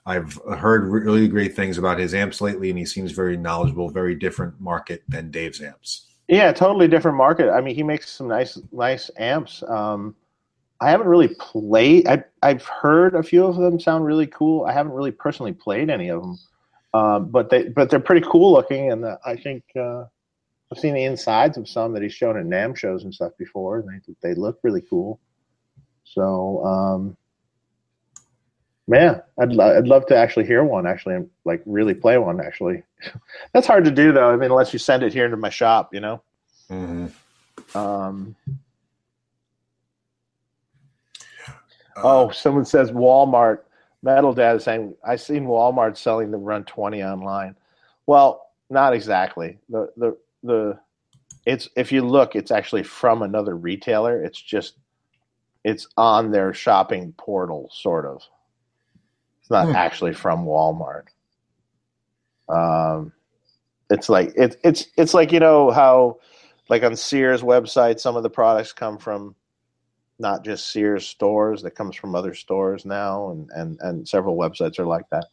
I've 0.09 0.33
heard 0.59 0.89
really 0.89 1.29
great 1.29 1.55
things 1.55 1.77
about 1.77 1.99
his 1.99 2.15
amps 2.15 2.41
lately, 2.41 2.71
and 2.71 2.79
he 2.79 2.87
seems 2.87 3.13
very 3.13 3.37
knowledgeable. 3.37 3.91
Very 3.91 4.15
different 4.15 4.59
market 4.59 5.03
than 5.07 5.31
Dave's 5.31 5.61
amps. 5.61 6.07
Yeah, 6.29 6.51
totally 6.53 6.89
different 6.89 7.19
market. 7.19 7.51
I 7.51 7.61
mean, 7.61 7.75
he 7.75 7.83
makes 7.83 8.11
some 8.11 8.27
nice, 8.27 8.59
nice 8.73 9.11
amps. 9.19 9.63
Um, 9.69 10.17
I 10.81 10.91
haven't 10.91 11.09
really 11.09 11.29
played. 11.39 12.09
I, 12.09 12.25
I've 12.43 12.65
heard 12.65 13.15
a 13.17 13.23
few 13.23 13.45
of 13.45 13.57
them 13.57 13.79
sound 13.79 14.07
really 14.07 14.27
cool. 14.27 14.65
I 14.65 14.73
haven't 14.73 14.93
really 14.93 15.11
personally 15.11 15.53
played 15.53 15.91
any 15.91 16.09
of 16.09 16.23
them, 16.23 16.39
um, 16.95 17.31
but 17.31 17.51
they, 17.51 17.69
but 17.69 17.91
they're 17.91 18.01
pretty 18.01 18.27
cool 18.27 18.53
looking. 18.53 18.93
And 18.93 19.05
uh, 19.05 19.19
I 19.27 19.37
think 19.37 19.63
uh, 19.77 20.05
I've 20.73 20.79
seen 20.79 20.95
the 20.95 21.05
insides 21.05 21.59
of 21.59 21.69
some 21.69 21.93
that 21.93 22.03
he's 22.03 22.15
shown 22.15 22.39
at 22.39 22.47
NAMM 22.47 22.77
shows 22.77 23.05
and 23.05 23.13
stuff 23.13 23.33
before, 23.39 23.81
and 23.81 23.89
they 24.23 24.29
they 24.29 24.35
look 24.35 24.59
really 24.63 24.83
cool. 24.89 25.21
So, 26.05 26.65
um, 26.65 27.17
man, 28.89 29.23
I'd 29.39 29.53
lo- 29.53 29.77
I'd 29.77 29.87
love 29.87 30.07
to 30.07 30.17
actually 30.17 30.47
hear 30.47 30.65
one. 30.65 30.87
Actually, 30.87 31.15
and 31.15 31.31
like 31.45 31.63
really 31.67 31.95
play 31.95 32.19
one. 32.19 32.41
Actually, 32.41 32.83
that's 33.53 33.67
hard 33.67 33.85
to 33.85 33.91
do 33.91 34.11
though. 34.13 34.31
I 34.31 34.37
mean, 34.37 34.51
unless 34.51 34.73
you 34.73 34.79
send 34.81 35.05
it 35.05 35.13
here 35.13 35.29
to 35.29 35.37
my 35.37 35.51
shop, 35.51 35.95
you 35.95 36.01
know. 36.01 36.23
Um, 37.75 38.35
oh, 41.97 42.31
someone 42.31 42.65
says 42.65 42.91
Walmart. 42.91 43.61
Metal 44.03 44.33
Dad 44.33 44.57
is 44.57 44.65
saying, 44.65 44.95
I 45.05 45.17
seen 45.17 45.45
Walmart 45.45 45.97
selling 45.97 46.31
the 46.31 46.37
Runt 46.37 46.69
20 46.69 47.03
online. 47.03 47.57
Well, 48.07 48.49
not 48.71 48.95
exactly. 48.95 49.59
The 49.69 49.91
the 49.97 50.17
the 50.43 50.79
it's 51.47 51.69
if 51.77 51.91
you 51.91 52.03
look, 52.03 52.37
it's 52.37 52.51
actually 52.51 52.85
from 52.85 53.23
another 53.23 53.57
retailer. 53.57 54.23
It's 54.23 54.41
just 54.41 54.75
it's 55.65 55.89
on 55.97 56.31
their 56.31 56.55
shopping 56.55 57.13
portal, 57.19 57.71
sort 57.73 58.07
of. 58.07 58.23
It's 59.49 59.51
not 59.51 59.69
Hmm. 59.69 59.77
actually 59.77 60.13
from 60.13 60.45
Walmart. 60.45 61.05
Um, 62.51 63.13
it's 63.89 64.11
like 64.11 64.35
it's 64.37 64.57
it's 64.63 64.89
it's 64.99 65.15
like 65.15 65.33
you 65.33 65.41
know 65.41 65.71
how 65.71 66.19
like 66.69 66.83
on 66.83 66.95
Sears 66.97 67.41
website, 67.41 67.99
some 67.99 68.15
of 68.15 68.23
the 68.23 68.29
products 68.29 68.75
come 68.75 68.99
from 68.99 69.35
not 70.19 70.45
just 70.45 70.71
Sears 70.71 71.07
stores, 71.09 71.63
that 71.63 71.71
comes 71.71 71.97
from 71.97 72.15
other 72.15 72.35
stores 72.35 72.85
now, 72.85 73.31
and 73.31 73.49
and 73.55 73.79
and 73.81 74.07
several 74.07 74.37
websites 74.37 74.79
are 74.79 74.85
like 74.85 75.09
that. 75.13 75.25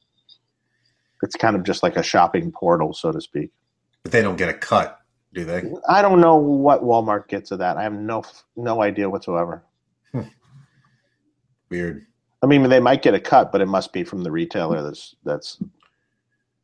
It's 1.22 1.35
kind 1.35 1.58
of 1.58 1.64
just 1.64 1.84
like 1.84 1.98
a 1.98 2.03
shopping 2.03 2.53
portal, 2.53 2.94
so 2.94 3.11
to 3.11 3.19
speak. 3.19 3.52
but 4.03 4.14
they 4.14 4.22
don't 4.22 4.38
get 4.38 4.48
a 4.48 4.53
cut, 4.53 4.98
do 5.34 5.44
they? 5.44 5.64
I 5.90 6.02
don't 6.02 6.22
know 6.22 6.38
what 6.38 6.84
Walmart 6.84 7.27
gets 7.27 7.52
of 7.52 7.60
that. 7.60 7.76
I 7.76 7.84
have 7.84 7.92
no 7.92 8.24
no 8.56 8.82
idea 8.82 9.10
whatsoever. 9.10 9.61
Weird. 11.69 12.06
I 12.45 12.48
mean, 12.48 12.69
they 12.69 12.80
might 12.80 13.01
get 13.01 13.15
a 13.15 13.19
cut, 13.19 13.51
but 13.51 13.59
it 13.59 13.65
must 13.65 13.91
be 13.91 14.03
from 14.03 14.22
the 14.22 14.32
retailer 14.32 14.83
that's 14.83 15.15
that's 15.24 15.57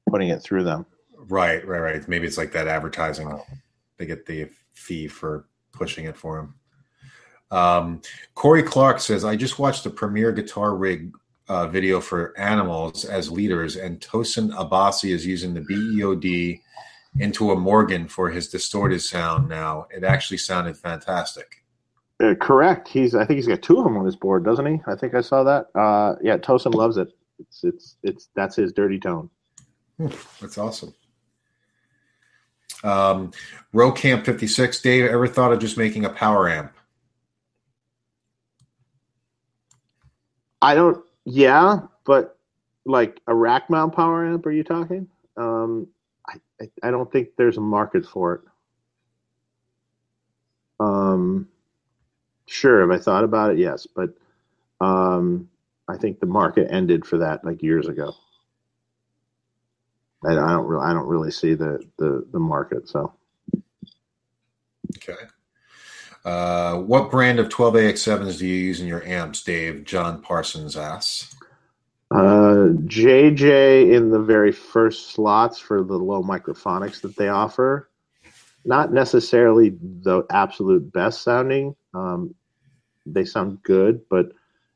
putting 0.07 0.29
it 0.29 0.43
through 0.43 0.63
them. 0.63 0.85
Right, 1.15 1.67
right, 1.67 1.79
right. 1.79 2.07
Maybe 2.07 2.27
it's 2.27 2.37
like 2.37 2.51
that 2.51 2.67
advertising. 2.67 3.35
They 3.97 4.05
get 4.05 4.27
the 4.27 4.47
fee 4.73 5.07
for 5.07 5.47
pushing 5.71 6.05
it 6.05 6.15
for 6.15 6.37
them. 6.37 6.55
Um, 7.49 8.01
Corey 8.35 8.61
Clark 8.61 8.99
says, 8.99 9.25
I 9.25 9.35
just 9.35 9.57
watched 9.57 9.83
the 9.83 9.89
Premier 9.89 10.31
Guitar 10.31 10.75
rig 10.75 11.15
uh, 11.49 11.65
video 11.67 11.99
for 11.99 12.37
Animals 12.37 13.03
as 13.03 13.31
leaders, 13.31 13.75
and 13.75 13.99
Tosin 13.99 14.51
Abasi 14.51 15.11
is 15.11 15.25
using 15.25 15.55
the 15.55 15.61
BEOD 15.61 16.59
into 17.19 17.51
a 17.51 17.55
Morgan 17.55 18.07
for 18.07 18.29
his 18.29 18.49
distorted 18.49 19.01
sound 19.01 19.49
now. 19.49 19.87
It 19.89 20.03
actually 20.03 20.37
sounded 20.37 20.77
fantastic. 20.77 21.60
Uh, 22.21 22.35
correct. 22.35 22.87
He's. 22.87 23.15
I 23.15 23.25
think 23.25 23.37
he's 23.37 23.47
got 23.47 23.61
two 23.61 23.77
of 23.77 23.83
them 23.83 23.97
on 23.97 24.05
his 24.05 24.15
board, 24.15 24.45
doesn't 24.45 24.65
he? 24.65 24.79
I 24.85 24.95
think 24.95 25.15
I 25.15 25.21
saw 25.21 25.43
that. 25.43 25.67
Uh, 25.73 26.15
yeah, 26.21 26.37
Tosin 26.37 26.73
loves 26.73 26.97
it. 26.97 27.09
It's 27.39 27.63
it's 27.63 27.95
it's 28.03 28.29
that's 28.35 28.55
his 28.55 28.73
dirty 28.73 28.99
tone. 28.99 29.29
That's 30.39 30.57
awesome. 30.57 30.93
Um, 32.83 33.31
Row 33.73 33.91
Camp 33.91 34.25
56, 34.25 34.81
Dave, 34.81 35.05
ever 35.05 35.27
thought 35.27 35.53
of 35.53 35.59
just 35.59 35.77
making 35.77 36.05
a 36.05 36.09
power 36.09 36.49
amp? 36.49 36.73
I 40.61 40.73
don't. 40.75 41.03
Yeah, 41.25 41.81
but 42.05 42.37
like 42.85 43.19
a 43.27 43.35
rack 43.35 43.69
mount 43.69 43.95
power 43.95 44.25
amp, 44.25 44.45
are 44.45 44.51
you 44.51 44.63
talking? 44.63 45.07
Um, 45.37 45.87
I, 46.27 46.37
I 46.61 46.69
I 46.83 46.91
don't 46.91 47.11
think 47.11 47.29
there's 47.37 47.57
a 47.57 47.61
market 47.61 48.05
for 48.05 48.35
it. 48.35 48.41
Um, 50.79 51.47
sure. 52.51 52.81
Have 52.81 52.91
I 52.91 53.01
thought 53.01 53.23
about 53.23 53.51
it? 53.51 53.57
Yes, 53.57 53.87
but 53.87 54.09
um, 54.79 55.49
I 55.87 55.97
think 55.97 56.19
the 56.19 56.25
market 56.25 56.67
ended 56.71 57.05
for 57.05 57.19
that 57.19 57.45
like 57.45 57.63
years 57.63 57.87
ago. 57.87 58.13
I, 60.23 60.33
I 60.33 60.51
don't 60.51 60.65
really, 60.65 60.85
I 60.85 60.93
don't 60.93 61.07
really 61.07 61.31
see 61.31 61.55
the, 61.55 61.83
the, 61.97 62.25
the 62.31 62.39
market. 62.39 62.87
So 62.87 63.13
Okay. 64.97 65.21
Uh, 66.23 66.77
what 66.77 67.09
brand 67.09 67.39
of 67.39 67.49
12AX7s 67.49 68.37
do 68.39 68.47
you 68.47 68.55
use 68.55 68.79
in 68.79 68.87
your 68.87 69.03
amps, 69.05 69.43
Dave? 69.43 69.85
John 69.85 70.21
Parsons 70.21 70.77
asks. 70.77 71.35
Uh, 72.11 72.75
JJ 72.85 73.93
in 73.93 74.11
the 74.11 74.19
very 74.19 74.51
first 74.51 75.11
slots 75.11 75.57
for 75.57 75.83
the 75.83 75.97
low 75.97 76.21
microphonics 76.21 77.01
that 77.01 77.15
they 77.15 77.29
offer. 77.29 77.89
Not 78.65 78.93
necessarily 78.93 79.69
the 79.69 80.25
absolute 80.29 80.91
best 80.91 81.23
sounding. 81.23 81.75
Um, 81.93 82.35
they 83.05 83.25
sound 83.25 83.61
good, 83.63 84.01
but 84.09 84.31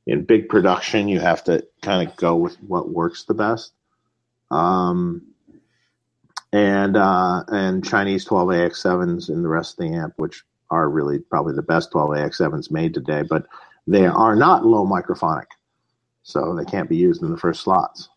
in 0.07 0.23
big 0.25 0.49
production, 0.49 1.07
you 1.07 1.19
have 1.19 1.43
to 1.45 1.65
kind 1.81 2.07
of 2.07 2.15
go 2.15 2.35
with 2.35 2.55
what 2.61 2.89
works 2.89 3.23
the 3.23 3.33
best. 3.33 3.73
Um, 4.51 5.21
and 6.53 6.95
uh, 6.95 7.43
and 7.47 7.83
Chinese 7.83 8.25
12AX7s 8.25 9.29
in 9.29 9.41
the 9.41 9.49
rest 9.49 9.73
of 9.73 9.85
the 9.85 9.95
amp, 9.95 10.13
which 10.17 10.43
are 10.69 10.89
really 10.89 11.19
probably 11.19 11.53
the 11.53 11.61
best 11.61 11.91
12AX7s 11.91 12.71
made 12.71 12.93
today, 12.93 13.23
but 13.23 13.45
they 13.87 14.05
are 14.05 14.35
not 14.35 14.65
low 14.65 14.85
microphonic 14.85 15.47
so 16.25 16.55
they 16.55 16.65
can't 16.65 16.89
be 16.89 16.97
used 16.97 17.21
in 17.21 17.29
the 17.31 17.37
first 17.37 17.61
slots. 17.61 18.09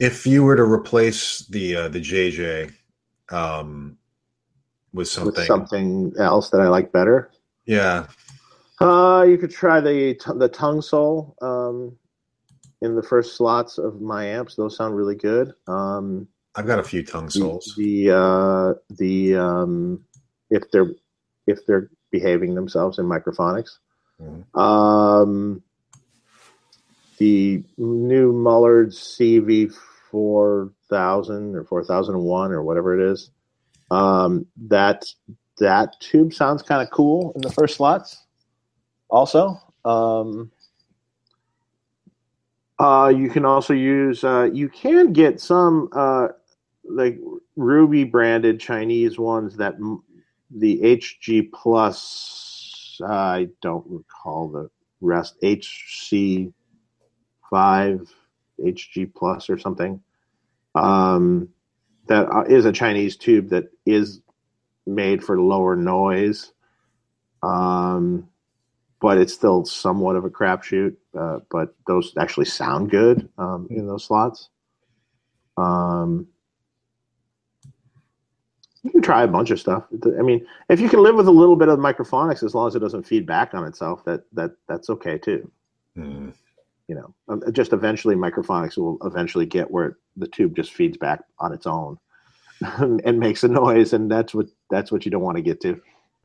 If 0.00 0.26
you 0.26 0.42
were 0.42 0.56
to 0.56 0.64
replace 0.64 1.46
the 1.46 1.76
uh, 1.76 1.88
the 1.88 2.00
JJ 2.00 2.72
um, 3.30 3.96
with 4.92 5.08
something, 5.08 5.32
With 5.32 5.46
something 5.46 6.12
else 6.18 6.50
that 6.50 6.60
I 6.60 6.66
like 6.66 6.92
better, 6.92 7.30
yeah, 7.66 8.06
uh, 8.82 9.22
you 9.22 9.38
could 9.38 9.50
try 9.50 9.80
the 9.80 10.18
the 10.36 10.48
Tung-Sol 10.48 11.36
um, 11.40 11.96
in 12.80 12.94
the 12.96 13.02
first 13.02 13.36
slots 13.36 13.78
of 13.78 14.00
my 14.00 14.26
amps. 14.26 14.56
Those 14.56 14.76
sound 14.76 14.96
really 14.96 15.14
good. 15.14 15.52
Um, 15.68 16.28
I've 16.54 16.66
got 16.66 16.78
a 16.78 16.84
few 16.84 17.02
Tung-Sols. 17.02 17.74
the 17.76 18.10
uh, 18.10 18.74
the 18.90 19.36
um, 19.36 20.04
if 20.50 20.70
they're 20.70 20.92
if 21.46 21.64
they're 21.66 21.90
behaving 22.10 22.54
themselves 22.54 22.98
in 22.98 23.06
microphonics. 23.06 23.78
Mhm. 24.20 24.58
Um, 24.58 25.62
the 27.18 27.62
new 27.78 28.32
Mullard 28.32 28.90
CV 28.90 29.72
four 30.10 30.72
thousand 30.90 31.56
or 31.56 31.64
four 31.64 31.84
thousand 31.84 32.18
one 32.18 32.52
or 32.52 32.62
whatever 32.62 32.98
it 32.98 33.12
is. 33.12 33.30
Um, 33.90 34.46
that 34.68 35.04
that 35.58 36.00
tube 36.00 36.32
sounds 36.32 36.62
kind 36.62 36.82
of 36.82 36.90
cool 36.90 37.32
in 37.34 37.42
the 37.42 37.52
first 37.52 37.76
slots. 37.76 38.24
Also, 39.12 39.60
um, 39.84 40.50
Uh, 42.78 43.08
you 43.16 43.30
can 43.30 43.46
also 43.46 43.72
use. 43.72 44.24
Uh, 44.24 44.50
you 44.52 44.68
can 44.68 45.14
get 45.14 45.40
some 45.40 45.88
uh, 45.92 46.28
like 46.84 47.18
Ruby 47.56 48.04
branded 48.04 48.60
Chinese 48.60 49.18
ones 49.18 49.56
that 49.58 49.74
m- 49.74 50.02
the 50.50 50.80
HG 50.82 51.52
Plus. 51.52 53.00
I 53.06 53.48
don't 53.62 53.86
recall 53.88 54.48
the 54.48 54.70
rest. 55.00 55.36
HC 55.42 56.52
five 57.50 58.12
HG 58.60 59.14
Plus 59.14 59.48
or 59.48 59.58
something. 59.58 60.02
Um, 60.74 61.48
that 62.08 62.28
uh, 62.30 62.44
a 62.66 62.72
Chinese 62.72 63.16
tube 63.16 63.48
that 63.50 63.66
is 63.86 64.22
made 64.86 65.24
for 65.24 65.40
lower 65.40 65.76
noise. 65.76 66.52
Um, 67.42 68.28
but 69.02 69.18
it's 69.18 69.34
still 69.34 69.64
somewhat 69.64 70.14
of 70.14 70.24
a 70.24 70.30
crapshoot. 70.30 70.94
Uh, 71.18 71.40
but 71.50 71.74
those 71.88 72.14
actually 72.16 72.46
sound 72.46 72.88
good 72.88 73.28
um, 73.36 73.66
in 73.68 73.88
those 73.88 74.04
slots. 74.04 74.48
Um, 75.56 76.28
you 78.84 78.90
can 78.92 79.02
try 79.02 79.24
a 79.24 79.28
bunch 79.28 79.50
of 79.50 79.58
stuff. 79.60 79.84
I 80.18 80.22
mean, 80.22 80.46
if 80.68 80.80
you 80.80 80.88
can 80.88 81.02
live 81.02 81.16
with 81.16 81.26
a 81.26 81.32
little 81.32 81.56
bit 81.56 81.68
of 81.68 81.80
microphonics, 81.80 82.44
as 82.44 82.54
long 82.54 82.68
as 82.68 82.76
it 82.76 82.78
doesn't 82.78 83.06
feed 83.06 83.26
back 83.26 83.54
on 83.54 83.64
itself, 83.64 84.04
that 84.04 84.22
that 84.32 84.52
that's 84.68 84.88
okay 84.88 85.18
too. 85.18 85.50
Mm. 85.96 86.32
You 86.88 86.94
know, 86.94 87.14
um, 87.28 87.42
just 87.52 87.72
eventually 87.72 88.14
microphonics 88.14 88.76
will 88.76 88.98
eventually 89.04 89.46
get 89.46 89.70
where 89.70 89.98
the 90.16 90.28
tube 90.28 90.56
just 90.56 90.72
feeds 90.72 90.96
back 90.96 91.20
on 91.38 91.52
its 91.52 91.66
own 91.66 91.98
and 92.60 93.18
makes 93.18 93.44
a 93.44 93.48
noise, 93.48 93.92
and 93.92 94.10
that's 94.10 94.32
what 94.32 94.46
that's 94.70 94.92
what 94.92 95.04
you 95.04 95.10
don't 95.10 95.22
want 95.22 95.36
to 95.36 95.42
get 95.42 95.60
to. 95.62 95.80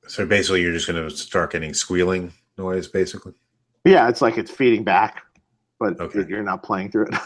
So 0.08 0.26
basically, 0.26 0.62
you're 0.62 0.74
just 0.74 0.88
going 0.88 1.04
to 1.04 1.16
start 1.16 1.52
getting 1.52 1.74
squealing 1.74 2.34
noise, 2.58 2.88
basically. 2.88 3.34
Yeah, 3.86 4.10
it's 4.10 4.22
like 4.22 4.38
it's 4.38 4.52
feeding 4.52 4.84
back, 4.84 5.24
but 5.80 6.00
Okay. 6.00 6.26
you're 6.28 6.44
not 6.44 6.64
playing 6.64 6.92
through 6.92 7.08
it. 7.08 7.16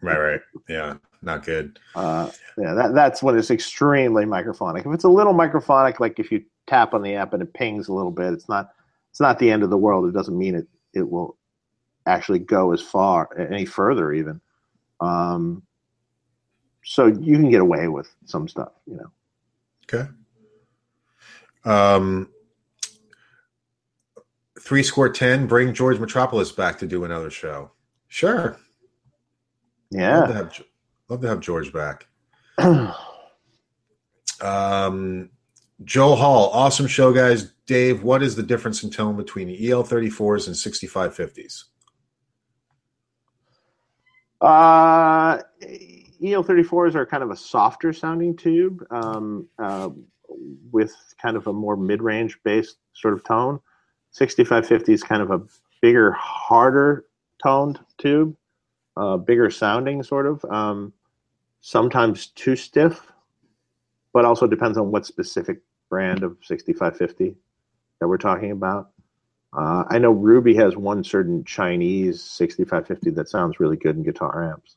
Right, 0.00 0.16
right. 0.16 0.40
Yeah, 0.68 0.94
not 1.22 1.44
good. 1.44 1.80
Uh, 1.96 2.30
yeah, 2.56 2.72
that, 2.72 2.94
that's 2.94 3.20
when 3.20 3.36
it's 3.36 3.50
extremely 3.50 4.24
microphonic. 4.24 4.86
If 4.86 4.94
it's 4.94 5.02
a 5.02 5.08
little 5.08 5.34
microphonic, 5.34 5.98
like 5.98 6.20
if 6.20 6.30
you 6.30 6.44
tap 6.68 6.94
on 6.94 7.02
the 7.02 7.16
app 7.16 7.32
and 7.32 7.42
it 7.42 7.52
pings 7.52 7.88
a 7.88 7.92
little 7.92 8.12
bit, 8.12 8.32
it's 8.32 8.48
not 8.48 8.70
it's 9.10 9.20
not 9.20 9.40
the 9.40 9.50
end 9.50 9.64
of 9.64 9.70
the 9.70 9.76
world. 9.76 10.06
It 10.06 10.12
doesn't 10.12 10.38
mean 10.38 10.54
it 10.54 10.68
it 10.94 11.10
will 11.10 11.36
actually 12.06 12.38
go 12.38 12.72
as 12.72 12.80
far 12.80 13.28
any 13.50 13.64
further 13.64 14.12
even. 14.12 14.40
Um, 15.00 15.64
so 16.84 17.06
you 17.06 17.36
can 17.36 17.50
get 17.50 17.60
away 17.60 17.88
with 17.88 18.14
some 18.24 18.46
stuff, 18.46 18.72
you 18.86 18.96
know. 18.96 19.10
Okay. 19.92 20.08
Um, 21.64 22.30
three 24.60 24.82
score 24.82 25.08
ten. 25.08 25.46
Bring 25.46 25.72
George 25.74 25.98
Metropoulos 25.98 26.54
back 26.56 26.78
to 26.78 26.86
do 26.86 27.04
another 27.04 27.30
show. 27.30 27.72
Sure. 28.08 28.50
Love 28.50 28.58
to 29.90 29.98
Yeah. 29.98 30.32
have, 30.32 30.62
love 31.08 31.20
to 31.22 31.28
have 31.28 31.40
George 31.40 31.72
back. 31.72 32.06
Um, 34.40 35.30
Joe 35.84 36.14
Hall, 36.14 36.50
awesome 36.52 36.86
show, 36.86 37.12
guys. 37.12 37.52
Dave, 37.66 38.02
what 38.04 38.22
is 38.22 38.36
the 38.36 38.42
difference 38.42 38.82
in 38.84 38.90
tone 38.90 39.16
between 39.16 39.48
EL34s 39.48 40.46
and 40.46 40.54
6550s? 40.54 41.64
Uh, 44.40 45.38
EL34s 46.22 46.94
are 46.94 47.04
kind 47.06 47.22
of 47.22 47.30
a 47.30 47.36
softer 47.36 47.92
sounding 47.92 48.36
tube 48.36 48.84
um, 48.90 49.48
uh, 49.58 49.90
with 50.70 50.94
kind 51.20 51.36
of 51.36 51.46
a 51.46 51.52
more 51.52 51.76
mid 51.76 52.02
range 52.02 52.38
based 52.44 52.76
sort 52.94 53.14
of 53.14 53.24
tone. 53.24 53.60
6550 54.18 54.92
is 54.92 55.02
kind 55.02 55.22
of 55.22 55.30
a 55.30 55.40
bigger, 55.80 56.10
harder 56.12 57.04
toned 57.42 57.78
tube, 57.98 58.36
uh, 58.96 59.16
bigger 59.16 59.48
sounding 59.48 60.02
sort 60.02 60.26
of. 60.26 60.44
Um, 60.46 60.92
sometimes 61.60 62.28
too 62.28 62.56
stiff, 62.56 63.12
but 64.12 64.24
also 64.24 64.46
depends 64.46 64.76
on 64.76 64.90
what 64.90 65.06
specific 65.06 65.60
brand 65.88 66.22
of 66.22 66.36
6550 66.42 67.36
that 68.00 68.08
we're 68.08 68.18
talking 68.18 68.50
about. 68.50 68.90
Uh, 69.56 69.84
I 69.88 69.98
know 69.98 70.10
Ruby 70.10 70.54
has 70.56 70.76
one 70.76 71.02
certain 71.02 71.44
Chinese 71.44 72.22
6550 72.22 73.10
that 73.10 73.28
sounds 73.28 73.60
really 73.60 73.76
good 73.76 73.96
in 73.96 74.02
guitar 74.02 74.52
amps 74.52 74.76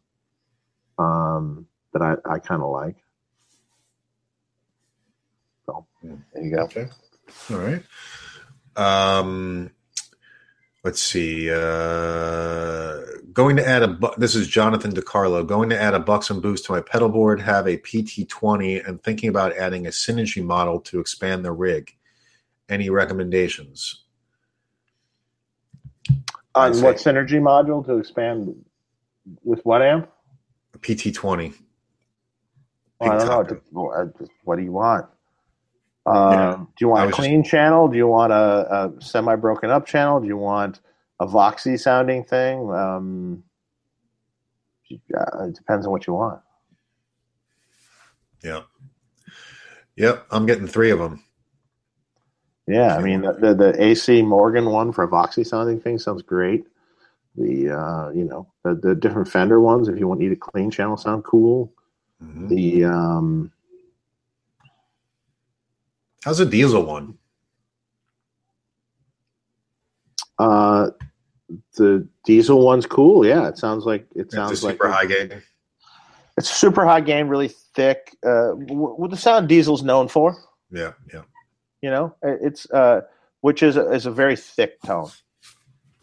um, 0.98 1.68
that 1.94 2.02
I, 2.02 2.16
I 2.30 2.40
kind 2.40 2.62
of 2.62 2.72
like. 2.72 2.96
So 5.66 5.86
there 6.04 6.44
you 6.44 6.56
go. 6.56 6.64
Okay. 6.64 6.88
All 7.52 7.58
right. 7.58 7.84
Um, 8.76 9.72
let's 10.84 11.02
see. 11.02 11.50
Uh, 11.52 13.00
going 13.34 13.56
to 13.58 13.68
add 13.68 13.84
a. 13.84 13.88
Bu- 13.88 14.14
this 14.18 14.36
is 14.36 14.48
Jonathan 14.48 14.94
DiCarlo. 14.94 15.46
Going 15.46 15.70
to 15.70 15.80
add 15.82 15.94
a 15.94 16.00
Buxom 16.00 16.42
boost 16.42 16.66
to 16.66 16.72
my 16.74 16.82
pedal 16.82 17.10
board. 17.10 17.42
Have 17.42 17.68
a 17.68 17.78
PT20 17.78 18.88
and 18.88 19.02
thinking 19.04 19.30
about 19.30 19.56
adding 19.58 19.86
a 19.88 19.90
Synergy 19.90 20.44
model 20.44 20.80
to 20.82 21.00
expand 21.00 21.44
the 21.46 21.52
rig. 21.52 21.96
Any 22.70 22.90
recommendations? 22.90 24.04
On 26.54 26.82
what 26.82 26.98
synergy 26.98 27.40
module 27.42 27.86
to 27.86 27.98
expand 27.98 28.54
with 29.44 29.62
what 29.66 29.82
amp? 29.82 30.10
A 30.74 30.78
PT20. 30.78 31.54
Well, 33.00 33.12
I 33.12 33.18
don't 33.18 33.28
know. 33.28 33.44
Big 33.44 33.62
What- 33.72 34.18
just- 34.20 34.32
What 34.44 34.58
do 34.58 34.64
you 34.64 34.72
want? 34.72 35.06
Um, 36.06 36.32
Yeah. 36.34 36.56
Do 36.58 36.66
you 36.80 36.88
want 36.90 37.04
a 37.04 37.06
was 37.08 37.16
just- 37.16 37.28
clean 37.28 37.44
channel? 37.44 37.88
Do 37.88 37.98
you 37.98 38.08
want 38.08 38.32
a, 38.34 38.36
a 38.96 39.02
semi 39.02 39.36
broken 39.36 39.70
up 39.70 39.86
channel? 39.86 40.20
Do 40.20 40.28
you 40.28 40.38
want 40.38 40.80
a 41.20 41.28
Voxy 41.28 41.80
sounding 41.80 42.24
thing? 42.24 42.72
Um, 42.72 43.44
uh, 44.92 45.46
it 45.46 45.56
depends 45.56 45.86
on 45.86 45.92
what 45.92 46.08
you 46.08 46.14
want. 46.14 46.42
Yep. 48.44 48.66
Yep. 49.96 50.26
I'm 50.32 50.46
getting 50.46 50.68
three 50.68 50.90
of 50.92 51.00
them. 51.00 51.24
Yeah, 52.68 52.96
I 52.96 53.02
mean 53.02 53.22
the, 53.22 53.34
the 53.34 53.54
the 53.54 53.84
AC 53.84 54.22
Morgan 54.22 54.66
one 54.68 54.92
for 54.94 55.04
a 55.04 55.08
Voxy 55.08 55.46
sounding 55.46 55.80
thing 55.82 55.98
sounds 56.00 56.22
great. 56.22 56.66
The 57.36 57.70
uh, 57.72 58.10
you 58.12 58.24
know 58.24 58.48
the, 58.64 58.76
the 58.76 58.96
different 58.96 59.28
Fender 59.28 59.60
ones 59.60 59.88
if 59.88 59.98
you 60.00 60.08
want 60.08 60.20
to 60.22 60.26
need 60.28 60.32
a 60.34 60.38
clean 60.38 60.72
channel 60.72 60.96
sound 60.96 61.24
cool. 61.24 61.72
Mhm. 62.24 62.50
The 62.50 62.86
um, 62.86 63.52
How's 66.24 66.38
the 66.38 66.46
Diezel 66.46 66.86
one? 66.86 67.18
uh, 70.40 70.90
the 71.78 72.08
Diezel 72.28 72.64
one's 72.64 72.86
cool. 72.86 73.26
Yeah, 73.26 73.48
it 73.48 73.58
sounds 73.58 73.86
like 73.86 74.08
it 74.16 74.22
It's 74.22 74.34
a 74.34 74.38
sounds 74.38 74.64
like 74.64 74.74
super 74.74 74.90
high 74.90 75.06
gain. 75.06 75.42
It's 76.38 76.50
super 76.50 76.86
high 76.86 77.02
gain, 77.02 77.28
really 77.28 77.50
thick. 77.50 78.16
Uh, 78.26 78.52
what 78.52 79.12
the 79.12 79.18
sound 79.18 79.50
Diezel's 79.50 79.84
known 79.84 80.08
for, 80.08 80.36
Yeah. 80.72 80.94
Yeah. 81.14 81.24
you 81.82 81.90
know, 81.92 82.16
it's 82.24 82.70
uh, 82.72 83.02
which 83.42 83.62
is 83.62 83.78
a, 83.78 83.92
is 83.92 84.06
a 84.06 84.12
very 84.12 84.36
thick 84.36 84.82
tone. 84.82 85.10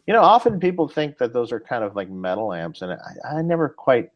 You 0.07 0.15
know, 0.15 0.23
often 0.23 0.61
people 0.61 0.89
think 0.89 1.19
that 1.19 1.33
those 1.33 1.51
are 1.53 1.61
kind 1.61 1.83
of 1.83 1.97
like 1.97 2.09
metal 2.11 2.53
amps, 2.53 2.83
and 2.83 2.93
I, 2.93 3.39
I 3.39 3.43
never 3.43 3.69
quite, 3.69 4.11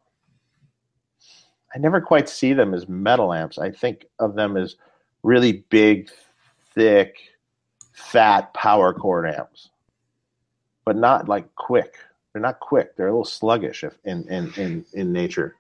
I 1.75 1.79
never 1.79 2.01
quite 2.01 2.29
see 2.29 2.53
them 2.53 2.75
as 2.75 2.89
metal 2.89 3.33
amps. 3.33 3.59
I 3.59 3.71
think 3.71 4.07
of 4.21 4.35
them 4.35 4.57
as 4.57 4.77
really 5.23 5.65
big, 5.71 6.11
thick, 6.75 7.17
fat 7.93 8.53
power 8.55 8.93
chord 8.93 9.29
amps, 9.29 9.71
but 10.85 10.97
not 10.97 11.29
like 11.29 11.55
quick. 11.55 11.97
They're 12.33 12.43
not 12.43 12.61
quick. 12.61 12.97
They're 12.97 13.09
a 13.09 13.11
little 13.11 13.25
sluggish 13.25 13.85
if, 13.85 13.99
in 14.05 14.27
in 14.29 14.53
in 14.57 14.85
in 14.93 15.13
nature. 15.13 15.57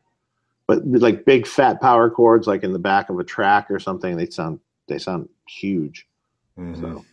But 0.66 0.86
like 0.86 1.24
big 1.24 1.46
fat 1.46 1.80
power 1.80 2.08
chords, 2.08 2.46
like 2.46 2.62
in 2.62 2.72
the 2.72 2.78
back 2.78 3.10
of 3.10 3.18
a 3.18 3.24
track 3.24 3.70
or 3.70 3.78
something, 3.78 4.16
they 4.16 4.26
sound 4.26 4.60
they 4.88 4.98
sound 4.98 5.28
huge. 5.46 6.06
Mhm. 6.58 6.80
So 6.80 7.04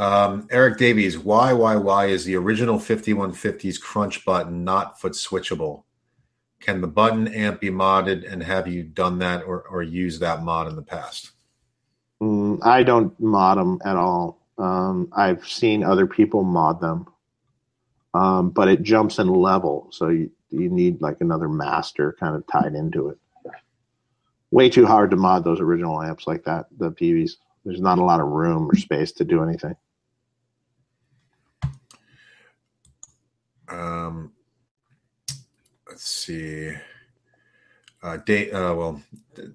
Um, 0.00 0.48
Eric 0.50 0.78
Davies, 0.78 1.18
why, 1.18 1.52
why, 1.52 1.76
why 1.76 2.06
is 2.06 2.24
the 2.24 2.34
original 2.34 2.78
5150's 2.78 3.76
crunch 3.76 4.24
button 4.24 4.64
not 4.64 4.98
foot 4.98 5.12
switchable? 5.12 5.82
Can 6.60 6.80
the 6.80 6.86
button 6.88 7.28
amp 7.28 7.60
be 7.60 7.70
modded 7.70 8.30
and 8.30 8.42
have 8.42 8.68
you 8.68 8.82
done 8.84 9.18
that 9.20 9.44
or, 9.44 9.62
or 9.62 9.82
used 9.82 10.20
that 10.20 10.42
mod 10.42 10.68
in 10.68 10.76
the 10.76 10.82
past? 10.82 11.32
mm, 12.22 12.58
I 12.64 12.82
don't 12.82 13.18
mod 13.20 13.58
them 13.58 13.80
at 13.84 13.96
all. 13.96 14.40
Um, 14.58 15.08
I've 15.16 15.46
seen 15.48 15.84
other 15.84 16.06
people 16.06 16.44
mod 16.44 16.80
them, 16.80 17.06
um, 18.14 18.50
but 18.50 18.68
it 18.68 18.82
jumps 18.82 19.18
in 19.18 19.28
level, 19.28 19.88
so 19.92 20.08
you 20.08 20.30
you 20.50 20.68
need 20.70 21.00
like 21.00 21.18
another 21.20 21.48
master 21.48 22.16
kind 22.20 22.36
of 22.36 22.46
tied 22.46 22.74
into 22.74 23.08
it. 23.10 23.18
Way 24.50 24.70
too 24.70 24.86
hard 24.86 25.10
to 25.12 25.16
mod 25.16 25.44
those 25.44 25.60
original 25.60 26.02
amps 26.02 26.26
like 26.26 26.44
that. 26.44 26.66
The 26.78 26.90
Peaveys. 26.92 27.32
There's 27.64 27.80
not 27.80 27.98
a 27.98 28.04
lot 28.04 28.20
of 28.20 28.28
room 28.28 28.70
or 28.70 28.76
space 28.76 29.12
to 29.12 29.24
do 29.24 29.42
anything. 29.42 29.76
Um, 33.68 34.32
let's 36.00 36.08
see. 36.10 36.72
Uh, 38.02 38.16
date, 38.16 38.50
uh, 38.54 38.74
well, 38.74 39.02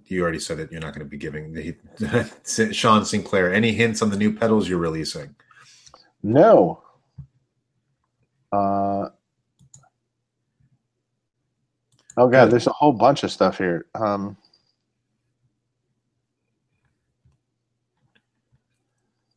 you 0.05 0.21
already 0.21 0.37
said 0.37 0.57
that 0.59 0.71
you're 0.71 0.79
not 0.79 0.93
going 0.93 1.03
to 1.03 1.09
be 1.09 1.17
giving 1.17 1.51
the 1.51 2.69
Sean 2.71 3.03
Sinclair 3.03 3.51
any 3.51 3.71
hints 3.71 4.03
on 4.03 4.11
the 4.11 4.15
new 4.15 4.31
pedals 4.31 4.69
you're 4.69 4.77
releasing. 4.77 5.35
No. 6.21 6.83
Uh, 8.51 9.09
oh 12.17 12.29
god, 12.29 12.51
there's 12.51 12.67
a 12.67 12.71
whole 12.73 12.93
bunch 12.93 13.23
of 13.23 13.31
stuff 13.31 13.57
here. 13.57 13.87
Um, 13.95 14.37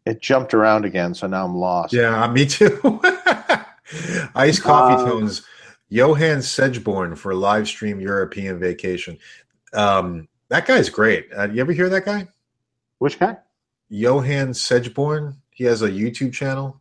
it 0.04 0.20
jumped 0.20 0.52
around 0.52 0.84
again, 0.84 1.14
so 1.14 1.26
now 1.26 1.46
I'm 1.46 1.56
lost. 1.56 1.94
Yeah, 1.94 2.30
me 2.30 2.44
too. 2.44 3.00
Ice 4.34 4.60
coffee 4.60 5.02
Uh, 5.02 5.06
tones. 5.10 5.46
Johan 5.88 6.38
Segeborn 6.38 7.16
for 7.16 7.34
live 7.34 7.66
stream 7.66 8.00
European 8.00 8.58
vacation. 8.58 9.18
Um, 9.72 10.28
that 10.48 10.66
guy's 10.66 10.88
great. 10.88 11.28
Uh, 11.36 11.48
you 11.48 11.60
ever 11.60 11.72
hear 11.72 11.88
that 11.88 12.04
guy? 12.04 12.28
Which 12.98 13.18
guy? 13.18 13.36
Johan 13.88 14.54
Segeborn. 14.54 15.36
He 15.50 15.64
has 15.64 15.82
a 15.82 15.90
YouTube 15.90 16.32
channel. 16.32 16.80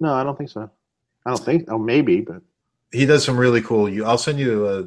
No, 0.00 0.12
I 0.14 0.24
don't 0.24 0.36
think 0.36 0.50
so. 0.50 0.70
I 1.26 1.30
don't 1.30 1.44
think. 1.44 1.64
Oh, 1.68 1.78
maybe, 1.78 2.20
but 2.20 2.42
He 2.92 3.04
does 3.06 3.24
some 3.24 3.36
really 3.36 3.60
cool. 3.60 3.88
You, 3.88 4.04
I'll 4.04 4.18
send 4.18 4.38
you 4.38 4.66
a, 4.66 4.78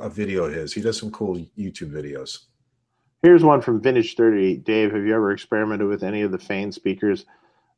a 0.00 0.08
video 0.08 0.44
of 0.44 0.54
his. 0.54 0.72
He 0.72 0.80
does 0.80 0.98
some 0.98 1.10
cool 1.10 1.36
YouTube 1.58 1.90
videos. 1.90 2.44
Here's 3.22 3.42
one 3.42 3.60
from 3.60 3.80
Vintage 3.80 4.14
30. 4.14 4.58
Dave, 4.58 4.92
have 4.92 5.04
you 5.04 5.14
ever 5.14 5.32
experimented 5.32 5.88
with 5.88 6.04
any 6.04 6.22
of 6.22 6.30
the 6.30 6.38
Fane 6.38 6.70
speakers? 6.70 7.26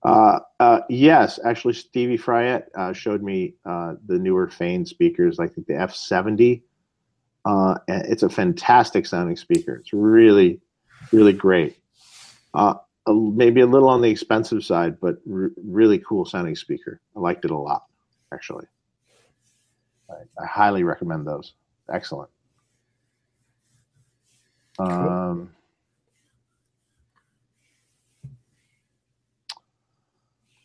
Uh, 0.03 0.41
uh, 0.59 0.81
yes, 0.89 1.39
actually, 1.45 1.75
Stevie 1.75 2.17
Fryette 2.19 2.65
uh, 2.75 2.93
showed 2.93 3.23
me 3.23 3.55
uh, 3.67 3.95
the 4.07 4.19
newer 4.19 4.49
Fane 4.49 4.87
speakers, 4.87 5.39
I 5.39 5.47
think 5.47 5.67
the 5.67 5.75
F70. 5.75 6.63
Uh, 7.45 7.75
it's 7.89 8.23
a 8.23 8.29
fantastic 8.29 9.07
sounding 9.07 9.37
speaker. 9.37 9.77
It's 9.77 9.93
really, 9.93 10.61
really 11.13 11.33
great. 11.33 11.77
Uh, 12.55 12.75
maybe 13.07 13.61
a 13.61 13.67
little 13.67 13.89
on 13.89 14.01
the 14.01 14.11
expensive 14.11 14.65
side, 14.65 15.01
but 15.01 15.17
r- 15.31 15.53
really 15.57 15.99
cool 15.99 16.25
sounding 16.25 16.57
speaker. 16.57 17.01
I 17.17 17.21
liked 17.21 17.45
it 17.45 17.51
a 17.51 17.57
lot, 17.57 17.85
actually. 18.33 18.67
I, 20.11 20.43
I 20.43 20.47
highly 20.47 20.83
recommend 20.83 21.27
those. 21.27 21.55
Excellent. 21.93 22.31
Um, 24.79 25.51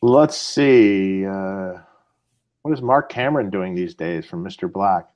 let's 0.06 0.38
see. 0.38 1.26
Uh, 1.26 1.74
what 2.62 2.74
is 2.74 2.82
Mark 2.82 3.10
Cameron 3.10 3.50
doing 3.50 3.76
these 3.76 3.96
days 3.96 4.26
from 4.26 4.44
Mr. 4.44 4.72
Black? 4.72 5.08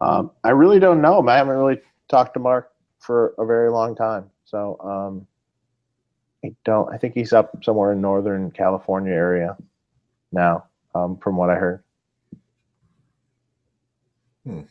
Um, 0.00 0.30
I 0.42 0.50
really 0.50 0.78
don't 0.78 1.02
know. 1.02 1.26
I 1.28 1.36
haven't 1.36 1.56
really 1.56 1.80
talked 2.08 2.34
to 2.34 2.40
Mark 2.40 2.72
for 3.00 3.34
a 3.38 3.44
very 3.44 3.70
long 3.70 3.94
time. 3.94 4.30
So 4.44 4.78
um, 4.80 5.26
I 6.44 6.54
don't. 6.64 6.92
I 6.92 6.98
think 6.98 7.14
he's 7.14 7.32
up 7.32 7.64
somewhere 7.64 7.92
in 7.92 8.00
Northern 8.00 8.50
California 8.50 9.12
area 9.12 9.56
now, 10.32 10.66
um, 10.94 11.16
from 11.18 11.36
what 11.36 11.50
I 11.50 11.54
heard. 11.56 11.82
Hmm. 14.44 14.60
Um, 14.60 14.66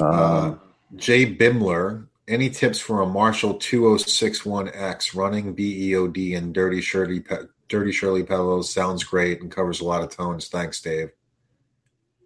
Uh, 0.00 0.54
Jay 0.96 1.34
Bimler. 1.34 2.07
Any 2.28 2.50
tips 2.50 2.78
for 2.78 3.00
a 3.00 3.06
Marshall 3.06 3.54
2061X 3.54 5.16
running 5.16 5.54
BEOD 5.54 6.34
and 6.36 6.52
Dirty 6.54 6.82
Shirley 6.82 7.20
pe- 7.20 7.46
Dirty 7.68 7.90
Shirley 7.90 8.22
pedals? 8.22 8.72
Sounds 8.72 9.02
great 9.02 9.40
and 9.40 9.50
covers 9.50 9.80
a 9.80 9.84
lot 9.84 10.02
of 10.02 10.10
tones. 10.14 10.48
Thanks, 10.48 10.80
Dave. 10.80 11.10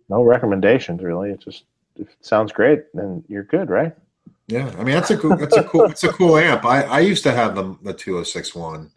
no 0.08 0.22
recommendations 0.22 1.02
really. 1.02 1.30
It 1.30 1.40
just 1.40 1.64
if 1.96 2.08
it 2.08 2.16
sounds 2.20 2.52
great, 2.52 2.80
then 2.94 3.22
you're 3.28 3.44
good, 3.44 3.70
right? 3.70 3.94
Yeah, 4.48 4.70
I 4.76 4.82
mean 4.82 4.94
that's 4.94 5.10
a 5.10 5.16
cool 5.16 5.36
that's 5.36 5.56
a 5.56 5.62
cool 5.62 5.84
it's 5.84 6.04
a 6.04 6.12
cool 6.12 6.36
amp. 6.36 6.64
I, 6.64 6.82
I 6.82 7.00
used 7.00 7.22
to 7.22 7.32
have 7.32 7.54
the 7.54 7.76
the 7.82 7.94
2061. 7.94 8.90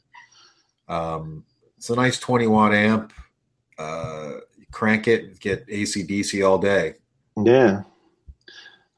Um, 0.88 1.46
it's 1.78 1.90
a 1.90 1.96
nice 1.96 2.20
20 2.20 2.48
watt 2.48 2.74
amp. 2.74 3.14
Uh, 3.78 4.34
crank 4.72 5.08
it, 5.08 5.40
get 5.40 5.66
AC/DC 5.70 6.48
all 6.48 6.58
day. 6.58 6.96
Yeah. 7.44 7.84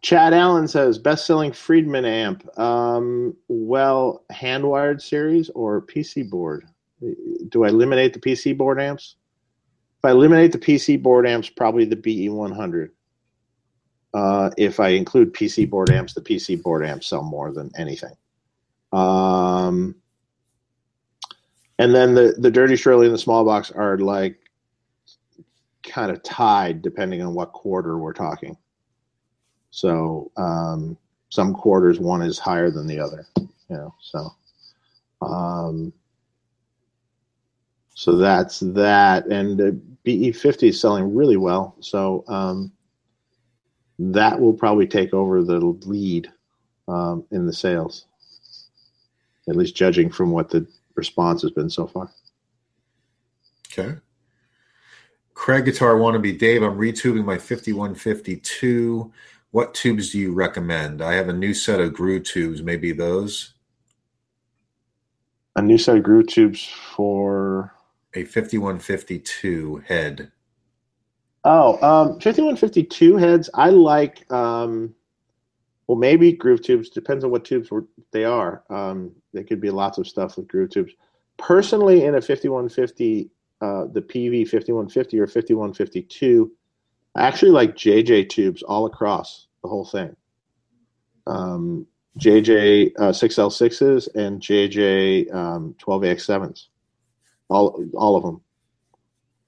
Chad 0.02 0.34
Allen 0.34 0.68
says 0.68 1.00
best 1.00 1.26
selling 1.26 1.52
Friedman 1.52 2.06
amp. 2.06 2.48
Um, 2.60 3.36
well, 3.48 4.24
hand 4.30 4.64
wired 4.64 5.02
series 5.02 5.50
or 5.50 5.82
PC 5.82 6.30
board? 6.30 6.68
Do 7.50 7.64
I 7.64 7.70
eliminate 7.70 8.14
the 8.14 8.20
PC 8.20 8.58
board 8.58 8.80
amps? 8.80 9.16
If 10.00 10.06
I 10.06 10.12
eliminate 10.12 10.52
the 10.52 10.60
PC 10.60 11.02
board 11.02 11.28
amps, 11.28 11.50
probably 11.50 11.86
the 11.86 11.96
BE100. 11.96 12.90
Uh, 14.14 14.50
if 14.58 14.80
I 14.80 14.90
include 14.90 15.34
PC 15.34 15.70
board 15.70 15.90
amps, 15.92 16.14
the 16.14 16.22
PC 16.22 16.62
board 16.62 16.86
amps 16.86 17.08
sell 17.08 17.24
more 17.24 17.52
than 17.52 17.72
anything. 17.78 18.16
Um, 18.94 19.96
and 21.80 21.94
then 21.94 22.14
the, 22.14 22.36
the 22.38 22.52
Dirty 22.52 22.76
Shirley 22.76 23.08
and 23.08 23.14
the 23.14 23.20
small 23.20 23.44
box 23.44 23.72
are 23.72 23.98
like 23.98 24.40
kind 25.84 26.12
of 26.12 26.24
tied 26.24 26.82
depending 26.82 27.22
on 27.22 27.34
what 27.34 27.54
quarter 27.54 27.98
we're 27.98 28.14
talking. 28.14 28.58
So 29.72 30.32
um, 30.38 30.98
some 31.30 31.54
quarters 31.54 32.00
one 32.00 32.22
is 32.22 32.40
higher 32.40 32.72
than 32.72 32.88
the 32.88 33.00
other, 33.00 33.26
you 33.38 33.48
know. 33.70 33.94
So 34.02 34.32
um, 35.22 35.94
so 37.94 38.16
that's 38.16 38.60
that, 38.60 39.26
and 39.26 39.58
the 39.58 39.80
BE50 40.06 40.70
is 40.70 40.80
selling 40.80 41.16
really 41.16 41.38
well. 41.38 41.76
So 41.80 42.24
um, 42.28 42.72
that 43.98 44.40
will 44.40 44.54
probably 44.54 44.86
take 44.86 45.14
over 45.14 45.44
the 45.44 45.60
lead 45.60 46.32
um, 46.88 47.26
in 47.32 47.48
the 47.48 47.54
sales, 47.54 48.06
at 49.50 49.56
least 49.56 49.76
judging 49.76 50.12
from 50.12 50.30
what 50.30 50.50
the 50.50 50.68
response 50.94 51.42
has 51.42 51.50
been 51.50 51.70
so 51.70 51.88
far. 51.88 52.12
Okay. 53.72 53.96
Craig 55.34 55.66
Guitar 55.66 55.96
Wannabe 55.96 56.38
Dave, 56.38 56.62
I'm 56.64 56.78
retubing 56.78 57.26
my 57.26 57.38
5152. 57.38 59.12
What 59.52 59.74
tubes 59.74 60.12
do 60.12 60.20
you 60.20 60.34
recommend? 60.34 61.02
I 61.02 61.14
have 61.14 61.30
a 61.30 61.34
new 61.34 61.54
set 61.54 61.80
of 61.80 61.94
Groove 61.94 62.24
tubes. 62.24 62.62
Maybe 62.62 62.92
those. 62.92 63.54
A 65.56 65.62
new 65.62 65.80
set 65.80 65.98
of 65.98 66.04
groove 66.04 66.28
tubes 66.28 66.64
for 66.64 67.74
A 68.14 68.26
5152 68.26 69.84
head. 69.88 70.32
Oh, 71.44 71.82
um, 71.82 72.20
5152 72.20 73.18
heads. 73.18 73.50
I 73.56 73.72
like, 73.72 74.32
um, 74.32 74.94
well, 75.88 75.98
maybe 75.98 76.32
groove 76.32 76.62
tubes. 76.62 76.90
Depends 76.90 77.24
on 77.24 77.32
what 77.32 77.46
tubes 77.46 77.70
they 78.12 78.26
are. 78.26 78.64
Um, 78.70 79.14
there 79.34 79.44
could 79.44 79.60
be 79.60 79.72
lots 79.72 79.98
of 79.98 80.08
stuff 80.08 80.38
with 80.38 80.48
groove 80.48 80.70
tubes. 80.70 80.94
Personally, 81.38 82.04
in 82.04 82.14
a 82.14 82.22
5150, 82.22 83.32
uh, 83.62 83.86
the 83.92 84.02
Peavey 84.02 84.44
5150 84.48 85.20
or 85.20 85.26
5152, 85.26 86.52
I 87.18 87.28
actually 87.28 87.52
like 87.52 87.76
JJ 87.76 88.30
tubes 88.30 88.62
all 88.62 88.86
across 88.86 89.48
the 89.64 89.68
whole 89.68 89.86
thing. 89.86 90.16
Um, 91.26 91.88
JJ 92.20 92.94
uh, 92.98 93.10
6L6s 93.10 94.16
and 94.16 94.40
JJ 94.40 95.34
um, 95.34 95.76
12AX7s, 95.80 96.68
all, 97.50 97.84
all 97.96 98.16
of 98.16 98.24
them. 98.24 98.42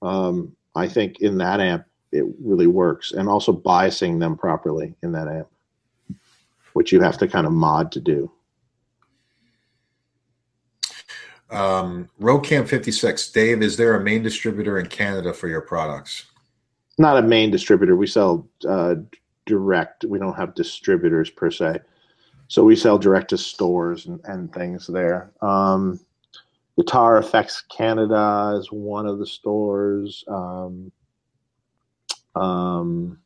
Um, 0.02 0.56
I 0.74 0.88
think 0.88 1.20
in 1.20 1.38
that 1.38 1.60
amp 1.60 1.84
it 2.12 2.24
really 2.40 2.66
works, 2.66 3.12
and 3.12 3.28
also 3.28 3.52
biasing 3.52 4.18
them 4.18 4.36
properly 4.36 4.96
in 5.04 5.12
that 5.12 5.28
amp, 5.28 5.48
which 6.72 6.90
you 6.90 7.00
have 7.00 7.18
to 7.18 7.28
kind 7.28 7.46
of 7.46 7.52
mod 7.52 7.92
to 7.92 8.00
do. 8.00 8.30
Um, 11.50 12.08
Rocam 12.20 12.66
56. 12.66 13.30
Dave, 13.30 13.62
is 13.62 13.76
there 13.76 13.94
a 13.94 14.02
main 14.02 14.24
distributor 14.24 14.78
in 14.78 14.86
Canada 14.86 15.32
for 15.32 15.46
your 15.46 15.60
products? 15.60 16.29
Not 17.00 17.16
a 17.16 17.22
main 17.22 17.50
distributor. 17.50 17.96
We 17.96 18.06
sell 18.06 18.46
uh, 18.68 18.96
direct. 19.46 20.04
We 20.04 20.18
don't 20.18 20.36
have 20.36 20.54
distributors 20.54 21.30
per 21.30 21.50
se, 21.50 21.78
so 22.46 22.62
we 22.62 22.76
sell 22.76 22.98
direct 22.98 23.30
to 23.30 23.38
stores 23.38 24.04
and, 24.04 24.20
and 24.24 24.52
things 24.52 24.86
there. 24.86 25.32
Um, 25.40 25.98
Guitar 26.76 27.16
Effects 27.16 27.62
Canada 27.74 28.54
is 28.60 28.70
one 28.70 29.06
of 29.06 29.18
the 29.18 29.26
stores. 29.26 30.22
Um, 30.28 30.92
um, 32.36 33.18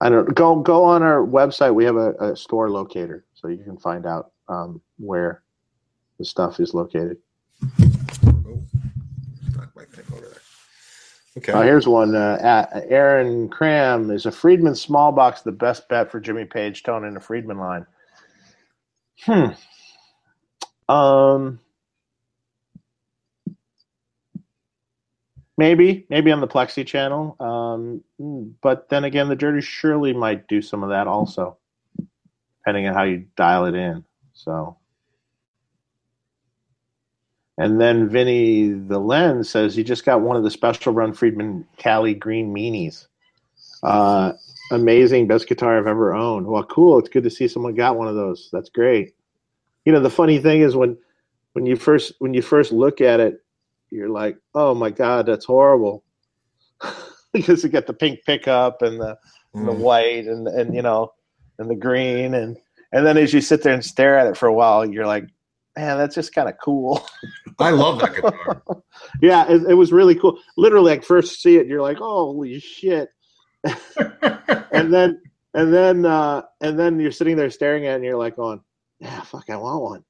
I 0.00 0.08
don't 0.08 0.34
go 0.34 0.56
go 0.56 0.84
on 0.84 1.02
our 1.02 1.26
website. 1.26 1.74
We 1.74 1.84
have 1.84 1.96
a, 1.96 2.12
a 2.14 2.34
store 2.34 2.70
locator, 2.70 3.26
so 3.34 3.48
you 3.48 3.62
can 3.62 3.76
find 3.76 4.06
out 4.06 4.32
um, 4.48 4.80
where 4.96 5.42
the 6.18 6.24
stuff 6.24 6.60
is 6.60 6.72
located. 6.72 7.18
Oh, 7.62 8.64
knock 9.54 9.68
my 9.76 9.84
thing 9.84 10.06
over 10.14 10.22
there. 10.22 10.40
Okay. 11.38 11.52
Uh, 11.52 11.62
here's 11.62 11.88
one. 11.88 12.14
Uh, 12.14 12.66
Aaron 12.88 13.48
Cram 13.48 14.10
is 14.10 14.26
a 14.26 14.32
Friedman 14.32 14.74
small 14.74 15.12
box 15.12 15.42
the 15.42 15.52
best 15.52 15.88
bet 15.88 16.10
for 16.10 16.20
Jimmy 16.20 16.44
Page 16.44 16.82
tone 16.82 17.04
in 17.04 17.14
the 17.14 17.20
Friedman 17.20 17.58
line. 17.58 17.86
Hmm. 19.20 19.46
Um. 20.92 21.60
Maybe, 25.58 26.06
maybe 26.08 26.32
on 26.32 26.40
the 26.40 26.48
Plexi 26.48 26.84
channel. 26.84 27.36
Um, 27.38 28.02
but 28.62 28.88
then 28.88 29.04
again, 29.04 29.28
the 29.28 29.36
Dirty 29.36 29.60
Shirley 29.60 30.12
might 30.12 30.48
do 30.48 30.62
some 30.62 30.82
of 30.82 30.88
that 30.88 31.06
also, 31.06 31.58
depending 32.58 32.88
on 32.88 32.94
how 32.94 33.02
you 33.04 33.26
dial 33.36 33.66
it 33.66 33.74
in. 33.74 34.02
So, 34.32 34.78
And 37.62 37.80
then 37.80 38.08
Vinny 38.08 38.70
the 38.72 38.98
Lens 38.98 39.48
says 39.48 39.76
he 39.76 39.84
just 39.84 40.04
got 40.04 40.20
one 40.20 40.36
of 40.36 40.42
the 40.42 40.50
special 40.50 40.92
run 40.92 41.12
Friedman 41.12 41.64
Cali 41.76 42.12
Green 42.12 42.52
Meanies. 42.52 43.06
Uh, 43.84 44.32
amazing, 44.72 45.28
best 45.28 45.46
guitar 45.46 45.78
I've 45.78 45.86
ever 45.86 46.12
owned. 46.12 46.46
Well, 46.46 46.64
cool. 46.64 46.98
It's 46.98 47.08
good 47.08 47.22
to 47.22 47.30
see 47.30 47.46
someone 47.46 47.74
got 47.76 47.96
one 47.96 48.08
of 48.08 48.16
those. 48.16 48.48
That's 48.52 48.68
great. 48.68 49.14
You 49.84 49.92
know, 49.92 50.00
the 50.00 50.10
funny 50.10 50.40
thing 50.40 50.62
is 50.62 50.74
when 50.74 50.98
when 51.52 51.64
you 51.64 51.76
first 51.76 52.14
when 52.18 52.34
you 52.34 52.42
first 52.42 52.72
look 52.72 53.00
at 53.00 53.20
it, 53.20 53.40
you're 53.90 54.08
like, 54.08 54.36
oh 54.56 54.74
my 54.74 54.90
god, 54.90 55.26
that's 55.26 55.44
horrible, 55.44 56.02
because 57.32 57.62
you 57.62 57.68
get 57.70 57.86
the 57.86 57.92
pink 57.94 58.20
pickup 58.26 58.82
and 58.82 59.00
the 59.00 59.16
and 59.54 59.68
the 59.68 59.72
Mm. 59.72 59.78
white 59.78 60.26
and 60.26 60.48
and 60.48 60.74
you 60.74 60.82
know 60.82 61.12
and 61.58 61.70
the 61.70 61.76
green 61.76 62.34
and 62.34 62.56
and 62.92 63.06
then 63.06 63.16
as 63.18 63.32
you 63.32 63.40
sit 63.40 63.62
there 63.62 63.72
and 63.74 63.84
stare 63.84 64.18
at 64.18 64.26
it 64.26 64.36
for 64.36 64.46
a 64.48 64.52
while, 64.52 64.84
you're 64.84 65.06
like, 65.06 65.26
man, 65.76 65.98
that's 65.98 66.14
just 66.14 66.34
kind 66.34 66.48
of 66.48 66.56
cool. 66.62 67.06
I 67.58 67.70
love 67.70 68.00
that 68.00 68.14
guitar. 68.14 68.62
yeah, 69.22 69.50
it, 69.50 69.62
it 69.70 69.74
was 69.74 69.92
really 69.92 70.14
cool. 70.14 70.38
Literally, 70.56 70.92
like 70.92 71.04
first 71.04 71.42
see 71.42 71.56
it, 71.56 71.66
you're 71.66 71.82
like, 71.82 71.98
holy 71.98 72.60
shit, 72.60 73.08
and 73.64 74.92
then 74.92 75.20
and 75.54 75.72
then 75.72 76.04
uh, 76.04 76.42
and 76.60 76.78
then 76.78 77.00
you're 77.00 77.12
sitting 77.12 77.36
there 77.36 77.50
staring 77.50 77.86
at 77.86 77.92
it, 77.92 77.94
and 77.96 78.04
you're 78.04 78.16
like, 78.16 78.36
going, 78.36 78.60
yeah, 79.00 79.20
fuck, 79.22 79.50
I 79.50 79.56
want 79.56 79.82
one. 79.82 80.04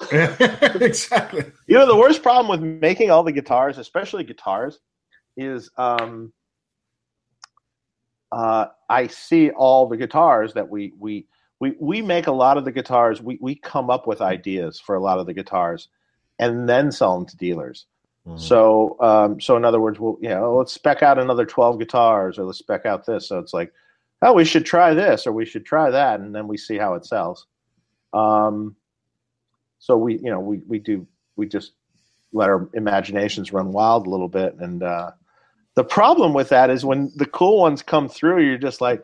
exactly. 0.80 1.44
You 1.66 1.76
know, 1.78 1.86
the 1.86 1.96
worst 1.96 2.22
problem 2.22 2.48
with 2.48 2.80
making 2.80 3.10
all 3.10 3.24
the 3.24 3.32
guitars, 3.32 3.78
especially 3.78 4.24
guitars, 4.24 4.78
is 5.36 5.70
um, 5.76 6.32
uh, 8.30 8.66
I 8.88 9.08
see 9.08 9.50
all 9.50 9.88
the 9.88 9.96
guitars 9.96 10.54
that 10.54 10.68
we 10.68 10.92
we 10.98 11.26
we 11.60 11.74
we 11.80 12.02
make 12.02 12.26
a 12.26 12.32
lot 12.32 12.56
of 12.56 12.64
the 12.64 12.72
guitars. 12.72 13.20
We 13.20 13.38
we 13.40 13.54
come 13.54 13.90
up 13.90 14.06
with 14.06 14.20
ideas 14.20 14.78
for 14.80 14.94
a 14.94 15.00
lot 15.00 15.18
of 15.18 15.26
the 15.26 15.34
guitars, 15.34 15.88
and 16.38 16.68
then 16.68 16.92
sell 16.92 17.18
them 17.18 17.26
to 17.26 17.36
dealers. 17.36 17.86
Mhm. 18.26 18.38
So 18.40 18.96
um, 19.00 19.40
so 19.40 19.56
in 19.56 19.64
other 19.64 19.80
words, 19.80 19.98
we'll 19.98 20.18
you 20.20 20.28
know 20.28 20.56
let's 20.56 20.72
spec 20.72 21.02
out 21.02 21.18
another 21.18 21.46
twelve 21.46 21.78
guitars, 21.78 22.38
or 22.38 22.44
let's 22.44 22.58
spec 22.58 22.86
out 22.86 23.06
this. 23.06 23.28
So 23.28 23.38
it's 23.38 23.52
like, 23.52 23.72
oh, 24.22 24.32
we 24.34 24.44
should 24.44 24.66
try 24.66 24.94
this, 24.94 25.26
or 25.26 25.32
we 25.32 25.44
should 25.44 25.64
try 25.64 25.90
that, 25.90 26.20
and 26.20 26.34
then 26.34 26.46
we 26.48 26.56
see 26.56 26.76
how 26.76 26.94
it 26.94 27.06
sells. 27.06 27.46
Um, 28.12 28.76
so 29.78 29.96
we 29.96 30.18
you 30.18 30.30
know 30.30 30.40
we 30.40 30.58
we 30.66 30.78
do 30.78 31.06
we 31.36 31.46
just 31.46 31.72
let 32.32 32.48
our 32.48 32.68
imaginations 32.74 33.52
run 33.52 33.72
wild 33.72 34.06
a 34.06 34.10
little 34.10 34.28
bit 34.28 34.54
and 34.58 34.82
uh 34.82 35.10
the 35.76 35.84
problem 35.84 36.34
with 36.34 36.48
that 36.50 36.68
is 36.68 36.84
when 36.84 37.10
the 37.16 37.26
cool 37.26 37.58
ones 37.58 37.82
come 37.82 38.08
through 38.08 38.42
you're 38.44 38.58
just 38.58 38.80
like 38.80 39.02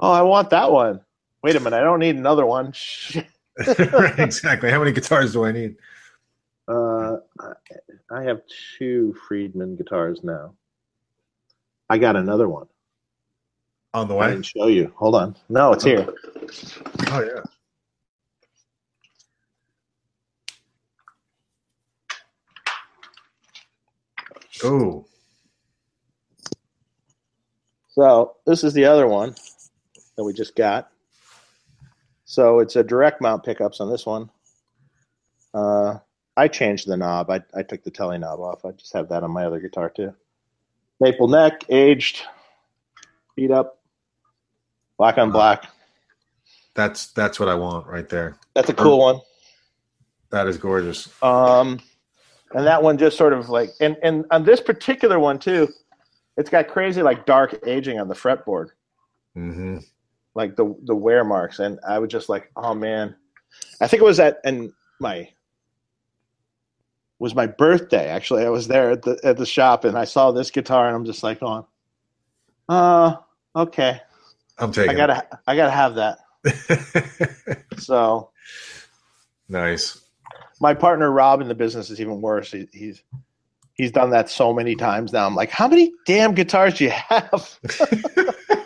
oh 0.00 0.10
i 0.10 0.22
want 0.22 0.50
that 0.50 0.72
one 0.72 1.00
wait 1.46 1.54
a 1.54 1.60
minute 1.60 1.76
i 1.76 1.80
don't 1.84 2.00
need 2.00 2.16
another 2.16 2.44
one 2.44 2.72
right, 3.92 4.18
exactly. 4.18 4.68
How 4.70 4.80
many 4.80 4.90
guitars 4.92 5.32
do 5.32 5.44
I 5.44 5.52
need? 5.52 5.76
uh 6.66 7.18
I- 8.10 8.24
have 8.24 8.40
two 8.78 9.14
friedman 9.28 9.76
guitars 9.76 10.24
now 10.24 10.54
i 11.88 11.98
got 11.98 12.16
another 12.16 12.48
one 12.48 12.66
On 13.94 14.08
the 14.08 14.14
way? 14.14 14.26
i 14.26 14.30
didn't 14.30 14.46
show 14.46 14.66
you 14.66 14.92
hold 14.96 15.14
on 15.14 15.36
no 15.48 15.72
it's 15.72 15.84
here 15.84 16.06
Oh 17.12 17.22
yeah. 17.22 17.42
Oh, 24.64 25.06
So 27.90 28.36
this 28.44 28.64
is 28.64 28.74
the 28.74 28.86
other 28.86 29.06
one 29.06 29.34
that 30.16 30.24
we 30.24 30.32
just 30.34 30.56
got. 30.56 30.90
So 32.26 32.58
it's 32.58 32.74
a 32.74 32.82
direct 32.82 33.22
mount 33.22 33.44
pickups 33.44 33.80
on 33.80 33.88
this 33.88 34.04
one. 34.04 34.28
Uh, 35.54 35.98
I 36.36 36.48
changed 36.48 36.88
the 36.88 36.96
knob. 36.96 37.30
I, 37.30 37.40
I 37.54 37.62
took 37.62 37.84
the 37.84 37.90
Tele 37.90 38.18
knob 38.18 38.40
off. 38.40 38.64
I 38.64 38.72
just 38.72 38.92
have 38.92 39.08
that 39.08 39.22
on 39.22 39.30
my 39.30 39.46
other 39.46 39.60
guitar 39.60 39.88
too. 39.88 40.12
Maple 41.00 41.28
neck, 41.28 41.64
aged, 41.68 42.22
beat 43.36 43.52
up, 43.52 43.78
black 44.98 45.18
on 45.18 45.30
black. 45.30 45.66
that's 46.74 47.06
that's 47.12 47.38
what 47.38 47.48
I 47.48 47.54
want 47.54 47.86
right 47.86 48.08
there. 48.08 48.36
That's 48.54 48.70
a 48.70 48.74
cool 48.74 48.98
one. 48.98 49.20
That 50.30 50.48
is 50.48 50.58
gorgeous. 50.58 51.10
Um, 51.22 51.80
and 52.54 52.66
that 52.66 52.82
one 52.82 52.98
just 52.98 53.16
sort 53.16 53.34
of 53.34 53.48
like, 53.48 53.70
and 53.80 53.96
and 54.02 54.24
on 54.32 54.44
this 54.44 54.60
particular 54.60 55.20
one 55.20 55.38
too, 55.38 55.68
it's 56.36 56.50
got 56.50 56.66
crazy 56.66 57.02
like 57.02 57.24
dark 57.24 57.56
aging 57.66 58.00
on 58.00 58.08
the 58.08 58.14
fretboard. 58.14 58.70
hmm 59.34 59.78
like 60.36 60.54
the 60.54 60.76
the 60.84 60.94
wear 60.94 61.24
marks, 61.24 61.58
and 61.58 61.80
I 61.88 61.98
was 61.98 62.10
just 62.10 62.28
like, 62.28 62.52
oh 62.56 62.74
man, 62.74 63.16
I 63.80 63.88
think 63.88 64.02
it 64.02 64.04
was 64.04 64.20
at 64.20 64.38
and 64.44 64.70
my 65.00 65.30
was 67.18 67.34
my 67.34 67.46
birthday. 67.46 68.08
Actually, 68.08 68.44
I 68.44 68.50
was 68.50 68.68
there 68.68 68.90
at 68.90 69.02
the 69.02 69.18
at 69.24 69.38
the 69.38 69.46
shop, 69.46 69.84
and 69.84 69.96
I 69.96 70.04
saw 70.04 70.30
this 70.30 70.50
guitar, 70.50 70.86
and 70.86 70.94
I'm 70.94 71.06
just 71.06 71.22
like, 71.22 71.42
on, 71.42 71.64
uh, 72.68 73.16
okay, 73.56 74.00
I'm 74.58 74.72
taking. 74.72 74.90
I 74.90 74.94
gotta 74.94 75.26
I 75.46 75.56
gotta 75.56 75.70
have 75.70 75.94
that. 75.96 76.18
So 77.78 78.30
nice. 79.48 80.00
my 80.60 80.74
partner 80.74 81.10
Rob 81.10 81.40
in 81.40 81.48
the 81.48 81.54
business 81.54 81.90
is 81.90 82.00
even 82.00 82.20
worse. 82.20 82.50
He, 82.50 82.68
he's 82.72 83.02
he's 83.74 83.92
done 83.92 84.10
that 84.10 84.30
so 84.30 84.52
many 84.52 84.74
times 84.74 85.12
now. 85.12 85.26
I'm 85.26 85.34
like, 85.34 85.50
how 85.50 85.68
many 85.68 85.92
damn 86.06 86.34
guitars 86.34 86.74
do 86.74 86.84
you 86.84 86.90
have? 86.90 87.58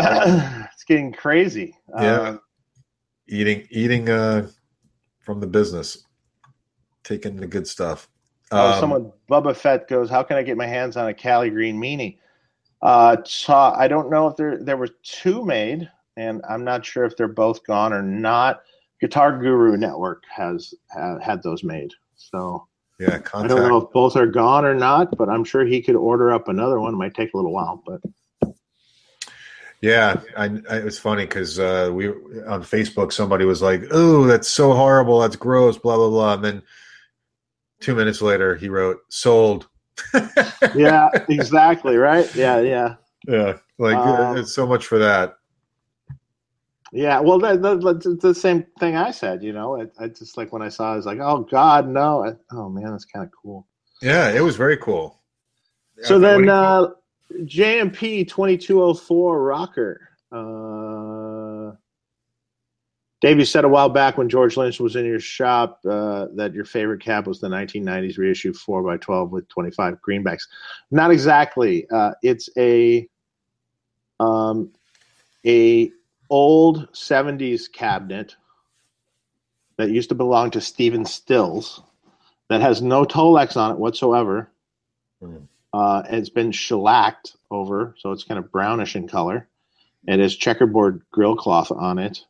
it's 0.72 0.84
getting 0.84 1.12
crazy. 1.12 1.76
Yeah. 1.88 2.20
Uh, 2.20 2.38
eating 3.28 3.66
eating 3.70 4.08
uh 4.08 4.48
from 5.20 5.40
the 5.40 5.46
business, 5.46 6.04
taking 7.04 7.36
the 7.36 7.46
good 7.46 7.66
stuff. 7.66 8.08
Oh, 8.50 8.72
Um, 8.72 8.80
someone 8.80 9.12
Bubba 9.30 9.56
Fett 9.56 9.88
goes, 9.88 10.10
"How 10.10 10.22
can 10.22 10.36
I 10.36 10.42
get 10.42 10.56
my 10.56 10.66
hands 10.66 10.96
on 10.96 11.08
a 11.08 11.14
Cali 11.14 11.50
Green 11.50 11.80
Meanie?" 11.80 12.18
Uh, 12.82 13.16
I 13.48 13.88
don't 13.88 14.10
know 14.10 14.26
if 14.26 14.36
there 14.36 14.62
there 14.62 14.76
were 14.76 14.88
two 15.02 15.44
made, 15.44 15.88
and 16.16 16.42
I'm 16.48 16.64
not 16.64 16.84
sure 16.84 17.04
if 17.04 17.16
they're 17.16 17.28
both 17.28 17.64
gone 17.66 17.92
or 17.92 18.02
not. 18.02 18.62
Guitar 19.00 19.38
Guru 19.38 19.76
Network 19.76 20.24
has 20.30 20.74
ha, 20.92 21.18
had 21.20 21.42
those 21.42 21.62
made, 21.62 21.90
so 22.16 22.66
yeah, 22.98 23.18
I 23.34 23.46
don't 23.46 23.68
know 23.68 23.78
if 23.78 23.92
both 23.92 24.16
are 24.16 24.26
gone 24.26 24.64
or 24.64 24.74
not. 24.74 25.16
But 25.16 25.28
I'm 25.28 25.44
sure 25.44 25.64
he 25.64 25.80
could 25.80 25.96
order 25.96 26.32
up 26.32 26.48
another 26.48 26.80
one. 26.80 26.94
It 26.94 26.98
might 26.98 27.14
take 27.14 27.32
a 27.34 27.36
little 27.36 27.52
while, 27.52 27.82
but 27.86 28.00
Yeah, 29.80 30.20
I, 30.36 30.44
I, 30.68 30.76
it 30.78 30.84
was 30.84 30.98
funny 30.98 31.24
because 31.24 31.58
uh, 31.58 31.90
we 31.92 32.08
on 32.08 32.62
Facebook 32.62 33.12
somebody 33.12 33.46
was 33.46 33.62
like, 33.62 33.84
"Oh, 33.90 34.26
that's 34.26 34.48
so 34.48 34.74
horrible. 34.74 35.20
That's 35.20 35.36
gross." 35.36 35.78
Blah 35.78 35.96
blah 35.96 36.10
blah. 36.10 36.34
And 36.34 36.44
then 36.44 36.62
two 37.80 37.94
minutes 37.94 38.20
later, 38.20 38.54
he 38.54 38.68
wrote, 38.68 38.98
"Sold." 39.08 39.68
yeah, 40.74 41.08
exactly, 41.28 41.96
right? 41.96 42.32
Yeah, 42.34 42.60
yeah. 42.60 42.96
yeah, 43.26 43.56
like 43.78 43.96
Um, 43.96 44.36
it's 44.36 44.52
so 44.52 44.66
much 44.66 44.86
for 44.86 44.98
that. 44.98 45.36
Yeah, 46.92 47.20
well, 47.20 47.38
that, 47.38 47.62
that's 47.62 48.22
the 48.22 48.34
same 48.34 48.66
thing 48.80 48.96
I 48.96 49.12
said. 49.12 49.42
You 49.42 49.52
know, 49.52 49.80
it, 49.80 49.92
I 49.98 50.08
just 50.08 50.36
like 50.36 50.52
when 50.52 50.60
I 50.60 50.68
saw, 50.68 50.90
it, 50.90 50.94
I 50.94 50.96
was 50.96 51.06
like, 51.06 51.20
"Oh 51.20 51.46
God, 51.50 51.88
no!" 51.88 52.24
I, 52.24 52.32
oh 52.52 52.68
man, 52.68 52.90
that's 52.90 53.06
kind 53.06 53.24
of 53.24 53.32
cool. 53.32 53.66
Yeah, 54.02 54.30
it 54.30 54.40
was 54.40 54.56
very 54.56 54.76
cool. 54.76 55.20
So 56.02 56.18
then, 56.18 56.48
uh, 56.48 56.88
JMP 57.32 58.28
twenty 58.28 58.56
two 58.56 58.82
oh 58.82 58.94
four 58.94 59.42
rocker. 59.42 60.08
Uh, 60.32 61.72
Dave, 63.20 63.38
you 63.38 63.44
said 63.44 63.64
a 63.64 63.68
while 63.68 63.90
back 63.90 64.16
when 64.16 64.28
George 64.28 64.56
Lynch 64.56 64.80
was 64.80 64.96
in 64.96 65.04
your 65.04 65.20
shop 65.20 65.80
uh, 65.88 66.26
that 66.36 66.54
your 66.54 66.64
favorite 66.64 67.02
cab 67.02 67.26
was 67.26 67.38
the 67.38 67.48
1990s 67.48 68.16
reissue 68.16 68.52
4x12 68.52 69.28
with 69.28 69.46
25 69.48 69.98
greenbacks. 70.00 70.44
Not 70.90 71.10
exactly. 71.10 71.86
Uh, 71.90 72.12
it's 72.22 72.48
a 72.56 73.06
um, 74.20 74.72
a 75.46 75.90
old 76.30 76.90
70s 76.92 77.70
cabinet 77.70 78.36
that 79.76 79.90
used 79.90 80.08
to 80.10 80.14
belong 80.14 80.50
to 80.52 80.60
Stephen 80.60 81.04
Stills 81.04 81.82
that 82.48 82.60
has 82.60 82.80
no 82.80 83.04
Tolex 83.04 83.56
on 83.56 83.72
it 83.72 83.78
whatsoever. 83.78 84.50
Hmm. 85.22 85.36
Uh, 85.72 86.02
it's 86.08 86.30
been 86.30 86.52
shellacked 86.52 87.36
over, 87.50 87.94
so 87.98 88.12
it's 88.12 88.24
kind 88.24 88.38
of 88.38 88.50
brownish 88.50 88.96
in 88.96 89.06
color. 89.06 89.48
It 90.06 90.18
has 90.18 90.34
checkerboard 90.34 91.02
grill 91.10 91.36
cloth 91.36 91.70
on 91.70 91.98
it, 91.98 92.24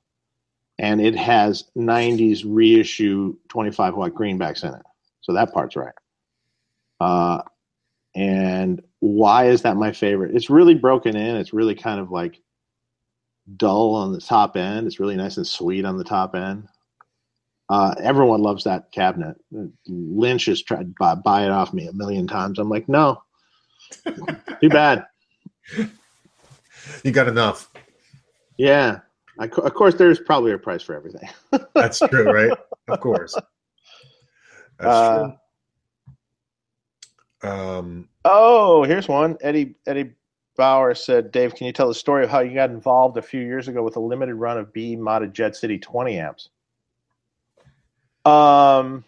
and 0.79 1.01
it 1.01 1.17
has 1.17 1.65
90s 1.77 2.43
reissue 2.47 3.37
25 3.49 3.95
watt 3.95 4.13
greenbacks 4.13 4.65
in 4.65 4.75
it. 4.75 4.83
So 5.23 5.33
that 5.35 5.53
part's 5.53 5.77
right. 5.77 5.95
Uh, 7.01 7.43
and 8.15 8.83
why 8.99 9.49
is 9.49 9.63
that 9.63 9.77
my 9.77 9.93
favorite? 9.93 10.35
It's 10.35 10.51
really 10.51 10.75
broken 10.75 11.17
in. 11.17 11.37
It's 11.37 11.53
really 11.55 11.75
kind 11.75 12.01
of 12.01 12.11
like 12.11 12.41
dull 13.57 13.95
on 13.95 14.13
the 14.13 14.21
top 14.21 14.57
end. 14.57 14.87
It's 14.87 15.01
really 15.01 15.17
nice 15.17 15.37
and 15.37 15.47
sweet 15.47 15.85
on 15.85 15.97
the 15.97 16.05
top 16.05 16.35
end. 16.35 16.69
Uh, 17.69 17.95
everyone 18.01 18.43
loves 18.43 18.65
that 18.65 18.91
cabinet. 18.91 19.37
Lynch 19.87 20.47
has 20.47 20.61
tried 20.61 20.89
to 20.89 20.95
buy, 20.99 21.15
buy 21.15 21.45
it 21.45 21.51
off 21.51 21.73
me 21.73 21.87
a 21.87 21.93
million 21.93 22.27
times. 22.27 22.59
I'm 22.59 22.69
like, 22.69 22.89
no, 22.89 23.23
too 24.61 24.69
bad. 24.69 25.05
you 27.05 27.13
got 27.13 27.29
enough. 27.29 27.71
Yeah. 28.57 29.01
I, 29.39 29.45
of 29.45 29.75
course, 29.75 29.95
there's 29.95 30.19
probably 30.21 30.53
a 30.53 30.59
price 30.59 30.83
for 30.83 30.95
everything. 30.95 31.29
That's 31.75 31.99
true, 31.99 32.31
right? 32.31 32.53
of 32.89 33.01
course. 33.01 33.35
That's 34.79 34.87
Uh, 34.97 35.33
true. 37.43 37.51
Um, 37.51 38.09
Oh, 38.27 38.83
here's 38.85 39.09
one. 39.09 39.39
Eddie 39.41 39.75
Eddie 39.87 40.13
Bauer 40.57 40.95
said, 40.95 41.33
"Dave, 41.33 41.55
can 41.55 41.67
you 41.67 41.73
tell 41.73 41.89
the 41.89 41.95
story 41.95 42.23
of 42.23 42.29
how 42.31 42.41
you 42.41 42.53
got 42.53 42.69
involved 42.69 43.17
a 43.17 43.23
few 43.23 43.41
years 43.41 43.67
ago 43.67 43.83
with 43.83 43.97
a 43.97 44.01
limited 44.01 44.35
run 44.35 44.59
of 44.59 44.75
B 44.75 44.95
modded 44.95 45.33
Jet 45.33 45.57
City 45.57 45.79
20 45.79 46.19
amps?" 46.19 46.51
Um, 48.27 49.05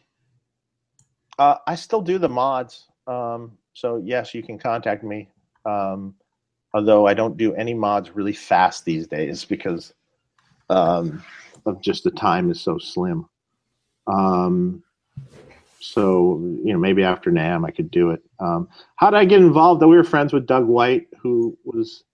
uh, 1.39 1.57
I 1.67 1.75
still 1.75 2.01
do 2.01 2.17
the 2.17 2.31
mods, 2.31 2.87
um, 3.07 3.59
so 3.73 3.97
yes, 4.05 4.35
you 4.35 4.43
can 4.43 4.59
contact 4.59 5.03
me. 5.03 5.29
Um, 5.65 6.15
although 6.75 7.07
I 7.07 7.15
don't 7.15 7.37
do 7.37 7.55
any 7.55 7.75
mods 7.75 8.11
really 8.15 8.33
fast 8.33 8.85
these 8.85 9.07
days 9.07 9.45
because 9.45 9.95
um, 10.71 11.23
of 11.67 11.81
just 11.81 12.05
the 12.05 12.11
time 12.11 12.51
is 12.51 12.61
so 12.61 12.79
slim. 12.79 13.27
Um, 14.07 14.83
so 15.81 16.39
you 16.65 16.73
know, 16.73 16.79
maybe 16.79 17.03
after 17.03 17.31
NAMM 17.31 17.67
I 17.67 17.71
could 17.71 17.91
do 17.91 18.11
it. 18.11 18.23
Um, 18.39 18.69
how 18.97 19.11
did 19.11 19.19
I 19.19 19.25
get 19.25 19.41
involved? 19.41 19.83
We 19.83 19.97
were 19.97 20.05
friends 20.05 20.33
with 20.33 20.47
Doug 20.47 20.67
White, 20.67 21.09
who 21.21 21.57
was, 21.65 22.05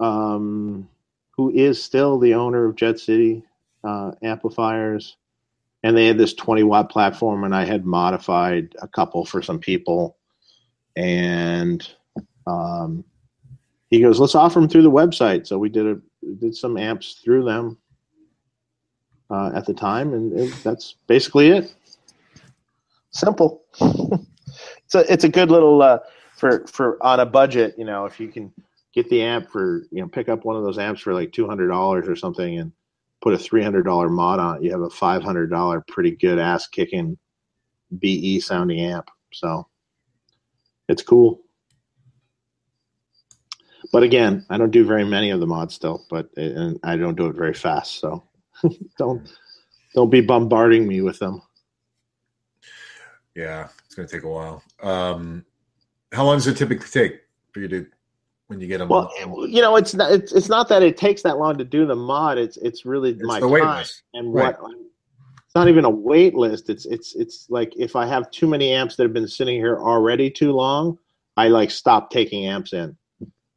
um, 0.00 0.88
who 1.36 1.50
is 1.50 1.82
still 1.82 2.18
the 2.18 2.34
owner 2.34 2.64
of 2.64 2.76
Jet 2.76 2.98
City 2.98 3.44
uh, 3.84 4.12
amplifiers, 4.22 5.16
and 5.82 5.96
they 5.96 6.06
had 6.06 6.18
this 6.18 6.34
20 6.34 6.62
watt 6.62 6.90
platform, 6.90 7.44
and 7.44 7.54
I 7.54 7.64
had 7.64 7.84
modified 7.84 8.74
a 8.80 8.88
couple 8.88 9.24
for 9.24 9.42
some 9.42 9.58
people, 9.58 10.16
and 10.96 11.88
um, 12.46 13.04
he 13.90 14.00
goes, 14.00 14.20
"Let's 14.20 14.34
offer 14.34 14.60
them 14.60 14.68
through 14.68 14.82
the 14.82 14.90
website." 14.90 15.46
So 15.46 15.58
we 15.58 15.68
did 15.68 15.86
a 15.86 16.00
did 16.40 16.56
some 16.56 16.76
amps 16.76 17.20
through 17.24 17.44
them 17.44 17.78
uh, 19.30 19.52
at 19.54 19.66
the 19.66 19.74
time, 19.74 20.12
and 20.14 20.32
it, 20.38 20.54
that's 20.62 20.96
basically 21.06 21.48
it. 21.48 21.74
simple. 23.10 23.62
it's 23.80 24.94
a 24.94 25.12
it's 25.12 25.24
a 25.24 25.28
good 25.28 25.50
little 25.50 25.82
uh, 25.82 25.98
for 26.36 26.66
for 26.66 27.02
on 27.02 27.20
a 27.20 27.26
budget. 27.26 27.74
You 27.78 27.84
know, 27.84 28.04
if 28.04 28.18
you 28.18 28.28
can 28.28 28.52
Get 28.94 29.10
the 29.10 29.22
amp 29.22 29.50
for 29.50 29.82
you 29.90 30.00
know, 30.00 30.06
pick 30.06 30.28
up 30.28 30.44
one 30.44 30.54
of 30.54 30.62
those 30.62 30.78
amps 30.78 31.00
for 31.00 31.12
like 31.14 31.32
two 31.32 31.48
hundred 31.48 31.66
dollars 31.66 32.06
or 32.06 32.14
something, 32.14 32.60
and 32.60 32.70
put 33.22 33.34
a 33.34 33.38
three 33.38 33.62
hundred 33.62 33.82
dollar 33.82 34.08
mod 34.08 34.38
on 34.38 34.56
it. 34.56 34.62
You 34.62 34.70
have 34.70 34.82
a 34.82 34.90
five 34.90 35.20
hundred 35.20 35.50
dollar 35.50 35.84
pretty 35.88 36.12
good 36.12 36.38
ass 36.38 36.68
kicking 36.68 37.18
BE 37.98 38.38
sounding 38.38 38.78
amp. 38.78 39.10
So 39.32 39.66
it's 40.88 41.02
cool. 41.02 41.40
But 43.92 44.02
again, 44.02 44.44
I 44.50 44.58
don't 44.58 44.70
do 44.70 44.84
very 44.84 45.04
many 45.04 45.30
of 45.30 45.40
the 45.40 45.46
mods 45.46 45.74
still, 45.74 46.04
but 46.10 46.28
and 46.36 46.78
I 46.82 46.96
don't 46.96 47.16
do 47.16 47.26
it 47.26 47.36
very 47.36 47.54
fast. 47.54 48.00
So 48.00 48.24
don't 48.98 49.30
don't 49.94 50.10
be 50.10 50.20
bombarding 50.20 50.86
me 50.88 51.00
with 51.00 51.18
them. 51.18 51.42
yeah, 53.34 53.68
it's 53.84 53.94
going 53.94 54.08
to 54.08 54.14
take 54.14 54.24
a 54.24 54.28
while. 54.28 54.62
Um, 54.82 55.44
how 56.12 56.24
long 56.24 56.36
does 56.36 56.46
it 56.46 56.56
typically 56.56 56.88
take 56.88 57.20
for 57.52 57.60
you 57.60 57.68
to 57.68 57.86
when 58.48 58.60
you 58.60 58.66
get 58.66 58.78
them? 58.78 58.88
Well, 58.88 59.12
you 59.46 59.62
know, 59.62 59.76
it's 59.76 59.94
not 59.94 60.12
it's, 60.12 60.32
it's 60.32 60.48
not 60.48 60.68
that 60.68 60.82
it 60.82 60.96
takes 60.96 61.22
that 61.22 61.38
long 61.38 61.58
to 61.58 61.64
do 61.64 61.86
the 61.86 61.96
mod. 61.96 62.38
It's 62.38 62.56
it's 62.56 62.84
really 62.84 63.10
it's 63.10 63.22
my 63.22 63.40
time 63.40 63.78
list. 63.78 64.02
and 64.14 64.32
Right. 64.32 64.60
what. 64.60 64.72
Not 65.54 65.68
even 65.68 65.84
a 65.84 65.90
wait 65.90 66.34
list. 66.34 66.68
It's 66.68 66.84
it's 66.84 67.14
it's 67.14 67.46
like 67.48 67.72
if 67.76 67.94
I 67.94 68.06
have 68.06 68.30
too 68.30 68.48
many 68.48 68.72
amps 68.72 68.96
that 68.96 69.04
have 69.04 69.12
been 69.12 69.28
sitting 69.28 69.54
here 69.54 69.78
already 69.78 70.30
too 70.30 70.52
long, 70.52 70.98
I 71.36 71.48
like 71.48 71.70
stop 71.70 72.10
taking 72.10 72.46
amps 72.46 72.72
in, 72.72 72.96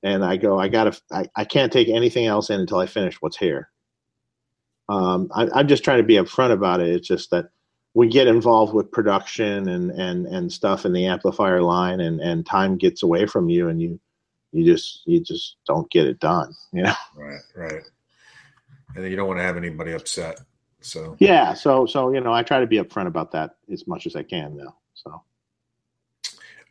and 0.04 0.24
I 0.24 0.38
go, 0.38 0.60
I 0.60 0.68
gotta, 0.68 1.00
I, 1.12 1.26
I 1.36 1.44
can't 1.44 1.74
take 1.74 1.90
anything 1.90 2.26
else 2.26 2.50
in 2.50 2.60
until 2.60 2.80
I 2.80 2.86
finish 2.86 3.16
what's 3.22 3.38
here. 3.38 3.70
Um, 4.90 5.30
I, 5.34 5.48
I'm 5.54 5.68
just 5.68 5.84
trying 5.84 5.98
to 5.98 6.04
be 6.04 6.16
upfront 6.16 6.52
about 6.52 6.82
it. 6.82 6.90
It's 6.90 7.08
just 7.08 7.32
that 7.32 7.50
we 7.94 8.08
get 8.08 8.28
involved 8.28 8.74
with 8.74 8.92
production 8.92 9.68
and 9.68 9.90
and 9.92 10.28
and 10.28 10.52
stuff 10.54 10.86
in 10.86 10.94
the 10.94 11.08
amplifier 11.08 11.64
line, 11.64 12.00
and 12.00 12.22
and 12.22 12.46
time 12.46 12.78
gets 12.78 13.02
away 13.02 13.26
from 13.26 13.50
you, 13.50 13.70
and 13.70 13.82
you 13.82 14.00
you 14.52 14.64
just 14.64 15.02
you 15.06 15.20
just 15.20 15.58
don't 15.66 15.90
get 15.90 16.06
it 16.06 16.20
done. 16.20 16.54
You 16.72 16.84
know. 16.84 16.94
Right, 17.16 17.42
right. 17.56 17.84
And 18.96 19.04
you 19.06 19.16
don't 19.16 19.28
want 19.28 19.40
to 19.40 19.44
have 19.44 19.58
anybody 19.58 19.94
upset. 19.94 20.40
So 20.82 21.16
Yeah, 21.20 21.54
so 21.54 21.86
so 21.86 22.14
you 22.14 22.22
know, 22.22 22.34
I 22.34 22.44
try 22.44 22.60
to 22.60 22.68
be 22.68 22.78
upfront 22.78 23.08
about 23.08 23.32
that 23.32 23.56
as 23.72 23.88
much 23.88 24.06
as 24.06 24.16
I 24.16 24.24
can 24.24 24.56
now. 24.58 24.76
So 24.94 25.24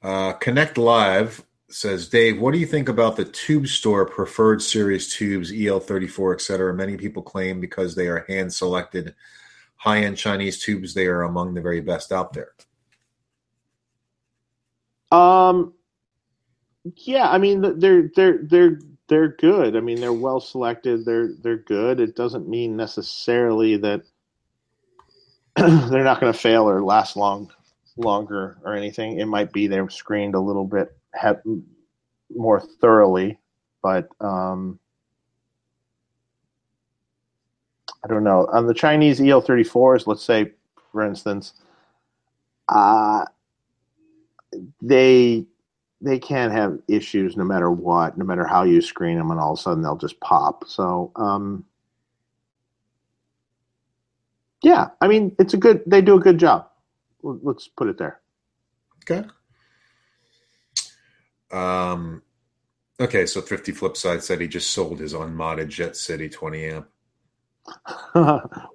Uh, 0.02 0.33
Connect 0.35 0.78
Live 0.78 1.44
says, 1.68 2.09
Dave, 2.09 2.41
what 2.41 2.52
do 2.52 2.59
you 2.59 2.67
think 2.67 2.89
about 2.89 3.17
the 3.17 3.25
Tube 3.25 3.67
Store 3.67 4.07
preferred 4.07 4.62
series 4.62 5.12
tubes, 5.12 5.51
EL34, 5.51 6.35
et 6.35 6.41
cetera? 6.41 6.73
Many 6.73 6.97
people 6.97 7.23
claim 7.23 7.60
because 7.60 7.94
they 7.97 8.07
are 8.07 8.25
hand 8.28 8.52
selected 8.52 9.15
high 9.76 10.02
end 10.05 10.17
Chinese 10.17 10.62
tubes, 10.62 10.94
they 10.94 11.07
are 11.07 11.23
among 11.23 11.55
the 11.55 11.60
very 11.60 11.81
best 11.81 12.12
out 12.12 12.33
there. 12.33 12.52
um 15.12 15.73
yeah, 16.97 17.28
I 17.31 17.39
mean 17.39 17.78
they're 17.78 18.10
they're 18.15 18.39
they're 18.43 18.78
they're 19.09 19.28
good. 19.28 19.76
I 19.76 19.81
mean 19.81 20.01
they're 20.01 20.12
well 20.12 20.41
selected, 20.41 21.05
they're 21.05 21.31
they're 21.43 21.59
good. 21.59 22.01
It 22.01 22.17
doesn't 22.17 22.49
mean 22.49 22.76
necessarily 22.76 23.76
that 23.78 24.02
they're 25.57 26.05
not 26.05 26.20
going 26.20 26.33
to 26.33 26.39
fail 26.39 26.68
or 26.68 26.83
last 26.83 27.17
long 27.17 27.51
longer 27.97 28.59
or 28.65 28.75
anything. 28.75 29.18
It 29.18 29.26
might 29.26 29.52
be 29.52 29.67
they're 29.67 29.89
screened 29.91 30.35
a 30.35 30.41
little 30.41 30.67
bit 30.67 30.97
he- 31.20 31.62
more 32.35 32.60
thoroughly, 32.60 33.39
but 33.83 34.09
um 34.20 34.78
I 38.05 38.09
don't 38.09 38.25
know. 38.25 38.47
On 38.52 38.67
the 38.67 38.75
Chinese 38.75 39.18
EL34s, 39.18 40.07
let's 40.07 40.23
say, 40.23 40.52
for 40.93 41.02
instance, 41.02 41.55
uh, 42.68 43.25
they 44.81 45.44
they 46.00 46.18
can't 46.18 46.52
have 46.52 46.78
issues 46.89 47.36
no 47.36 47.44
matter 47.44 47.70
what, 47.70 48.18
no 48.18 48.25
matter 48.25 48.47
how 48.47 48.65
you 48.65 48.81
screen 48.81 49.16
them, 49.16 49.31
and 49.31 49.41
all 49.41 49.52
of 49.52 49.58
a 49.58 49.62
sudden 49.62 49.83
they'll 49.83 49.97
just 49.97 50.20
pop. 50.20 50.65
So, 50.66 51.10
um, 51.16 51.65
yeah, 54.62 54.89
I 55.00 55.08
mean, 55.08 55.34
it's 55.39 55.55
a 55.55 55.57
good. 55.57 55.83
They 55.86 56.02
do 56.02 56.16
a 56.16 56.20
good 56.20 56.39
job. 56.39 56.68
Let's 57.23 57.68
put 57.68 57.89
it 57.89 57.99
there. 57.99 58.20
Okay. 59.10 59.26
Um, 61.50 62.23
okay, 63.00 63.26
so 63.26 63.41
Thrifty 63.41 63.73
Flipside 63.73 64.23
said 64.23 64.41
he 64.41 64.49
just 64.49 64.70
sold 64.73 65.00
his 65.00 65.12
unmodded 65.12 65.68
Jet 65.68 65.97
City 65.97 66.28
20 66.28 66.65
amp. 66.66 66.89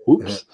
Oops. 0.10 0.46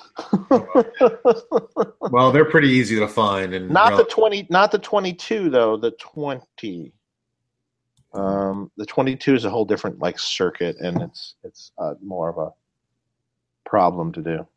Well, 2.00 2.32
they're 2.32 2.46
pretty 2.46 2.70
easy 2.70 2.98
to 3.00 3.08
find. 3.08 3.54
and 3.54 3.70
not 3.70 3.90
rel- 3.90 3.98
the 4.00 4.04
20 4.06 4.48
not 4.50 4.72
the 4.72 4.80
22 4.80 5.50
though 5.50 5.78
the 5.78 5.92
20 5.92 6.94
um 8.14 8.72
the 8.78 8.86
22 8.86 9.36
is 9.36 9.46
a 9.46 9.50
whole 9.50 9.66
different 9.66 10.00
like 10.00 10.18
circuit 10.20 10.78
and 10.80 11.02
it's 11.02 11.36
it's 11.44 11.72
uh, 11.78 11.94
more 12.02 12.30
of 12.30 12.38
a 12.38 12.52
problem 13.70 14.12
to 14.14 14.22
do 14.22 14.48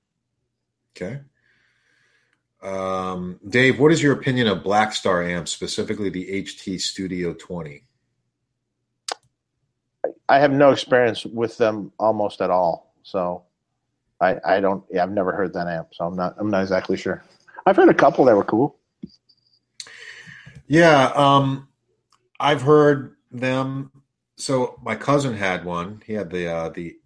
Okay. 0.97 1.21
Um, 2.63 3.39
Dave, 3.49 3.79
what 3.79 3.93
is 3.93 4.03
your 4.03 4.13
opinion 4.13 4.47
of 4.49 4.59
Blackstar 4.63 5.27
amps, 5.27 5.51
specifically 5.51 6.11
the 6.11 6.43
HT 6.43 6.81
Studio 6.81 7.33
20? 7.33 7.85
i 10.29 10.39
have 10.39 10.51
no 10.51 10.71
experience 10.71 11.27
with 11.27 11.59
them 11.59 11.93
almost 11.99 12.41
at 12.41 12.51
all 12.51 12.95
so 13.03 13.43
i 14.21 14.37
i 14.45 14.61
don't 14.61 14.85
yeah, 14.91 15.03
i've 15.03 15.11
never 15.11 15.33
heard 15.33 15.53
that 15.53 15.67
amp 15.67 15.89
so 15.93 16.05
i'm 16.05 16.17
not 16.17 16.35
i'm 16.39 16.51
not 16.51 16.63
exactly 16.63 16.97
sure 16.97 17.23
i've 17.67 17.77
heard 17.77 17.89
a 17.89 17.95
couple 17.95 18.25
that 18.25 18.37
were 18.37 18.45
cool 18.45 18.77
Yeah, 20.71 21.11
um, 21.17 21.67
I've 22.39 22.63
heard 22.63 23.17
them. 23.33 23.91
So 24.37 24.79
my 24.85 24.95
cousin 24.95 25.35
had 25.35 25.65
one. 25.65 26.01
He 26.07 26.13
had 26.13 26.31
the 26.31 26.47
uh, 26.47 26.69
the 26.69 26.97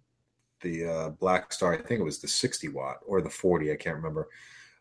the 0.61 0.85
uh, 0.85 1.09
Blackstar. 1.19 1.73
I 1.73 1.81
think 1.81 1.99
it 1.99 2.03
was 2.03 2.19
the 2.19 2.27
60 2.27 2.67
watt 2.69 2.97
or 3.07 3.21
the 3.21 3.29
40. 3.31 3.71
I 3.71 3.75
can't 3.75 3.95
remember. 3.95 4.27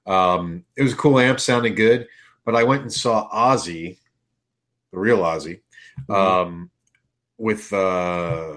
Um, 0.07 0.67
it 0.77 0.83
was 0.83 0.93
a 0.93 0.97
cool 0.97 1.19
amp, 1.19 1.41
sounded 1.41 1.77
good. 1.77 2.07
But 2.45 2.57
I 2.57 2.65
went 2.65 2.83
and 2.83 2.93
saw 2.93 3.27
Ozzy, 3.31 3.97
the 4.93 4.99
real 4.99 5.21
Ozzy, 5.21 5.61
um, 6.11 6.71
with 7.39 7.73
uh, 7.73 8.57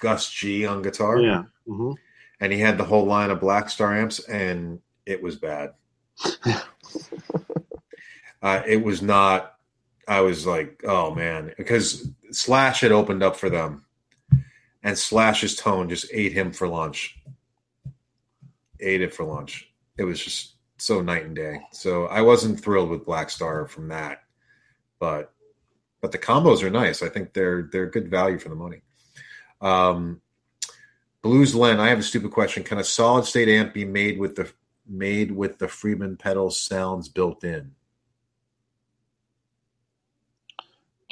Gus 0.00 0.30
G 0.30 0.64
on 0.64 0.80
guitar. 0.80 1.20
yeah. 1.20 1.42
hmm 1.66 1.94
and 2.40 2.52
he 2.52 2.58
had 2.58 2.78
the 2.78 2.84
whole 2.84 3.04
line 3.04 3.30
of 3.30 3.40
Blackstar 3.40 3.96
amps, 3.96 4.18
and 4.20 4.80
it 5.06 5.22
was 5.22 5.36
bad. 5.36 5.74
uh, 8.42 8.62
it 8.66 8.82
was 8.82 9.02
not. 9.02 9.54
I 10.08 10.22
was 10.22 10.46
like, 10.46 10.82
oh 10.84 11.14
man, 11.14 11.52
because 11.56 12.08
Slash 12.32 12.80
had 12.80 12.92
opened 12.92 13.22
up 13.22 13.36
for 13.36 13.50
them, 13.50 13.84
and 14.82 14.98
Slash's 14.98 15.54
tone 15.54 15.88
just 15.88 16.06
ate 16.12 16.32
him 16.32 16.52
for 16.52 16.66
lunch. 16.66 17.18
Ate 18.80 19.02
it 19.02 19.14
for 19.14 19.24
lunch. 19.24 19.70
It 19.98 20.04
was 20.04 20.22
just 20.22 20.54
so 20.78 21.02
night 21.02 21.24
and 21.24 21.36
day. 21.36 21.60
So 21.72 22.06
I 22.06 22.22
wasn't 22.22 22.58
thrilled 22.58 22.88
with 22.88 23.04
Blackstar 23.04 23.68
from 23.68 23.88
that, 23.88 24.22
but 24.98 25.32
but 26.00 26.12
the 26.12 26.18
combos 26.18 26.62
are 26.62 26.70
nice. 26.70 27.02
I 27.02 27.10
think 27.10 27.34
they're 27.34 27.68
they're 27.70 27.90
good 27.90 28.08
value 28.08 28.38
for 28.38 28.48
the 28.48 28.54
money. 28.54 28.80
Um, 29.60 30.22
Blues 31.22 31.54
Len, 31.54 31.78
I 31.80 31.88
have 31.88 31.98
a 31.98 32.02
stupid 32.02 32.30
question. 32.30 32.62
Can 32.64 32.78
a 32.78 32.84
solid 32.84 33.24
state 33.24 33.48
amp 33.48 33.74
be 33.74 33.84
made 33.84 34.18
with 34.18 34.36
the 34.36 34.50
made 34.86 35.30
with 35.30 35.58
the 35.58 35.68
Friedman 35.68 36.16
pedal 36.16 36.50
sounds 36.50 37.08
built 37.08 37.44
in? 37.44 37.72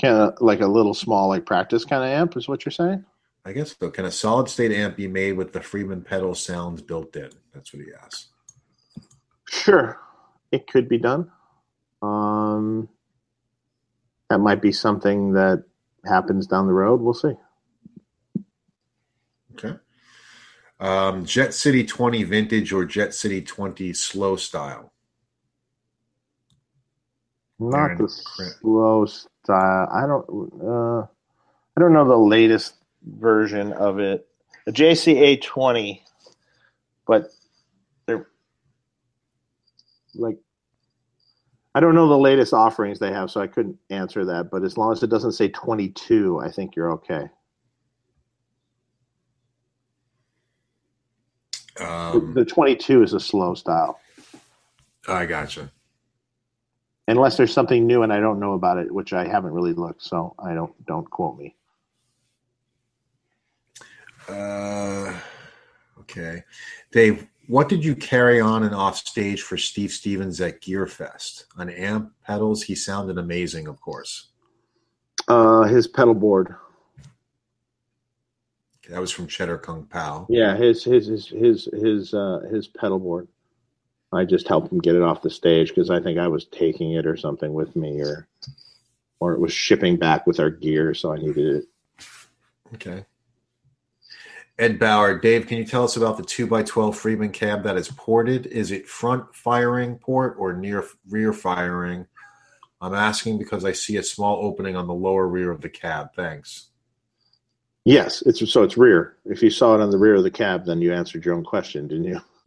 Kind 0.00 0.14
of 0.14 0.34
like 0.40 0.60
a 0.60 0.66
little 0.66 0.94
small, 0.94 1.28
like 1.28 1.44
practice 1.44 1.84
kind 1.84 2.02
of 2.02 2.10
amp, 2.10 2.36
is 2.36 2.48
what 2.48 2.64
you're 2.64 2.72
saying? 2.72 3.04
I 3.44 3.52
guess 3.52 3.76
so. 3.78 3.90
Can 3.90 4.04
a 4.04 4.10
solid 4.10 4.48
state 4.48 4.72
amp 4.72 4.96
be 4.96 5.08
made 5.08 5.36
with 5.36 5.52
the 5.52 5.60
Friedman 5.60 6.02
pedal 6.02 6.34
sounds 6.34 6.82
built 6.82 7.14
in? 7.16 7.30
That's 7.52 7.72
what 7.72 7.82
he 7.82 7.88
asked. 8.02 8.28
Sure, 9.48 10.00
it 10.52 10.66
could 10.66 10.88
be 10.88 10.98
done. 10.98 11.30
Um, 12.00 12.88
that 14.30 14.38
might 14.38 14.62
be 14.62 14.72
something 14.72 15.32
that 15.32 15.64
happens 16.06 16.46
down 16.46 16.66
the 16.66 16.72
road. 16.72 17.00
We'll 17.00 17.14
see. 17.14 17.34
Okay. 19.52 19.76
Um, 20.81 21.24
Jet 21.24 21.55
City 21.55 21.84
20 21.84 22.23
vintage 22.23 22.73
or 22.73 22.84
Jet 22.84 23.15
City 23.15 23.42
20 23.42 23.92
slow 23.92 24.36
style? 24.36 24.92
Not 27.58 27.76
Aaron, 27.76 27.98
the 27.98 28.23
print. 28.36 28.52
slow 28.60 29.07
style. 29.07 29.89
I 29.92 30.07
don't. 30.07 30.52
Uh, 30.62 31.07
I 31.76 31.81
don't 31.81 31.92
know 31.92 32.07
the 32.07 32.16
latest 32.16 32.74
version 33.05 33.73
of 33.73 33.98
it, 33.98 34.28
the 34.65 34.73
JCA 34.73 35.42
twenty, 35.42 36.05
but 37.07 37.31
they're 38.07 38.28
like. 40.15 40.39
I 41.74 41.81
don't 41.81 41.94
know 41.94 42.08
the 42.08 42.18
latest 42.18 42.52
offerings 42.52 42.98
they 42.98 43.12
have, 43.12 43.31
so 43.31 43.40
I 43.40 43.47
couldn't 43.47 43.78
answer 43.90 44.24
that. 44.24 44.50
But 44.50 44.65
as 44.65 44.76
long 44.76 44.90
as 44.92 45.02
it 45.02 45.10
doesn't 45.10 45.32
say 45.32 45.48
22, 45.48 46.40
I 46.40 46.50
think 46.50 46.74
you're 46.74 46.90
okay. 46.92 47.28
Um, 52.14 52.34
the 52.34 52.44
22 52.44 53.02
is 53.02 53.12
a 53.12 53.20
slow 53.20 53.54
style, 53.54 53.98
I 55.06 55.26
gotcha. 55.26 55.70
unless 57.06 57.36
there's 57.36 57.52
something 57.52 57.86
new 57.86 58.02
and 58.02 58.12
I 58.12 58.20
don't 58.20 58.40
know 58.40 58.54
about 58.54 58.78
it, 58.78 58.92
which 58.92 59.12
I 59.12 59.26
haven't 59.26 59.52
really 59.52 59.72
looked. 59.72 60.02
So 60.02 60.34
I 60.38 60.54
don't 60.54 60.72
don't 60.86 61.08
quote 61.10 61.38
me. 61.38 61.54
Uh, 64.28 65.14
okay. 66.00 66.42
Dave, 66.92 67.26
what 67.48 67.68
did 67.68 67.82
you 67.82 67.96
carry 67.96 68.40
on 68.40 68.62
and 68.62 68.74
off 68.74 68.96
stage 68.96 69.42
for 69.42 69.56
Steve 69.56 69.90
Stevens 69.90 70.40
at 70.40 70.60
Gearfest? 70.60 71.44
On 71.56 71.70
amp 71.70 72.12
pedals, 72.26 72.62
he 72.62 72.74
sounded 72.74 73.16
amazing, 73.16 73.68
of 73.68 73.80
course. 73.80 74.28
Uh, 75.28 75.62
his 75.62 75.88
pedal 75.88 76.14
board. 76.14 76.54
That 78.89 79.00
was 79.00 79.10
from 79.10 79.26
Cheddar 79.26 79.58
Kung 79.58 79.84
Pao. 79.84 80.26
Yeah, 80.31 80.57
his 80.57 80.83
his 80.83 81.07
his 81.07 81.28
his 81.28 81.68
his 81.73 82.15
uh, 82.15 82.41
his 82.50 82.68
pedal 82.68 82.99
board. 82.99 83.28
I 84.12 84.25
just 84.25 84.49
helped 84.49 84.73
him 84.73 84.78
get 84.78 84.97
it 84.97 85.02
off 85.02 85.20
the 85.20 85.31
stage 85.31 85.68
because 85.68 85.91
I 85.91 86.00
think 86.00 86.18
I 86.18 86.28
was 86.28 86.47
taking 86.47 86.92
it 86.92 87.07
or 87.07 87.17
something 87.17 87.52
with 87.52 87.76
me, 87.76 88.00
or 88.00 88.26
or 89.20 89.34
it 89.34 89.41
was 89.41 89.52
shipping 89.52 89.97
back 89.97 90.26
with 90.26 90.41
our 90.41 90.50
gear, 90.50 90.94
so 90.94 91.12
I 91.12 91.17
needed 91.17 91.57
it. 91.57 91.65
Okay. 92.75 93.05
Ed 94.58 94.78
Bauer, 94.78 95.18
Dave, 95.18 95.47
can 95.47 95.58
you 95.58 95.65
tell 95.65 95.84
us 95.84 95.97
about 95.97 96.17
the 96.17 96.25
2x12 96.25 96.97
Friedman 96.97 97.31
cab 97.31 97.62
that 97.62 97.76
is 97.76 97.92
ported? 97.92 98.47
Is 98.47 98.73
it 98.73 98.89
front 98.89 99.33
firing 99.33 99.99
port 99.99 100.34
or 100.36 100.52
near 100.52 100.84
rear 101.08 101.33
firing? 101.33 102.07
I'm 102.81 102.94
asking 102.94 103.39
because 103.39 103.65
I 103.65 103.73
see 103.73 103.97
a 103.99 104.02
small 104.02 104.44
opening 104.44 104.75
on 104.75 104.89
the 104.89 104.94
lower 104.94 105.28
rear 105.28 105.52
of 105.52 105.60
the 105.60 105.68
cab. 105.68 106.08
Thanks. 106.17 106.67
Yes, 107.89 108.23
it's 108.26 108.52
so 108.52 108.62
it's 108.62 108.76
rear. 108.76 109.17
If 109.25 109.42
you 109.42 109.49
saw 109.49 109.75
it 109.75 109.81
on 109.81 109.89
the 109.89 109.97
rear 109.97 110.17
of 110.17 110.23
the 110.23 110.31
cab, 110.31 110.67
then 110.67 110.83
you 110.83 110.92
answered 110.92 111.25
your 111.25 111.34
own 111.34 111.42
question, 111.42 111.89
didn't 111.89 112.05
you? 112.05 112.20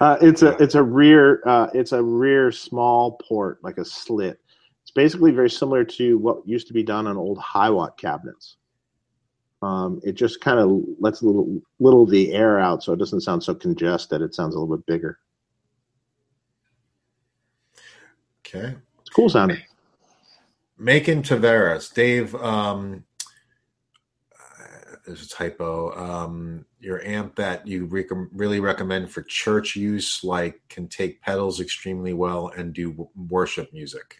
uh, 0.00 0.16
it's 0.22 0.40
a 0.40 0.56
it's 0.56 0.74
a 0.74 0.82
rear 0.82 1.42
uh, 1.44 1.68
it's 1.74 1.92
a 1.92 2.02
rear 2.02 2.50
small 2.50 3.20
port 3.28 3.62
like 3.62 3.76
a 3.76 3.84
slit. 3.84 4.40
It's 4.80 4.90
basically 4.90 5.32
very 5.32 5.50
similar 5.50 5.84
to 5.84 6.16
what 6.16 6.48
used 6.48 6.66
to 6.68 6.72
be 6.72 6.82
done 6.82 7.06
on 7.06 7.18
old 7.18 7.36
Hiwatt 7.36 7.98
cabinets. 7.98 8.56
Um, 9.60 10.00
it 10.02 10.12
just 10.12 10.40
kind 10.40 10.60
of 10.60 10.82
lets 10.98 11.20
a 11.20 11.26
little 11.26 11.60
little 11.78 12.04
of 12.04 12.10
the 12.10 12.32
air 12.32 12.58
out, 12.58 12.82
so 12.82 12.94
it 12.94 12.98
doesn't 12.98 13.20
sound 13.20 13.42
so 13.42 13.54
congested. 13.54 14.22
It 14.22 14.34
sounds 14.34 14.54
a 14.54 14.58
little 14.58 14.78
bit 14.78 14.86
bigger. 14.86 15.18
Okay. 18.46 18.76
It's 18.98 19.10
cool 19.10 19.28
sounding. 19.28 19.60
Macon 20.78 21.22
Tavares, 21.22 21.92
Dave. 21.92 22.34
Um, 22.36 23.04
there's 25.06 25.24
a 25.24 25.28
typo. 25.28 25.96
Um, 25.96 26.66
your 26.80 27.02
amp 27.02 27.36
that 27.36 27.66
you 27.66 27.86
rec- 27.86 28.06
really 28.32 28.60
recommend 28.60 29.10
for 29.10 29.22
church 29.22 29.76
use, 29.76 30.22
like 30.24 30.60
can 30.68 30.88
take 30.88 31.22
pedals 31.22 31.60
extremely 31.60 32.12
well 32.12 32.48
and 32.48 32.74
do 32.74 32.90
w- 32.90 33.10
worship 33.28 33.72
music. 33.72 34.16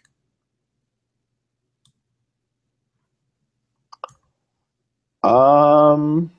Um. 5.23 6.31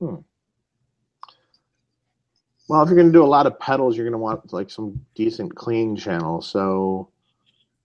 Hmm. 0.00 0.16
Well, 2.68 2.82
if 2.82 2.88
you're 2.88 2.96
going 2.96 3.08
to 3.08 3.12
do 3.12 3.24
a 3.24 3.26
lot 3.26 3.46
of 3.46 3.58
pedals, 3.58 3.96
you're 3.96 4.04
going 4.04 4.12
to 4.12 4.18
want 4.18 4.52
like 4.52 4.70
some 4.70 5.04
decent 5.14 5.54
clean 5.54 5.96
channel. 5.96 6.40
So, 6.40 7.10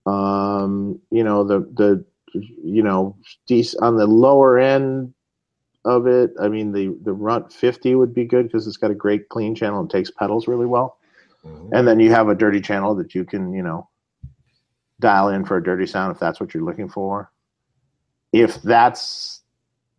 um, 0.05 0.99
you 1.11 1.23
know 1.23 1.43
the 1.43 1.59
the 1.73 2.05
you 2.33 2.83
know 2.83 3.15
on 3.81 3.97
the 3.97 4.07
lower 4.07 4.59
end 4.59 5.13
of 5.85 6.07
it, 6.07 6.31
I 6.41 6.47
mean 6.47 6.71
the 6.71 6.97
the 7.03 7.13
Runt 7.13 7.51
50 7.51 7.95
would 7.95 8.13
be 8.13 8.25
good 8.25 8.43
because 8.43 8.67
it's 8.67 8.77
got 8.77 8.91
a 8.91 8.95
great 8.95 9.29
clean 9.29 9.55
channel 9.55 9.79
and 9.79 9.89
takes 9.89 10.11
pedals 10.11 10.47
really 10.47 10.65
well. 10.65 10.97
Mhm. 11.45 11.69
And 11.73 11.87
then 11.87 11.99
you 11.99 12.11
have 12.11 12.29
a 12.29 12.35
dirty 12.35 12.61
channel 12.61 12.95
that 12.95 13.13
you 13.13 13.25
can 13.25 13.53
you 13.53 13.63
know 13.63 13.89
dial 14.99 15.29
in 15.29 15.43
for 15.45 15.57
a 15.57 15.63
dirty 15.63 15.85
sound 15.85 16.11
if 16.13 16.19
that's 16.19 16.39
what 16.39 16.53
you're 16.53 16.63
looking 16.63 16.87
for 16.87 17.29
if 18.31 18.61
that's 18.61 19.41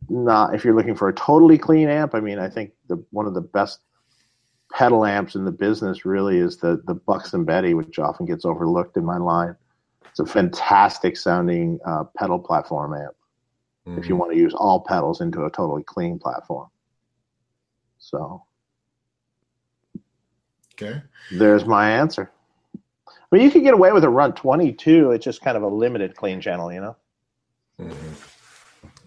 not 0.09 0.55
if 0.55 0.65
you're 0.65 0.75
looking 0.75 0.95
for 0.95 1.09
a 1.09 1.15
totally 1.15 1.59
clean 1.59 1.89
amp 1.89 2.15
i 2.15 2.21
mean 2.21 2.39
i 2.39 2.49
think 2.49 2.73
the 2.89 3.03
one 3.11 3.27
of 3.27 3.35
the 3.35 3.41
best 3.41 3.81
pedal 4.73 5.05
amps 5.05 5.35
in 5.35 5.45
the 5.45 5.53
business 5.53 6.05
really 6.05 6.39
is 6.39 6.57
the 6.57 6.83
the 6.87 6.95
Buxom 6.95 7.45
Betty 7.45 7.75
which 7.75 7.99
often 7.99 8.27
gets 8.27 8.45
overlooked 8.45 8.97
in 8.97 9.05
my 9.05 9.19
line 9.19 9.55
it's 10.07 10.21
a 10.21 10.27
fantastic 10.27 11.17
sounding 11.17 11.79
uh, 11.87 12.05
pedal 12.17 12.39
platform 12.39 12.95
amp 12.95 13.15
if 13.99 14.09
you 14.09 14.15
Mhm. 14.15 14.19
want 14.19 14.33
to 14.33 14.39
use 14.39 14.55
all 14.55 14.81
pedals 14.81 15.21
into 15.21 15.45
a 15.45 15.51
totally 15.51 15.83
clean 15.85 16.19
platform 16.19 16.69
so 17.99 18.45
Okay. 20.75 21.03
there's 21.33 21.65
my 21.65 21.91
answer 21.91 22.31
I 23.33 23.37
mean, 23.37 23.45
you 23.47 23.51
could 23.51 23.63
get 23.65 23.75
away 23.75 23.91
with 23.93 24.05
a 24.05 24.09
Runt 24.09 24.37
twenty 24.37 24.73
two. 24.73 25.11
It's 25.11 25.25
just 25.25 25.41
kind 25.43 25.57
of 25.57 25.65
a 25.65 25.69
limited 25.69 26.15
clean 26.15 26.41
channel, 26.41 26.73
you 26.73 26.81
know. 26.81 26.97
Mhm. 27.81 28.15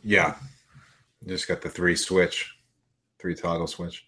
Yeah. 0.04 0.36
Just 1.26 1.48
got 1.48 1.62
the 1.62 1.70
three 1.70 1.96
switch, 1.96 2.58
three 3.20 3.36
toggle 3.36 3.68
switch. 3.68 4.06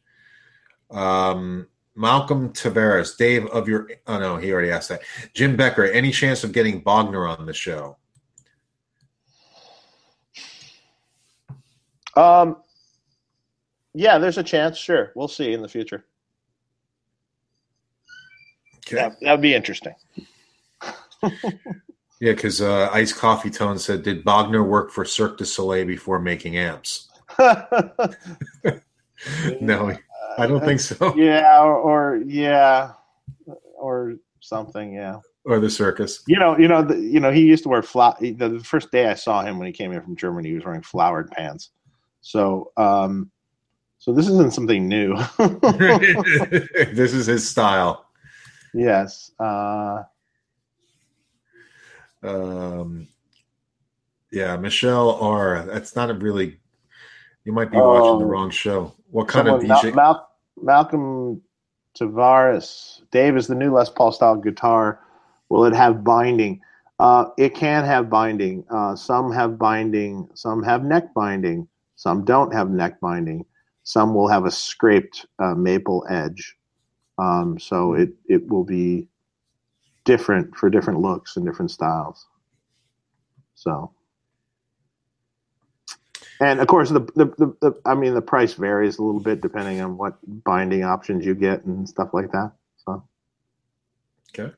Um, 0.91 1.69
Malcolm 1.99 2.53
Tavares, 2.53 3.17
Dave 3.17 3.45
of 3.47 3.67
your. 3.67 3.89
Oh 4.07 4.19
no, 4.19 4.37
he 4.37 4.53
already 4.53 4.71
asked 4.71 4.87
that. 4.89 5.01
Jim 5.33 5.57
Becker, 5.57 5.83
any 5.83 6.11
chance 6.11 6.45
of 6.45 6.53
getting 6.53 6.81
Bogner 6.81 7.37
on 7.37 7.45
the 7.45 7.53
show? 7.53 7.97
Um, 12.15 12.55
yeah, 13.93 14.17
there's 14.17 14.37
a 14.37 14.43
chance. 14.43 14.77
Sure, 14.77 15.11
we'll 15.13 15.27
see 15.27 15.51
in 15.51 15.61
the 15.61 15.67
future. 15.67 16.05
Okay. 18.77 18.95
That 18.95 19.17
that 19.21 19.31
would 19.31 19.41
be 19.41 19.53
interesting. 19.53 19.93
Yeah, 22.21 22.33
because 22.33 22.59
uh, 22.59 22.89
Ice 22.91 23.13
Coffee 23.13 23.49
Tone 23.49 23.79
said, 23.79 24.03
"Did 24.03 24.25
Bogner 24.25 24.67
work 24.67 24.91
for 24.91 25.05
Cirque 25.05 25.37
du 25.37 25.45
Soleil 25.45 25.87
before 25.87 26.19
making 26.19 26.57
amps?" 26.57 27.07
no, 29.61 29.95
I 30.37 30.47
don't 30.47 30.63
think 30.63 30.79
so. 30.79 31.15
yeah 31.17 31.61
or, 31.61 31.75
or 31.75 32.17
yeah 32.25 32.93
or 33.77 34.15
something 34.41 34.93
yeah 34.93 35.19
Or 35.45 35.59
the 35.59 35.69
circus. 35.69 36.23
You 36.27 36.37
know, 36.37 36.57
you 36.57 36.67
know, 36.67 36.81
the, 36.83 36.97
you 36.97 37.19
know. 37.19 37.31
He 37.31 37.41
used 37.41 37.63
to 37.63 37.69
wear 37.69 37.81
flower. 37.81 38.15
The, 38.19 38.31
the 38.33 38.59
first 38.63 38.91
day 38.91 39.07
I 39.07 39.15
saw 39.15 39.41
him 39.41 39.57
when 39.57 39.67
he 39.67 39.73
came 39.73 39.91
in 39.91 40.01
from 40.01 40.15
Germany, 40.15 40.49
he 40.49 40.55
was 40.55 40.65
wearing 40.65 40.81
flowered 40.81 41.31
pants. 41.31 41.71
So, 42.21 42.71
um, 42.77 43.31
so 43.97 44.13
this 44.13 44.27
isn't 44.27 44.53
something 44.53 44.87
new. 44.87 45.15
this 45.37 47.13
is 47.13 47.25
his 47.25 47.49
style. 47.49 48.05
yes. 48.73 49.31
Uh, 49.39 50.03
Um, 52.21 53.07
yeah, 54.31 54.57
Michelle 54.57 55.11
R. 55.15 55.65
That's 55.65 55.95
not 55.95 56.09
a 56.09 56.13
really. 56.13 56.58
You 57.45 57.51
might 57.53 57.71
be 57.71 57.77
watching 57.77 58.19
the 58.19 58.25
Oh. 58.25 58.29
wrong 58.29 58.49
show. 58.49 58.93
What 59.11 59.27
kind 59.27 59.47
of 59.47 59.63
Mal- 59.63 59.81
DJ? 59.81 59.93
Mal- 59.95 60.27
Malcolm 60.61 61.41
Tavares. 61.97 63.01
Dave 63.11 63.35
is 63.37 63.47
the 63.47 63.55
new 63.55 63.73
Les 63.73 63.89
Paul 63.89 64.11
style 64.11 64.35
guitar. 64.35 64.99
Will 65.49 65.65
it 65.65 65.73
have 65.73 66.03
binding? 66.03 66.61
Uh, 66.99 67.29
it 67.37 67.55
can 67.55 67.85
have 67.85 68.09
binding. 68.09 68.63
Uh, 68.69 68.95
some 68.95 69.31
have 69.31 69.57
binding. 69.57 70.29
Some 70.33 70.61
have 70.63 70.83
neck 70.83 71.13
binding. 71.13 71.67
Some 71.95 72.23
don't 72.25 72.53
have 72.53 72.69
neck 72.69 72.99
binding. 72.99 73.45
some 73.83 74.13
will 74.13 74.27
have 74.27 74.45
a 74.45 74.51
scraped 74.51 75.25
uh, 75.39 75.55
maple 75.55 76.05
edge. 76.09 76.55
Um, 77.17 77.57
so 77.57 77.93
it 77.93 78.13
it 78.27 78.47
will 78.47 78.63
be 78.63 79.07
different 80.03 80.55
for 80.55 80.69
different 80.69 80.99
looks 80.99 81.37
and 81.37 81.45
different 81.45 81.71
styles. 81.71 82.27
So, 83.55 83.91
and 86.39 86.59
of 86.59 86.67
course, 86.67 86.89
the, 86.89 87.01
the 87.15 87.25
the, 87.37 87.55
the 87.61 87.81
I 87.85 87.95
mean, 87.95 88.13
the 88.13 88.21
price 88.21 88.53
varies 88.53 88.97
a 88.97 89.03
little 89.03 89.21
bit 89.21 89.41
depending 89.41 89.81
on 89.81 89.97
what 89.97 90.17
binding 90.43 90.83
options 90.83 91.25
you 91.25 91.35
get 91.35 91.65
and 91.65 91.87
stuff 91.87 92.09
like 92.13 92.31
that. 92.31 92.51
So, 92.85 93.03
Okay. 94.33 94.53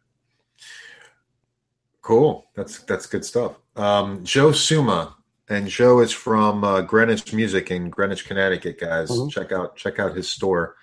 Cool. 2.02 2.46
That's 2.56 2.80
that's 2.84 3.06
good 3.06 3.24
stuff. 3.26 3.54
Um, 3.76 4.24
Joe 4.24 4.52
Suma, 4.52 5.16
and 5.50 5.68
Joe 5.68 6.00
is 6.00 6.12
from 6.12 6.64
uh, 6.64 6.82
Greenwich 6.82 7.32
Music 7.34 7.70
in 7.72 7.90
Greenwich, 7.90 8.26
Connecticut. 8.26 8.80
Guys, 8.80 9.10
Mhm. 9.10 9.32
check 9.32 9.52
out 9.52 9.76
check 9.76 10.00
out 10.00 10.16
his 10.16 10.28
store. 10.30 10.76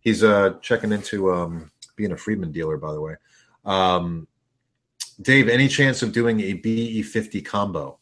He's 0.00 0.22
uh 0.22 0.54
checking 0.60 0.92
into 0.92 1.32
um, 1.32 1.70
being 1.96 2.12
a 2.12 2.16
Friedman 2.16 2.52
dealer, 2.52 2.76
by 2.76 2.92
the 2.92 3.00
way. 3.00 3.16
Um, 3.64 4.28
Dave, 5.20 5.48
any 5.48 5.66
chance 5.66 6.02
of 6.02 6.12
doing 6.12 6.40
a 6.40 6.52
BE 6.52 7.02
fifty 7.02 7.40
combo? 7.40 7.98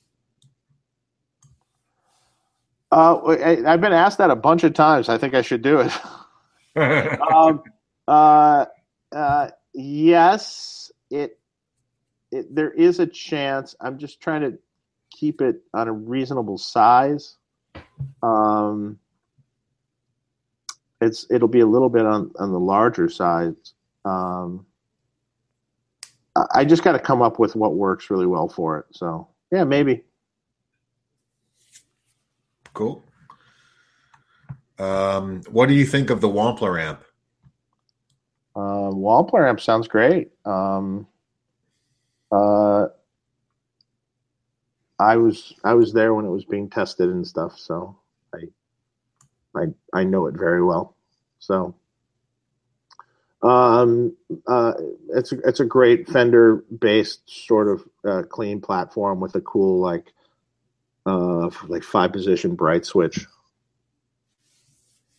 Uh, 2.94 3.16
I, 3.26 3.72
I've 3.72 3.80
been 3.80 3.92
asked 3.92 4.18
that 4.18 4.30
a 4.30 4.36
bunch 4.36 4.62
of 4.62 4.72
times. 4.72 5.08
I 5.08 5.18
think 5.18 5.34
I 5.34 5.42
should 5.42 5.62
do 5.62 5.80
it. 5.80 5.92
um, 7.32 7.62
uh, 8.06 8.66
uh, 9.12 9.50
yes, 9.72 10.92
it, 11.10 11.38
it. 12.30 12.54
There 12.54 12.70
is 12.70 13.00
a 13.00 13.06
chance. 13.06 13.74
I'm 13.80 13.98
just 13.98 14.20
trying 14.20 14.42
to 14.42 14.58
keep 15.10 15.40
it 15.40 15.62
on 15.74 15.88
a 15.88 15.92
reasonable 15.92 16.56
size. 16.56 17.36
Um, 18.22 18.98
it's 21.00 21.26
it'll 21.30 21.48
be 21.48 21.60
a 21.60 21.66
little 21.66 21.88
bit 21.88 22.06
on 22.06 22.30
on 22.38 22.52
the 22.52 22.60
larger 22.60 23.08
side. 23.08 23.56
Um, 24.04 24.66
I- 26.36 26.46
I 26.54 26.64
just 26.64 26.84
got 26.84 26.92
to 26.92 26.98
come 27.00 27.22
up 27.22 27.38
with 27.40 27.56
what 27.56 27.74
works 27.74 28.08
really 28.10 28.26
well 28.26 28.48
for 28.48 28.78
it. 28.78 28.86
So 28.92 29.28
yeah, 29.50 29.64
maybe. 29.64 30.04
Cool. 32.74 33.04
Um, 34.78 35.42
what 35.50 35.68
do 35.68 35.74
you 35.74 35.86
think 35.86 36.10
of 36.10 36.20
the 36.20 36.28
Wampler 36.28 36.80
amp? 36.80 37.04
Um, 38.56 38.96
Wampler 38.96 39.48
amp 39.48 39.60
sounds 39.60 39.88
great. 39.88 40.32
Um, 40.44 41.06
uh, 42.30 42.88
I 44.98 45.16
was 45.16 45.54
I 45.64 45.74
was 45.74 45.92
there 45.92 46.14
when 46.14 46.24
it 46.24 46.30
was 46.30 46.44
being 46.44 46.68
tested 46.70 47.08
and 47.08 47.26
stuff, 47.26 47.58
so 47.58 47.96
I 48.34 48.38
I 49.56 49.66
I 49.92 50.04
know 50.04 50.26
it 50.26 50.34
very 50.36 50.62
well. 50.62 50.96
So 51.38 51.74
um, 53.42 54.16
uh, 54.46 54.72
it's 55.10 55.32
a, 55.32 55.38
it's 55.40 55.60
a 55.60 55.64
great 55.64 56.08
Fender 56.08 56.64
based 56.80 57.20
sort 57.46 57.68
of 57.68 57.84
uh, 58.04 58.22
clean 58.22 58.60
platform 58.60 59.20
with 59.20 59.34
a 59.34 59.40
cool 59.42 59.80
like 59.80 60.12
uh 61.06 61.50
like 61.68 61.82
five 61.82 62.12
position 62.12 62.54
bright 62.54 62.84
switch, 62.86 63.26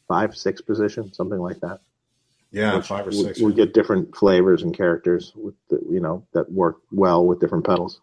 five 0.08 0.36
six 0.36 0.62
position 0.62 1.14
something 1.14 1.40
like 1.40 1.60
that 1.62 1.80
Yeah, 2.52 2.76
which 2.78 2.88
five 2.88 3.06
or 3.08 3.10
we- 3.12 3.24
six. 3.24 3.40
We 3.42 3.54
get 3.54 3.74
different 3.74 4.16
flavors 4.16 4.64
and 4.64 4.76
characters 4.76 5.32
with 5.36 5.56
the, 5.70 5.80
you 5.90 6.00
know 6.00 6.26
that 6.34 6.52
work 6.52 6.78
well 6.92 7.26
with 7.26 7.40
different 7.40 7.66
pedals. 7.66 8.02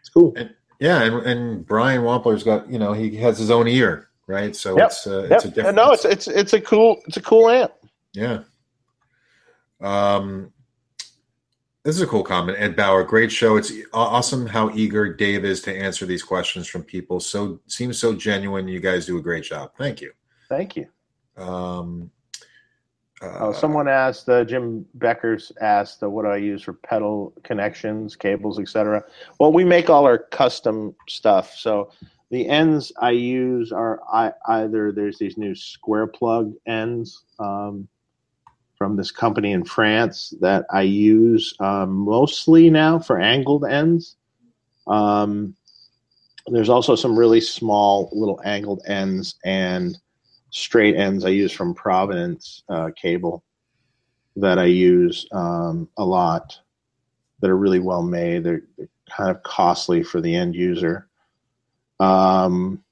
It's 0.00 0.08
cool. 0.10 0.34
Yeah, 0.80 1.02
and, 1.02 1.14
and 1.26 1.66
Brian 1.66 2.02
Wampler's 2.02 2.42
got 2.42 2.70
you 2.70 2.78
know 2.78 2.92
he 2.92 3.16
has 3.16 3.38
his 3.38 3.50
own 3.50 3.68
ear, 3.68 4.08
right? 4.26 4.54
So 4.54 4.76
Yep, 4.78 4.86
it's 4.86 5.06
uh, 5.06 5.28
it's 5.30 5.44
a 5.44 5.48
different. 5.50 5.76
No, 5.76 5.92
it's 5.92 6.04
it's 6.04 6.26
it's 6.28 6.52
a 6.52 6.60
cool 6.60 7.00
it's 7.06 7.16
a 7.16 7.22
cool 7.22 7.48
amp. 7.50 7.72
yeah. 8.12 8.40
Um, 9.80 10.52
this 11.84 11.96
is 11.96 12.00
a 12.00 12.06
cool 12.06 12.22
comment, 12.22 12.56
Ed 12.58 12.76
Bauer. 12.76 13.04
Great 13.04 13.30
show. 13.30 13.56
It's 13.56 13.70
awesome 13.92 14.46
how 14.46 14.70
eager 14.74 15.12
Dave 15.12 15.44
is 15.44 15.60
to 15.62 15.76
answer 15.76 16.06
these 16.06 16.22
questions 16.22 16.66
from 16.66 16.82
people. 16.82 17.20
So 17.20 17.60
seems 17.66 17.98
so 17.98 18.14
genuine. 18.14 18.66
You 18.66 18.80
guys 18.80 19.04
do 19.04 19.18
a 19.18 19.22
great 19.22 19.44
job. 19.44 19.72
Thank 19.76 20.00
you. 20.00 20.12
Thank 20.48 20.76
you. 20.76 20.86
Um, 21.36 22.10
uh, 23.20 23.52
someone 23.52 23.86
asked, 23.86 24.28
uh, 24.30 24.44
Jim 24.44 24.86
Beckers 24.98 25.52
asked, 25.60 26.02
uh, 26.02 26.08
what 26.08 26.22
do 26.22 26.28
I 26.28 26.36
use 26.36 26.62
for 26.62 26.72
pedal 26.72 27.34
connections, 27.42 28.16
cables, 28.16 28.58
etc. 28.58 29.04
Well, 29.38 29.52
we 29.52 29.64
make 29.64 29.90
all 29.90 30.06
our 30.06 30.18
custom 30.18 30.94
stuff. 31.08 31.54
So 31.54 31.90
The 32.30 32.48
ends 32.48 32.92
I 32.98 33.10
use 33.10 33.72
are 33.72 34.00
I, 34.12 34.32
either 34.48 34.90
there's 34.90 35.18
these 35.18 35.36
new 35.36 35.54
square 35.54 36.06
plug 36.06 36.52
ends 36.66 37.24
um, 37.38 37.88
from 38.84 38.96
this 38.96 39.10
company 39.10 39.52
in 39.52 39.64
France 39.64 40.34
that 40.42 40.66
I 40.70 40.82
use 40.82 41.54
um, 41.58 41.90
mostly 41.90 42.68
now 42.68 42.98
for 42.98 43.18
angled 43.18 43.64
ends. 43.64 44.16
Um, 44.86 45.56
there's 46.48 46.68
also 46.68 46.94
some 46.94 47.18
really 47.18 47.40
small 47.40 48.10
little 48.12 48.42
angled 48.44 48.82
ends 48.86 49.36
and 49.42 49.96
straight 50.50 50.96
ends 50.96 51.24
I 51.24 51.30
use 51.30 51.50
from 51.50 51.72
Providence 51.72 52.62
uh, 52.68 52.90
cable 52.94 53.42
that 54.36 54.58
I 54.58 54.66
use 54.66 55.26
um, 55.32 55.88
a 55.96 56.04
lot 56.04 56.54
that 57.40 57.48
are 57.48 57.56
really 57.56 57.80
well 57.80 58.02
made. 58.02 58.44
They're, 58.44 58.64
they're 58.76 58.90
kind 59.08 59.30
of 59.30 59.42
costly 59.44 60.02
for 60.02 60.20
the 60.20 60.34
end 60.34 60.54
user. 60.54 61.08
Um, 62.00 62.83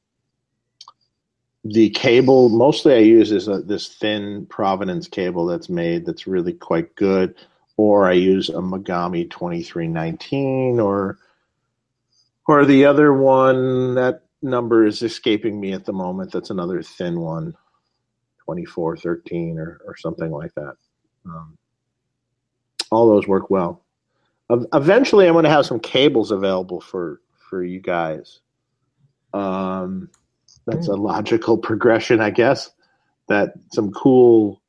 the 1.64 1.90
cable 1.90 2.48
mostly 2.48 2.94
I 2.94 2.98
use 2.98 3.30
is 3.30 3.48
a, 3.48 3.62
this 3.62 3.88
thin 3.88 4.46
Providence 4.46 5.06
cable 5.06 5.46
that's 5.46 5.68
made 5.68 6.04
that's 6.06 6.26
really 6.26 6.52
quite 6.52 6.94
good, 6.96 7.36
or 7.76 8.06
I 8.08 8.12
use 8.12 8.48
a 8.48 8.54
Mogami 8.54 9.30
twenty 9.30 9.62
three 9.62 9.88
nineteen, 9.88 10.80
or 10.80 11.18
or 12.48 12.64
the 12.64 12.84
other 12.84 13.12
one 13.12 13.94
that 13.94 14.22
number 14.42 14.84
is 14.84 15.02
escaping 15.02 15.60
me 15.60 15.72
at 15.72 15.84
the 15.84 15.92
moment. 15.92 16.32
That's 16.32 16.50
another 16.50 16.82
thin 16.82 17.20
one, 17.20 17.54
twenty 18.44 18.64
four 18.64 18.96
thirteen 18.96 19.58
or 19.58 19.80
or 19.86 19.96
something 19.96 20.32
like 20.32 20.54
that. 20.54 20.74
Um, 21.24 21.56
all 22.90 23.08
those 23.08 23.28
work 23.28 23.50
well. 23.50 23.84
Eventually, 24.50 25.26
I'm 25.26 25.32
going 25.32 25.44
to 25.44 25.50
have 25.50 25.64
some 25.64 25.80
cables 25.80 26.30
available 26.32 26.80
for 26.80 27.20
for 27.48 27.62
you 27.62 27.80
guys. 27.80 28.40
Um, 29.32 30.10
that's 30.66 30.88
a 30.88 30.94
logical 30.94 31.58
progression, 31.58 32.20
I 32.20 32.30
guess. 32.30 32.70
That 33.28 33.54
some 33.72 33.92
cool. 33.92 34.60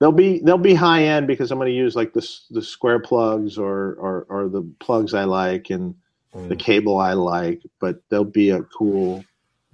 They'll 0.00 0.12
be 0.12 0.40
they'll 0.40 0.58
be 0.58 0.74
high 0.74 1.04
end 1.04 1.26
because 1.26 1.50
I'm 1.50 1.58
going 1.58 1.70
to 1.70 1.76
use 1.76 1.96
like 1.96 2.12
the 2.12 2.26
the 2.50 2.62
square 2.62 2.98
plugs 2.98 3.58
or 3.58 3.94
or 3.94 4.26
or 4.28 4.48
the 4.48 4.62
plugs 4.80 5.14
I 5.14 5.24
like 5.24 5.70
and 5.70 5.94
the 6.32 6.56
mm, 6.56 6.58
cable 6.58 6.98
I 6.98 7.12
like, 7.12 7.62
but 7.80 8.02
they'll 8.10 8.24
be 8.24 8.50
a 8.50 8.62
cool 8.62 9.24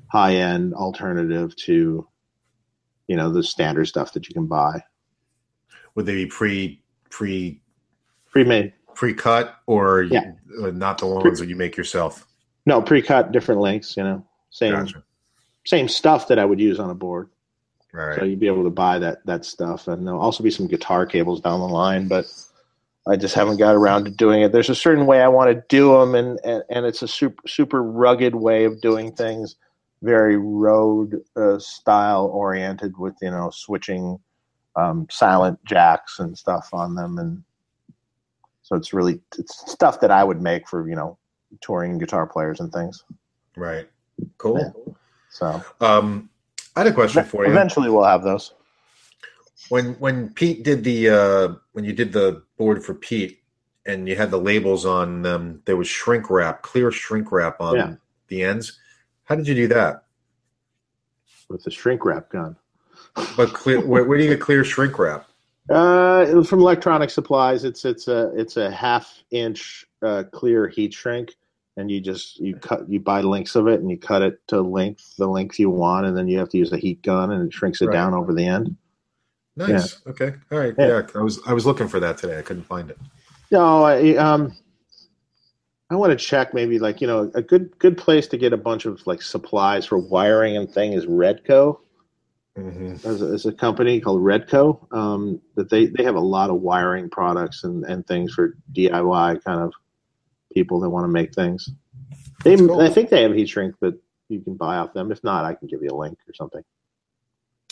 high 0.09 0.37
end 0.37 0.75
alternative 0.75 1.57
to 1.57 2.07
you 3.07 3.17
know 3.17 3.31
the 3.33 3.43
standard 3.43 3.87
stuff 3.87 4.13
that 4.13 4.29
you 4.29 4.35
can 4.35 4.47
buy 4.47 4.83
would 5.95 6.07
they 6.07 6.15
be 6.15 6.27
pre 6.27 6.81
pre 7.09 7.61
pre 8.31 8.45
made. 8.45 8.73
pre 8.95 9.15
cut 9.15 9.57
or 9.67 10.03
you- 10.03 10.13
Yeah. 10.13 10.33
uh, 10.63 10.71
not 10.71 10.99
the 10.99 11.07
ones 11.07 11.39
that 11.39 11.49
you 11.49 11.57
make 11.57 11.77
yourself? 11.77 12.27
No, 12.67 12.81
pre 12.81 13.03
cut, 13.03 13.33
different 13.33 13.61
lengths. 13.61 13.97
You 13.97 14.05
know, 14.05 14.27
same 14.51 14.73
Gotcha. 14.73 15.03
Same 15.71 15.89
stuff 15.89 16.29
that 16.29 16.39
I 16.39 16.45
would 16.45 16.61
use 16.61 16.79
on 16.79 16.91
a 16.91 16.95
board. 16.95 17.31
Right. 17.93 18.19
So 18.19 18.25
you'd 18.25 18.41
be 18.41 18.47
able 18.49 18.65
to 18.65 18.71
buy 18.71 18.99
that 18.99 19.25
that 19.27 19.45
stuff, 19.45 19.89
and 19.89 20.07
there'll 20.07 20.21
also 20.21 20.45
be 20.45 20.51
some 20.51 20.67
guitar 20.67 21.07
cables 21.07 21.41
down 21.41 21.61
the 21.61 21.69
line, 21.69 22.09
but 22.09 22.27
I 23.09 23.17
just 23.17 23.35
haven't 23.35 23.57
got 23.57 23.75
around 23.75 24.05
to 24.05 24.11
doing 24.11 24.43
it. 24.43 24.53
There's 24.53 24.69
a 24.69 24.75
certain 24.75 25.07
way 25.07 25.23
I 25.23 25.29
want 25.29 25.51
to 25.51 25.65
do 25.69 25.99
them, 25.99 26.15
and 26.15 26.39
and, 26.45 26.63
and 26.69 26.87
it's 26.87 27.03
a 27.03 27.09
super 27.09 27.43
super 27.49 27.83
rugged 27.83 28.35
way 28.35 28.65
of 28.65 28.81
doing 28.81 29.13
things, 29.13 29.57
very 30.03 30.37
road 30.37 31.23
uh, 31.35 31.59
style 31.59 32.27
oriented, 32.27 32.97
with 32.99 33.17
you 33.23 33.31
know 33.31 33.51
switching 33.53 34.19
um, 34.77 35.07
silent 35.11 35.59
jacks 35.65 36.21
and 36.21 36.39
stuff 36.39 36.69
on 36.73 36.95
them, 36.95 37.19
and 37.19 37.43
so 38.63 38.77
it's 38.77 38.93
really 38.93 39.21
it's 39.37 39.69
stuff 39.71 40.01
that 40.01 40.13
I 40.13 40.23
would 40.23 40.41
make 40.41 40.69
for 40.69 40.89
you 40.89 40.95
know 40.95 41.19
touring 41.61 41.99
guitar 41.99 42.27
players 42.27 42.61
and 42.61 42.73
things. 42.73 43.03
Right. 43.57 43.89
Cool. 44.39 44.59
Yeah. 44.59 44.93
So 45.31 45.63
Um, 45.81 46.29
I 46.77 46.81
had 46.81 46.87
a 46.89 46.93
question 46.93 47.25
for 47.25 47.45
you. 47.45 47.51
eventually 47.51 47.89
we'll 47.89 48.05
have 48.05 48.23
those. 48.23 48.53
When 49.69 49.95
when 49.95 50.31
Pete 50.31 50.63
did 50.65 50.85
the 50.85 51.09
uh, 51.11 51.49
when 51.73 51.85
you 51.85 51.93
did 51.93 52.13
the 52.13 52.43
board 52.59 52.85
for 52.85 52.95
Pete 52.95 53.43
and 53.87 54.09
you 54.09 54.17
had 54.17 54.31
the 54.31 54.39
labels 54.41 54.85
on 54.85 55.23
them, 55.23 55.63
there 55.65 55.77
was 55.77 55.87
shrink 55.89 56.31
wrap, 56.31 56.63
clear 56.63 56.91
shrink 56.91 57.31
wrap 57.33 57.61
on 57.61 57.77
Yeah. 57.77 57.95
the 58.29 58.43
ends. 58.43 58.79
How 59.25 59.35
did 59.37 59.47
you 59.49 59.55
do 59.55 59.69
that? 59.69 60.05
with 61.49 61.65
the 61.65 61.71
shrink 61.71 62.05
wrap 62.05 62.29
gun. 62.31 62.55
But 63.37 63.53
clear, 63.53 63.81
where, 63.87 64.05
where 64.05 64.17
do 64.17 64.23
you 64.23 64.31
get 64.31 64.41
clear 64.41 64.63
shrink 64.63 64.97
wrap? 65.01 65.27
Uh, 65.69 66.43
from 66.45 66.61
Electronic 66.61 67.11
Supplies. 67.11 67.65
It's 67.65 67.85
it's 67.85 68.07
a 68.09 68.31
it's 68.37 68.57
a 68.57 68.71
half 68.71 69.23
inch 69.33 69.85
uh, 70.03 70.25
clear 70.33 70.69
heat 70.69 70.95
shrink, 70.95 71.35
and 71.81 71.91
you 71.91 72.01
just 72.01 72.39
you 72.39 72.55
cut 72.57 72.89
you 72.89 73.01
buy 73.01 73.23
lengths 73.23 73.57
of 73.57 73.67
it 73.67 73.81
and 73.81 73.91
you 73.91 73.99
cut 73.99 74.23
it 74.23 74.39
to 74.49 74.61
length 74.61 75.17
the 75.17 75.27
length 75.27 75.59
you 75.59 75.71
want, 75.71 76.07
and 76.07 76.17
then 76.17 76.29
you 76.29 76.39
have 76.39 76.51
to 76.51 76.59
use 76.59 76.73
a 76.73 76.79
heat 76.79 77.03
gun 77.03 77.33
and 77.33 77.47
it 77.47 77.53
shrinks 77.53 77.81
it 77.83 77.87
Right. 77.87 77.95
down 77.95 78.15
over 78.15 78.33
the 78.35 78.47
end. 78.47 78.77
Nice. 79.57 80.01
Okay. 80.07 80.35
All 80.53 80.59
right. 80.59 80.75
Yeah. 80.79 80.87
Yeah. 80.89 81.03
I 81.15 81.23
was 81.23 81.41
I 81.47 81.53
was 81.53 81.67
looking 81.67 81.89
for 81.89 81.99
that 82.01 82.19
today. 82.19 82.39
I 82.39 82.43
couldn't 82.43 82.65
find 82.65 82.91
it. 82.91 82.99
No, 83.51 83.83
I 83.83 84.15
um, 84.17 84.57
I 85.91 85.97
want 85.97 86.11
to 86.11 86.25
check 86.25 86.55
maybe 86.55 86.79
like 86.79 87.01
you 87.01 87.07
know 87.07 87.31
a 87.35 87.43
good 87.43 87.77
good 87.79 87.97
place 87.99 88.27
to 88.29 88.37
get 88.39 88.53
a 88.53 88.57
bunch 88.59 88.85
of 88.87 89.05
like 89.07 89.23
supplies 89.23 89.87
for 89.87 89.99
wiring 89.99 90.57
and 90.57 90.71
thing 90.71 90.93
is 90.93 91.07
Redco. 91.07 91.79
hmm 92.57 92.95
There's 92.97 93.23
a, 93.23 93.27
there's 93.27 93.47
a 93.47 93.53
company 93.53 94.01
called 94.01 94.21
Redco 94.23 94.87
um, 94.93 95.41
that 95.57 95.69
they 95.71 95.87
they 95.87 96.05
have 96.05 96.15
a 96.17 96.21
lot 96.21 96.51
of 96.51 96.61
wiring 96.61 97.11
products 97.11 97.65
and 97.65 97.85
and 97.85 98.07
things 98.07 98.33
for 98.35 98.57
DIY 98.73 99.43
kind 99.45 99.61
of 99.61 99.73
people 100.53 100.81
that 100.81 100.91
want 100.91 101.05
to 101.05 101.09
make 101.09 101.35
things. 101.35 101.69
They 102.45 102.57
cool. 102.57 102.81
I 102.81 102.89
think 102.89 103.11
they 103.11 103.23
have 103.23 103.33
a 103.33 103.35
heat 103.35 103.49
shrink 103.49 103.75
that 103.81 104.01
you 104.29 104.41
can 104.41 104.57
buy 104.57 104.77
off 104.77 104.93
them. 104.95 105.13
If 105.13 105.23
not, 105.23 105.45
I 105.45 105.55
can 105.55 105.69
give 105.69 105.83
you 105.83 105.91
a 105.91 105.97
link 105.97 106.19
or 106.29 106.35
something. 106.35 106.63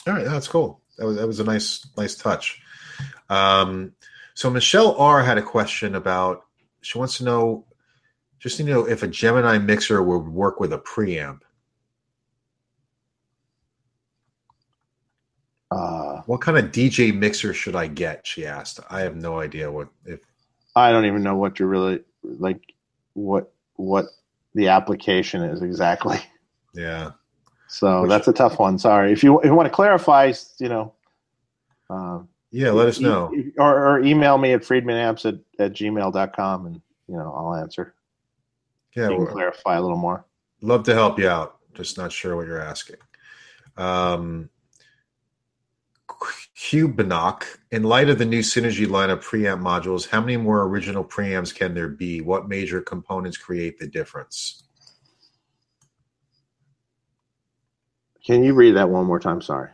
All 0.06 0.14
right. 0.14 0.24
That's 0.24 0.48
cool. 0.48 0.80
That 0.98 1.06
was 1.06 1.16
that 1.16 1.26
was 1.26 1.40
a 1.40 1.44
nice 1.44 1.86
nice 1.96 2.16
touch. 2.16 2.60
Um, 3.28 3.92
so 4.34 4.50
Michelle 4.50 4.96
R 4.96 5.22
had 5.22 5.38
a 5.38 5.42
question 5.42 5.94
about. 5.94 6.44
She 6.80 6.96
wants 6.96 7.18
to 7.18 7.24
know, 7.24 7.66
just 8.38 8.58
to 8.58 8.64
know 8.64 8.84
if 8.86 9.02
a 9.02 9.08
Gemini 9.08 9.58
mixer 9.58 10.00
would 10.02 10.28
work 10.28 10.60
with 10.60 10.72
a 10.72 10.78
preamp. 10.78 11.40
Uh, 15.70 16.22
What 16.26 16.40
kind 16.40 16.56
of 16.56 16.72
DJ 16.72 17.14
mixer 17.14 17.52
should 17.52 17.76
I 17.76 17.88
get? 17.88 18.26
She 18.26 18.46
asked. 18.46 18.80
I 18.90 19.00
have 19.00 19.16
no 19.16 19.40
idea 19.40 19.70
what 19.70 19.88
if. 20.04 20.20
I 20.74 20.92
don't 20.92 21.04
even 21.06 21.22
know 21.22 21.36
what 21.36 21.58
you're 21.58 21.68
really 21.68 22.00
like. 22.38 22.60
What 23.14 23.52
what 23.74 24.06
the 24.54 24.68
application 24.68 25.42
is 25.42 25.62
exactly. 25.62 26.18
Yeah. 26.74 27.12
So 27.66 28.02
Which- 28.02 28.10
that's 28.10 28.28
a 28.28 28.32
tough 28.32 28.58
one. 28.60 28.78
Sorry. 28.78 29.10
If 29.12 29.24
you 29.24 29.40
if 29.40 29.46
you 29.46 29.54
want 29.54 29.66
to 29.66 29.74
clarify, 29.74 30.32
you 30.60 30.68
know, 30.68 30.92
um, 31.90 32.28
Yeah. 32.52 32.70
Let 32.70 32.86
us 32.86 33.00
know. 33.00 33.32
e- 33.34 33.52
or, 33.58 33.88
or 33.96 34.00
email 34.04 34.38
me 34.38 34.52
at 34.52 34.60
friedmanamps 34.62 35.24
at, 35.26 35.40
at 35.58 35.72
gmail.com 35.72 36.66
and, 36.66 36.80
you 37.08 37.16
know, 37.16 37.32
I'll 37.36 37.54
answer. 37.54 37.94
Yeah. 38.94 39.08
well, 39.08 39.26
clarify 39.26 39.76
a 39.76 39.80
little 39.82 39.96
more. 39.96 40.24
love 40.60 40.84
to 40.84 40.94
help 40.94 41.18
you 41.18 41.28
out. 41.28 41.56
Just 41.74 41.98
not 41.98 42.12
sure 42.12 42.36
what 42.36 42.46
you're 42.46 42.60
asking. 42.62 42.96
Um, 43.76 44.48
Cubinoc, 46.58 47.44
in 47.70 47.84
light 47.84 48.10
of 48.10 48.18
the 48.18 48.24
new 48.24 48.40
Synergy 48.40 48.90
line 48.90 49.10
of 49.10 49.24
preamp 49.24 49.62
modules, 49.62 50.08
how 50.08 50.20
many 50.20 50.36
more 50.36 50.64
original 50.64 51.04
preamps 51.04 51.54
can 51.54 51.72
there 51.72 51.88
be? 51.88 52.20
What 52.20 52.48
major 52.48 52.80
components 52.80 53.36
create 53.36 53.78
the 53.78 53.86
difference? 53.86 54.64
Can 58.24 58.42
you 58.42 58.54
read 58.54 58.74
that 58.74 58.90
one 58.90 59.06
more 59.06 59.20
time? 59.20 59.40
Sorry. 59.40 59.70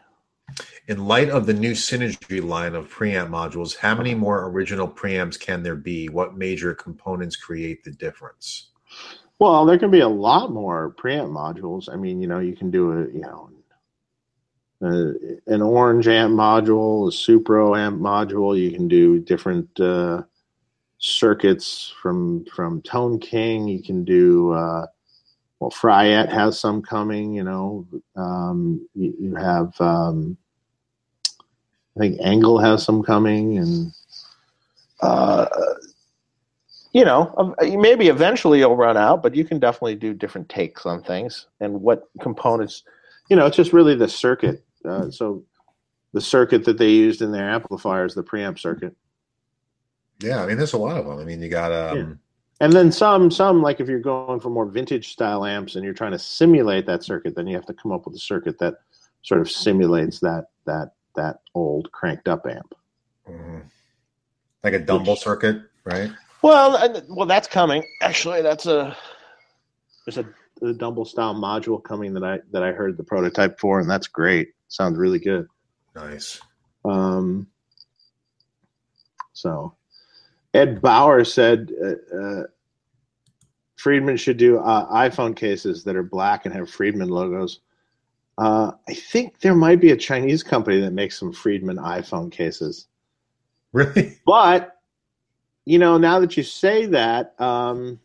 In 0.87 1.07
light 1.07 1.31
of 1.31 1.47
the 1.47 1.55
new 1.55 1.73
Synergy 1.73 2.45
line 2.45 2.75
of 2.75 2.93
preamp 2.93 3.31
modules, 3.31 3.79
how 3.79 3.95
many 3.95 4.15
more 4.15 4.47
original 4.51 4.87
preamps 4.87 5.41
can 5.41 5.63
there 5.63 5.77
be? 5.77 6.11
What 6.11 6.37
major 6.37 6.75
components 6.75 7.35
create 7.35 7.83
the 7.83 7.93
difference? 7.93 8.73
Well, 9.39 9.65
there 9.65 9.79
can 9.79 9.91
be 9.91 10.01
a 10.01 10.09
lot 10.09 10.53
more 10.53 10.95
preamp 11.03 11.31
modules. 11.31 11.91
I 11.91 11.97
mean, 11.97 12.21
you 12.21 12.29
know, 12.29 12.41
you 12.41 12.55
can 12.55 12.71
do 12.71 12.93
a, 12.93 13.01
you 13.07 13.23
know, 13.23 13.49
uh, 14.85 15.13
an 15.47 15.63
orange 15.63 16.09
amp 16.09 16.35
module, 16.35 17.09
a 17.09 17.11
Supro 17.11 17.79
amp 17.79 18.01
module. 18.01 18.59
You 18.59 18.71
can 18.71 18.87
do 18.87 19.19
different 19.19 19.81
uh, 19.81 20.23
circuits 20.99 21.93
from 22.01 22.45
from 22.47 22.83
Tone 22.83 23.19
King. 23.19 23.69
You 23.69 23.83
can 23.83 24.05
do 24.05 24.53
uh, 24.53 24.87
well. 25.61 25.71
Fryette 25.71 26.31
has 26.31 26.59
some 26.59 26.83
coming. 26.83 27.35
You 27.35 27.45
know, 27.45 27.87
um, 28.17 28.87
you, 28.95 29.15
you 29.19 29.35
have. 29.37 29.81
Um, 29.81 30.37
I 31.97 32.01
think 32.01 32.21
ENGL 32.21 32.63
has 32.63 32.83
some 32.83 33.03
coming, 33.05 33.59
and 33.59 33.93
uh, 35.01 35.47
you 36.93 37.05
know, 37.05 37.33
um, 37.37 37.55
maybe 37.81 38.09
eventually 38.09 38.61
you'll 38.61 38.77
run 38.77 38.97
out, 38.97 39.23
but 39.23 39.35
you 39.35 39.45
can 39.45 39.59
definitely 39.59 39.97
do 39.97 40.15
different 40.15 40.49
takes 40.49 40.87
on 40.87 41.03
things 41.03 41.47
and 41.61 41.81
what 41.81 42.09
components. 42.21 42.83
You 43.29 43.37
know, 43.37 43.47
it's 43.47 43.57
just 43.57 43.73
really 43.73 43.95
the 43.95 44.09
circuit. 44.09 44.65
Uh, 44.85 45.11
so 45.11 45.45
the 46.13 46.21
circuit 46.21 46.65
that 46.65 46.79
they 46.79 46.91
used 46.91 47.23
in 47.23 47.33
their 47.33 47.49
amplifiers, 47.49 48.15
the 48.15 48.23
preamp 48.23 48.59
circuit, 48.59 48.95
Yeah, 50.23 50.43
I 50.43 50.47
mean, 50.47 50.57
there's 50.57 50.75
a 50.75 50.79
lot 50.79 50.97
of 50.97 51.07
them. 51.07 51.19
I 51.19 51.25
mean, 51.25 51.43
you 51.43 51.49
got 51.49 51.73
um, 51.73 51.99
Yeah. 51.99 52.15
and 52.61 52.73
then 52.73 52.93
some. 52.93 53.31
Some 53.31 53.63
like 53.63 53.81
if 53.81 53.89
you're 53.89 53.99
going 54.01 54.41
for 54.41 54.51
more 54.51 54.67
vintage 54.67 55.13
style 55.13 55.45
amps 55.45 55.75
and 55.75 55.85
you're 55.85 55.95
trying 55.95 56.13
to 56.13 56.19
simulate 56.19 56.87
that 56.87 57.03
circuit, 57.03 57.35
then 57.35 57.47
you 57.47 57.55
have 57.57 57.67
to 57.67 57.75
come 57.75 57.93
up 57.93 58.07
with 58.07 58.15
a 58.15 58.21
circuit 58.21 58.59
that 58.61 58.75
sort 59.23 59.41
of 59.41 59.51
simulates 59.51 60.21
that 60.21 60.47
that 60.67 60.93
that 61.17 61.41
old 61.55 61.91
cranked 61.93 62.29
up 62.29 62.47
amp. 62.47 62.75
mhm. 63.29 63.63
like 64.63 64.75
a 64.75 64.79
Dumble 64.79 65.17
circuit, 65.17 65.63
right? 65.85 66.11
Well, 66.43 66.77
and- 66.77 67.05
well, 67.09 67.27
that's 67.27 67.49
coming. 67.49 67.83
Actually, 68.03 68.43
that's 68.43 68.67
a 68.67 68.97
there's 70.07 70.19
a, 70.19 70.27
a 70.67 70.73
Dumble 70.75 71.05
style 71.07 71.35
module 71.35 71.83
coming 71.83 72.13
that 72.15 72.23
I 72.25 72.41
that 72.53 72.63
I 72.63 72.73
heard 72.73 72.97
the 72.97 73.05
prototype 73.05 73.59
for, 73.59 73.81
and 73.81 73.89
that's 73.91 74.07
great. 74.07 74.49
Sounds 74.75 74.99
really 74.99 75.21
good. 75.21 75.47
Nice. 75.95 76.41
Um, 76.85 77.47
so, 79.33 79.73
Ed 80.53 80.83
Bauer 80.83 81.23
said 81.23 81.71
uh, 81.81 82.17
uh, 82.17 82.43
Friedman 83.77 84.17
should 84.17 84.37
do 84.37 84.59
uh, 84.59 84.93
iPhone 84.93 85.37
cases 85.37 85.85
that 85.85 85.95
are 85.95 86.03
black 86.03 86.45
and 86.45 86.53
have 86.53 86.69
Friedman 86.69 87.09
logos. 87.09 87.61
Uh, 88.37 88.73
I 88.89 88.95
think 88.95 89.39
there 89.39 89.55
might 89.55 89.81
be 89.81 89.93
a 89.93 89.97
Chinese 89.97 90.43
company 90.43 90.81
that 90.81 90.93
makes 90.93 91.21
some 91.21 91.33
Friedman 91.33 91.77
iPhone 91.77 92.33
cases. 92.33 92.89
Really? 93.73 94.19
But 94.27 94.77
you 95.67 95.79
know, 95.79 95.99
now 95.99 96.19
that 96.19 96.37
you 96.37 96.43
say 96.43 96.87
that, 96.87 97.41
um, 97.41 98.01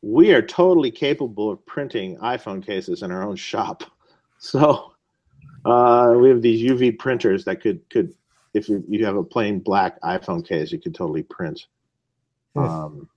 we 0.00 0.32
are 0.32 0.40
totally 0.40 0.90
capable 0.90 1.50
of 1.50 1.66
printing 1.66 2.16
iPhone 2.16 2.64
cases 2.64 3.02
in 3.02 3.10
our 3.10 3.22
own 3.22 3.36
shop. 3.36 3.84
So 4.40 4.94
uh, 5.66 6.16
we 6.18 6.30
have 6.30 6.42
these 6.42 6.68
UV 6.68 6.98
printers 6.98 7.44
that 7.44 7.60
could 7.60 7.88
could 7.90 8.14
if 8.54 8.68
you, 8.68 8.82
you 8.88 9.04
have 9.04 9.16
a 9.16 9.22
plain 9.22 9.60
black 9.60 10.00
iPhone 10.00 10.46
case, 10.46 10.72
you 10.72 10.80
could 10.80 10.94
totally 10.94 11.22
print. 11.22 11.66
Hmm. 12.54 12.60
Um, 12.60 13.08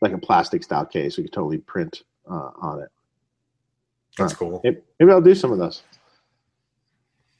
like 0.00 0.12
a 0.12 0.18
plastic 0.18 0.62
style 0.62 0.86
case, 0.86 1.18
we 1.18 1.24
could 1.24 1.32
totally 1.32 1.58
print 1.58 2.04
uh, 2.30 2.50
on 2.60 2.80
it. 2.80 2.88
That's 4.16 4.32
cool. 4.32 4.60
Maybe 4.64 4.78
maybe 4.98 5.12
I'll 5.12 5.20
do 5.20 5.34
some 5.34 5.52
of 5.52 5.58
those. 5.58 5.82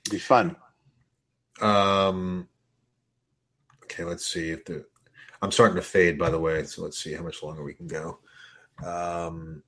It'd 0.04 0.12
be 0.12 0.18
fun. 0.18 0.56
Um, 1.60 2.48
okay, 3.84 4.04
let's 4.04 4.26
see 4.26 4.50
if 4.50 4.64
the. 4.64 4.84
I'm 5.40 5.50
starting 5.50 5.76
to 5.76 5.82
fade, 5.82 6.18
by 6.18 6.30
the 6.30 6.38
way. 6.38 6.64
So 6.64 6.82
let's 6.82 6.98
see 6.98 7.12
how 7.12 7.22
much 7.22 7.42
longer 7.42 7.62
we 7.62 7.74
can 7.74 7.86
go. 7.86 8.18
Um, 8.84 9.62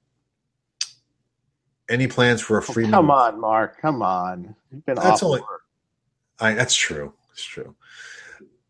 any 1.88 2.06
plans 2.06 2.40
for 2.40 2.56
a 2.58 2.60
Oh, 2.60 2.72
free? 2.72 2.88
come 2.88 3.10
on, 3.10 3.40
Mark. 3.40 3.80
Come 3.80 4.02
on. 4.02 4.54
You've 4.70 4.84
been 4.86 4.96
That's 4.96 5.22
only- 5.22 5.42
I, 6.40 6.54
that's 6.54 6.74
true. 6.74 7.12
That's 7.28 7.44
true. 7.44 7.74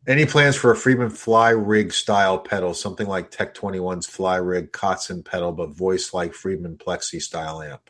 Any 0.07 0.27
plans 0.27 0.55
for 0.55 0.71
a 0.71 0.77
Friedman 0.77 1.09
fly 1.09 1.51
rig 1.51 1.93
style 1.93 2.39
pedal, 2.39 2.75
something 2.75 3.07
like 3.07 3.31
Tech 3.31 3.55
21's 3.55 4.07
fly 4.07 4.37
rig 4.37 4.71
Kotzen 4.71 5.25
pedal, 5.25 5.51
but 5.53 5.71
voice 5.71 6.13
like 6.13 6.35
Friedman 6.35 6.77
Plexi 6.77 7.23
style 7.23 7.63
amp? 7.63 7.89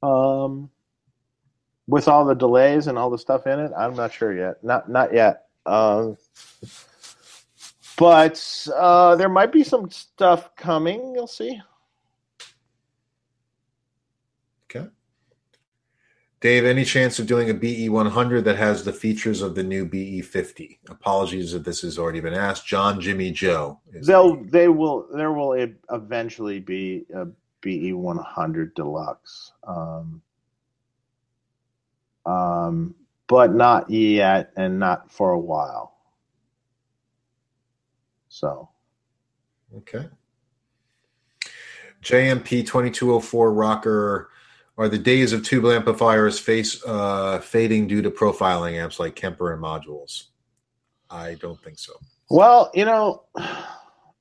Um, 0.00 0.70
with 1.88 2.06
all 2.06 2.24
the 2.24 2.36
delays 2.36 2.86
and 2.86 2.96
all 2.96 3.10
the 3.10 3.18
stuff 3.18 3.48
in 3.48 3.58
it, 3.58 3.72
I'm 3.76 3.94
not 3.96 4.12
sure 4.12 4.32
yet. 4.32 4.62
Not 4.62 4.88
not 4.88 5.12
yet. 5.12 5.46
Um, 5.66 6.16
but 7.98 8.68
uh, 8.76 9.16
there 9.16 9.28
might 9.28 9.50
be 9.50 9.64
some 9.64 9.90
stuff 9.90 10.54
coming. 10.54 11.14
You'll 11.16 11.26
see. 11.26 11.60
Okay. 14.70 14.86
Dave, 16.40 16.64
any 16.64 16.84
chance 16.84 17.18
of 17.18 17.26
doing 17.26 17.50
a 17.50 17.54
BE 17.54 17.88
100 17.88 18.44
that 18.44 18.56
has 18.56 18.84
the 18.84 18.92
features 18.92 19.42
of 19.42 19.56
the 19.56 19.62
new 19.64 19.84
BE 19.84 20.20
50? 20.20 20.78
Apologies 20.88 21.52
if 21.52 21.64
this 21.64 21.80
has 21.82 21.98
already 21.98 22.20
been 22.20 22.34
asked. 22.34 22.64
John, 22.64 23.00
Jimmy, 23.00 23.32
Joe. 23.32 23.80
They'll 23.92 24.36
the- 24.36 24.50
they 24.50 24.68
will 24.68 25.08
there 25.12 25.32
will 25.32 25.54
eventually 25.90 26.60
be 26.60 27.06
a 27.12 27.26
BE 27.60 27.92
100 27.92 28.74
deluxe. 28.74 29.52
Um, 29.64 30.22
um, 32.24 32.94
but 33.26 33.52
not 33.54 33.90
yet, 33.90 34.52
and 34.56 34.78
not 34.78 35.10
for 35.10 35.32
a 35.32 35.38
while. 35.40 35.94
So 38.28 38.68
Okay. 39.76 40.08
JMP 42.00 42.62
2204 42.64 43.52
rocker. 43.52 44.30
Are 44.78 44.88
the 44.88 44.98
days 44.98 45.32
of 45.32 45.42
tube 45.42 45.66
amplifiers 45.66 46.38
face 46.38 46.82
uh, 46.86 47.40
fading 47.40 47.86
due 47.88 48.00
to 48.00 48.10
profiling 48.10 48.74
amps 48.74 48.98
like 48.98 49.16
Kemper 49.16 49.52
and 49.52 49.62
modules? 49.62 50.28
I 51.10 51.34
don't 51.34 51.60
think 51.62 51.78
so. 51.78 51.94
Well, 52.30 52.70
you 52.74 52.84
know, 52.84 53.24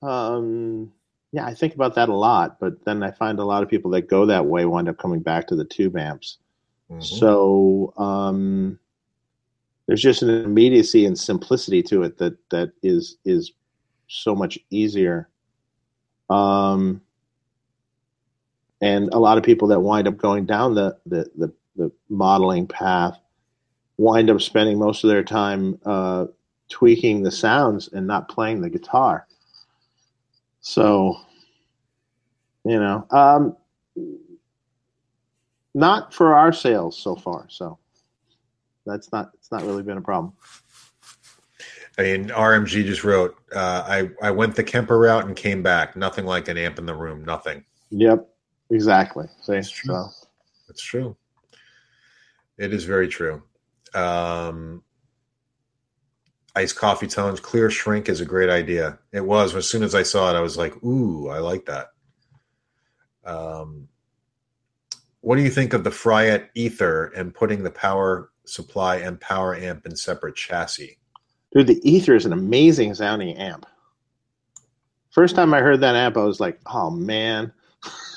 Um, 0.02 0.92
yeah, 1.32 1.46
I 1.46 1.54
think 1.54 1.74
about 1.74 1.96
that 1.96 2.10
a 2.10 2.16
lot, 2.16 2.60
but 2.60 2.84
then 2.86 3.04
I 3.04 3.12
find 3.12 3.40
a 3.40 3.46
lot 3.46 3.64
of 3.64 3.70
people 3.70 3.92
that 3.92 4.08
go 4.08 4.26
that 4.26 4.46
way 4.46 4.66
wind 4.66 4.90
up 4.90 4.98
coming 4.98 5.20
back 5.20 5.48
to 5.48 5.56
the 5.56 5.66
tube 5.66 5.98
amps. 5.98 6.38
Mhm. 6.90 7.04
So 7.04 7.94
um, 7.98 8.80
there's 9.88 10.02
just 10.02 10.22
an 10.22 10.30
immediacy 10.30 11.06
and 11.06 11.18
simplicity 11.18 11.82
to 11.84 12.04
it 12.04 12.18
that 12.18 12.38
that 12.50 12.72
is 12.84 13.18
is 13.26 13.54
so 14.08 14.36
much 14.36 14.58
easier. 14.70 15.30
Um, 16.30 17.02
and 18.82 19.10
a 19.14 19.20
lot 19.20 19.38
of 19.38 19.44
people 19.44 19.68
that 19.70 19.80
wind 19.80 20.08
up 20.08 20.18
going 20.18 20.46
down 20.46 20.76
the 20.76 20.98
the 21.06 21.30
the, 21.36 21.54
the 21.76 21.92
modeling 22.10 22.68
path 22.68 23.20
wind 23.98 24.30
up 24.30 24.42
spending 24.42 24.78
most 24.78 25.04
of 25.04 25.10
their 25.10 25.24
time 25.24 25.80
uh, 25.86 26.26
tweaking 26.70 27.24
the 27.24 27.32
sounds 27.32 27.90
and 27.90 28.06
not 28.06 28.30
playing 28.30 28.62
the 28.62 28.70
guitar. 28.70 29.28
So, 30.62 31.18
you 32.64 32.80
know, 32.80 33.08
um, 33.12 33.58
not 35.74 36.14
for 36.14 36.36
our 36.36 36.52
sales 36.52 36.98
so 36.98 37.16
far. 37.16 37.46
So 37.50 37.80
that's 38.86 39.12
not 39.12 39.32
it's 39.36 39.52
not 39.52 39.64
really 39.64 39.84
been 39.84 39.98
a 39.98 40.02
problem. 40.02 40.34
I 42.00 42.04
mean, 42.04 42.30
RMG 42.30 42.86
just 42.86 43.04
wrote, 43.04 43.36
uh, 43.56 43.84
I, 43.88 44.10
I 44.22 44.30
went 44.30 44.56
the 44.56 44.64
Kemper 44.64 45.00
route 45.00 45.26
and 45.26 45.36
came 45.36 45.64
back. 45.64 45.96
Nothing 45.96 46.26
like 46.26 46.48
an 46.48 46.56
amp 46.56 46.78
in 46.78 46.86
the 46.86 46.94
room. 46.94 47.26
Nothing. 47.26 47.66
Yep, 47.90 48.30
exactly. 48.72 49.28
See, 49.42 49.54
That's 49.54 49.70
true. 49.70 49.94
so 49.94 50.10
That's 50.68 50.82
true. 50.82 51.16
It 52.58 52.74
is 52.74 52.86
very 52.86 53.08
true. 53.08 53.44
Um, 53.94 54.84
iced 56.56 56.76
coffee 56.76 57.08
tones, 57.08 57.40
clear 57.40 57.70
shrink 57.70 58.10
is 58.10 58.22
a 58.22 58.26
great 58.26 58.50
idea. 58.50 59.00
It 59.12 59.26
was. 59.26 59.56
As 59.56 59.70
soon 59.70 59.84
as 59.84 59.94
I 59.96 60.04
saw 60.04 60.34
it, 60.34 60.38
I 60.38 60.42
was 60.42 60.58
like, 60.58 60.76
ooh, 60.84 61.30
I 61.30 61.40
like 61.40 61.66
that. 61.66 61.88
Um, 63.26 63.88
what 65.22 65.36
do 65.36 65.42
you 65.44 65.50
think 65.50 65.74
of 65.74 65.84
the 65.84 65.90
Fryette 65.90 66.50
Ether 66.56 67.08
and 67.16 67.34
putting 67.34 67.64
the 67.64 67.72
power 67.72 68.32
supply 68.46 68.98
and 68.98 69.20
power 69.20 69.56
amp 69.56 69.86
in 69.86 69.96
separate 69.96 70.36
chassis? 70.36 70.98
dude, 71.54 71.68
the 71.68 71.90
Ether 71.90 72.16
is 72.16 72.26
an 72.26 72.34
amazing 72.34 72.94
sounding 72.94 73.36
amp. 73.38 73.66
First 75.10 75.36
time 75.36 75.54
I 75.54 75.62
heard 75.62 75.82
that 75.82 75.96
amp, 75.96 76.18
I 76.18 76.24
was 76.24 76.40
like, 76.40 76.60
oh 76.68 76.90
man, 76.92 77.52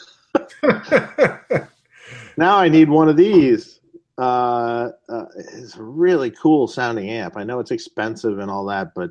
now 2.36 2.56
I 2.58 2.68
need 2.68 2.89
one 2.89 3.08
of 3.08 3.16
these. 3.16 3.80
Uh, 4.18 4.90
uh, 5.08 5.24
it's 5.36 5.76
a 5.76 5.82
really 5.82 6.30
cool 6.30 6.66
sounding 6.68 7.08
amp. 7.08 7.36
I 7.36 7.44
know 7.44 7.58
it's 7.60 7.70
expensive 7.70 8.39
and 8.39 8.50
all 8.50 8.66
that, 8.66 8.94
but 8.94 9.10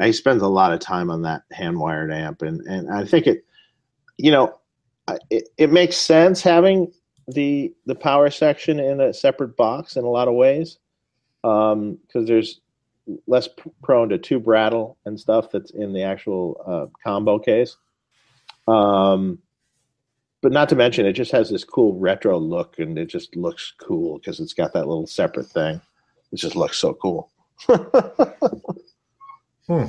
I 0.00 0.10
spend 0.10 0.42
a 0.42 0.48
lot 0.48 0.72
of 0.72 0.80
time 0.80 1.10
on 1.10 1.22
that 1.22 1.42
hand 1.52 1.78
wired 1.78 2.12
amp, 2.12 2.42
and 2.42 2.60
and 2.62 2.90
I 2.90 3.04
think 3.04 3.26
it, 3.26 3.44
you 4.18 4.30
know, 4.30 4.58
it, 5.30 5.48
it 5.56 5.72
makes 5.72 5.96
sense 5.96 6.42
having 6.42 6.92
the 7.28 7.72
the 7.86 7.94
power 7.94 8.28
section 8.28 8.80
in 8.80 9.00
a 9.00 9.14
separate 9.14 9.56
box 9.56 9.96
in 9.96 10.04
a 10.04 10.10
lot 10.10 10.28
of 10.28 10.34
ways, 10.34 10.78
because 11.42 12.26
there's 12.26 12.60
less 13.26 13.48
prone 13.82 14.08
to 14.08 14.18
tube 14.18 14.48
rattle 14.48 14.98
and 15.04 15.18
stuff 15.18 15.50
that's 15.50 15.70
in 15.70 15.92
the 15.92 16.02
actual 16.02 16.60
uh, 16.66 16.86
combo 17.02 17.38
case. 17.38 17.76
Um, 18.66 19.38
but 20.44 20.52
not 20.52 20.68
to 20.68 20.76
mention, 20.76 21.06
it 21.06 21.14
just 21.14 21.32
has 21.32 21.48
this 21.48 21.64
cool 21.64 21.98
retro 21.98 22.36
look, 22.38 22.78
and 22.78 22.98
it 22.98 23.06
just 23.06 23.34
looks 23.34 23.72
cool 23.78 24.18
because 24.18 24.40
it's 24.40 24.52
got 24.52 24.74
that 24.74 24.86
little 24.86 25.06
separate 25.06 25.46
thing. 25.46 25.80
It 26.32 26.36
just 26.36 26.54
looks 26.54 26.76
so 26.76 26.92
cool. 26.92 27.30
Hmm. 29.66 29.84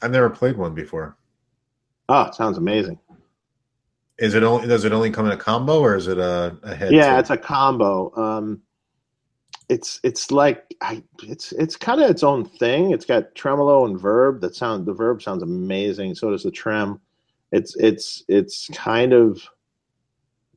I've 0.00 0.12
never 0.12 0.30
played 0.30 0.56
one 0.56 0.72
before. 0.72 1.16
oh, 2.08 2.22
it 2.22 2.36
sounds 2.36 2.58
amazing. 2.58 3.00
Is 4.18 4.34
it 4.34 4.44
only 4.44 4.68
does 4.68 4.84
it 4.84 4.92
only 4.92 5.10
come 5.10 5.26
in 5.26 5.32
a 5.32 5.36
combo 5.36 5.80
or 5.80 5.96
is 5.96 6.06
it 6.06 6.18
a, 6.18 6.56
a 6.62 6.76
head? 6.76 6.92
yeah, 6.92 7.18
it's 7.18 7.30
a 7.30 7.36
combo. 7.36 8.14
Um, 8.14 8.62
it's 9.68 9.98
it's 10.04 10.30
like 10.30 10.72
I 10.80 11.02
it's 11.24 11.50
it's 11.50 11.74
kind 11.74 12.00
of 12.00 12.08
its 12.08 12.22
own 12.22 12.44
thing. 12.44 12.92
It's 12.92 13.04
got 13.04 13.34
tremolo 13.34 13.84
and 13.84 14.00
verb 14.00 14.42
that 14.42 14.54
sound 14.54 14.86
the 14.86 14.94
verb 14.94 15.22
sounds 15.22 15.42
amazing. 15.42 16.14
So 16.14 16.30
does 16.30 16.44
the 16.44 16.52
trem. 16.52 17.00
It's 17.50 17.74
it's 17.74 18.22
it's 18.28 18.68
kind 18.68 19.12
of 19.12 19.42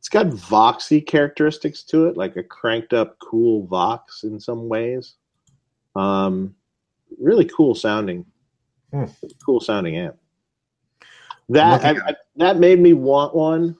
it's 0.09 0.13
got 0.15 0.25
voxy 0.49 1.05
characteristics 1.05 1.83
to 1.83 2.07
it, 2.07 2.17
like 2.17 2.35
a 2.35 2.41
cranked 2.41 2.93
up 2.93 3.19
cool 3.19 3.67
vox 3.67 4.23
in 4.23 4.39
some 4.39 4.67
ways. 4.67 5.13
Um, 5.95 6.55
really 7.19 7.45
cool 7.45 7.75
sounding, 7.75 8.25
Hmm. 8.91 9.05
cool 9.45 9.59
sounding 9.59 9.97
amp. 9.97 10.17
That 11.49 11.85
I, 11.85 12.09
I, 12.09 12.15
that 12.37 12.57
made 12.57 12.79
me 12.79 12.93
want 12.93 13.35
one. 13.35 13.75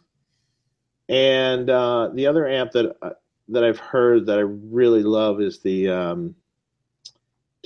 And 1.08 1.68
uh, 1.68 2.12
the 2.14 2.28
other 2.28 2.48
amp 2.48 2.74
that 2.74 2.96
uh, 3.02 3.14
that 3.48 3.64
I've 3.64 3.80
heard 3.80 4.28
that 4.28 4.38
I 4.38 4.44
really 4.44 5.02
love 5.02 5.42
is 5.42 5.60
the 5.62 5.90
um, 5.90 6.36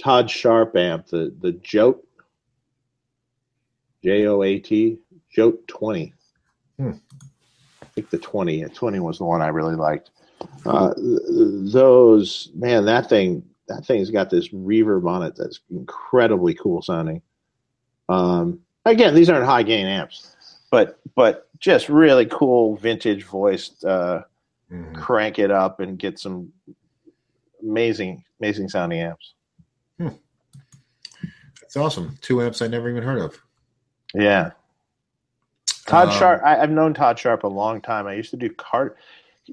Todd 0.01 0.31
Sharp 0.31 0.77
amp, 0.77 1.07
the 1.07 1.35
the 1.41 1.51
JOAT 1.51 2.01
J 4.05 4.25
O 4.27 4.41
A 4.41 4.57
T 4.57 4.99
JOAT 5.29 5.67
twenty. 5.67 6.13
Hmm. 6.77 6.91
I 7.93 8.01
think 8.01 8.09
the 8.09 8.17
twenty. 8.17 8.63
Twenty 8.65 8.99
was 8.99 9.19
the 9.19 9.25
one 9.25 9.41
I 9.41 9.49
really 9.49 9.75
liked. 9.75 10.09
Uh, 10.65 10.93
th- 10.95 11.19
those 11.71 12.49
man, 12.55 12.85
that 12.85 13.07
thing 13.07 13.43
that 13.67 13.85
thing's 13.85 14.09
got 14.09 14.29
this 14.31 14.49
reverb 14.49 15.07
on 15.07 15.21
it 15.23 15.35
that's 15.35 15.59
incredibly 15.69 16.53
cool 16.55 16.81
sounding. 16.81 17.21
Um, 18.09 18.59
again, 18.85 19.13
these 19.13 19.29
aren't 19.29 19.45
high 19.45 19.61
gain 19.63 19.85
amps, 19.85 20.35
but 20.71 20.99
but 21.15 21.47
just 21.59 21.87
really 21.87 22.25
cool 22.25 22.75
vintage 22.77 23.23
voiced. 23.23 23.85
Uh, 23.85 24.23
Mhm. 24.71 24.95
crank 24.95 25.37
it 25.37 25.51
up 25.51 25.79
and 25.81 25.99
get 25.99 26.17
some 26.17 26.51
amazing, 27.61 28.23
amazing 28.39 28.67
sounding 28.69 29.01
amps. 29.01 29.35
That's 29.99 31.77
awesome. 31.77 32.17
Two 32.21 32.41
amps 32.41 32.61
I 32.63 32.67
never 32.67 32.89
even 32.89 33.03
heard 33.03 33.19
of. 33.21 33.39
Yeah. 34.15 34.51
Todd 35.85 36.09
Um, 36.09 36.13
Sharp, 36.13 36.41
I, 36.43 36.59
I've 36.59 36.69
known 36.69 36.93
Todd 36.93 37.19
Sharp 37.19 37.43
a 37.43 37.47
long 37.47 37.81
time. 37.81 38.07
I 38.07 38.13
used 38.13 38.31
to 38.31 38.37
do 38.37 38.49
cart. 38.49 38.97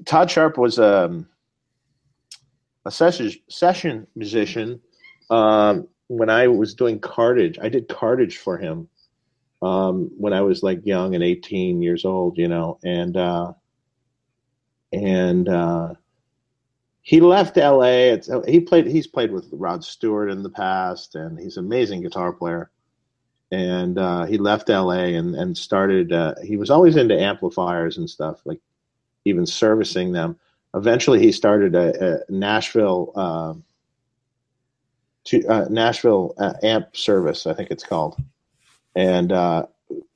Todd 0.05 0.31
Sharp 0.31 0.57
was 0.57 0.79
um, 0.79 1.27
a 2.85 2.91
session 2.91 3.31
session 3.49 4.07
musician 4.15 4.79
um, 5.29 5.87
when 6.07 6.29
I 6.29 6.47
was 6.47 6.73
doing 6.73 6.99
cartage. 6.99 7.59
I 7.61 7.69
did 7.69 7.87
cartage 7.87 8.37
for 8.37 8.57
him 8.57 8.87
um, 9.61 10.09
when 10.17 10.33
I 10.33 10.41
was 10.41 10.63
like 10.63 10.85
young 10.85 11.15
and 11.15 11.23
18 11.23 11.81
years 11.81 12.05
old, 12.05 12.37
you 12.37 12.47
know, 12.47 12.79
and 12.83 13.17
uh, 13.17 13.53
and 14.93 15.49
uh, 15.49 15.93
he 17.01 17.19
left 17.19 17.57
LA. 17.57 18.13
It's, 18.13 18.29
he 18.47 18.61
played. 18.61 18.87
He's 18.87 19.07
played 19.07 19.31
with 19.31 19.49
Rod 19.51 19.83
Stewart 19.83 20.31
in 20.31 20.43
the 20.43 20.49
past, 20.49 21.15
and 21.15 21.37
he's 21.37 21.57
an 21.57 21.65
amazing 21.65 22.01
guitar 22.01 22.31
player 22.31 22.71
and 23.51 23.97
uh, 23.97 24.25
he 24.25 24.37
left 24.37 24.69
LA 24.69 25.13
and 25.17 25.35
and 25.35 25.57
started. 25.57 26.11
Uh, 26.11 26.35
he 26.43 26.57
was 26.57 26.69
always 26.69 26.95
into 26.95 27.19
amplifiers 27.19 27.97
and 27.97 28.09
stuff, 28.09 28.41
like 28.45 28.59
even 29.25 29.45
servicing 29.45 30.13
them. 30.13 30.37
Eventually, 30.73 31.19
he 31.19 31.31
started 31.31 31.75
a, 31.75 32.13
a 32.13 32.31
Nashville 32.31 33.11
uh, 33.15 33.53
to 35.25 35.67
Nashville 35.69 36.33
uh, 36.37 36.53
amp 36.63 36.95
service, 36.95 37.45
I 37.45 37.53
think 37.53 37.71
it's 37.71 37.83
called, 37.83 38.17
and 38.95 39.31
uh, 39.31 39.65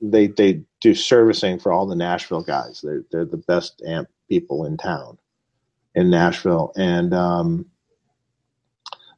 they 0.00 0.28
they 0.28 0.62
do 0.80 0.94
servicing 0.94 1.58
for 1.58 1.72
all 1.72 1.86
the 1.86 1.96
Nashville 1.96 2.42
guys. 2.42 2.80
They're 2.82 3.04
they're 3.10 3.24
the 3.24 3.36
best 3.36 3.82
amp 3.86 4.08
people 4.28 4.64
in 4.64 4.76
town 4.76 5.18
in 5.94 6.10
Nashville, 6.10 6.72
and 6.76 7.12
um, 7.12 7.66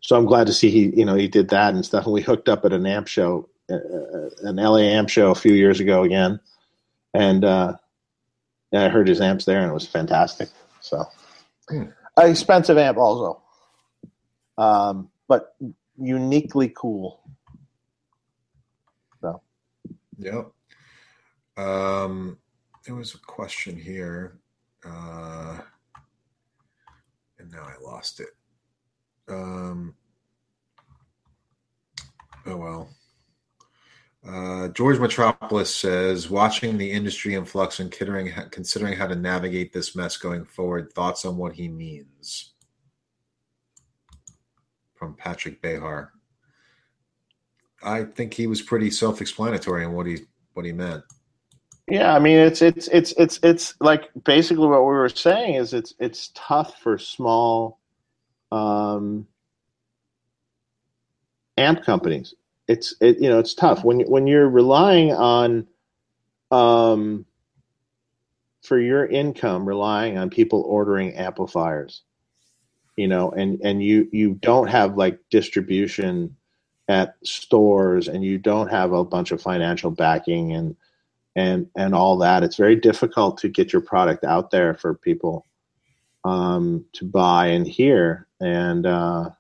so 0.01 0.17
I'm 0.17 0.27
glad 0.27 0.49
to 0.49 0.53
see 0.53 0.71
he 0.71 0.97
you 0.97 1.05
know 1.05 1.15
he 1.15 1.29
did 1.29 1.49
that 1.51 1.75
and 1.75 1.85
stuff. 1.85 2.05
And 2.05 2.13
we 2.13 2.23
hooked 2.23 2.49
up 2.49 2.65
at 2.65 2.73
an 2.73 2.87
amp 2.87 3.07
show 3.07 3.49
an 3.69 4.57
LA 4.57 4.79
amp 4.79 5.09
show 5.09 5.31
a 5.31 5.35
few 5.35 5.53
years 5.53 5.81
ago 5.81 6.03
again, 6.03 6.41
and 7.15 7.45
uh, 7.45 7.75
and 8.73 8.83
I 8.83 8.89
heard 8.89 9.09
his 9.09 9.21
amps 9.21 9.45
there, 9.45 9.61
and 9.61 9.71
it 9.71 9.75
was 9.75 9.87
fantastic. 9.87 10.49
So, 10.81 11.05
Hmm. 11.69 11.85
an 12.17 12.31
expensive 12.31 12.79
amp 12.79 12.97
also, 12.99 13.43
um, 14.57 15.11
but 15.29 15.55
uniquely 15.99 16.73
cool. 16.75 17.21
So, 19.21 19.43
Yep. 20.19 20.51
Um, 21.57 22.39
there 22.87 22.95
was 22.95 23.15
a 23.15 23.19
question 23.19 23.77
here, 23.77 24.39
uh, 24.87 25.59
and 27.39 27.51
now 27.51 27.63
I 27.63 27.75
lost 27.83 28.21
it. 28.21 28.29
Um, 29.29 29.95
oh 32.47 32.57
well. 32.57 32.89
Uh, 34.27 34.69
George 34.69 34.99
Metropoulos 34.99 35.67
says, 35.67 36.29
watching 36.29 36.77
the 36.77 36.91
industry 36.91 37.35
in 37.35 37.45
flux 37.45 37.79
and 37.79 37.91
considering 37.91 38.33
considering 38.51 38.95
how 38.95 39.07
to 39.07 39.15
navigate 39.15 39.73
this 39.73 39.95
mess 39.95 40.17
going 40.17 40.45
forward. 40.45 40.93
Thoughts 40.93 41.25
on 41.25 41.37
what 41.37 41.55
he 41.55 41.69
means? 41.69 42.53
From 44.95 45.15
Patrick 45.15 45.63
Behar. 45.63 46.13
I 47.83 48.05
think 48.05 48.35
he 48.35 48.49
was 48.49 48.61
pretty 48.61 48.91
self-explanatory 48.91 49.85
in 49.85 49.93
what 49.93 50.07
he 50.07 50.19
what 50.55 50.67
he 50.67 50.73
meant. 50.73 51.05
Yeah, 51.89 52.15
I 52.15 52.19
mean 52.19 52.39
it's 52.39 52.61
it's 52.61 52.89
it's 52.89 53.13
it's 53.13 53.39
it's 53.43 53.75
like 53.81 54.11
basically 54.25 54.67
what 54.67 54.81
we 54.81 54.87
were 54.87 55.09
saying 55.09 55.55
is 55.55 55.73
it's 55.73 55.95
it's 55.99 56.33
tough 56.35 56.81
for 56.81 56.99
small 56.99 57.79
um 58.51 59.27
amp 61.57 61.85
companies. 61.85 62.35
It's 62.69 62.95
it 63.01 63.21
you 63.21 63.29
know 63.29 63.39
it's 63.39 63.55
tough. 63.55 63.85
When 63.85 64.01
when 64.01 64.27
you're 64.27 64.49
relying 64.49 65.13
on 65.13 65.67
um 66.51 67.27
for 68.63 68.79
your 68.79 69.07
income 69.07 69.67
relying 69.67 70.19
on 70.19 70.31
people 70.31 70.63
ordering 70.67 71.15
amplifiers 71.15 72.03
you 72.97 73.09
know 73.09 73.31
and 73.31 73.61
and 73.63 73.83
you 73.83 74.09
you 74.13 74.35
don't 74.35 74.69
have 74.69 74.97
like 74.97 75.19
distribution 75.31 76.37
at 76.89 77.17
stores 77.25 78.09
and 78.09 78.25
you 78.25 78.39
don't 78.39 78.69
have 78.69 78.93
a 78.93 79.05
bunch 79.05 79.31
of 79.31 79.41
financial 79.43 79.91
backing 79.91 80.53
and 80.53 80.77
and 81.37 81.69
and 81.77 81.95
all 81.95 82.19
that 82.19 82.43
it's 82.43 82.57
very 82.57 82.77
difficult 82.77 83.39
to 83.39 83.49
get 83.49 83.73
your 83.73 83.83
product 83.83 84.25
out 84.25 84.51
there 84.51 84.75
for 84.75 84.95
people 84.95 85.47
um, 86.25 86.85
to 86.95 87.05
buy 87.05 87.49
and 87.49 87.67
hear. 87.67 88.27
And 88.41 88.87
uh, 88.87 89.31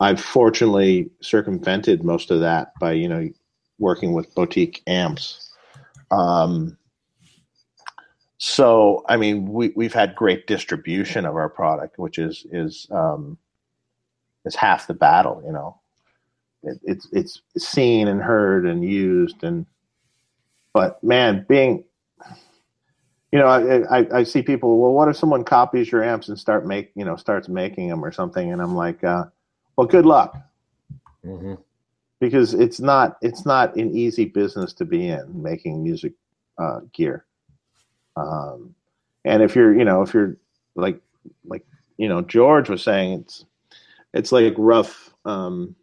i've 0.00 0.20
fortunately 0.20 1.10
circumvented 1.20 2.02
most 2.02 2.30
of 2.30 2.40
that 2.40 2.72
by 2.80 2.92
you 2.92 3.08
know 3.08 3.28
working 3.78 4.12
with 4.12 4.34
boutique 4.34 4.82
amps. 4.86 5.52
Um, 6.10 6.76
so 8.38 9.04
i 9.08 9.16
mean 9.16 9.46
we, 9.46 9.70
we've 9.76 9.92
had 9.92 10.14
great 10.14 10.46
distribution 10.46 11.26
of 11.26 11.36
our 11.36 11.48
product 11.48 11.98
which 11.98 12.18
is 12.18 12.46
is 12.52 12.86
um, 12.90 13.36
is 14.44 14.54
half 14.54 14.86
the 14.86 14.94
battle 14.94 15.42
you 15.44 15.52
know. 15.52 15.76
It, 16.62 16.78
it's 16.82 17.08
it's 17.12 17.42
seen 17.56 18.08
and 18.08 18.20
heard 18.20 18.66
and 18.66 18.84
used 18.84 19.42
and 19.42 19.64
but 20.74 21.02
man 21.02 21.46
being 21.48 21.84
you 23.32 23.38
know 23.38 23.46
I, 23.46 24.00
I, 24.00 24.18
I 24.18 24.22
see 24.24 24.42
people 24.42 24.78
well 24.78 24.92
what 24.92 25.08
if 25.08 25.16
someone 25.16 25.44
copies 25.44 25.90
your 25.90 26.04
amps 26.04 26.28
and 26.28 26.38
start 26.38 26.66
make 26.66 26.92
you 26.94 27.04
know 27.04 27.16
starts 27.16 27.48
making 27.48 27.88
them 27.88 28.04
or 28.04 28.12
something? 28.12 28.52
And 28.52 28.60
i'm 28.60 28.74
like 28.74 29.02
uh, 29.02 29.24
well 29.80 29.88
good 29.88 30.04
luck. 30.04 30.36
Mm-hmm. 31.24 31.54
because 32.18 32.52
it's 32.52 32.80
not 32.80 33.16
it's 33.22 33.46
not 33.46 33.76
an 33.76 33.96
easy 33.96 34.26
business 34.26 34.74
to 34.74 34.84
be 34.84 35.08
in 35.08 35.42
making 35.42 35.82
music 35.82 36.12
uh, 36.58 36.80
gear. 36.92 37.24
Um, 38.16 38.74
and 39.24 39.42
if 39.42 39.56
you're 39.56 39.74
you 39.74 39.86
know 39.86 40.02
if 40.02 40.12
you're 40.12 40.36
like 40.74 41.00
like 41.46 41.64
you 41.96 42.08
know 42.08 42.20
george 42.22 42.68
was 42.68 42.82
saying 42.82 43.20
it's 43.20 43.46
it's 44.12 44.32
like 44.32 44.54
rough 44.58 45.14
um, 45.24 45.74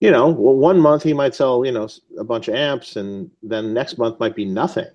you 0.00 0.10
know 0.10 0.28
well, 0.28 0.54
one 0.54 0.80
month 0.80 1.04
he 1.04 1.12
might 1.12 1.34
sell 1.34 1.64
you 1.64 1.72
know 1.72 1.88
a 2.18 2.24
bunch 2.24 2.48
of 2.48 2.54
amps 2.54 2.96
and 2.96 3.30
then 3.42 3.72
next 3.72 3.98
month 3.98 4.18
might 4.18 4.34
be 4.34 4.44
nothing 4.44 4.90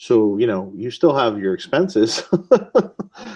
so 0.00 0.38
you 0.38 0.46
know 0.46 0.72
you 0.74 0.90
still 0.90 1.14
have 1.14 1.38
your 1.38 1.54
expenses. 1.54 2.24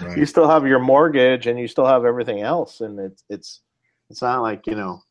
Right. 0.01 0.17
you 0.17 0.25
still 0.25 0.47
have 0.49 0.65
your 0.65 0.79
mortgage 0.79 1.45
and 1.45 1.59
you 1.59 1.67
still 1.67 1.85
have 1.85 2.05
everything 2.05 2.41
else. 2.41 2.81
And 2.81 2.99
it's 2.99 3.23
it's 3.29 3.61
it's 4.09 4.21
not 4.21 4.41
like 4.41 4.65
you 4.65 4.73
know 4.73 5.03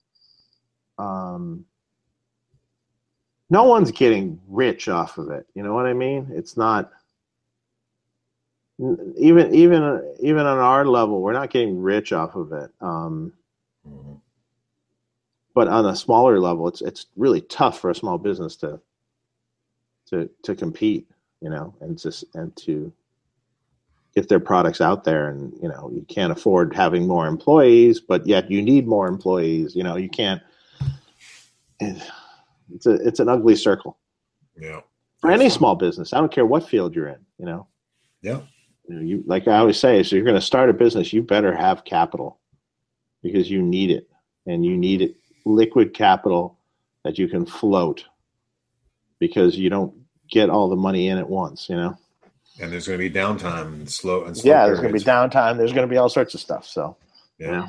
um 0.99 1.65
no 3.51 3.65
one's 3.65 3.93
getting 3.93 4.41
rich 4.49 4.89
off 4.89 5.17
of 5.17 5.31
it. 5.31 5.47
You 5.55 5.63
know 5.63 5.75
what 5.75 5.87
i 5.87 5.93
mean? 5.93 6.29
It's 6.33 6.57
not 6.57 6.91
even 8.81 9.55
even 9.55 10.15
even 10.19 10.41
on 10.47 10.59
our 10.59 10.85
level 10.85 11.23
we're 11.23 11.33
not 11.33 11.51
getting 11.51 11.81
rich 11.81 12.13
off 12.13 12.35
of 12.35 12.53
it. 12.53 12.73
Um 12.81 13.33
Mhm. 13.87 14.21
but 15.55 15.69
on 15.69 15.87
a 15.87 15.95
smaller 15.95 16.41
level 16.41 16.67
it's 16.67 16.83
it's 16.83 17.07
really 17.17 17.43
tough 17.43 17.79
for 17.79 17.91
a 17.91 17.95
small 17.95 18.19
business 18.19 18.57
to 18.57 18.81
to 20.07 20.29
to 20.43 20.57
compete 20.57 21.07
you 21.45 21.51
know 21.51 21.75
and 21.83 21.99
just 21.99 22.25
and 22.35 22.57
to 22.57 22.91
get 24.15 24.29
their 24.29 24.41
products 24.41 24.81
out 24.81 25.05
there 25.05 25.29
and 25.29 25.53
you 25.63 25.69
know 25.69 25.91
you 25.93 26.05
can't 26.09 26.33
afford 26.33 26.75
having 26.75 27.07
more 27.07 27.27
employees 27.27 28.01
but 28.01 28.27
yet 28.27 28.51
you 28.51 28.63
need 28.63 28.87
more 28.89 29.07
employees 29.07 29.77
you 29.77 29.83
know 29.85 29.97
you 29.97 30.09
can't 30.09 30.41
it's 31.81 32.87
a 32.87 32.95
it's 33.07 33.21
an 33.21 33.29
ugly 33.29 33.55
circle 33.57 33.99
Yeah. 34.59 34.81
for 35.21 35.31
any 35.31 35.51
small 35.51 35.75
business 35.75 36.13
i 36.15 36.19
don't 36.19 36.33
care 36.33 36.47
what 36.47 36.67
field 36.67 36.95
you're 36.95 37.09
in 37.09 37.21
you 37.39 37.45
know 37.45 37.67
Yeah. 38.23 38.41
you 38.89 38.95
know 38.95 39.03
you 39.03 39.23
like 39.27 39.47
i 39.47 39.59
always 39.59 39.79
say 39.79 40.03
so 40.03 40.17
you're 40.17 40.25
going 40.25 40.41
to 40.41 40.51
start 40.53 40.71
a 40.71 40.73
business 40.73 41.13
you 41.13 41.23
better 41.23 41.55
have 41.55 41.85
capital 41.85 42.41
because 43.23 43.51
you 43.51 43.61
need 43.61 43.91
it 43.91 44.09
and 44.47 44.65
you 44.65 44.77
need 44.79 45.03
it 45.03 45.17
liquid 45.45 45.93
capital 45.93 46.59
that 47.05 47.19
you 47.19 47.29
can 47.29 47.45
float 47.45 48.07
because 49.19 49.59
you 49.59 49.69
don't 49.69 49.93
get 50.35 50.51
all 50.51 50.69
the 50.69 50.77
money 50.77 51.09
in 51.09 51.17
at 51.17 51.29
once 51.29 51.69
you 51.71 51.77
know 51.77 51.97
And 52.61 52.73
there's 52.73 52.87
going 52.87 52.99
to 52.99 53.09
be 53.09 53.15
downtime 53.15 53.67
and 53.69 53.91
slow 53.91 54.25
and 54.25 54.37
slow 54.37 54.51
yeah 54.51 54.67
there's 54.67 54.81
going 54.81 54.93
to 54.93 54.99
be 54.99 55.05
downtime 55.05 55.57
there's 55.57 55.73
going 55.73 55.89
to 55.89 55.91
be 55.91 55.97
all 55.97 56.09
sorts 56.09 56.35
of 56.35 56.41
stuff 56.41 56.67
so 56.67 56.97
Yeah. 57.39 57.69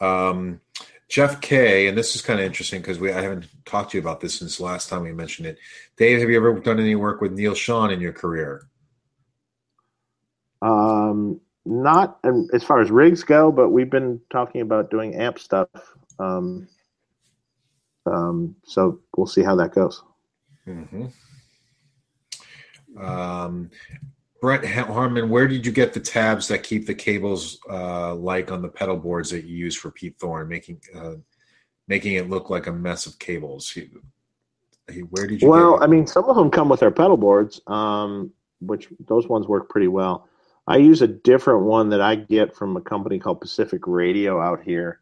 Um, 0.00 0.60
Jeff 1.08 1.40
K, 1.40 1.88
and 1.88 1.98
this 1.98 2.14
is 2.14 2.22
kind 2.22 2.38
of 2.38 2.46
interesting 2.46 2.80
because 2.80 2.98
we 2.98 3.12
I 3.12 3.20
haven't 3.20 3.46
talked 3.64 3.90
to 3.90 3.98
you 3.98 4.00
about 4.00 4.20
this 4.20 4.38
since 4.38 4.58
the 4.58 4.64
last 4.64 4.88
time 4.88 5.02
we 5.02 5.12
mentioned 5.12 5.48
it. 5.48 5.58
Dave, 5.96 6.20
have 6.20 6.30
you 6.30 6.36
ever 6.36 6.58
done 6.60 6.78
any 6.78 6.94
work 6.94 7.20
with 7.20 7.32
Neal 7.32 7.54
Schon 7.54 7.92
in 7.92 8.00
your 8.00 8.12
career? 8.12 8.62
Um, 10.62 11.40
not 11.66 12.18
um, 12.22 12.48
as 12.52 12.62
far 12.62 12.80
as 12.80 12.90
rigs 12.90 13.24
go, 13.24 13.50
but 13.50 13.70
we've 13.70 13.90
been 13.90 14.20
talking 14.30 14.60
about 14.60 14.90
doing 14.90 15.16
amp 15.16 15.38
stuff. 15.38 15.68
Um, 16.18 16.68
um, 18.06 18.54
so 18.64 19.00
we'll 19.16 19.26
see 19.26 19.42
how 19.42 19.56
that 19.56 19.74
goes. 19.74 20.02
Mm-hmm. 20.70 21.06
Um, 23.04 23.70
Brett 24.40 24.64
Harmon, 24.64 25.28
where 25.28 25.46
did 25.46 25.66
you 25.66 25.72
get 25.72 25.92
the 25.92 26.00
tabs 26.00 26.48
that 26.48 26.62
keep 26.62 26.86
the 26.86 26.94
cables 26.94 27.58
uh, 27.68 28.14
like 28.14 28.50
on 28.50 28.62
the 28.62 28.68
pedal 28.68 28.96
boards 28.96 29.30
that 29.30 29.44
you 29.44 29.56
use 29.56 29.76
for 29.76 29.90
Pete 29.90 30.18
Thorn, 30.18 30.48
making 30.48 30.80
uh, 30.94 31.16
making 31.88 32.14
it 32.14 32.30
look 32.30 32.48
like 32.48 32.66
a 32.66 32.72
mess 32.72 33.06
of 33.06 33.18
cables? 33.18 33.70
He, 33.70 33.90
he, 34.90 35.00
where 35.00 35.26
did 35.26 35.42
you? 35.42 35.48
Well, 35.48 35.82
I 35.82 35.86
mean, 35.86 36.06
some 36.06 36.24
of 36.24 36.36
them 36.36 36.50
come 36.50 36.68
with 36.68 36.82
our 36.82 36.90
pedal 36.90 37.18
boards, 37.18 37.60
um, 37.66 38.32
which 38.60 38.88
those 39.06 39.28
ones 39.28 39.46
work 39.46 39.68
pretty 39.68 39.88
well. 39.88 40.26
I 40.66 40.76
use 40.76 41.02
a 41.02 41.08
different 41.08 41.64
one 41.64 41.90
that 41.90 42.00
I 42.00 42.14
get 42.14 42.54
from 42.54 42.76
a 42.76 42.80
company 42.80 43.18
called 43.18 43.40
Pacific 43.40 43.86
Radio 43.86 44.40
out 44.40 44.62
here. 44.62 45.00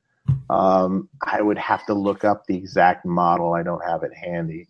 Um, 0.50 1.08
I 1.22 1.42
would 1.42 1.58
have 1.58 1.86
to 1.86 1.94
look 1.94 2.24
up 2.24 2.47
the 2.47 2.56
exact 2.56 3.05
model. 3.05 3.55
I 3.55 3.62
don't 3.62 3.84
have 3.84 4.02
it 4.02 4.12
handy. 4.14 4.68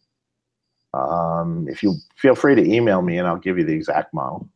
Um, 0.94 1.67
if 1.68 1.83
you 1.83 1.94
feel 2.17 2.34
free 2.34 2.55
to 2.55 2.70
email 2.70 3.02
me, 3.02 3.18
and 3.18 3.28
I'll 3.28 3.36
give 3.36 3.58
you 3.58 3.65
the 3.65 3.75
exact 3.75 4.15
model. 4.15 4.49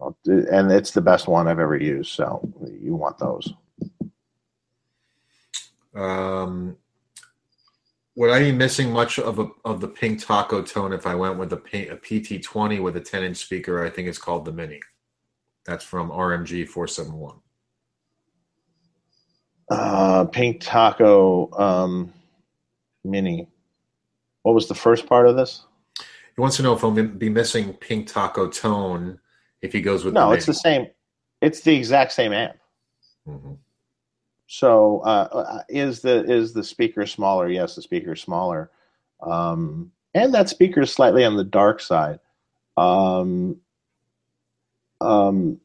I'll 0.00 0.16
do, 0.24 0.46
and 0.50 0.70
it's 0.70 0.90
the 0.90 1.00
best 1.00 1.28
one 1.28 1.48
I've 1.48 1.58
ever 1.58 1.76
used. 1.76 2.12
So 2.12 2.52
you 2.80 2.94
want 2.94 3.18
those? 3.18 3.52
Um, 5.94 6.76
would 8.16 8.30
I 8.30 8.38
be 8.40 8.52
missing 8.52 8.92
much 8.92 9.18
of 9.18 9.38
a, 9.38 9.48
of 9.64 9.80
the 9.80 9.88
pink 9.88 10.24
taco 10.24 10.62
tone 10.62 10.92
if 10.92 11.06
I 11.06 11.14
went 11.14 11.38
with 11.38 11.52
a, 11.52 11.56
a 11.56 11.96
PT20 11.96 12.82
with 12.82 12.96
a 12.96 13.00
10 13.00 13.24
inch 13.24 13.38
speaker? 13.38 13.84
I 13.84 13.90
think 13.90 14.08
it's 14.08 14.18
called 14.18 14.44
the 14.44 14.52
Mini. 14.52 14.80
That's 15.64 15.84
from 15.84 16.10
RMG 16.10 16.68
471. 16.68 17.36
Uh, 19.70 20.26
Pink 20.26 20.60
Taco 20.60 21.50
um, 21.58 22.12
Mini. 23.02 23.48
What 24.44 24.54
was 24.54 24.68
the 24.68 24.74
first 24.74 25.06
part 25.06 25.26
of 25.26 25.36
this? 25.36 25.64
He 25.98 26.40
wants 26.40 26.56
to 26.56 26.62
know 26.62 26.74
if 26.74 26.84
I'll 26.84 26.90
be 26.90 27.30
missing 27.30 27.72
pink 27.72 28.06
taco 28.06 28.48
tone 28.48 29.18
if 29.62 29.72
he 29.72 29.80
goes 29.80 30.04
with 30.04 30.12
No, 30.12 30.28
the 30.28 30.36
it's 30.36 30.46
the 30.46 30.54
same. 30.54 30.88
It's 31.40 31.62
the 31.62 31.74
exact 31.74 32.12
same 32.12 32.32
amp. 32.32 32.56
hmm 33.26 33.54
So 34.46 35.00
uh, 35.00 35.28
uh, 35.32 35.62
is 35.68 36.02
the 36.02 36.30
is 36.30 36.52
the 36.52 36.62
speaker 36.62 37.06
smaller? 37.06 37.48
Yes, 37.48 37.74
the 37.74 37.82
speaker 37.82 38.12
is 38.12 38.20
smaller, 38.20 38.70
um, 39.22 39.90
and 40.12 40.34
that 40.34 40.50
speaker 40.50 40.82
is 40.82 40.92
slightly 40.92 41.24
on 41.24 41.36
the 41.36 41.44
dark 41.44 41.80
side. 41.80 42.20
Um, 42.76 43.56
um, 45.00 45.58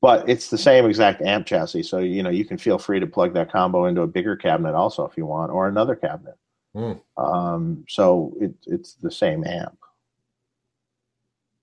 but 0.00 0.28
it's 0.28 0.50
the 0.50 0.58
same 0.58 0.86
exact 0.86 1.22
amp 1.22 1.46
chassis, 1.46 1.84
so 1.84 1.98
you 1.98 2.24
know 2.24 2.30
you 2.30 2.44
can 2.44 2.58
feel 2.58 2.78
free 2.78 2.98
to 2.98 3.06
plug 3.06 3.34
that 3.34 3.52
combo 3.52 3.84
into 3.84 4.02
a 4.02 4.08
bigger 4.08 4.34
cabinet 4.34 4.74
also 4.74 5.06
if 5.06 5.16
you 5.16 5.26
want, 5.26 5.52
or 5.52 5.68
another 5.68 5.94
cabinet. 5.94 6.36
Hmm. 6.74 6.92
Um, 7.16 7.84
so 7.88 8.34
it, 8.40 8.54
it's 8.66 8.94
the 8.94 9.10
same 9.10 9.44
amp. 9.44 9.78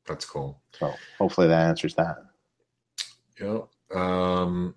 That's 0.07 0.25
cool. 0.25 0.59
So 0.71 0.93
hopefully 1.17 1.47
that 1.47 1.67
answers 1.67 1.95
that. 1.95 2.17
Yeah. 3.39 3.59
Um, 3.93 4.75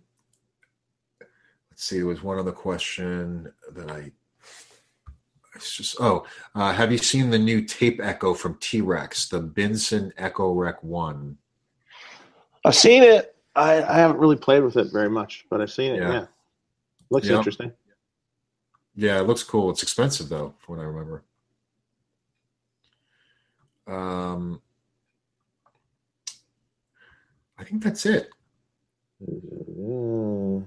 let's 1.71 1.85
see. 1.85 1.99
There 1.99 2.07
was 2.07 2.23
one 2.23 2.39
other 2.39 2.53
question 2.53 3.53
that 3.73 3.91
I. 3.91 4.13
It's 5.55 5.77
just 5.77 5.97
oh, 6.01 6.25
uh, 6.55 6.73
have 6.73 6.91
you 6.91 6.99
seen 6.99 7.29
the 7.29 7.39
new 7.39 7.63
tape 7.63 8.01
echo 8.03 8.33
from 8.33 8.57
T 8.59 8.81
Rex, 8.81 9.29
the 9.29 9.41
Binson 9.41 10.13
Echorec 10.15 10.83
One? 10.83 11.37
I've 12.65 12.75
seen 12.75 13.03
it. 13.03 13.37
I, 13.55 13.83
I 13.83 13.97
haven't 13.99 14.19
really 14.19 14.37
played 14.37 14.63
with 14.63 14.79
it 14.79 14.91
very 14.93 15.11
much, 15.11 15.45
but 15.51 15.61
I've 15.61 15.71
seen 15.71 15.93
it. 15.93 15.99
Yeah. 15.99 16.13
Yeah. 16.13 16.27
Looks 17.11 17.27
Yep. 17.27 17.37
interesting. 17.37 17.73
Yeah, 18.95 19.19
it 19.21 19.27
looks 19.27 19.43
cool. 19.43 19.71
It's 19.71 19.83
expensive 19.83 20.29
though, 20.29 20.55
from 20.59 20.77
what 20.77 20.83
I 20.83 20.87
remember. 20.87 21.23
Um, 23.87 24.61
I 27.59 27.65
think 27.65 27.83
that's 27.83 28.07
it. 28.07 28.29
Mm. 29.23 30.65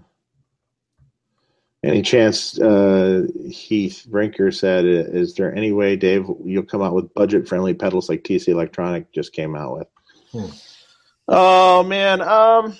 Any 1.84 2.02
chance 2.02 2.60
uh, 2.60 3.28
Heath 3.48 4.06
Brinker 4.10 4.52
said, 4.52 4.86
"Is 4.86 5.36
there 5.36 5.54
any 5.54 5.72
way, 5.72 5.96
Dave, 5.96 6.26
you'll 6.44 6.64
come 6.64 6.82
out 6.82 6.96
with 6.96 7.14
budget-friendly 7.14 7.76
pedals 7.76 8.10
like 8.10 8.24
TC 8.24 8.50
Electronic 8.50 9.12
just 9.12 9.34
came 9.34 9.56
out 9.56 9.78
with?" 9.78 9.88
Hmm. 10.32 10.50
Oh 11.28 11.84
man, 11.84 12.22
um, 12.22 12.76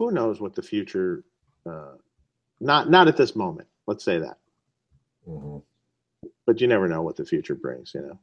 Who 0.00 0.10
knows 0.10 0.40
what 0.40 0.54
the 0.54 0.62
future? 0.62 1.24
Uh, 1.66 1.96
not 2.60 2.90
not 2.90 3.08
at 3.08 3.16
this 3.16 3.34
moment. 3.36 3.68
Let's 3.86 4.04
say 4.04 4.18
that, 4.18 4.38
Mhm. 5.28 5.62
but 6.46 6.60
you 6.60 6.66
never 6.66 6.88
know 6.88 7.02
what 7.02 7.16
the 7.16 7.24
future 7.24 7.54
brings. 7.54 7.94
You 7.94 8.02
know. 8.02 8.18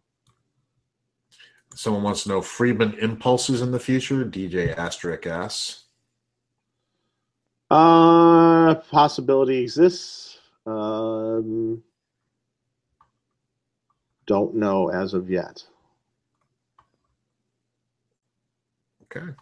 Someone 1.75 2.03
wants 2.03 2.23
to 2.23 2.29
know 2.29 2.41
Friedman 2.41 2.93
impulses 2.99 3.61
in 3.61 3.71
the 3.71 3.79
future. 3.79 4.23
DJ 4.25 4.73
Asterisk 4.75 5.27
asks. 5.27 5.83
Uh, 7.69 8.75
possibility 8.89 9.57
exists. 9.57 10.39
Um, 10.65 11.83
don't 14.25 14.55
know 14.55 14.89
as 14.89 15.13
of 15.13 15.29
yet. 15.29 15.65
Okay. 19.03 19.33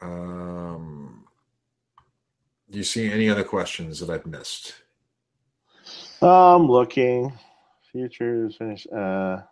Um, 0.00 1.03
do 2.74 2.78
you 2.78 2.84
see 2.84 3.08
any 3.08 3.30
other 3.30 3.44
questions 3.44 4.00
that 4.00 4.10
I've 4.10 4.26
missed? 4.26 4.74
I'm 6.20 6.66
looking. 6.66 7.32
Futures 7.92 8.56
finish. 8.56 8.84
Uh, 8.88 9.42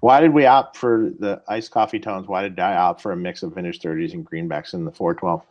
why 0.00 0.20
did 0.20 0.32
we 0.32 0.46
opt 0.46 0.78
for 0.78 1.10
the 1.18 1.42
iced 1.46 1.70
coffee 1.70 2.00
tones? 2.00 2.26
Why 2.26 2.40
did 2.40 2.58
I 2.58 2.74
opt 2.76 3.02
for 3.02 3.12
a 3.12 3.16
mix 3.16 3.42
of 3.42 3.54
vintage 3.54 3.80
30s 3.80 4.14
and 4.14 4.24
greenbacks 4.24 4.72
in 4.72 4.86
the 4.86 4.90
412? 4.90 5.42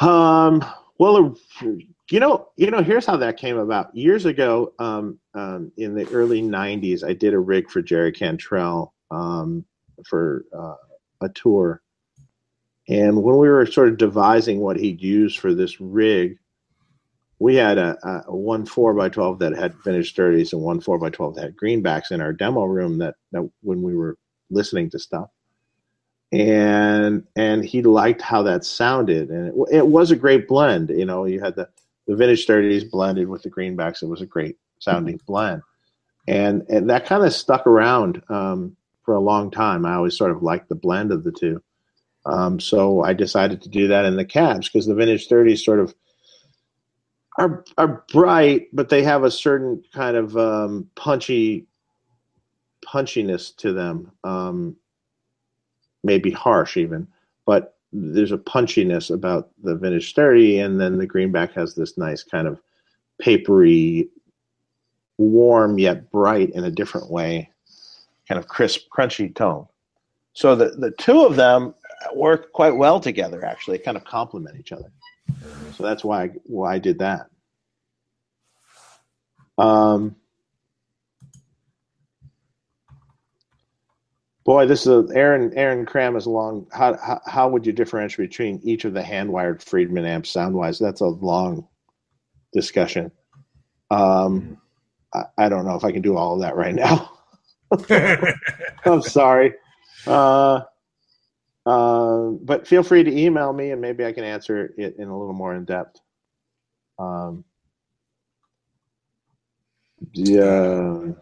Um, 0.00 0.64
well, 0.96 1.36
you 2.10 2.20
know, 2.20 2.48
you 2.56 2.70
know, 2.70 2.82
here's 2.82 3.04
how 3.04 3.18
that 3.18 3.36
came 3.36 3.58
about. 3.58 3.94
Years 3.94 4.24
ago, 4.24 4.72
um, 4.78 5.18
um, 5.34 5.70
in 5.76 5.94
the 5.94 6.08
early 6.14 6.40
90s, 6.40 7.04
I 7.06 7.12
did 7.12 7.34
a 7.34 7.38
rig 7.38 7.68
for 7.68 7.82
Jerry 7.82 8.10
Cantrell 8.10 8.94
um, 9.10 9.66
for 10.06 10.46
uh, 10.58 10.76
a 11.20 11.28
tour. 11.28 11.81
And 12.88 13.22
when 13.22 13.38
we 13.38 13.48
were 13.48 13.64
sort 13.66 13.88
of 13.88 13.98
devising 13.98 14.60
what 14.60 14.76
he'd 14.76 15.00
use 15.00 15.34
for 15.34 15.54
this 15.54 15.80
rig, 15.80 16.38
we 17.38 17.56
had 17.56 17.78
a, 17.78 17.96
a 18.26 18.36
one 18.36 18.66
four 18.66 18.94
by 18.94 19.08
twelve 19.08 19.38
that 19.40 19.56
had 19.56 19.74
finished 19.80 20.16
thirties 20.16 20.52
and 20.52 20.62
one 20.62 20.80
four 20.80 20.98
by 20.98 21.10
twelve 21.10 21.34
that 21.34 21.42
had 21.42 21.56
greenbacks 21.56 22.10
in 22.10 22.20
our 22.20 22.32
demo 22.32 22.64
room. 22.64 22.98
That 22.98 23.14
that 23.32 23.48
when 23.62 23.82
we 23.82 23.96
were 23.96 24.16
listening 24.50 24.90
to 24.90 24.98
stuff, 24.98 25.28
and 26.30 27.24
and 27.36 27.64
he 27.64 27.82
liked 27.82 28.22
how 28.22 28.42
that 28.42 28.64
sounded, 28.64 29.30
and 29.30 29.48
it, 29.48 29.76
it 29.76 29.86
was 29.86 30.10
a 30.10 30.16
great 30.16 30.46
blend. 30.46 30.90
You 30.90 31.04
know, 31.04 31.24
you 31.24 31.40
had 31.40 31.56
the 31.56 31.68
the 32.06 32.16
vintage 32.16 32.46
thirties 32.46 32.84
blended 32.84 33.28
with 33.28 33.42
the 33.42 33.50
greenbacks. 33.50 34.02
It 34.02 34.08
was 34.08 34.22
a 34.22 34.26
great 34.26 34.56
sounding 34.78 35.20
blend, 35.26 35.62
and 36.28 36.62
and 36.68 36.90
that 36.90 37.06
kind 37.06 37.24
of 37.24 37.32
stuck 37.32 37.66
around 37.66 38.22
um, 38.28 38.76
for 39.04 39.14
a 39.14 39.20
long 39.20 39.50
time. 39.50 39.84
I 39.84 39.94
always 39.94 40.16
sort 40.16 40.30
of 40.30 40.42
liked 40.42 40.68
the 40.68 40.74
blend 40.74 41.12
of 41.12 41.24
the 41.24 41.32
two. 41.32 41.62
Um, 42.24 42.60
so 42.60 43.02
I 43.02 43.12
decided 43.12 43.62
to 43.62 43.68
do 43.68 43.88
that 43.88 44.04
in 44.04 44.16
the 44.16 44.24
cabs 44.24 44.68
because 44.68 44.86
the 44.86 44.94
vintage 44.94 45.28
30s 45.28 45.58
sort 45.58 45.80
of 45.80 45.94
are 47.38 47.64
are 47.78 48.04
bright, 48.12 48.68
but 48.72 48.88
they 48.88 49.02
have 49.02 49.24
a 49.24 49.30
certain 49.30 49.82
kind 49.92 50.16
of 50.16 50.36
um, 50.36 50.88
punchy 50.94 51.66
punchiness 52.86 53.56
to 53.56 53.72
them. 53.72 54.12
Um, 54.22 54.76
maybe 56.04 56.30
harsh 56.30 56.76
even, 56.76 57.06
but 57.46 57.76
there's 57.92 58.32
a 58.32 58.38
punchiness 58.38 59.10
about 59.10 59.50
the 59.62 59.76
vintage 59.76 60.14
30, 60.14 60.58
and 60.58 60.80
then 60.80 60.98
the 60.98 61.06
greenback 61.06 61.52
has 61.52 61.74
this 61.74 61.96
nice 61.96 62.22
kind 62.22 62.48
of 62.48 62.60
papery, 63.20 64.08
warm 65.18 65.78
yet 65.78 66.10
bright 66.10 66.50
in 66.50 66.64
a 66.64 66.70
different 66.70 67.10
way, 67.10 67.48
kind 68.28 68.38
of 68.38 68.48
crisp, 68.48 68.88
crunchy 68.92 69.34
tone. 69.34 69.66
So 70.34 70.54
the 70.54 70.70
the 70.70 70.90
two 70.92 71.24
of 71.24 71.36
them 71.36 71.74
work 72.14 72.52
quite 72.52 72.76
well 72.76 73.00
together. 73.00 73.44
Actually, 73.44 73.78
kind 73.78 73.96
of 73.96 74.04
complement 74.04 74.58
each 74.58 74.72
other. 74.72 74.90
So 75.76 75.82
that's 75.82 76.04
why 76.04 76.24
I, 76.24 76.30
why 76.44 76.74
I 76.74 76.78
did 76.78 76.98
that. 76.98 77.26
Um, 79.58 80.16
boy, 84.44 84.66
this 84.66 84.82
is 84.82 84.88
a, 84.88 85.06
Aaron. 85.14 85.52
Aaron 85.56 85.86
Cram 85.86 86.16
is 86.16 86.26
long. 86.26 86.66
How, 86.72 86.96
how 86.98 87.20
how 87.26 87.48
would 87.48 87.66
you 87.66 87.72
differentiate 87.72 88.30
between 88.30 88.60
each 88.62 88.84
of 88.84 88.94
the 88.94 89.02
hand 89.02 89.30
wired 89.30 89.62
Friedman 89.62 90.04
amps 90.04 90.30
sound 90.30 90.54
wise? 90.54 90.78
That's 90.78 91.00
a 91.00 91.06
long 91.06 91.66
discussion. 92.52 93.10
Um, 93.90 94.58
I, 95.14 95.24
I 95.38 95.48
don't 95.48 95.66
know 95.66 95.76
if 95.76 95.84
I 95.84 95.92
can 95.92 96.02
do 96.02 96.16
all 96.16 96.34
of 96.34 96.40
that 96.40 96.56
right 96.56 96.74
now. 96.74 97.10
I'm 98.84 99.02
sorry. 99.02 99.54
Uh, 100.06 100.62
uh, 101.66 102.30
but 102.42 102.66
feel 102.66 102.82
free 102.82 103.04
to 103.04 103.18
email 103.18 103.52
me 103.52 103.70
and 103.70 103.80
maybe 103.80 104.04
I 104.04 104.12
can 104.12 104.24
answer 104.24 104.72
it 104.76 104.96
in 104.96 105.08
a 105.08 105.18
little 105.18 105.34
more 105.34 105.54
in 105.54 105.64
depth. 105.64 106.00
Um, 106.98 107.44
yeah. 110.12 111.12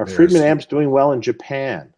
Are 0.00 0.06
Friedman 0.06 0.42
amps 0.42 0.66
doing 0.66 0.90
well 0.90 1.12
in 1.12 1.22
Japan? 1.22 1.92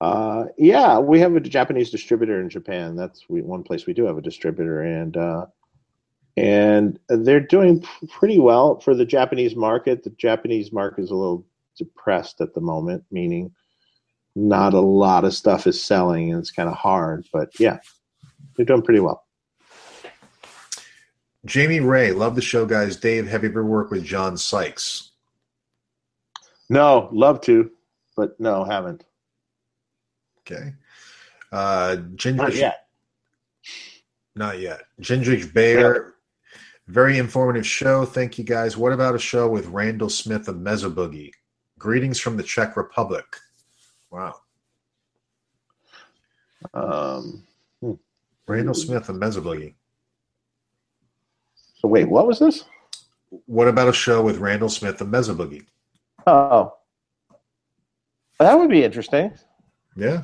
Uh, 0.00 0.44
yeah, 0.58 0.98
we 0.98 1.18
have 1.20 1.34
a 1.34 1.40
Japanese 1.40 1.90
distributor 1.90 2.40
in 2.40 2.50
Japan. 2.50 2.96
That's 2.96 3.24
we, 3.28 3.42
one 3.42 3.62
place 3.62 3.86
we 3.86 3.94
do 3.94 4.04
have 4.04 4.18
a 4.18 4.22
distributor, 4.22 4.82
and 4.82 5.16
uh, 5.16 5.46
and 6.36 6.98
they're 7.08 7.40
doing 7.40 7.82
pretty 8.10 8.38
well 8.38 8.78
for 8.80 8.94
the 8.94 9.06
Japanese 9.06 9.56
market. 9.56 10.04
The 10.04 10.10
Japanese 10.10 10.70
market 10.70 11.02
is 11.02 11.10
a 11.10 11.16
little 11.16 11.46
depressed 11.78 12.40
at 12.40 12.54
the 12.54 12.60
moment, 12.60 13.04
meaning 13.10 13.52
not 14.36 14.74
a 14.74 14.80
lot 14.80 15.24
of 15.24 15.34
stuff 15.34 15.66
is 15.66 15.82
selling, 15.82 16.30
and 16.30 16.38
it's 16.38 16.52
kind 16.52 16.68
of 16.68 16.76
hard. 16.76 17.26
But 17.32 17.58
yeah, 17.58 17.78
they're 18.56 18.66
doing 18.66 18.82
pretty 18.82 19.00
well. 19.00 19.24
Jamie 21.46 21.80
Ray, 21.80 22.12
love 22.12 22.34
the 22.34 22.42
show, 22.42 22.66
guys. 22.66 22.96
Dave, 22.96 23.26
have 23.28 23.42
you 23.42 23.48
ever 23.48 23.64
worked 23.64 23.90
with 23.90 24.04
John 24.04 24.36
Sykes? 24.36 25.12
No, 26.68 27.08
love 27.12 27.40
to, 27.42 27.70
but 28.16 28.38
no, 28.38 28.64
haven't. 28.64 29.04
Okay. 30.40 30.74
Uh, 31.52 31.96
Ginger, 32.14 32.42
Not 32.42 32.54
yet. 32.54 32.86
Not 34.34 34.58
yet. 34.58 34.82
Gingrich 35.00 35.54
Bayer, 35.54 36.14
very 36.88 37.16
informative 37.16 37.66
show. 37.66 38.04
Thank 38.04 38.36
you 38.36 38.44
guys. 38.44 38.76
What 38.76 38.92
about 38.92 39.14
a 39.14 39.18
show 39.18 39.48
with 39.48 39.66
Randall 39.68 40.10
Smith 40.10 40.48
of 40.48 40.60
Mesa/Boogie? 40.60 41.30
Greetings 41.78 42.20
from 42.20 42.36
the 42.36 42.42
Czech 42.42 42.76
Republic. 42.76 43.24
Wow. 44.10 44.34
Um, 46.74 47.44
Randall 48.46 48.74
Smith 48.74 49.08
of 49.08 49.16
Mesa/Boogie. 49.16 49.74
so 51.74 51.88
wait, 51.88 52.08
what 52.08 52.26
was 52.26 52.38
this? 52.38 52.64
What 53.46 53.68
about 53.68 53.88
a 53.88 53.92
show 53.92 54.22
with 54.22 54.38
Randall 54.38 54.68
Smith 54.68 55.00
of 55.00 55.08
Mesa/Boogie? 55.08 55.66
oh, 56.26 56.74
that 58.38 58.58
would 58.58 58.70
be 58.70 58.84
interesting. 58.84 59.32
Yeah. 59.96 60.22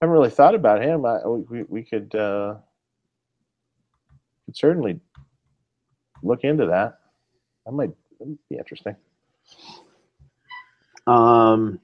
I 0.00 0.04
haven't 0.04 0.14
really 0.14 0.30
thought 0.30 0.54
about 0.54 0.82
him. 0.82 1.04
I, 1.04 1.26
we 1.26 1.64
we 1.64 1.82
could 1.82 2.14
uh, 2.14 2.54
could 4.46 4.56
certainly 4.56 5.00
look 6.22 6.44
into 6.44 6.66
that. 6.66 6.98
That 7.66 7.72
might 7.72 7.90
that 8.18 8.28
might 8.28 8.48
be 8.48 8.56
interesting. 8.56 8.96
Um, 11.06 11.80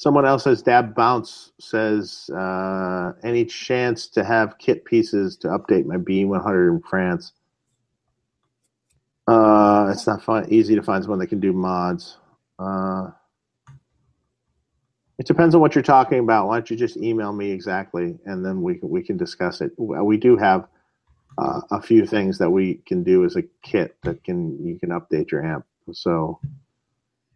someone 0.00 0.24
else 0.24 0.44
says 0.44 0.62
Dab 0.62 0.94
Bounce 0.94 1.52
says 1.60 2.30
uh, 2.30 3.12
any 3.22 3.44
chance 3.44 4.06
to 4.06 4.24
have 4.24 4.56
kit 4.56 4.86
pieces 4.86 5.36
to 5.36 5.48
update 5.48 5.84
my 5.84 5.98
B100 5.98 6.70
in 6.70 6.80
France? 6.88 7.34
Uh, 9.28 9.90
it's 9.92 10.06
not 10.06 10.22
fun, 10.24 10.50
easy 10.50 10.74
to 10.74 10.82
find 10.82 11.04
someone 11.04 11.18
that 11.18 11.26
can 11.26 11.38
do 11.38 11.52
mods. 11.52 12.16
Uh, 12.58 13.10
it 15.18 15.26
depends 15.26 15.54
on 15.54 15.60
what 15.60 15.74
you're 15.74 15.82
talking 15.82 16.20
about. 16.20 16.48
Why 16.48 16.56
don't 16.56 16.70
you 16.70 16.78
just 16.78 16.96
email 16.96 17.34
me 17.34 17.50
exactly, 17.50 18.18
and 18.24 18.42
then 18.42 18.62
we 18.62 18.76
can 18.76 18.88
we 18.88 19.02
can 19.02 19.18
discuss 19.18 19.60
it. 19.60 19.72
We 19.76 20.16
do 20.16 20.34
have 20.38 20.66
uh, 21.36 21.60
a 21.72 21.82
few 21.82 22.06
things 22.06 22.38
that 22.38 22.48
we 22.48 22.76
can 22.86 23.02
do 23.02 23.26
as 23.26 23.36
a 23.36 23.42
kit 23.62 23.96
that 24.04 24.24
can 24.24 24.66
you 24.66 24.78
can 24.78 24.88
update 24.88 25.30
your 25.30 25.44
amp. 25.44 25.66
So 25.92 26.40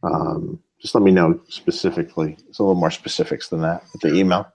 um, 0.02 0.60
just 0.84 0.94
let 0.94 1.02
me 1.02 1.10
know 1.10 1.40
specifically. 1.48 2.36
It's 2.46 2.58
a 2.58 2.62
little 2.62 2.78
more 2.78 2.90
specifics 2.90 3.48
than 3.48 3.62
that 3.62 3.84
with 3.90 4.02
the 4.02 4.14
email. 4.14 4.46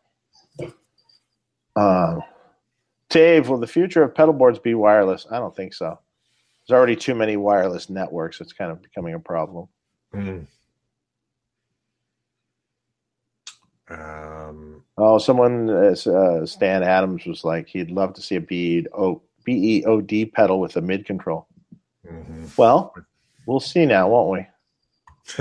Uh, 1.76 2.20
Dave, 3.10 3.50
will 3.50 3.58
the 3.58 3.66
future 3.66 4.04
of 4.04 4.14
pedal 4.14 4.36
boards 4.36 4.60
be 4.60 4.76
wireless? 4.76 5.26
I 5.32 5.40
don't 5.40 5.56
think 5.56 5.74
so. 5.74 6.00
There's 6.68 6.78
already 6.78 6.96
too 6.96 7.16
many 7.16 7.36
wireless 7.36 7.90
networks. 7.90 8.42
It's 8.42 8.54
kind 8.54 8.72
of 8.72 8.80
becoming 8.84 9.16
a 9.16 9.20
problem. 9.20 9.70
Mm. 10.14 10.46
Um, 13.90 14.84
Oh, 15.00 15.18
someone, 15.18 15.68
uh, 15.72 15.96
uh, 16.12 16.46
Stan 16.46 16.84
Adams 16.84 17.26
was 17.26 17.44
like, 17.44 17.70
he'd 17.70 17.90
love 17.90 18.14
to 18.14 18.22
see 18.22 18.36
a 18.36 18.42
BEO, 18.42 19.24
BEOD 19.46 20.32
pedal 20.34 20.60
with 20.60 20.76
a 20.78 20.82
mid 20.82 21.06
control. 21.08 21.48
mhm. 22.06 22.56
Well, 22.56 22.94
we'll 23.48 23.60
see 23.60 23.88
now, 23.88 24.10
won't 24.10 24.30
we? 24.30 24.46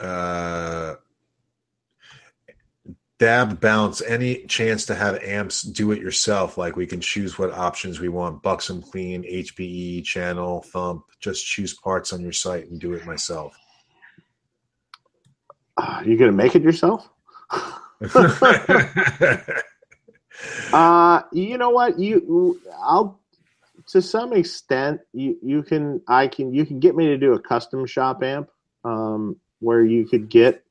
uh, 0.00 0.94
dab 3.18 3.60
bounce. 3.60 4.00
Any 4.02 4.46
chance 4.46 4.86
to 4.86 4.94
have 4.94 5.22
amps 5.22 5.62
do 5.62 5.92
it 5.92 6.00
yourself? 6.00 6.58
Like 6.58 6.76
we 6.76 6.86
can 6.86 7.00
choose 7.00 7.38
what 7.38 7.52
options 7.52 8.00
we 8.00 8.08
want: 8.08 8.42
Buxom 8.42 8.82
clean, 8.82 9.22
HBE, 9.22 10.04
channel, 10.04 10.62
thump. 10.62 11.04
Just 11.20 11.46
choose 11.46 11.74
parts 11.74 12.12
on 12.12 12.20
your 12.20 12.32
site 12.32 12.68
and 12.68 12.80
do 12.80 12.92
it 12.92 13.06
myself. 13.06 13.56
Uh, 15.76 16.02
you 16.04 16.16
gonna 16.16 16.32
make 16.32 16.54
it 16.54 16.62
yourself? 16.62 17.08
Uh, 20.72 21.22
you 21.32 21.58
know 21.58 21.70
what? 21.70 21.98
You, 21.98 22.60
I'll 22.80 23.17
to 23.88 24.02
some 24.02 24.32
extent. 24.32 25.00
You 25.12 25.36
you 25.42 25.62
can 25.62 26.00
I 26.08 26.28
can 26.28 26.54
you 26.54 26.64
can 26.64 26.80
get 26.80 26.96
me 26.96 27.06
to 27.06 27.16
do 27.16 27.32
a 27.32 27.40
custom 27.40 27.86
shop 27.86 28.22
amp, 28.22 28.50
um, 28.84 29.36
where 29.60 29.84
you 29.84 30.06
could 30.06 30.28
get 30.28 30.64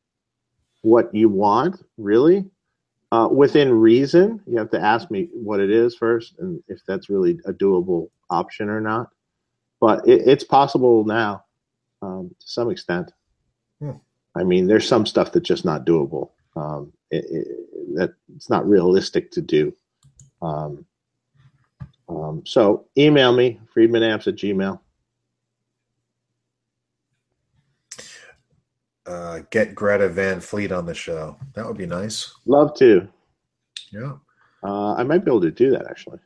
what 0.82 1.14
you 1.14 1.30
want 1.30 1.84
really, 1.98 2.46
uh, 3.12 3.28
within 3.32 3.72
reason. 3.74 4.42
You 4.48 4.58
have 4.60 4.72
to 4.72 4.80
ask 4.80 5.12
me 5.12 5.30
what 5.34 5.60
it 5.60 5.72
is 5.72 5.96
first, 5.96 6.36
and 6.40 6.64
if 6.68 6.80
that's 6.88 7.10
really 7.10 7.40
a 7.46 7.54
doable 7.54 8.10
option 8.30 8.70
or 8.70 8.82
not. 8.82 9.10
But 9.80 10.08
it, 10.08 10.28
it's 10.28 10.44
possible 10.44 11.04
now, 11.04 11.44
um, 12.02 12.36
to 12.40 12.48
some 12.48 12.72
extent. 12.72 13.12
Hmm. 13.80 13.92
I 14.36 14.44
mean, 14.44 14.68
there's 14.68 14.88
some 14.88 15.06
stuff 15.06 15.32
that's 15.32 15.48
just 15.48 15.66
not 15.66 15.86
doable. 15.86 16.32
Um, 16.56 16.94
it, 17.12 17.26
it, 17.30 17.96
that 17.96 18.14
it's 18.36 18.50
not 18.50 18.68
realistic 18.68 19.32
to 19.32 19.42
do. 19.42 19.74
Um, 20.42 20.86
um, 22.10 22.44
so 22.46 22.86
email 22.98 23.34
me, 23.36 23.60
friedmanamps 23.76 24.28
at 24.28 24.36
gmail. 24.36 24.80
uh, 29.06 29.40
get 29.52 29.74
Greta 29.74 30.10
Van 30.10 30.40
Fleet 30.42 30.72
on 30.72 30.86
the 30.86 30.94
show. 30.94 31.38
That 31.54 31.66
would 31.66 31.78
be 31.78 31.86
nice. 31.86 32.34
Love 32.46 32.74
to. 32.80 33.08
Yeah, 33.92 34.18
Uh, 34.64 34.96
I 34.96 35.04
might 35.04 35.24
be 35.24 35.32
able 35.32 35.42
to 35.42 35.52
do 35.52 35.72
that 35.72 35.88
actually. 35.90 36.20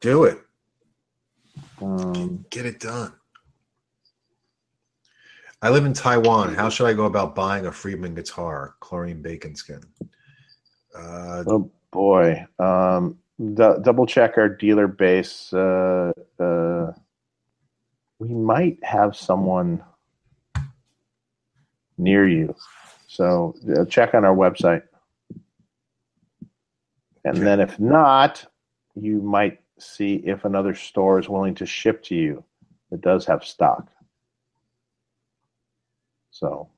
do 0.00 0.24
it. 0.24 0.38
Um, 1.80 2.44
Get 2.50 2.66
it 2.66 2.78
done. 2.80 3.12
I 5.62 5.70
live 5.70 5.86
in 5.86 5.92
Taiwan. 5.94 6.54
How 6.54 6.68
should 6.68 6.86
I 6.86 6.92
go 6.92 7.06
about 7.06 7.34
buying 7.34 7.66
a 7.66 7.72
Friedman 7.72 8.14
guitar? 8.14 8.76
Chlorine 8.80 9.22
bacon 9.22 9.56
skin. 9.56 9.80
Uh, 10.94 11.44
Oh 11.48 11.70
boy. 11.90 12.44
Um, 12.60 13.18
du- 13.38 13.78
double 13.82 14.06
check 14.06 14.36
our 14.36 14.48
dealer 14.48 14.86
base. 14.86 15.52
Uh, 15.52 16.12
uh, 16.38 16.92
we 18.18 18.28
might 18.28 18.82
have 18.84 19.16
someone 19.16 19.82
near 21.96 22.26
you. 22.26 22.54
So 23.06 23.54
uh, 23.76 23.84
check 23.84 24.14
on 24.14 24.24
our 24.24 24.34
website. 24.34 24.82
And 27.24 27.38
then 27.46 27.60
if 27.60 27.78
not, 27.78 28.46
you 28.94 29.20
might 29.20 29.60
see 29.78 30.16
if 30.24 30.44
another 30.44 30.74
store 30.74 31.18
is 31.18 31.28
willing 31.28 31.54
to 31.56 31.66
ship 31.66 32.02
to 32.04 32.14
you 32.14 32.44
that 32.90 33.00
does 33.00 33.26
have 33.26 33.44
stock. 33.44 33.88
So 36.30 36.68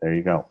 there 0.00 0.14
you 0.14 0.22
go. 0.22 0.48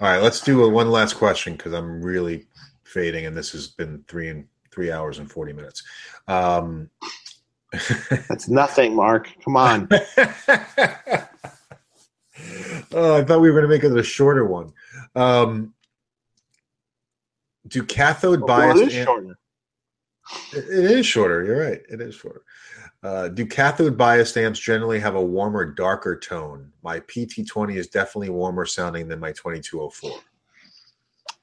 all 0.00 0.08
right, 0.08 0.22
let's 0.22 0.40
do 0.40 0.64
a 0.64 0.68
one 0.68 0.90
last 0.90 1.14
question 1.14 1.54
because 1.54 1.72
I'm 1.72 2.02
really 2.02 2.46
fading, 2.86 3.26
and 3.26 3.36
this 3.36 3.52
has 3.52 3.68
been 3.68 4.04
three 4.08 4.28
and 4.28 4.46
three 4.72 4.90
hours 4.90 5.18
and 5.18 5.30
forty 5.30 5.52
minutes. 5.52 5.82
Um, 6.28 6.90
that's 8.28 8.48
nothing, 8.48 8.94
Mark. 8.94 9.28
Come 9.44 9.56
on. 9.56 9.88
oh, 12.92 13.16
I 13.16 13.24
thought 13.24 13.40
we 13.40 13.50
were 13.50 13.60
going 13.60 13.62
to 13.62 13.68
make 13.68 13.84
it 13.84 13.96
a 13.96 14.02
shorter 14.02 14.44
one. 14.46 14.72
Um, 15.14 15.74
do 17.68 17.82
cathode 17.82 18.40
Well, 18.40 18.48
biased 18.48 18.82
it 18.82 18.88
is 18.88 18.94
amp- 18.96 19.06
shorter. 19.06 19.38
It 20.52 20.64
it 20.68 20.90
is 20.90 21.06
shorter. 21.06 21.44
You're 21.44 21.60
right. 21.60 21.80
It 21.88 22.00
is 22.00 22.14
shorter. 22.14 22.42
Uh, 23.02 23.28
do 23.28 23.46
cathode 23.46 23.96
biased 23.96 24.36
amps 24.36 24.58
generally 24.58 24.98
have 24.98 25.14
a 25.14 25.22
warmer, 25.22 25.64
darker 25.64 26.18
tone? 26.18 26.72
My 26.82 27.00
PT20 27.00 27.76
is 27.76 27.86
definitely 27.88 28.30
warmer 28.30 28.66
sounding 28.66 29.06
than 29.06 29.20
my 29.20 29.32
2204. 29.32 30.10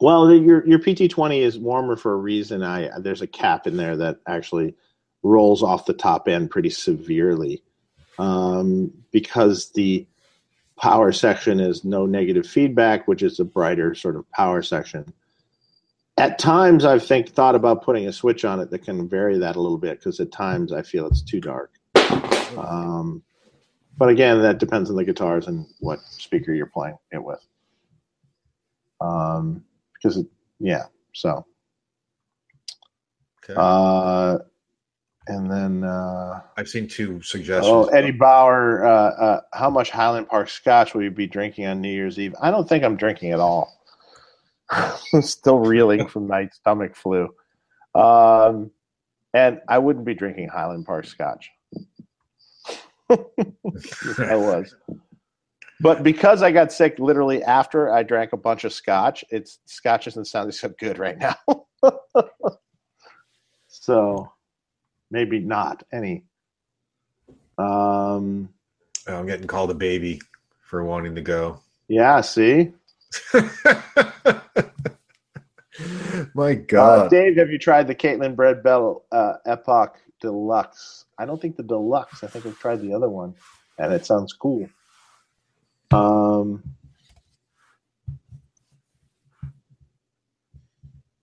Well, 0.04 0.28
the- 0.28 0.38
your 0.38 0.68
your 0.68 0.80
PT20 0.80 1.40
is 1.40 1.58
warmer 1.58 1.96
for 1.96 2.12
a 2.12 2.18
reason. 2.18 2.62
I 2.62 2.90
there's 3.00 3.22
a 3.22 3.28
cap 3.28 3.68
in 3.68 3.78
there 3.78 3.96
that 3.96 4.18
actually 4.28 4.76
rolls 5.24 5.64
off 5.64 5.86
the 5.86 5.94
top 5.94 6.28
end 6.28 6.52
pretty 6.52 6.72
severely 6.72 7.64
um, 8.20 8.92
because 9.14 9.72
the 9.72 10.06
power 10.78 11.14
section 11.14 11.62
is 11.62 11.86
no 11.86 12.06
negative 12.06 12.46
feedback, 12.46 13.08
which 13.08 13.24
is 13.24 13.40
a 13.40 13.46
brighter 13.46 13.96
sort 13.96 14.18
of 14.18 14.30
power 14.32 14.62
section. 14.62 15.14
At 16.18 16.38
times, 16.38 16.84
I've 16.84 17.06
think 17.06 17.30
thought 17.30 17.56
about 17.56 17.84
putting 17.84 18.06
a 18.06 18.12
switch 18.12 18.44
on 18.44 18.60
it 18.60 18.72
that 18.72 18.84
can 18.84 19.08
vary 19.08 19.38
that 19.38 19.56
a 19.56 19.62
little 19.62 19.78
bit 19.78 20.00
because 20.00 20.20
at 20.20 20.34
times 20.34 20.74
I 20.74 20.82
feel 20.82 21.08
it's 21.08 21.22
too 21.22 21.40
dark. 21.40 21.72
Um, 22.58 23.24
but 23.98 24.10
again, 24.10 24.42
that 24.42 24.58
depends 24.60 24.90
on 24.90 24.98
the 24.98 25.06
guitars 25.06 25.48
and 25.48 25.66
what 25.80 26.02
speaker 26.02 26.54
you're 26.54 26.66
playing 26.66 26.98
it 27.14 27.24
with. 27.24 27.40
Um, 29.00 29.64
because 30.04 30.18
it, 30.18 30.28
yeah, 30.60 30.84
so 31.14 31.46
Okay. 33.44 33.56
uh, 33.58 34.38
and 35.28 35.50
then 35.50 35.84
uh, 35.84 36.42
I've 36.58 36.68
seen 36.68 36.88
two 36.88 37.22
suggestions. 37.22 37.68
Oh, 37.68 37.86
Eddie 37.86 38.12
Bauer, 38.12 38.86
uh, 38.86 38.90
uh, 38.90 39.42
how 39.54 39.70
much 39.70 39.90
Highland 39.90 40.28
Park 40.28 40.50
Scotch 40.50 40.94
will 40.94 41.04
you 41.04 41.12
be 41.12 41.28
drinking 41.28 41.66
on 41.66 41.82
New 41.82 41.90
Year's 41.92 42.20
Eve? 42.20 42.36
I 42.42 42.52
don't 42.52 42.68
think 42.68 42.84
I'm 42.84 42.98
drinking 42.98 43.32
at 43.32 43.40
all. 43.40 43.74
I'm 44.70 45.22
still 45.22 45.60
reeling 45.60 46.08
from 46.08 46.28
my 46.28 46.50
stomach 46.50 46.96
flu, 46.96 47.30
um, 47.96 48.72
and 49.34 49.62
I 49.68 49.78
wouldn't 49.78 50.06
be 50.06 50.14
drinking 50.14 50.50
Highland 50.50 50.86
Park 50.86 51.06
Scotch. 51.06 51.50
I 53.10 54.36
was, 54.36 54.74
but 55.82 56.04
because 56.04 56.42
I 56.44 56.52
got 56.52 56.72
sick 56.72 56.98
literally 57.00 57.44
after 57.44 57.92
I 57.92 58.04
drank 58.04 58.34
a 58.34 58.38
bunch 58.38 58.64
of 58.64 58.74
Scotch, 58.74 59.24
it's 59.30 59.60
Scotch 59.66 60.08
isn't 60.08 60.26
sounding 60.26 60.52
so 60.54 60.70
good 60.80 60.98
right 61.00 61.18
now. 61.18 61.36
so 63.68 64.32
maybe 65.12 65.40
not 65.40 65.84
any. 65.92 66.24
Um, 67.58 68.50
Oh, 69.08 69.16
I'm 69.18 69.26
getting 69.28 69.48
called 69.48 69.70
a 69.70 69.74
baby 69.76 70.22
for 70.62 70.86
wanting 70.86 71.14
to 71.16 71.22
go. 71.22 71.60
yeah, 71.90 72.22
see, 72.22 72.72
My 76.34 76.52
Uh, 76.54 76.54
God. 76.68 77.10
Dave, 77.10 77.36
have 77.38 77.50
you 77.52 77.60
tried 77.60 77.88
the 77.88 77.96
Catalinbread 77.96 78.64
Belle 78.64 79.04
uh, 79.12 79.34
Epoch 79.46 79.98
Deluxe? 80.22 81.06
I 81.18 81.26
don't 81.26 81.42
think 81.42 81.58
the 81.58 81.64
Deluxe. 81.64 82.24
I 82.24 82.28
think 82.28 82.46
I've 82.46 82.58
tried 82.60 82.82
the 82.82 82.94
other 82.94 83.10
one, 83.10 83.36
and 83.78 83.92
it 83.94 84.06
sounds 84.06 84.34
cool. 84.34 84.68
Um, 85.94 86.64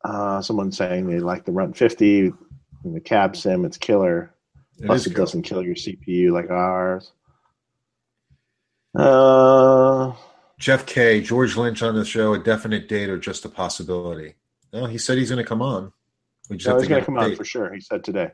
uh, 0.04 0.40
someone 0.40 0.72
saying 0.72 1.06
they 1.06 1.20
like 1.20 1.44
the 1.44 1.52
Runt 1.52 1.76
50 1.76 2.32
and 2.84 2.96
the 2.96 3.00
cab 3.00 3.36
sim. 3.36 3.64
It's 3.64 3.76
killer. 3.76 4.34
It 4.78 4.86
Plus, 4.86 5.06
it 5.06 5.10
cool. 5.10 5.24
doesn't 5.24 5.42
kill 5.42 5.62
your 5.62 5.74
CPU 5.74 6.32
like 6.32 6.50
ours. 6.50 7.12
Uh, 8.94 10.12
Jeff 10.58 10.86
K. 10.86 11.20
George 11.20 11.56
Lynch 11.56 11.82
on 11.82 11.94
the 11.94 12.04
show. 12.04 12.34
A 12.34 12.38
definite 12.38 12.88
date 12.88 13.10
or 13.10 13.18
just 13.18 13.44
a 13.44 13.48
possibility? 13.48 14.34
No, 14.72 14.86
he 14.86 14.98
said 14.98 15.18
he's 15.18 15.30
going 15.30 15.42
to 15.42 15.48
come 15.48 15.62
on. 15.62 15.92
We 16.48 16.56
just 16.56 16.68
no, 16.68 16.78
he's 16.78 16.88
going 16.88 17.00
to 17.00 17.06
come 17.06 17.16
date. 17.16 17.36
for 17.36 17.44
sure. 17.44 17.72
He 17.72 17.80
said 17.80 18.04
today. 18.04 18.30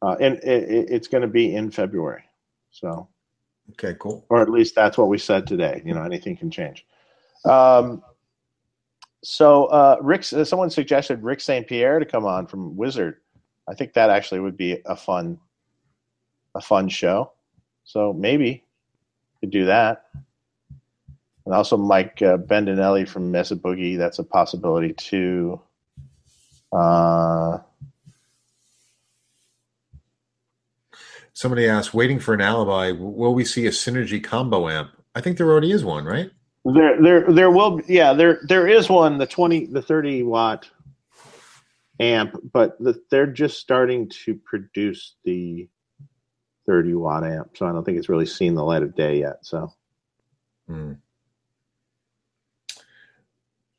Uh, 0.00 0.16
and 0.20 0.36
it, 0.36 0.64
it, 0.64 0.86
it's 0.90 1.08
going 1.08 1.22
to 1.22 1.28
be 1.28 1.54
in 1.54 1.70
February. 1.70 2.24
So, 2.70 3.08
Okay, 3.72 3.96
cool. 3.98 4.24
or 4.28 4.40
at 4.42 4.50
least 4.50 4.74
that's 4.74 4.96
what 4.98 5.08
we 5.08 5.18
said 5.18 5.46
today. 5.46 5.82
You 5.84 5.94
know, 5.94 6.02
anything 6.02 6.36
can 6.36 6.50
change. 6.50 6.86
Um, 7.44 8.02
so 9.22 9.66
uh, 9.66 9.96
Rick, 10.00 10.32
uh, 10.32 10.44
someone 10.44 10.70
suggested 10.70 11.22
Rick 11.22 11.40
St. 11.40 11.66
Pierre 11.66 11.98
to 11.98 12.04
come 12.04 12.26
on 12.26 12.46
from 12.46 12.76
Wizard. 12.76 13.16
I 13.68 13.74
think 13.74 13.94
that 13.94 14.10
actually 14.10 14.40
would 14.40 14.56
be 14.56 14.80
a 14.84 14.94
fun, 14.94 15.38
a 16.54 16.60
fun 16.60 16.88
show. 16.88 17.32
So 17.84 18.12
maybe 18.12 18.64
could 19.40 19.50
do 19.50 19.66
that. 19.66 20.06
and 21.44 21.54
also 21.54 21.76
Mike 21.76 22.20
uh, 22.22 22.36
Bendinelli 22.38 23.06
from 23.06 23.30
Mesa 23.30 23.56
Boogie. 23.56 23.98
That's 23.98 24.18
a 24.18 24.24
possibility 24.24 24.92
too. 24.92 25.60
Uh, 26.72 27.58
Somebody 31.34 31.68
asked, 31.68 31.92
waiting 31.92 32.20
for 32.20 32.32
an 32.32 32.40
alibi, 32.40 32.92
will 32.92 33.34
we 33.34 33.44
see 33.44 33.66
a 33.66 33.70
synergy 33.70 34.22
combo 34.22 34.68
amp? 34.68 34.92
I 35.16 35.20
think 35.20 35.36
there 35.36 35.50
already 35.50 35.72
is 35.72 35.84
one, 35.84 36.04
right? 36.04 36.30
there, 36.64 37.02
there, 37.02 37.32
there 37.32 37.50
will. 37.50 37.80
Yeah, 37.86 38.14
there, 38.14 38.40
there 38.48 38.66
is 38.66 38.88
one. 38.88 39.18
The 39.18 39.26
twenty, 39.26 39.66
the 39.66 39.82
thirty 39.82 40.22
watt 40.22 40.68
amp, 42.00 42.36
but 42.52 42.78
the, 42.78 43.00
they're 43.10 43.26
just 43.26 43.58
starting 43.58 44.08
to 44.24 44.34
produce 44.34 45.16
the 45.24 45.68
thirty 46.66 46.94
watt 46.94 47.24
amp. 47.24 47.56
So 47.56 47.66
I 47.66 47.72
don't 47.72 47.84
think 47.84 47.98
it's 47.98 48.08
really 48.08 48.26
seen 48.26 48.54
the 48.54 48.64
light 48.64 48.82
of 48.82 48.94
day 48.94 49.18
yet. 49.18 49.38
So. 49.42 49.72
Hmm. 50.68 50.92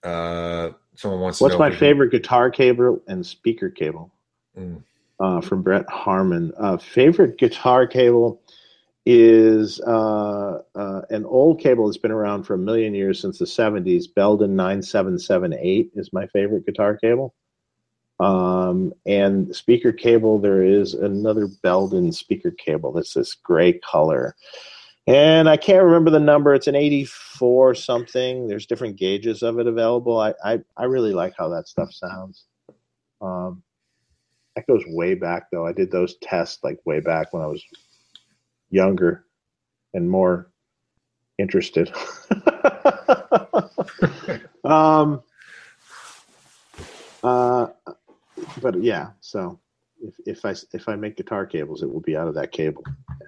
Uh, 0.03 0.71
someone 0.93 1.21
wants. 1.21 1.41
What's 1.41 1.57
my 1.57 1.71
favorite 1.71 2.11
guitar 2.11 2.51
cable 2.51 3.01
and 3.07 3.25
speaker 3.25 3.69
cable? 3.69 4.11
Mm. 4.55 4.83
Uh, 5.17 5.39
from 5.39 5.61
Brett 5.61 5.89
Harmon. 5.89 6.51
Uh, 6.57 6.75
favorite 6.75 7.37
guitar 7.37 7.87
cable 7.87 8.41
is 9.05 9.79
uh, 9.81 10.59
uh, 10.75 11.01
an 11.09 11.25
old 11.25 11.61
cable 11.61 11.87
that's 11.87 11.97
been 11.97 12.11
around 12.11 12.43
for 12.43 12.55
a 12.55 12.57
million 12.57 12.93
years 12.93 13.21
since 13.21 13.37
the 13.37 13.45
70s. 13.45 14.13
Belden 14.13 14.55
9778 14.55 15.91
is 15.95 16.11
my 16.11 16.27
favorite 16.27 16.65
guitar 16.65 16.97
cable. 16.97 17.33
Um, 18.19 18.93
and 19.05 19.55
speaker 19.55 19.91
cable, 19.91 20.39
there 20.39 20.63
is 20.63 20.93
another 20.93 21.47
Belden 21.61 22.11
speaker 22.11 22.51
cable 22.51 22.91
that's 22.91 23.13
this 23.13 23.35
gray 23.35 23.73
color. 23.73 24.35
And 25.07 25.47
I 25.47 25.57
can't 25.57 25.83
remember 25.83 26.09
the 26.09 26.19
number. 26.19 26.55
It's 26.55 26.67
an 26.67 26.75
84 26.75 27.75
something. 27.75 28.47
There's 28.47 28.65
different 28.65 28.95
gauges 28.95 29.43
of 29.43 29.59
it 29.59 29.67
available. 29.67 30.19
I, 30.19 30.33
I, 30.43 30.59
I 30.75 30.85
really 30.85 31.13
like 31.13 31.35
how 31.37 31.49
that 31.49 31.67
stuff 31.67 31.91
sounds. 31.91 32.45
Um, 33.21 33.61
that 34.55 34.67
goes 34.67 34.83
way 34.87 35.15
back, 35.15 35.47
though. 35.51 35.67
I 35.67 35.73
did 35.73 35.91
those 35.91 36.15
tests 36.21 36.63
like 36.63 36.79
way 36.85 36.99
back 36.99 37.33
when 37.33 37.43
I 37.43 37.47
was 37.47 37.63
younger 38.69 39.25
and 39.93 40.09
more 40.09 40.51
interested. 41.37 41.93
um, 44.63 45.21
uh, 47.23 47.67
but 48.61 48.81
yeah, 48.81 49.09
so 49.19 49.59
if, 50.01 50.13
if 50.25 50.45
I 50.45 50.55
if 50.73 50.87
I 50.87 50.95
make 50.95 51.17
guitar 51.17 51.45
cables, 51.45 51.83
it 51.83 51.91
will 51.91 52.01
be 52.01 52.15
out 52.15 52.27
of 52.27 52.35
that 52.35 52.51
cable 52.51 52.83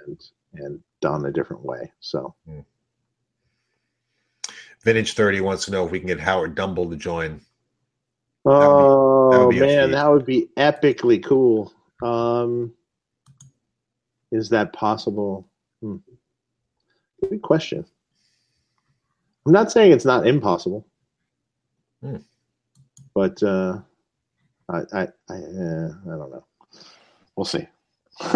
and 0.06 0.22
and 0.54 0.80
done 1.02 1.26
a 1.26 1.32
different 1.32 1.64
way. 1.64 1.92
So. 2.00 2.36
Hmm. 2.46 2.60
Vintage 4.84 5.14
thirty 5.14 5.42
wants 5.42 5.66
to 5.66 5.72
know 5.72 5.86
if 5.86 5.92
we 5.92 6.00
can 6.00 6.08
get 6.08 6.20
Howard 6.20 6.56
Dumble 6.56 6.90
to 6.90 6.96
join. 6.96 7.42
Oh 8.50 9.50
that 9.50 9.50
be, 9.50 9.59
man, 9.59 9.92
that 9.92 10.09
would 10.09 10.26
be 10.26 10.50
epically 10.58 11.24
cool. 11.24 11.74
Um, 12.01 12.74
is 14.32 14.50
that 14.50 14.72
possible? 14.72 15.50
Hmm. 15.82 15.98
Good 17.30 17.42
question. 17.42 17.85
I'm 19.45 19.51
not 19.51 19.72
saying 19.72 19.92
it's 19.92 20.06
not 20.06 20.27
impossible, 20.27 20.88
hmm. 22.01 22.17
but 23.14 23.42
uh, 23.43 23.80
I 24.69 24.77
I 24.93 25.08
I, 25.30 25.34
uh, 25.34 25.90
I 26.06 26.16
don't 26.17 26.32
know. 26.32 26.45
We'll 27.35 27.45
see. 27.45 27.67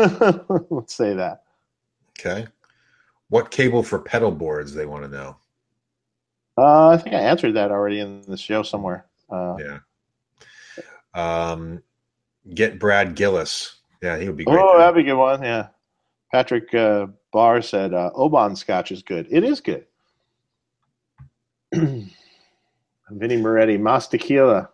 Let's 0.70 0.94
say 0.94 1.14
that. 1.14 1.44
Okay. 2.20 2.48
What 3.30 3.50
cable 3.50 3.82
for 3.82 4.00
pedal 4.00 4.32
boards? 4.32 4.74
They 4.74 4.86
want 4.86 5.04
to 5.04 5.10
know. 5.10 5.38
Uh, 6.58 6.90
I 6.90 6.98
think 6.98 7.16
I 7.16 7.20
answered 7.20 7.54
that 7.54 7.72
already 7.72 8.00
in 8.00 8.24
the 8.24 8.38
show 8.38 8.62
somewhere. 8.62 9.06
Uh, 9.30 9.56
yeah. 9.58 9.80
Um, 11.14 11.84
get 12.54 12.80
Brad 12.80 13.16
Gillis. 13.16 13.76
Yeah, 14.02 14.18
he 14.18 14.28
would 14.28 14.38
be 14.38 14.46
great. 14.46 14.60
Oh, 14.60 14.78
that'd 14.78 14.96
be 14.96 15.02
a 15.02 15.14
good 15.14 15.20
one. 15.20 15.44
Yeah. 15.44 15.68
Patrick 16.32 16.74
uh, 16.74 17.08
Barr 17.32 17.62
said 17.62 17.94
uh, 17.94 18.12
Oban 18.16 18.56
Scotch 18.56 18.92
is 18.92 19.04
good. 19.04 19.28
It 19.30 19.44
is 19.44 19.62
good. 19.62 19.86
Vinny 23.12 23.38
Moretti, 23.38 23.78
Mas 23.78 24.08
Tequila. 24.08 24.70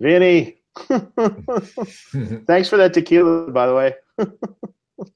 Vinny, 0.00 0.56
thanks 0.76 2.68
for 2.68 2.76
that 2.76 2.92
tequila, 2.92 3.50
by 3.50 3.66
the 3.66 3.74
way. 3.74 3.94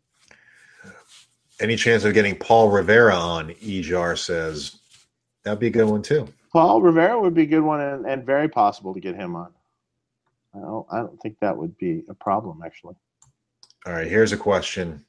Any 1.61 1.77
chance 1.77 2.05
of 2.05 2.15
getting 2.15 2.37
Paul 2.37 2.71
Rivera 2.71 3.15
on? 3.15 3.51
Ejar 3.55 4.17
says 4.19 4.79
that'd 5.43 5.59
be 5.59 5.69
a 5.69 5.71
good 5.71 5.89
one 5.89 6.03
too. 6.03 6.29
Paul 6.53 6.83
Rivera 6.83 7.19
would 7.21 7.35
be 7.35 7.43
a 7.43 7.47
good 7.47 7.63
one, 7.63 7.81
and, 7.81 8.07
and 8.07 8.25
very 8.25 8.49
possible 8.49 8.95
to 8.95 9.01
get 9.01 9.17
him 9.17 9.35
on. 9.35 9.53
I 10.57 10.61
don't, 10.61 10.87
I 10.91 10.97
don't 10.99 11.21
think 11.21 11.39
that 11.41 11.57
would 11.57 11.77
be 11.79 12.03
a 12.09 12.15
problem, 12.15 12.63
actually. 12.65 12.95
All 13.87 13.93
right, 13.93 14.09
here's 14.09 14.33
a 14.33 14.37
question 14.37 15.05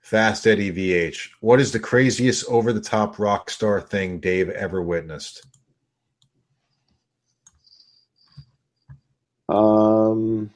Fast 0.00 0.46
Eddie 0.46 0.72
VH. 0.72 1.30
What 1.40 1.60
is 1.60 1.72
the 1.72 1.78
craziest 1.78 2.48
over 2.48 2.72
the 2.72 2.80
top 2.80 3.18
rock 3.18 3.50
star 3.50 3.80
thing 3.80 4.18
Dave 4.18 4.48
ever 4.48 4.82
witnessed? 4.82 5.46
Um, 9.48 10.50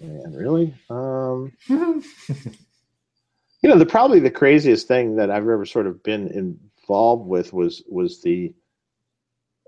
man, 0.00 0.32
really? 0.32 0.74
Um, 0.88 1.52
you 1.68 2.02
know, 3.62 3.78
the 3.78 3.86
probably 3.86 4.18
the 4.18 4.30
craziest 4.30 4.88
thing 4.88 5.16
that 5.16 5.30
I've 5.30 5.42
ever 5.42 5.66
sort 5.66 5.86
of 5.86 6.02
been 6.02 6.28
involved 6.28 7.26
with 7.26 7.52
was 7.52 7.82
was 7.88 8.22
the. 8.22 8.54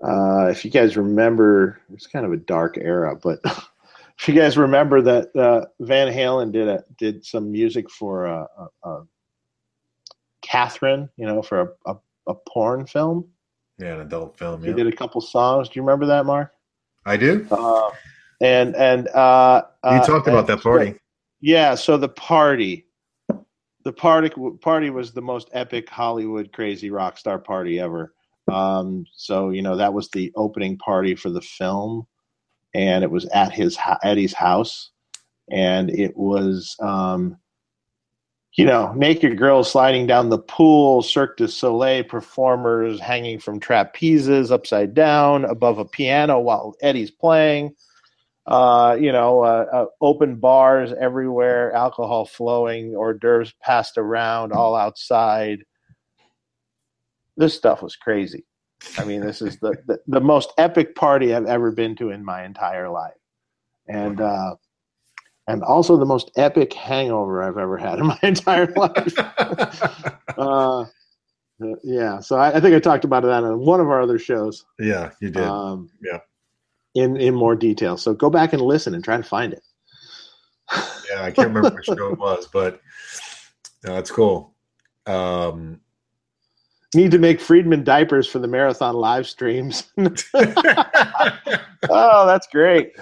Uh, 0.03 0.47
if 0.49 0.65
you 0.65 0.71
guys 0.71 0.97
remember, 0.97 1.79
it's 1.93 2.07
kind 2.07 2.25
of 2.25 2.33
a 2.33 2.37
dark 2.37 2.77
era, 2.77 3.15
but 3.15 3.39
if 4.19 4.27
you 4.27 4.33
guys 4.33 4.57
remember 4.57 5.01
that 5.01 5.33
uh, 5.35 5.65
Van 5.79 6.13
Halen 6.13 6.51
did 6.51 6.67
a, 6.67 6.83
did 6.97 7.25
some 7.25 7.51
music 7.51 7.89
for 7.89 8.25
a, 8.25 8.47
a, 8.57 8.89
a 8.89 9.03
Catherine, 10.41 11.09
you 11.15 11.25
know, 11.25 11.41
for 11.41 11.75
a, 11.85 11.95
a, 12.27 12.35
porn 12.47 12.85
film. 12.85 13.25
Yeah, 13.79 13.95
an 13.95 14.01
adult 14.01 14.37
film. 14.37 14.61
He 14.61 14.69
yeah. 14.69 14.75
did 14.75 14.87
a 14.87 14.91
couple 14.91 15.21
songs. 15.21 15.69
Do 15.69 15.79
you 15.79 15.83
remember 15.83 16.05
that, 16.07 16.25
Mark? 16.25 16.53
I 17.05 17.17
do. 17.17 17.47
Uh, 17.49 17.89
and 18.41 18.75
and 18.75 19.07
uh, 19.09 19.63
you 19.85 20.01
talked 20.01 20.27
about 20.27 20.47
that 20.47 20.61
party. 20.61 20.95
Yeah, 21.39 21.75
so 21.75 21.97
the 21.97 22.09
party, 22.09 22.87
the 23.83 23.93
party 23.93 24.31
party 24.61 24.89
was 24.89 25.13
the 25.13 25.21
most 25.21 25.49
epic 25.53 25.89
Hollywood 25.89 26.51
crazy 26.51 26.89
rock 26.89 27.17
star 27.17 27.39
party 27.39 27.79
ever. 27.79 28.13
Um, 28.51 29.05
so 29.15 29.49
you 29.49 29.61
know 29.61 29.77
that 29.77 29.93
was 29.93 30.09
the 30.09 30.31
opening 30.35 30.77
party 30.77 31.15
for 31.15 31.29
the 31.29 31.41
film 31.41 32.07
and 32.73 33.03
it 33.03 33.11
was 33.11 33.25
at 33.25 33.51
his 33.51 33.77
Eddie's 34.03 34.33
house, 34.33 34.91
and 35.49 35.89
it 35.91 36.15
was 36.17 36.75
um, 36.79 37.37
you 38.53 38.65
know 38.65 38.93
naked 38.93 39.37
girls 39.37 39.71
sliding 39.71 40.07
down 40.07 40.29
the 40.29 40.39
pool, 40.39 41.01
Cirque 41.01 41.37
du 41.37 41.47
Soleil 41.47 42.03
performers 42.03 42.99
hanging 42.99 43.39
from 43.39 43.59
trapezes 43.59 44.51
upside 44.51 44.93
down 44.93 45.45
above 45.45 45.77
a 45.77 45.85
piano 45.85 46.39
while 46.39 46.75
Eddie's 46.81 47.11
playing. 47.11 47.75
Uh, 48.45 48.97
you 48.99 49.09
know, 49.09 49.41
uh, 49.41 49.65
uh, 49.71 49.85
open 50.01 50.35
bars 50.35 50.91
everywhere, 50.99 51.71
alcohol 51.73 52.25
flowing, 52.25 52.93
hors 52.93 53.13
d'oeuvres 53.13 53.53
passed 53.61 53.97
around, 53.97 54.51
all 54.51 54.75
outside. 54.75 55.63
This 57.37 57.55
stuff 57.55 57.81
was 57.81 57.95
crazy. 57.95 58.45
I 58.97 59.05
mean, 59.05 59.21
this 59.21 59.41
is 59.41 59.57
the, 59.59 59.75
the, 59.87 59.99
the, 60.07 60.19
most 60.19 60.51
epic 60.57 60.95
party 60.95 61.33
I've 61.33 61.45
ever 61.45 61.71
been 61.71 61.95
to 61.97 62.09
in 62.09 62.23
my 62.23 62.43
entire 62.43 62.89
life. 62.89 63.13
And, 63.87 64.19
uh, 64.19 64.55
and 65.47 65.63
also 65.63 65.97
the 65.97 66.05
most 66.05 66.31
epic 66.35 66.73
hangover 66.73 67.43
I've 67.43 67.57
ever 67.57 67.77
had 67.77 67.99
in 67.99 68.07
my 68.07 68.19
entire 68.23 68.67
life. 68.75 69.13
uh, 70.37 70.85
yeah. 71.83 72.19
So 72.19 72.37
I, 72.37 72.57
I, 72.57 72.59
think 72.59 72.75
I 72.75 72.79
talked 72.79 73.05
about 73.05 73.23
that 73.23 73.43
on 73.43 73.59
one 73.59 73.79
of 73.79 73.87
our 73.87 74.01
other 74.01 74.19
shows. 74.19 74.65
Yeah, 74.79 75.11
you 75.21 75.29
did. 75.29 75.43
Um, 75.43 75.89
yeah. 76.01 76.19
In, 76.95 77.17
in 77.17 77.33
more 77.33 77.55
detail. 77.55 77.97
So 77.97 78.13
go 78.13 78.29
back 78.29 78.53
and 78.53 78.61
listen 78.61 78.93
and 78.93 79.03
try 79.03 79.17
to 79.17 79.23
find 79.23 79.53
it. 79.53 79.63
yeah. 81.09 81.23
I 81.23 81.31
can't 81.31 81.47
remember 81.47 81.71
which 81.75 81.85
show 81.85 82.11
it 82.11 82.19
was, 82.19 82.47
but 82.47 82.81
no, 83.83 83.97
it's 83.97 84.11
cool. 84.11 84.53
Um, 85.05 85.81
need 86.95 87.11
to 87.11 87.19
make 87.19 87.39
Friedman 87.39 87.83
diapers 87.83 88.27
for 88.27 88.39
the 88.39 88.47
marathon 88.47 88.95
live 88.95 89.27
streams. 89.27 89.91
oh, 89.97 90.13
that's 91.89 92.47
great. 92.47 92.93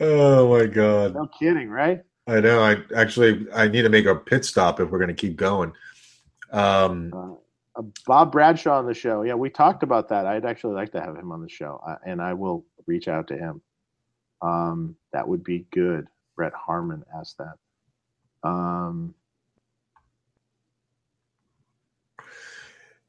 Oh 0.00 0.48
my 0.50 0.66
god. 0.66 1.14
No 1.14 1.26
kidding, 1.38 1.68
right? 1.68 2.02
I 2.26 2.40
know. 2.40 2.62
I 2.62 2.78
actually 2.96 3.46
I 3.54 3.68
need 3.68 3.82
to 3.82 3.88
make 3.88 4.06
a 4.06 4.14
pit 4.14 4.44
stop 4.44 4.80
if 4.80 4.90
we're 4.90 4.98
going 4.98 5.08
to 5.08 5.14
keep 5.14 5.36
going. 5.36 5.72
Um, 6.50 7.12
uh, 7.76 7.82
Bob 8.06 8.32
Bradshaw 8.32 8.78
on 8.78 8.86
the 8.86 8.94
show. 8.94 9.22
Yeah, 9.22 9.34
we 9.34 9.50
talked 9.50 9.82
about 9.82 10.08
that. 10.08 10.26
I'd 10.26 10.46
actually 10.46 10.74
like 10.74 10.92
to 10.92 11.00
have 11.00 11.16
him 11.16 11.32
on 11.32 11.42
the 11.42 11.48
show, 11.48 11.80
uh, 11.86 11.96
and 12.06 12.22
I 12.22 12.34
will 12.34 12.64
reach 12.86 13.08
out 13.08 13.28
to 13.28 13.36
him. 13.36 13.60
Um, 14.40 14.96
that 15.12 15.26
would 15.26 15.42
be 15.42 15.66
good. 15.72 16.06
Brett 16.36 16.52
Harmon 16.54 17.04
asked 17.18 17.38
that. 17.38 18.48
Um, 18.48 19.14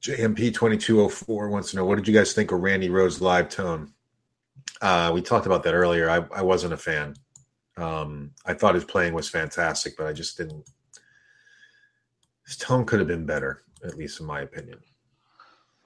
JMP 0.06 0.54
twenty 0.54 0.78
two 0.78 1.02
oh 1.02 1.10
four 1.10 1.50
wants 1.50 1.72
to 1.72 1.78
know 1.78 1.86
what 1.86 1.96
did 1.96 2.08
you 2.08 2.14
guys 2.14 2.34
think 2.34 2.52
of 2.52 2.60
Randy 2.60 2.90
Rhoads 2.90 3.22
live 3.22 3.50
tone? 3.50 3.92
Uh, 4.80 5.12
we 5.14 5.22
talked 5.22 5.48
about 5.48 5.64
that 5.64 5.74
earlier. 5.74 6.10
I, 6.10 6.24
I 6.36 6.44
wasn't 6.44 6.74
a 6.74 6.78
fan. 6.78 7.16
Um, 7.78 8.32
I 8.46 8.54
thought 8.54 8.76
his 8.76 8.84
playing 8.84 9.14
was 9.14 9.28
fantastic, 9.28 9.98
but 9.98 10.06
I 10.06 10.14
just 10.14 10.38
didn't. 10.38 10.64
His 12.46 12.56
tone 12.56 12.86
could 12.86 13.00
have 13.00 13.08
been 13.08 13.26
better, 13.26 13.64
at 13.84 13.98
least 13.98 14.20
in 14.20 14.28
my 14.28 14.42
opinion. 14.42 14.80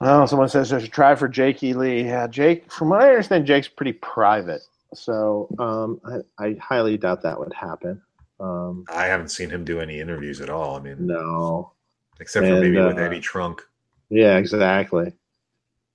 Oh, 0.02 0.26
someone 0.26 0.48
says 0.50 0.70
I 0.72 0.80
should 0.80 0.92
try 0.92 1.14
for 1.14 1.28
Jake 1.28 1.62
E. 1.62 1.72
Lee. 1.72 2.04
Yeah, 2.04 2.26
Jake. 2.26 2.70
From 2.70 2.90
what 2.90 3.00
I 3.00 3.08
understand, 3.08 3.46
Jake's 3.46 3.68
pretty 3.68 3.94
private. 3.94 4.62
So 4.92 5.48
um, 5.58 6.00
I, 6.38 6.44
I 6.44 6.56
highly 6.60 6.98
doubt 6.98 7.22
that 7.22 7.38
would 7.38 7.54
happen. 7.54 8.02
Um, 8.38 8.84
I 8.92 9.06
haven't 9.06 9.28
seen 9.28 9.48
him 9.48 9.64
do 9.64 9.80
any 9.80 9.98
interviews 9.98 10.40
at 10.42 10.50
all. 10.50 10.76
I 10.76 10.80
mean, 10.80 11.06
no, 11.06 11.72
except 12.18 12.44
for 12.44 12.52
And, 12.52 12.60
maybe 12.60 12.76
with 12.76 12.98
uh, 12.98 13.00
Eddie 13.00 13.20
Trunk. 13.20 13.62
Yeah, 14.10 14.36
exactly. 14.36 15.12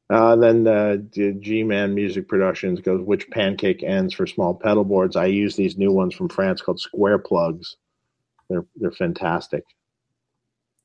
Uh, 0.09 0.35
then 0.35 0.67
uh, 0.67 0.97
G 0.97 1.63
Man 1.63 1.95
Music 1.95 2.27
Productions 2.27 2.79
goes, 2.79 3.01
which 3.01 3.29
pancake 3.31 3.83
ends 3.83 4.13
for 4.13 4.27
small 4.27 4.53
pedal 4.53 4.83
boards? 4.83 5.15
I 5.15 5.25
use 5.25 5.55
these 5.55 5.77
new 5.77 5.91
ones 5.91 6.13
from 6.13 6.29
France 6.29 6.61
called 6.61 6.79
Square 6.79 7.19
Plugs. 7.19 7.75
They're 8.49 8.65
they're 8.75 8.91
fantastic. 8.91 9.63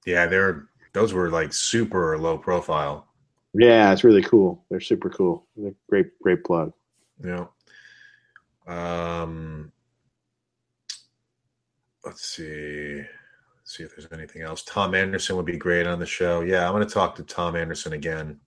Yeah, 0.07 0.27
they're 0.27 0.69
those 0.95 1.13
were 1.13 1.31
like 1.31 1.53
super 1.53 2.17
low 2.19 2.39
profile. 2.39 3.07
Yeah, 3.53 3.93
it's 3.93 4.05
really 4.05 4.23
cool. 4.23 4.65
They're 4.71 4.81
super 4.81 5.11
cool. 5.11 5.47
They're 5.57 5.75
great 5.89 6.19
great 6.23 6.43
plug. 6.43 6.73
Know. 7.19 7.51
Um, 8.67 9.73
let's 12.05 12.23
see. 12.27 13.03
See 13.71 13.85
if 13.85 13.95
there's 13.95 14.11
anything 14.11 14.43
else. 14.43 14.65
Tom 14.65 14.97
Anderson 14.97 15.37
would 15.37 15.47
be 15.47 15.57
great 15.57 15.87
on 15.87 16.01
the 16.01 16.07
show. 16.07 16.41
Yeah, 16.41 16.67
I'm 16.67 16.75
going 16.75 16.85
to 16.85 16.93
talk 16.93 17.15
to 17.15 17.23
Tom 17.23 17.55
Anderson 17.55 17.93
again. 17.93 18.41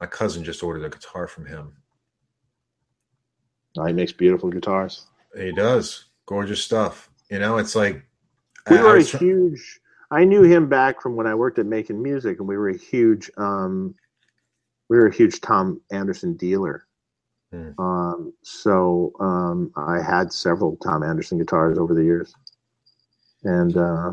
My 0.00 0.06
cousin 0.06 0.42
just 0.42 0.62
ordered 0.62 0.86
a 0.86 0.88
guitar 0.88 1.28
from 1.28 1.44
him. 1.44 1.76
Uh, 3.76 3.84
he 3.84 3.92
makes 3.92 4.10
beautiful 4.10 4.48
guitars. 4.48 5.04
He 5.36 5.52
does 5.52 6.06
gorgeous 6.24 6.62
stuff. 6.62 7.10
You 7.30 7.38
know, 7.38 7.58
it's 7.58 7.76
like 7.76 8.06
We 8.70 8.78
were 8.78 8.96
a 8.96 9.02
huge. 9.02 9.80
I 10.10 10.24
knew 10.24 10.42
him 10.42 10.70
back 10.70 11.02
from 11.02 11.14
when 11.14 11.26
I 11.26 11.34
worked 11.34 11.58
at 11.58 11.66
Making 11.66 12.02
Music, 12.02 12.38
and 12.38 12.48
we 12.48 12.56
were 12.56 12.70
a 12.70 12.78
huge. 12.78 13.30
Um, 13.36 13.96
we 14.88 14.96
were 14.96 15.08
a 15.08 15.14
huge 15.14 15.42
Tom 15.42 15.82
Anderson 15.90 16.38
dealer. 16.38 16.86
Hmm. 17.52 17.72
Um, 17.78 18.32
so 18.42 19.12
um, 19.20 19.72
I 19.76 20.00
had 20.00 20.32
several 20.32 20.78
Tom 20.78 21.02
Anderson 21.02 21.36
guitars 21.36 21.76
over 21.76 21.92
the 21.92 22.02
years, 22.02 22.34
and 23.46 23.76
uh, 23.76 24.12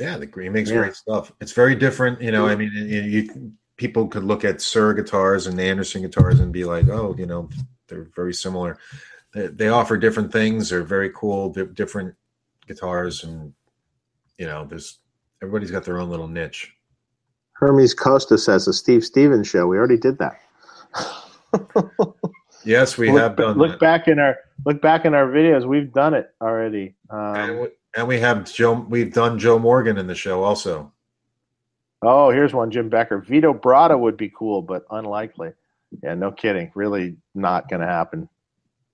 Yeah, 0.00 0.16
the 0.18 0.28
he 0.42 0.48
makes 0.48 0.70
Yeah. 0.70 0.78
great 0.78 0.94
stuff. 0.94 1.32
It's 1.40 1.52
very 1.52 1.74
different, 1.74 2.20
you 2.20 2.30
know. 2.32 2.46
I 2.46 2.56
mean, 2.56 2.72
you, 2.74 3.02
you 3.02 3.52
people 3.76 4.08
could 4.08 4.24
look 4.24 4.44
at 4.44 4.56
Suhr 4.56 4.94
guitars 4.94 5.46
and 5.46 5.60
Anderson 5.60 6.02
guitars 6.02 6.40
and 6.40 6.52
be 6.52 6.64
like, 6.64 6.88
oh, 6.88 7.14
you 7.18 7.26
know, 7.26 7.48
they're 7.88 8.08
very 8.16 8.34
similar. 8.34 8.78
They, 9.32 9.48
they 9.48 9.68
offer 9.68 9.96
different 9.96 10.32
things. 10.32 10.70
They're 10.70 10.82
very 10.84 11.10
cool, 11.10 11.50
di- 11.50 11.66
different 11.66 12.14
guitars, 12.66 13.24
and 13.24 13.52
you 14.38 14.46
know, 14.46 14.64
there's 14.64 14.98
everybody's 15.42 15.70
got 15.70 15.84
their 15.84 15.98
own 16.00 16.10
little 16.10 16.28
niche. 16.28 16.72
Hermes 17.52 17.94
Costa 17.94 18.36
says 18.38 18.66
a 18.66 18.72
Steve 18.72 19.04
Stevens 19.04 19.46
show. 19.46 19.66
We 19.66 19.76
already 19.78 19.98
did 19.98 20.18
that. 20.18 20.40
Yes, 22.64 22.96
we 22.98 23.10
look, 23.10 23.20
have 23.20 23.36
done 23.36 23.58
look 23.58 23.72
that. 23.72 23.80
back 23.80 24.08
in 24.08 24.18
our 24.18 24.36
look 24.64 24.80
back 24.80 25.04
in 25.04 25.14
our 25.14 25.26
videos. 25.26 25.66
We've 25.66 25.92
done 25.92 26.14
it 26.14 26.30
already. 26.40 26.94
and, 27.10 27.50
Um, 27.50 27.60
we, 27.60 27.68
and 27.96 28.08
we 28.08 28.20
have 28.20 28.50
Joe. 28.52 28.72
We've 28.88 29.12
done 29.12 29.38
Joe 29.38 29.58
Morgan 29.58 29.98
in 29.98 30.06
the 30.06 30.14
show 30.14 30.42
also. 30.42 30.92
oh, 32.02 32.30
here's 32.30 32.52
one. 32.54 32.70
Jim 32.70 32.88
Becker. 32.88 33.18
Vito 33.18 33.52
Bratta 33.54 33.98
would 33.98 34.16
be 34.16 34.30
cool, 34.30 34.62
but 34.62 34.84
unlikely. 34.90 35.52
Yeah, 36.02 36.14
no 36.14 36.32
kidding. 36.32 36.72
Really 36.74 37.16
not 37.34 37.68
going 37.68 37.80
to 37.80 37.86
happen. 37.86 38.28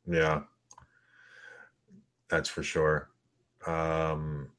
Yeah, 0.06 0.42
that's 2.28 2.48
for 2.48 2.62
sure. 2.62 3.08
Um, 3.66 4.50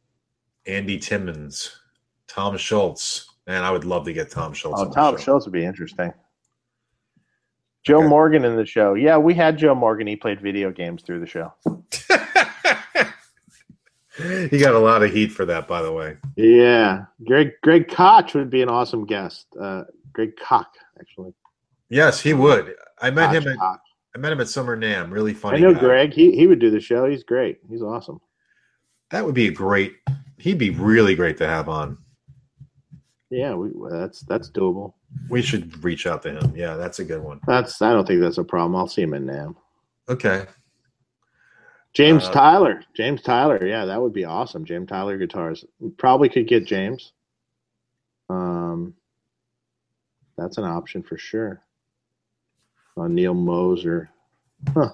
Andy 0.65 0.97
Timmons, 0.97 1.81
Tom 2.27 2.55
Scholz. 2.55 3.25
Man, 3.47 3.63
I 3.63 3.71
would 3.71 3.85
love 3.85 4.05
to 4.05 4.13
get 4.13 4.29
Tom 4.31 4.53
Scholz. 4.53 4.73
Oh, 4.77 4.91
Tom. 4.91 5.15
Scholz 5.15 5.45
would 5.45 5.53
be 5.53 5.65
interesting. 5.65 6.13
Joe 7.83 7.99
Okay. 7.99 8.07
Morgan 8.07 8.45
in 8.45 8.55
the 8.55 8.65
show. 8.65 8.93
Yeah, 8.93 9.17
we 9.17 9.33
had 9.33 9.57
Joe 9.57 9.75
Morgan. 9.75 10.07
He 10.07 10.15
played 10.15 10.39
video 10.39 10.71
games 10.71 11.01
through 11.01 11.19
the 11.19 11.27
show. 11.27 11.53
he 14.49 14.59
got 14.59 14.75
a 14.75 14.79
lot 14.79 15.03
of 15.03 15.11
heat 15.11 15.31
for 15.31 15.45
that, 15.45 15.67
by 15.67 15.81
the 15.81 15.91
way. 15.91 16.17
Yeah, 16.35 17.05
Greg 17.25 17.51
Greg 17.63 17.87
Koch 17.87 18.33
would 18.35 18.49
be 18.49 18.61
an 18.61 18.69
awesome 18.69 19.05
guest. 19.05 19.47
Uh, 19.59 19.83
Greg 20.13 20.33
Koch, 20.37 20.67
actually. 20.99 21.33
Yes, 21.89 22.21
he 22.21 22.33
would. 22.33 22.75
I 23.01 23.09
met 23.09 23.33
Koch, 23.33 23.43
him 23.43 23.51
at 23.51 23.57
Koch. 23.57 23.79
I 24.15 24.19
met 24.19 24.31
him 24.31 24.41
at 24.41 24.49
Summer 24.49 24.77
NAMM. 24.77 25.11
Really 25.11 25.33
funny. 25.33 25.57
I 25.57 25.61
know 25.61 25.73
guy. 25.73 25.79
Greg. 25.79 26.13
He 26.13 26.35
he 26.35 26.47
would 26.47 26.59
do 26.59 26.69
the 26.69 26.81
show. 26.81 27.09
He's 27.09 27.23
great. 27.23 27.59
He's 27.69 27.81
awesome. 27.81 28.19
That 29.09 29.25
would 29.25 29.35
be 29.35 29.47
a 29.47 29.51
great. 29.51 29.95
He'd 30.37 30.57
be 30.57 30.69
really 30.69 31.15
great 31.15 31.37
to 31.37 31.47
have 31.47 31.69
on. 31.69 31.97
Yeah, 33.29 33.55
we, 33.55 33.69
that's 33.89 34.21
that's 34.21 34.51
doable. 34.51 34.93
We 35.29 35.41
should 35.41 35.83
reach 35.83 36.07
out 36.07 36.21
to 36.23 36.33
him. 36.39 36.53
Yeah, 36.55 36.75
that's 36.75 36.99
a 36.99 37.03
good 37.05 37.21
one. 37.21 37.39
That's 37.47 37.81
I 37.81 37.93
don't 37.93 38.05
think 38.07 38.21
that's 38.21 38.37
a 38.37 38.43
problem. 38.43 38.75
I'll 38.75 38.87
see 38.87 39.01
him 39.01 39.13
in 39.13 39.25
NAMM. 39.25 39.55
Okay. 40.09 40.45
James 41.93 42.25
Uh, 42.25 42.31
Tyler. 42.31 42.83
James 42.95 43.21
Tyler. 43.21 43.65
Yeah, 43.65 43.85
that 43.85 44.01
would 44.01 44.13
be 44.13 44.25
awesome. 44.25 44.65
James 44.65 44.87
Tyler 44.87 45.17
guitars. 45.17 45.65
We 45.79 45.89
probably 45.91 46.29
could 46.29 46.47
get 46.47 46.65
James. 46.65 47.13
Um, 48.29 48.93
that's 50.37 50.57
an 50.57 50.63
option 50.63 51.03
for 51.03 51.17
sure. 51.17 51.61
Uh, 52.97 53.07
Neal 53.07 53.33
Moser. 53.33 54.09
Huh. 54.73 54.89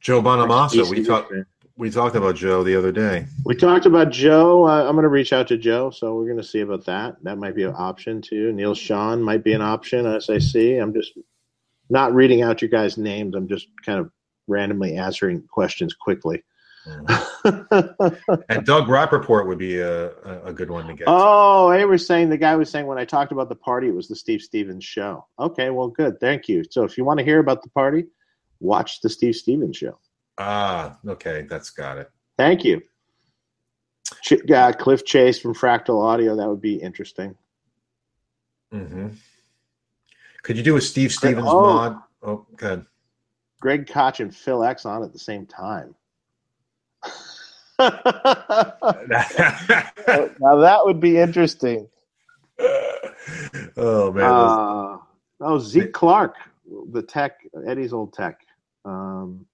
Joe 0.00 0.22
Bonamassa. 0.22 0.88
We 0.88 1.04
talked. 1.04 1.32
We 1.78 1.90
talked 1.90 2.16
about 2.16 2.36
Joe 2.36 2.62
the 2.64 2.74
other 2.76 2.90
day. 2.90 3.26
We 3.44 3.54
talked 3.54 3.84
about 3.84 4.10
Joe. 4.10 4.66
Uh, 4.66 4.84
I'm 4.84 4.94
going 4.94 5.02
to 5.02 5.10
reach 5.10 5.34
out 5.34 5.48
to 5.48 5.58
Joe, 5.58 5.90
so 5.90 6.14
we're 6.14 6.24
going 6.24 6.38
to 6.38 6.44
see 6.44 6.60
about 6.60 6.86
that. 6.86 7.22
That 7.22 7.36
might 7.36 7.54
be 7.54 7.64
an 7.64 7.74
option 7.76 8.22
too. 8.22 8.50
Neal 8.52 8.74
Schon 8.74 9.20
might 9.22 9.44
be 9.44 9.52
an 9.52 9.60
option. 9.60 10.06
As 10.06 10.30
I 10.30 10.38
see, 10.38 10.76
I'm 10.76 10.94
just 10.94 11.12
not 11.90 12.14
reading 12.14 12.40
out 12.42 12.62
your 12.62 12.70
guys' 12.70 12.96
names. 12.96 13.34
I'm 13.34 13.46
just 13.46 13.68
kind 13.84 13.98
of 13.98 14.10
randomly 14.48 14.96
answering 14.96 15.42
questions 15.48 15.94
quickly. 15.94 16.42
And 18.48 18.66
Doug 18.66 18.88
Rappoport 18.88 19.46
would 19.46 19.58
be 19.58 19.78
a, 19.78 20.10
a, 20.10 20.42
a 20.46 20.52
good 20.52 20.70
one 20.70 20.86
to 20.88 20.94
get. 20.94 21.04
oh, 21.08 21.70
they 21.70 21.84
were 21.84 21.98
saying 21.98 22.28
the 22.28 22.36
guy 22.36 22.56
was 22.56 22.70
saying 22.70 22.86
when 22.86 22.98
I 22.98 23.04
talked 23.04 23.30
about 23.30 23.48
the 23.48 23.54
party, 23.54 23.88
it 23.88 23.94
was 23.94 24.08
the 24.08 24.16
Steve 24.16 24.40
Stevens 24.40 24.84
show. 24.84 25.26
Okay, 25.38 25.70
well, 25.70 25.88
good. 25.88 26.18
Thank 26.20 26.48
you. 26.48 26.64
So 26.70 26.82
if 26.84 26.98
you 26.98 27.04
want 27.04 27.18
to 27.18 27.24
hear 27.24 27.38
about 27.38 27.62
the 27.62 27.70
party, 27.70 28.06
watch 28.58 29.00
the 29.00 29.08
Steve 29.08 29.36
Stevens 29.36 29.76
show. 29.76 29.98
Ah, 30.38 30.98
okay, 31.06 31.46
that's 31.48 31.70
got 31.70 31.98
it. 31.98 32.10
Thank 32.38 32.64
you. 32.64 32.82
Ch- 34.22 34.50
uh, 34.50 34.72
Cliff 34.72 35.04
Chase 35.04 35.38
from 35.38 35.54
Fractal 35.54 36.02
Audio. 36.02 36.36
That 36.36 36.48
would 36.48 36.60
be 36.60 36.76
interesting. 36.76 37.34
hmm 38.70 39.08
Could 40.42 40.56
you 40.56 40.62
do 40.62 40.76
a 40.76 40.80
Steve 40.80 41.12
Stevens 41.12 41.46
Oh. 41.48 41.60
mod? 41.62 42.02
Oh, 42.22 42.46
good. 42.56 42.84
Greg 43.60 43.86
Koch 43.86 44.20
and 44.20 44.34
Phil 44.34 44.62
X 44.62 44.84
on 44.84 45.02
at 45.02 45.12
the 45.12 45.18
same 45.18 45.46
time. 45.46 45.94
now 47.78 47.92
that 50.60 50.80
would 50.84 51.00
be 51.00 51.18
interesting. 51.18 51.88
oh 53.76 54.12
man, 54.12 54.24
Uh, 54.24 54.98
oh, 55.40 55.58
Zeke 55.58 55.92
Clark, 55.92 56.36
the 56.92 57.02
tech, 57.02 57.40
Eddie's 57.66 57.92
old 57.92 58.12
tech. 58.12 58.40
Um, 58.84 59.46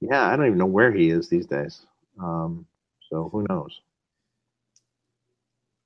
yeah, 0.00 0.26
I 0.26 0.36
don't 0.36 0.46
even 0.46 0.58
know 0.58 0.66
where 0.66 0.92
he 0.92 1.10
is 1.10 1.28
these 1.28 1.46
days. 1.46 1.82
Um, 2.18 2.66
so 3.08 3.28
who 3.30 3.46
knows? 3.48 3.80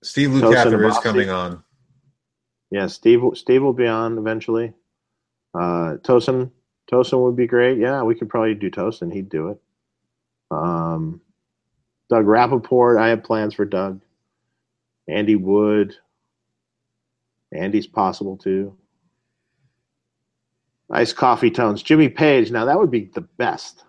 Steve 0.02 0.30
Lukather 0.30 0.88
is 0.88 0.98
coming 0.98 1.30
on. 1.30 1.62
Yeah, 2.70 2.86
Steve. 2.86 3.22
Steve 3.34 3.62
will 3.62 3.72
be 3.72 3.86
on 3.86 4.18
eventually. 4.18 4.72
Uh, 5.54 5.96
Tosin. 6.02 6.50
Tosin 6.90 7.24
would 7.24 7.36
be 7.36 7.46
great. 7.46 7.78
Yeah, 7.78 8.02
we 8.02 8.14
could 8.14 8.28
probably 8.28 8.54
do 8.54 8.70
Tosin. 8.70 9.12
He'd 9.12 9.30
do 9.30 9.48
it. 9.48 9.60
Um, 10.50 11.20
Doug 12.10 12.26
Rappoport. 12.26 13.00
I 13.00 13.08
have 13.08 13.24
plans 13.24 13.54
for 13.54 13.64
Doug. 13.64 14.00
Andy 15.08 15.36
Wood. 15.36 15.94
Andy's 17.52 17.86
possible 17.86 18.36
too. 18.36 18.76
Ice 20.90 21.12
coffee 21.12 21.50
tones. 21.50 21.82
Jimmy 21.82 22.08
Page. 22.08 22.50
Now 22.50 22.66
that 22.66 22.78
would 22.78 22.90
be 22.90 23.10
the 23.14 23.22
best. 23.22 23.84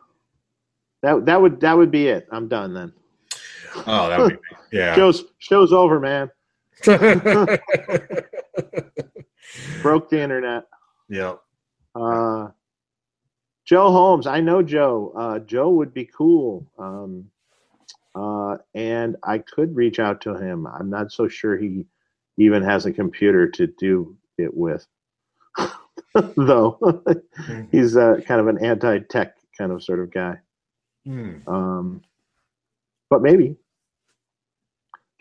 That 1.06 1.25
that 1.27 1.40
would 1.40 1.59
that 1.59 1.77
would 1.77 1.92
be 1.92 2.08
it. 2.08 2.27
I'm 2.32 2.48
done 2.48 2.74
then. 2.74 2.92
Oh, 3.85 4.09
that 4.09 4.19
would 4.19 4.32
be 4.32 4.40
yeah. 4.77 4.95
Show's 4.95 5.24
show's 5.38 5.72
over, 5.72 6.00
man. 6.00 6.32
Broke 9.84 10.09
the 10.09 10.19
internet. 10.19 10.64
yeah. 11.08 11.35
Uh, 11.93 12.48
Joe 13.66 13.92
Holmes, 13.92 14.25
I 14.25 14.42
know 14.42 14.64
Joe. 14.64 15.14
Uh, 15.16 15.38
Joe 15.40 15.69
would 15.69 15.93
be 15.93 16.06
cool. 16.06 16.66
Um, 16.80 17.30
uh, 18.16 18.58
and 18.74 19.16
I 19.22 19.38
could 19.38 19.75
reach 19.75 20.00
out 20.00 20.22
to 20.22 20.34
him. 20.35 20.66
I'm 20.66 20.90
not 20.90 21.11
so 21.11 21.27
sure 21.27 21.56
he 21.56 21.85
even 22.38 22.64
has 22.64 22.88
a 22.88 22.92
computer 22.92 23.48
to 23.51 23.67
do 23.67 24.17
it 24.40 24.56
with, 24.58 24.88
though. 26.35 27.03
He's 27.72 27.95
uh, 27.95 28.22
kind 28.25 28.42
of 28.42 28.48
an 28.48 28.58
anti-tech 28.66 29.35
kind 29.56 29.72
of 29.72 29.84
sort 29.84 30.00
of 30.00 30.11
guy. 30.11 30.40
Hmm. 31.06 31.38
Um, 31.48 32.01
but 33.09 33.22
maybe 33.22 33.56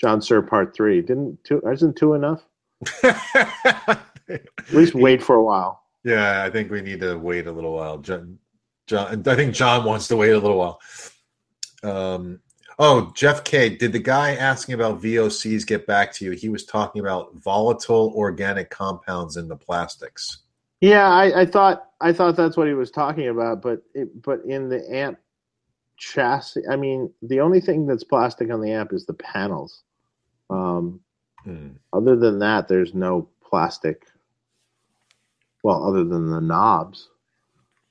John 0.00 0.20
Suhr 0.20 0.46
Part 0.46 0.74
Three 0.74 1.02
didn't 1.02 1.42
two 1.44 1.60
isn't 1.70 1.96
two 1.96 2.14
enough? 2.14 2.42
At 3.02 4.00
least 4.72 4.94
wait 4.94 5.22
for 5.22 5.36
a 5.36 5.42
while. 5.42 5.82
yeah, 6.04 6.42
I 6.44 6.50
think 6.50 6.70
we 6.70 6.80
need 6.80 7.00
to 7.00 7.16
wait 7.16 7.46
a 7.46 7.52
little 7.52 7.74
while. 7.74 7.98
John, 7.98 8.38
John, 8.86 9.22
I 9.26 9.34
think 9.34 9.54
John 9.54 9.84
wants 9.84 10.08
to 10.08 10.16
wait 10.16 10.30
a 10.30 10.38
little 10.38 10.58
while. 10.58 10.80
Um, 11.82 12.40
oh, 12.78 13.12
Jeff 13.14 13.44
K, 13.44 13.68
did 13.68 13.92
the 13.92 13.98
guy 13.98 14.34
asking 14.34 14.74
about 14.74 15.02
VOCs 15.02 15.66
get 15.66 15.86
back 15.86 16.12
to 16.14 16.24
you? 16.24 16.30
He 16.32 16.48
was 16.48 16.64
talking 16.64 17.00
about 17.00 17.34
volatile 17.36 18.12
organic 18.16 18.70
compounds 18.70 19.36
in 19.36 19.48
the 19.48 19.56
plastics. 19.56 20.38
Yeah, 20.80 21.08
I, 21.08 21.42
I 21.42 21.46
thought 21.46 21.90
I 22.00 22.12
thought 22.12 22.36
that's 22.36 22.56
what 22.56 22.66
he 22.66 22.74
was 22.74 22.90
talking 22.90 23.28
about, 23.28 23.62
but 23.62 23.82
it, 23.94 24.22
but 24.22 24.44
in 24.44 24.68
the 24.68 24.84
amp 24.94 25.18
chassis, 25.96 26.62
I 26.70 26.76
mean, 26.76 27.12
the 27.22 27.40
only 27.40 27.60
thing 27.60 27.86
that's 27.86 28.04
plastic 28.04 28.50
on 28.50 28.60
the 28.60 28.72
amp 28.72 28.92
is 28.92 29.06
the 29.06 29.14
panels. 29.14 29.82
Um, 30.50 31.00
Hmm. 31.44 31.72
other 31.92 32.16
than 32.16 32.38
that, 32.38 32.68
there's 32.68 32.94
no 32.94 33.28
plastic. 33.42 34.06
Well, 35.62 35.86
other 35.86 36.04
than 36.04 36.30
the 36.30 36.40
knobs, 36.40 37.10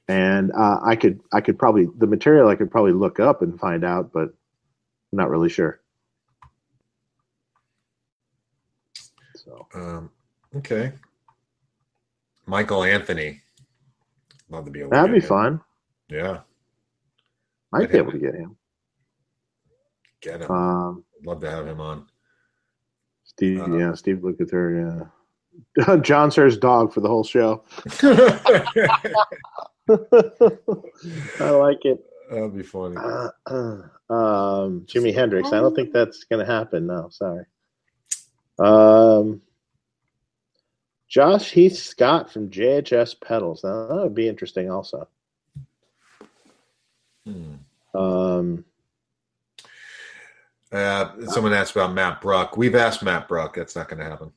and 0.08 0.52
uh, 0.52 0.80
I 0.84 0.96
could 0.96 1.20
I 1.32 1.42
could 1.42 1.58
probably 1.58 1.88
the 1.98 2.08
material 2.08 2.50
I 2.50 2.56
could 2.56 2.72
probably 2.72 2.94
look 2.94 3.20
up 3.20 3.42
and 3.42 3.60
find 3.60 3.84
out, 3.84 4.12
but 4.12 4.24
I'm 4.24 4.34
not 5.18 5.30
really 5.30 5.50
sure. 5.50 5.80
So 9.36 9.68
Um, 9.74 10.10
okay. 10.56 10.94
Michael 12.46 12.84
Anthony. 12.84 13.42
Love 14.50 14.66
to 14.66 14.72
be 14.72 14.82
able 14.82 14.92
to 14.92 14.96
that'd 14.96 15.14
be 15.14 15.20
fun. 15.22 15.62
Yeah, 16.10 16.42
Get 17.82 17.92
be 17.92 17.98
able 17.98 18.12
to 18.12 18.20
get 18.20 18.36
him. 18.36 18.56
get 20.22 20.42
him. 20.42 20.52
Um, 20.52 21.04
Love 21.26 21.42
to 21.42 21.50
have 21.50 21.68
him 21.68 21.80
on. 21.80 22.06
Steve, 23.24 23.62
Uh, 23.62 23.78
yeah, 23.78 23.94
Steve 23.94 24.18
Lukather. 24.18 25.10
Yeah, 25.78 25.96
John 26.02 26.30
Suhr's 26.32 26.58
dog 26.58 26.94
for 26.94 27.02
the 27.02 27.08
whole 27.08 27.24
show. 27.24 27.64
I 31.40 31.50
like 31.50 31.84
it. 31.86 32.04
That'd 32.30 32.56
be 32.56 32.64
funny. 32.64 32.96
Uh, 32.98 33.30
uh, 33.46 33.82
um, 34.14 34.86
Jimi 34.86 35.14
Hendrix. 35.14 35.52
I 35.52 35.60
don't 35.60 35.76
think 35.76 35.92
that's 35.92 36.24
going 36.24 36.46
to 36.46 36.52
happen. 36.52 36.88
No, 36.88 37.10
sorry. 37.10 37.46
Um, 38.60 39.42
Josh 41.08 41.52
Heath 41.52 41.78
Scott 41.78 42.32
from 42.32 42.50
JHS 42.50 43.22
Pedals. 43.22 43.64
Now 43.64 43.88
that 43.88 44.04
would 44.04 44.16
be 44.16 44.28
interesting. 44.28 44.72
Also, 44.72 45.08
Hmm. 47.26 47.56
um, 47.98 48.66
Uh, 50.72 51.12
someone 51.28 51.54
asked 51.54 51.76
about 51.76 51.94
Matt 51.94 52.20
Bruck. 52.20 52.58
We've 52.58 52.74
asked 52.76 53.04
Matt 53.04 53.28
Bruck. 53.28 53.56
That's 53.56 53.76
not 53.76 53.88
going 53.88 54.00
to 54.00 54.06
happen. 54.10 54.32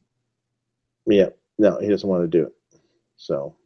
yeah, 1.06 1.28
no, 1.58 1.78
he 1.78 1.89
doesn't 1.89 2.08
want 2.08 2.23
to 2.24 2.28
do 2.28 2.44
it. 2.47 2.52
So 3.16 3.56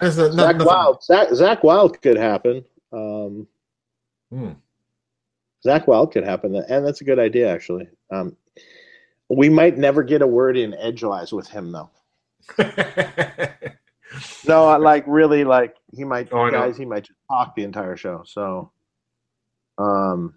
That's 0.00 0.16
not- 0.16 0.32
Zach 0.32 0.56
nothing- 0.56 0.66
Wild, 0.66 1.02
Zach, 1.04 1.28
Zakk 1.28 1.62
Wylde 1.62 2.00
could 2.00 2.16
happen. 2.16 2.64
Um, 2.92 3.46
Hmm. 4.30 4.52
Zakk 5.66 5.86
Wylde 5.86 6.12
could 6.12 6.24
happen, 6.24 6.54
and 6.56 6.86
that's 6.86 7.00
a 7.02 7.04
good 7.04 7.18
idea 7.18 7.52
actually. 7.52 7.88
Um, 8.10 8.36
we 9.28 9.48
might 9.48 9.76
never 9.78 10.02
get 10.02 10.22
a 10.22 10.26
word 10.26 10.56
in 10.56 10.74
edgewise 10.74 11.32
with 11.32 11.46
him 11.48 11.72
though. 11.72 11.90
No, 14.46 14.66
I 14.66 14.76
like 14.76 15.04
really 15.06 15.44
like 15.44 15.76
he 15.92 16.04
might 16.04 16.28
Oh, 16.32 16.50
guys. 16.50 16.76
He 16.76 16.84
might 16.84 17.04
just 17.04 17.18
talk 17.30 17.54
the 17.54 17.64
entire 17.64 17.96
show. 17.96 18.22
So, 18.26 18.70
um, 19.78 20.34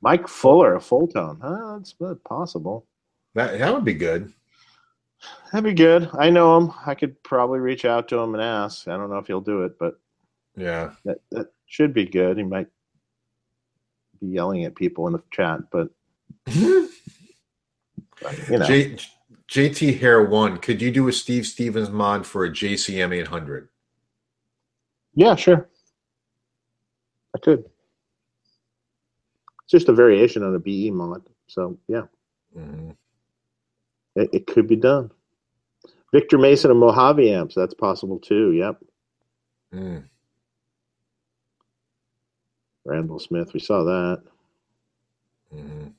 Mike 0.00 0.28
Fuller, 0.28 0.74
a 0.76 0.78
Fulltone. 0.80 1.38
Huh, 1.40 1.78
that's 1.78 1.94
possible. 2.24 2.86
that 3.34 3.58
that 3.58 3.72
would 3.72 3.84
be 3.84 3.94
good. 3.94 4.32
That'd 5.52 5.64
be 5.64 5.74
good. 5.74 6.10
I 6.18 6.30
know 6.30 6.56
him. 6.58 6.72
I 6.84 6.94
could 6.94 7.22
probably 7.22 7.60
reach 7.60 7.84
out 7.84 8.08
to 8.08 8.18
him 8.18 8.34
and 8.34 8.42
ask. 8.42 8.88
I 8.88 8.96
don't 8.96 9.10
know 9.10 9.18
if 9.18 9.26
he'll 9.28 9.40
do 9.40 9.62
it, 9.62 9.78
but 9.78 10.00
Yeah. 10.56 10.94
that 11.04 11.18
that 11.30 11.48
should 11.66 11.94
be 11.94 12.06
good. 12.06 12.36
He 12.38 12.42
might 12.42 12.66
be 14.20 14.26
yelling 14.28 14.64
at 14.64 14.74
people 14.74 15.06
in 15.06 15.12
the 15.12 15.22
chat, 15.30 15.60
but 15.70 15.90
you 16.46 16.88
know, 18.50 18.66
J, 18.66 18.96
JT 19.52 20.00
Hair 20.00 20.24
One. 20.24 20.58
Could 20.58 20.82
you 20.82 20.92
do 20.92 21.08
a 21.08 21.14
Steve 21.14 21.46
Stevens 21.46 21.90
mod 21.90 22.26
for 22.26 22.46
a 22.46 22.50
JCM 22.50 23.14
800? 23.14 23.70
yeah, 25.14 25.36
sure, 25.36 25.68
I 27.36 27.40
could. 27.40 27.60
It's 27.60 27.80
just 29.72 29.88
a 29.88 29.94
variation 29.94 30.44
on 30.44 30.54
a 30.54 30.60
BE 30.60 30.92
mod, 30.92 31.24
so 31.48 31.78
yeah. 31.88 32.04
Mhm. 32.56 32.96
It, 34.16 34.30
it 34.32 34.46
could 34.46 34.68
be 34.68 34.76
done. 34.76 35.10
Victor 36.12 36.38
Mason 36.38 36.70
and 36.70 36.80
Mojave 36.80 37.32
amps. 37.32 37.54
That's 37.54 37.74
possible 37.74 38.18
too. 38.20 38.52
Yep. 38.52 38.80
Mm. 39.74 40.04
Randall 42.84 43.18
Smith. 43.20 43.52
We 43.54 43.60
saw 43.60 43.84
that. 43.84 44.22
Mhm. 45.54 45.94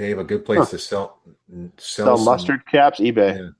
Dave, 0.00 0.18
a 0.18 0.24
good 0.24 0.46
place 0.46 0.58
Huh. 0.60 0.64
to 0.64 0.78
sell 0.78 1.18
sell, 1.76 2.06
Sell 2.06 2.16
some- 2.16 2.24
mustard 2.24 2.64
caps. 2.66 3.00
eBay. 3.00 3.52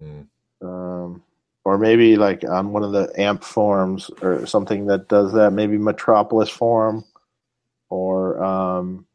Yeah. 0.00 0.06
Mm. 0.08 0.26
Um, 0.60 1.22
or 1.64 1.78
maybe 1.78 2.16
like 2.16 2.42
on 2.42 2.72
one 2.72 2.82
of 2.82 2.90
the 2.90 3.12
amp 3.16 3.44
forums 3.44 4.10
or 4.22 4.44
something 4.46 4.86
that 4.86 5.06
does 5.08 5.32
that. 5.34 5.52
Maybe 5.52 5.78
Metropoulos 5.78 6.50
forum 6.50 7.04
or 7.90 8.42
um, 8.42 9.06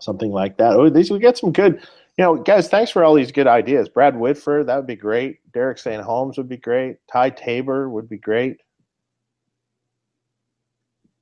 something 0.00 0.30
like 0.30 0.56
that. 0.56 0.72
Oh, 0.74 0.88
these 0.88 1.10
we 1.10 1.18
get 1.18 1.36
some 1.36 1.52
good. 1.52 1.74
You 2.16 2.24
know, 2.24 2.36
guys, 2.36 2.68
thanks 2.70 2.90
for 2.90 3.04
all 3.04 3.12
these 3.12 3.32
good 3.32 3.46
ideas. 3.46 3.90
Brad 3.90 4.16
Whitford, 4.18 4.68
that 4.68 4.76
would 4.76 4.86
be 4.86 4.96
great. 4.96 5.40
Derek 5.52 5.76
St. 5.76 6.02
Holmes 6.02 6.38
would 6.38 6.48
be 6.48 6.56
great. 6.56 6.96
Ty 7.12 7.28
Tabor 7.30 7.90
would 7.90 8.08
be 8.08 8.16
great. 8.16 8.56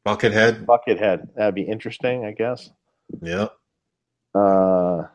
Buckethead. 0.07 0.65
Buckethead, 0.65 1.35
that'd 1.35 1.55
be 1.57 1.62
interesting, 1.62 2.25
I 2.25 2.31
guess. 2.33 2.70
Yep. 3.23 3.53
Uh, 4.35 5.07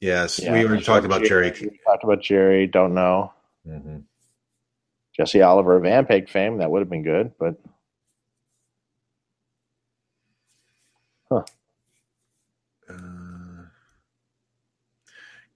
Yes. 0.00 0.40
yeah, 0.40 0.52
we 0.52 0.64
already 0.66 0.82
talked 0.82 1.06
about 1.06 1.22
Jerry. 1.24 1.52
We 1.60 1.78
talked 1.86 2.02
about 2.02 2.20
Jerry. 2.20 2.66
Don't 2.66 2.94
know 2.94 3.32
hmm 3.64 3.98
Jesse 5.16 5.42
Oliver 5.42 5.76
of 5.76 5.84
Ampeg 5.84 6.28
fame. 6.28 6.58
That 6.58 6.70
would 6.70 6.80
have 6.80 6.90
been 6.90 7.02
good, 7.04 7.32
but 7.38 7.54
Uh, 12.88 13.62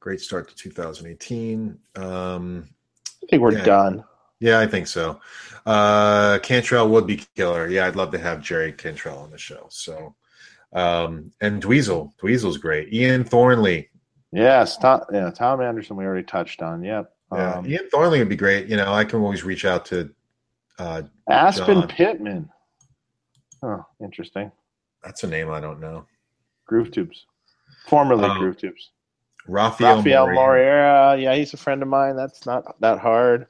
great 0.01 0.21
start 0.21 0.49
to 0.49 0.55
2018. 0.55 1.79
Um, 1.97 2.69
I 3.23 3.27
think 3.31 3.43
we're 3.43 3.53
Yeah. 3.53 3.65
done. 3.65 4.05
yeah, 4.41 4.61
I 4.61 4.67
think 4.67 4.87
so. 4.87 5.21
Uh, 5.67 6.39
Cantrell 6.43 6.89
would 6.91 7.07
be 7.07 7.25
killer. 7.35 7.69
Yeah, 7.69 7.87
I'd 7.87 7.97
love 7.97 8.13
to 8.13 8.19
have 8.19 8.43
Jerry 8.43 8.73
Cantrell 8.73 9.19
on 9.19 9.31
the 9.31 9.39
show. 9.39 9.67
So, 9.71 10.15
um, 10.73 11.33
and 11.41 11.63
Dweezil. 11.63 12.13
Dweezil's 12.23 12.59
great. 12.59 12.93
Ian 12.93 13.25
Thornley. 13.25 13.89
Yes, 14.33 14.77
Tom, 14.77 15.01
yeah, 15.13 15.31
Tom 15.31 15.61
Anderson. 15.61 15.97
We 15.97 16.05
already 16.05 16.25
touched 16.25 16.61
on. 16.63 16.83
Yep. 16.83 17.11
Yeah, 17.33 17.55
Um, 17.55 17.67
Ian 17.67 17.89
Thornley 17.91 18.19
would 18.19 18.29
be 18.29 18.37
great. 18.37 18.67
You 18.69 18.77
know, 18.77 18.93
I 18.93 19.05
can 19.05 19.21
always 19.21 19.45
reach 19.45 19.65
out 19.65 19.85
to. 19.87 20.11
Uh, 20.79 21.03
Aspen 21.31 21.81
John. 21.81 21.89
Pittman. 21.89 22.49
Oh, 23.63 23.85
interesting. 24.03 24.53
that's 25.03 25.25
a 25.25 25.27
name 25.27 25.51
I 25.51 25.61
don't 25.61 25.81
know. 25.81 26.05
Groove 26.67 26.91
Tubes, 26.91 27.25
formerly 27.89 28.25
Um, 28.25 28.39
Groove 28.39 28.59
Tubes. 28.59 28.91
Raphael, 29.49 29.97
Rafael 29.99 30.27
Moreira. 30.27 30.35
Moreira. 30.35 31.17
Yeah, 31.19 31.35
he's 31.37 31.55
a 31.55 31.57
friend 31.57 31.81
of 31.81 31.89
mine. 31.89 32.17
That's 32.17 32.45
not 32.45 32.79
that 32.81 32.99
hard. 32.99 33.47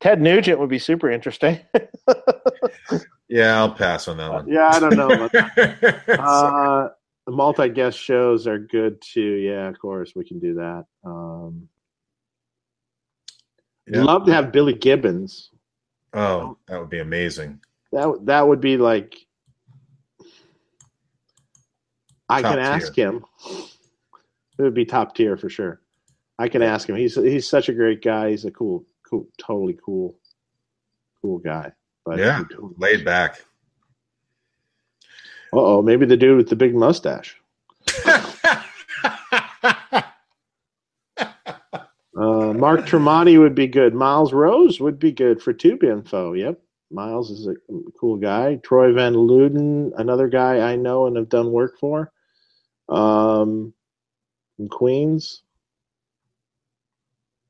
Ted 0.00 0.20
Nugent 0.20 0.58
would 0.58 0.70
be 0.70 0.78
super 0.78 1.10
interesting. 1.10 1.60
Yeah, 3.28 3.58
I'll 3.58 3.72
pass 3.72 4.06
on 4.08 4.16
that 4.18 4.30
one. 4.32 4.48
yeah, 4.48 4.68
I 4.72 4.80
don't 4.80 4.96
know. 4.96 5.08
About 5.10 5.32
that. 5.32 6.02
Uh, 6.18 6.88
the 7.26 7.32
multi 7.32 7.68
guest 7.70 7.98
shows 7.98 8.46
are 8.46 8.58
good 8.58 9.00
too. 9.00 9.20
Yeah, 9.36 9.68
of 9.68 9.78
course 9.78 10.12
we 10.14 10.24
can 10.24 10.38
do 10.40 10.54
that. 10.54 10.84
Um, 11.04 11.68
Yeah. 13.86 14.02
Love 14.04 14.26
to 14.26 14.32
have 14.34 14.52
Billy 14.52 14.74
Gibbons. 14.74 15.50
Oh, 16.12 16.58
that 16.68 16.78
would 16.78 16.90
be 16.90 17.00
amazing. 17.00 17.60
That 17.92 18.26
that 18.26 18.46
would 18.46 18.60
be 18.60 18.76
like. 18.76 19.16
I 22.28 22.42
Top 22.42 22.52
can 22.52 22.58
ask 22.60 22.94
him. 22.94 23.24
It 24.58 24.62
would 24.62 24.74
be 24.74 24.84
top 24.84 25.14
tier 25.14 25.36
for 25.36 25.48
sure. 25.48 25.80
I 26.38 26.48
can 26.48 26.62
ask 26.62 26.88
him. 26.88 26.96
He's 26.96 27.14
he's 27.14 27.48
such 27.48 27.68
a 27.68 27.74
great 27.74 28.02
guy. 28.02 28.30
He's 28.30 28.44
a 28.44 28.50
cool, 28.50 28.84
cool, 29.08 29.28
totally 29.38 29.78
cool. 29.84 30.16
cool 31.20 31.38
guy. 31.38 31.72
But 32.04 32.18
yeah, 32.18 32.44
laid 32.78 33.04
back. 33.04 33.44
Uh 35.52 35.60
oh, 35.60 35.82
maybe 35.82 36.06
the 36.06 36.16
dude 36.16 36.36
with 36.36 36.48
the 36.48 36.56
big 36.56 36.74
mustache. 36.74 37.40
Uh, 42.16 42.52
Mark 42.52 42.86
Tremonti 42.86 43.38
would 43.38 43.54
be 43.54 43.66
good. 43.66 43.94
Miles 43.94 44.32
Rose 44.32 44.80
would 44.80 44.98
be 44.98 45.10
good 45.10 45.42
for 45.42 45.52
Tube 45.52 45.82
Info. 45.82 46.32
Yep. 46.32 46.60
Miles 46.90 47.30
is 47.30 47.48
a 47.48 47.54
cool 47.98 48.16
guy. 48.16 48.56
Troy 48.56 48.92
Van 48.92 49.14
Leeuwen, 49.14 49.92
another 49.96 50.28
guy 50.28 50.60
I 50.60 50.76
know 50.76 51.06
and 51.06 51.16
have 51.16 51.28
done 51.28 51.50
work 51.50 51.78
for. 51.78 52.12
Um, 52.88 53.74
in 54.58 54.68
Queens. 54.68 55.42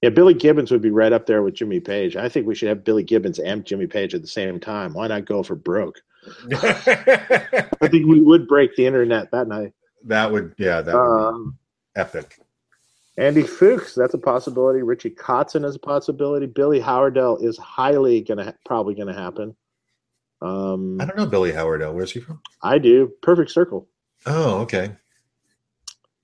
Yeah, 0.05 0.10
Billy 0.10 0.34
Gibbons 0.34 0.70
would 0.70 0.83
be 0.83 0.91
right 0.91 1.15
up 1.15 1.24
there 1.24 1.42
with 1.42 1.55
Jimmy 1.55 1.81
Page. 1.81 2.15
I 2.15 2.28
think 2.28 2.47
we 2.47 2.55
should 2.55 2.68
have 2.68 2.84
Billy 2.84 3.02
Gibbons 3.02 3.39
and 3.39 3.65
Jimmy 3.65 3.86
Page 3.86 4.15
at 4.15 4.20
the 4.20 4.28
same 4.28 4.60
time. 4.60 4.92
Why 4.92 5.07
not 5.07 5.24
go 5.24 5.42
for 5.42 5.55
broke? 5.55 6.02
I 6.52 7.89
think 7.89 8.07
we 8.07 8.20
would 8.20 8.47
break 8.47 8.76
the 8.76 8.84
internet 8.84 9.31
that 9.31 9.49
night. 9.49 9.73
That 10.05 10.31
would, 10.31 10.55
yeah, 10.58 10.83
that 10.83 10.94
would 10.94 11.00
um, 11.00 11.58
epic. 11.97 12.39
Andy 13.16 13.44
Fuchs, 13.44 13.94
that's 13.94 14.12
a 14.12 14.18
possibility. 14.18 14.83
Richie 14.83 15.08
Kotzen 15.08 15.65
is 15.65 15.76
a 15.76 15.78
possibility. 15.78 16.44
Billy 16.44 16.81
Howerdel 16.81 17.39
is 17.39 17.57
highly 17.57 18.20
gonna 18.20 18.55
probably 18.66 18.94
gonna 18.94 19.15
happen. 19.15 19.57
Um, 20.42 21.00
I 21.00 21.07
don't 21.07 21.16
know 21.16 21.24
Billy 21.24 21.50
Howerdel. 21.52 21.94
Where's 21.94 22.10
he 22.10 22.20
from? 22.20 22.42
I 22.62 22.76
do. 22.76 23.10
Perfect 23.23 23.52
Circle. 23.52 23.89
Oh, 24.26 24.58
okay. 24.58 24.97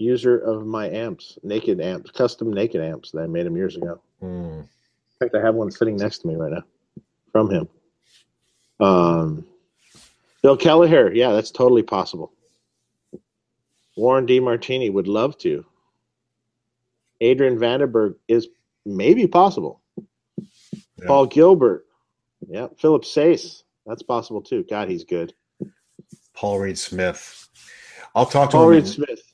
User 0.00 0.38
of 0.38 0.66
my 0.66 0.88
amps, 0.88 1.38
naked 1.42 1.78
amps, 1.78 2.10
custom 2.10 2.52
naked 2.52 2.80
amps 2.80 3.10
that 3.10 3.20
I 3.20 3.26
made 3.26 3.44
him 3.44 3.54
years 3.54 3.76
ago. 3.76 4.00
Mm. 4.22 4.60
In 4.60 4.68
fact, 5.18 5.34
I 5.34 5.42
have 5.42 5.54
one 5.54 5.70
sitting 5.70 5.96
next 5.96 6.20
to 6.20 6.28
me 6.28 6.36
right 6.36 6.52
now 6.52 6.62
from 7.32 7.50
him. 7.50 7.68
Um, 8.80 9.44
Bill 10.42 10.56
Kelliher, 10.56 11.14
yeah, 11.14 11.32
that's 11.32 11.50
totally 11.50 11.82
possible. 11.82 12.32
Warren 13.94 14.26
DeMartini 14.26 14.90
would 14.90 15.06
love 15.06 15.36
to. 15.38 15.66
Adrian 17.20 17.58
Vandenberg 17.58 18.14
is 18.26 18.48
maybe 18.86 19.26
possible. 19.26 19.82
Yeah. 19.98 21.06
Paul 21.06 21.26
Gilbert. 21.26 21.84
Yeah. 22.48 22.68
Philip 22.78 23.04
Sayce. 23.04 23.64
That's 23.84 24.02
possible 24.02 24.40
too. 24.40 24.64
God, 24.70 24.88
he's 24.88 25.04
good. 25.04 25.34
Paul 26.32 26.60
Reed 26.60 26.78
Smith. 26.78 27.48
I'll 28.14 28.24
talk 28.24 28.48
to 28.50 28.56
Paul 28.56 28.70
him. 28.70 28.76
Reed 28.76 28.88
Smith. 28.88 29.29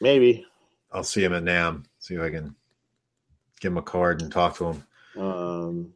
Maybe. 0.00 0.46
I'll 0.92 1.04
see 1.04 1.24
him 1.24 1.34
at 1.34 1.44
NAMM. 1.44 1.84
See 1.98 2.14
if 2.14 2.20
I 2.20 2.30
can 2.30 2.54
give 3.60 3.72
him 3.72 3.78
a 3.78 3.82
card 3.82 4.22
and 4.22 4.30
talk 4.30 4.56
to 4.58 4.66
him. 4.66 4.86
Um, 5.16 5.92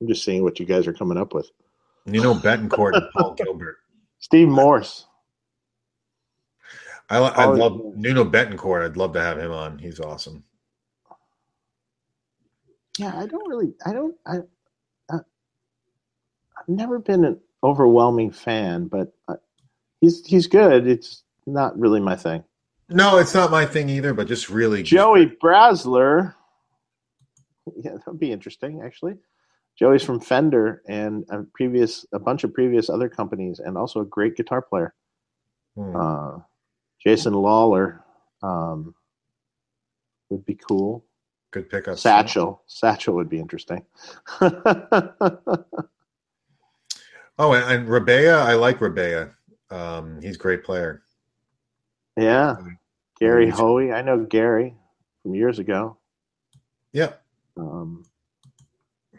I'm 0.00 0.08
just 0.08 0.24
seeing 0.24 0.42
what 0.42 0.58
you 0.58 0.66
guys 0.66 0.86
are 0.86 0.92
coming 0.92 1.18
up 1.18 1.32
with. 1.32 1.50
You 2.04 2.22
know 2.22 2.34
Bettencourt 2.34 2.94
and 2.94 3.10
Paul 3.12 3.34
Gilbert. 3.36 3.78
Steve 4.18 4.48
Morse. 4.48 5.06
I, 7.08 7.18
I 7.18 7.44
love 7.46 7.80
Nuno 7.94 8.24
Bettencourt. 8.24 8.84
I'd 8.84 8.96
love 8.96 9.12
to 9.12 9.20
have 9.20 9.38
him 9.38 9.52
on. 9.52 9.78
He's 9.78 10.00
awesome. 10.00 10.44
Yeah, 12.98 13.16
I 13.16 13.26
don't 13.26 13.48
really. 13.48 13.74
I 13.84 13.92
don't. 13.92 14.14
I. 14.26 14.36
I 15.10 15.16
I've 16.58 16.68
never 16.68 16.98
been 16.98 17.24
an 17.24 17.40
overwhelming 17.62 18.32
fan, 18.32 18.86
but 18.86 19.12
I, 19.28 19.34
he's 20.00 20.24
he's 20.26 20.46
good. 20.46 20.86
It's 20.86 21.22
not 21.46 21.78
really 21.78 22.00
my 22.00 22.16
thing. 22.16 22.44
No, 22.88 23.18
it's 23.18 23.34
not 23.34 23.50
my 23.50 23.66
thing 23.66 23.88
either. 23.88 24.14
But 24.14 24.28
just 24.28 24.48
really, 24.48 24.82
Joey. 24.82 25.26
Brasler. 25.26 26.34
Yeah, 27.82 27.92
that 27.92 28.06
would 28.06 28.20
be 28.20 28.30
interesting, 28.30 28.82
actually. 28.84 29.14
Joey's 29.76 30.02
from 30.02 30.20
Fender 30.20 30.82
and 30.88 31.24
a 31.30 31.42
previous 31.54 32.06
a 32.12 32.18
bunch 32.18 32.44
of 32.44 32.54
previous 32.54 32.88
other 32.88 33.08
companies, 33.08 33.58
and 33.58 33.76
also 33.76 34.00
a 34.00 34.06
great 34.06 34.36
guitar 34.36 34.62
player. 34.62 34.94
Hmm. 35.74 35.96
Uh, 35.96 36.38
Jason 37.02 37.34
Lollar 37.34 38.02
um, 38.42 38.94
would 40.30 40.44
be 40.44 40.54
cool. 40.54 41.04
Good 41.50 41.70
pickup. 41.70 41.98
Satchel. 41.98 42.62
Satchel 42.66 43.14
would 43.14 43.28
be 43.28 43.38
interesting. 43.38 43.84
oh, 44.40 44.50
and, 47.38 47.64
and 47.64 47.88
Rabea, 47.88 48.34
I 48.34 48.54
like 48.54 48.78
Rabea. 48.78 49.32
Um, 49.70 50.20
he's 50.22 50.36
a 50.36 50.38
great 50.38 50.64
player. 50.64 51.02
Yeah. 52.16 52.56
Gary 53.20 53.50
Hoey. 53.50 53.92
I 53.92 54.02
know 54.02 54.24
Gary 54.24 54.74
from 55.22 55.34
years 55.34 55.58
ago. 55.58 55.96
Yep. 56.92 57.22
Um, 57.56 58.04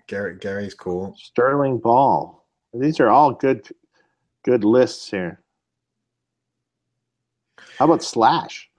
Gary 0.08 0.38
Gary's 0.38 0.74
cool. 0.74 1.16
Sterling 1.17 1.80
Ball. 1.80 2.45
These 2.74 3.00
are 3.00 3.09
all 3.09 3.32
good 3.32 3.67
good 4.43 4.64
lists 4.64 5.09
here. 5.09 5.42
How 7.77 7.85
about 7.85 8.03
Slash? 8.03 8.69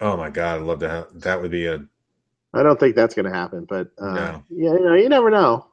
Oh 0.00 0.16
my 0.16 0.30
god, 0.30 0.56
I'd 0.56 0.62
love 0.62 0.80
to 0.80 0.88
have 0.88 1.06
that. 1.20 1.40
Would 1.40 1.50
be 1.50 1.66
a. 1.66 1.84
I 2.52 2.62
don't 2.62 2.78
think 2.78 2.96
that's 2.96 3.14
going 3.14 3.26
to 3.26 3.32
happen, 3.32 3.64
but 3.68 3.88
uh, 3.98 4.14
no. 4.14 4.42
yeah, 4.50 4.72
you 4.72 4.80
know, 4.80 4.94
you 4.94 5.08
never 5.08 5.30
know. 5.30 5.66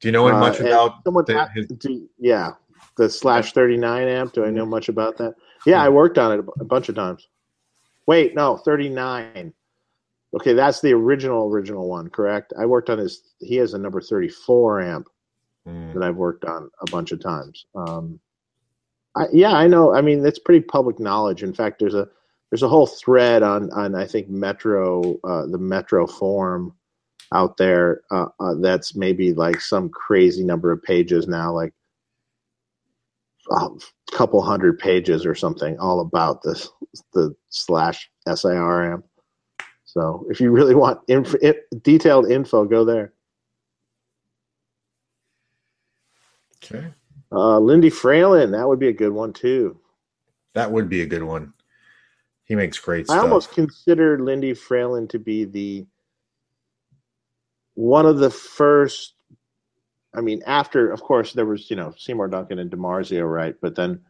Do 0.00 0.08
you 0.08 0.12
know 0.12 0.28
uh, 0.28 0.38
much 0.38 0.60
about 0.60 1.04
someone? 1.04 1.24
The, 1.26 1.48
his... 1.54 1.66
do, 1.66 2.08
yeah, 2.18 2.52
the 2.96 3.08
Slash 3.08 3.52
thirty 3.52 3.76
nine 3.76 4.08
amp. 4.08 4.32
Do 4.32 4.44
I 4.44 4.50
know 4.50 4.66
much 4.66 4.88
about 4.88 5.16
that? 5.18 5.34
Yeah, 5.64 5.82
I 5.82 5.88
worked 5.88 6.18
on 6.18 6.38
it 6.38 6.44
a 6.60 6.64
bunch 6.64 6.88
of 6.88 6.94
times. 6.94 7.28
Wait, 8.06 8.34
no, 8.34 8.56
thirty 8.56 8.88
nine. 8.88 9.52
Okay, 10.34 10.52
that's 10.52 10.80
the 10.80 10.92
original 10.92 11.48
original 11.48 11.88
one, 11.88 12.08
correct? 12.08 12.52
I 12.58 12.66
worked 12.66 12.90
on 12.90 12.98
his. 12.98 13.22
He 13.40 13.56
has 13.56 13.74
a 13.74 13.78
number 13.78 14.00
thirty 14.00 14.28
four 14.28 14.80
amp 14.80 15.08
mm. 15.66 15.92
that 15.94 16.02
I've 16.02 16.16
worked 16.16 16.44
on 16.44 16.70
a 16.80 16.90
bunch 16.90 17.12
of 17.12 17.20
times. 17.20 17.66
Um, 17.74 18.20
I, 19.14 19.26
yeah, 19.32 19.52
I 19.52 19.66
know. 19.66 19.94
I 19.94 20.02
mean, 20.02 20.24
it's 20.24 20.38
pretty 20.38 20.60
public 20.60 21.00
knowledge. 21.00 21.42
In 21.42 21.54
fact, 21.54 21.78
there's 21.78 21.94
a 21.94 22.08
there's 22.50 22.62
a 22.62 22.68
whole 22.68 22.86
thread 22.86 23.42
on 23.42 23.70
on 23.72 23.94
I 23.94 24.06
think 24.06 24.28
Metro 24.28 25.18
uh, 25.24 25.46
the 25.46 25.58
Metro 25.58 26.06
forum 26.06 26.74
out 27.32 27.56
there 27.56 28.02
uh, 28.10 28.26
uh, 28.38 28.54
that's 28.60 28.94
maybe 28.94 29.32
like 29.32 29.60
some 29.60 29.88
crazy 29.88 30.44
number 30.44 30.70
of 30.70 30.82
pages 30.82 31.26
now, 31.26 31.52
like 31.52 31.72
a 33.50 33.68
couple 34.12 34.42
hundred 34.42 34.78
pages 34.78 35.24
or 35.24 35.34
something, 35.34 35.78
all 35.78 36.00
about 36.00 36.42
this 36.42 36.68
the 37.12 37.34
slash 37.48 38.10
SIRM. 38.26 39.02
So 39.84 40.26
if 40.30 40.40
you 40.40 40.50
really 40.50 40.74
want 40.74 41.00
inf- 41.08 41.36
detailed 41.82 42.30
info, 42.30 42.64
go 42.64 42.84
there. 42.84 43.12
Okay. 46.64 46.86
Uh, 47.32 47.58
Lindy 47.58 47.90
Fralin, 47.90 48.52
that 48.52 48.66
would 48.66 48.78
be 48.78 48.88
a 48.88 48.92
good 48.92 49.12
one 49.12 49.32
too. 49.32 49.78
That 50.54 50.70
would 50.70 50.88
be 50.88 51.02
a 51.02 51.06
good 51.06 51.22
one. 51.22 51.52
He 52.44 52.54
makes 52.54 52.78
great 52.78 53.10
I 53.10 53.14
stuff. 53.14 53.24
almost 53.24 53.52
consider 53.52 54.18
Lindy 54.20 54.54
Fralin 54.54 55.08
to 55.08 55.18
be 55.18 55.44
the 55.44 55.86
one 57.74 58.06
of 58.06 58.18
the 58.18 58.30
first. 58.30 59.15
I 60.16 60.20
mean, 60.20 60.42
after 60.46 60.90
of 60.90 61.02
course 61.02 61.32
there 61.32 61.46
was 61.46 61.70
you 61.70 61.76
know 61.76 61.94
Seymour 61.96 62.28
Duncan 62.28 62.58
and 62.58 62.70
DiMarzio, 62.70 63.30
right? 63.30 63.54
But 63.60 63.76
then, 63.76 64.00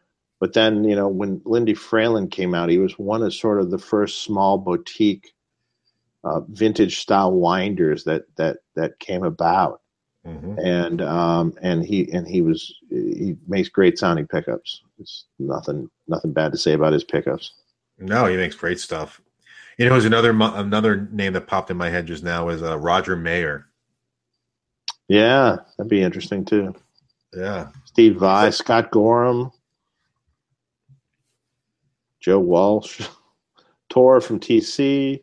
but 0.41 0.53
then 0.53 0.85
you 0.85 0.97
know 0.97 1.09
when 1.09 1.43
Lindy 1.45 1.75
Fralin 1.75 2.31
came 2.31 2.55
out, 2.55 2.69
he 2.69 2.79
was 2.79 2.99
one 2.99 3.23
of 3.23 3.35
sort 3.35 3.61
of 3.61 3.71
the 3.71 3.79
first 3.79 4.23
small 4.23 4.59
boutique, 4.59 5.35
uh, 6.25 6.41
vintage 6.49 7.01
style 7.01 7.33
winders 7.33 8.05
that 8.05 8.25
that 8.37 8.59
that 8.75 8.99
came 8.99 9.25
about 9.25 9.81
Mm-hmm. 10.27 10.59
And 10.59 11.03
um, 11.03 11.55
and 11.63 11.85
he 11.85 12.11
and 12.13 12.27
he 12.27 12.43
was 12.43 12.75
he 12.91 13.37
makes 13.47 13.69
great 13.69 13.99
sounding 13.99 14.27
pickups. 14.27 14.83
It's 14.99 15.27
nothing 15.39 15.89
nothing 16.09 16.33
bad 16.33 16.53
to 16.53 16.59
say 16.59 16.73
about 16.73 16.93
his 16.93 17.05
pickups. 17.05 17.53
No, 17.99 18.27
he 18.27 18.37
makes 18.37 18.57
great 18.57 18.81
stuff. 18.81 19.21
You 19.79 19.85
know, 19.85 19.93
there's 19.93 20.05
another 20.05 20.31
another 20.31 21.09
name 21.13 21.35
that 21.35 21.47
popped 21.47 21.71
in 21.71 21.77
my 21.77 21.91
head 21.91 22.07
just 22.07 22.25
now 22.25 22.49
is 22.49 22.63
uh, 22.63 22.77
Roger 22.79 23.15
Mayer. 23.15 23.66
Yeah, 25.09 25.59
that'd 25.77 25.91
be 25.91 26.03
interesting 26.03 26.45
too. 26.45 26.75
Yeah, 27.33 27.69
Steve 27.85 28.17
Vai, 28.17 28.51
Scott 28.51 28.91
Gorham, 28.91 29.53
Joe 32.21 32.41
Walsh, 32.41 33.07
Tor 33.89 34.21
from 34.21 34.41
TC, 34.41 35.23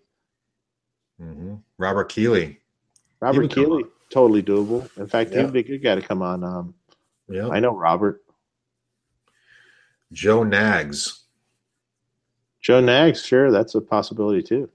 mm-hmm. 1.21 1.55
Robert 1.77 2.09
Keeley. 2.09 2.59
Robert 3.19 3.49
Keeley 3.51 3.83
totally 4.09 4.43
doable. 4.43 4.89
In 4.97 5.07
fact, 5.07 5.31
yeah. 5.31 5.41
he'd 5.41 5.53
be 5.53 5.59
a 5.59 5.63
good 5.63 5.83
guy 5.83 5.95
to 5.95 6.01
come 6.01 6.21
on. 6.21 6.43
Um, 6.43 6.75
yeah, 7.27 7.49
I 7.49 7.59
know 7.59 7.75
Robert. 7.75 8.23
Joe 10.11 10.43
Knaggs. 10.43 11.23
Joe 12.61 12.79
Knaggs, 12.79 13.25
sure, 13.25 13.51
that's 13.51 13.75
a 13.75 13.81
possibility 13.81 14.43
too. 14.43 14.69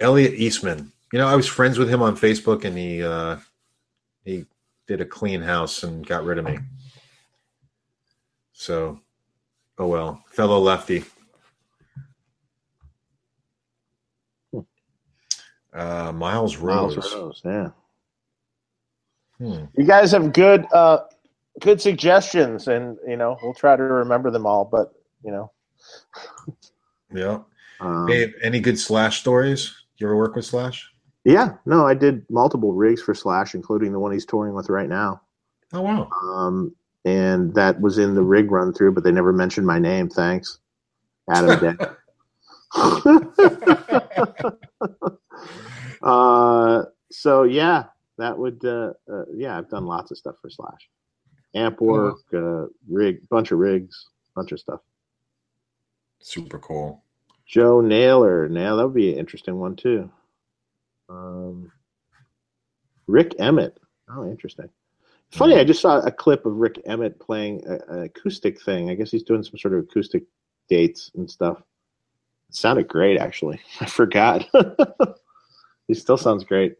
Elliot 0.00 0.34
Easton. 0.34 0.92
You 1.12 1.18
know, 1.18 1.26
I 1.26 1.36
was 1.36 1.46
friends 1.46 1.78
with 1.78 1.88
him 1.88 2.02
on 2.02 2.16
Facebook, 2.16 2.64
and 2.64 2.76
he 2.76 3.02
uh, 3.02 3.36
he 4.24 4.44
did 4.86 5.00
a 5.00 5.06
clean 5.06 5.40
house 5.40 5.82
and 5.82 6.06
got 6.06 6.24
rid 6.24 6.38
of 6.38 6.44
me. 6.44 6.58
So, 8.52 9.00
oh 9.78 9.86
well, 9.86 10.22
fellow 10.30 10.58
lefty. 10.58 11.04
Uh, 15.72 16.12
Miles 16.12 16.56
Rose. 16.56 16.96
Miles 16.96 17.14
Rose, 17.14 17.42
yeah. 17.44 17.68
Hmm. 19.38 19.64
You 19.76 19.84
guys 19.86 20.10
have 20.12 20.32
good 20.32 20.66
uh, 20.72 20.98
good 21.60 21.80
suggestions, 21.80 22.68
and 22.68 22.98
you 23.06 23.16
know 23.16 23.38
we'll 23.42 23.54
try 23.54 23.76
to 23.76 23.82
remember 23.82 24.30
them 24.30 24.46
all. 24.46 24.64
But 24.64 24.92
you 25.24 25.30
know, 25.30 25.52
Yeah. 27.14 27.40
Um, 27.80 28.06
Dave, 28.06 28.34
any 28.42 28.60
good 28.60 28.78
Slash 28.78 29.20
stories? 29.20 29.72
You 29.98 30.06
ever 30.06 30.16
work 30.16 30.34
with 30.34 30.44
Slash? 30.44 30.90
Yeah, 31.24 31.54
no, 31.66 31.86
I 31.86 31.94
did 31.94 32.24
multiple 32.30 32.72
rigs 32.72 33.02
for 33.02 33.14
Slash, 33.14 33.54
including 33.54 33.92
the 33.92 33.98
one 33.98 34.12
he's 34.12 34.26
touring 34.26 34.54
with 34.54 34.68
right 34.68 34.88
now. 34.88 35.20
Oh 35.72 35.82
wow. 35.82 36.08
Um, 36.22 36.74
and 37.04 37.54
that 37.54 37.80
was 37.80 37.98
in 37.98 38.14
the 38.14 38.22
rig 38.22 38.50
run 38.50 38.72
through, 38.72 38.92
but 38.92 39.04
they 39.04 39.12
never 39.12 39.32
mentioned 39.32 39.66
my 39.66 39.78
name. 39.78 40.08
Thanks, 40.08 40.58
Adam. 41.30 41.78
Uh, 46.02 46.84
so 47.10 47.42
yeah, 47.42 47.84
that 48.18 48.38
would 48.38 48.64
uh, 48.64 48.92
uh, 49.12 49.24
yeah, 49.34 49.56
I've 49.58 49.68
done 49.68 49.86
lots 49.86 50.10
of 50.10 50.18
stuff 50.18 50.36
for 50.40 50.50
Slash, 50.50 50.88
amp 51.54 51.80
work, 51.80 52.18
uh, 52.32 52.66
rig, 52.88 53.28
bunch 53.28 53.50
of 53.50 53.58
rigs, 53.58 54.06
bunch 54.34 54.52
of 54.52 54.60
stuff. 54.60 54.80
Super 56.20 56.58
cool. 56.58 57.02
Joe 57.46 57.80
Naylor, 57.80 58.48
now 58.48 58.76
that 58.76 58.84
would 58.84 58.94
be 58.94 59.12
an 59.12 59.18
interesting 59.18 59.58
one 59.58 59.76
too. 59.76 60.10
Um, 61.08 61.70
Rik 63.06 63.34
Emmett, 63.38 63.78
oh, 64.10 64.28
interesting. 64.28 64.68
Funny, 65.30 65.56
I 65.56 65.64
just 65.64 65.80
saw 65.80 66.00
a 66.00 66.10
clip 66.10 66.46
of 66.46 66.56
Rik 66.56 66.80
Emmett 66.86 67.18
playing 67.20 67.62
a- 67.66 67.92
an 67.92 68.02
acoustic 68.04 68.60
thing. 68.62 68.88
I 68.90 68.94
guess 68.94 69.10
he's 69.10 69.22
doing 69.22 69.42
some 69.42 69.58
sort 69.58 69.74
of 69.74 69.80
acoustic 69.80 70.24
dates 70.68 71.10
and 71.16 71.30
stuff. 71.30 71.58
It 72.48 72.54
sounded 72.54 72.88
great, 72.88 73.18
actually. 73.18 73.60
I 73.80 73.86
forgot. 73.86 74.46
he 75.88 75.94
still 75.94 76.16
sounds 76.16 76.44
great. 76.44 76.76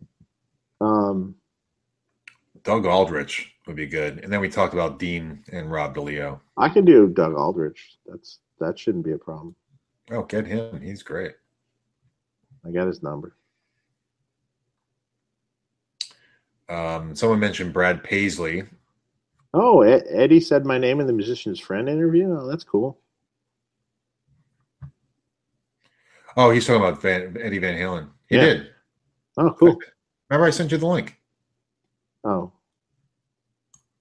Um, 0.81 1.35
Doug 2.63 2.87
Aldrich 2.87 3.55
would 3.67 3.77
be 3.77 3.87
good. 3.87 4.19
And 4.25 4.33
then 4.33 4.41
we 4.41 4.49
talked 4.49 4.75
about 4.75 4.99
Dean 4.99 5.45
and 5.53 5.71
Rob 5.71 5.95
DeLeo. 5.95 6.41
I 6.57 6.69
can 6.69 6.85
do 6.85 7.09
Doug 7.09 7.35
Aldrich. 7.35 7.99
That's 8.07 8.39
that 8.61 8.79
shouldn't 8.79 9.05
be 9.05 9.13
a 9.13 9.19
problem. 9.19 9.55
Oh, 10.11 10.23
get 10.23 10.47
him. 10.47 10.81
He's 10.81 11.03
great. 11.03 11.35
I 12.67 12.71
got 12.71 12.87
his 12.87 13.03
number. 13.03 13.37
Um, 16.69 17.15
someone 17.15 17.41
mentioned 17.41 17.73
Brad 17.73 18.03
Paisley. 18.05 18.65
Oh, 19.55 19.81
Ed- 19.83 20.05
Eddie 20.11 20.41
said 20.41 20.67
my 20.67 20.79
name 20.79 21.01
in 21.01 21.07
the 21.07 21.13
musician's 21.13 21.59
friend 21.61 21.89
interview. 21.89 22.31
Oh, 22.39 22.47
that's 22.47 22.65
cool. 22.65 22.99
Oh, 26.37 26.51
he's 26.51 26.67
talking 26.67 26.83
about 26.83 27.01
Van, 27.03 27.37
Eddie 27.41 27.59
Van 27.59 27.77
Halen. 27.77 28.09
He 28.29 28.37
Yeah. 28.37 28.43
did. 28.45 28.71
Oh, 29.37 29.51
cool. 29.59 29.79
Remember 30.31 30.47
I 30.47 30.51
sent 30.51 30.71
you 30.73 30.79
the 30.79 30.87
link. 30.87 31.19
Oh, 32.25 32.53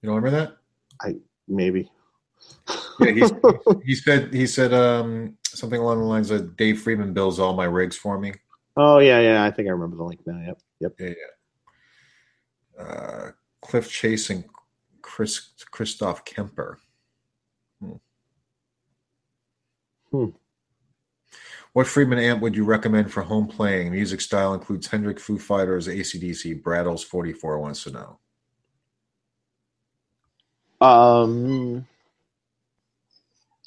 You 0.02 0.08
don't 0.10 0.16
remember 0.16 0.38
that? 0.38 0.56
I 1.00 1.16
maybe. 1.48 1.90
Yeah, 3.00 3.10
he's, 3.12 3.32
he 3.84 3.94
said 3.94 4.34
he 4.34 4.46
said 4.46 4.72
um, 4.74 5.36
something 5.46 5.80
along 5.80 5.98
the 6.00 6.04
lines 6.04 6.30
of 6.30 6.56
Dave 6.56 6.82
Friedman 6.82 7.14
builds 7.14 7.38
all 7.38 7.54
my 7.54 7.64
rigs 7.64 7.96
for 7.96 8.18
me. 8.18 8.34
Oh 8.76 8.98
yeah, 8.98 9.20
yeah. 9.20 9.44
I 9.44 9.50
think 9.50 9.68
I 9.68 9.72
remember 9.72 9.96
the 9.96 10.04
link 10.04 10.20
now. 10.26 10.40
Yep, 10.46 10.58
yep. 10.80 10.92
Yeah, 10.98 11.06
yeah. 11.08 11.14
Uh, 12.78 13.30
Cliff 13.60 13.90
Chase 13.90 14.30
and 14.30 14.44
Chris 15.02 15.50
Christoph 15.70 16.24
Kemper. 16.24 16.78
Hmm. 17.80 17.92
Hmm. 20.10 20.26
What 21.72 21.86
Friedman 21.86 22.18
amp 22.18 22.40
would 22.40 22.56
you 22.56 22.64
recommend 22.64 23.12
for 23.12 23.22
home 23.22 23.46
playing? 23.46 23.90
Music 23.90 24.20
style 24.20 24.54
includes 24.54 24.86
Hendrick, 24.86 25.20
Foo 25.20 25.38
Fighters, 25.38 25.86
ACDC. 25.88 26.62
Braddles 26.62 27.04
forty 27.04 27.32
four 27.32 27.58
wants 27.58 27.84
to 27.84 27.90
know. 27.90 28.18
Um. 30.80 31.86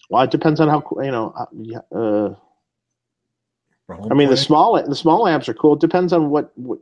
Well, 0.10 0.24
it 0.24 0.32
depends 0.32 0.60
on 0.60 0.70
how 0.70 0.84
you 1.02 1.12
know. 1.12 1.34
uh, 1.94 1.96
Uh, 1.96 2.36
I 4.10 4.14
mean, 4.14 4.30
the 4.30 4.38
small 4.38 4.82
the 4.82 4.96
small 4.96 5.28
amps 5.28 5.50
are 5.50 5.54
cool. 5.54 5.74
It 5.74 5.82
depends 5.82 6.14
on 6.14 6.30
what, 6.30 6.52
what 6.58 6.80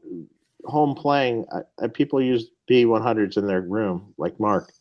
home 0.69 0.95
playing. 0.95 1.45
Uh, 1.51 1.61
uh, 1.81 1.87
people 1.87 2.21
use 2.21 2.49
B 2.67 2.85
one 2.85 3.01
hundreds 3.01 3.37
in 3.37 3.47
their 3.47 3.61
room, 3.61 4.13
like 4.17 4.39
Mark. 4.39 4.71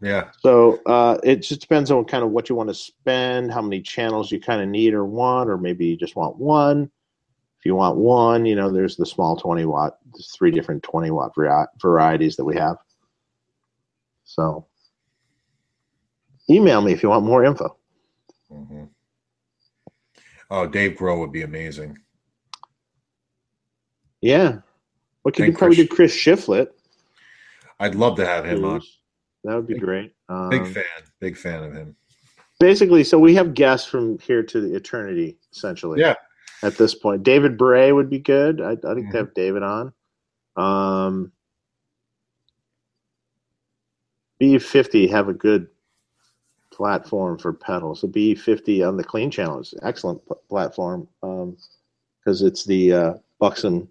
yeah, 0.00 0.30
So 0.40 0.80
uh, 0.86 1.18
it 1.22 1.36
just 1.36 1.60
depends 1.60 1.90
on 1.90 2.04
kind 2.04 2.24
of 2.24 2.30
what 2.30 2.48
you 2.48 2.54
want 2.54 2.68
to 2.70 2.74
spend, 2.74 3.52
how 3.52 3.62
many 3.62 3.80
channels 3.82 4.32
you 4.32 4.40
kind 4.40 4.62
of 4.62 4.68
need 4.68 4.94
or 4.94 5.04
want, 5.04 5.50
or 5.50 5.58
maybe 5.58 5.86
you 5.86 5.96
just 5.96 6.16
want 6.16 6.36
one. 6.36 6.90
If 7.58 7.66
you 7.66 7.76
want 7.76 7.96
one, 7.96 8.44
you 8.44 8.56
know, 8.56 8.70
there's 8.72 8.96
the 8.96 9.06
small 9.06 9.36
20 9.36 9.66
watt, 9.66 9.98
there's 10.12 10.34
three 10.34 10.50
different 10.50 10.82
20 10.82 11.12
watt 11.12 11.32
varieties 11.80 12.34
that 12.36 12.44
we 12.44 12.56
have. 12.56 12.76
So 14.24 14.66
email 16.50 16.80
me 16.80 16.92
if 16.92 17.02
you 17.02 17.08
want 17.10 17.24
more 17.24 17.44
info. 17.44 17.76
hmm 18.50 18.84
Oh, 20.50 20.66
Dave 20.66 20.98
Grohl 20.98 21.18
would 21.20 21.32
be 21.32 21.42
amazing. 21.42 21.96
Yeah. 24.20 24.58
What 25.22 25.34
could 25.34 25.46
you 25.46 25.52
probably 25.52 25.76
Chris- 25.86 25.88
do 25.88 25.94
Chris 25.94 26.46
Shiflett? 26.46 26.68
I'd 27.80 27.94
love 27.94 28.16
to 28.16 28.26
have 28.26 28.44
him 28.44 28.64
on. 28.64 28.80
That 29.44 29.56
would 29.56 29.66
be 29.66 29.74
Big- 29.74 29.82
great. 29.82 30.14
Um, 30.28 30.50
Big 30.50 30.66
fan, 30.66 30.84
big 31.20 31.36
fan 31.36 31.62
of 31.64 31.72
him. 31.72 31.96
basically, 32.60 33.02
so 33.04 33.18
we 33.18 33.34
have 33.34 33.54
guests 33.54 33.88
from 33.88 34.18
here 34.20 34.42
to 34.42 34.60
the 34.60 34.74
eternity, 34.74 35.36
essentially. 35.52 36.00
Yeah. 36.00 36.14
At 36.62 36.76
this 36.76 36.94
point, 36.94 37.24
David 37.24 37.58
Bray 37.58 37.90
would 37.90 38.08
be 38.08 38.20
good. 38.20 38.60
I, 38.60 38.72
I 38.72 38.76
think 38.94 39.06
Mhm. 39.08 39.10
to 39.12 39.16
have 39.18 39.34
David 39.34 39.62
on. 39.64 39.92
Um, 40.56 41.32
B50 44.40 45.08
have 45.10 45.28
a 45.28 45.32
good 45.34 45.68
platform 46.72 47.38
for 47.38 47.52
pedals. 47.52 48.00
The 48.02 48.08
B50 48.08 48.86
on 48.86 48.96
the 48.96 49.04
Clean 49.04 49.30
Channel 49.30 49.60
is 49.60 49.72
an 49.72 49.80
excellent 49.82 50.24
p- 50.28 50.34
platform 50.48 51.08
because 51.20 52.42
it's 52.42 52.64
the 52.64 52.92
uh, 52.92 53.14
Buxom 53.40 53.88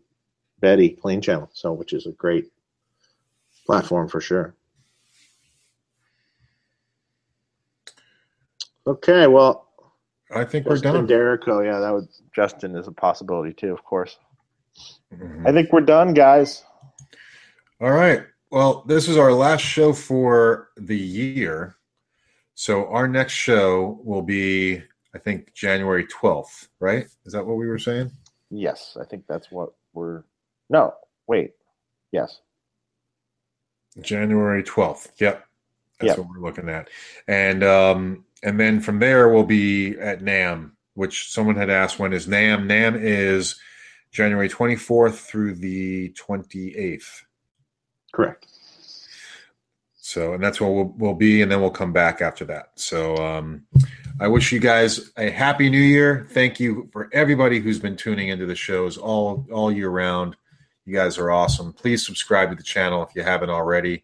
Betty 0.61 0.89
Clean 0.89 1.19
Channel, 1.19 1.49
so 1.53 1.73
which 1.73 1.91
is 1.91 2.05
a 2.05 2.11
great 2.11 2.51
platform 3.65 4.07
for 4.07 4.21
sure. 4.21 4.55
Okay, 8.87 9.27
well, 9.27 9.67
I 10.33 10.43
think 10.45 10.65
we're 10.65 10.75
Justin 10.75 11.05
done. 11.05 11.07
Derrico, 11.07 11.63
yeah, 11.63 11.79
that 11.79 11.93
would. 11.93 12.07
Justin 12.33 12.75
is 12.75 12.87
a 12.87 12.91
possibility 12.91 13.53
too, 13.53 13.73
of 13.73 13.83
course. 13.83 14.17
Mhm. 15.13 15.47
I 15.47 15.51
think 15.51 15.71
we're 15.73 15.81
done, 15.81 16.13
guys. 16.13 16.63
All 17.81 17.91
right. 17.91 18.25
Well, 18.51 18.83
this 18.87 19.07
is 19.07 19.17
our 19.17 19.33
last 19.33 19.61
show 19.61 19.93
for 19.93 20.69
the 20.77 20.97
year. 20.97 21.75
So 22.53 22.87
our 22.87 23.07
next 23.07 23.33
show 23.33 23.99
will 24.03 24.21
be, 24.21 24.81
I 25.15 25.19
think, 25.19 25.53
January 25.53 26.05
12th, 26.05 26.67
right? 26.79 27.07
Is 27.25 27.33
that 27.33 27.45
what 27.45 27.57
we 27.57 27.67
were 27.67 27.79
saying? 27.79 28.11
Yes, 28.49 28.97
I 28.99 29.05
think 29.05 29.25
that's 29.27 29.51
what 29.51 29.73
we're. 29.93 30.23
No, 30.71 30.93
wait. 31.27 31.51
Yes. 32.11 32.39
January 33.99 34.63
12th. 34.63 35.09
Yep. 35.19 35.45
That's 35.99 36.09
Yep. 36.09 36.17
what 36.19 36.27
we're 36.29 36.39
looking 36.47 36.69
at. 36.69 36.89
And 37.27 37.63
um 37.63 38.25
and 38.41 38.59
then 38.59 38.79
from 38.79 38.99
there 38.99 39.29
we'll 39.29 39.43
be 39.43 39.99
at 39.99 40.21
NAMM, 40.21 40.71
which 40.95 41.29
someone 41.31 41.55
had 41.57 41.69
asked 41.69 41.99
when 41.99 42.13
is 42.13 42.25
NAMM? 42.25 42.65
NAMM 42.67 42.97
is 42.99 43.59
January 44.11 44.49
24th 44.49 45.15
through 45.27 45.55
the 45.55 46.09
28th. 46.13 47.23
Correct. 48.13 48.47
So, 50.03 50.33
and 50.33 50.43
that's 50.43 50.59
where 50.59 50.69
we'll, 50.69 50.93
we'll 50.97 51.13
be, 51.13 51.41
and 51.41 51.49
then 51.49 51.61
we'll 51.61 51.69
come 51.69 51.93
back 51.93 52.21
after 52.21 52.43
that. 52.45 52.71
So, 52.75 53.15
um, 53.15 53.63
I 54.19 54.27
wish 54.27 54.51
you 54.51 54.59
guys 54.59 55.09
a 55.15 55.29
happy 55.29 55.69
new 55.69 55.79
year. 55.79 56.27
Thank 56.31 56.59
you 56.59 56.89
for 56.91 57.07
everybody 57.13 57.59
who's 57.61 57.79
been 57.79 57.95
tuning 57.95 58.27
into 58.27 58.45
the 58.45 58.55
shows 58.55 58.97
all 58.97 59.47
all 59.51 59.71
year 59.71 59.89
round. 59.89 60.35
You 60.85 60.95
guys 60.95 61.17
are 61.17 61.31
awesome. 61.31 61.73
Please 61.73 62.05
subscribe 62.05 62.49
to 62.49 62.55
the 62.55 62.63
channel 62.63 63.03
if 63.03 63.15
you 63.15 63.23
haven't 63.23 63.49
already. 63.49 64.03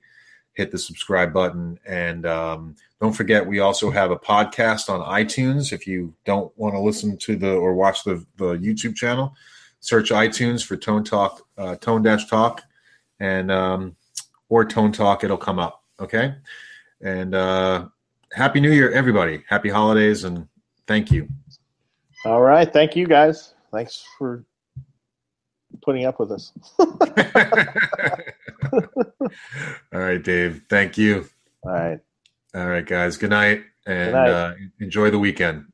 Hit 0.53 0.71
the 0.71 0.77
subscribe 0.77 1.33
button, 1.33 1.79
and 1.85 2.25
um, 2.25 2.75
don't 2.99 3.13
forget 3.13 3.45
we 3.45 3.59
also 3.59 3.91
have 3.91 4.09
a 4.09 4.17
podcast 4.17 4.89
on 4.89 5.01
iTunes. 5.01 5.71
If 5.71 5.85
you 5.85 6.15
don't 6.25 6.51
want 6.57 6.73
to 6.73 6.79
listen 6.79 7.15
to 7.17 7.35
the 7.35 7.51
or 7.51 7.75
watch 7.75 8.03
the 8.03 8.25
the 8.37 8.55
YouTube 8.57 8.95
channel, 8.95 9.35
search 9.81 10.09
iTunes 10.09 10.65
for 10.65 10.75
Tone 10.75 11.03
Talk, 11.03 11.47
uh, 11.59 11.75
Tone 11.75 12.01
Dash 12.01 12.27
Talk, 12.27 12.63
and 13.19 13.51
um, 13.51 13.95
or 14.49 14.65
Tone 14.65 14.91
Talk. 14.91 15.23
It'll 15.23 15.37
come 15.37 15.59
up. 15.59 15.83
Okay. 15.99 16.33
And 17.01 17.35
uh, 17.35 17.89
happy 18.33 18.59
New 18.59 18.71
Year, 18.71 18.91
everybody. 18.91 19.43
Happy 19.47 19.69
holidays, 19.69 20.23
and 20.23 20.47
thank 20.87 21.11
you. 21.11 21.27
All 22.25 22.41
right. 22.41 22.71
Thank 22.71 22.95
you, 22.95 23.05
guys. 23.05 23.53
Thanks 23.71 24.03
for 24.17 24.43
putting 25.87 26.05
up 26.05 26.19
with 26.19 26.33
us. 26.33 26.51
All 29.93 29.99
right, 30.01 30.21
Dave. 30.21 30.63
Thank 30.69 30.97
you. 30.97 31.29
All 31.63 31.71
right. 31.71 31.99
All 32.53 32.67
right, 32.67 32.85
guys. 32.85 33.15
Good 33.15 33.29
night, 33.29 33.63
and 33.85 34.07
Good 34.07 34.13
night. 34.13 34.29
Uh, 34.29 34.53
enjoy 34.81 35.09
the 35.11 35.17
weekend. 35.17 35.71